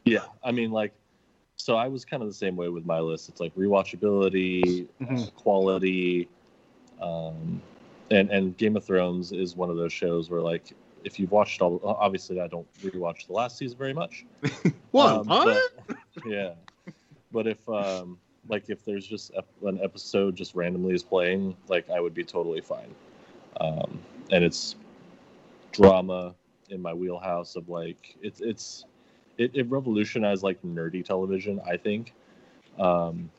yeah, 0.05 0.25
I 0.45 0.53
mean, 0.53 0.71
like, 0.71 0.93
so 1.63 1.77
I 1.77 1.87
was 1.87 2.05
kind 2.05 2.23
of 2.25 2.29
the 2.29 2.35
same 2.35 2.57
way 2.57 2.69
with 2.69 2.85
my 2.85 2.99
list. 2.99 3.29
It's 3.29 3.39
like 3.41 3.55
rewatchability, 3.55 4.89
uh, 5.01 5.05
Mhm. 5.05 5.35
quality, 5.37 6.29
um, 7.01 7.63
and 8.11 8.31
and 8.31 8.57
Game 8.57 8.77
of 8.77 8.85
Thrones 8.85 9.31
is 9.31 9.55
one 9.57 9.71
of 9.71 9.77
those 9.77 9.93
shows 9.93 10.29
where 10.29 10.41
like 10.41 10.73
if 11.05 11.21
you've 11.21 11.31
watched 11.31 11.63
all, 11.63 11.81
obviously 11.85 12.41
I 12.41 12.49
don't 12.49 12.67
rewatch 12.83 13.27
the 13.29 13.33
last 13.33 13.59
season 13.59 13.79
very 13.79 13.95
much. 13.95 14.27
What? 14.91 15.11
Um, 15.13 15.27
what? 15.29 15.73
but- 15.87 15.97
yeah, 16.27 16.53
but 17.33 17.47
if 17.47 17.67
um, 17.69 18.19
like 18.49 18.69
if 18.69 18.85
there's 18.85 19.07
just 19.07 19.31
ep- 19.35 19.47
an 19.65 19.81
episode 19.83 20.37
just 20.37 20.55
randomly 20.55 20.95
is 20.95 21.03
playing, 21.03 21.57
like 21.69 21.89
I 21.89 21.99
would 22.01 22.13
be 22.13 22.25
totally 22.25 22.61
fine. 22.61 22.95
Um, 23.61 23.99
and 24.31 24.45
it's 24.45 24.75
drama 25.71 26.35
in 26.69 26.83
my 26.83 26.93
wheelhouse 26.93 27.57
of 27.57 27.69
like 27.69 28.17
it's 28.21 28.41
it's 28.41 28.85
it, 29.43 29.51
it 29.55 29.71
revolutionized 29.71 30.43
like 30.43 30.61
nerdy 30.63 31.05
television, 31.05 31.61
I 31.67 31.77
think. 31.77 32.15
Um, 32.79 33.31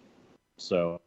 so 0.57 1.01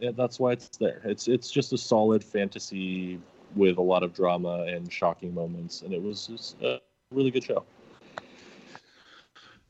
yeah, 0.00 0.10
that's 0.16 0.38
why 0.38 0.52
it's 0.52 0.68
there. 0.78 1.00
It's 1.04 1.28
it's 1.28 1.50
just 1.50 1.72
a 1.72 1.78
solid 1.78 2.22
fantasy 2.22 3.20
with 3.54 3.78
a 3.78 3.82
lot 3.82 4.02
of 4.02 4.14
drama 4.14 4.64
and 4.64 4.92
shocking 4.92 5.34
moments, 5.34 5.82
and 5.82 5.92
it 5.92 6.02
was 6.02 6.56
a 6.62 6.80
really 7.12 7.30
good 7.30 7.44
show. 7.44 7.64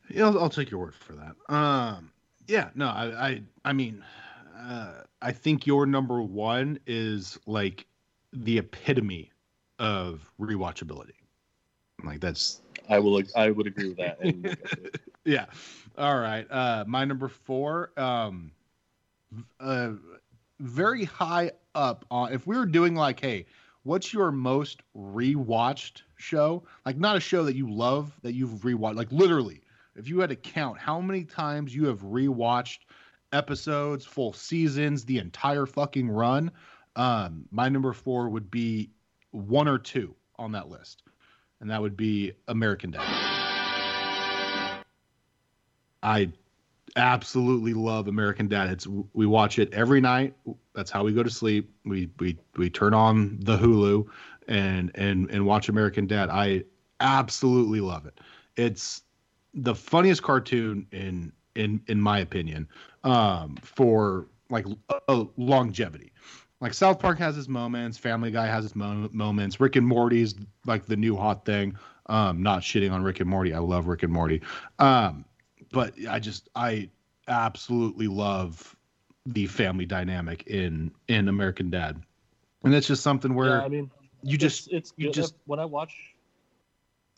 Yeah, 0.09 0.25
I'll, 0.25 0.43
I'll 0.43 0.49
take 0.49 0.69
your 0.69 0.79
word 0.79 0.95
for 0.95 1.13
that. 1.13 1.35
Um, 1.53 2.11
yeah, 2.47 2.69
no, 2.75 2.87
I, 2.87 3.27
I, 3.27 3.41
I 3.65 3.73
mean, 3.73 4.03
uh, 4.57 5.03
I 5.21 5.31
think 5.31 5.65
your 5.65 5.85
number 5.85 6.21
one 6.21 6.79
is 6.85 7.39
like 7.45 7.87
the 8.31 8.57
epitome 8.57 9.31
of 9.79 10.29
rewatchability. 10.39 11.15
Like 12.03 12.19
that's 12.19 12.61
I 12.93 12.99
will 12.99 13.21
I 13.35 13.49
would 13.49 13.67
agree 13.67 13.89
with 13.89 13.97
that. 13.97 14.99
Yeah. 15.25 15.45
All 15.97 16.19
right. 16.19 16.45
Uh, 16.51 16.83
my 16.85 17.05
number 17.05 17.29
four. 17.29 17.91
Um, 17.97 18.51
uh, 19.59 19.91
very 20.59 21.05
high 21.05 21.51
up 21.75 22.05
on. 22.11 22.33
If 22.33 22.45
we 22.45 22.57
were 22.57 22.65
doing 22.65 22.93
like, 22.93 23.21
hey, 23.21 23.45
what's 23.83 24.13
your 24.13 24.31
most 24.31 24.81
rewatched 24.97 26.01
show? 26.17 26.63
Like, 26.85 26.97
not 26.97 27.15
a 27.15 27.21
show 27.21 27.45
that 27.45 27.55
you 27.55 27.71
love 27.71 28.11
that 28.21 28.33
you've 28.33 28.49
rewatched. 28.61 28.95
Like, 28.95 29.11
literally, 29.13 29.61
if 29.95 30.09
you 30.09 30.19
had 30.19 30.29
to 30.29 30.35
count 30.35 30.77
how 30.77 30.99
many 30.99 31.23
times 31.23 31.73
you 31.73 31.85
have 31.85 32.01
rewatched 32.01 32.79
episodes, 33.31 34.05
full 34.05 34.33
seasons, 34.33 35.05
the 35.05 35.19
entire 35.19 35.65
fucking 35.65 36.09
run, 36.09 36.51
um, 36.95 37.45
my 37.49 37.69
number 37.69 37.93
four 37.93 38.29
would 38.29 38.51
be 38.51 38.89
one 39.31 39.67
or 39.67 39.77
two 39.79 40.15
on 40.37 40.51
that 40.51 40.69
list, 40.69 41.03
and 41.63 41.71
that 41.71 41.81
would 41.81 41.95
be 41.95 42.33
American 42.49 42.91
Dad. 42.91 43.01
I 46.03 46.29
absolutely 46.97 47.73
love 47.73 48.09
American 48.09 48.49
Dad. 48.49 48.69
It's 48.69 48.85
we 49.13 49.25
watch 49.25 49.59
it 49.59 49.73
every 49.73 50.01
night. 50.01 50.35
That's 50.75 50.91
how 50.91 51.05
we 51.05 51.13
go 51.13 51.23
to 51.23 51.29
sleep. 51.29 51.73
We 51.85 52.09
we 52.19 52.37
we 52.57 52.69
turn 52.69 52.93
on 52.93 53.39
the 53.39 53.57
Hulu 53.57 54.05
and 54.49 54.91
and 54.95 55.31
and 55.31 55.45
watch 55.45 55.69
American 55.69 56.05
Dad. 56.05 56.29
I 56.29 56.65
absolutely 56.99 57.79
love 57.79 58.05
it. 58.07 58.19
It's 58.57 59.03
the 59.53 59.73
funniest 59.73 60.21
cartoon 60.21 60.85
in 60.91 61.31
in 61.55 61.79
in 61.87 62.01
my 62.01 62.19
opinion 62.19 62.67
um 63.05 63.55
for 63.61 64.27
like 64.49 64.65
uh, 65.07 65.23
longevity. 65.37 66.11
Like 66.63 66.73
South 66.73 66.97
Park 66.97 67.19
has 67.19 67.37
its 67.37 67.49
moments, 67.49 67.97
Family 67.97 68.31
Guy 68.31 68.45
has 68.47 68.63
its 68.63 68.73
mo- 68.73 69.09
moments, 69.11 69.59
Rick 69.59 69.75
and 69.75 69.85
Morty's 69.85 70.33
like 70.65 70.85
the 70.85 70.95
new 70.95 71.17
hot 71.17 71.43
thing. 71.43 71.75
Um, 72.05 72.41
not 72.41 72.61
shitting 72.61 72.89
on 72.89 73.03
Rick 73.03 73.19
and 73.19 73.29
Morty. 73.29 73.53
I 73.53 73.59
love 73.59 73.87
Rick 73.87 74.03
and 74.03 74.13
Morty. 74.13 74.41
Um, 74.79 75.25
but 75.73 75.93
I 76.09 76.19
just 76.19 76.47
I 76.55 76.89
absolutely 77.27 78.07
love 78.07 78.77
the 79.25 79.45
family 79.47 79.85
dynamic 79.85 80.47
in 80.47 80.91
in 81.09 81.27
American 81.27 81.69
Dad, 81.69 82.01
and 82.63 82.73
it's 82.73 82.87
just 82.87 83.03
something 83.03 83.35
where 83.35 83.57
yeah, 83.57 83.65
I 83.65 83.67
mean, 83.67 83.91
you 84.21 84.37
just 84.37 84.67
it's, 84.67 84.91
it's 84.91 84.93
you 84.95 85.11
just- 85.11 85.35
when 85.45 85.59
I 85.59 85.65
watch 85.65 86.12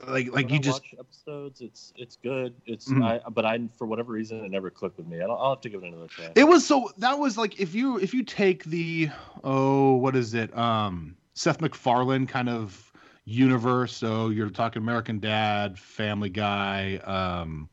like 0.08 0.32
like 0.34 0.50
you 0.50 0.58
I 0.58 0.60
just 0.60 0.82
watch 0.82 0.96
episodes. 1.00 1.62
It's 1.62 1.94
it's 1.96 2.18
good. 2.18 2.54
It's 2.66 2.90
Mhm. 2.90 3.04
I, 3.26 3.30
but 3.30 3.46
I 3.46 3.60
for 3.78 3.88
whatever 3.88 4.12
reason 4.14 4.44
it 4.44 4.52
never 4.52 4.70
clicked 4.70 4.98
with 4.98 5.08
me. 5.08 5.22
I'll, 5.22 5.32
I'll 5.32 5.50
have 5.52 5.62
to 5.62 5.70
give 5.70 5.84
it 5.84 5.88
another 5.88 6.08
try. 6.08 6.32
it 6.36 6.44
was 6.44 6.66
so 6.66 6.92
that 6.98 7.18
was 7.18 7.38
like 7.38 7.60
if 7.60 7.74
you 7.74 7.98
if 8.00 8.14
you 8.14 8.24
take 8.24 8.66
the 8.66 9.10
oh 9.44 9.96
what 9.96 10.16
is 10.16 10.34
it 10.34 10.56
um 10.58 11.16
Seth 11.34 11.62
MacFarlane 11.62 12.28
kind 12.28 12.50
of 12.50 12.92
universe 13.24 13.96
so 13.96 14.30
you're 14.30 14.50
talking 14.50 14.82
American 14.82 15.20
Dad, 15.20 15.80
Family 15.80 16.30
Guy, 16.30 16.98
um 16.98 17.70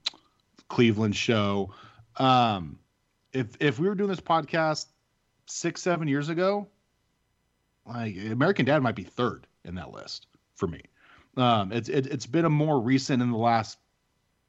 Cleveland 0.69 1.17
show 1.17 1.75
um 2.19 2.79
if 3.33 3.57
if 3.61 3.79
we 3.79 3.89
were 3.89 3.95
doing 3.95 4.11
this 4.11 4.21
podcast 4.21 4.87
6 5.47 5.83
7 5.83 6.07
years 6.09 6.29
ago 6.29 6.69
like 7.85 8.17
American 8.17 8.65
Dad 8.65 8.81
might 8.83 8.95
be 8.95 9.03
third 9.03 9.47
in 9.65 9.75
that 9.75 9.91
list 9.91 10.29
for 10.55 10.69
me. 10.69 10.83
Um 11.37 11.73
it's 11.73 11.89
it, 11.89 12.07
it's 12.07 12.27
been 12.27 12.45
a 12.45 12.51
more 12.51 12.81
recent 12.81 13.23
in 13.23 13.31
the 13.31 13.39
last 13.39 13.79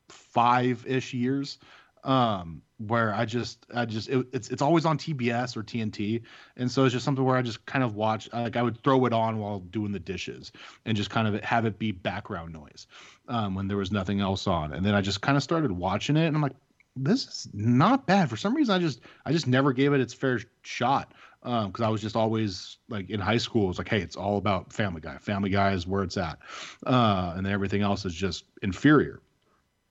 5ish 0.09 1.13
years 1.13 1.57
um 2.03 2.61
where 2.77 3.13
i 3.13 3.23
just 3.23 3.65
i 3.73 3.85
just 3.85 4.09
it, 4.09 4.27
it's 4.33 4.49
it's 4.49 4.61
always 4.61 4.85
on 4.85 4.97
tbs 4.97 5.55
or 5.55 5.63
tnt 5.63 6.21
and 6.57 6.69
so 6.69 6.83
it's 6.83 6.91
just 6.91 7.05
something 7.05 7.23
where 7.23 7.37
i 7.37 7.41
just 7.41 7.65
kind 7.65 7.83
of 7.83 7.95
watch 7.95 8.29
like 8.33 8.57
i 8.57 8.61
would 8.61 8.81
throw 8.83 9.05
it 9.05 9.13
on 9.13 9.39
while 9.39 9.59
doing 9.59 9.91
the 9.91 9.99
dishes 9.99 10.51
and 10.85 10.97
just 10.97 11.09
kind 11.09 11.27
of 11.27 11.41
have 11.43 11.65
it 11.65 11.79
be 11.79 11.91
background 11.91 12.51
noise 12.51 12.87
um 13.29 13.55
when 13.55 13.67
there 13.67 13.77
was 13.77 13.91
nothing 13.91 14.19
else 14.19 14.47
on. 14.47 14.73
And 14.73 14.85
then 14.85 14.95
i 14.95 15.01
just 15.01 15.21
kind 15.21 15.37
of 15.37 15.43
started 15.43 15.71
watching 15.71 16.17
it 16.17 16.25
and 16.25 16.35
i'm 16.35 16.41
like 16.41 16.55
this 16.95 17.25
is 17.25 17.49
not 17.53 18.05
bad. 18.05 18.29
For 18.29 18.37
some 18.37 18.53
reason 18.53 18.75
i 18.75 18.79
just 18.79 18.99
i 19.25 19.31
just 19.31 19.47
never 19.47 19.71
gave 19.71 19.93
it 19.93 20.01
its 20.01 20.13
fair 20.13 20.41
shot 20.63 21.13
um 21.43 21.67
because 21.67 21.83
i 21.83 21.89
was 21.89 22.01
just 22.01 22.15
always 22.15 22.77
like 22.89 23.09
in 23.09 23.19
high 23.19 23.37
school 23.37 23.69
it's 23.69 23.77
like 23.77 23.89
hey 23.89 24.01
it's 24.01 24.15
all 24.15 24.37
about 24.37 24.71
family 24.73 25.01
guy 25.01 25.17
family 25.17 25.49
guy 25.49 25.73
is 25.73 25.85
where 25.85 26.03
it's 26.03 26.17
at 26.17 26.39
uh 26.85 27.33
and 27.35 27.45
then 27.45 27.53
everything 27.53 27.81
else 27.81 28.05
is 28.05 28.13
just 28.13 28.45
inferior 28.61 29.21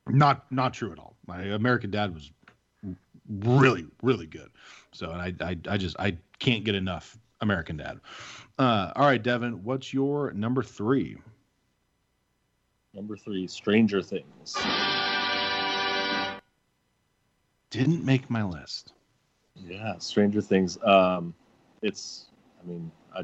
not 0.09 0.51
not 0.51 0.75
true 0.75 0.93
at 0.93 0.99
all. 0.99 1.17
My 1.27 1.43
American 1.43 1.91
Dad 1.91 2.13
was 2.13 2.31
really 3.29 3.87
really 4.03 4.27
good. 4.27 4.51
So 4.93 5.11
I 5.11 5.35
I 5.41 5.57
I 5.69 5.77
just 5.77 5.97
I 5.99 6.17
can't 6.39 6.65
get 6.65 6.75
enough 6.75 7.19
American 7.41 7.77
Dad. 7.77 8.01
Uh, 8.59 8.93
all 8.97 9.07
right, 9.07 9.23
Devin, 9.23 9.65
what's 9.65 9.93
your 9.93 10.33
number 10.33 10.63
three? 10.63 11.17
Number 12.95 13.17
three, 13.17 13.47
Stranger 13.47 14.03
Things. 14.03 14.57
Didn't 17.71 18.05
make 18.05 18.29
my 18.29 18.43
list. 18.43 18.93
Yeah, 19.57 19.97
Stranger 19.99 20.43
Things. 20.43 20.79
Um, 20.85 21.35
it's. 21.83 22.27
I 22.63 22.69
mean, 22.69 22.91
I, 23.15 23.23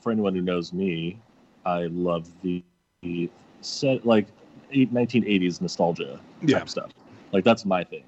for 0.00 0.10
anyone 0.12 0.34
who 0.34 0.42
knows 0.42 0.72
me, 0.72 1.18
I 1.64 1.86
love 1.86 2.28
the, 2.42 2.62
the 3.02 3.30
set 3.60 4.04
like 4.06 4.26
eight, 4.72 4.92
1980s 4.92 5.60
nostalgia 5.60 6.18
type 6.40 6.48
Yeah. 6.48 6.64
stuff. 6.64 6.90
Like 7.32 7.44
that's 7.44 7.64
my 7.64 7.84
thing. 7.84 8.02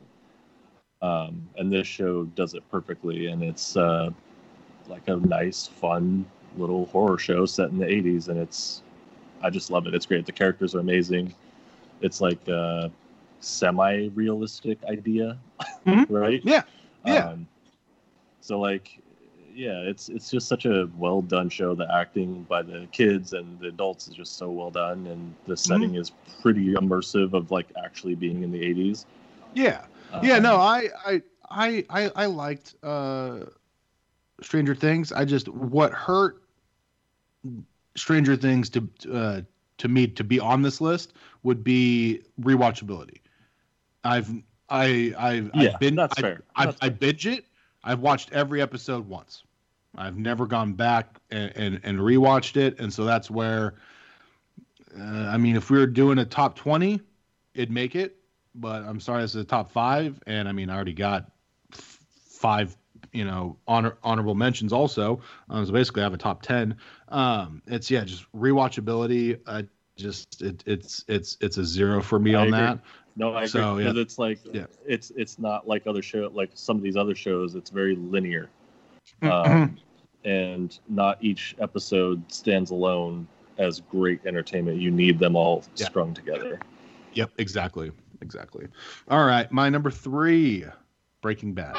Um, 1.01 1.49
and 1.57 1.73
this 1.73 1.87
show 1.87 2.25
does 2.25 2.55
it 2.55 2.63
perfectly, 2.71 3.27
and 3.27 3.43
it's 3.43 3.77
uh, 3.77 4.11
like 4.89 5.09
a 5.09 5.17
nice, 5.17 5.67
fun 5.67 6.25
little 6.57 6.87
horror 6.87 7.19
show 7.19 7.47
set 7.47 7.71
in 7.71 7.79
the 7.79 7.87
80s, 7.87 8.29
and 8.29 8.39
it's. 8.39 8.83
I 9.43 9.51
just 9.51 9.71
love 9.71 9.87
it. 9.87 9.95
It's 9.95 10.07
great. 10.07 10.25
The 10.27 10.33
characters 10.33 10.75
are 10.77 10.81
amazing. 10.81 11.35
It's 12.01 12.21
like 12.21 12.47
a 12.49 12.91
semi-realistic 13.41 14.79
idea, 14.85 15.39
Mhm. 15.87 16.07
right? 16.09 16.41
Yeah, 16.45 16.63
yeah. 17.05 17.29
Um, 17.31 17.47
so 18.41 18.61
like, 18.61 19.01
yeah, 19.55 19.81
it's 19.81 20.09
it's 20.09 20.31
just 20.31 20.49
such 20.49 20.65
a 20.67 20.89
well 20.97 21.23
done 21.23 21.49
show. 21.49 21.75
The 21.75 21.93
acting 21.95 22.45
by 22.49 22.63
the 22.63 22.89
kids 22.93 23.33
and 23.33 23.59
the 23.61 23.69
adults 23.69 24.09
is 24.09 24.15
just 24.15 24.37
so 24.37 24.51
well 24.51 24.71
done, 24.71 25.07
and 25.07 25.35
the 25.47 25.57
setting 25.57 25.95
is 25.95 26.11
pretty 26.41 26.75
immersive 26.75 27.33
of 27.35 27.51
like 27.51 27.67
actually 27.83 28.15
being 28.15 28.43
in 28.43 28.53
the 28.53 28.63
eighties. 28.63 29.07
Yeah. 29.55 29.85
Yeah, 30.23 30.39
no, 30.39 30.57
I 30.57 30.89
I 31.07 31.23
I 31.51 31.85
I, 31.89 32.13
I 32.15 32.27
liked 32.27 32.75
uh 32.83 33.41
Stranger 34.43 34.75
Things. 34.75 35.13
I 35.13 35.25
just 35.25 35.49
what 35.49 35.93
hurt 35.93 36.43
Stranger 37.97 38.37
Things 38.37 38.69
to 38.71 38.89
uh 39.11 39.41
to 39.79 39.89
me 39.89 40.07
to 40.07 40.25
be 40.25 40.39
on 40.39 40.63
this 40.63 40.81
list 40.81 41.15
would 41.43 41.65
be 41.65 42.23
rewatchability. 42.41 43.21
I've 44.05 44.31
I 44.69 45.15
I've 45.19 45.51
Yeah, 45.55 45.73
I've 45.73 45.81
been 45.81 45.95
that's 45.97 46.19
I, 46.19 46.21
fair. 46.21 46.43
I, 46.57 46.65
That's 46.67 46.79
I 46.83 46.89
binge 46.91 47.27
it. 47.27 47.47
I've 47.85 48.01
watched 48.01 48.33
every 48.33 48.63
episode 48.63 49.09
once. 49.09 49.45
I've 49.97 50.17
never 50.17 50.47
gone 50.47 50.73
back 50.73 51.19
and 51.31 51.53
and, 51.57 51.81
and 51.83 51.99
rewatched 51.99 52.57
it, 52.57 52.79
and 52.81 52.93
so 52.93 53.05
that's 53.05 53.31
where. 53.31 53.75
Uh, 54.99 55.03
I 55.03 55.39
mean, 55.39 55.57
if 55.57 55.71
we 55.71 55.79
were 55.79 55.87
doing 55.87 56.19
a 56.19 56.25
top 56.25 56.57
twenty, 56.57 57.01
it'd 57.55 57.71
make 57.71 57.95
it. 57.95 58.17
But 58.55 58.83
I'm 58.83 59.01
sorry, 59.01 59.23
this 59.23 59.35
is 59.35 59.43
a 59.43 59.45
top 59.45 59.71
five, 59.71 60.21
and 60.27 60.49
I 60.49 60.53
mean, 60.53 60.69
I 60.69 60.75
already 60.75 60.93
got 60.93 61.31
f- 61.73 62.01
five, 62.27 62.77
you 63.13 63.25
know, 63.25 63.57
honor 63.67 63.97
honorable 64.03 64.35
mentions 64.35 64.73
also. 64.73 65.21
Um, 65.49 65.65
so 65.65 65.73
basically, 65.73 66.03
I 66.03 66.05
have 66.05 66.15
a 66.15 66.19
top 66.19 66.43
ten. 66.43 66.77
Um, 67.09 67.63
it's 67.67 67.91
yeah, 67.91 68.05
just 68.05 68.31
rewatchability. 68.33 69.41
I 69.47 69.65
just 69.97 70.43
it, 70.43 70.63
it's 70.67 71.05
it's 71.09 71.39
it's 71.41 71.57
a 71.57 71.65
zero 71.65 72.03
for 72.03 72.19
me 72.19 72.35
I 72.35 72.41
on 72.43 72.49
agree. 72.49 72.59
that. 72.59 72.79
No, 73.17 73.35
I 73.35 73.39
agree. 73.41 73.49
So, 73.49 73.79
yeah. 73.79 73.85
Because 73.85 73.99
it's 73.99 74.19
like 74.19 74.39
Yeah. 74.53 74.67
it's 74.87 75.11
it's 75.17 75.39
not 75.39 75.69
like 75.69 75.87
other 75.87 76.03
show 76.03 76.31
like 76.33 76.51
some 76.55 76.77
of 76.77 76.83
these 76.83 76.97
other 76.97 77.15
shows. 77.15 77.55
It's 77.55 77.71
very 77.71 77.95
linear, 77.97 78.49
Mm-hmm. 79.21 79.53
um, 79.53 79.77
and 80.25 80.79
not 80.89 81.19
each 81.23 81.55
episode 81.61 82.23
stands 82.33 82.71
alone 82.71 83.27
as 83.59 83.81
great 83.91 84.25
entertainment. 84.25 84.79
You 84.81 84.91
need 84.91 85.19
them 85.19 85.37
all 85.37 85.63
Yeah. 85.77 85.87
strung 85.87 86.15
together. 86.15 86.59
Yep, 87.15 87.33
exactly. 87.39 87.91
Exactly. 88.23 88.67
All 89.09 89.25
right, 89.27 89.51
my 89.53 89.69
number 89.69 89.91
three, 89.91 90.65
Breaking 91.21 91.53
Bad. 91.55 91.77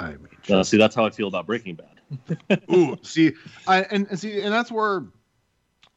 I 0.00 0.10
mean, 0.10 0.28
Uh, 0.48 0.62
see, 0.62 0.76
that's 0.78 0.94
how 0.94 1.04
I 1.04 1.10
feel 1.10 1.26
about 1.28 1.46
Breaking 1.46 1.74
Bad. 1.76 2.62
ooh, 2.72 2.96
see, 3.02 3.32
I 3.66 3.82
and, 3.82 4.06
and 4.08 4.18
see, 4.18 4.40
and 4.40 4.52
that's 4.52 4.70
where 4.70 5.04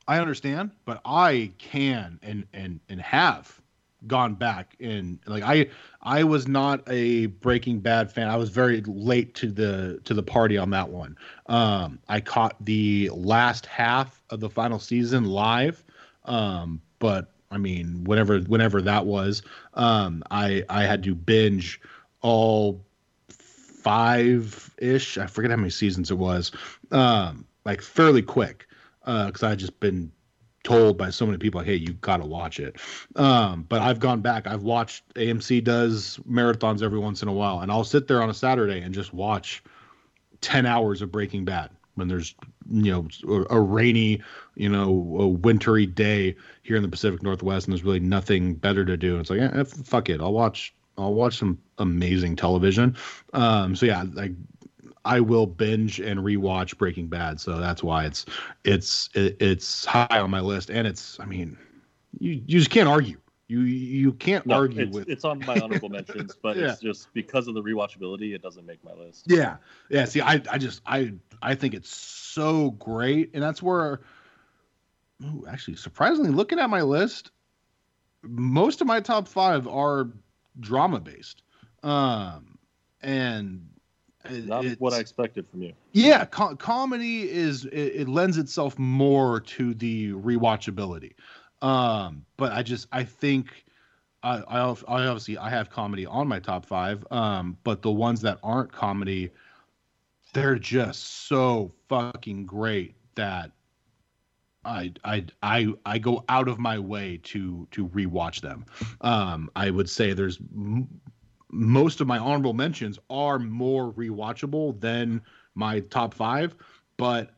I 0.08 0.20
understand, 0.20 0.72
but 0.86 1.02
I 1.06 1.52
can 1.58 2.20
and 2.22 2.46
and 2.54 2.80
and 2.90 3.02
have 3.02 3.62
gone 4.08 4.34
back 4.34 4.76
and 4.80 5.20
like 5.28 5.44
I 5.44 5.68
I 6.02 6.24
was 6.24 6.48
not 6.48 6.82
a 6.88 7.28
Breaking 7.28 7.80
Bad 7.80 8.12
fan. 8.12 8.28
I 8.28 8.36
was 8.36 8.50
very 8.50 8.82
late 8.82 9.36
to 9.36 9.52
the 9.52 10.02
to 10.06 10.14
the 10.14 10.24
party 10.24 10.58
on 10.58 10.72
that 10.72 10.90
one. 10.90 11.18
Um, 11.48 12.00
I 12.10 12.20
caught 12.20 12.56
the 12.66 13.10
last 13.14 13.66
half 13.66 14.22
of 14.30 14.40
the 14.40 14.50
final 14.50 14.80
season 14.80 15.26
live, 15.26 15.84
um, 16.26 16.82
but 17.00 17.32
I 17.52 17.58
mean, 17.58 18.04
whenever 18.06 18.40
whenever 18.40 18.82
that 18.82 19.06
was, 19.06 19.44
um, 19.76 20.24
I 20.32 20.64
I 20.70 20.84
had 20.84 21.04
to 21.04 21.14
binge 21.14 21.80
all 22.22 22.84
five 23.30 24.74
ish. 24.78 25.18
I 25.18 25.28
forget 25.28 25.52
how 25.52 25.58
many 25.58 25.70
seasons 25.70 26.10
it 26.10 26.18
was. 26.18 26.52
Um, 26.92 27.46
like 27.66 27.82
fairly 27.82 28.22
quick, 28.24 28.68
because 29.06 29.44
I 29.44 29.50
had 29.50 29.60
just 29.60 29.80
been 29.80 30.12
told 30.64 30.98
by 30.98 31.10
so 31.10 31.26
many 31.26 31.38
people 31.38 31.60
like, 31.60 31.68
hey, 31.68 31.76
you 31.76 31.94
gotta 31.94 32.26
watch 32.26 32.60
it. 32.60 32.78
Um, 33.16 33.64
but 33.68 33.82
I've 33.82 34.00
gone 34.00 34.22
back. 34.22 34.48
I've 34.48 34.64
watched 34.64 35.12
AMC 35.16 35.64
does 35.64 36.20
marathons 36.30 36.84
every 36.84 37.00
once 37.00 37.22
in 37.22 37.28
a 37.28 37.34
while, 37.34 37.62
and 37.62 37.72
I'll 37.72 37.84
sit 37.84 38.08
there 38.08 38.22
on 38.22 38.30
a 38.30 38.34
Saturday 38.34 38.82
and 38.82 38.94
just 38.94 39.14
watch 39.14 39.64
ten 40.42 40.66
hours 40.66 41.02
of 41.02 41.12
Breaking 41.12 41.46
Bad 41.46 41.72
when 41.96 42.08
there's 42.08 42.36
you 42.70 42.92
know 42.92 43.46
a, 43.50 43.60
rainy, 43.60 44.22
you 44.56 44.70
know, 44.70 45.18
a 45.20 45.28
wintry 45.28 45.86
day 45.86 46.36
here 46.64 46.76
in 46.76 46.84
the 46.84 46.90
Pacific 46.90 47.22
Northwest, 47.22 47.68
and 47.68 47.74
there's 47.74 47.84
really 47.84 48.00
nothing 48.00 48.56
better 48.56 48.86
to 48.86 48.98
do. 48.98 49.20
It's 49.20 49.30
like, 49.30 49.42
eh, 49.42 49.64
fuck 49.64 50.10
it, 50.10 50.22
I'll 50.22 50.34
watch. 50.34 50.74
I'll 50.98 51.14
watch 51.14 51.38
some 51.38 51.58
amazing 51.78 52.36
television. 52.36 52.96
Um, 53.34 53.76
so 53.76 53.86
yeah, 53.86 54.04
like 54.14 54.34
I 55.06 55.20
will 55.20 55.48
binge 55.48 56.00
and 56.00 56.20
rewatch 56.20 56.78
Breaking 56.78 57.08
Bad. 57.08 57.40
So 57.40 57.60
that's 57.60 57.84
why 57.84 58.06
it's 58.06 58.26
it's 58.64 59.10
it's 59.16 59.86
high 59.86 60.08
on 60.20 60.30
my 60.30 60.42
list, 60.42 60.70
and 60.70 60.88
it's 60.88 61.20
I 61.20 61.26
mean, 61.26 61.58
you 62.20 62.42
you 62.46 62.60
just 62.60 62.70
can't 62.70 62.88
argue. 62.90 63.18
You 63.48 63.62
you 63.62 64.14
can't 64.14 64.46
No, 64.46 64.56
argue 64.56 64.84
it's, 64.84 64.96
with 64.96 65.10
it's 65.10 65.26
on 65.26 65.40
my 65.46 65.60
honorable 65.60 65.90
mentions, 65.90 66.38
but 66.42 66.58
Yeah. 66.58 66.72
it's 66.72 66.80
just 66.80 67.14
because 67.14 67.48
of 67.48 67.54
the 67.56 67.62
rewatchability, 67.62 68.34
it 68.34 68.42
doesn't 68.42 68.66
make 68.66 68.84
my 68.84 68.94
list. 68.94 69.26
Yeah, 69.28 69.58
yeah. 69.90 70.06
See, 70.06 70.22
I, 70.22 70.42
I 70.50 70.58
just, 70.58 70.82
I, 70.86 71.14
I 71.42 71.56
think 71.56 71.74
it's 71.74 71.94
so 71.94 72.72
great, 72.72 73.32
and 73.34 73.44
that's 73.44 73.62
where, 73.62 74.02
ooh, 75.26 75.46
actually, 75.50 75.76
surprisingly, 75.76 76.32
looking 76.32 76.60
at 76.60 76.70
my 76.70 76.82
list, 76.82 77.32
most 78.24 78.80
of 78.82 78.88
my 78.88 79.02
top 79.02 79.28
five 79.28 79.68
are 79.68 80.10
drama 80.60 81.00
based, 81.02 81.44
um, 81.84 82.58
and 83.02 83.68
Not 84.30 84.66
it's- 84.66 84.80
what 84.80 84.94
I 84.94 85.00
expected 85.00 85.48
from 85.50 85.64
you. 85.64 85.74
yeah, 85.94 86.26
co- 86.26 86.56
comedy 86.56 87.30
is 87.30 87.66
it, 87.66 87.74
it 88.02 88.08
lends 88.08 88.38
itself 88.38 88.78
more 88.78 89.40
to 89.42 89.74
the 89.74 90.12
rewatchability. 90.14 91.14
Um, 91.62 92.26
but 92.38 92.52
I 92.54 92.64
just 92.64 92.88
I 92.92 93.04
think 93.04 93.66
I, 94.24 94.38
I 94.48 94.60
I 94.60 95.08
obviously 95.08 95.38
I 95.38 95.50
have 95.50 95.70
comedy 95.70 96.06
on 96.06 96.28
my 96.28 96.40
top 96.40 96.66
five. 96.66 97.06
Um, 97.12 97.58
but 97.64 97.82
the 97.82 97.92
ones 97.92 98.22
that 98.22 98.40
aren't 98.44 98.72
comedy, 98.72 99.32
they're 100.34 100.58
just 100.60 101.28
so 101.28 101.72
fucking 101.90 102.46
great 102.46 102.96
that 103.16 103.52
I 104.64 104.94
I 105.04 105.26
I 105.44 105.74
I 105.86 105.98
go 105.98 106.24
out 106.30 106.48
of 106.48 106.60
my 106.60 106.78
way 106.80 107.20
to 107.24 107.68
to 107.72 107.88
rewatch 107.90 108.42
them. 108.42 108.66
Um, 109.02 109.50
I 109.56 109.70
would 109.72 109.90
say 109.90 110.14
there's 110.14 110.38
m- 110.56 110.88
most 111.52 112.02
of 112.02 112.08
my 112.08 112.18
honorable 112.18 112.54
mentions 112.54 112.98
are 113.10 113.38
more 113.38 113.92
rewatchable 113.94 114.80
than 114.80 115.22
my 115.54 115.82
top 115.82 116.14
five, 116.14 116.56
but 116.98 117.32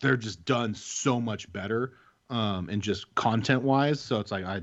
they're 0.00 0.16
just 0.16 0.44
done 0.44 0.74
so 0.74 1.20
much 1.20 1.52
better 1.52 1.92
um, 2.30 2.68
and 2.70 2.82
just 2.82 3.14
content 3.14 3.62
wise. 3.62 4.00
So 4.00 4.20
it's 4.20 4.32
like 4.32 4.44
I 4.44 4.62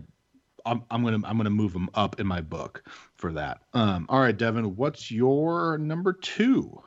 I'm, 0.65 0.83
I'm 0.91 1.03
gonna 1.03 1.25
I'm 1.25 1.37
gonna 1.37 1.49
move 1.49 1.73
them 1.73 1.89
up 1.93 2.19
in 2.19 2.27
my 2.27 2.41
book 2.41 2.83
for 3.15 3.31
that. 3.33 3.61
Um, 3.73 4.05
all 4.09 4.19
right, 4.19 4.35
Devin, 4.35 4.75
what's 4.75 5.09
your 5.09 5.77
number 5.77 6.13
two? 6.13 6.81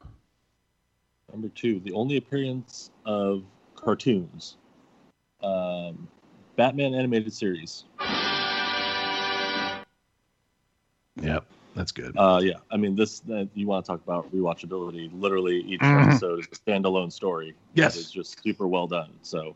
Number 1.32 1.48
two, 1.48 1.80
the 1.80 1.92
only 1.92 2.16
appearance 2.16 2.90
of 3.06 3.44
cartoons. 3.76 4.56
Um, 5.42 6.08
Batman 6.56 6.94
animated 6.94 7.32
series. 7.32 7.84
Yep, 11.22 11.46
that's 11.74 11.92
good. 11.92 12.16
Uh, 12.16 12.40
yeah, 12.42 12.54
I 12.70 12.76
mean 12.76 12.94
this. 12.96 13.22
Uh, 13.30 13.44
you 13.54 13.66
want 13.66 13.84
to 13.84 13.92
talk 13.92 14.02
about 14.04 14.32
rewatchability? 14.34 15.10
Literally, 15.18 15.60
each 15.62 15.80
Mhm. 15.80 16.08
episode 16.08 16.40
is 16.40 16.46
a 16.46 16.50
standalone 16.50 17.12
story. 17.12 17.54
Yes. 17.74 17.96
it's 17.96 18.10
just 18.10 18.42
super 18.42 18.66
well 18.66 18.86
done. 18.86 19.10
So, 19.22 19.54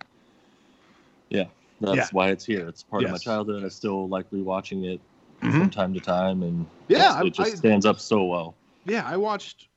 yeah, 1.30 1.44
that's 1.80 1.96
Yeah. 1.96 2.08
why 2.12 2.30
it's 2.30 2.44
here. 2.44 2.68
It's 2.68 2.82
part 2.82 3.04
of 3.04 3.10
my 3.10 3.18
childhood. 3.18 3.64
I 3.64 3.68
still 3.68 4.08
like 4.08 4.30
rewatching 4.30 4.84
it 4.84 5.00
Mhm. 5.40 5.52
from 5.60 5.70
time 5.70 5.94
to 5.94 6.00
time, 6.00 6.42
and 6.42 6.66
Yeah, 6.88 7.18
it's- 7.20 7.26
it 7.26 7.34
just 7.34 7.52
I- 7.52 7.54
stands 7.56 7.86
up 7.86 7.98
so 8.00 8.24
well. 8.24 8.54
Yeah, 8.86 9.04
I 9.06 9.16
watched 9.16 9.68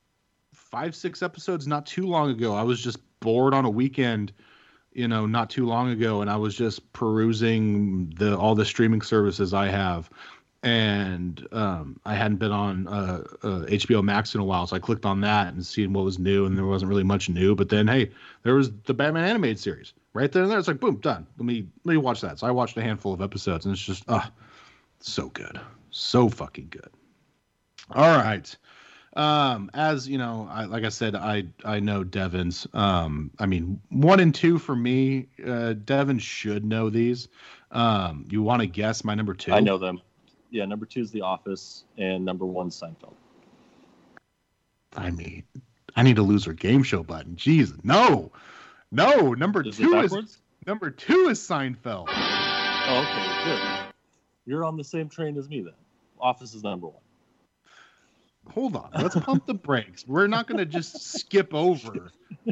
five, 0.53 0.95
six 0.95 1.23
episodes 1.23 1.65
not 1.67 1.85
too 1.85 2.05
long 2.07 2.29
ago. 2.29 2.53
I 2.53 2.63
was 2.63 2.81
just 2.81 2.99
bored 3.19 3.53
on 3.53 3.65
a 3.65 3.69
weekend, 3.69 4.33
you 4.93 5.07
know, 5.07 5.25
not 5.25 5.49
too 5.49 5.65
long 5.65 5.89
ago, 5.89 6.21
and 6.21 6.29
I 6.29 6.35
was 6.35 6.55
just 6.55 6.91
perusing 6.93 8.09
the 8.17 8.37
all 8.37 8.53
the 8.55 8.65
streaming 8.65 9.01
services 9.01 9.53
I 9.53 9.67
have, 9.67 10.09
and 10.63 11.47
um, 11.51 11.99
I 12.05 12.15
hadn't 12.15 12.37
been 12.37 12.51
on 12.51 12.87
uh, 12.87 13.23
uh, 13.43 13.65
HBO 13.67 14.03
Max 14.03 14.33
in 14.33 14.41
a 14.41 14.43
while, 14.43 14.67
so 14.67 14.75
I 14.75 14.79
clicked 14.79 15.05
on 15.05 15.21
that 15.21 15.53
and 15.53 15.65
seen 15.65 15.93
what 15.93 16.03
was 16.03 16.19
new, 16.19 16.45
and 16.45 16.57
there 16.57 16.65
wasn't 16.65 16.89
really 16.89 17.03
much 17.03 17.29
new. 17.29 17.55
But 17.55 17.69
then, 17.69 17.87
hey, 17.87 18.11
there 18.43 18.55
was 18.55 18.71
the 18.85 18.93
Batman 18.93 19.25
animated 19.25 19.59
series 19.59 19.93
right 20.13 20.31
there 20.31 20.43
and 20.43 20.51
there. 20.51 20.59
It's 20.59 20.67
like, 20.67 20.79
boom, 20.79 20.97
done. 20.97 21.27
Let 21.37 21.45
me 21.45 21.67
let 21.83 21.93
me 21.93 21.97
watch 21.97 22.21
that. 22.21 22.39
So 22.39 22.47
I 22.47 22.51
watched 22.51 22.77
a 22.77 22.81
handful 22.81 23.13
of 23.13 23.21
episodes, 23.21 23.65
and 23.65 23.73
it's 23.73 23.83
just, 23.83 24.03
ah, 24.07 24.31
so 24.99 25.29
good, 25.29 25.59
so 25.91 26.29
fucking 26.29 26.67
good. 26.69 26.89
All 27.91 28.17
right 28.17 28.55
um 29.17 29.71
as 29.73 30.07
you 30.07 30.17
know 30.17 30.47
I, 30.49 30.65
like 30.65 30.83
i 30.83 30.89
said 30.89 31.15
i 31.15 31.45
i 31.65 31.79
know 31.79 32.03
devon's 32.03 32.67
um 32.73 33.31
i 33.39 33.47
mean 33.47 33.81
one 33.89 34.19
and 34.19 34.33
two 34.33 34.59
for 34.59 34.75
me 34.75 35.27
uh 35.45 35.73
should 36.19 36.63
know 36.63 36.89
these 36.91 37.27
um 37.71 38.27
you 38.29 38.43
want 38.43 38.61
to 38.61 38.67
guess 38.67 39.03
my 39.03 39.15
number 39.15 39.33
two 39.33 39.53
I 39.53 39.59
know 39.59 39.77
them. 39.77 40.01
Yeah, 40.49 40.65
number 40.65 40.85
two 40.85 41.01
is 41.01 41.11
The 41.11 41.21
Office, 41.21 41.83
and 41.97 42.23
number 42.23 42.45
one 42.45 42.69
Seinfeld. 42.69 43.13
i 44.95 45.11
mean 45.11 45.43
i 45.95 46.01
need 46.03 46.15
to 46.15 46.23
lose 46.23 46.45
her 46.45 46.53
game 46.53 46.81
show 46.81 47.03
button 47.03 47.35
jeez 47.35 47.77
no 47.83 48.31
no 48.91 49.33
number 49.33 49.61
Is 49.61 49.77
two 49.77 49.93
is 49.99 50.39
number 50.65 50.89
two 50.89 51.27
is 51.29 51.39
seinfeld 51.39 52.07
Oh, 52.89 52.99
okay, 52.99 53.43
good. 53.43 53.93
You're 54.45 54.63
on 54.63 54.77
the 54.77 54.83
same 54.83 55.09
train 55.09 55.37
as 55.37 55.49
me 55.49 55.59
then. 55.61 55.73
Office 56.21 56.53
is 56.53 56.63
number 56.63 56.87
one. 56.87 57.01
Hold 58.53 58.75
on 58.75 58.89
let's 58.95 59.15
pump 59.15 59.45
the 59.45 59.53
brakes 59.53 60.05
we're 60.07 60.27
not 60.27 60.47
going 60.47 60.57
to 60.57 60.65
just 60.65 61.17
skip 61.19 61.53
over 61.53 62.11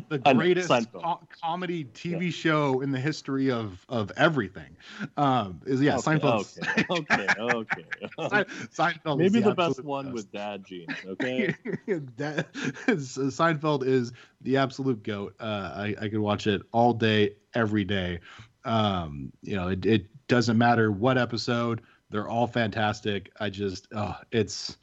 the 0.09 0.17
greatest 0.19 0.69
co- 0.93 1.19
comedy 1.41 1.85
tv 1.85 2.31
show 2.31 2.81
in 2.81 2.91
the 2.91 2.99
history 2.99 3.51
of 3.51 3.85
of 3.89 4.11
everything 4.17 4.75
um 5.17 5.61
is 5.65 5.81
yeah 5.81 5.97
okay, 5.97 6.17
seinfeld 6.17 6.57
Okay, 6.89 7.27
okay, 7.39 7.85
okay. 8.19 8.43
seinfeld 8.73 9.17
Maybe 9.17 9.39
is 9.39 9.45
the, 9.45 9.53
best 9.53 9.83
one 9.83 10.05
best. 10.05 10.13
with 10.13 10.31
dad 10.31 10.65
jeans. 10.65 10.89
Okay. 11.05 11.55
that, 12.17 12.51
Seinfeld 12.87 13.85
is 13.85 14.11
the 14.41 14.57
absolute 14.57 15.03
goat. 15.03 15.35
Uh, 15.39 15.71
I, 15.75 15.95
I 16.01 16.09
could 16.09 16.19
watch 16.19 16.47
it 16.47 16.61
all 16.71 16.93
day, 16.93 17.31
every 17.53 17.83
day. 17.83 18.19
Um, 18.63 19.31
you 19.41 19.55
know, 19.55 19.69
it, 19.69 19.85
it 19.85 20.27
doesn't 20.27 20.57
matter 20.57 20.91
what 20.91 21.17
episode; 21.17 21.81
they're 22.09 22.27
all 22.27 22.47
fantastic. 22.47 23.31
I 23.39 23.49
just, 23.49 23.87
oh, 23.95 24.15
it's, 24.31 24.77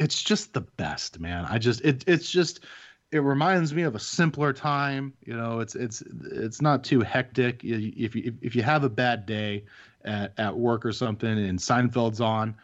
it's 0.00 0.22
just 0.22 0.54
the 0.54 0.62
best, 0.62 1.20
man. 1.20 1.44
I 1.48 1.58
just, 1.58 1.82
it, 1.82 2.04
it's 2.08 2.30
just, 2.30 2.64
it 3.12 3.20
reminds 3.20 3.74
me 3.74 3.82
of 3.82 3.94
a 3.94 4.00
simpler 4.00 4.52
time. 4.52 5.14
You 5.24 5.36
know, 5.36 5.60
it's, 5.60 5.74
it's, 5.76 6.02
it's 6.32 6.60
not 6.62 6.82
too 6.84 7.00
hectic. 7.02 7.62
You- 7.62 7.92
If 7.96 8.16
you, 8.16 8.34
if 8.42 8.56
you 8.56 8.62
have 8.62 8.82
a 8.84 8.88
bad 8.90 9.26
day 9.26 9.64
at, 10.04 10.32
at 10.38 10.56
work 10.56 10.84
or 10.86 10.92
something, 10.92 11.30
and 11.30 11.58
Seinfeld's 11.58 12.20
on, 12.20 12.56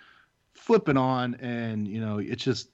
flip 0.55 0.89
it 0.89 0.97
on, 0.97 1.35
and 1.37 1.87
you 1.87 2.01
know, 2.01 2.19
it's 2.19 2.43
just 2.43 2.71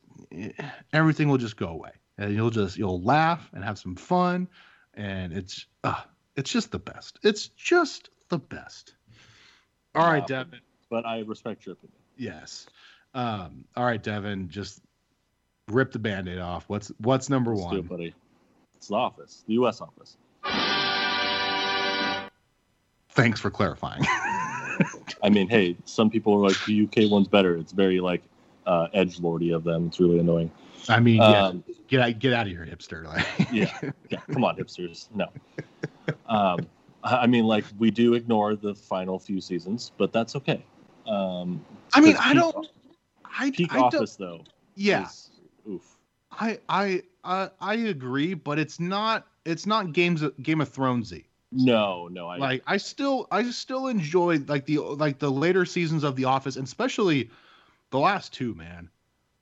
everything 0.93 1.29
will 1.29 1.39
just 1.39 1.57
go 1.57 1.69
away 1.69 1.91
and 2.19 2.35
you'll 2.35 2.51
just 2.51 2.77
you'll 2.79 3.03
laugh 3.03 3.51
and 3.55 3.65
have 3.65 3.79
some 3.79 3.97
fun 3.97 4.49
and 4.95 5.33
it's 5.33 5.67
uh, 5.85 6.03
it's 6.37 6.51
just 6.51 6.71
the 6.71 6.79
best 6.79 7.19
it's 7.23 7.49
just 7.49 8.11
the 8.29 8.39
best 8.39 8.95
all 9.95 10.07
right 10.07 10.21
Wow. 10.21 10.27
devin 10.27 10.61
But 10.91 11.07
I 11.07 11.21
respect 11.21 11.67
your 11.67 11.75
opinion. 11.75 11.99
yes 12.17 12.67
um 13.15 13.65
all 13.77 13.85
right 13.85 14.03
devin 14.03 14.49
just 14.49 14.81
rip 15.69 15.93
the 15.93 15.99
band-aid 15.99 16.39
off 16.39 16.65
what's 16.69 16.91
what's 16.99 17.29
number 17.31 17.55
Let's 17.55 17.71
do 17.71 17.77
it, 17.77 17.81
one 17.81 17.87
buddy. 17.87 18.15
It's 18.75 18.89
the 18.89 18.95
office, 18.97 19.45
the 19.47 19.55
U.S. 19.55 19.81
office. 19.81 20.17
thanks 23.11 23.39
for 23.41 23.51
clarifying 23.51 24.03
I 25.23 25.29
mean, 25.29 25.49
hey, 25.49 25.77
some 25.85 26.11
people 26.11 26.35
are 26.35 26.49
like 26.49 26.57
the 26.65 26.85
UK 26.85 27.11
one's 27.11 27.29
better. 27.29 27.57
It's 27.57 27.73
very 27.73 28.01
like 28.01 28.23
uh, 28.67 28.89
edge 28.93 29.21
lordy 29.21 29.53
of 29.53 29.65
them. 29.65 29.87
It's 29.87 30.01
really 30.01 30.19
annoying. 30.19 30.51
i 30.89 30.99
mean 30.99 31.17
yeah 31.17 31.47
Um, 31.47 31.65
get 31.89 32.01
out 32.01 32.19
get 32.19 32.33
out 32.33 32.47
of 32.47 32.53
here 32.53 32.67
hipster 32.69 33.05
like 33.05 33.25
yeah, 33.53 33.71
yeah. 34.11 34.19
Come 34.33 34.45
on, 34.45 34.57
hipsters. 34.57 35.09
No. 35.15 35.27
Um, 36.27 36.67
I 37.05 37.19
I 37.19 37.27
mean, 37.29 37.45
like 37.45 37.65
we 37.79 37.93
do 37.93 38.15
ignore 38.15 38.57
the 38.57 38.75
final 38.75 39.21
few 39.21 39.41
seasons, 39.41 39.93
but 39.99 40.13
that's 40.13 40.35
okay. 40.35 40.65
Um, 41.07 41.65
i 41.95 42.01
mean, 42.01 42.17
i 42.19 42.35
don't 42.35 42.67
i, 43.39 43.51
Peak 43.51 43.73
I 43.75 43.79
office 43.81 44.17
though. 44.17 44.45
yeah 44.75 45.05
is- 45.07 45.31
oof. 45.69 45.99
I 46.31 46.59
I 46.69 47.03
I 47.25 47.51
I 47.61 47.75
agree, 47.75 48.35
but 48.35 48.59
it's 48.59 48.81
not 48.81 49.27
it's 49.45 49.67
not 49.67 49.93
games 49.93 50.23
of, 50.23 50.37
Game 50.43 50.61
of 50.63 50.73
Thronesy. 50.73 51.25
No, 51.51 52.09
no. 52.09 52.27
I 52.29 52.39
Like 52.39 52.63
I 52.67 52.79
still 52.79 53.29
I 53.31 53.51
still 53.51 53.89
enjoy 53.89 54.39
like 54.49 54.65
the 54.65 54.79
like 54.79 55.19
the 55.19 55.31
later 55.31 55.67
seasons 55.67 56.05
of 56.05 56.17
The 56.17 56.25
Office, 56.25 56.57
and 56.57 56.67
especially 56.67 57.31
the 57.91 57.99
last 57.99 58.33
two, 58.33 58.55
man. 58.55 58.89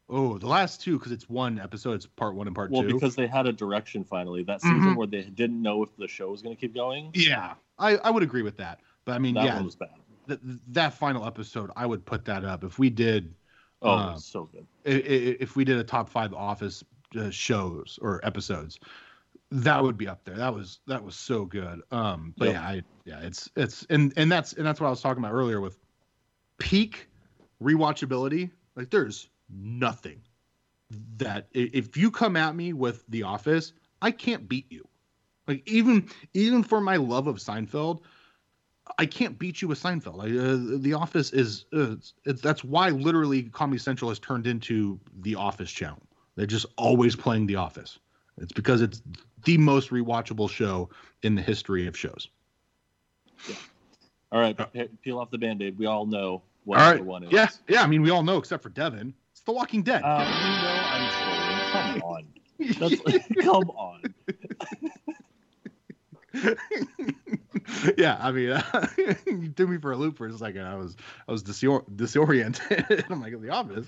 Oh, 0.08 0.36
the 0.38 0.48
last 0.48 0.80
two 0.80 0.98
because 0.98 1.12
it's 1.12 1.28
one 1.30 1.60
episode. 1.60 1.92
It's 1.92 2.06
part 2.06 2.34
one 2.34 2.48
and 2.48 2.56
part 2.56 2.72
well 2.72 2.82
two. 2.82 2.88
because 2.94 3.14
they 3.14 3.28
had 3.28 3.46
a 3.46 3.52
direction 3.52 4.02
finally 4.02 4.42
that 4.42 4.60
season 4.60 4.80
Mhm. 4.80 4.96
where 4.96 5.06
they 5.06 5.22
didn't 5.22 5.62
know 5.62 5.84
if 5.84 5.96
the 5.96 6.08
show 6.08 6.32
was 6.32 6.42
going 6.42 6.56
to 6.56 6.60
keep 6.60 6.74
going. 6.74 7.12
yeah, 7.14 7.54
I 7.78 7.96
I 7.98 8.10
would 8.10 8.24
agree 8.24 8.42
with 8.42 8.56
that. 8.56 8.80
But 9.04 9.12
I 9.12 9.18
mean, 9.20 9.34
that 9.36 9.44
yeah, 9.44 9.54
one 9.54 9.66
was 9.66 9.76
bad. 9.76 9.90
th- 10.26 10.40
that 10.72 10.94
final 10.94 11.24
episode, 11.24 11.70
I 11.76 11.86
would 11.86 12.04
put 12.04 12.24
that 12.24 12.44
up 12.44 12.64
if 12.64 12.80
we 12.80 12.90
did 12.90 13.32
Oh, 13.82 13.96
Um, 13.96 14.18
so 14.18 14.44
good. 14.44 14.66
if 14.84 15.56
we 15.56 15.64
did 15.64 15.78
a 15.78 15.84
top 15.84 16.08
five 16.08 16.32
Office 16.34 16.84
uh, 17.16 17.30
shows 17.30 17.98
or 18.02 18.20
episodes, 18.24 18.78
that 19.50 19.82
would 19.82 19.96
be 19.96 20.08
up 20.08 20.24
there. 20.24 20.36
That 20.36 20.54
was 20.54 20.80
that 20.86 21.02
was 21.02 21.16
so 21.16 21.44
good. 21.44 21.82
Um, 21.90 22.34
but 22.38 22.46
Yep. 22.46 22.54
yeah, 22.54 22.62
I 22.62 22.82
yeah, 23.04 23.20
it's 23.20 23.50
it's 23.56 23.86
and 23.90 24.12
and 24.16 24.30
that's 24.30 24.52
and 24.54 24.66
that's 24.66 24.80
what 24.80 24.86
I 24.86 24.90
was 24.90 25.00
talking 25.00 25.22
about 25.22 25.32
earlier 25.32 25.60
with 25.60 25.78
peak 26.58 27.08
rewatchability. 27.62 28.50
Like 28.76 28.90
there's 28.90 29.28
nothing 29.48 30.22
that 31.16 31.48
if 31.52 31.96
you 31.96 32.10
come 32.10 32.36
at 32.36 32.54
me 32.54 32.72
with 32.72 33.04
The 33.08 33.22
Office, 33.22 33.72
I 34.02 34.10
can't 34.10 34.48
beat 34.48 34.70
you. 34.70 34.86
Like 35.46 35.62
even 35.68 36.08
even 36.34 36.62
for 36.62 36.80
my 36.80 36.96
love 36.96 37.26
of 37.26 37.36
Seinfeld, 37.36 38.02
I 38.98 39.06
can't 39.06 39.38
beat 39.38 39.62
you 39.62 39.68
with 39.68 39.82
Seinfeld. 39.82 40.16
Like, 40.16 40.30
uh, 40.32 40.80
the 40.80 40.94
Office 40.94 41.32
is 41.32 41.64
uh, 41.72 41.96
it's, 42.24 42.42
that's 42.42 42.64
why 42.64 42.90
literally 42.90 43.44
Comedy 43.44 43.78
Central 43.78 44.10
has 44.10 44.18
turned 44.18 44.46
into 44.46 44.98
the 45.20 45.34
Office 45.36 45.70
channel. 45.70 46.02
They're 46.36 46.46
just 46.46 46.66
always 46.76 47.16
playing 47.16 47.46
The 47.46 47.56
Office. 47.56 47.98
It's 48.38 48.52
because 48.52 48.80
it's 48.80 49.02
the 49.44 49.58
most 49.58 49.90
rewatchable 49.90 50.48
show 50.50 50.90
in 51.22 51.34
the 51.34 51.42
history 51.42 51.86
of 51.86 51.96
shows. 51.96 52.28
All 54.32 54.40
right, 54.40 54.56
pe- 54.56 54.88
peel 55.02 55.18
off 55.18 55.30
the 55.30 55.38
band-aid. 55.38 55.76
We 55.76 55.86
all 55.86 56.06
know 56.06 56.42
what 56.64 56.78
All 56.78 56.90
right. 56.92 57.04
one 57.04 57.24
is. 57.24 57.32
Yeah, 57.32 57.48
yeah. 57.68 57.82
I 57.82 57.86
mean, 57.86 58.00
we 58.00 58.10
all 58.10 58.22
know 58.22 58.38
except 58.38 58.62
for 58.62 58.68
Devin. 58.68 59.12
It's 59.32 59.40
The 59.40 59.52
Walking 59.52 59.82
Dead. 59.82 60.02
Uh, 60.02 60.24
you 60.24 60.50
know 60.62 60.82
I'm 60.86 61.10
trolling. 61.20 61.60
Come 61.72 62.02
on. 62.02 62.26
That's 62.78 63.00
come 63.42 63.70
on. 63.70 64.02
yeah, 67.98 68.18
I 68.20 68.30
mean, 68.32 68.62
you 69.26 69.52
threw 69.56 69.66
me 69.66 69.78
for 69.78 69.92
a 69.92 69.96
loop 69.96 70.16
for 70.16 70.26
a 70.26 70.32
second. 70.36 70.62
I 70.62 70.76
was 70.76 70.96
I 71.28 71.32
was 71.32 71.42
disor- 71.42 71.84
disoriented. 71.96 73.04
I'm 73.10 73.20
like, 73.20 73.40
The 73.40 73.50
Office. 73.50 73.86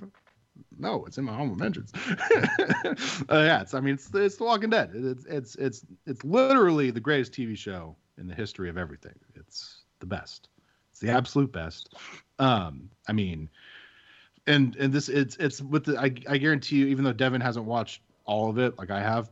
No, 0.79 1.05
it's 1.07 1.19
in 1.19 1.25
my 1.25 1.35
home 1.35 1.57
mentions. 1.57 1.93
uh, 1.95 2.95
yeah, 3.31 3.63
it's 3.63 3.75
I 3.75 3.81
mean, 3.81 3.95
it's 3.95 4.11
it's 4.15 4.37
The 4.37 4.45
Walking 4.45 4.71
Dead. 4.71 4.91
It's 4.95 5.25
it's 5.27 5.55
it's 5.57 5.85
it's 6.07 6.25
literally 6.25 6.91
the 6.91 7.01
greatest 7.01 7.33
TV 7.33 7.57
show 7.57 7.97
in 8.19 8.27
the 8.27 8.35
history 8.35 8.69
of 8.69 8.77
everything. 8.77 9.15
It's 9.35 9.83
the 10.01 10.07
best. 10.07 10.49
It's 10.91 11.01
the 11.01 11.11
absolute 11.11 11.53
best. 11.53 11.95
Um, 12.39 12.91
I 13.09 13.13
mean, 13.13 13.49
and 14.47 14.77
and 14.77 14.93
this 14.93 15.09
it's 15.09 15.37
it's 15.37 15.63
with 15.63 15.85
the 15.85 15.99
I, 15.99 16.13
I 16.29 16.39
guarantee 16.39 16.77
you, 16.77 16.87
even 16.87 17.05
though 17.05 17.13
Devin 17.13 17.41
hasn't 17.41 17.65
watched 17.65 18.03
all 18.25 18.51
of 18.51 18.59
it 18.59 18.79
like 18.79 18.91
I 18.91 19.01
have, 19.01 19.31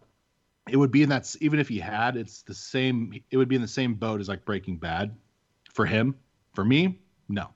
it 0.71 0.77
would 0.77 0.91
be 0.91 1.03
in 1.03 1.09
that 1.09 1.35
even 1.41 1.59
if 1.59 1.69
he 1.69 1.79
had, 1.79 2.17
it's 2.17 2.43
the 2.43 2.55
same. 2.55 3.13
It 3.31 3.37
would 3.37 3.49
be 3.49 3.57
in 3.57 3.63
the 3.63 3.69
same 3.69 3.95
boat 3.95 4.21
as 4.21 4.29
like 4.29 4.45
Breaking 4.45 4.77
Bad 4.77 5.17
for 5.73 5.87
him. 5.87 6.15
For 6.55 6.65
me, 6.65 6.99
no. 7.29 7.49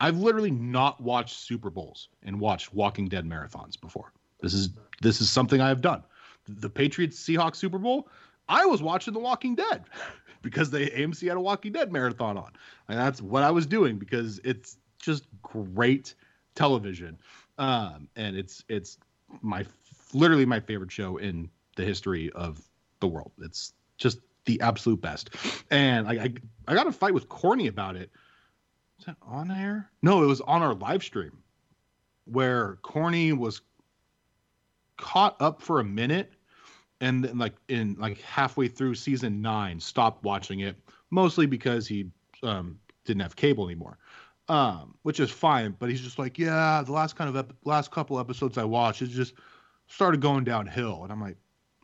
I've 0.00 0.18
literally 0.18 0.50
not 0.50 1.00
watched 1.00 1.36
Super 1.38 1.70
Bowls 1.70 2.08
and 2.22 2.38
watched 2.38 2.72
Walking 2.72 3.08
Dead 3.08 3.24
marathons 3.24 3.80
before. 3.80 4.12
This 4.40 4.54
is 4.54 4.70
this 5.02 5.20
is 5.20 5.30
something 5.30 5.60
I 5.60 5.68
have 5.68 5.80
done. 5.80 6.02
The 6.46 6.70
Patriots 6.70 7.18
Seahawks 7.22 7.56
Super 7.56 7.78
Bowl, 7.78 8.08
I 8.48 8.64
was 8.64 8.82
watching 8.82 9.12
The 9.12 9.20
Walking 9.20 9.54
Dead 9.54 9.84
because 10.42 10.70
the 10.70 10.90
AMC 10.90 11.28
had 11.28 11.36
a 11.36 11.40
Walking 11.40 11.72
Dead 11.72 11.92
marathon 11.92 12.38
on. 12.38 12.52
And 12.88 12.98
that's 12.98 13.20
what 13.20 13.42
I 13.42 13.50
was 13.50 13.66
doing 13.66 13.98
because 13.98 14.40
it's 14.44 14.76
just 14.98 15.26
great 15.42 16.14
television. 16.54 17.18
Um, 17.58 18.08
and 18.16 18.36
it's 18.36 18.64
it's 18.68 18.98
my 19.42 19.64
literally 20.14 20.46
my 20.46 20.60
favorite 20.60 20.92
show 20.92 21.16
in 21.18 21.50
the 21.78 21.84
history 21.84 22.30
of 22.34 22.60
the 23.00 23.08
world. 23.08 23.32
It's 23.40 23.72
just 23.96 24.18
the 24.44 24.60
absolute 24.60 25.00
best. 25.00 25.30
And 25.70 26.06
I 26.06 26.12
I, 26.12 26.32
I 26.66 26.74
got 26.74 26.86
a 26.86 26.92
fight 26.92 27.14
with 27.14 27.28
Corny 27.28 27.68
about 27.68 27.96
it. 27.96 28.10
Is 28.98 29.06
that 29.06 29.16
on 29.22 29.50
air? 29.50 29.90
No, 30.02 30.22
it 30.22 30.26
was 30.26 30.42
on 30.42 30.62
our 30.62 30.74
live 30.74 31.02
stream 31.02 31.38
where 32.24 32.76
Corny 32.82 33.32
was 33.32 33.62
caught 34.96 35.40
up 35.40 35.62
for 35.62 35.80
a 35.80 35.84
minute 35.84 36.32
and 37.00 37.24
then 37.24 37.38
like 37.38 37.54
in 37.68 37.96
like 37.98 38.20
halfway 38.20 38.68
through 38.68 38.94
season 38.94 39.40
nine 39.40 39.78
stopped 39.78 40.24
watching 40.24 40.60
it 40.60 40.76
mostly 41.10 41.46
because 41.46 41.86
he 41.86 42.10
um 42.42 42.78
didn't 43.04 43.22
have 43.22 43.36
cable 43.36 43.64
anymore 43.64 43.96
um 44.48 44.96
which 45.02 45.20
is 45.20 45.30
fine 45.30 45.74
but 45.78 45.88
he's 45.88 46.00
just 46.00 46.18
like 46.18 46.36
yeah 46.36 46.82
the 46.84 46.90
last 46.90 47.14
kind 47.14 47.30
of 47.30 47.36
ep- 47.36 47.52
last 47.64 47.92
couple 47.92 48.18
episodes 48.18 48.58
i 48.58 48.64
watched 48.64 49.02
it 49.02 49.06
just 49.06 49.34
started 49.86 50.20
going 50.20 50.42
downhill 50.42 51.04
and 51.04 51.12
i'm 51.12 51.20
like 51.20 51.36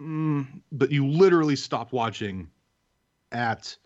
mm, 0.04 0.46
but 0.72 0.90
you 0.90 1.06
literally 1.06 1.56
stopped 1.56 1.92
watching 1.92 2.48
at 3.32 3.76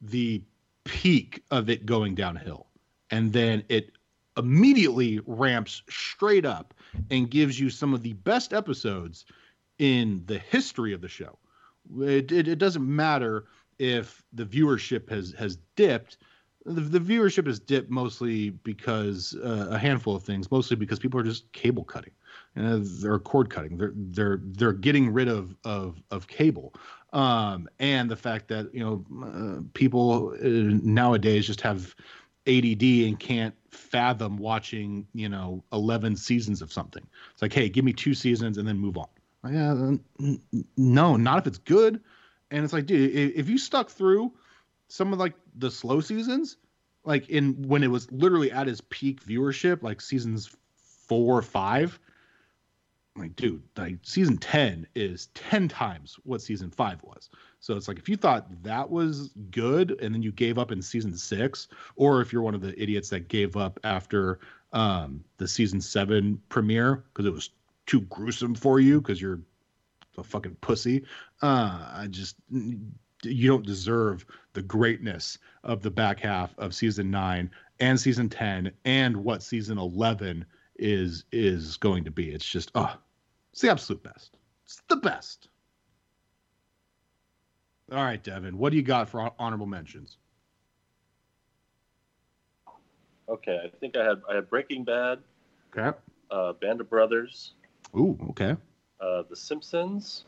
the 0.00 0.42
peak 0.84 1.42
of 1.50 1.70
it 1.70 1.86
going 1.86 2.14
downhill 2.14 2.66
and 3.10 3.32
then 3.32 3.62
it 3.68 3.92
immediately 4.36 5.20
ramps 5.26 5.82
straight 5.88 6.44
up 6.44 6.74
and 7.10 7.30
gives 7.30 7.60
you 7.60 7.70
some 7.70 7.94
of 7.94 8.02
the 8.02 8.14
best 8.14 8.52
episodes 8.52 9.26
in 9.78 10.22
the 10.26 10.38
history 10.38 10.92
of 10.92 11.00
the 11.00 11.08
show. 11.08 11.38
It, 12.00 12.32
it, 12.32 12.48
it 12.48 12.58
doesn't 12.58 12.84
matter 12.84 13.44
if 13.78 14.22
the 14.32 14.44
viewership 14.44 15.10
has 15.10 15.34
has 15.38 15.58
dipped. 15.76 16.18
The, 16.64 16.80
the 16.80 17.00
viewership 17.00 17.46
has 17.46 17.58
dipped 17.58 17.90
mostly 17.90 18.50
because 18.50 19.36
uh, 19.42 19.68
a 19.70 19.78
handful 19.78 20.16
of 20.16 20.22
things, 20.22 20.50
mostly 20.50 20.76
because 20.76 20.98
people 20.98 21.20
are 21.20 21.24
just 21.24 21.52
cable 21.52 21.84
cutting, 21.84 22.12
uh, 22.56 22.78
they're 22.80 23.18
cord 23.18 23.50
cutting. 23.50 23.76
They're 23.76 23.92
they're 23.94 24.40
they're 24.42 24.72
getting 24.72 25.12
rid 25.12 25.28
of 25.28 25.54
of 25.64 26.02
of 26.10 26.26
cable, 26.26 26.74
um, 27.12 27.68
and 27.78 28.10
the 28.10 28.16
fact 28.16 28.48
that 28.48 28.74
you 28.74 28.80
know 28.80 29.04
uh, 29.24 29.62
people 29.74 30.34
uh, 30.34 30.38
nowadays 30.42 31.46
just 31.46 31.60
have 31.62 31.94
ADD 32.46 32.82
and 32.82 33.18
can't 33.18 33.54
fathom 33.70 34.36
watching, 34.36 35.06
you 35.14 35.28
know, 35.28 35.62
11 35.72 36.16
seasons 36.16 36.60
of 36.60 36.72
something. 36.72 37.06
It's 37.32 37.42
like, 37.42 37.52
hey, 37.52 37.68
give 37.68 37.84
me 37.84 37.92
two 37.92 38.14
seasons 38.14 38.58
and 38.58 38.66
then 38.66 38.78
move 38.78 38.98
on. 38.98 39.06
Like, 39.42 39.54
yeah, 39.54 40.36
no, 40.76 41.16
not 41.16 41.38
if 41.38 41.46
it's 41.46 41.58
good. 41.58 42.00
And 42.50 42.64
it's 42.64 42.72
like, 42.72 42.86
dude, 42.86 43.14
if 43.14 43.48
you 43.48 43.58
stuck 43.58 43.90
through 43.90 44.32
some 44.88 45.12
of 45.12 45.18
like 45.18 45.34
the 45.56 45.70
slow 45.70 46.00
seasons, 46.00 46.56
like 47.04 47.28
in 47.30 47.66
when 47.66 47.82
it 47.82 47.88
was 47.88 48.10
literally 48.12 48.52
at 48.52 48.68
its 48.68 48.82
peak 48.90 49.24
viewership, 49.24 49.82
like 49.82 50.00
seasons 50.00 50.54
four 51.06 51.38
or 51.38 51.42
five, 51.42 51.98
like, 53.16 53.36
dude, 53.36 53.62
like 53.76 53.98
season 54.02 54.38
10 54.38 54.86
is 54.94 55.26
10 55.34 55.68
times 55.68 56.16
what 56.24 56.40
season 56.40 56.70
five 56.70 57.02
was. 57.02 57.30
So 57.60 57.76
it's 57.76 57.86
like 57.86 57.98
if 57.98 58.08
you 58.08 58.16
thought 58.16 58.46
that 58.62 58.90
was 58.90 59.30
good 59.50 59.98
and 60.00 60.14
then 60.14 60.22
you 60.22 60.32
gave 60.32 60.58
up 60.58 60.72
in 60.72 60.80
season 60.80 61.16
six, 61.16 61.68
or 61.96 62.20
if 62.20 62.32
you're 62.32 62.42
one 62.42 62.54
of 62.54 62.60
the 62.62 62.80
idiots 62.80 63.10
that 63.10 63.28
gave 63.28 63.56
up 63.56 63.78
after 63.84 64.40
um, 64.72 65.22
the 65.36 65.46
season 65.46 65.80
seven 65.80 66.40
premiere 66.48 67.04
because 67.12 67.26
it 67.26 67.32
was 67.32 67.50
too 67.86 68.00
gruesome 68.02 68.54
for 68.54 68.80
you 68.80 69.00
because 69.00 69.20
you're 69.20 69.40
a 70.16 70.24
fucking 70.24 70.56
pussy, 70.60 71.04
uh, 71.42 71.92
I 71.94 72.06
just 72.10 72.36
you 72.50 73.48
don't 73.48 73.66
deserve 73.66 74.26
the 74.54 74.62
greatness 74.62 75.38
of 75.64 75.82
the 75.82 75.90
back 75.90 76.18
half 76.20 76.58
of 76.58 76.74
season 76.74 77.10
nine 77.10 77.50
and 77.80 77.98
season 77.98 78.28
10 78.28 78.72
and 78.84 79.16
what 79.16 79.42
season 79.42 79.78
11 79.78 80.44
is 80.76 81.24
is 81.32 81.76
going 81.76 82.04
to 82.04 82.10
be. 82.10 82.30
It's 82.30 82.48
just 82.48 82.70
oh, 82.74 82.94
it's 83.52 83.60
the 83.60 83.70
absolute 83.70 84.02
best. 84.02 84.36
It's 84.64 84.80
the 84.88 84.96
best. 84.96 85.48
All 87.90 88.02
right, 88.02 88.22
Devin, 88.22 88.56
what 88.56 88.70
do 88.70 88.76
you 88.76 88.82
got 88.82 89.08
for 89.08 89.30
honorable 89.38 89.66
mentions? 89.66 90.16
Okay, 93.28 93.60
I 93.64 93.68
think 93.78 93.96
I 93.96 94.04
had 94.04 94.22
I 94.30 94.34
had 94.36 94.48
Breaking 94.50 94.84
Bad, 94.84 95.18
Okay. 95.76 95.96
uh, 96.30 96.52
Band 96.54 96.80
of 96.80 96.90
Brothers, 96.90 97.52
Ooh, 97.96 98.18
okay. 98.30 98.56
uh, 99.00 99.22
The 99.28 99.36
Simpsons, 99.36 100.24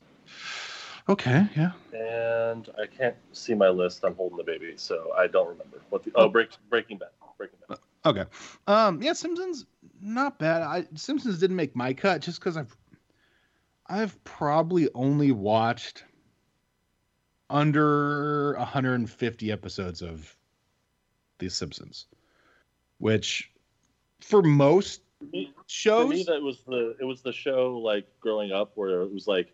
Okay, 1.09 1.47
yeah. 1.57 1.73
and 1.93 2.69
I 2.81 2.87
can't 2.87 3.17
see 3.33 3.55
my 3.55 3.69
list. 3.69 4.05
I'm 4.05 4.15
holding 4.15 4.39
the 4.39 4.45
baby, 4.45 4.75
so 4.77 5.13
I 5.17 5.27
don't 5.27 5.49
remember 5.49 5.81
what 5.91 6.03
the 6.05 6.13
oh 6.15 6.29
break, 6.29 6.51
Breaking 6.71 6.99
Bad, 6.99 7.11
Breaking 7.37 7.59
Bad. 7.69 7.79
Okay. 8.07 8.25
Um, 8.67 9.03
yeah, 9.03 9.15
Simpsons 9.15 9.65
not 10.01 10.39
bad. 10.39 10.63
I 10.63 10.87
Simpsons 10.95 11.39
didn't 11.39 11.57
make 11.57 11.75
my 11.75 11.95
cut 11.95 12.21
just 12.21 12.39
because 12.39 12.57
I've 12.57 12.77
I've 13.87 14.23
probably 14.25 14.89
only 14.95 15.33
watched 15.33 16.05
under 17.51 18.55
150 18.59 19.53
episodes 19.53 20.03
of 20.03 20.37
The 21.39 21.49
Simpsons, 21.49 22.07
which 22.99 23.51
for 24.21 24.43
most 24.43 25.03
me, 25.33 25.53
shows, 25.67 26.03
for 26.03 26.09
me, 26.09 26.25
that 26.25 26.43
was 26.43 26.63
the 26.67 26.97
it 27.01 27.05
was 27.05 27.23
the 27.23 27.33
show 27.33 27.79
like 27.79 28.07
growing 28.21 28.53
up 28.53 28.73
where 28.75 29.03
it 29.03 29.13
was 29.13 29.27
like 29.27 29.53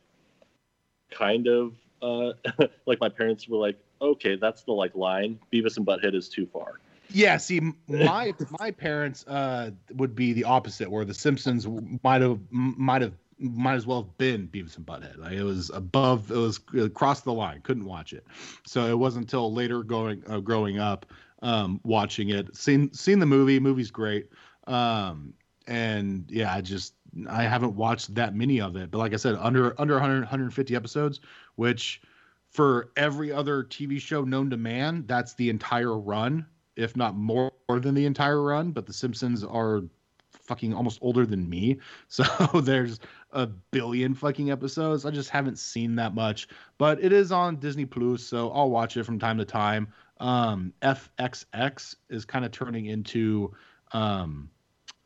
kind 1.11 1.47
of 1.47 1.75
uh, 2.03 2.33
like 2.87 3.01
my 3.01 3.09
parents 3.09 3.49
were 3.49 3.59
like, 3.59 3.79
okay, 4.01 4.37
that's 4.37 4.63
the 4.63 4.73
like 4.73 4.95
line. 4.95 5.39
Beavis 5.53 5.77
and 5.77 5.87
Butthead 5.87 6.15
is 6.15 6.29
too 6.29 6.47
far. 6.47 6.81
Yeah, 7.13 7.37
see, 7.37 7.61
my 7.89 8.35
my 8.59 8.71
parents 8.71 9.27
uh, 9.27 9.71
would 9.95 10.15
be 10.15 10.33
the 10.33 10.45
opposite, 10.45 10.91
where 10.91 11.05
the 11.05 11.15
Simpsons 11.15 11.67
might 12.03 12.23
have 12.23 12.41
might 12.51 13.03
have 13.03 13.15
might 13.39 13.75
as 13.75 13.87
well 13.87 14.03
have 14.03 14.19
been 14.19 14.49
Beavis 14.49 14.77
and 14.77 14.87
Butthead. 14.87 15.19
Like 15.19 15.33
it 15.33 15.43
was 15.43 15.71
above, 15.71 16.31
it 16.31 16.37
was 16.37 16.61
across 16.79 17.23
the 17.23 17.33
line. 17.33 17.61
Couldn't 17.63 17.85
watch 17.85 18.13
it, 18.13 18.27
so 18.67 18.87
it 18.87 18.99
wasn't 18.99 19.25
until 19.25 19.53
later 19.53 19.83
going 19.83 20.23
uh, 20.29 20.41
growing 20.41 20.79
up, 20.79 21.07
um, 21.43 21.81
watching 21.85 22.31
it, 22.31 22.55
seen 22.57 22.93
seen 22.93 23.19
the 23.19 23.27
movie. 23.27 23.59
Movie's 23.59 23.91
great, 23.91 24.29
um, 24.67 25.35
and 25.67 26.25
yeah, 26.29 26.55
I 26.55 26.61
just 26.61 26.95
I 27.29 27.43
haven't 27.43 27.75
watched 27.75 28.15
that 28.15 28.35
many 28.35 28.61
of 28.61 28.77
it. 28.77 28.91
But 28.91 28.99
like 28.99 29.13
I 29.13 29.17
said, 29.17 29.37
under 29.37 29.79
under 29.81 29.95
100 29.95 30.21
150 30.21 30.77
episodes, 30.77 31.21
which 31.57 32.03
for 32.51 32.91
every 32.97 33.33
other 33.33 33.65
TV 33.65 34.01
show 34.01 34.23
known 34.23 34.51
to 34.51 34.57
man, 34.57 35.05
that's 35.07 35.35
the 35.35 35.51
entire 35.51 35.97
run 35.97 36.47
if 36.81 36.97
not 36.97 37.17
more 37.17 37.53
than 37.69 37.95
the 37.95 38.07
entire 38.07 38.43
run. 38.43 38.73
But 38.73 38.87
The 38.87 38.93
Simpsons 38.93 39.45
are 39.45 39.83
fucking 40.31 40.75
almost 40.75 40.99
older 41.03 41.27
than 41.27 41.49
me, 41.49 41.79
so 42.09 42.25
there's 42.63 43.01
a 43.33 43.47
billion 43.47 44.15
fucking 44.15 44.51
episodes. 44.51 45.05
I 45.05 45.11
just 45.11 45.31
haven't 45.31 45.59
seen 45.59 45.97
that 45.97 46.15
much, 46.15 46.49
but 46.79 47.03
it 47.03 47.13
is 47.13 47.33
on 47.33 47.57
Disney 47.57 47.87
Plus, 47.87 48.23
so 48.23 48.51
I'll 48.51 48.71
watch 48.71 48.97
it 48.97 49.05
from 49.05 49.19
time 49.19 49.39
to 49.39 49.45
time. 49.45 49.89
Um, 50.19 50.73
FXX 50.83 51.95
is 52.11 52.25
kind 52.25 52.45
of 52.45 52.53
turning 52.53 52.87
into 52.87 53.55
um, 53.93 54.51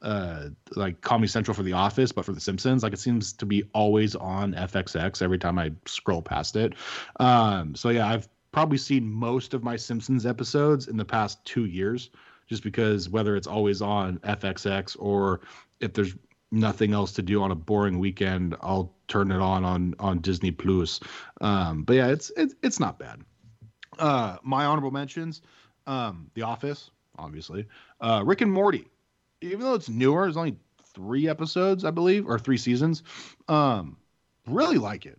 uh, 0.03 0.49
like 0.77 1.01
Comedy 1.01 1.29
Central 1.29 1.55
for 1.55 1.63
The 1.63 1.73
Office, 1.73 2.13
but 2.13 2.25
for 2.25 2.33
The 2.33 2.41
Simpsons. 2.41 2.83
Like 2.83 2.93
it 2.93 2.99
seems 2.99 3.33
to 3.35 3.47
be 3.47 3.65
always 3.73 4.15
on 4.15 4.53
FXX 4.55 5.23
every 5.23 5.39
time 5.39 5.59
I 5.59 5.73
scroll 5.87 6.21
past 6.23 6.57
it. 6.57 6.75
Um, 7.21 7.75
so 7.75 7.89
yeah, 7.89 8.09
I've 8.09 8.29
probably 8.55 8.79
seen 8.79 9.13
most 9.13 9.53
of 9.53 9.65
my 9.65 9.75
Simpsons 9.75 10.25
episodes 10.25 10.87
in 10.87 10.97
the 10.97 11.05
past 11.05 11.45
two 11.45 11.65
years, 11.65 12.11
just 12.47 12.63
because 12.63 13.09
whether 13.09 13.35
it's 13.35 13.49
always 13.49 13.83
on 13.83 14.19
FXX 14.19 14.97
or 15.01 15.41
if 15.81 15.93
there's 15.93 16.15
nothing 16.53 16.93
else 16.93 17.11
to 17.15 17.21
do 17.21 17.43
on 17.43 17.51
a 17.51 17.55
boring 17.57 17.99
weekend, 17.99 18.55
I'll 18.61 18.95
turn 19.09 19.33
it 19.33 19.41
on 19.41 19.65
on 19.65 19.97
on 19.99 20.21
Disney 20.21 20.53
Plus. 20.53 21.01
Um, 21.41 21.83
but 21.83 21.97
yeah, 21.97 22.07
it's 22.07 22.31
it's 22.37 22.55
it's 22.63 22.79
not 22.79 22.97
bad. 22.97 23.23
Uh, 23.99 24.37
my 24.45 24.67
honorable 24.67 24.93
mentions: 24.93 25.43
um, 25.89 26.31
The 26.35 26.43
Office, 26.43 26.93
obviously, 27.19 27.67
uh, 28.01 28.23
Rick 28.25 28.41
and 28.41 28.53
Morty. 28.53 28.87
Even 29.41 29.63
though 29.63 29.75
it's 29.75 29.89
newer, 29.89 30.29
it's 30.29 30.37
only 30.37 30.57
three 30.95 31.29
episodes, 31.29 31.85
I 31.85 31.91
believe, 31.91 32.29
or 32.29 32.39
three 32.39 32.57
seasons. 32.57 33.03
Um, 33.49 33.97
really 34.47 34.79
like 34.79 35.07
it 35.07 35.19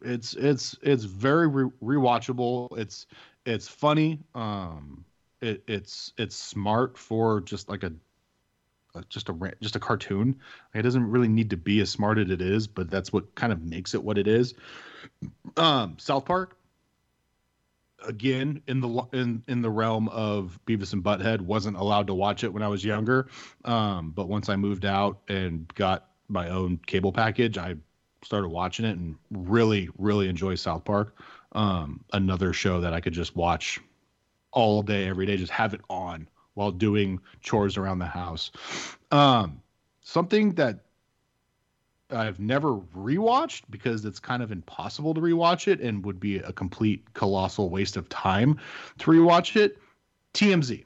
It's 0.00 0.34
it's 0.34 0.76
it's 0.82 1.04
very 1.04 1.48
re- 1.48 1.70
rewatchable. 1.82 2.76
It's 2.78 3.06
it's 3.44 3.68
funny. 3.68 4.20
Um, 4.34 5.04
it, 5.40 5.62
it's 5.66 6.12
it's 6.16 6.36
smart 6.36 6.96
for 6.96 7.40
just 7.40 7.68
like 7.68 7.82
a, 7.82 7.92
a 8.94 9.02
just 9.08 9.28
a 9.28 9.52
just 9.60 9.76
a 9.76 9.80
cartoon. 9.80 10.36
It 10.74 10.82
doesn't 10.82 11.10
really 11.10 11.28
need 11.28 11.50
to 11.50 11.56
be 11.56 11.80
as 11.80 11.90
smart 11.90 12.18
as 12.18 12.30
it 12.30 12.40
is, 12.40 12.66
but 12.66 12.90
that's 12.90 13.12
what 13.12 13.34
kind 13.34 13.52
of 13.52 13.62
makes 13.62 13.94
it 13.94 14.02
what 14.02 14.18
it 14.18 14.28
is. 14.28 14.54
Um, 15.56 15.96
South 15.98 16.24
Park, 16.24 16.56
again 18.06 18.62
in 18.66 18.80
the 18.80 18.88
in 19.12 19.42
in 19.48 19.62
the 19.62 19.70
realm 19.70 20.08
of 20.08 20.58
Beavis 20.66 20.92
and 20.92 21.02
Butthead, 21.02 21.40
wasn't 21.40 21.76
allowed 21.76 22.06
to 22.06 22.14
watch 22.14 22.44
it 22.44 22.52
when 22.52 22.62
I 22.62 22.68
was 22.68 22.84
younger. 22.84 23.28
Um, 23.64 24.10
but 24.10 24.28
once 24.28 24.48
I 24.48 24.56
moved 24.56 24.84
out 24.84 25.20
and 25.28 25.72
got 25.74 26.08
my 26.28 26.48
own 26.48 26.78
cable 26.86 27.12
package, 27.12 27.58
I 27.58 27.76
started 28.24 28.48
watching 28.48 28.84
it 28.84 28.96
and 28.96 29.16
really 29.30 29.88
really 29.98 30.28
enjoy 30.28 30.54
South 30.54 30.84
Park. 30.84 31.16
Um, 31.52 32.04
another 32.12 32.52
show 32.52 32.80
that 32.80 32.94
I 32.94 33.00
could 33.00 33.12
just 33.12 33.36
watch 33.36 33.80
all 34.52 34.82
day 34.82 35.08
every 35.08 35.26
day, 35.26 35.36
just 35.36 35.52
have 35.52 35.74
it 35.74 35.80
on 35.90 36.28
while 36.54 36.70
doing 36.70 37.20
chores 37.40 37.76
around 37.76 37.98
the 37.98 38.06
house. 38.06 38.50
Um, 39.10 39.60
something 40.02 40.52
that 40.54 40.80
I've 42.10 42.38
never 42.38 42.76
rewatched 42.76 43.62
because 43.70 44.04
it's 44.04 44.18
kind 44.18 44.42
of 44.42 44.52
impossible 44.52 45.14
to 45.14 45.20
rewatch 45.20 45.68
it 45.68 45.80
and 45.80 46.04
would 46.04 46.20
be 46.20 46.38
a 46.38 46.52
complete 46.52 47.12
colossal 47.14 47.70
waste 47.70 47.96
of 47.96 48.08
time 48.08 48.58
to 48.98 49.10
rewatch 49.10 49.56
it. 49.56 49.78
TMZ. 50.34 50.84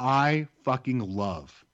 I 0.00 0.46
fucking 0.64 1.00
love 1.00 1.64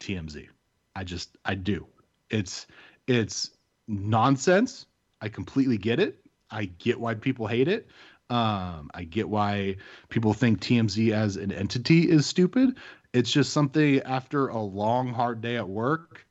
TMZ. 0.00 0.48
I 0.96 1.04
just 1.04 1.36
I 1.44 1.54
do. 1.54 1.86
It's 2.30 2.66
it's 3.06 3.50
nonsense. 3.86 4.86
I 5.20 5.28
completely 5.28 5.78
get 5.78 6.00
it. 6.00 6.18
I 6.50 6.66
get 6.66 7.00
why 7.00 7.14
people 7.14 7.46
hate 7.46 7.68
it. 7.68 7.88
Um, 8.30 8.90
I 8.94 9.04
get 9.04 9.28
why 9.28 9.76
people 10.08 10.32
think 10.32 10.60
TMZ 10.60 11.12
as 11.12 11.36
an 11.36 11.52
entity 11.52 12.08
is 12.08 12.26
stupid. 12.26 12.76
It's 13.12 13.30
just 13.30 13.52
something 13.52 14.00
after 14.00 14.48
a 14.48 14.58
long, 14.58 15.12
hard 15.12 15.40
day 15.40 15.56
at 15.56 15.68
work. 15.68 16.26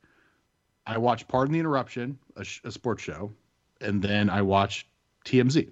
I 0.86 0.98
watch 0.98 1.26
Pardon 1.28 1.54
the 1.54 1.60
Interruption, 1.60 2.18
a, 2.36 2.44
sh- 2.44 2.60
a 2.64 2.70
sports 2.70 3.02
show, 3.02 3.32
and 3.80 4.02
then 4.02 4.28
I 4.28 4.42
watch 4.42 4.86
TMZ. 5.24 5.70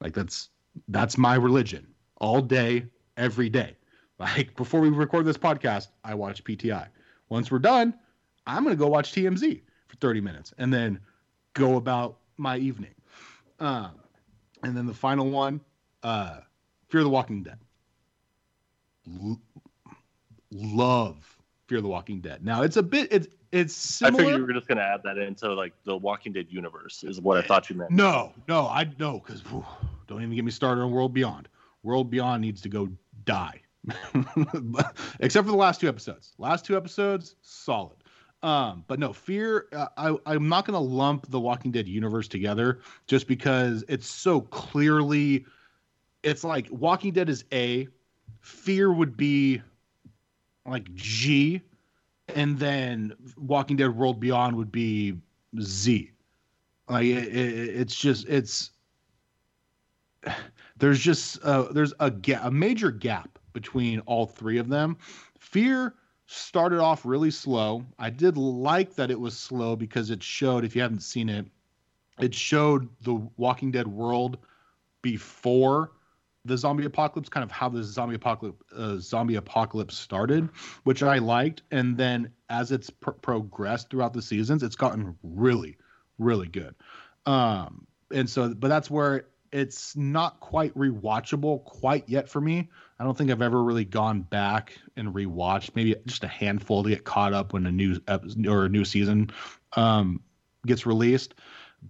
Like 0.00 0.14
that's 0.14 0.50
that's 0.88 1.18
my 1.18 1.34
religion 1.34 1.86
all 2.18 2.40
day, 2.40 2.86
every 3.16 3.48
day. 3.48 3.76
Like 4.18 4.56
before 4.56 4.80
we 4.80 4.88
record 4.88 5.26
this 5.26 5.36
podcast, 5.36 5.88
I 6.02 6.14
watch 6.14 6.42
PTI. 6.42 6.88
Once 7.28 7.50
we're 7.50 7.58
done, 7.58 7.92
I'm 8.46 8.64
gonna 8.64 8.74
go 8.74 8.86
watch 8.86 9.12
TMZ 9.12 9.60
for 9.88 9.96
30 9.96 10.22
minutes 10.22 10.54
and 10.56 10.72
then 10.72 10.98
go 11.56 11.76
about 11.76 12.18
my 12.36 12.58
evening. 12.58 12.94
Um, 13.58 13.92
and 14.62 14.76
then 14.76 14.86
the 14.86 14.94
final 14.94 15.30
one, 15.30 15.60
uh, 16.02 16.40
Fear 16.88 17.02
the 17.02 17.08
Walking 17.08 17.42
Dead. 17.42 17.58
L- 19.22 19.40
love 20.52 21.16
Fear 21.66 21.80
the 21.80 21.88
Walking 21.88 22.20
Dead. 22.20 22.44
Now 22.44 22.62
it's 22.62 22.76
a 22.76 22.82
bit 22.82 23.08
it's 23.10 23.28
it's 23.52 23.74
similar. 23.74 24.22
I 24.22 24.24
figured 24.24 24.40
you 24.40 24.46
were 24.46 24.52
just 24.52 24.68
gonna 24.68 24.82
add 24.82 25.00
that 25.04 25.18
into 25.18 25.52
like 25.52 25.72
the 25.84 25.96
Walking 25.96 26.32
Dead 26.32 26.46
universe, 26.50 27.02
is 27.04 27.20
what 27.20 27.38
I 27.38 27.42
thought 27.42 27.70
you 27.70 27.76
meant. 27.76 27.90
No, 27.90 28.32
no, 28.48 28.66
I 28.66 28.88
no, 28.98 29.20
because 29.20 29.42
don't 30.06 30.22
even 30.22 30.34
get 30.34 30.44
me 30.44 30.50
started 30.50 30.82
on 30.82 30.90
World 30.90 31.14
Beyond. 31.14 31.48
World 31.82 32.10
Beyond 32.10 32.42
needs 32.42 32.60
to 32.62 32.68
go 32.68 32.88
die. 33.24 33.60
Except 35.20 35.46
for 35.46 35.52
the 35.52 35.56
last 35.56 35.80
two 35.80 35.88
episodes. 35.88 36.34
Last 36.38 36.64
two 36.64 36.76
episodes, 36.76 37.36
solid. 37.42 37.96
Um, 38.46 38.84
but 38.86 39.00
no, 39.00 39.12
Fear. 39.12 39.66
Uh, 39.72 39.88
I 39.96 40.16
I'm 40.24 40.48
not 40.48 40.66
gonna 40.66 40.78
lump 40.78 41.28
the 41.30 41.40
Walking 41.40 41.72
Dead 41.72 41.88
universe 41.88 42.28
together 42.28 42.78
just 43.08 43.26
because 43.26 43.84
it's 43.88 44.08
so 44.08 44.40
clearly. 44.40 45.44
It's 46.22 46.44
like 46.44 46.68
Walking 46.70 47.12
Dead 47.12 47.28
is 47.28 47.44
A, 47.52 47.88
Fear 48.38 48.92
would 48.92 49.16
be 49.16 49.62
like 50.64 50.94
G, 50.94 51.60
and 52.36 52.56
then 52.56 53.14
Walking 53.36 53.76
Dead 53.78 53.96
World 53.96 54.20
Beyond 54.20 54.54
would 54.54 54.70
be 54.70 55.16
Z. 55.60 56.12
Like 56.88 57.06
it, 57.06 57.26
it, 57.26 57.80
it's 57.80 57.96
just 57.96 58.28
it's 58.28 58.70
there's 60.76 61.00
just 61.00 61.42
uh, 61.42 61.64
there's 61.72 61.94
a 61.98 62.12
a 62.42 62.50
major 62.52 62.92
gap 62.92 63.40
between 63.52 63.98
all 64.06 64.24
three 64.24 64.58
of 64.58 64.68
them. 64.68 64.96
Fear 65.36 65.94
started 66.26 66.80
off 66.80 67.04
really 67.04 67.30
slow. 67.30 67.84
I 67.98 68.10
did 68.10 68.36
like 68.36 68.94
that 68.96 69.10
it 69.10 69.18
was 69.18 69.36
slow 69.36 69.76
because 69.76 70.10
it 70.10 70.22
showed 70.22 70.64
if 70.64 70.74
you 70.74 70.82
haven't 70.82 71.02
seen 71.02 71.28
it, 71.28 71.46
it 72.20 72.34
showed 72.34 72.88
the 73.02 73.14
Walking 73.36 73.70
Dead 73.70 73.86
world 73.86 74.38
before 75.02 75.92
the 76.44 76.56
zombie 76.56 76.84
apocalypse, 76.84 77.28
kind 77.28 77.44
of 77.44 77.50
how 77.50 77.68
the 77.68 77.82
zombie 77.82 78.14
apocalypse 78.14 78.62
uh, 78.76 78.96
zombie 78.98 79.34
apocalypse 79.34 79.96
started, 79.96 80.48
which 80.84 81.02
I 81.02 81.18
liked. 81.18 81.62
And 81.70 81.96
then 81.96 82.32
as 82.48 82.72
it's 82.72 82.88
pr- 82.88 83.10
progressed 83.10 83.90
throughout 83.90 84.12
the 84.12 84.22
seasons, 84.22 84.62
it's 84.62 84.76
gotten 84.76 85.16
really, 85.22 85.76
really 86.18 86.48
good. 86.48 86.74
Um, 87.26 87.86
and 88.12 88.30
so, 88.30 88.54
but 88.54 88.68
that's 88.68 88.90
where 88.90 89.26
it's 89.52 89.96
not 89.96 90.40
quite 90.40 90.74
rewatchable 90.74 91.64
quite 91.64 92.08
yet 92.08 92.28
for 92.28 92.40
me. 92.40 92.68
I 92.98 93.04
don't 93.04 93.16
think 93.16 93.30
I've 93.30 93.42
ever 93.42 93.62
really 93.62 93.84
gone 93.84 94.22
back 94.22 94.78
and 94.96 95.14
rewatched. 95.14 95.70
Maybe 95.74 95.94
just 96.06 96.24
a 96.24 96.28
handful 96.28 96.82
to 96.82 96.88
get 96.88 97.04
caught 97.04 97.32
up 97.32 97.52
when 97.52 97.66
a 97.66 97.72
new 97.72 98.00
episode 98.08 98.46
or 98.46 98.64
a 98.64 98.68
new 98.68 98.84
season 98.84 99.30
um, 99.74 100.22
gets 100.64 100.86
released. 100.86 101.34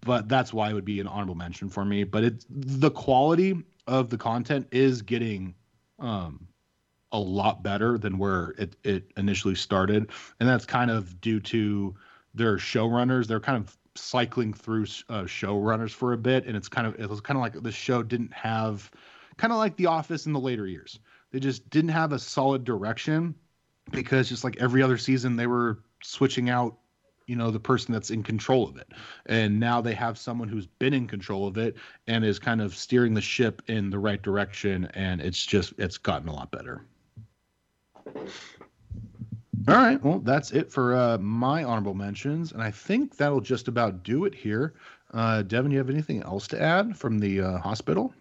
But 0.04 0.28
that's 0.28 0.52
why 0.52 0.70
it 0.70 0.74
would 0.74 0.84
be 0.84 1.00
an 1.00 1.06
honorable 1.06 1.36
mention 1.36 1.68
for 1.68 1.84
me. 1.84 2.04
But 2.04 2.24
it's 2.24 2.46
the 2.50 2.90
quality 2.90 3.62
of 3.86 4.10
the 4.10 4.18
content 4.18 4.66
is 4.72 5.02
getting 5.02 5.54
um, 6.00 6.48
a 7.12 7.18
lot 7.18 7.62
better 7.62 7.98
than 7.98 8.18
where 8.18 8.54
it, 8.58 8.76
it 8.82 9.12
initially 9.16 9.54
started, 9.54 10.10
and 10.40 10.48
that's 10.48 10.66
kind 10.66 10.90
of 10.90 11.20
due 11.20 11.40
to 11.40 11.94
their 12.34 12.56
showrunners. 12.56 13.26
They're 13.26 13.40
kind 13.40 13.62
of 13.62 13.76
cycling 13.94 14.52
through 14.52 14.84
uh, 15.08 15.22
showrunners 15.22 15.90
for 15.90 16.12
a 16.12 16.18
bit, 16.18 16.46
and 16.46 16.56
it's 16.56 16.68
kind 16.68 16.86
of 16.86 16.98
it 17.00 17.08
was 17.08 17.20
kind 17.20 17.36
of 17.36 17.42
like 17.42 17.62
the 17.62 17.72
show 17.72 18.02
didn't 18.02 18.32
have 18.32 18.90
kind 19.36 19.52
of 19.52 19.58
like 19.58 19.76
The 19.76 19.86
Office 19.86 20.26
in 20.26 20.32
the 20.32 20.40
later 20.40 20.66
years. 20.66 20.98
They 21.30 21.40
just 21.40 21.68
didn't 21.70 21.90
have 21.90 22.12
a 22.12 22.18
solid 22.18 22.64
direction 22.64 23.34
because 23.90 24.28
just 24.28 24.44
like 24.44 24.56
every 24.58 24.82
other 24.82 24.98
season, 24.98 25.36
they 25.36 25.46
were 25.46 25.80
switching 26.02 26.50
out, 26.50 26.76
you 27.26 27.36
know, 27.36 27.50
the 27.50 27.60
person 27.60 27.92
that's 27.92 28.10
in 28.10 28.22
control 28.22 28.68
of 28.68 28.76
it. 28.76 28.88
And 29.26 29.58
now 29.58 29.80
they 29.80 29.94
have 29.94 30.16
someone 30.16 30.48
who's 30.48 30.66
been 30.66 30.94
in 30.94 31.06
control 31.06 31.46
of 31.46 31.58
it 31.58 31.76
and 32.06 32.24
is 32.24 32.38
kind 32.38 32.60
of 32.60 32.74
steering 32.74 33.14
the 33.14 33.20
ship 33.20 33.62
in 33.66 33.90
the 33.90 33.98
right 33.98 34.22
direction. 34.22 34.86
And 34.94 35.20
it's 35.20 35.44
just, 35.44 35.74
it's 35.78 35.98
gotten 35.98 36.28
a 36.28 36.32
lot 36.32 36.50
better. 36.50 36.84
All 39.68 39.74
right. 39.74 40.02
Well, 40.02 40.20
that's 40.20 40.52
it 40.52 40.70
for 40.70 40.94
uh, 40.94 41.18
my 41.18 41.64
honorable 41.64 41.94
mentions. 41.94 42.52
And 42.52 42.62
I 42.62 42.70
think 42.70 43.16
that'll 43.16 43.40
just 43.40 43.66
about 43.66 44.04
do 44.04 44.24
it 44.24 44.34
here. 44.34 44.74
Uh, 45.12 45.42
Devin, 45.42 45.72
you 45.72 45.78
have 45.78 45.90
anything 45.90 46.22
else 46.22 46.46
to 46.48 46.62
add 46.62 46.96
from 46.96 47.18
the 47.18 47.40
uh, 47.40 47.58
hospital? 47.58 48.14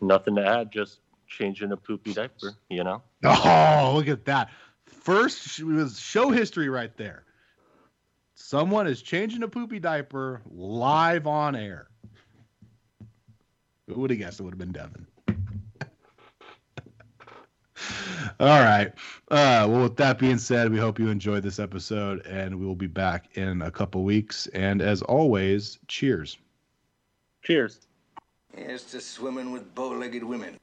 Nothing 0.00 0.36
to 0.36 0.46
add, 0.46 0.70
just 0.70 1.00
changing 1.26 1.72
a 1.72 1.76
poopy 1.76 2.12
diaper, 2.12 2.56
you 2.68 2.84
know? 2.84 3.02
Oh, 3.24 3.92
look 3.94 4.08
at 4.08 4.24
that. 4.24 4.50
First 4.86 5.48
sh- 5.48 5.60
was 5.60 5.98
show 5.98 6.30
history 6.30 6.68
right 6.68 6.96
there. 6.96 7.24
Someone 8.34 8.86
is 8.86 9.02
changing 9.02 9.42
a 9.42 9.48
poopy 9.48 9.78
diaper 9.78 10.42
live 10.50 11.26
on 11.26 11.54
air. 11.54 11.88
Who 13.88 14.00
would 14.00 14.10
have 14.10 14.18
guessed 14.18 14.40
it 14.40 14.44
would 14.44 14.52
have 14.52 14.58
been 14.58 14.72
Devin? 14.72 15.06
All 18.40 18.62
right. 18.62 18.88
Uh, 19.30 19.66
well, 19.68 19.82
with 19.84 19.96
that 19.96 20.18
being 20.18 20.38
said, 20.38 20.70
we 20.70 20.78
hope 20.78 20.98
you 20.98 21.08
enjoyed 21.08 21.42
this 21.42 21.58
episode, 21.58 22.24
and 22.26 22.58
we 22.58 22.64
will 22.66 22.74
be 22.74 22.86
back 22.86 23.36
in 23.36 23.62
a 23.62 23.70
couple 23.70 24.02
weeks. 24.02 24.46
And 24.48 24.80
as 24.80 25.02
always, 25.02 25.78
cheers. 25.88 26.38
Cheers. 27.42 27.80
Here's 28.56 28.84
to 28.84 29.00
swimming 29.00 29.52
with 29.52 29.74
bow-legged 29.74 30.24
women. 30.24 30.58